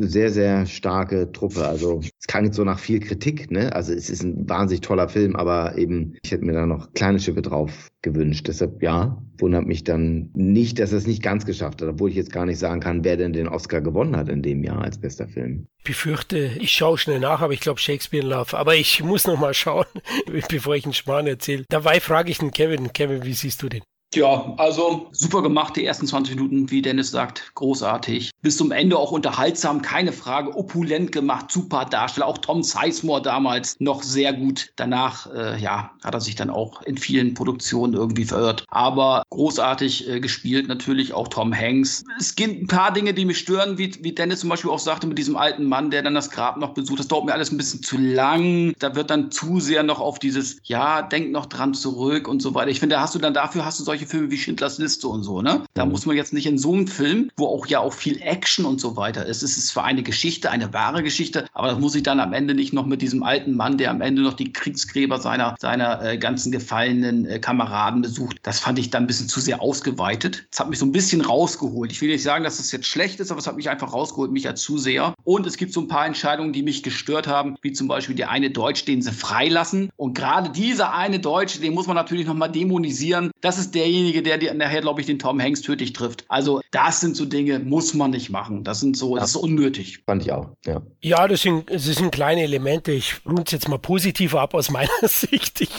sehr, 0.00 0.30
sehr 0.30 0.66
starke 0.66 1.30
Truppe. 1.32 1.66
Also 1.66 2.00
es 2.18 2.26
klang 2.26 2.46
jetzt 2.46 2.56
so 2.56 2.64
nach 2.64 2.78
viel 2.78 3.00
Kritik, 3.00 3.50
ne? 3.50 3.74
Also 3.74 3.92
es 3.92 4.08
ist 4.08 4.22
ein 4.22 4.48
wahnsinnig 4.48 4.80
toller 4.80 5.08
Film, 5.08 5.36
aber 5.36 5.76
eben, 5.76 6.14
ich 6.22 6.32
hätte 6.32 6.44
mir 6.44 6.52
da 6.52 6.66
noch 6.66 6.92
kleine 6.94 7.20
Schippe 7.20 7.42
drauf 7.42 7.90
gewünscht. 8.02 8.48
Deshalb, 8.48 8.82
ja, 8.82 9.20
wundert 9.38 9.66
mich 9.66 9.84
dann 9.84 10.30
nicht, 10.34 10.78
dass 10.78 10.92
es 10.92 11.06
nicht 11.06 11.22
ganz 11.22 11.46
geschafft 11.46 11.82
hat, 11.82 11.88
obwohl 11.88 12.10
ich 12.10 12.16
jetzt 12.16 12.32
gar 12.32 12.46
nicht 12.46 12.58
sagen 12.58 12.80
kann, 12.80 13.04
wer 13.04 13.16
denn 13.16 13.32
den 13.32 13.48
Oscar 13.48 13.80
gewonnen 13.80 14.16
hat 14.16 14.28
in 14.28 14.42
dem 14.42 14.62
Jahr 14.62 14.82
als 14.82 14.98
bester 14.98 15.28
Film. 15.28 15.66
Ich 15.78 15.84
befürchte, 15.84 16.50
ich 16.60 16.72
schaue 16.72 16.98
schnell 16.98 17.20
nach, 17.20 17.40
aber 17.40 17.52
ich 17.52 17.57
glaube 17.60 17.80
Shakespeare 17.80 18.22
in 18.22 18.30
Love. 18.30 18.56
Aber 18.56 18.74
ich 18.74 19.02
muss 19.02 19.26
noch 19.26 19.38
mal 19.38 19.54
schauen, 19.54 19.86
bevor 20.48 20.74
ich 20.74 20.84
einen 20.84 20.94
Schmarrn 20.94 21.26
erzähle. 21.26 21.64
Dabei 21.68 22.00
frage 22.00 22.30
ich 22.30 22.38
den 22.38 22.50
Kevin. 22.50 22.92
Kevin, 22.92 23.24
wie 23.24 23.34
siehst 23.34 23.62
du 23.62 23.68
den? 23.68 23.82
Ja, 24.14 24.54
also 24.56 25.08
super 25.12 25.42
gemacht, 25.42 25.76
die 25.76 25.84
ersten 25.84 26.06
20 26.06 26.36
Minuten, 26.36 26.70
wie 26.70 26.80
Dennis 26.80 27.10
sagt, 27.10 27.52
großartig. 27.54 28.30
Bis 28.40 28.56
zum 28.56 28.72
Ende 28.72 28.96
auch 28.96 29.12
unterhaltsam, 29.12 29.82
keine 29.82 30.12
Frage, 30.12 30.56
opulent 30.56 31.12
gemacht, 31.12 31.50
super 31.50 31.84
Darsteller. 31.84 32.26
Auch 32.26 32.38
Tom 32.38 32.62
Sizemore 32.62 33.20
damals 33.20 33.76
noch 33.80 34.02
sehr 34.02 34.32
gut. 34.32 34.72
Danach, 34.76 35.30
äh, 35.34 35.60
ja, 35.60 35.90
hat 36.02 36.14
er 36.14 36.22
sich 36.22 36.36
dann 36.36 36.48
auch 36.48 36.80
in 36.82 36.96
vielen 36.96 37.34
Produktionen 37.34 37.92
irgendwie 37.92 38.24
verirrt. 38.24 38.64
Aber 38.68 39.24
großartig 39.28 40.08
äh, 40.08 40.20
gespielt 40.20 40.68
natürlich 40.68 41.12
auch 41.12 41.28
Tom 41.28 41.54
Hanks. 41.54 42.02
Es 42.18 42.34
gibt 42.34 42.62
ein 42.62 42.66
paar 42.66 42.92
Dinge, 42.92 43.12
die 43.12 43.26
mich 43.26 43.38
stören, 43.38 43.76
wie, 43.76 43.92
wie 44.02 44.12
Dennis 44.12 44.40
zum 44.40 44.48
Beispiel 44.48 44.70
auch 44.70 44.78
sagte, 44.78 45.06
mit 45.06 45.18
diesem 45.18 45.36
alten 45.36 45.64
Mann, 45.64 45.90
der 45.90 46.02
dann 46.02 46.14
das 46.14 46.30
Grab 46.30 46.56
noch 46.56 46.72
besucht. 46.72 46.98
Das 46.98 47.08
dauert 47.08 47.26
mir 47.26 47.34
alles 47.34 47.52
ein 47.52 47.58
bisschen 47.58 47.82
zu 47.82 47.98
lang. 47.98 48.72
Da 48.78 48.94
wird 48.94 49.10
dann 49.10 49.30
zu 49.30 49.60
sehr 49.60 49.82
noch 49.82 50.00
auf 50.00 50.18
dieses, 50.18 50.56
ja, 50.64 51.02
denk 51.02 51.30
noch 51.30 51.44
dran 51.44 51.74
zurück 51.74 52.26
und 52.26 52.40
so 52.40 52.54
weiter. 52.54 52.70
Ich 52.70 52.80
finde, 52.80 52.94
da 52.94 53.02
hast 53.02 53.14
du 53.14 53.18
dann 53.18 53.34
dafür, 53.34 53.66
hast 53.66 53.78
du 53.78 53.84
solche 53.84 53.97
solche 53.98 54.10
Filme 54.10 54.30
wie 54.30 54.38
Schindlers 54.38 54.78
Liste 54.78 55.08
und 55.08 55.24
so, 55.24 55.42
ne? 55.42 55.64
Da 55.74 55.84
muss 55.84 56.06
man 56.06 56.16
jetzt 56.16 56.32
nicht 56.32 56.46
in 56.46 56.56
so 56.56 56.72
einem 56.72 56.86
Film, 56.86 57.30
wo 57.36 57.46
auch 57.46 57.66
ja 57.66 57.80
auch 57.80 57.92
viel 57.92 58.20
Action 58.22 58.64
und 58.64 58.80
so 58.80 58.96
weiter 58.96 59.26
ist. 59.26 59.42
Es 59.42 59.56
ist 59.56 59.68
zwar 59.68 59.84
eine 59.84 60.04
Geschichte, 60.04 60.50
eine 60.50 60.72
wahre 60.72 61.02
Geschichte, 61.02 61.46
aber 61.52 61.68
das 61.68 61.80
muss 61.80 61.96
ich 61.96 62.04
dann 62.04 62.20
am 62.20 62.32
Ende 62.32 62.54
nicht 62.54 62.72
noch 62.72 62.86
mit 62.86 63.02
diesem 63.02 63.24
alten 63.24 63.56
Mann, 63.56 63.76
der 63.76 63.90
am 63.90 64.00
Ende 64.00 64.22
noch 64.22 64.34
die 64.34 64.52
Kriegsgräber 64.52 65.20
seiner, 65.20 65.56
seiner 65.58 66.02
äh, 66.04 66.16
ganzen 66.16 66.52
gefallenen 66.52 67.26
äh, 67.26 67.40
Kameraden 67.40 68.02
besucht. 68.02 68.38
Das 68.44 68.60
fand 68.60 68.78
ich 68.78 68.90
dann 68.90 69.04
ein 69.04 69.06
bisschen 69.08 69.28
zu 69.28 69.40
sehr 69.40 69.60
ausgeweitet. 69.60 70.46
Das 70.52 70.60
hat 70.60 70.70
mich 70.70 70.78
so 70.78 70.86
ein 70.86 70.92
bisschen 70.92 71.20
rausgeholt. 71.20 71.90
Ich 71.90 72.00
will 72.00 72.10
nicht 72.10 72.22
sagen, 72.22 72.44
dass 72.44 72.58
das 72.58 72.70
jetzt 72.70 72.86
schlecht 72.86 73.18
ist, 73.18 73.32
aber 73.32 73.40
es 73.40 73.48
hat 73.48 73.56
mich 73.56 73.68
einfach 73.68 73.92
rausgeholt, 73.92 74.30
mich 74.30 74.46
als 74.46 74.62
Zuseher. 74.62 75.14
Und 75.24 75.44
es 75.46 75.56
gibt 75.56 75.72
so 75.72 75.80
ein 75.80 75.88
paar 75.88 76.06
Entscheidungen, 76.06 76.52
die 76.52 76.62
mich 76.62 76.84
gestört 76.84 77.26
haben, 77.26 77.56
wie 77.62 77.72
zum 77.72 77.88
Beispiel 77.88 78.14
der 78.14 78.30
eine 78.30 78.50
Deutsch, 78.50 78.84
den 78.84 79.02
sie 79.02 79.12
freilassen. 79.12 79.90
Und 79.96 80.14
gerade 80.14 80.50
dieser 80.50 80.94
eine 80.94 81.18
Deutsche, 81.18 81.60
den 81.60 81.74
muss 81.74 81.88
man 81.88 81.96
natürlich 81.96 82.26
nochmal 82.26 82.52
dämonisieren. 82.52 83.32
Das 83.40 83.58
ist 83.58 83.74
der 83.74 83.87
derjenige, 83.88 84.22
der 84.22 84.38
dir 84.38 84.54
nachher, 84.54 84.80
glaube 84.80 85.00
ich, 85.00 85.06
den 85.06 85.18
Tom 85.18 85.40
Hanks 85.40 85.62
tödlich 85.62 85.92
trifft. 85.92 86.24
Also 86.28 86.60
das 86.70 87.00
sind 87.00 87.16
so 87.16 87.24
Dinge, 87.24 87.58
muss 87.58 87.94
man 87.94 88.10
nicht 88.10 88.30
machen. 88.30 88.64
Das 88.64 88.80
sind 88.80 88.96
so, 88.96 89.16
ja. 89.16 89.20
das 89.20 89.30
ist 89.30 89.36
unnötig. 89.36 90.02
Fand 90.06 90.22
ich 90.22 90.32
auch, 90.32 90.50
ja. 90.66 90.82
Ja, 91.00 91.26
das 91.26 91.42
sind, 91.42 91.70
das 91.70 91.84
sind 91.84 92.12
kleine 92.12 92.42
Elemente. 92.42 92.92
Ich 92.92 93.14
runde 93.24 93.44
es 93.46 93.52
jetzt 93.52 93.68
mal 93.68 93.78
positiv 93.78 94.34
ab 94.34 94.54
aus 94.54 94.70
meiner 94.70 94.88
Sicht. 95.02 95.60
Ich 95.60 95.70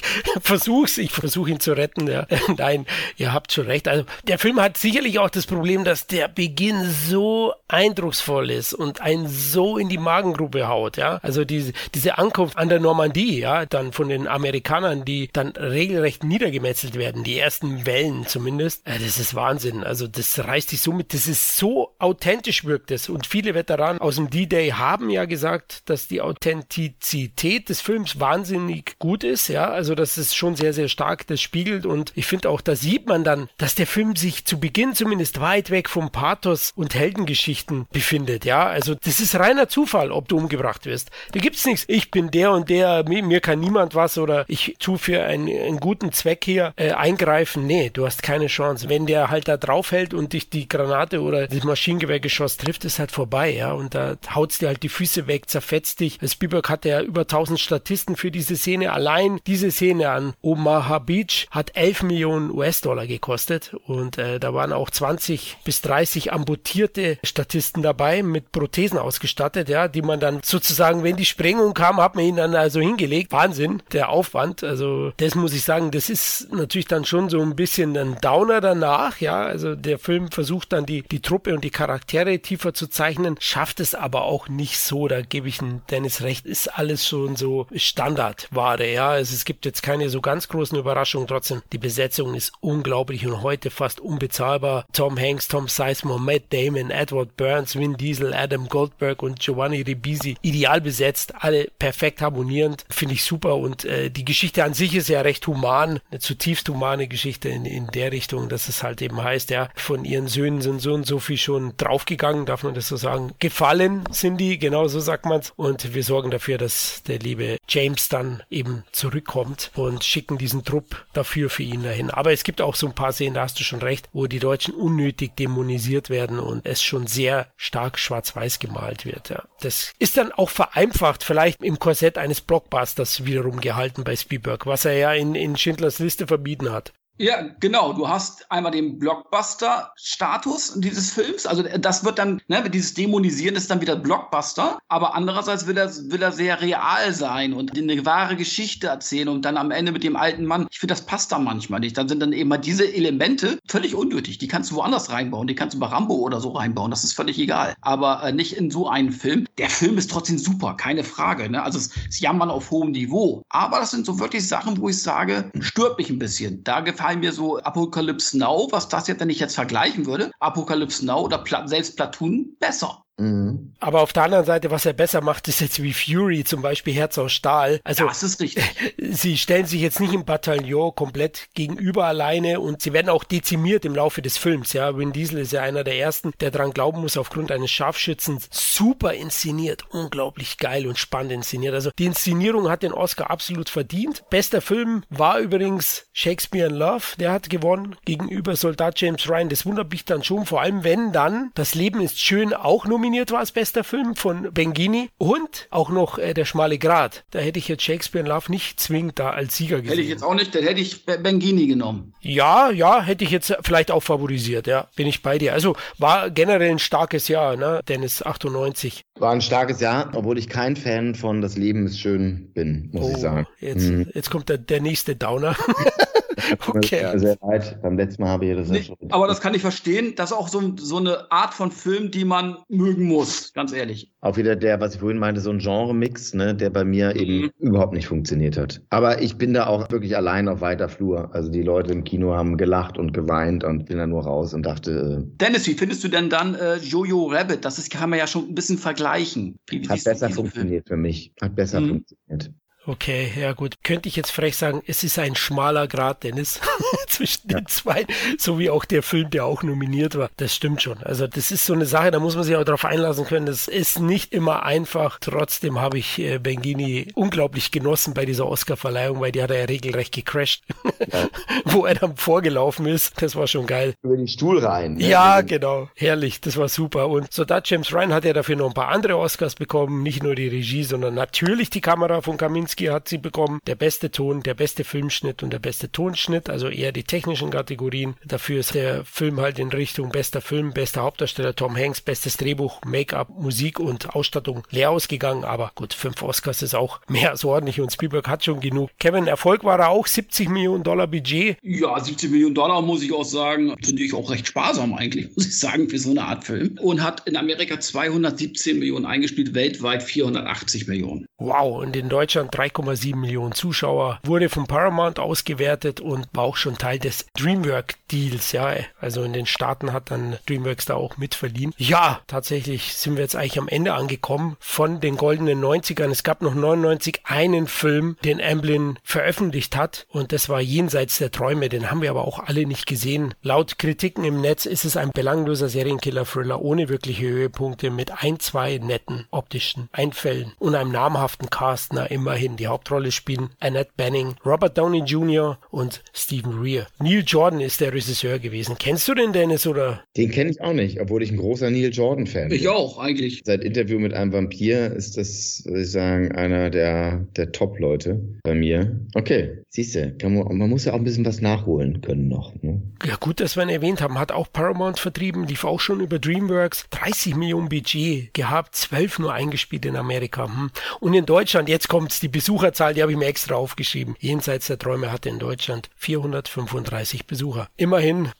versuche 0.41 0.85
es, 0.85 0.97
ich 0.97 1.11
versuche 1.11 1.51
ihn 1.51 1.59
zu 1.59 1.73
retten. 1.73 2.07
Ja. 2.07 2.25
Nein, 2.57 2.85
ihr 3.17 3.33
habt 3.33 3.51
schon 3.51 3.65
recht. 3.65 3.87
Also 3.87 4.05
der 4.27 4.39
Film 4.39 4.59
hat 4.59 4.77
sicherlich 4.77 5.19
auch 5.19 5.29
das 5.29 5.45
Problem, 5.45 5.83
dass 5.83 6.07
der 6.07 6.27
Beginn 6.27 6.89
so 7.07 7.53
eindrucksvoll 7.67 8.49
ist 8.49 8.73
und 8.73 9.01
einen 9.01 9.27
so 9.27 9.77
in 9.77 9.89
die 9.89 9.97
Magengrube 9.97 10.67
haut. 10.67 10.97
Ja, 10.97 11.19
also 11.21 11.45
diese, 11.45 11.73
diese 11.93 12.17
Ankunft 12.17 12.57
an 12.57 12.69
der 12.69 12.79
Normandie, 12.79 13.39
ja, 13.39 13.65
dann 13.65 13.91
von 13.91 14.09
den 14.09 14.27
Amerikanern, 14.27 15.05
die 15.05 15.29
dann 15.31 15.49
regelrecht 15.49 16.23
niedergemetzelt 16.23 16.95
werden. 16.95 17.23
Die 17.23 17.37
ersten 17.37 17.85
Wellen 17.85 17.98
Stellen 17.99 18.25
zumindest. 18.25 18.81
Das 18.85 19.19
ist 19.19 19.35
Wahnsinn. 19.35 19.83
Also 19.83 20.07
das 20.07 20.39
reißt 20.39 20.71
dich 20.71 20.81
so 20.81 20.93
mit. 20.93 21.13
Das 21.13 21.27
ist 21.27 21.57
so 21.57 21.93
authentisch 21.99 22.63
wirkt 22.63 22.91
es. 22.91 23.09
Und 23.09 23.27
viele 23.27 23.53
Veteranen 23.53 23.99
aus 23.99 24.15
dem 24.15 24.29
D-Day 24.29 24.69
haben 24.69 25.09
ja 25.09 25.25
gesagt, 25.25 25.89
dass 25.89 26.07
die 26.07 26.21
Authentizität 26.21 27.69
des 27.69 27.81
Films 27.81 28.19
wahnsinnig 28.19 28.97
gut 28.99 29.23
ist. 29.23 29.49
Ja, 29.49 29.69
also 29.69 29.95
das 29.95 30.17
ist 30.17 30.35
schon 30.35 30.55
sehr, 30.55 30.73
sehr 30.73 30.87
stark. 30.87 31.27
Das 31.27 31.41
spiegelt. 31.41 31.85
Und 31.85 32.13
ich 32.15 32.25
finde 32.25 32.49
auch, 32.49 32.61
da 32.61 32.75
sieht 32.75 33.07
man 33.07 33.23
dann, 33.23 33.49
dass 33.57 33.75
der 33.75 33.87
Film 33.87 34.15
sich 34.15 34.45
zu 34.45 34.59
Beginn 34.59 34.95
zumindest 34.95 35.41
weit 35.41 35.69
weg 35.69 35.89
vom 35.89 36.11
Pathos 36.11 36.71
und 36.75 36.95
Heldengeschichten 36.95 37.87
befindet. 37.91 38.45
Ja, 38.45 38.65
also 38.65 38.95
das 38.95 39.19
ist 39.19 39.35
reiner 39.35 39.67
Zufall, 39.67 40.11
ob 40.11 40.27
du 40.27 40.37
umgebracht 40.37 40.85
wirst. 40.85 41.09
Da 41.33 41.39
gibt's 41.39 41.65
nichts. 41.65 41.85
Ich 41.87 42.11
bin 42.11 42.31
der 42.31 42.51
und 42.51 42.69
der, 42.69 43.03
mir, 43.07 43.23
mir 43.23 43.41
kann 43.41 43.59
niemand 43.59 43.93
was 43.95 44.17
oder 44.17 44.45
ich 44.47 44.75
tue 44.79 44.97
für 44.97 45.23
einen, 45.23 45.47
einen 45.49 45.79
guten 45.79 46.11
Zweck 46.11 46.45
hier 46.45 46.73
äh, 46.77 46.91
eingreifen. 46.91 47.67
Nee, 47.67 47.88
du 47.89 48.05
hast 48.05 48.23
keine 48.23 48.47
Chance. 48.47 48.89
Wenn 48.89 49.05
der 49.05 49.29
halt 49.29 49.47
da 49.47 49.57
draufhält 49.57 50.13
und 50.13 50.33
dich 50.33 50.49
die 50.49 50.67
Granate 50.67 51.21
oder 51.21 51.47
das 51.47 51.63
Maschinengewehrgeschoss 51.63 52.57
trifft, 52.57 52.85
ist 52.85 52.99
halt 52.99 53.11
vorbei, 53.11 53.53
ja. 53.53 53.71
Und 53.71 53.95
da 53.95 54.17
haut's 54.33 54.59
dir 54.59 54.67
halt 54.67 54.83
die 54.83 54.89
Füße 54.89 55.27
weg, 55.27 55.49
zerfetzt 55.49 55.99
dich. 55.99 56.19
Spielberg 56.25 56.69
hatte 56.69 56.89
ja 56.89 57.01
über 57.01 57.21
1000 57.21 57.59
Statisten 57.59 58.15
für 58.15 58.31
diese 58.31 58.55
Szene. 58.55 58.91
Allein 58.91 59.39
diese 59.47 59.71
Szene 59.71 60.09
an 60.09 60.33
Omaha 60.41 60.99
Beach 60.99 61.47
hat 61.51 61.75
11 61.75 62.03
Millionen 62.03 62.51
US-Dollar 62.51 63.07
gekostet. 63.07 63.75
Und 63.85 64.17
äh, 64.17 64.39
da 64.39 64.53
waren 64.53 64.73
auch 64.73 64.89
20 64.89 65.57
bis 65.63 65.81
30 65.81 66.33
amputierte 66.33 67.17
Statisten 67.23 67.83
dabei, 67.83 68.23
mit 68.23 68.51
Prothesen 68.51 68.97
ausgestattet, 68.97 69.69
ja, 69.69 69.87
die 69.87 70.01
man 70.01 70.19
dann 70.19 70.41
sozusagen, 70.43 71.03
wenn 71.03 71.15
die 71.15 71.25
Sprengung 71.25 71.73
kam, 71.73 71.97
hat 71.97 72.15
man 72.15 72.25
ihn 72.25 72.35
dann 72.35 72.55
also 72.55 72.79
hingelegt. 72.79 73.31
Wahnsinn, 73.31 73.81
der 73.91 74.09
Aufwand. 74.09 74.63
Also 74.63 75.11
das 75.17 75.35
muss 75.35 75.53
ich 75.53 75.63
sagen, 75.63 75.91
das 75.91 76.09
ist 76.09 76.51
natürlich 76.51 76.87
dann 76.87 77.05
schon 77.05 77.29
so 77.29 77.41
ein 77.41 77.55
bisschen 77.55 77.78
bisschen 77.79 77.97
ein 77.97 78.17
Downer 78.21 78.59
danach, 78.59 79.19
ja. 79.19 79.41
Also 79.43 79.75
der 79.75 79.99
Film 79.99 80.31
versucht 80.31 80.73
dann 80.73 80.85
die, 80.85 81.01
die 81.01 81.21
Truppe 81.21 81.53
und 81.53 81.63
die 81.63 81.69
Charaktere 81.69 82.39
tiefer 82.39 82.73
zu 82.73 82.87
zeichnen, 82.87 83.37
schafft 83.39 83.79
es 83.79 83.95
aber 83.95 84.23
auch 84.23 84.49
nicht 84.49 84.79
so. 84.79 85.07
Da 85.07 85.21
gebe 85.21 85.47
ich 85.47 85.59
Dennis 85.89 86.21
recht, 86.21 86.45
ist 86.45 86.67
alles 86.67 87.07
schon 87.07 87.37
so 87.37 87.67
Standardware, 87.73 88.91
ja. 88.91 89.09
Also 89.09 89.33
es 89.33 89.45
gibt 89.45 89.65
jetzt 89.65 89.81
keine 89.81 90.09
so 90.09 90.19
ganz 90.19 90.49
großen 90.49 90.77
Überraschungen. 90.77 91.27
Trotzdem, 91.27 91.61
die 91.71 91.77
Besetzung 91.77 92.35
ist 92.35 92.51
unglaublich 92.59 93.25
und 93.25 93.41
heute 93.41 93.69
fast 93.69 94.01
unbezahlbar. 94.01 94.85
Tom 94.91 95.17
Hanks, 95.17 95.47
Tom 95.47 95.69
Sizemore, 95.69 96.19
Matt 96.19 96.51
Damon, 96.51 96.91
Edward 96.91 97.37
Burns, 97.37 97.77
Vin 97.77 97.95
Diesel, 97.95 98.33
Adam 98.33 98.67
Goldberg 98.67 99.23
und 99.23 99.39
Giovanni 99.39 99.81
Ribisi 99.81 100.35
ideal 100.41 100.81
besetzt, 100.81 101.33
alle 101.39 101.69
perfekt 101.79 102.21
harmonierend, 102.21 102.85
finde 102.89 103.13
ich 103.13 103.23
super 103.23 103.55
und 103.55 103.85
äh, 103.85 104.09
die 104.09 104.25
Geschichte 104.25 104.63
an 104.63 104.73
sich 104.73 104.95
ist 104.95 105.07
ja 105.07 105.21
recht 105.21 105.47
human, 105.47 105.99
eine 106.11 106.19
zutiefst 106.19 106.67
humane 106.67 107.07
Geschichte 107.07 107.49
in, 107.49 107.65
in 107.69 107.87
der 107.87 108.11
Richtung, 108.11 108.49
dass 108.49 108.67
es 108.67 108.83
halt 108.83 109.01
eben 109.01 109.23
heißt, 109.23 109.51
ja, 109.51 109.69
von 109.75 110.03
ihren 110.03 110.27
Söhnen 110.27 110.61
sind 110.61 110.81
so 110.81 110.93
und 110.93 111.05
so 111.05 111.19
viel 111.19 111.37
schon 111.37 111.73
draufgegangen, 111.77 112.45
darf 112.45 112.63
man 112.63 112.73
das 112.73 112.87
so 112.87 112.97
sagen. 112.97 113.33
Gefallen 113.39 114.03
sind 114.11 114.37
die, 114.37 114.59
genau 114.59 114.87
so 114.87 114.99
sagt 114.99 115.29
Bergmanns 115.29 115.53
und 115.55 115.93
wir 115.93 116.03
sorgen 116.03 116.31
dafür, 116.31 116.57
dass 116.57 117.03
der 117.03 117.19
liebe 117.19 117.57
James 117.67 118.09
dann 118.09 118.43
eben 118.49 118.83
zurückkommt 118.91 119.71
und 119.75 120.03
schicken 120.03 120.37
diesen 120.37 120.63
Trupp 120.63 121.05
dafür 121.13 121.49
für 121.49 121.63
ihn 121.63 121.83
dahin. 121.83 122.09
Aber 122.09 122.31
es 122.31 122.43
gibt 122.43 122.61
auch 122.61 122.75
so 122.75 122.87
ein 122.87 122.95
paar 122.95 123.11
Szenen, 123.11 123.35
da 123.35 123.41
hast 123.41 123.59
du 123.59 123.63
schon 123.63 123.81
recht, 123.81 124.09
wo 124.13 124.27
die 124.27 124.39
Deutschen 124.39 124.73
unnötig 124.73 125.35
dämonisiert 125.35 126.09
werden 126.09 126.39
und 126.39 126.65
es 126.65 126.81
schon 126.81 127.07
sehr 127.07 127.47
stark 127.57 127.99
schwarz-weiß 127.99 128.59
gemalt 128.59 129.05
wird. 129.05 129.29
Ja. 129.29 129.43
Das 129.61 129.93
ist 129.99 130.17
dann 130.17 130.31
auch 130.31 130.49
vereinfacht, 130.49 131.23
vielleicht 131.23 131.61
im 131.61 131.79
Korsett 131.79 132.17
eines 132.17 132.41
Blockbusters 132.41 133.25
wiederum 133.25 133.59
gehalten 133.59 134.03
bei 134.03 134.15
Spielberg, 134.15 134.65
was 134.65 134.85
er 134.85 134.93
ja 134.93 135.13
in, 135.13 135.35
in 135.35 135.57
Schindlers 135.57 135.99
Liste 135.99 136.27
verbieten 136.27 136.71
hat. 136.71 136.93
Ja, 137.21 137.49
genau. 137.59 137.91
Du 137.91 138.07
hast 138.07 138.49
einmal 138.49 138.71
den 138.71 138.97
Blockbuster-Status 138.97 140.75
dieses 140.77 141.11
Films. 141.11 141.45
Also 141.45 141.63
das 141.63 142.05
wird 142.05 142.17
dann, 142.17 142.41
ne, 142.47 142.69
dieses 142.69 142.93
Dämonisieren 142.93 143.57
ist 143.57 143.69
dann 143.69 143.81
wieder 143.81 143.97
Blockbuster. 143.97 144.79
Aber 144.87 145.15
andererseits 145.15 145.67
will 145.67 145.77
er, 145.77 145.93
will 146.11 146.21
er 146.21 146.31
sehr 146.31 146.61
real 146.61 147.13
sein 147.13 147.51
und 147.51 147.77
eine 147.77 148.05
wahre 148.05 148.37
Geschichte 148.37 148.87
erzählen 148.87 149.27
und 149.27 149.43
dann 149.43 149.57
am 149.57 149.69
Ende 149.71 149.91
mit 149.91 150.05
dem 150.05 150.15
alten 150.15 150.45
Mann. 150.45 150.67
Ich 150.71 150.79
finde, 150.79 150.93
das 150.93 151.01
passt 151.01 151.33
da 151.33 151.39
manchmal 151.39 151.81
nicht. 151.81 151.97
Dann 151.97 152.07
sind 152.07 152.21
dann 152.21 152.31
eben 152.31 152.47
mal 152.47 152.57
diese 152.57 152.89
Elemente 152.89 153.59
völlig 153.67 153.95
unnötig. 153.95 154.37
Die 154.37 154.47
kannst 154.47 154.71
du 154.71 154.75
woanders 154.75 155.11
reinbauen. 155.11 155.47
Die 155.47 155.55
kannst 155.55 155.75
du 155.75 155.79
bei 155.79 155.87
Rambo 155.87 156.13
oder 156.13 156.39
so 156.39 156.51
reinbauen. 156.51 156.89
Das 156.89 157.03
ist 157.03 157.11
völlig 157.11 157.37
egal. 157.37 157.73
Aber 157.81 158.23
äh, 158.23 158.31
nicht 158.31 158.53
in 158.53 158.71
so 158.71 158.87
einen 158.87 159.11
Film. 159.11 159.45
Der 159.57 159.69
Film 159.69 159.97
ist 159.97 160.09
trotzdem 160.09 160.37
super, 160.37 160.75
keine 160.75 161.03
Frage. 161.03 161.49
Ne? 161.49 161.61
Also 161.61 161.79
es 161.79 161.87
ist 161.87 162.21
Jammern 162.21 162.49
auf 162.49 162.71
hohem 162.71 162.91
Niveau. 162.91 163.43
Aber 163.49 163.79
das 163.81 163.91
sind 163.91 164.05
so 164.05 164.21
wirklich 164.21 164.47
Sachen, 164.47 164.79
wo 164.79 164.87
ich 164.87 165.03
sage, 165.03 165.51
stört 165.59 165.97
mich 165.97 166.09
ein 166.09 166.17
bisschen. 166.17 166.63
Da 166.63 166.79
gefällt 166.79 167.08
fallen 167.09 167.21
mir 167.21 167.31
so 167.31 167.57
Apocalypse 167.57 168.37
Now, 168.37 168.67
was 168.69 168.87
das 168.87 169.07
jetzt, 169.07 169.19
wenn 169.19 169.31
ich 169.31 169.39
jetzt 169.39 169.55
vergleichen 169.55 170.05
würde, 170.05 170.29
Apocalypse 170.39 171.03
Now 171.03 171.21
oder 171.21 171.39
Pla 171.39 171.67
selbst 171.67 171.95
Platoon 171.95 172.55
besser. 172.59 173.03
Mhm. 173.19 173.73
Aber 173.79 174.01
auf 174.01 174.13
der 174.13 174.23
anderen 174.23 174.45
Seite, 174.45 174.71
was 174.71 174.85
er 174.85 174.93
besser 174.93 175.21
macht, 175.21 175.47
ist 175.47 175.59
jetzt 175.59 175.83
wie 175.83 175.93
Fury, 175.93 176.43
zum 176.43 176.61
Beispiel 176.61 176.93
Herz 176.93 177.17
aus 177.17 177.33
Stahl. 177.33 177.81
Also, 177.83 178.07
das 178.07 178.23
ist 178.23 178.39
richtig. 178.39 178.63
Sie 178.97 179.37
stellen 179.37 179.65
sich 179.65 179.81
jetzt 179.81 179.99
nicht 179.99 180.13
im 180.13 180.25
Bataillon 180.25 180.95
komplett 180.95 181.49
gegenüber 181.53 182.05
alleine 182.05 182.59
und 182.59 182.81
sie 182.81 182.93
werden 182.93 183.09
auch 183.09 183.23
dezimiert 183.23 183.85
im 183.85 183.95
Laufe 183.95 184.21
des 184.21 184.37
Films. 184.37 184.73
Ja, 184.73 184.97
Vin 184.97 185.11
Diesel 185.11 185.39
ist 185.39 185.51
ja 185.51 185.61
einer 185.61 185.83
der 185.83 185.97
ersten, 185.97 186.31
der 186.39 186.51
daran 186.51 186.71
glauben 186.71 187.01
muss, 187.01 187.17
aufgrund 187.17 187.51
eines 187.51 187.71
Scharfschützens 187.71 188.47
super 188.51 189.13
inszeniert, 189.13 189.83
unglaublich 189.91 190.57
geil 190.57 190.87
und 190.87 190.97
spannend 190.97 191.31
inszeniert. 191.31 191.73
Also 191.73 191.91
die 191.97 192.05
Inszenierung 192.05 192.69
hat 192.69 192.83
den 192.83 192.93
Oscar 192.93 193.29
absolut 193.29 193.69
verdient. 193.69 194.23
Bester 194.29 194.61
Film 194.61 195.03
war 195.09 195.39
übrigens 195.39 196.07
Shakespeare 196.13 196.67
in 196.69 196.75
Love, 196.75 197.03
der 197.19 197.31
hat 197.31 197.49
gewonnen 197.49 197.95
gegenüber 198.05 198.55
Soldat 198.55 198.99
James 198.99 199.27
Ryan. 199.27 199.49
Das 199.49 199.65
wundert 199.65 199.91
mich 199.91 200.05
dann 200.05 200.23
schon, 200.23 200.45
vor 200.45 200.61
allem 200.61 200.83
wenn 200.83 201.11
dann 201.11 201.51
Das 201.55 201.75
Leben 201.75 202.01
ist 202.01 202.19
schön 202.19 202.53
auch 202.53 202.85
nominiert 202.85 203.08
nominiert 203.09 203.31
war 203.31 203.39
als 203.39 203.51
bester 203.51 203.83
Film 203.83 204.15
von 204.15 204.53
Bengini 204.53 205.09
und 205.17 205.67
auch 205.71 205.89
noch 205.89 206.19
äh, 206.19 206.35
Der 206.35 206.45
schmale 206.45 206.77
Grat. 206.77 207.23
Da 207.31 207.39
hätte 207.39 207.57
ich 207.57 207.67
jetzt 207.67 207.81
Shakespeare 207.81 208.23
in 208.23 208.29
Love 208.29 208.51
nicht 208.51 208.79
zwingend 208.79 209.17
da 209.17 209.31
als 209.31 209.57
Sieger 209.57 209.77
gesehen. 209.77 209.89
Hätte 209.89 210.01
ich 210.01 210.09
jetzt 210.09 210.23
auch 210.23 210.35
nicht, 210.35 210.53
dann 210.53 210.63
hätte 210.63 210.79
ich 210.79 211.07
Bengini 211.07 211.65
genommen. 211.65 212.13
Ja, 212.21 212.69
ja, 212.69 213.01
hätte 213.01 213.23
ich 213.23 213.31
jetzt 213.31 213.55
vielleicht 213.61 213.89
auch 213.89 214.03
favorisiert, 214.03 214.67
ja, 214.67 214.89
bin 214.95 215.07
ich 215.07 215.23
bei 215.23 215.39
dir. 215.39 215.53
Also 215.53 215.75
war 215.97 216.29
generell 216.29 216.69
ein 216.69 216.77
starkes 216.77 217.29
Jahr, 217.29 217.55
ne, 217.55 217.81
Dennis 217.87 218.21
98. 218.21 219.01
War 219.17 219.31
ein 219.31 219.41
starkes 219.41 219.79
Jahr, 219.79 220.11
obwohl 220.13 220.37
ich 220.37 220.47
kein 220.47 220.75
Fan 220.75 221.15
von 221.15 221.41
Das 221.41 221.57
Leben 221.57 221.87
ist 221.87 221.99
schön 221.99 222.51
bin, 222.53 222.89
muss 222.93 223.05
oh, 223.05 223.11
ich 223.11 223.17
sagen. 223.17 223.47
Jetzt, 223.59 223.89
mhm. 223.89 224.07
jetzt 224.13 224.29
kommt 224.29 224.49
der, 224.49 224.59
der 224.59 224.81
nächste 224.81 225.15
Downer. 225.15 225.55
okay. 226.67 227.17
Sehr 227.17 227.37
leid. 227.41 227.81
Beim 227.81 227.97
letzten 227.97 228.23
Mal 228.23 228.29
habe 228.29 228.45
ich 228.45 228.55
das 228.55 228.69
nee, 228.69 228.83
schon. 228.83 228.97
Aber 229.09 229.27
das 229.27 229.41
kann 229.41 229.53
ich 229.53 229.61
verstehen. 229.61 230.13
Das 230.15 230.31
ist 230.31 230.37
auch 230.37 230.47
so, 230.47 230.75
so 230.77 230.97
eine 230.97 231.31
Art 231.31 231.53
von 231.53 231.71
Film, 231.71 232.11
die 232.11 232.25
man 232.25 232.57
mögen 232.67 233.05
muss, 233.05 233.53
ganz 233.53 233.73
ehrlich. 233.73 234.11
Auch 234.21 234.37
wieder 234.37 234.55
der, 234.55 234.79
was 234.79 234.95
ich 234.95 234.99
vorhin 234.99 235.19
meinte, 235.19 235.41
so 235.41 235.49
ein 235.49 235.59
Genre-Mix, 235.59 236.33
ne, 236.33 236.55
der 236.55 236.69
bei 236.69 236.83
mir 236.83 237.13
mhm. 237.13 237.19
eben 237.19 237.49
überhaupt 237.59 237.93
nicht 237.93 238.07
funktioniert 238.07 238.57
hat. 238.57 238.81
Aber 238.89 239.21
ich 239.21 239.37
bin 239.37 239.53
da 239.53 239.67
auch 239.67 239.89
wirklich 239.91 240.15
allein 240.17 240.47
auf 240.47 240.61
weiter 240.61 240.89
Flur. 240.89 241.29
Also 241.33 241.49
die 241.49 241.63
Leute 241.63 241.91
im 241.91 242.03
Kino 242.03 242.33
haben 242.33 242.57
gelacht 242.57 242.97
und 242.97 243.13
geweint 243.13 243.63
und 243.63 243.85
bin 243.85 243.97
da 243.97 244.07
nur 244.07 244.23
raus 244.23 244.53
und 244.53 244.65
dachte. 244.65 245.23
Äh, 245.23 245.37
Dennis, 245.37 245.67
wie 245.67 245.73
findest 245.73 246.03
du 246.03 246.07
denn 246.07 246.29
dann 246.29 246.55
äh, 246.55 246.75
Jojo 246.77 247.27
Rabbit? 247.27 247.65
Das 247.65 247.77
ist, 247.77 247.91
kann 247.91 248.09
man 248.09 248.19
ja 248.19 248.27
schon 248.27 248.49
ein 248.49 248.55
bisschen 248.55 248.77
vergleichen. 248.77 249.57
Wie, 249.67 249.83
wie 249.83 249.89
hat 249.89 250.03
besser 250.03 250.29
funktioniert 250.29 250.87
Film? 250.87 250.97
für 250.97 251.01
mich. 251.01 251.33
Hat 251.41 251.55
besser 251.55 251.81
mhm. 251.81 251.89
funktioniert. 251.89 252.51
Okay, 252.85 253.31
ja 253.37 253.51
gut. 253.53 253.83
Könnte 253.83 254.07
ich 254.07 254.15
jetzt 254.15 254.31
frech 254.31 254.55
sagen, 254.57 254.81
es 254.87 255.03
ist 255.03 255.19
ein 255.19 255.35
schmaler 255.35 255.87
Grad, 255.87 256.23
Dennis, 256.23 256.59
zwischen 257.07 257.49
ja. 257.49 257.59
den 257.59 257.67
zwei, 257.67 258.07
so 258.37 258.57
wie 258.57 258.69
auch 258.69 258.85
der 258.85 259.03
Film, 259.03 259.29
der 259.29 259.45
auch 259.45 259.63
nominiert 259.63 260.17
war. 260.17 260.29
Das 260.37 260.55
stimmt 260.55 260.81
schon. 260.81 260.97
Also 261.03 261.27
das 261.27 261.51
ist 261.51 261.65
so 261.65 261.73
eine 261.73 261.85
Sache, 261.85 262.09
da 262.09 262.19
muss 262.19 262.35
man 262.35 262.45
sich 262.45 262.55
auch 262.55 262.63
darauf 262.63 262.85
einlassen 262.85 263.25
können. 263.25 263.45
Das 263.45 263.67
ist 263.67 263.99
nicht 263.99 264.33
immer 264.33 264.63
einfach. 264.63 265.19
Trotzdem 265.19 265.79
habe 265.79 265.99
ich 265.99 266.19
äh, 266.19 266.39
Bengini 266.39 267.07
unglaublich 267.15 267.71
genossen 267.71 268.13
bei 268.13 268.25
dieser 268.25 268.47
Oscar-Verleihung, 268.47 269.19
weil 269.19 269.33
die 269.33 269.43
hat 269.43 269.51
er 269.51 269.59
ja 269.59 269.65
regelrecht 269.65 270.13
gecrashed, 270.13 270.63
ja. 271.11 271.27
wo 271.65 271.85
er 271.85 271.95
dann 271.95 272.15
vorgelaufen 272.15 272.87
ist. 272.87 273.21
Das 273.21 273.35
war 273.35 273.45
schon 273.47 273.67
geil. 273.67 273.93
Über 274.01 274.15
den 274.15 274.27
Stuhl 274.27 274.65
rein. 274.65 274.95
Ne? 274.95 275.07
Ja, 275.07 275.41
genau. 275.41 275.89
Herrlich. 275.95 276.41
Das 276.41 276.57
war 276.57 276.69
super. 276.69 277.09
Und 277.09 277.31
so 277.31 277.45
da 277.45 277.61
James 277.63 277.93
Ryan 277.93 278.13
hat 278.13 278.25
ja 278.25 278.33
dafür 278.33 278.55
noch 278.55 278.67
ein 278.67 278.73
paar 278.73 278.87
andere 278.87 279.17
Oscars 279.17 279.53
bekommen. 279.55 280.01
Nicht 280.01 280.23
nur 280.23 280.33
die 280.33 280.47
Regie, 280.47 280.83
sondern 280.83 281.13
natürlich 281.13 281.69
die 281.69 281.81
Kamera 281.81 282.21
von 282.21 282.37
Kaminski 282.37 282.68
Kinski 282.69 282.85
hat 282.85 283.09
sie 283.09 283.17
bekommen. 283.17 283.59
Der 283.65 283.73
beste 283.73 284.11
Ton, 284.11 284.43
der 284.43 284.53
beste 284.53 284.83
Filmschnitt 284.83 285.41
und 285.41 285.51
der 285.51 285.59
beste 285.59 285.91
Tonschnitt, 285.91 286.49
also 286.49 286.67
eher 286.67 286.91
die 286.91 287.03
technischen 287.03 287.49
Kategorien. 287.49 288.15
Dafür 288.23 288.59
ist 288.59 288.75
der 288.75 289.03
Film 289.05 289.39
halt 289.41 289.57
in 289.57 289.69
Richtung 289.69 290.09
bester 290.09 290.39
Film, 290.39 290.71
bester 290.71 291.01
Hauptdarsteller 291.01 291.55
Tom 291.55 291.75
Hanks, 291.75 292.01
bestes 292.01 292.37
Drehbuch, 292.37 292.81
Make-up, 292.85 293.29
Musik 293.29 293.79
und 293.79 294.13
Ausstattung 294.15 294.63
leer 294.69 294.91
ausgegangen. 294.91 295.45
Aber 295.45 295.71
gut, 295.73 295.95
fünf 295.95 296.21
Oscars 296.21 296.61
ist 296.61 296.75
auch 296.75 297.01
mehr 297.07 297.31
als 297.31 297.43
ordentlich 297.43 297.81
und 297.81 297.91
Spielberg 297.91 298.27
hat 298.27 298.45
schon 298.45 298.59
genug. 298.59 298.91
Kevin, 298.99 299.25
Erfolg 299.25 299.63
war 299.63 299.79
er 299.79 299.89
auch 299.89 300.05
70 300.05 300.49
Millionen 300.49 300.83
Dollar 300.83 301.07
Budget. 301.07 301.57
Ja, 301.63 301.99
70 301.99 302.29
Millionen 302.29 302.53
Dollar 302.53 302.83
muss 302.83 303.01
ich 303.01 303.11
auch 303.11 303.25
sagen, 303.25 303.75
finde 303.83 304.03
ich 304.03 304.13
auch 304.13 304.29
recht 304.29 304.47
sparsam 304.47 304.93
eigentlich, 304.93 305.35
muss 305.35 305.47
ich 305.47 305.59
sagen, 305.59 305.89
für 305.89 305.97
so 305.97 306.11
eine 306.11 306.23
Art 306.23 306.43
Film. 306.43 306.77
Und 306.79 307.01
hat 307.01 307.27
in 307.27 307.35
Amerika 307.35 307.79
217 307.79 308.77
Millionen 308.77 309.07
eingespielt, 309.07 309.55
weltweit 309.55 310.03
480 310.03 310.87
Millionen. 310.87 311.25
Wow, 311.37 311.81
und 311.81 311.95
in 311.95 312.09
Deutschland 312.09 312.51
3,7 312.59 313.15
Millionen 313.15 313.53
Zuschauer, 313.53 314.19
wurde 314.23 314.49
von 314.49 314.67
Paramount 314.67 315.19
ausgewertet 315.19 315.99
und 316.01 316.27
war 316.33 316.43
auch 316.43 316.57
schon 316.57 316.77
Teil 316.77 316.99
des 316.99 317.25
DreamWorks-Deals, 317.37 318.51
ja. 318.51 318.73
Also 318.99 319.23
in 319.23 319.33
den 319.33 319.45
Staaten 319.45 319.93
hat 319.93 320.11
dann 320.11 320.37
DreamWorks 320.47 320.85
da 320.85 320.95
auch 320.95 321.17
mitverliehen. 321.17 321.73
Ja, 321.77 322.21
tatsächlich 322.27 322.93
sind 322.93 323.15
wir 323.15 323.23
jetzt 323.23 323.35
eigentlich 323.35 323.59
am 323.59 323.67
Ende 323.67 323.93
angekommen 323.93 324.57
von 324.59 324.99
den 324.99 325.15
goldenen 325.15 325.63
90ern. 325.63 326.11
Es 326.11 326.23
gab 326.23 326.41
noch 326.41 326.53
99 326.53 327.21
einen 327.23 327.67
Film, 327.67 328.17
den 328.23 328.41
Amblin 328.41 328.99
veröffentlicht 329.03 329.75
hat 329.75 330.05
und 330.09 330.31
das 330.31 330.49
war 330.49 330.59
Jenseits 330.59 331.17
der 331.17 331.31
Träume. 331.31 331.69
Den 331.69 331.89
haben 331.89 332.01
wir 332.01 332.09
aber 332.09 332.27
auch 332.27 332.39
alle 332.39 332.65
nicht 332.65 332.85
gesehen. 332.85 333.33
Laut 333.41 333.79
Kritiken 333.79 334.23
im 334.23 334.41
Netz 334.41 334.65
ist 334.65 334.85
es 334.85 334.97
ein 334.97 335.11
belangloser 335.11 335.69
Serienkiller-Thriller 335.69 336.61
ohne 336.61 336.89
wirkliche 336.89 337.27
Höhepunkte 337.27 337.89
mit 337.89 338.23
ein, 338.23 338.39
zwei 338.39 338.77
netten 338.77 339.27
optischen 339.31 339.89
Einfällen 339.91 340.53
und 340.59 340.75
einem 340.75 340.91
namhaften 340.91 341.19
namhaften 341.19 341.49
Cast, 341.49 341.93
na 341.93 342.05
immerhin. 342.05 342.48
Die 342.57 342.67
Hauptrolle 342.67 343.11
spielen 343.11 343.49
Annette 343.59 343.91
Banning, 343.97 344.35
Robert 344.45 344.77
Downey 344.77 345.03
Jr. 345.03 345.57
und 345.71 346.03
Stephen 346.13 346.59
Rear. 346.59 346.87
Neil 347.01 347.23
Jordan 347.25 347.61
ist 347.61 347.81
der 347.81 347.93
Regisseur 347.93 348.39
gewesen. 348.39 348.75
Kennst 348.79 349.07
du 349.07 349.13
den, 349.13 349.33
Dennis, 349.33 349.67
oder? 349.67 350.03
Den 350.17 350.31
kenne 350.31 350.51
ich 350.51 350.61
auch 350.61 350.73
nicht, 350.73 350.99
obwohl 350.99 351.23
ich 351.23 351.31
ein 351.31 351.37
großer 351.37 351.69
Neil 351.69 351.91
Jordan-Fan 351.91 352.49
bin. 352.49 352.57
Ich 352.57 352.67
auch, 352.67 352.97
eigentlich. 352.97 353.41
Seit 353.45 353.63
Interview 353.63 353.99
mit 353.99 354.13
einem 354.13 354.33
Vampir 354.33 354.91
ist 354.93 355.17
das, 355.17 355.63
würde 355.65 355.81
ich 355.81 355.91
sagen, 355.91 356.31
einer 356.31 356.69
der, 356.69 357.27
der 357.35 357.51
Top-Leute 357.51 358.21
bei 358.43 358.55
mir. 358.55 358.99
Okay, 359.15 359.63
siehst 359.69 359.95
du, 359.95 360.15
man, 360.23 360.57
man, 360.57 360.69
muss 360.69 360.85
ja 360.85 360.93
auch 360.93 360.97
ein 360.97 361.03
bisschen 361.03 361.25
was 361.25 361.41
nachholen 361.41 362.01
können 362.01 362.27
noch. 362.27 362.53
Ne? 362.61 362.81
Ja, 363.05 363.15
gut, 363.15 363.39
dass 363.39 363.55
wir 363.55 363.63
ihn 363.63 363.69
erwähnt 363.69 364.01
haben. 364.01 364.19
Hat 364.19 364.31
auch 364.31 364.51
Paramount 364.51 364.99
vertrieben, 364.99 365.45
lief 365.45 365.63
auch 365.63 365.79
schon 365.79 365.99
über 365.99 366.19
DreamWorks. 366.19 366.87
30 366.91 367.35
Millionen 367.35 367.69
Budget 367.69 368.33
gehabt, 368.33 368.75
12 368.75 369.19
nur 369.19 369.33
eingespielt 369.33 369.85
in 369.85 369.95
Amerika. 369.95 370.45
Hm. 370.45 370.71
Und 370.99 371.13
in 371.13 371.25
Deutschland, 371.25 371.69
jetzt 371.69 371.87
kommt's, 371.87 372.19
die 372.19 372.27
Besucherzahl, 372.39 372.93
die 372.93 373.01
habe 373.01 373.11
ich 373.11 373.17
mir 373.17 373.25
extra 373.25 373.55
aufgeschrieben. 373.55 374.15
Jenseits 374.17 374.67
der 374.67 374.79
Träume 374.79 375.11
hatte 375.11 375.27
in 375.27 375.39
Deutschland 375.39 375.89
435 375.97 377.27
Besucher. 377.27 377.67
Immerhin 377.75 378.31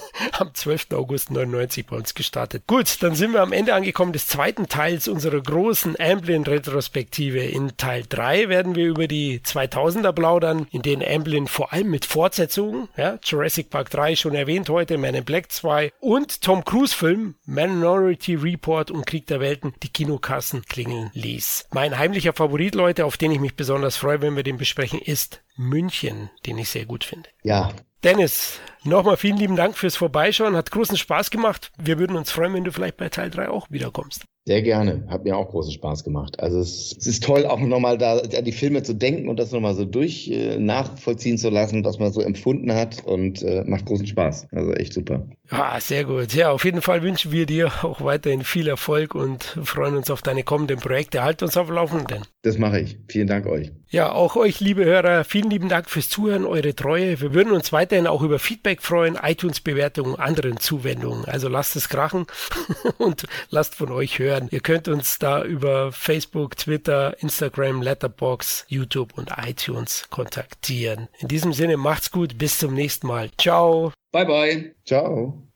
am 0.32 0.54
12. 0.54 0.88
August 0.92 1.30
99 1.30 1.86
bei 1.86 1.96
uns 1.96 2.14
gestartet. 2.14 2.64
Gut, 2.66 3.02
dann 3.02 3.14
sind 3.14 3.32
wir 3.32 3.40
am 3.40 3.52
Ende 3.52 3.74
angekommen 3.74 4.12
des 4.12 4.26
zweiten 4.26 4.68
Teils 4.68 5.08
unserer 5.08 5.40
großen 5.40 5.98
Amblin-Retrospektive. 5.98 7.40
In 7.40 7.76
Teil 7.76 8.04
3 8.08 8.48
werden 8.48 8.74
wir 8.74 8.86
über 8.86 9.08
die 9.08 9.40
2000er 9.40 10.12
plaudern, 10.12 10.66
in 10.70 10.82
denen 10.82 11.02
Amblin 11.02 11.46
vor 11.46 11.72
allem 11.72 11.90
mit 11.90 12.04
Fortsetzungen, 12.04 12.88
ja, 12.96 13.18
Jurassic 13.22 13.70
Park 13.70 13.90
3 13.90 14.16
schon 14.16 14.34
erwähnt 14.34 14.68
heute, 14.68 14.98
Man 14.98 15.14
in 15.14 15.24
Black 15.24 15.50
2 15.50 15.92
und 16.00 16.42
Tom 16.42 16.64
Cruise 16.64 16.94
Film 16.94 17.34
Minority 17.44 18.34
Report 18.34 18.90
und 18.90 19.06
Krieg 19.06 19.26
der 19.26 19.40
Welten 19.40 19.74
die 19.82 19.88
Kinokassen 19.88 20.64
klingeln 20.64 21.10
ließ. 21.14 21.66
Mein 21.72 21.98
heimlicher 21.98 22.32
Favorit, 22.32 22.74
Leute, 22.74 23.04
auf 23.04 23.16
den 23.16 23.32
ich 23.32 23.40
mich 23.40 23.56
besonders 23.56 23.96
freue, 23.96 24.22
wenn 24.22 24.36
wir 24.36 24.42
den 24.42 24.58
besprechen, 24.58 25.00
ist 25.00 25.42
München, 25.56 26.30
den 26.46 26.58
ich 26.58 26.68
sehr 26.68 26.86
gut 26.86 27.04
finde. 27.04 27.28
Ja, 27.42 27.72
Dennis, 28.04 28.58
nochmal 28.84 29.16
vielen 29.16 29.36
lieben 29.36 29.56
Dank 29.56 29.76
fürs 29.76 29.96
Vorbeischauen. 29.96 30.56
Hat 30.56 30.70
großen 30.70 30.96
Spaß 30.96 31.30
gemacht. 31.30 31.70
Wir 31.78 31.98
würden 31.98 32.16
uns 32.16 32.30
freuen, 32.30 32.54
wenn 32.54 32.64
du 32.64 32.72
vielleicht 32.72 32.96
bei 32.96 33.08
Teil 33.08 33.30
3 33.30 33.48
auch 33.48 33.70
wiederkommst. 33.70 34.24
Sehr 34.44 34.62
gerne. 34.62 35.04
Hat 35.08 35.22
mir 35.22 35.36
auch 35.36 35.50
großen 35.50 35.72
Spaß 35.72 36.02
gemacht. 36.02 36.40
Also 36.40 36.58
es, 36.58 36.96
es 36.98 37.06
ist 37.06 37.22
toll, 37.22 37.46
auch 37.46 37.60
nochmal 37.60 37.96
da 37.96 38.18
an 38.18 38.44
die 38.44 38.50
Filme 38.50 38.82
zu 38.82 38.92
denken 38.92 39.28
und 39.28 39.38
das 39.38 39.52
nochmal 39.52 39.76
so 39.76 39.84
durch 39.84 40.28
äh, 40.28 40.58
nachvollziehen 40.58 41.38
zu 41.38 41.48
lassen, 41.48 41.84
was 41.84 42.00
man 42.00 42.12
so 42.12 42.20
empfunden 42.20 42.74
hat 42.74 43.06
und 43.06 43.42
äh, 43.42 43.62
macht 43.64 43.86
großen 43.86 44.08
Spaß. 44.08 44.48
Also 44.50 44.72
echt 44.72 44.94
super. 44.94 45.28
Ah, 45.48 45.78
sehr 45.78 46.04
gut. 46.04 46.34
Ja, 46.34 46.50
auf 46.50 46.64
jeden 46.64 46.82
Fall 46.82 47.02
wünschen 47.02 47.30
wir 47.30 47.46
dir 47.46 47.70
auch 47.84 48.00
weiterhin 48.00 48.42
viel 48.42 48.66
Erfolg 48.66 49.14
und 49.14 49.44
freuen 49.62 49.96
uns 49.96 50.10
auf 50.10 50.22
deine 50.22 50.42
kommenden 50.42 50.80
Projekte. 50.80 51.22
Halt 51.22 51.42
uns 51.44 51.56
auf 51.56 51.70
Laufenden. 51.70 52.24
Das 52.42 52.58
mache 52.58 52.80
ich. 52.80 52.98
Vielen 53.08 53.28
Dank 53.28 53.46
euch. 53.46 53.70
Ja, 53.90 54.10
auch 54.10 54.36
euch, 54.36 54.58
liebe 54.58 54.84
Hörer, 54.86 55.22
vielen 55.22 55.50
lieben 55.50 55.68
Dank 55.68 55.90
fürs 55.90 56.08
Zuhören, 56.08 56.46
eure 56.46 56.74
Treue. 56.74 57.20
Wir 57.20 57.34
würden 57.34 57.52
uns 57.52 57.72
weiterhin 57.72 58.06
auch 58.06 58.22
über 58.22 58.38
Feedback 58.72 58.82
freuen, 58.82 59.18
iTunes-Bewertungen, 59.22 60.16
anderen 60.16 60.58
Zuwendungen. 60.58 61.26
Also 61.26 61.48
lasst 61.48 61.76
es 61.76 61.90
krachen 61.90 62.26
und 62.98 63.26
lasst 63.50 63.74
von 63.74 63.92
euch 63.92 64.18
hören. 64.18 64.48
Ihr 64.50 64.60
könnt 64.60 64.88
uns 64.88 65.18
da 65.18 65.44
über 65.44 65.92
Facebook, 65.92 66.56
Twitter, 66.56 67.20
Instagram, 67.20 67.82
Letterbox, 67.82 68.64
YouTube 68.68 69.18
und 69.18 69.30
iTunes 69.36 70.08
kontaktieren. 70.08 71.08
In 71.18 71.28
diesem 71.28 71.52
Sinne 71.52 71.76
macht's 71.76 72.10
gut, 72.10 72.38
bis 72.38 72.58
zum 72.58 72.72
nächsten 72.72 73.06
Mal. 73.06 73.30
Ciao. 73.36 73.92
Bye 74.10 74.24
bye. 74.24 74.74
Ciao. 74.86 75.51